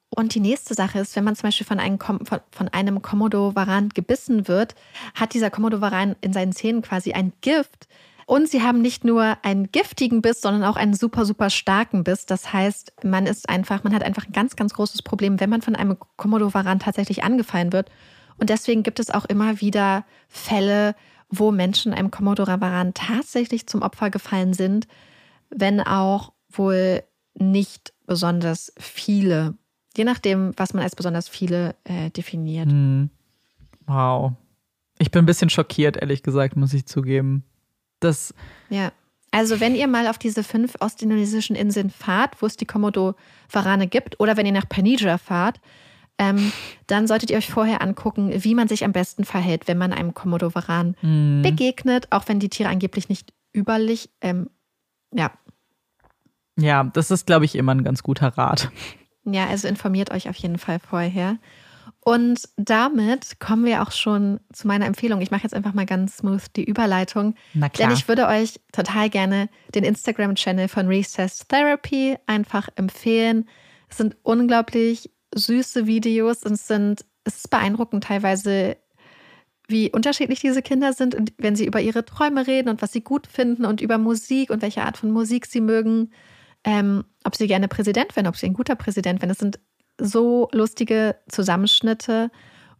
Und 0.10 0.34
die 0.34 0.40
nächste 0.40 0.74
Sache 0.74 1.00
ist, 1.00 1.16
wenn 1.16 1.24
man 1.24 1.36
zum 1.36 1.48
Beispiel 1.48 1.68
von 1.68 1.80
einem, 1.80 2.00
von, 2.00 2.20
von 2.24 2.68
einem 2.70 3.02
Komodo-Varan 3.02 3.90
gebissen 3.90 4.48
wird, 4.48 4.76
hat 5.14 5.34
dieser 5.34 5.50
Komodo-Varan 5.50 6.16
in 6.22 6.34
seinen 6.34 6.54
Zähnen 6.54 6.82
quasi 6.82 7.14
ein 7.14 7.34
Gift. 7.42 7.88
Und 8.26 8.50
sie 8.50 8.64
haben 8.64 8.82
nicht 8.82 9.04
nur 9.04 9.38
einen 9.44 9.72
giftigen 9.72 10.22
Biss, 10.22 10.42
sondern 10.42 10.64
auch 10.64 10.78
einen 10.78 10.96
super, 10.96 11.26
super 11.26 11.50
starken 11.50 12.04
Biss. 12.04 12.26
Das 12.26 12.54
heißt, 12.54 12.94
man 13.04 13.28
ist 13.28 13.50
einfach, 13.50 13.84
man 13.84 13.94
hat 13.94 14.04
einfach 14.04 14.26
ein 14.26 14.32
ganz, 14.32 14.56
ganz 14.56 14.74
großes 14.74 15.04
Problem, 15.04 15.40
wenn 15.40 15.50
man 15.50 15.62
von 15.62 15.76
einem 15.76 15.98
Komodo-Varan 16.18 16.80
tatsächlich 16.80 17.24
angefallen 17.24 17.72
wird. 17.72 17.90
Und 18.38 18.50
deswegen 18.50 18.84
gibt 18.84 19.00
es 19.00 19.12
auch 19.12 19.26
immer 19.26 19.62
wieder 19.62 20.06
Fälle, 20.28 20.96
wo 21.30 21.52
Menschen 21.52 21.94
einem 21.94 22.10
Komodo-Varan 22.10 22.94
tatsächlich 22.94 23.68
zum 23.68 23.82
Opfer 23.82 24.10
gefallen 24.10 24.54
sind, 24.54 24.88
wenn 25.50 25.82
auch 25.82 26.34
wohl 26.50 27.04
nicht 27.34 27.94
besonders 28.06 28.72
viele 28.78 29.56
Je 29.98 30.04
nachdem, 30.04 30.52
was 30.58 30.74
man 30.74 30.84
als 30.84 30.96
besonders 30.96 31.30
viele 31.30 31.76
äh, 31.86 32.10
definiert. 32.10 32.70
Hm. 32.70 33.10
Wow. 33.88 34.34
Ich 34.98 35.12
bin 35.12 35.24
ein 35.24 35.26
bisschen 35.26 35.50
schockiert, 35.50 35.98
ehrlich 35.98 36.24
gesagt, 36.24 36.56
muss 36.56 36.74
ich 36.74 36.86
zugeben. 36.86 37.44
Das. 38.00 38.34
Ja. 38.70 38.92
Also, 39.32 39.60
wenn 39.60 39.76
ihr 39.76 39.88
mal 39.88 40.08
auf 40.08 40.18
diese 40.18 40.44
fünf 40.44 40.76
ostindonesischen 40.80 41.56
Inseln 41.56 41.90
fahrt, 41.90 42.42
wo 42.42 42.46
es 42.46 42.56
die 42.56 42.66
Komodo-Varane 42.66 43.88
gibt, 43.88 44.20
oder 44.20 44.38
wenn 44.38 44.46
ihr 44.46 44.54
nach 44.54 44.70
Panija 44.70 45.18
fahrt, 45.18 45.60
ähm, 46.18 46.54
dann 46.88 47.08
solltet 47.08 47.32
ihr 47.32 47.38
euch 47.38 47.50
vorher 47.50 47.82
angucken, 47.82 48.32
wie 48.34 48.56
man 48.56 48.70
sich 48.70 48.86
am 48.86 48.94
besten 48.94 49.26
verhält, 49.26 49.68
wenn 49.68 49.78
man 49.78 49.92
einem 49.92 50.14
Komodo-Varan 50.14 50.96
mm. 51.02 51.42
begegnet, 51.42 52.08
auch 52.12 52.26
wenn 52.28 52.40
die 52.40 52.48
Tiere 52.48 52.70
angeblich 52.70 53.10
nicht 53.10 53.34
überlich, 53.52 54.10
ähm, 54.22 54.50
ja. 55.16 55.32
Ja, 56.58 56.84
das 56.84 57.12
ist, 57.12 57.26
glaube 57.26 57.46
ich, 57.46 57.56
immer 57.56 57.74
ein 57.74 57.84
ganz 57.84 58.02
guter 58.02 58.30
Rat. 58.30 58.72
Ja, 59.26 59.48
also 59.48 59.68
informiert 59.68 60.12
euch 60.12 60.30
auf 60.30 60.36
jeden 60.38 60.58
Fall 60.58 60.80
vorher. 60.80 61.38
Und 62.00 62.48
damit 62.56 63.40
kommen 63.40 63.66
wir 63.66 63.82
auch 63.82 63.92
schon 63.92 64.40
zu 64.54 64.68
meiner 64.68 64.86
Empfehlung. 64.86 65.22
Ich 65.22 65.32
mache 65.32 65.44
jetzt 65.44 65.56
einfach 65.56 65.74
mal 65.74 65.88
ganz 65.88 66.18
smooth 66.18 66.44
die 66.56 66.64
Überleitung. 66.64 67.34
Na 67.56 67.68
klar. 67.68 67.88
Denn 67.88 67.98
ich 67.98 68.08
würde 68.08 68.28
euch 68.28 68.60
total 68.72 69.10
gerne 69.10 69.50
den 69.74 69.84
Instagram-Channel 69.84 70.68
von 70.68 70.88
Recess 70.88 71.48
Therapy 71.48 72.16
einfach 72.28 72.70
empfehlen. 72.76 73.50
Es 73.90 73.98
sind 73.98 74.16
unglaublich 74.22 75.10
süße 75.34 75.88
Videos 75.88 76.44
und 76.44 76.54
es 76.54 76.68
sind, 76.68 77.06
es 77.24 77.38
ist 77.38 77.50
beeindruckend 77.50 78.04
teilweise, 78.04 78.78
wie 79.68 79.92
unterschiedlich 79.92 80.40
diese 80.40 80.62
Kinder 80.62 80.94
sind 80.94 81.16
und 81.16 81.34
wenn 81.38 81.56
sie 81.56 81.66
über 81.66 81.82
ihre 81.82 82.06
Träume 82.06 82.48
reden 82.48 82.70
und 82.70 82.82
was 82.82 82.92
sie 82.92 83.02
gut 83.02 83.28
finden 83.28 83.66
und 83.66 83.82
über 83.82 83.98
Musik 83.98 84.50
und 84.50 84.62
welche 84.62 84.84
Art 84.84 84.98
von 84.98 85.12
Musik 85.12 85.46
sie 85.46 85.62
mögen 85.62 86.12
ähm, 86.66 87.06
ob 87.24 87.36
sie 87.36 87.48
gerne 87.48 87.68
Präsident 87.68 88.16
wären, 88.16 88.28
ob 88.28 88.36
sie 88.36 88.48
ein 88.48 88.54
guter 88.54 88.76
Präsident 88.76 89.22
wären. 89.22 89.30
Das 89.30 89.38
sind 89.38 89.60
so 90.00 90.50
lustige 90.52 91.16
Zusammenschnitte 91.30 92.32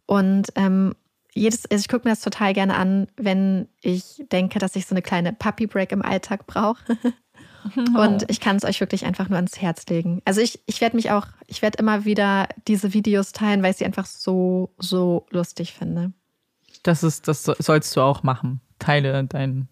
und 0.04 0.48
ähm, 0.56 0.94
jedes, 1.32 1.70
also 1.70 1.80
ich 1.80 1.88
gucke 1.88 2.06
mir 2.08 2.12
das 2.12 2.20
total 2.20 2.52
gerne 2.52 2.76
an, 2.76 3.08
wenn 3.16 3.68
ich 3.80 4.24
denke, 4.32 4.58
dass 4.58 4.74
ich 4.74 4.86
so 4.86 4.94
eine 4.94 5.02
kleine 5.02 5.32
Puppy 5.32 5.66
Break 5.66 5.92
im 5.92 6.02
Alltag 6.02 6.46
brauche. 6.46 6.82
Und 7.96 8.30
ich 8.30 8.38
kann 8.38 8.54
es 8.54 8.64
euch 8.64 8.78
wirklich 8.78 9.04
einfach 9.06 9.28
nur 9.28 9.36
ans 9.36 9.60
Herz 9.60 9.86
legen. 9.88 10.22
Also 10.24 10.40
ich, 10.40 10.60
ich 10.66 10.80
werde 10.80 10.94
mich 10.94 11.10
auch, 11.10 11.26
ich 11.48 11.62
werde 11.62 11.78
immer 11.78 12.04
wieder 12.04 12.48
diese 12.68 12.94
Videos 12.94 13.32
teilen, 13.32 13.60
weil 13.60 13.72
ich 13.72 13.78
sie 13.78 13.84
einfach 13.84 14.06
so, 14.06 14.72
so 14.78 15.26
lustig 15.30 15.72
finde. 15.72 16.12
Das 16.86 17.02
ist, 17.02 17.26
das 17.26 17.42
sollst 17.42 17.96
du 17.96 18.00
auch 18.00 18.22
machen. 18.22 18.60
Teile 18.78 19.24
dein, 19.24 19.68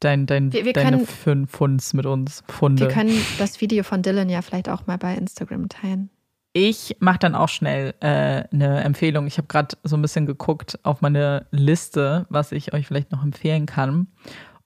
dein, 0.00 0.26
dein, 0.26 0.52
wir, 0.52 0.64
wir 0.66 0.72
deine 0.74 0.98
können, 0.98 1.06
fünf 1.06 1.50
Pfunds 1.50 1.94
mit 1.94 2.04
uns. 2.04 2.42
Pfunde. 2.48 2.82
Wir 2.82 2.88
können 2.88 3.18
das 3.38 3.60
Video 3.60 3.82
von 3.82 4.02
Dylan 4.02 4.28
ja 4.28 4.42
vielleicht 4.42 4.68
auch 4.68 4.86
mal 4.86 4.98
bei 4.98 5.14
Instagram 5.14 5.68
teilen. 5.68 6.10
Ich 6.52 6.96
mache 7.00 7.20
dann 7.20 7.34
auch 7.34 7.48
schnell 7.48 7.94
äh, 8.00 8.44
eine 8.52 8.82
Empfehlung. 8.84 9.26
Ich 9.26 9.38
habe 9.38 9.48
gerade 9.48 9.74
so 9.84 9.96
ein 9.96 10.02
bisschen 10.02 10.26
geguckt 10.26 10.78
auf 10.82 11.00
meine 11.00 11.46
Liste, 11.50 12.26
was 12.28 12.52
ich 12.52 12.74
euch 12.74 12.86
vielleicht 12.86 13.10
noch 13.10 13.24
empfehlen 13.24 13.64
kann. 13.64 14.08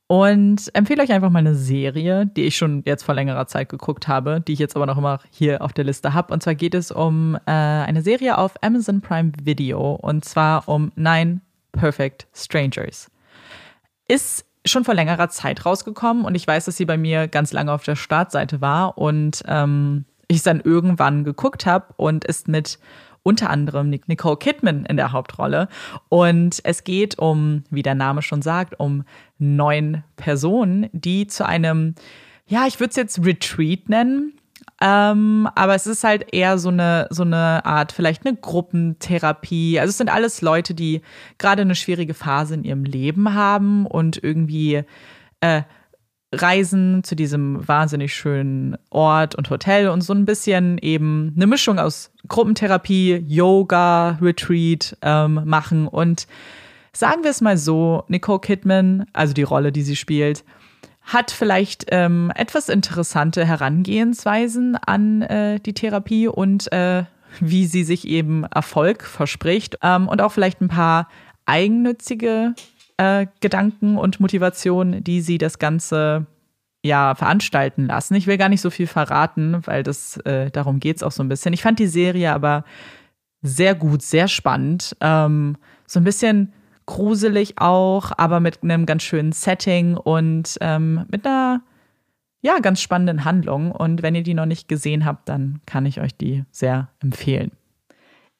Und 0.08 0.70
empfehle 0.72 1.02
euch 1.02 1.10
einfach 1.10 1.30
mal 1.30 1.40
eine 1.40 1.56
Serie, 1.56 2.26
die 2.26 2.44
ich 2.44 2.56
schon 2.56 2.82
jetzt 2.86 3.02
vor 3.02 3.14
längerer 3.16 3.48
Zeit 3.48 3.68
geguckt 3.68 4.06
habe, 4.06 4.40
die 4.40 4.52
ich 4.52 4.60
jetzt 4.60 4.76
aber 4.76 4.86
noch 4.86 4.98
immer 4.98 5.18
hier 5.30 5.62
auf 5.62 5.72
der 5.72 5.84
Liste 5.84 6.14
habe. 6.14 6.32
Und 6.32 6.42
zwar 6.44 6.54
geht 6.54 6.74
es 6.74 6.92
um 6.92 7.34
äh, 7.46 7.50
eine 7.50 8.02
Serie 8.02 8.38
auf 8.38 8.52
Amazon 8.62 9.00
Prime 9.00 9.32
Video 9.42 9.94
und 9.94 10.24
zwar 10.24 10.68
um 10.68 10.92
Nine 10.94 11.40
Perfect 11.72 12.28
Strangers. 12.32 13.10
Ist 14.06 14.46
schon 14.64 14.84
vor 14.84 14.94
längerer 14.94 15.28
Zeit 15.28 15.66
rausgekommen 15.66 16.24
und 16.24 16.36
ich 16.36 16.46
weiß, 16.46 16.66
dass 16.66 16.76
sie 16.76 16.84
bei 16.86 16.96
mir 16.96 17.26
ganz 17.26 17.52
lange 17.52 17.72
auf 17.72 17.82
der 17.82 17.96
Startseite 17.96 18.60
war 18.60 18.98
und 18.98 19.42
ähm, 19.46 20.04
ich 20.28 20.38
es 20.38 20.42
dann 20.42 20.60
irgendwann 20.60 21.24
geguckt 21.24 21.66
habe 21.66 21.86
und 21.96 22.24
ist 22.24 22.48
mit 22.48 22.78
unter 23.26 23.50
anderem 23.50 23.90
Nicole 23.90 24.36
Kidman 24.36 24.84
in 24.86 24.96
der 24.96 25.10
Hauptrolle. 25.10 25.68
Und 26.08 26.60
es 26.62 26.84
geht 26.84 27.18
um, 27.18 27.64
wie 27.70 27.82
der 27.82 27.96
Name 27.96 28.22
schon 28.22 28.40
sagt, 28.40 28.78
um 28.78 29.02
neun 29.38 30.04
Personen, 30.14 30.88
die 30.92 31.26
zu 31.26 31.44
einem, 31.44 31.96
ja, 32.46 32.66
ich 32.68 32.78
würde 32.78 32.90
es 32.90 32.96
jetzt 32.96 33.24
Retreat 33.24 33.88
nennen. 33.88 34.34
Ähm, 34.80 35.48
aber 35.56 35.74
es 35.74 35.88
ist 35.88 36.04
halt 36.04 36.32
eher 36.32 36.58
so 36.58 36.68
eine, 36.68 37.08
so 37.10 37.24
eine 37.24 37.64
Art, 37.64 37.90
vielleicht 37.90 38.24
eine 38.24 38.36
Gruppentherapie. 38.36 39.80
Also 39.80 39.90
es 39.90 39.98
sind 39.98 40.10
alles 40.10 40.40
Leute, 40.40 40.74
die 40.74 41.00
gerade 41.38 41.62
eine 41.62 41.74
schwierige 41.74 42.14
Phase 42.14 42.54
in 42.54 42.62
ihrem 42.62 42.84
Leben 42.84 43.34
haben 43.34 43.86
und 43.86 44.22
irgendwie 44.22 44.84
äh, 45.40 45.62
reisen 46.40 47.02
zu 47.04 47.16
diesem 47.16 47.66
wahnsinnig 47.66 48.14
schönen 48.14 48.76
Ort 48.90 49.34
und 49.34 49.50
Hotel 49.50 49.88
und 49.88 50.02
so 50.02 50.12
ein 50.12 50.24
bisschen 50.24 50.78
eben 50.78 51.32
eine 51.36 51.46
Mischung 51.46 51.78
aus 51.78 52.10
Gruppentherapie, 52.28 53.24
Yoga, 53.26 54.18
Retreat 54.20 54.96
ähm, 55.02 55.42
machen. 55.44 55.88
Und 55.88 56.26
sagen 56.92 57.22
wir 57.22 57.30
es 57.30 57.40
mal 57.40 57.56
so, 57.56 58.04
Nicole 58.08 58.40
Kidman, 58.40 59.06
also 59.12 59.34
die 59.34 59.42
Rolle, 59.42 59.72
die 59.72 59.82
sie 59.82 59.96
spielt, 59.96 60.44
hat 61.02 61.30
vielleicht 61.30 61.86
ähm, 61.88 62.32
etwas 62.34 62.68
interessante 62.68 63.44
Herangehensweisen 63.44 64.76
an 64.76 65.22
äh, 65.22 65.60
die 65.60 65.72
Therapie 65.72 66.26
und 66.26 66.70
äh, 66.72 67.04
wie 67.40 67.66
sie 67.66 67.84
sich 67.84 68.06
eben 68.06 68.44
Erfolg 68.44 69.04
verspricht 69.04 69.78
ähm, 69.82 70.08
und 70.08 70.20
auch 70.20 70.32
vielleicht 70.32 70.60
ein 70.60 70.68
paar 70.68 71.08
eigennützige 71.44 72.54
äh, 72.96 73.26
Gedanken 73.40 73.98
und 73.98 74.20
Motivationen, 74.20 75.04
die 75.04 75.20
sie 75.20 75.38
das 75.38 75.58
Ganze 75.58 76.26
ja 76.82 77.14
veranstalten 77.14 77.86
lassen. 77.86 78.14
Ich 78.14 78.26
will 78.26 78.38
gar 78.38 78.48
nicht 78.48 78.60
so 78.60 78.70
viel 78.70 78.86
verraten, 78.86 79.58
weil 79.66 79.82
das 79.82 80.16
äh, 80.18 80.50
darum 80.50 80.80
geht 80.80 80.96
es 80.96 81.02
auch 81.02 81.12
so 81.12 81.22
ein 81.22 81.28
bisschen. 81.28 81.52
Ich 81.52 81.62
fand 81.62 81.78
die 81.78 81.86
Serie 81.86 82.32
aber 82.32 82.64
sehr 83.42 83.74
gut, 83.74 84.02
sehr 84.02 84.28
spannend. 84.28 84.96
Ähm, 85.00 85.56
so 85.86 86.00
ein 86.00 86.04
bisschen 86.04 86.52
gruselig 86.86 87.54
auch, 87.58 88.12
aber 88.16 88.40
mit 88.40 88.62
einem 88.62 88.86
ganz 88.86 89.02
schönen 89.02 89.32
Setting 89.32 89.96
und 89.96 90.56
ähm, 90.60 91.04
mit 91.10 91.26
einer 91.26 91.62
ja, 92.42 92.60
ganz 92.60 92.80
spannenden 92.80 93.24
Handlung. 93.24 93.72
Und 93.72 94.02
wenn 94.02 94.14
ihr 94.14 94.22
die 94.22 94.34
noch 94.34 94.46
nicht 94.46 94.68
gesehen 94.68 95.04
habt, 95.04 95.28
dann 95.28 95.60
kann 95.66 95.84
ich 95.84 96.00
euch 96.00 96.16
die 96.16 96.44
sehr 96.52 96.88
empfehlen. 97.00 97.50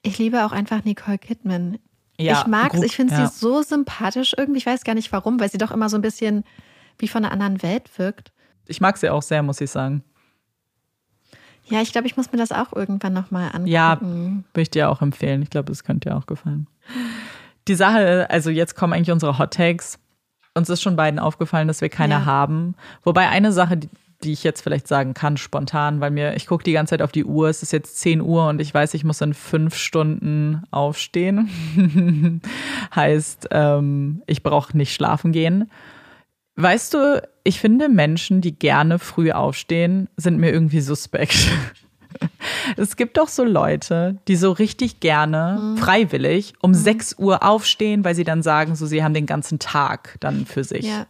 Ich 0.03 0.19
liebe 0.19 0.47
auch 0.47 0.53
einfach 0.53 0.85
Nicole 0.85 1.19
Kidman. 1.19 1.79
Ja, 2.19 2.41
ich 2.41 2.47
mag 2.47 2.75
es, 2.75 2.83
ich 2.83 2.97
finde 2.97 3.15
ja. 3.15 3.27
sie 3.27 3.39
so 3.39 3.63
sympathisch 3.63 4.35
irgendwie. 4.37 4.59
Ich 4.59 4.67
weiß 4.67 4.85
gar 4.85 4.95
nicht 4.95 5.13
warum, 5.13 5.39
weil 5.39 5.51
sie 5.51 5.59
doch 5.59 5.71
immer 5.71 5.89
so 5.89 5.97
ein 5.97 6.03
bisschen 6.03 6.45
wie 6.99 7.09
von 7.09 7.25
einer 7.25 7.33
anderen 7.33 7.63
Welt 7.63 7.99
wirkt. 7.99 8.33
Ich 8.67 8.81
mag 8.81 8.97
sie 8.97 9.11
auch 9.11 9.23
sehr, 9.23 9.43
muss 9.43 9.61
ich 9.61 9.71
sagen. 9.71 10.03
Ja, 11.69 11.83
ich 11.83 11.93
glaube, 11.93 12.07
ich 12.07 12.17
muss 12.17 12.33
mir 12.33 12.39
das 12.39 12.53
auch 12.53 12.73
irgendwann 12.73 13.13
nochmal 13.13 13.47
angucken. 13.47 13.67
Ja, 13.67 14.01
würde 14.01 14.63
ich 14.63 14.71
dir 14.71 14.89
auch 14.89 15.03
empfehlen. 15.03 15.43
Ich 15.43 15.51
glaube, 15.51 15.73
es 15.73 15.85
könnte 15.85 16.09
dir 16.09 16.17
auch 16.17 16.27
gefallen. 16.27 16.69
Die 17.67 17.75
Sache, 17.75 18.29
also 18.31 18.51
jetzt 18.51 18.77
kommen 18.77 18.93
eigentlich 18.93 19.11
unsere 19.11 19.39
Hot 19.39 19.53
Takes. 19.53 19.99
Uns 20.55 20.71
ist 20.71 20.81
schon 20.81 20.97
beiden 20.97 21.19
aufgefallen, 21.19 21.69
dass 21.69 21.81
wir 21.81 21.89
keine 21.89 22.15
ja. 22.15 22.25
haben. 22.25 22.77
Wobei 23.03 23.29
eine 23.29 23.53
Sache, 23.53 23.81
die, 24.23 24.33
ich 24.33 24.45
jetzt 24.45 24.63
vielleicht 24.63 24.89
sagen 24.89 25.15
kann, 25.15 25.37
spontan, 25.37 26.01
weil 26.01 26.11
mir, 26.11 26.37
ich 26.37 26.47
gucke 26.47 26.65
die 26.65 26.73
ganze 26.73 26.91
Zeit 26.91 27.03
auf 27.03 27.13
die 27.13 27.25
Uhr, 27.25 27.49
es 27.49 27.63
ist 27.63 27.73
jetzt 27.73 27.99
10 28.01 28.21
Uhr 28.21 28.49
und 28.49 28.61
ich 28.61 28.73
weiß, 28.73 28.95
ich 28.95 29.05
muss 29.05 29.21
in 29.21 29.35
fünf 29.35 29.77
Stunden 29.77 30.63
aufstehen. 30.71 32.41
heißt, 32.95 33.49
ähm, 33.51 34.23
ich 34.27 34.43
brauche 34.43 34.77
nicht 34.77 34.95
schlafen 34.95 35.33
gehen. 35.33 35.71
Weißt 36.57 36.95
du, 36.95 37.23
ich 37.45 37.61
finde 37.61 37.89
Menschen, 37.89 38.41
die 38.41 38.59
gerne 38.59 38.99
früh 38.99 39.31
aufstehen, 39.31 40.09
sind 40.17 40.39
mir 40.39 40.51
irgendwie 40.51 40.81
suspekt. 40.81 41.37
Es 42.79 42.97
gibt 42.97 43.19
doch 43.19 43.29
so 43.29 43.45
Leute, 43.45 44.17
die 44.27 44.37
so 44.37 44.51
richtig 44.51 45.01
gerne 45.01 45.61
mhm. 45.61 45.77
freiwillig 45.77 46.55
um 46.63 46.71
mhm. 46.71 46.75
6 46.75 47.17
Uhr 47.19 47.43
aufstehen, 47.43 48.05
weil 48.05 48.15
sie 48.15 48.25
dann 48.25 48.43
sagen, 48.43 48.75
so 48.75 48.87
sie 48.87 49.05
haben 49.05 49.13
den 49.13 49.27
ganzen 49.27 49.59
Tag 49.59 50.17
dann 50.21 50.47
für 50.47 50.65
sich. 50.65 50.87
Ja. 50.87 51.07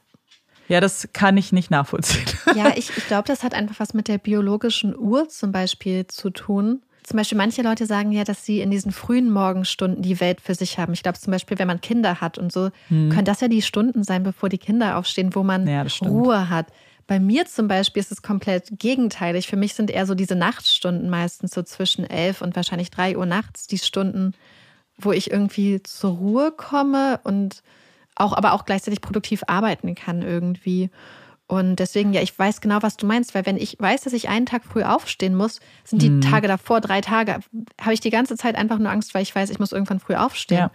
Ja, 0.69 0.81
das 0.81 1.09
kann 1.13 1.37
ich 1.37 1.53
nicht 1.53 1.71
nachvollziehen. 1.71 2.27
Ja, 2.55 2.73
ich, 2.75 2.97
ich 2.97 3.07
glaube, 3.07 3.25
das 3.27 3.43
hat 3.43 3.55
einfach 3.55 3.81
was 3.81 3.93
mit 3.93 4.09
der 4.09 4.19
biologischen 4.19 4.97
Uhr 4.97 5.29
zum 5.29 5.53
Beispiel 5.53 6.07
zu 6.07 6.31
tun. 6.31 6.81
Zum 7.03 7.19
Beispiel 7.19 7.37
manche 7.37 7.63
Leute 7.63 7.87
sagen 7.87 8.13
ja, 8.13 8.25
dass 8.25 8.47
sie 8.47 8.61
in 8.61 8.71
diesen 8.71 8.93
frühen 8.93 9.31
Morgenstunden 9.31 10.01
die 10.01 10.21
Welt 10.21 10.41
für 10.41 10.55
sich 10.55 10.79
haben. 10.79 10.93
Ich 10.93 11.03
glaube 11.03 11.19
zum 11.19 11.33
Beispiel, 11.33 11.59
wenn 11.59 11.67
man 11.67 11.81
Kinder 11.81 12.21
hat 12.21 12.39
und 12.39 12.51
so, 12.51 12.71
hm. 12.89 13.11
können 13.11 13.25
das 13.27 13.41
ja 13.41 13.49
die 13.49 13.63
Stunden 13.63 14.05
sein, 14.05 14.23
bevor 14.23 14.49
die 14.49 14.59
Kinder 14.59 14.97
aufstehen, 14.97 15.35
wo 15.35 15.43
man 15.43 15.67
ja, 15.67 15.85
Ruhe 16.03 16.49
hat. 16.49 16.69
Bei 17.07 17.21
mir 17.21 17.47
zum 17.47 17.69
Beispiel 17.69 18.01
ist 18.01 18.11
es 18.11 18.23
komplett 18.23 18.69
gegenteilig. 18.79 19.47
Für 19.47 19.57
mich 19.57 19.75
sind 19.75 19.91
eher 19.91 20.07
so 20.07 20.15
diese 20.15 20.35
Nachtstunden 20.35 21.09
meistens 21.09 21.53
so 21.53 21.63
zwischen 21.63 22.05
elf 22.09 22.41
und 22.41 22.57
wahrscheinlich 22.57 22.91
drei 22.91 23.17
Uhr 23.17 23.27
nachts 23.27 23.67
die 23.67 23.79
Stunden, 23.79 24.35
wo 24.99 25.13
ich 25.13 25.31
irgendwie 25.31 25.83
zur 25.83 26.13
Ruhe 26.13 26.51
komme 26.51 27.21
und 27.23 27.63
auch, 28.17 28.33
aber 28.33 28.53
auch 28.53 28.65
gleichzeitig 28.65 29.01
produktiv 29.01 29.43
arbeiten 29.47 29.95
kann 29.95 30.23
irgendwie. 30.23 30.91
Und 31.49 31.77
deswegen, 31.77 32.13
ja, 32.13 32.23
ich 32.23 32.37
weiß 32.37 32.61
genau, 32.61 32.79
was 32.81 32.97
du 32.97 33.07
meinst, 33.07 33.35
weil 33.35 33.47
wenn 33.47 33.57
ich 33.57 33.77
weiß, 33.79 34.03
dass 34.03 34.13
ich 34.13 34.29
einen 34.29 34.47
Tag 34.47 34.65
früh 34.65 34.83
aufstehen 34.83 35.37
muss, 35.37 35.61
sind 35.85 36.03
die 36.03 36.11
mhm. 36.11 36.21
Tage 36.21 36.49
davor, 36.49 36.81
drei 36.81 37.01
Tage, 37.01 37.39
habe 37.81 37.95
ich 37.95 38.01
die 38.01 38.11
ganze 38.11 38.37
Zeit 38.37 38.57
einfach 38.57 38.79
nur 38.79 38.91
Angst, 38.91 39.15
weil 39.15 39.23
ich 39.23 39.35
weiß, 39.35 39.51
ich 39.51 39.61
muss 39.61 39.71
irgendwann 39.71 40.01
früh 40.01 40.17
aufstehen. 40.17 40.59
Ja. 40.59 40.71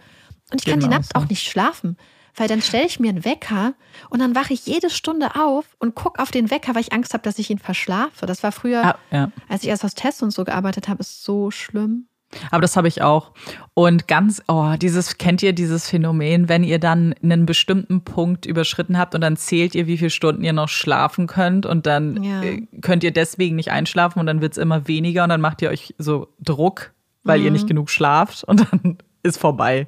Und 0.50 0.62
ich 0.62 0.66
kann 0.66 0.80
die 0.80 0.88
Nacht 0.88 1.14
auch 1.14 1.28
nicht 1.28 1.42
schlafen, 1.42 1.98
weil 2.36 2.48
dann 2.48 2.62
stelle 2.62 2.86
ich 2.86 3.00
mir 3.00 3.10
einen 3.10 3.24
Wecker 3.24 3.74
und 4.08 4.20
dann 4.20 4.34
wache 4.34 4.54
ich 4.54 4.66
jede 4.66 4.88
Stunde 4.88 5.34
auf 5.34 5.66
und 5.78 5.94
gucke 5.94 6.22
auf 6.22 6.30
den 6.30 6.50
Wecker, 6.50 6.74
weil 6.74 6.82
ich 6.82 6.92
Angst 6.92 7.12
habe, 7.12 7.22
dass 7.22 7.38
ich 7.38 7.50
ihn 7.50 7.58
verschlafe. 7.58 8.24
Das 8.24 8.42
war 8.42 8.52
früher, 8.52 8.82
ja, 8.82 8.98
ja. 9.10 9.32
als 9.48 9.62
ich 9.62 9.68
erst 9.68 9.84
aus 9.84 9.94
Tests 9.94 10.22
und 10.22 10.30
so 10.30 10.44
gearbeitet 10.44 10.88
habe, 10.88 11.00
ist 11.00 11.22
so 11.22 11.50
schlimm. 11.50 12.08
Aber 12.50 12.60
das 12.60 12.76
habe 12.76 12.88
ich 12.88 13.02
auch. 13.02 13.32
Und 13.74 14.08
ganz, 14.08 14.42
oh, 14.48 14.74
dieses, 14.80 15.18
kennt 15.18 15.42
ihr 15.42 15.52
dieses 15.52 15.88
Phänomen, 15.88 16.48
wenn 16.48 16.64
ihr 16.64 16.78
dann 16.78 17.14
einen 17.22 17.46
bestimmten 17.46 18.02
Punkt 18.02 18.46
überschritten 18.46 18.98
habt 18.98 19.14
und 19.14 19.20
dann 19.20 19.36
zählt 19.36 19.74
ihr, 19.74 19.86
wie 19.86 19.98
viele 19.98 20.10
Stunden 20.10 20.44
ihr 20.44 20.52
noch 20.52 20.68
schlafen 20.68 21.26
könnt 21.26 21.66
und 21.66 21.86
dann 21.86 22.22
ja. 22.22 22.42
Äh, 22.42 22.66
könnt 22.80 23.04
ihr 23.04 23.12
deswegen 23.12 23.56
nicht 23.56 23.70
einschlafen 23.70 24.18
und 24.18 24.26
dann 24.26 24.40
wird 24.40 24.52
es 24.52 24.58
immer 24.58 24.88
weniger 24.88 25.24
und 25.24 25.30
dann 25.30 25.40
macht 25.40 25.62
ihr 25.62 25.70
euch 25.70 25.94
so 25.98 26.28
Druck, 26.40 26.92
weil 27.22 27.38
mhm. 27.38 27.44
ihr 27.46 27.50
nicht 27.52 27.66
genug 27.66 27.90
schlaft 27.90 28.44
und 28.46 28.66
dann 28.70 28.98
ist 29.22 29.38
vorbei. 29.38 29.86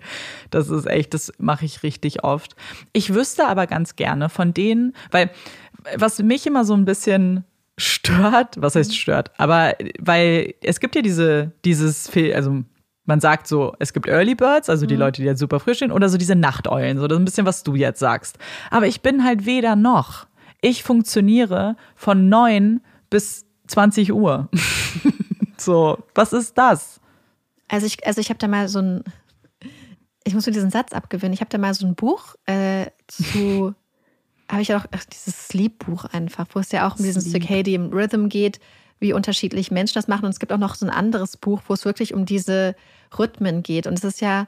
Das 0.51 0.71
ist 0.71 0.87
echt, 0.87 1.15
das 1.15 1.33
mache 1.39 1.65
ich 1.65 1.83
richtig 1.83 2.25
oft. 2.25 2.55
Ich 2.93 3.15
wüsste 3.15 3.49
aber 3.49 3.67
ganz 3.67 3.97
gerne 3.97 4.29
von 4.29 4.55
denen, 4.55 4.95
weil 5.11 5.31
was 5.97 6.23
mich 6.23 6.47
immer 6.47 6.65
so 6.65 6.75
ein 6.75 6.85
bisschen 6.85 7.45
stört, 7.79 8.61
was 8.61 8.77
heißt 8.77 8.97
stört, 8.97 9.33
aber 9.39 9.75
weil 9.99 10.55
es 10.63 10.81
gibt 10.81 10.95
ja 10.95 11.03
diese, 11.03 11.53
dieses, 11.65 12.11
also 12.35 12.63
man 13.05 13.21
sagt 13.21 13.47
so, 13.47 13.75
es 13.79 13.93
gibt 13.93 14.07
Early 14.07 14.35
Birds, 14.35 14.71
also 14.71 14.87
die 14.87 14.95
mhm. 14.95 15.01
Leute, 15.01 15.23
die 15.23 15.27
jetzt 15.27 15.41
super 15.41 15.61
frisch 15.61 15.81
sind, 15.81 15.93
oder 15.93 16.09
so 16.09 16.17
diese 16.17 16.37
Nachteulen, 16.37 16.99
so 16.99 17.07
das 17.07 17.17
ist 17.17 17.21
ein 17.21 17.25
bisschen, 17.25 17.47
was 17.47 17.63
du 17.63 17.75
jetzt 17.75 17.99
sagst. 17.99 18.39
Aber 18.71 18.87
ich 18.87 19.03
bin 19.03 19.25
halt 19.25 19.45
weder 19.47 19.77
noch. 19.77 20.27
Ich 20.61 20.83
funktioniere 20.83 21.77
von 21.95 22.29
9 22.29 22.81
bis 23.11 23.45
20 23.67 24.13
Uhr. 24.13 24.49
so, 25.59 25.99
was 26.15 26.33
ist 26.33 26.57
das? 26.57 27.01
Also 27.69 27.87
ich, 27.87 28.07
also 28.07 28.21
ich 28.21 28.31
habe 28.31 28.39
da 28.39 28.49
mal 28.49 28.69
so 28.69 28.79
ein, 28.79 29.05
ich 30.25 30.35
muss 30.35 30.47
mir 30.47 30.53
diesen 30.53 30.71
Satz 30.71 30.93
abgewöhnen. 30.93 31.35
Ich 31.35 31.41
habe 31.41 31.51
da 31.51 31.59
mal 31.59 31.75
so 31.75 31.87
ein 31.87 31.95
Buch 31.95 32.35
äh, 32.47 32.87
zu 33.09 33.75
habe 34.51 34.63
ich 34.63 34.75
auch 34.75 34.85
ach, 34.91 35.05
dieses 35.05 35.49
Sleep-Buch 35.49 36.05
einfach, 36.07 36.47
wo 36.53 36.61
es 36.61 36.73
ja 36.73 36.87
auch 36.87 36.99
um 36.99 37.05
diesen 37.05 37.23
Circadian 37.23 37.93
Rhythm 37.93 38.29
geht, 38.29 38.61
wie 39.01 39.13
unterschiedlich 39.13 39.71
Menschen 39.71 39.95
das 39.95 40.09
machen. 40.09 40.25
Und 40.25 40.31
es 40.31 40.39
gibt 40.39 40.53
auch 40.53 40.59
noch 40.59 40.75
so 40.75 40.87
ein 40.87 40.93
anderes 40.93 41.37
Buch, 41.37 41.63
wo 41.69 41.75
es 41.75 41.85
wirklich 41.85 42.15
um 42.15 42.27
diese 42.27 42.75
Rhythmen 43.19 43.63
geht. 43.63 43.87
Und 43.87 43.99
es 43.99 44.05
ist 44.05 44.21
ja, 44.21 44.47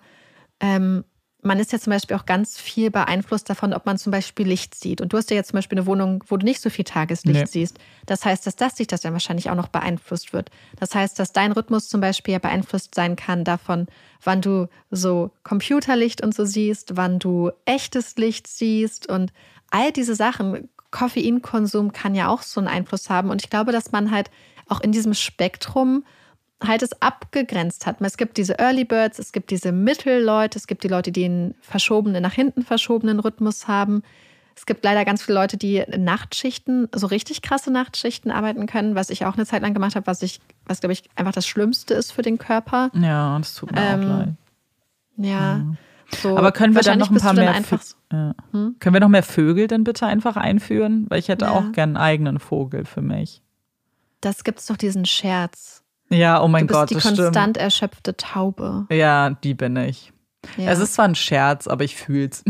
ähm, 0.60 1.04
man 1.42 1.60
ist 1.60 1.72
ja 1.72 1.78
zum 1.78 1.92
Beispiel 1.92 2.16
auch 2.16 2.26
ganz 2.26 2.58
viel 2.58 2.90
beeinflusst 2.90 3.48
davon, 3.48 3.72
ob 3.72 3.86
man 3.86 3.98
zum 3.98 4.10
Beispiel 4.10 4.46
Licht 4.46 4.74
sieht. 4.74 5.00
Und 5.00 5.12
du 5.12 5.16
hast 5.16 5.30
ja 5.30 5.36
jetzt 5.36 5.50
zum 5.50 5.58
Beispiel 5.58 5.78
eine 5.78 5.86
Wohnung, 5.86 6.24
wo 6.26 6.36
du 6.36 6.44
nicht 6.44 6.60
so 6.60 6.70
viel 6.70 6.84
Tageslicht 6.84 7.40
nee. 7.40 7.46
siehst. 7.46 7.78
Das 8.06 8.24
heißt, 8.24 8.46
dass 8.46 8.56
das 8.56 8.76
sich 8.76 8.86
das 8.86 9.00
dann 9.00 9.12
wahrscheinlich 9.12 9.48
auch 9.50 9.54
noch 9.54 9.68
beeinflusst 9.68 10.32
wird. 10.32 10.50
Das 10.78 10.94
heißt, 10.94 11.18
dass 11.18 11.32
dein 11.32 11.52
Rhythmus 11.52 11.88
zum 11.88 12.00
Beispiel 12.00 12.32
ja 12.32 12.38
beeinflusst 12.38 12.94
sein 12.94 13.16
kann 13.16 13.44
davon, 13.44 13.86
wann 14.22 14.42
du 14.42 14.68
so 14.90 15.30
Computerlicht 15.44 16.22
und 16.22 16.34
so 16.34 16.44
siehst, 16.44 16.96
wann 16.96 17.18
du 17.18 17.50
echtes 17.64 18.16
Licht 18.16 18.46
siehst 18.48 19.08
und 19.08 19.32
all 19.70 19.92
diese 19.92 20.14
Sachen, 20.14 20.68
Koffeinkonsum 20.90 21.92
kann 21.92 22.14
ja 22.14 22.28
auch 22.28 22.42
so 22.42 22.60
einen 22.60 22.68
Einfluss 22.68 23.10
haben. 23.10 23.30
Und 23.30 23.42
ich 23.42 23.50
glaube, 23.50 23.72
dass 23.72 23.92
man 23.92 24.10
halt 24.10 24.30
auch 24.68 24.80
in 24.80 24.92
diesem 24.92 25.14
Spektrum 25.14 26.04
halt 26.62 26.82
es 26.82 27.00
abgegrenzt 27.02 27.86
hat. 27.86 28.00
Es 28.00 28.16
gibt 28.16 28.38
diese 28.38 28.58
Early 28.58 28.84
Birds, 28.84 29.18
es 29.18 29.32
gibt 29.32 29.50
diese 29.50 29.72
Mittelleute, 29.72 30.58
es 30.58 30.66
gibt 30.66 30.84
die 30.84 30.88
Leute, 30.88 31.12
die 31.12 31.26
einen 31.26 31.54
verschobenen, 31.60 32.22
nach 32.22 32.32
hinten 32.32 32.62
verschobenen 32.62 33.20
Rhythmus 33.20 33.68
haben. 33.68 34.02
Es 34.56 34.64
gibt 34.64 34.82
leider 34.82 35.04
ganz 35.04 35.22
viele 35.22 35.38
Leute, 35.38 35.58
die 35.58 35.84
Nachtschichten, 35.98 36.88
so 36.94 37.08
richtig 37.08 37.42
krasse 37.42 37.70
Nachtschichten 37.70 38.30
arbeiten 38.30 38.66
können, 38.66 38.94
was 38.94 39.10
ich 39.10 39.26
auch 39.26 39.34
eine 39.34 39.44
Zeit 39.44 39.60
lang 39.60 39.74
gemacht 39.74 39.96
habe, 39.96 40.06
was 40.06 40.22
ich, 40.22 40.40
was 40.64 40.80
glaube 40.80 40.94
ich 40.94 41.02
einfach 41.14 41.32
das 41.32 41.46
Schlimmste 41.46 41.92
ist 41.92 42.12
für 42.12 42.22
den 42.22 42.38
Körper. 42.38 42.90
Ja, 42.94 43.38
das 43.38 43.54
tut 43.54 43.72
mir 43.72 43.82
ähm, 43.82 44.00
auch 44.00 44.18
leid. 44.18 44.28
Ja. 45.18 45.28
ja. 45.28 45.64
So, 46.14 46.36
Aber 46.38 46.52
können 46.52 46.74
wir 46.74 46.82
dann 46.82 46.98
noch 46.98 47.10
ein 47.10 47.16
paar 47.16 47.32
mehr 47.34 47.52
einfach, 47.52 47.82
ja. 48.12 48.34
hm? 48.52 48.76
Können 48.78 48.94
wir 48.94 49.00
noch 49.00 49.08
mehr 49.08 49.22
Vögel 49.24 49.66
denn 49.66 49.84
bitte 49.84 50.06
einfach 50.06 50.36
einführen? 50.36 51.06
Weil 51.08 51.18
ich 51.18 51.28
hätte 51.28 51.46
ja. 51.46 51.50
auch 51.52 51.72
gern 51.72 51.90
einen 51.90 51.96
eigenen 51.96 52.38
Vogel 52.38 52.84
für 52.84 53.02
mich. 53.02 53.42
Das 54.20 54.44
gibt 54.44 54.60
es 54.60 54.66
doch 54.66 54.76
diesen 54.76 55.04
Scherz. 55.04 55.82
Ja, 56.08 56.40
oh 56.40 56.48
mein 56.48 56.66
du 56.66 56.68
bist 56.68 56.80
Gott, 56.80 56.90
die 56.90 56.94
das 56.94 57.02
konstant 57.02 57.34
stimmt. 57.34 57.56
erschöpfte 57.56 58.16
Taube. 58.16 58.86
Ja, 58.90 59.30
die 59.30 59.54
bin 59.54 59.76
ich. 59.76 60.12
Ja. 60.56 60.70
Es 60.70 60.78
ist 60.78 60.94
zwar 60.94 61.06
ein 61.06 61.16
Scherz, 61.16 61.66
aber 61.66 61.82
ich 61.82 61.96
fühl's. 61.96 62.44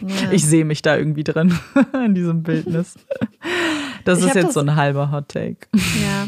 Ja. 0.00 0.30
Ich 0.32 0.44
sehe 0.44 0.64
mich 0.64 0.82
da 0.82 0.96
irgendwie 0.96 1.22
drin 1.24 1.56
in 2.04 2.14
diesem 2.14 2.42
Bildnis. 2.42 2.94
Das 4.04 4.18
Ich 4.18 4.26
ist 4.26 4.34
jetzt 4.34 4.46
das- 4.46 4.54
so 4.54 4.60
ein 4.60 4.74
halber 4.74 5.12
Hot 5.12 5.28
Take. 5.28 5.68
Ja. 5.74 6.26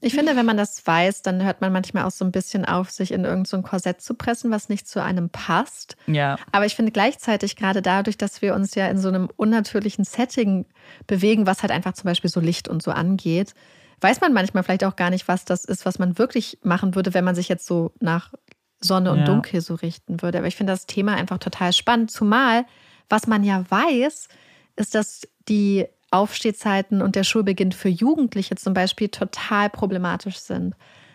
Ich 0.00 0.14
finde, 0.14 0.36
wenn 0.36 0.46
man 0.46 0.56
das 0.56 0.86
weiß, 0.86 1.22
dann 1.22 1.42
hört 1.42 1.60
man 1.60 1.72
manchmal 1.72 2.04
auch 2.04 2.10
so 2.10 2.24
ein 2.24 2.30
bisschen 2.30 2.64
auf, 2.64 2.90
sich 2.90 3.10
in 3.10 3.24
irgendein 3.24 3.44
so 3.46 3.56
ein 3.56 3.62
Korsett 3.62 4.00
zu 4.00 4.14
pressen, 4.14 4.50
was 4.50 4.68
nicht 4.68 4.86
zu 4.86 5.02
einem 5.02 5.28
passt. 5.28 5.96
Ja, 6.06 6.38
Aber 6.52 6.66
ich 6.66 6.76
finde 6.76 6.92
gleichzeitig 6.92 7.56
gerade 7.56 7.82
dadurch, 7.82 8.16
dass 8.16 8.40
wir 8.40 8.54
uns 8.54 8.74
ja 8.74 8.86
in 8.88 8.98
so 8.98 9.08
einem 9.08 9.28
unnatürlichen 9.36 10.04
Setting 10.04 10.66
bewegen, 11.06 11.46
was 11.46 11.62
halt 11.62 11.72
einfach 11.72 11.94
zum 11.94 12.04
Beispiel 12.04 12.30
so 12.30 12.38
Licht 12.40 12.68
und 12.68 12.82
so 12.82 12.92
angeht, 12.92 13.54
weiß 14.00 14.20
man 14.20 14.32
manchmal 14.32 14.62
vielleicht 14.62 14.84
auch 14.84 14.94
gar 14.96 15.10
nicht, 15.10 15.26
was 15.26 15.44
das 15.44 15.64
ist, 15.64 15.84
was 15.84 15.98
man 15.98 16.18
wirklich 16.18 16.58
machen 16.62 16.94
würde, 16.94 17.14
wenn 17.14 17.24
man 17.24 17.34
sich 17.34 17.48
jetzt 17.48 17.66
so 17.66 17.92
nach 17.98 18.32
Sonne 18.80 19.10
und 19.10 19.18
Ja. 19.20 19.24
Dunkel 19.24 19.60
so 19.60 19.74
richten 19.74 20.22
würde. 20.22 20.38
Aber 20.38 20.46
ich 20.46 20.54
finde 20.54 20.72
das 20.72 20.86
Thema 20.86 21.14
einfach 21.16 21.38
total 21.38 21.72
spannend. 21.72 22.12
Zumal, 22.12 22.64
was 23.08 23.26
man 23.26 23.42
ja 23.42 23.64
weiß, 23.68 24.28
ist, 24.76 24.94
dass 24.94 25.22
die 25.48 25.86
Aufstehzeiten 26.10 27.02
und 27.02 27.16
der 27.16 27.24
Schulbeginn 27.24 27.72
für 27.72 27.88
Jugendliche 27.88 28.56
zum 28.56 28.74
Beispiel 28.74 29.08
total 29.08 29.68
problematisch 29.70 30.38
sind. 30.38 30.74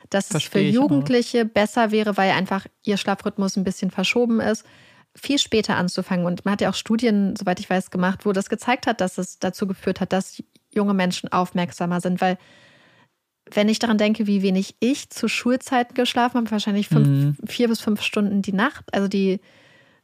Dass 0.10 0.32
es 0.32 0.44
für 0.44 0.60
ich 0.60 0.78
auch. 0.78 0.84
Jugendliche 0.84 1.46
besser 1.46 1.92
wäre, 1.92 2.18
weil 2.18 2.32
einfach 2.32 2.68
ihr 2.84 2.98
Schlafrhythmus 2.98 3.56
ein 3.58 3.64
bisschen 3.64 3.90
verschoben 3.90 4.40
ist, 4.40 4.64
viel 5.16 5.40
später 5.40 5.76
anzufangen. 5.78 6.26
Und 6.26 6.46
man 6.46 6.54
hat 6.54 6.62
ja 6.62 6.70
auch 6.70 6.76
Studien, 6.76 7.36
soweit 7.36 7.60
ich 7.60 7.70
weiß, 7.70 7.90
gemacht, 7.90 8.26
wo 8.26 8.32
das 8.32 8.50
gezeigt 8.50 8.86
hat, 8.86 9.02
dass 9.02 9.18
es 9.18 9.40
dazu 9.40 9.66
geführt 9.66 10.02
hat, 10.02 10.14
dass 10.14 10.44
junge 10.72 10.94
Menschen 10.94 11.32
aufmerksamer 11.32 12.00
sind. 12.00 12.22
Weil, 12.22 12.38
wenn 13.52 13.70
ich 13.70 13.80
daran 13.80 13.98
denke, 13.98 14.28
wie 14.28 14.44
wenig 14.44 14.76
ich 14.80 15.10
zu 15.10 15.28
Schulzeiten 15.28 15.96
geschlafen 15.96 16.38
habe, 16.38 16.52
wahrscheinlich 16.52 16.90
fünf, 16.90 17.08
Mhm. 17.08 17.38
vier 17.48 17.68
bis 17.68 17.82
fünf 17.82 18.02
Stunden 18.02 18.42
die 18.44 18.54
Nacht, 18.54 18.86
also 18.94 19.08
die, 19.08 19.40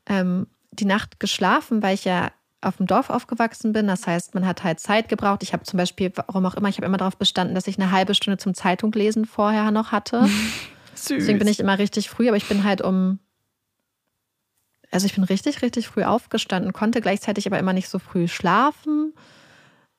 ähm, 0.07 0.47
die 0.71 0.85
Nacht 0.85 1.19
geschlafen, 1.19 1.83
weil 1.83 1.93
ich 1.95 2.05
ja 2.05 2.31
auf 2.61 2.77
dem 2.77 2.87
Dorf 2.87 3.09
aufgewachsen 3.09 3.71
bin. 3.73 3.87
Das 3.87 4.05
heißt, 4.05 4.33
man 4.35 4.45
hat 4.45 4.63
halt 4.63 4.79
Zeit 4.79 5.07
gebraucht. 5.09 5.43
Ich 5.43 5.53
habe 5.53 5.63
zum 5.63 5.77
Beispiel, 5.77 6.11
warum 6.15 6.45
auch 6.45 6.55
immer, 6.55 6.67
ich 6.69 6.77
habe 6.77 6.85
immer 6.85 6.97
darauf 6.97 7.17
bestanden, 7.17 7.55
dass 7.55 7.67
ich 7.67 7.77
eine 7.79 7.91
halbe 7.91 8.15
Stunde 8.15 8.37
zum 8.37 8.53
Zeitunglesen 8.53 9.25
vorher 9.25 9.71
noch 9.71 9.91
hatte. 9.91 10.27
süß. 10.95 11.17
Deswegen 11.19 11.39
bin 11.39 11.47
ich 11.47 11.59
immer 11.59 11.77
richtig 11.79 12.09
früh, 12.09 12.27
aber 12.27 12.37
ich 12.37 12.47
bin 12.47 12.63
halt 12.63 12.81
um. 12.81 13.19
Also 14.91 15.05
ich 15.05 15.13
bin 15.13 15.23
richtig, 15.23 15.61
richtig 15.61 15.87
früh 15.87 16.03
aufgestanden, 16.03 16.73
konnte 16.73 16.99
gleichzeitig 16.99 17.45
aber 17.45 17.59
immer 17.59 17.73
nicht 17.73 17.89
so 17.89 17.99
früh 17.99 18.27
schlafen, 18.27 19.13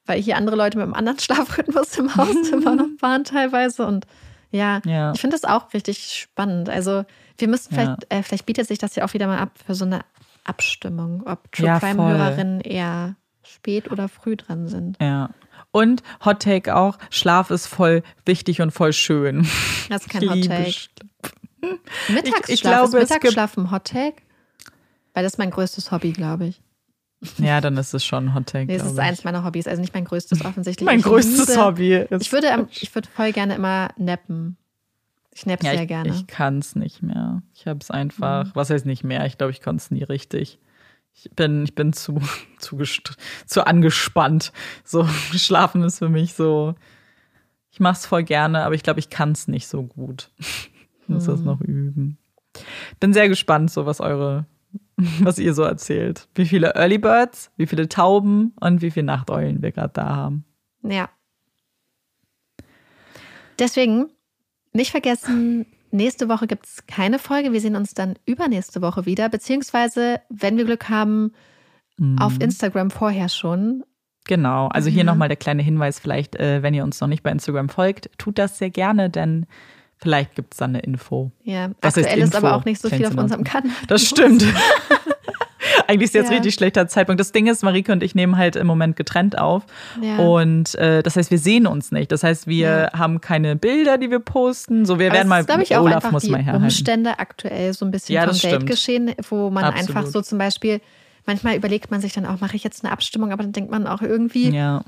weil 0.05 0.20
hier 0.20 0.37
andere 0.37 0.57
Leute 0.57 0.78
mit 0.78 0.85
einem 0.85 0.95
anderen 0.95 1.19
Schlafrhythmus 1.20 1.97
im 1.97 2.15
Hauszimmer 2.16 2.74
noch 2.77 2.89
waren 3.01 3.23
teilweise. 3.24 3.87
Und 3.87 4.07
ja, 4.51 4.81
Ja. 4.85 5.12
ich 5.12 5.20
finde 5.20 5.37
das 5.39 5.45
auch 5.49 5.73
richtig 5.73 6.19
spannend. 6.19 6.69
Also 6.69 7.05
wir 7.39 7.49
müssen 7.49 7.73
vielleicht, 7.73 8.12
äh, 8.12 8.23
vielleicht 8.24 8.47
bietet 8.47 8.66
sich 8.66 8.78
das 8.78 8.97
ja 8.97 9.05
auch 9.05 9.15
wieder 9.15 9.28
mal 9.28 9.39
ab 9.39 9.53
für 9.65 9.74
so 9.77 9.85
eine 9.85 10.01
Abstimmung, 10.45 11.23
ob 11.27 11.51
True 11.53 11.67
Ja, 11.67 11.79
Crime-Hörerinnen 11.79 12.61
eher 12.61 13.17
spät 13.43 13.91
oder 13.91 14.09
früh 14.09 14.37
dran 14.37 14.69
sind. 14.69 14.97
Ja. 15.01 15.31
Und 15.73 16.03
Hot 16.25 16.43
Take 16.43 16.75
auch, 16.77 16.99
Schlaf 17.11 17.51
ist 17.51 17.67
voll 17.67 18.03
wichtig 18.25 18.61
und 18.61 18.71
voll 18.73 18.93
schön. 18.93 19.47
Das 19.89 20.03
ist 20.03 20.09
kein 20.11 20.23
Ich 20.23 20.31
Hot 20.31 20.45
Take. 20.47 20.73
Schlaf. 20.73 21.33
Mittagsschlaf 22.09 22.49
ich 22.49 22.62
glaube, 22.62 22.99
ist 22.99 23.11
Mittagsschlaf 23.11 23.57
ein 23.57 23.71
Hot 23.71 23.85
Take? 23.85 24.17
Weil 25.15 25.23
das 25.25 25.35
ist 25.35 25.39
mein 25.39 25.51
größtes 25.51 25.91
Hobby, 25.93 26.12
glaube 26.12 26.47
ich. 26.47 26.61
Ja, 27.37 27.61
dann 27.61 27.77
ist 27.77 27.93
es 27.93 28.05
schon 28.05 28.27
ein 28.29 28.35
Hot 28.35 28.47
Take. 28.47 28.67
Nee, 28.67 28.77
es 28.77 28.83
ist 28.85 28.95
ich. 28.95 28.99
eins 29.01 29.25
meiner 29.25 29.45
Hobbys, 29.45 29.67
also 29.69 29.81
nicht 29.81 29.93
mein 29.93 30.07
größtes 30.07 30.43
offensichtlich. 30.45 30.87
mein 30.87 31.01
Ich 31.01 31.05
größtes 31.05 31.49
liebe- 31.49 31.62
Hobby. 31.65 31.95
Ist 31.97 32.23
Ich 32.23 32.33
würde, 32.33 32.67
ich 32.71 32.95
würde 32.95 33.09
voll 33.15 33.33
gerne 33.33 33.55
immer 33.57 33.91
nappen. 33.99 34.57
Ich 35.32 35.47
napp 35.47 35.62
ja, 35.62 35.73
sehr 35.73 35.82
ich, 35.82 35.89
gerne. 35.89 36.11
Ich 36.11 36.27
kann 36.27 36.59
es 36.59 36.74
nicht 36.74 37.02
mehr. 37.02 37.43
Ich 37.55 37.66
habe 37.66 37.78
es 37.81 37.90
einfach, 37.90 38.47
Mhm. 38.47 38.51
was 38.55 38.70
heißt 38.70 38.86
nicht 38.86 39.05
mehr? 39.05 39.24
Ich 39.27 39.39
glaube, 39.39 39.52
ich 39.52 39.61
konnte 39.62 39.81
es 39.82 39.90
nie 39.90 40.02
richtig. 40.02 40.59
Ich 41.12 41.31
bin, 41.35 41.65
ich 41.65 41.74
bin 41.74 41.93
zu, 41.93 42.20
zu, 42.59 42.78
zu 43.47 43.66
angespannt. 43.66 44.52
So, 44.85 45.05
schlafen 45.32 45.82
ist 45.82 45.98
für 45.98 46.09
mich 46.09 46.35
so. 46.35 46.74
Ich 47.70 47.78
mache 47.81 47.94
es 47.94 48.07
voll 48.07 48.24
gerne, 48.24 48.65
aber 48.65 48.74
ich 48.74 48.82
glaube, 48.82 48.98
ich 49.01 49.11
kann 49.11 49.32
es 49.32 49.47
nicht 49.47 49.69
so 49.69 49.85
gut. 49.85 50.31
Ich 50.39 50.70
muss 51.09 51.27
das 51.27 51.40
Mhm. 51.40 51.47
noch 51.47 51.61
üben. 51.61 52.19
Bin 52.98 53.12
sehr 53.12 53.28
gespannt, 53.28 53.70
so 53.70 53.86
was 53.86 54.01
eure, 54.01 54.47
was 55.20 55.39
ihr 55.39 55.55
so 55.55 55.62
erzählt. 55.62 56.28
Wie 56.35 56.47
viele 56.47 56.74
Early 56.74 56.98
Birds, 56.98 57.52
wie 57.57 57.66
viele 57.69 57.89
Tauben 57.89 58.52
und 58.61 58.82
wie 58.82 58.90
viele 58.90 59.07
Nachteulen 59.07 59.62
wir 59.62 59.70
gerade 59.70 59.93
da 59.94 60.16
haben. 60.16 60.44
Ja. 60.82 61.09
Deswegen 63.59 64.11
nicht 64.72 64.90
vergessen, 64.90 65.66
nächste 65.90 66.28
Woche 66.28 66.47
gibt 66.47 66.66
es 66.66 66.86
keine 66.86 67.18
Folge. 67.18 67.52
Wir 67.52 67.60
sehen 67.60 67.76
uns 67.76 67.94
dann 67.94 68.14
übernächste 68.26 68.80
Woche 68.82 69.06
wieder, 69.06 69.28
beziehungsweise, 69.28 70.20
wenn 70.28 70.56
wir 70.56 70.64
Glück 70.64 70.88
haben, 70.88 71.32
auf 72.18 72.34
Mhm. 72.36 72.40
Instagram 72.42 72.90
vorher 72.90 73.28
schon. 73.28 73.84
Genau, 74.24 74.68
also 74.68 74.88
hier 74.88 74.98
Ja. 75.01 75.05
nochmal 75.05 75.28
der 75.28 75.36
kleine 75.36 75.62
Hinweis, 75.62 75.98
vielleicht, 75.98 76.36
äh, 76.36 76.62
wenn 76.62 76.72
ihr 76.74 76.84
uns 76.84 77.01
noch 77.01 77.09
nicht 77.09 77.22
bei 77.22 77.30
Instagram 77.30 77.68
folgt, 77.68 78.10
tut 78.18 78.38
das 78.38 78.59
sehr 78.59 78.70
gerne, 78.70 79.10
denn 79.10 79.47
vielleicht 79.97 80.34
gibt 80.34 80.55
es 80.55 80.59
dann 80.59 80.70
eine 80.70 80.80
Info. 80.80 81.30
Ja, 81.42 81.70
heißt 81.84 81.98
aktuell 81.98 82.20
ist 82.20 82.34
aber 82.36 82.48
Info? 82.48 82.59
auch 82.60 82.64
nicht 82.64 82.80
so 82.80 82.88
viel 82.88 83.05
auf 83.06 83.16
unserem 83.16 83.44
Kanal. 83.44 83.72
Das 83.88 84.02
stimmt. 84.06 84.44
Eigentlich 85.87 86.07
ist 86.09 86.15
jetzt 86.15 86.31
Ja. 86.31 86.37
richtig 86.37 86.55
schlechter 86.55 86.89
Zeitpunkt. 86.89 87.20
Das 87.20 87.32
Ding 87.32 87.47
ist, 87.47 87.62
Marike 87.62 87.93
und 87.93 88.03
ich 88.03 88.15
nehmen 88.15 88.37
halt 88.37 88.57
im 88.57 88.66
Moment 88.66 88.97
getrennt 88.97 89.39
auf. 89.39 89.65
Ja. 90.01 90.16
Und 90.19 90.74
äh, 90.77 91.03
das 91.03 91.16
heißt, 91.16 91.31
wir 91.31 91.39
sehen 91.39 91.66
uns 91.66 91.93
nicht. 91.93 92.11
Das 92.12 92.23
heißt, 92.23 92.47
wir 92.47 92.91
Ja. 92.93 92.99
haben 92.99 93.20
keine 93.20 93.57
Bilder, 93.57 93.99
die 93.99 94.11
wir 94.11 94.20
posten. 94.20 94.85
So, 94.87 94.99
wir 94.99 95.07
Aber 95.09 95.16
werden 95.16 95.28
mal, 95.28 95.41
ist, 95.41 95.47
glaube 95.47 95.62
ich, 95.62 95.77
auch 95.77 95.82
Olaf 95.82 95.97
einfach 95.97 96.12
muss 96.12 96.23
die 96.24 96.31
mal 96.31 96.43
herhalten. 96.43 96.65
Umstände 96.65 97.19
aktuell 97.19 97.73
so 97.74 97.85
ein 97.85 97.91
bisschen 97.91 98.15
Ja, 98.15 98.23
vom 98.23 98.28
das 98.31 98.39
stimmt. 98.39 98.53
Weltgeschehen, 98.62 99.15
wo 99.28 99.51
man 99.51 99.65
Absolut. 99.65 99.97
einfach 99.97 100.07
so 100.11 100.23
zum 100.23 100.39
Beispiel, 100.39 100.81
manchmal 101.27 101.57
überlegt 101.57 101.91
man 101.91 102.01
sich 102.01 102.12
dann 102.12 102.27
auch, 102.27 102.41
mache 102.41 102.57
ich 102.57 102.65
jetzt 102.65 102.85
eine 102.85 102.93
Abstimmung, 102.93 103.32
aber 103.32 103.43
dann 103.43 103.53
denkt 103.53 103.70
man 103.70 103.87
auch 103.87 104.03
irgendwie, 104.03 104.51
Ja, 104.51 104.82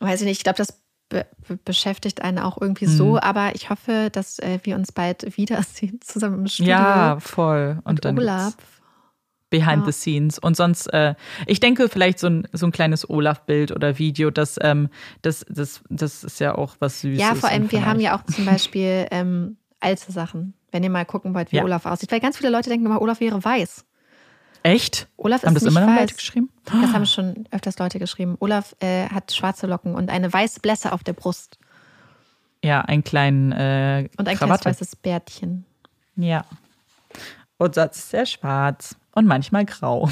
weiß 0.00 0.20
ich 0.22 0.26
nicht, 0.26 0.38
ich 0.38 0.44
glaube, 0.44 0.56
das 0.58 0.80
be 1.08 1.26
be 1.46 1.58
beschäftigt 1.62 2.22
einen 2.22 2.38
auch 2.38 2.58
irgendwie 2.60 2.86
Mhm. 2.86 2.96
so, 2.96 3.20
aber 3.20 3.54
ich 3.54 3.68
hoffe, 3.70 4.08
dass 4.10 4.38
äh, 4.38 4.58
wir 4.62 4.76
uns 4.76 4.92
bald 4.92 5.36
wiedersehen 5.36 6.00
zusammen 6.02 6.38
im 6.40 6.46
Studio. 6.46 6.72
ja 6.72 7.18
voll. 7.20 7.78
Und, 7.84 7.92
und 7.92 8.04
dann 8.06 8.18
Olaf. 8.18 8.56
gibt's 8.56 8.81
Behind 9.52 9.86
Ja. 9.86 9.86
the 9.86 9.92
Scenes. 9.92 10.38
Und 10.40 10.56
sonst, 10.56 10.88
äh, 10.92 11.14
ich 11.46 11.60
denke, 11.60 11.88
vielleicht 11.88 12.18
so 12.18 12.26
ein, 12.26 12.48
so 12.52 12.66
ein 12.66 12.72
kleines 12.72 13.08
Olaf-Bild 13.08 13.70
oder 13.70 13.98
Video, 14.00 14.30
das, 14.32 14.58
ähm, 14.60 14.88
das, 15.22 15.46
das, 15.48 15.80
das 15.88 16.24
ist 16.24 16.40
ja 16.40 16.56
auch 16.56 16.74
was 16.80 17.00
Süßes. 17.02 17.20
Ja, 17.20 17.36
vor 17.36 17.48
allem, 17.50 17.70
wir 17.70 17.86
haben 17.86 18.00
ja 18.00 18.16
auch 18.18 18.24
zum 18.24 18.44
Beispiel 18.44 19.06
ähm, 19.12 19.56
alte 19.78 20.10
Sachen, 20.10 20.54
wenn 20.72 20.82
ihr 20.82 20.90
mal 20.90 21.04
gucken 21.04 21.34
wollt, 21.34 21.52
wie 21.52 21.56
Ja. 21.58 21.64
Olaf 21.64 21.86
aussieht. 21.86 22.10
Weil 22.10 22.18
ganz 22.20 22.36
viele 22.38 22.50
Leute 22.50 22.68
denken 22.70 22.86
immer, 22.86 23.00
Olaf 23.00 23.20
wäre 23.20 23.44
weiß. 23.44 23.84
Echt? 24.64 25.08
Olaf 25.16 25.42
Haben 25.42 25.56
ist 25.56 25.66
das 25.66 25.72
nicht 25.74 25.76
immer 25.76 25.86
noch 25.86 25.92
weiß. 25.94 26.00
Leute 26.02 26.14
geschrieben? 26.14 26.50
Das 26.64 26.92
haben 26.92 27.06
schon 27.06 27.46
öfters 27.50 27.78
Leute 27.78 27.98
geschrieben. 27.98 28.36
Olaf 28.40 28.74
äh, 28.80 29.08
hat 29.08 29.32
schwarze 29.32 29.66
Locken 29.66 29.94
und 29.94 30.08
eine 30.10 30.32
weiße 30.32 30.60
Blässe 30.60 30.92
auf 30.92 31.02
der 31.02 31.14
Brust 31.14 31.58
Ja, 32.64 32.80
einen 32.82 33.02
kleinen 33.02 33.50
äh, 33.52 34.08
und 34.16 34.28
ein 34.28 34.36
kleines 34.36 34.38
Krawatte. 34.38 34.64
weißes 34.66 34.96
Bärtchen. 34.96 35.64
Ja. 36.16 36.44
Und 37.58 37.74
sonst 37.74 37.96
ist 37.98 38.14
er 38.14 38.26
schwarz 38.26 38.96
und 39.14 39.26
manchmal 39.26 39.64
grau. 39.66 40.08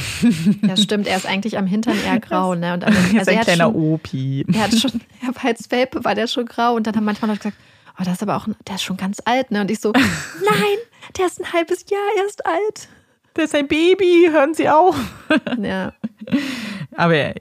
Ja, 0.63 0.77
stimmt. 0.77 1.07
Er 1.07 1.17
ist 1.17 1.27
eigentlich 1.27 1.57
am 1.59 1.67
Hintern 1.67 1.97
eher 2.05 2.21
grau, 2.21 2.55
ne? 2.55 2.75
Und 2.75 2.85
also, 2.87 2.99
Er 2.99 3.07
ist 3.07 3.19
also 3.19 3.31
ein 3.31 3.37
er 3.39 3.45
kleiner 3.45 3.65
schon, 3.65 3.75
Opi. 3.75 4.47
er 4.53 4.61
hat 4.65 4.75
schon, 4.79 5.01
er 5.27 5.35
war 5.35 5.45
als 5.47 5.71
Welpe 5.71 6.05
war 6.05 6.15
der 6.15 6.27
schon 6.27 6.47
grau 6.47 6.75
und 6.75 6.87
dann 6.87 6.95
haben 6.97 7.05
manchmal 7.05 7.31
Leute 7.31 7.41
gesagt, 7.41 7.57
oh, 7.99 8.03
das 8.05 8.15
ist 8.15 8.23
aber 8.23 8.37
auch, 8.37 8.47
der 8.69 8.75
ist 8.77 8.83
schon 8.83 8.97
ganz 8.97 9.19
alt, 9.25 9.51
ne? 9.51 9.61
Und 9.63 9.71
ich 9.71 9.81
so, 9.81 9.93
nein, 9.93 10.79
der 11.19 11.27
ist 11.27 11.41
ein 11.41 11.53
halbes 11.53 11.85
Jahr 11.91 12.01
erst 12.25 12.45
alt. 12.47 12.89
Der 13.37 13.45
ist 13.45 13.55
ein 13.55 13.69
Baby, 13.69 14.29
hören 14.31 14.55
Sie 14.55 14.69
auf. 14.69 14.97
Ja, 15.63 15.93
Aber 16.97 17.15
er, 17.15 17.35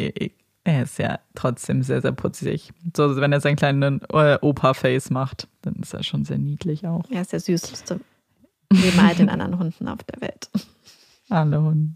er 0.64 0.84
ist 0.84 1.00
ja 1.00 1.20
trotzdem 1.34 1.82
sehr, 1.82 2.02
sehr 2.02 2.12
putzig. 2.12 2.72
So, 2.96 3.16
wenn 3.18 3.32
er 3.34 3.42
seinen 3.42 3.56
kleinen 3.56 4.02
äh, 4.14 4.38
Opa-Face 4.40 5.10
macht, 5.10 5.48
dann 5.64 5.74
ist 5.82 5.94
er 5.96 6.04
schon 6.04 6.26
sehr 6.26 6.38
niedlich 6.38 6.86
auch. 6.86 7.04
er 7.10 7.22
ist 7.22 7.34
der 7.34 7.40
süßeste 7.40 8.00
neben 8.72 9.00
all 9.00 9.16
den 9.16 9.30
anderen 9.30 9.58
Hunden 9.58 9.88
auf 9.88 9.98
der 10.04 10.22
Welt. 10.22 10.50
Alle 11.30 11.62
Hunde. 11.62 11.94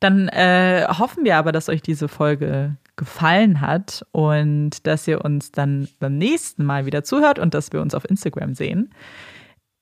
Dann 0.00 0.28
äh, 0.28 0.86
hoffen 0.88 1.24
wir 1.24 1.36
aber, 1.36 1.52
dass 1.52 1.68
euch 1.68 1.82
diese 1.82 2.08
Folge 2.08 2.76
gefallen 2.96 3.60
hat 3.60 4.04
und 4.12 4.86
dass 4.86 5.06
ihr 5.08 5.24
uns 5.24 5.52
dann 5.52 5.88
beim 5.98 6.16
nächsten 6.18 6.64
Mal 6.64 6.86
wieder 6.86 7.04
zuhört 7.04 7.38
und 7.38 7.54
dass 7.54 7.72
wir 7.72 7.80
uns 7.80 7.94
auf 7.94 8.08
Instagram 8.08 8.54
sehen. 8.54 8.90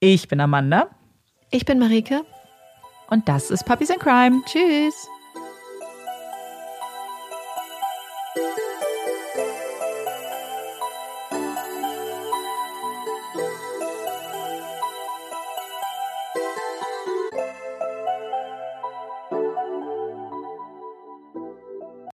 Ich 0.01 0.29
bin 0.29 0.41
Amanda 0.41 0.89
Ich 1.51 1.65
bin 1.65 1.79
Marike. 1.79 2.23
und 3.11 3.29
das 3.29 3.51
ist 3.51 3.65
Puppies 3.67 3.91
in 3.91 3.99
Crime. 3.99 4.43
Tschüss. 4.47 5.09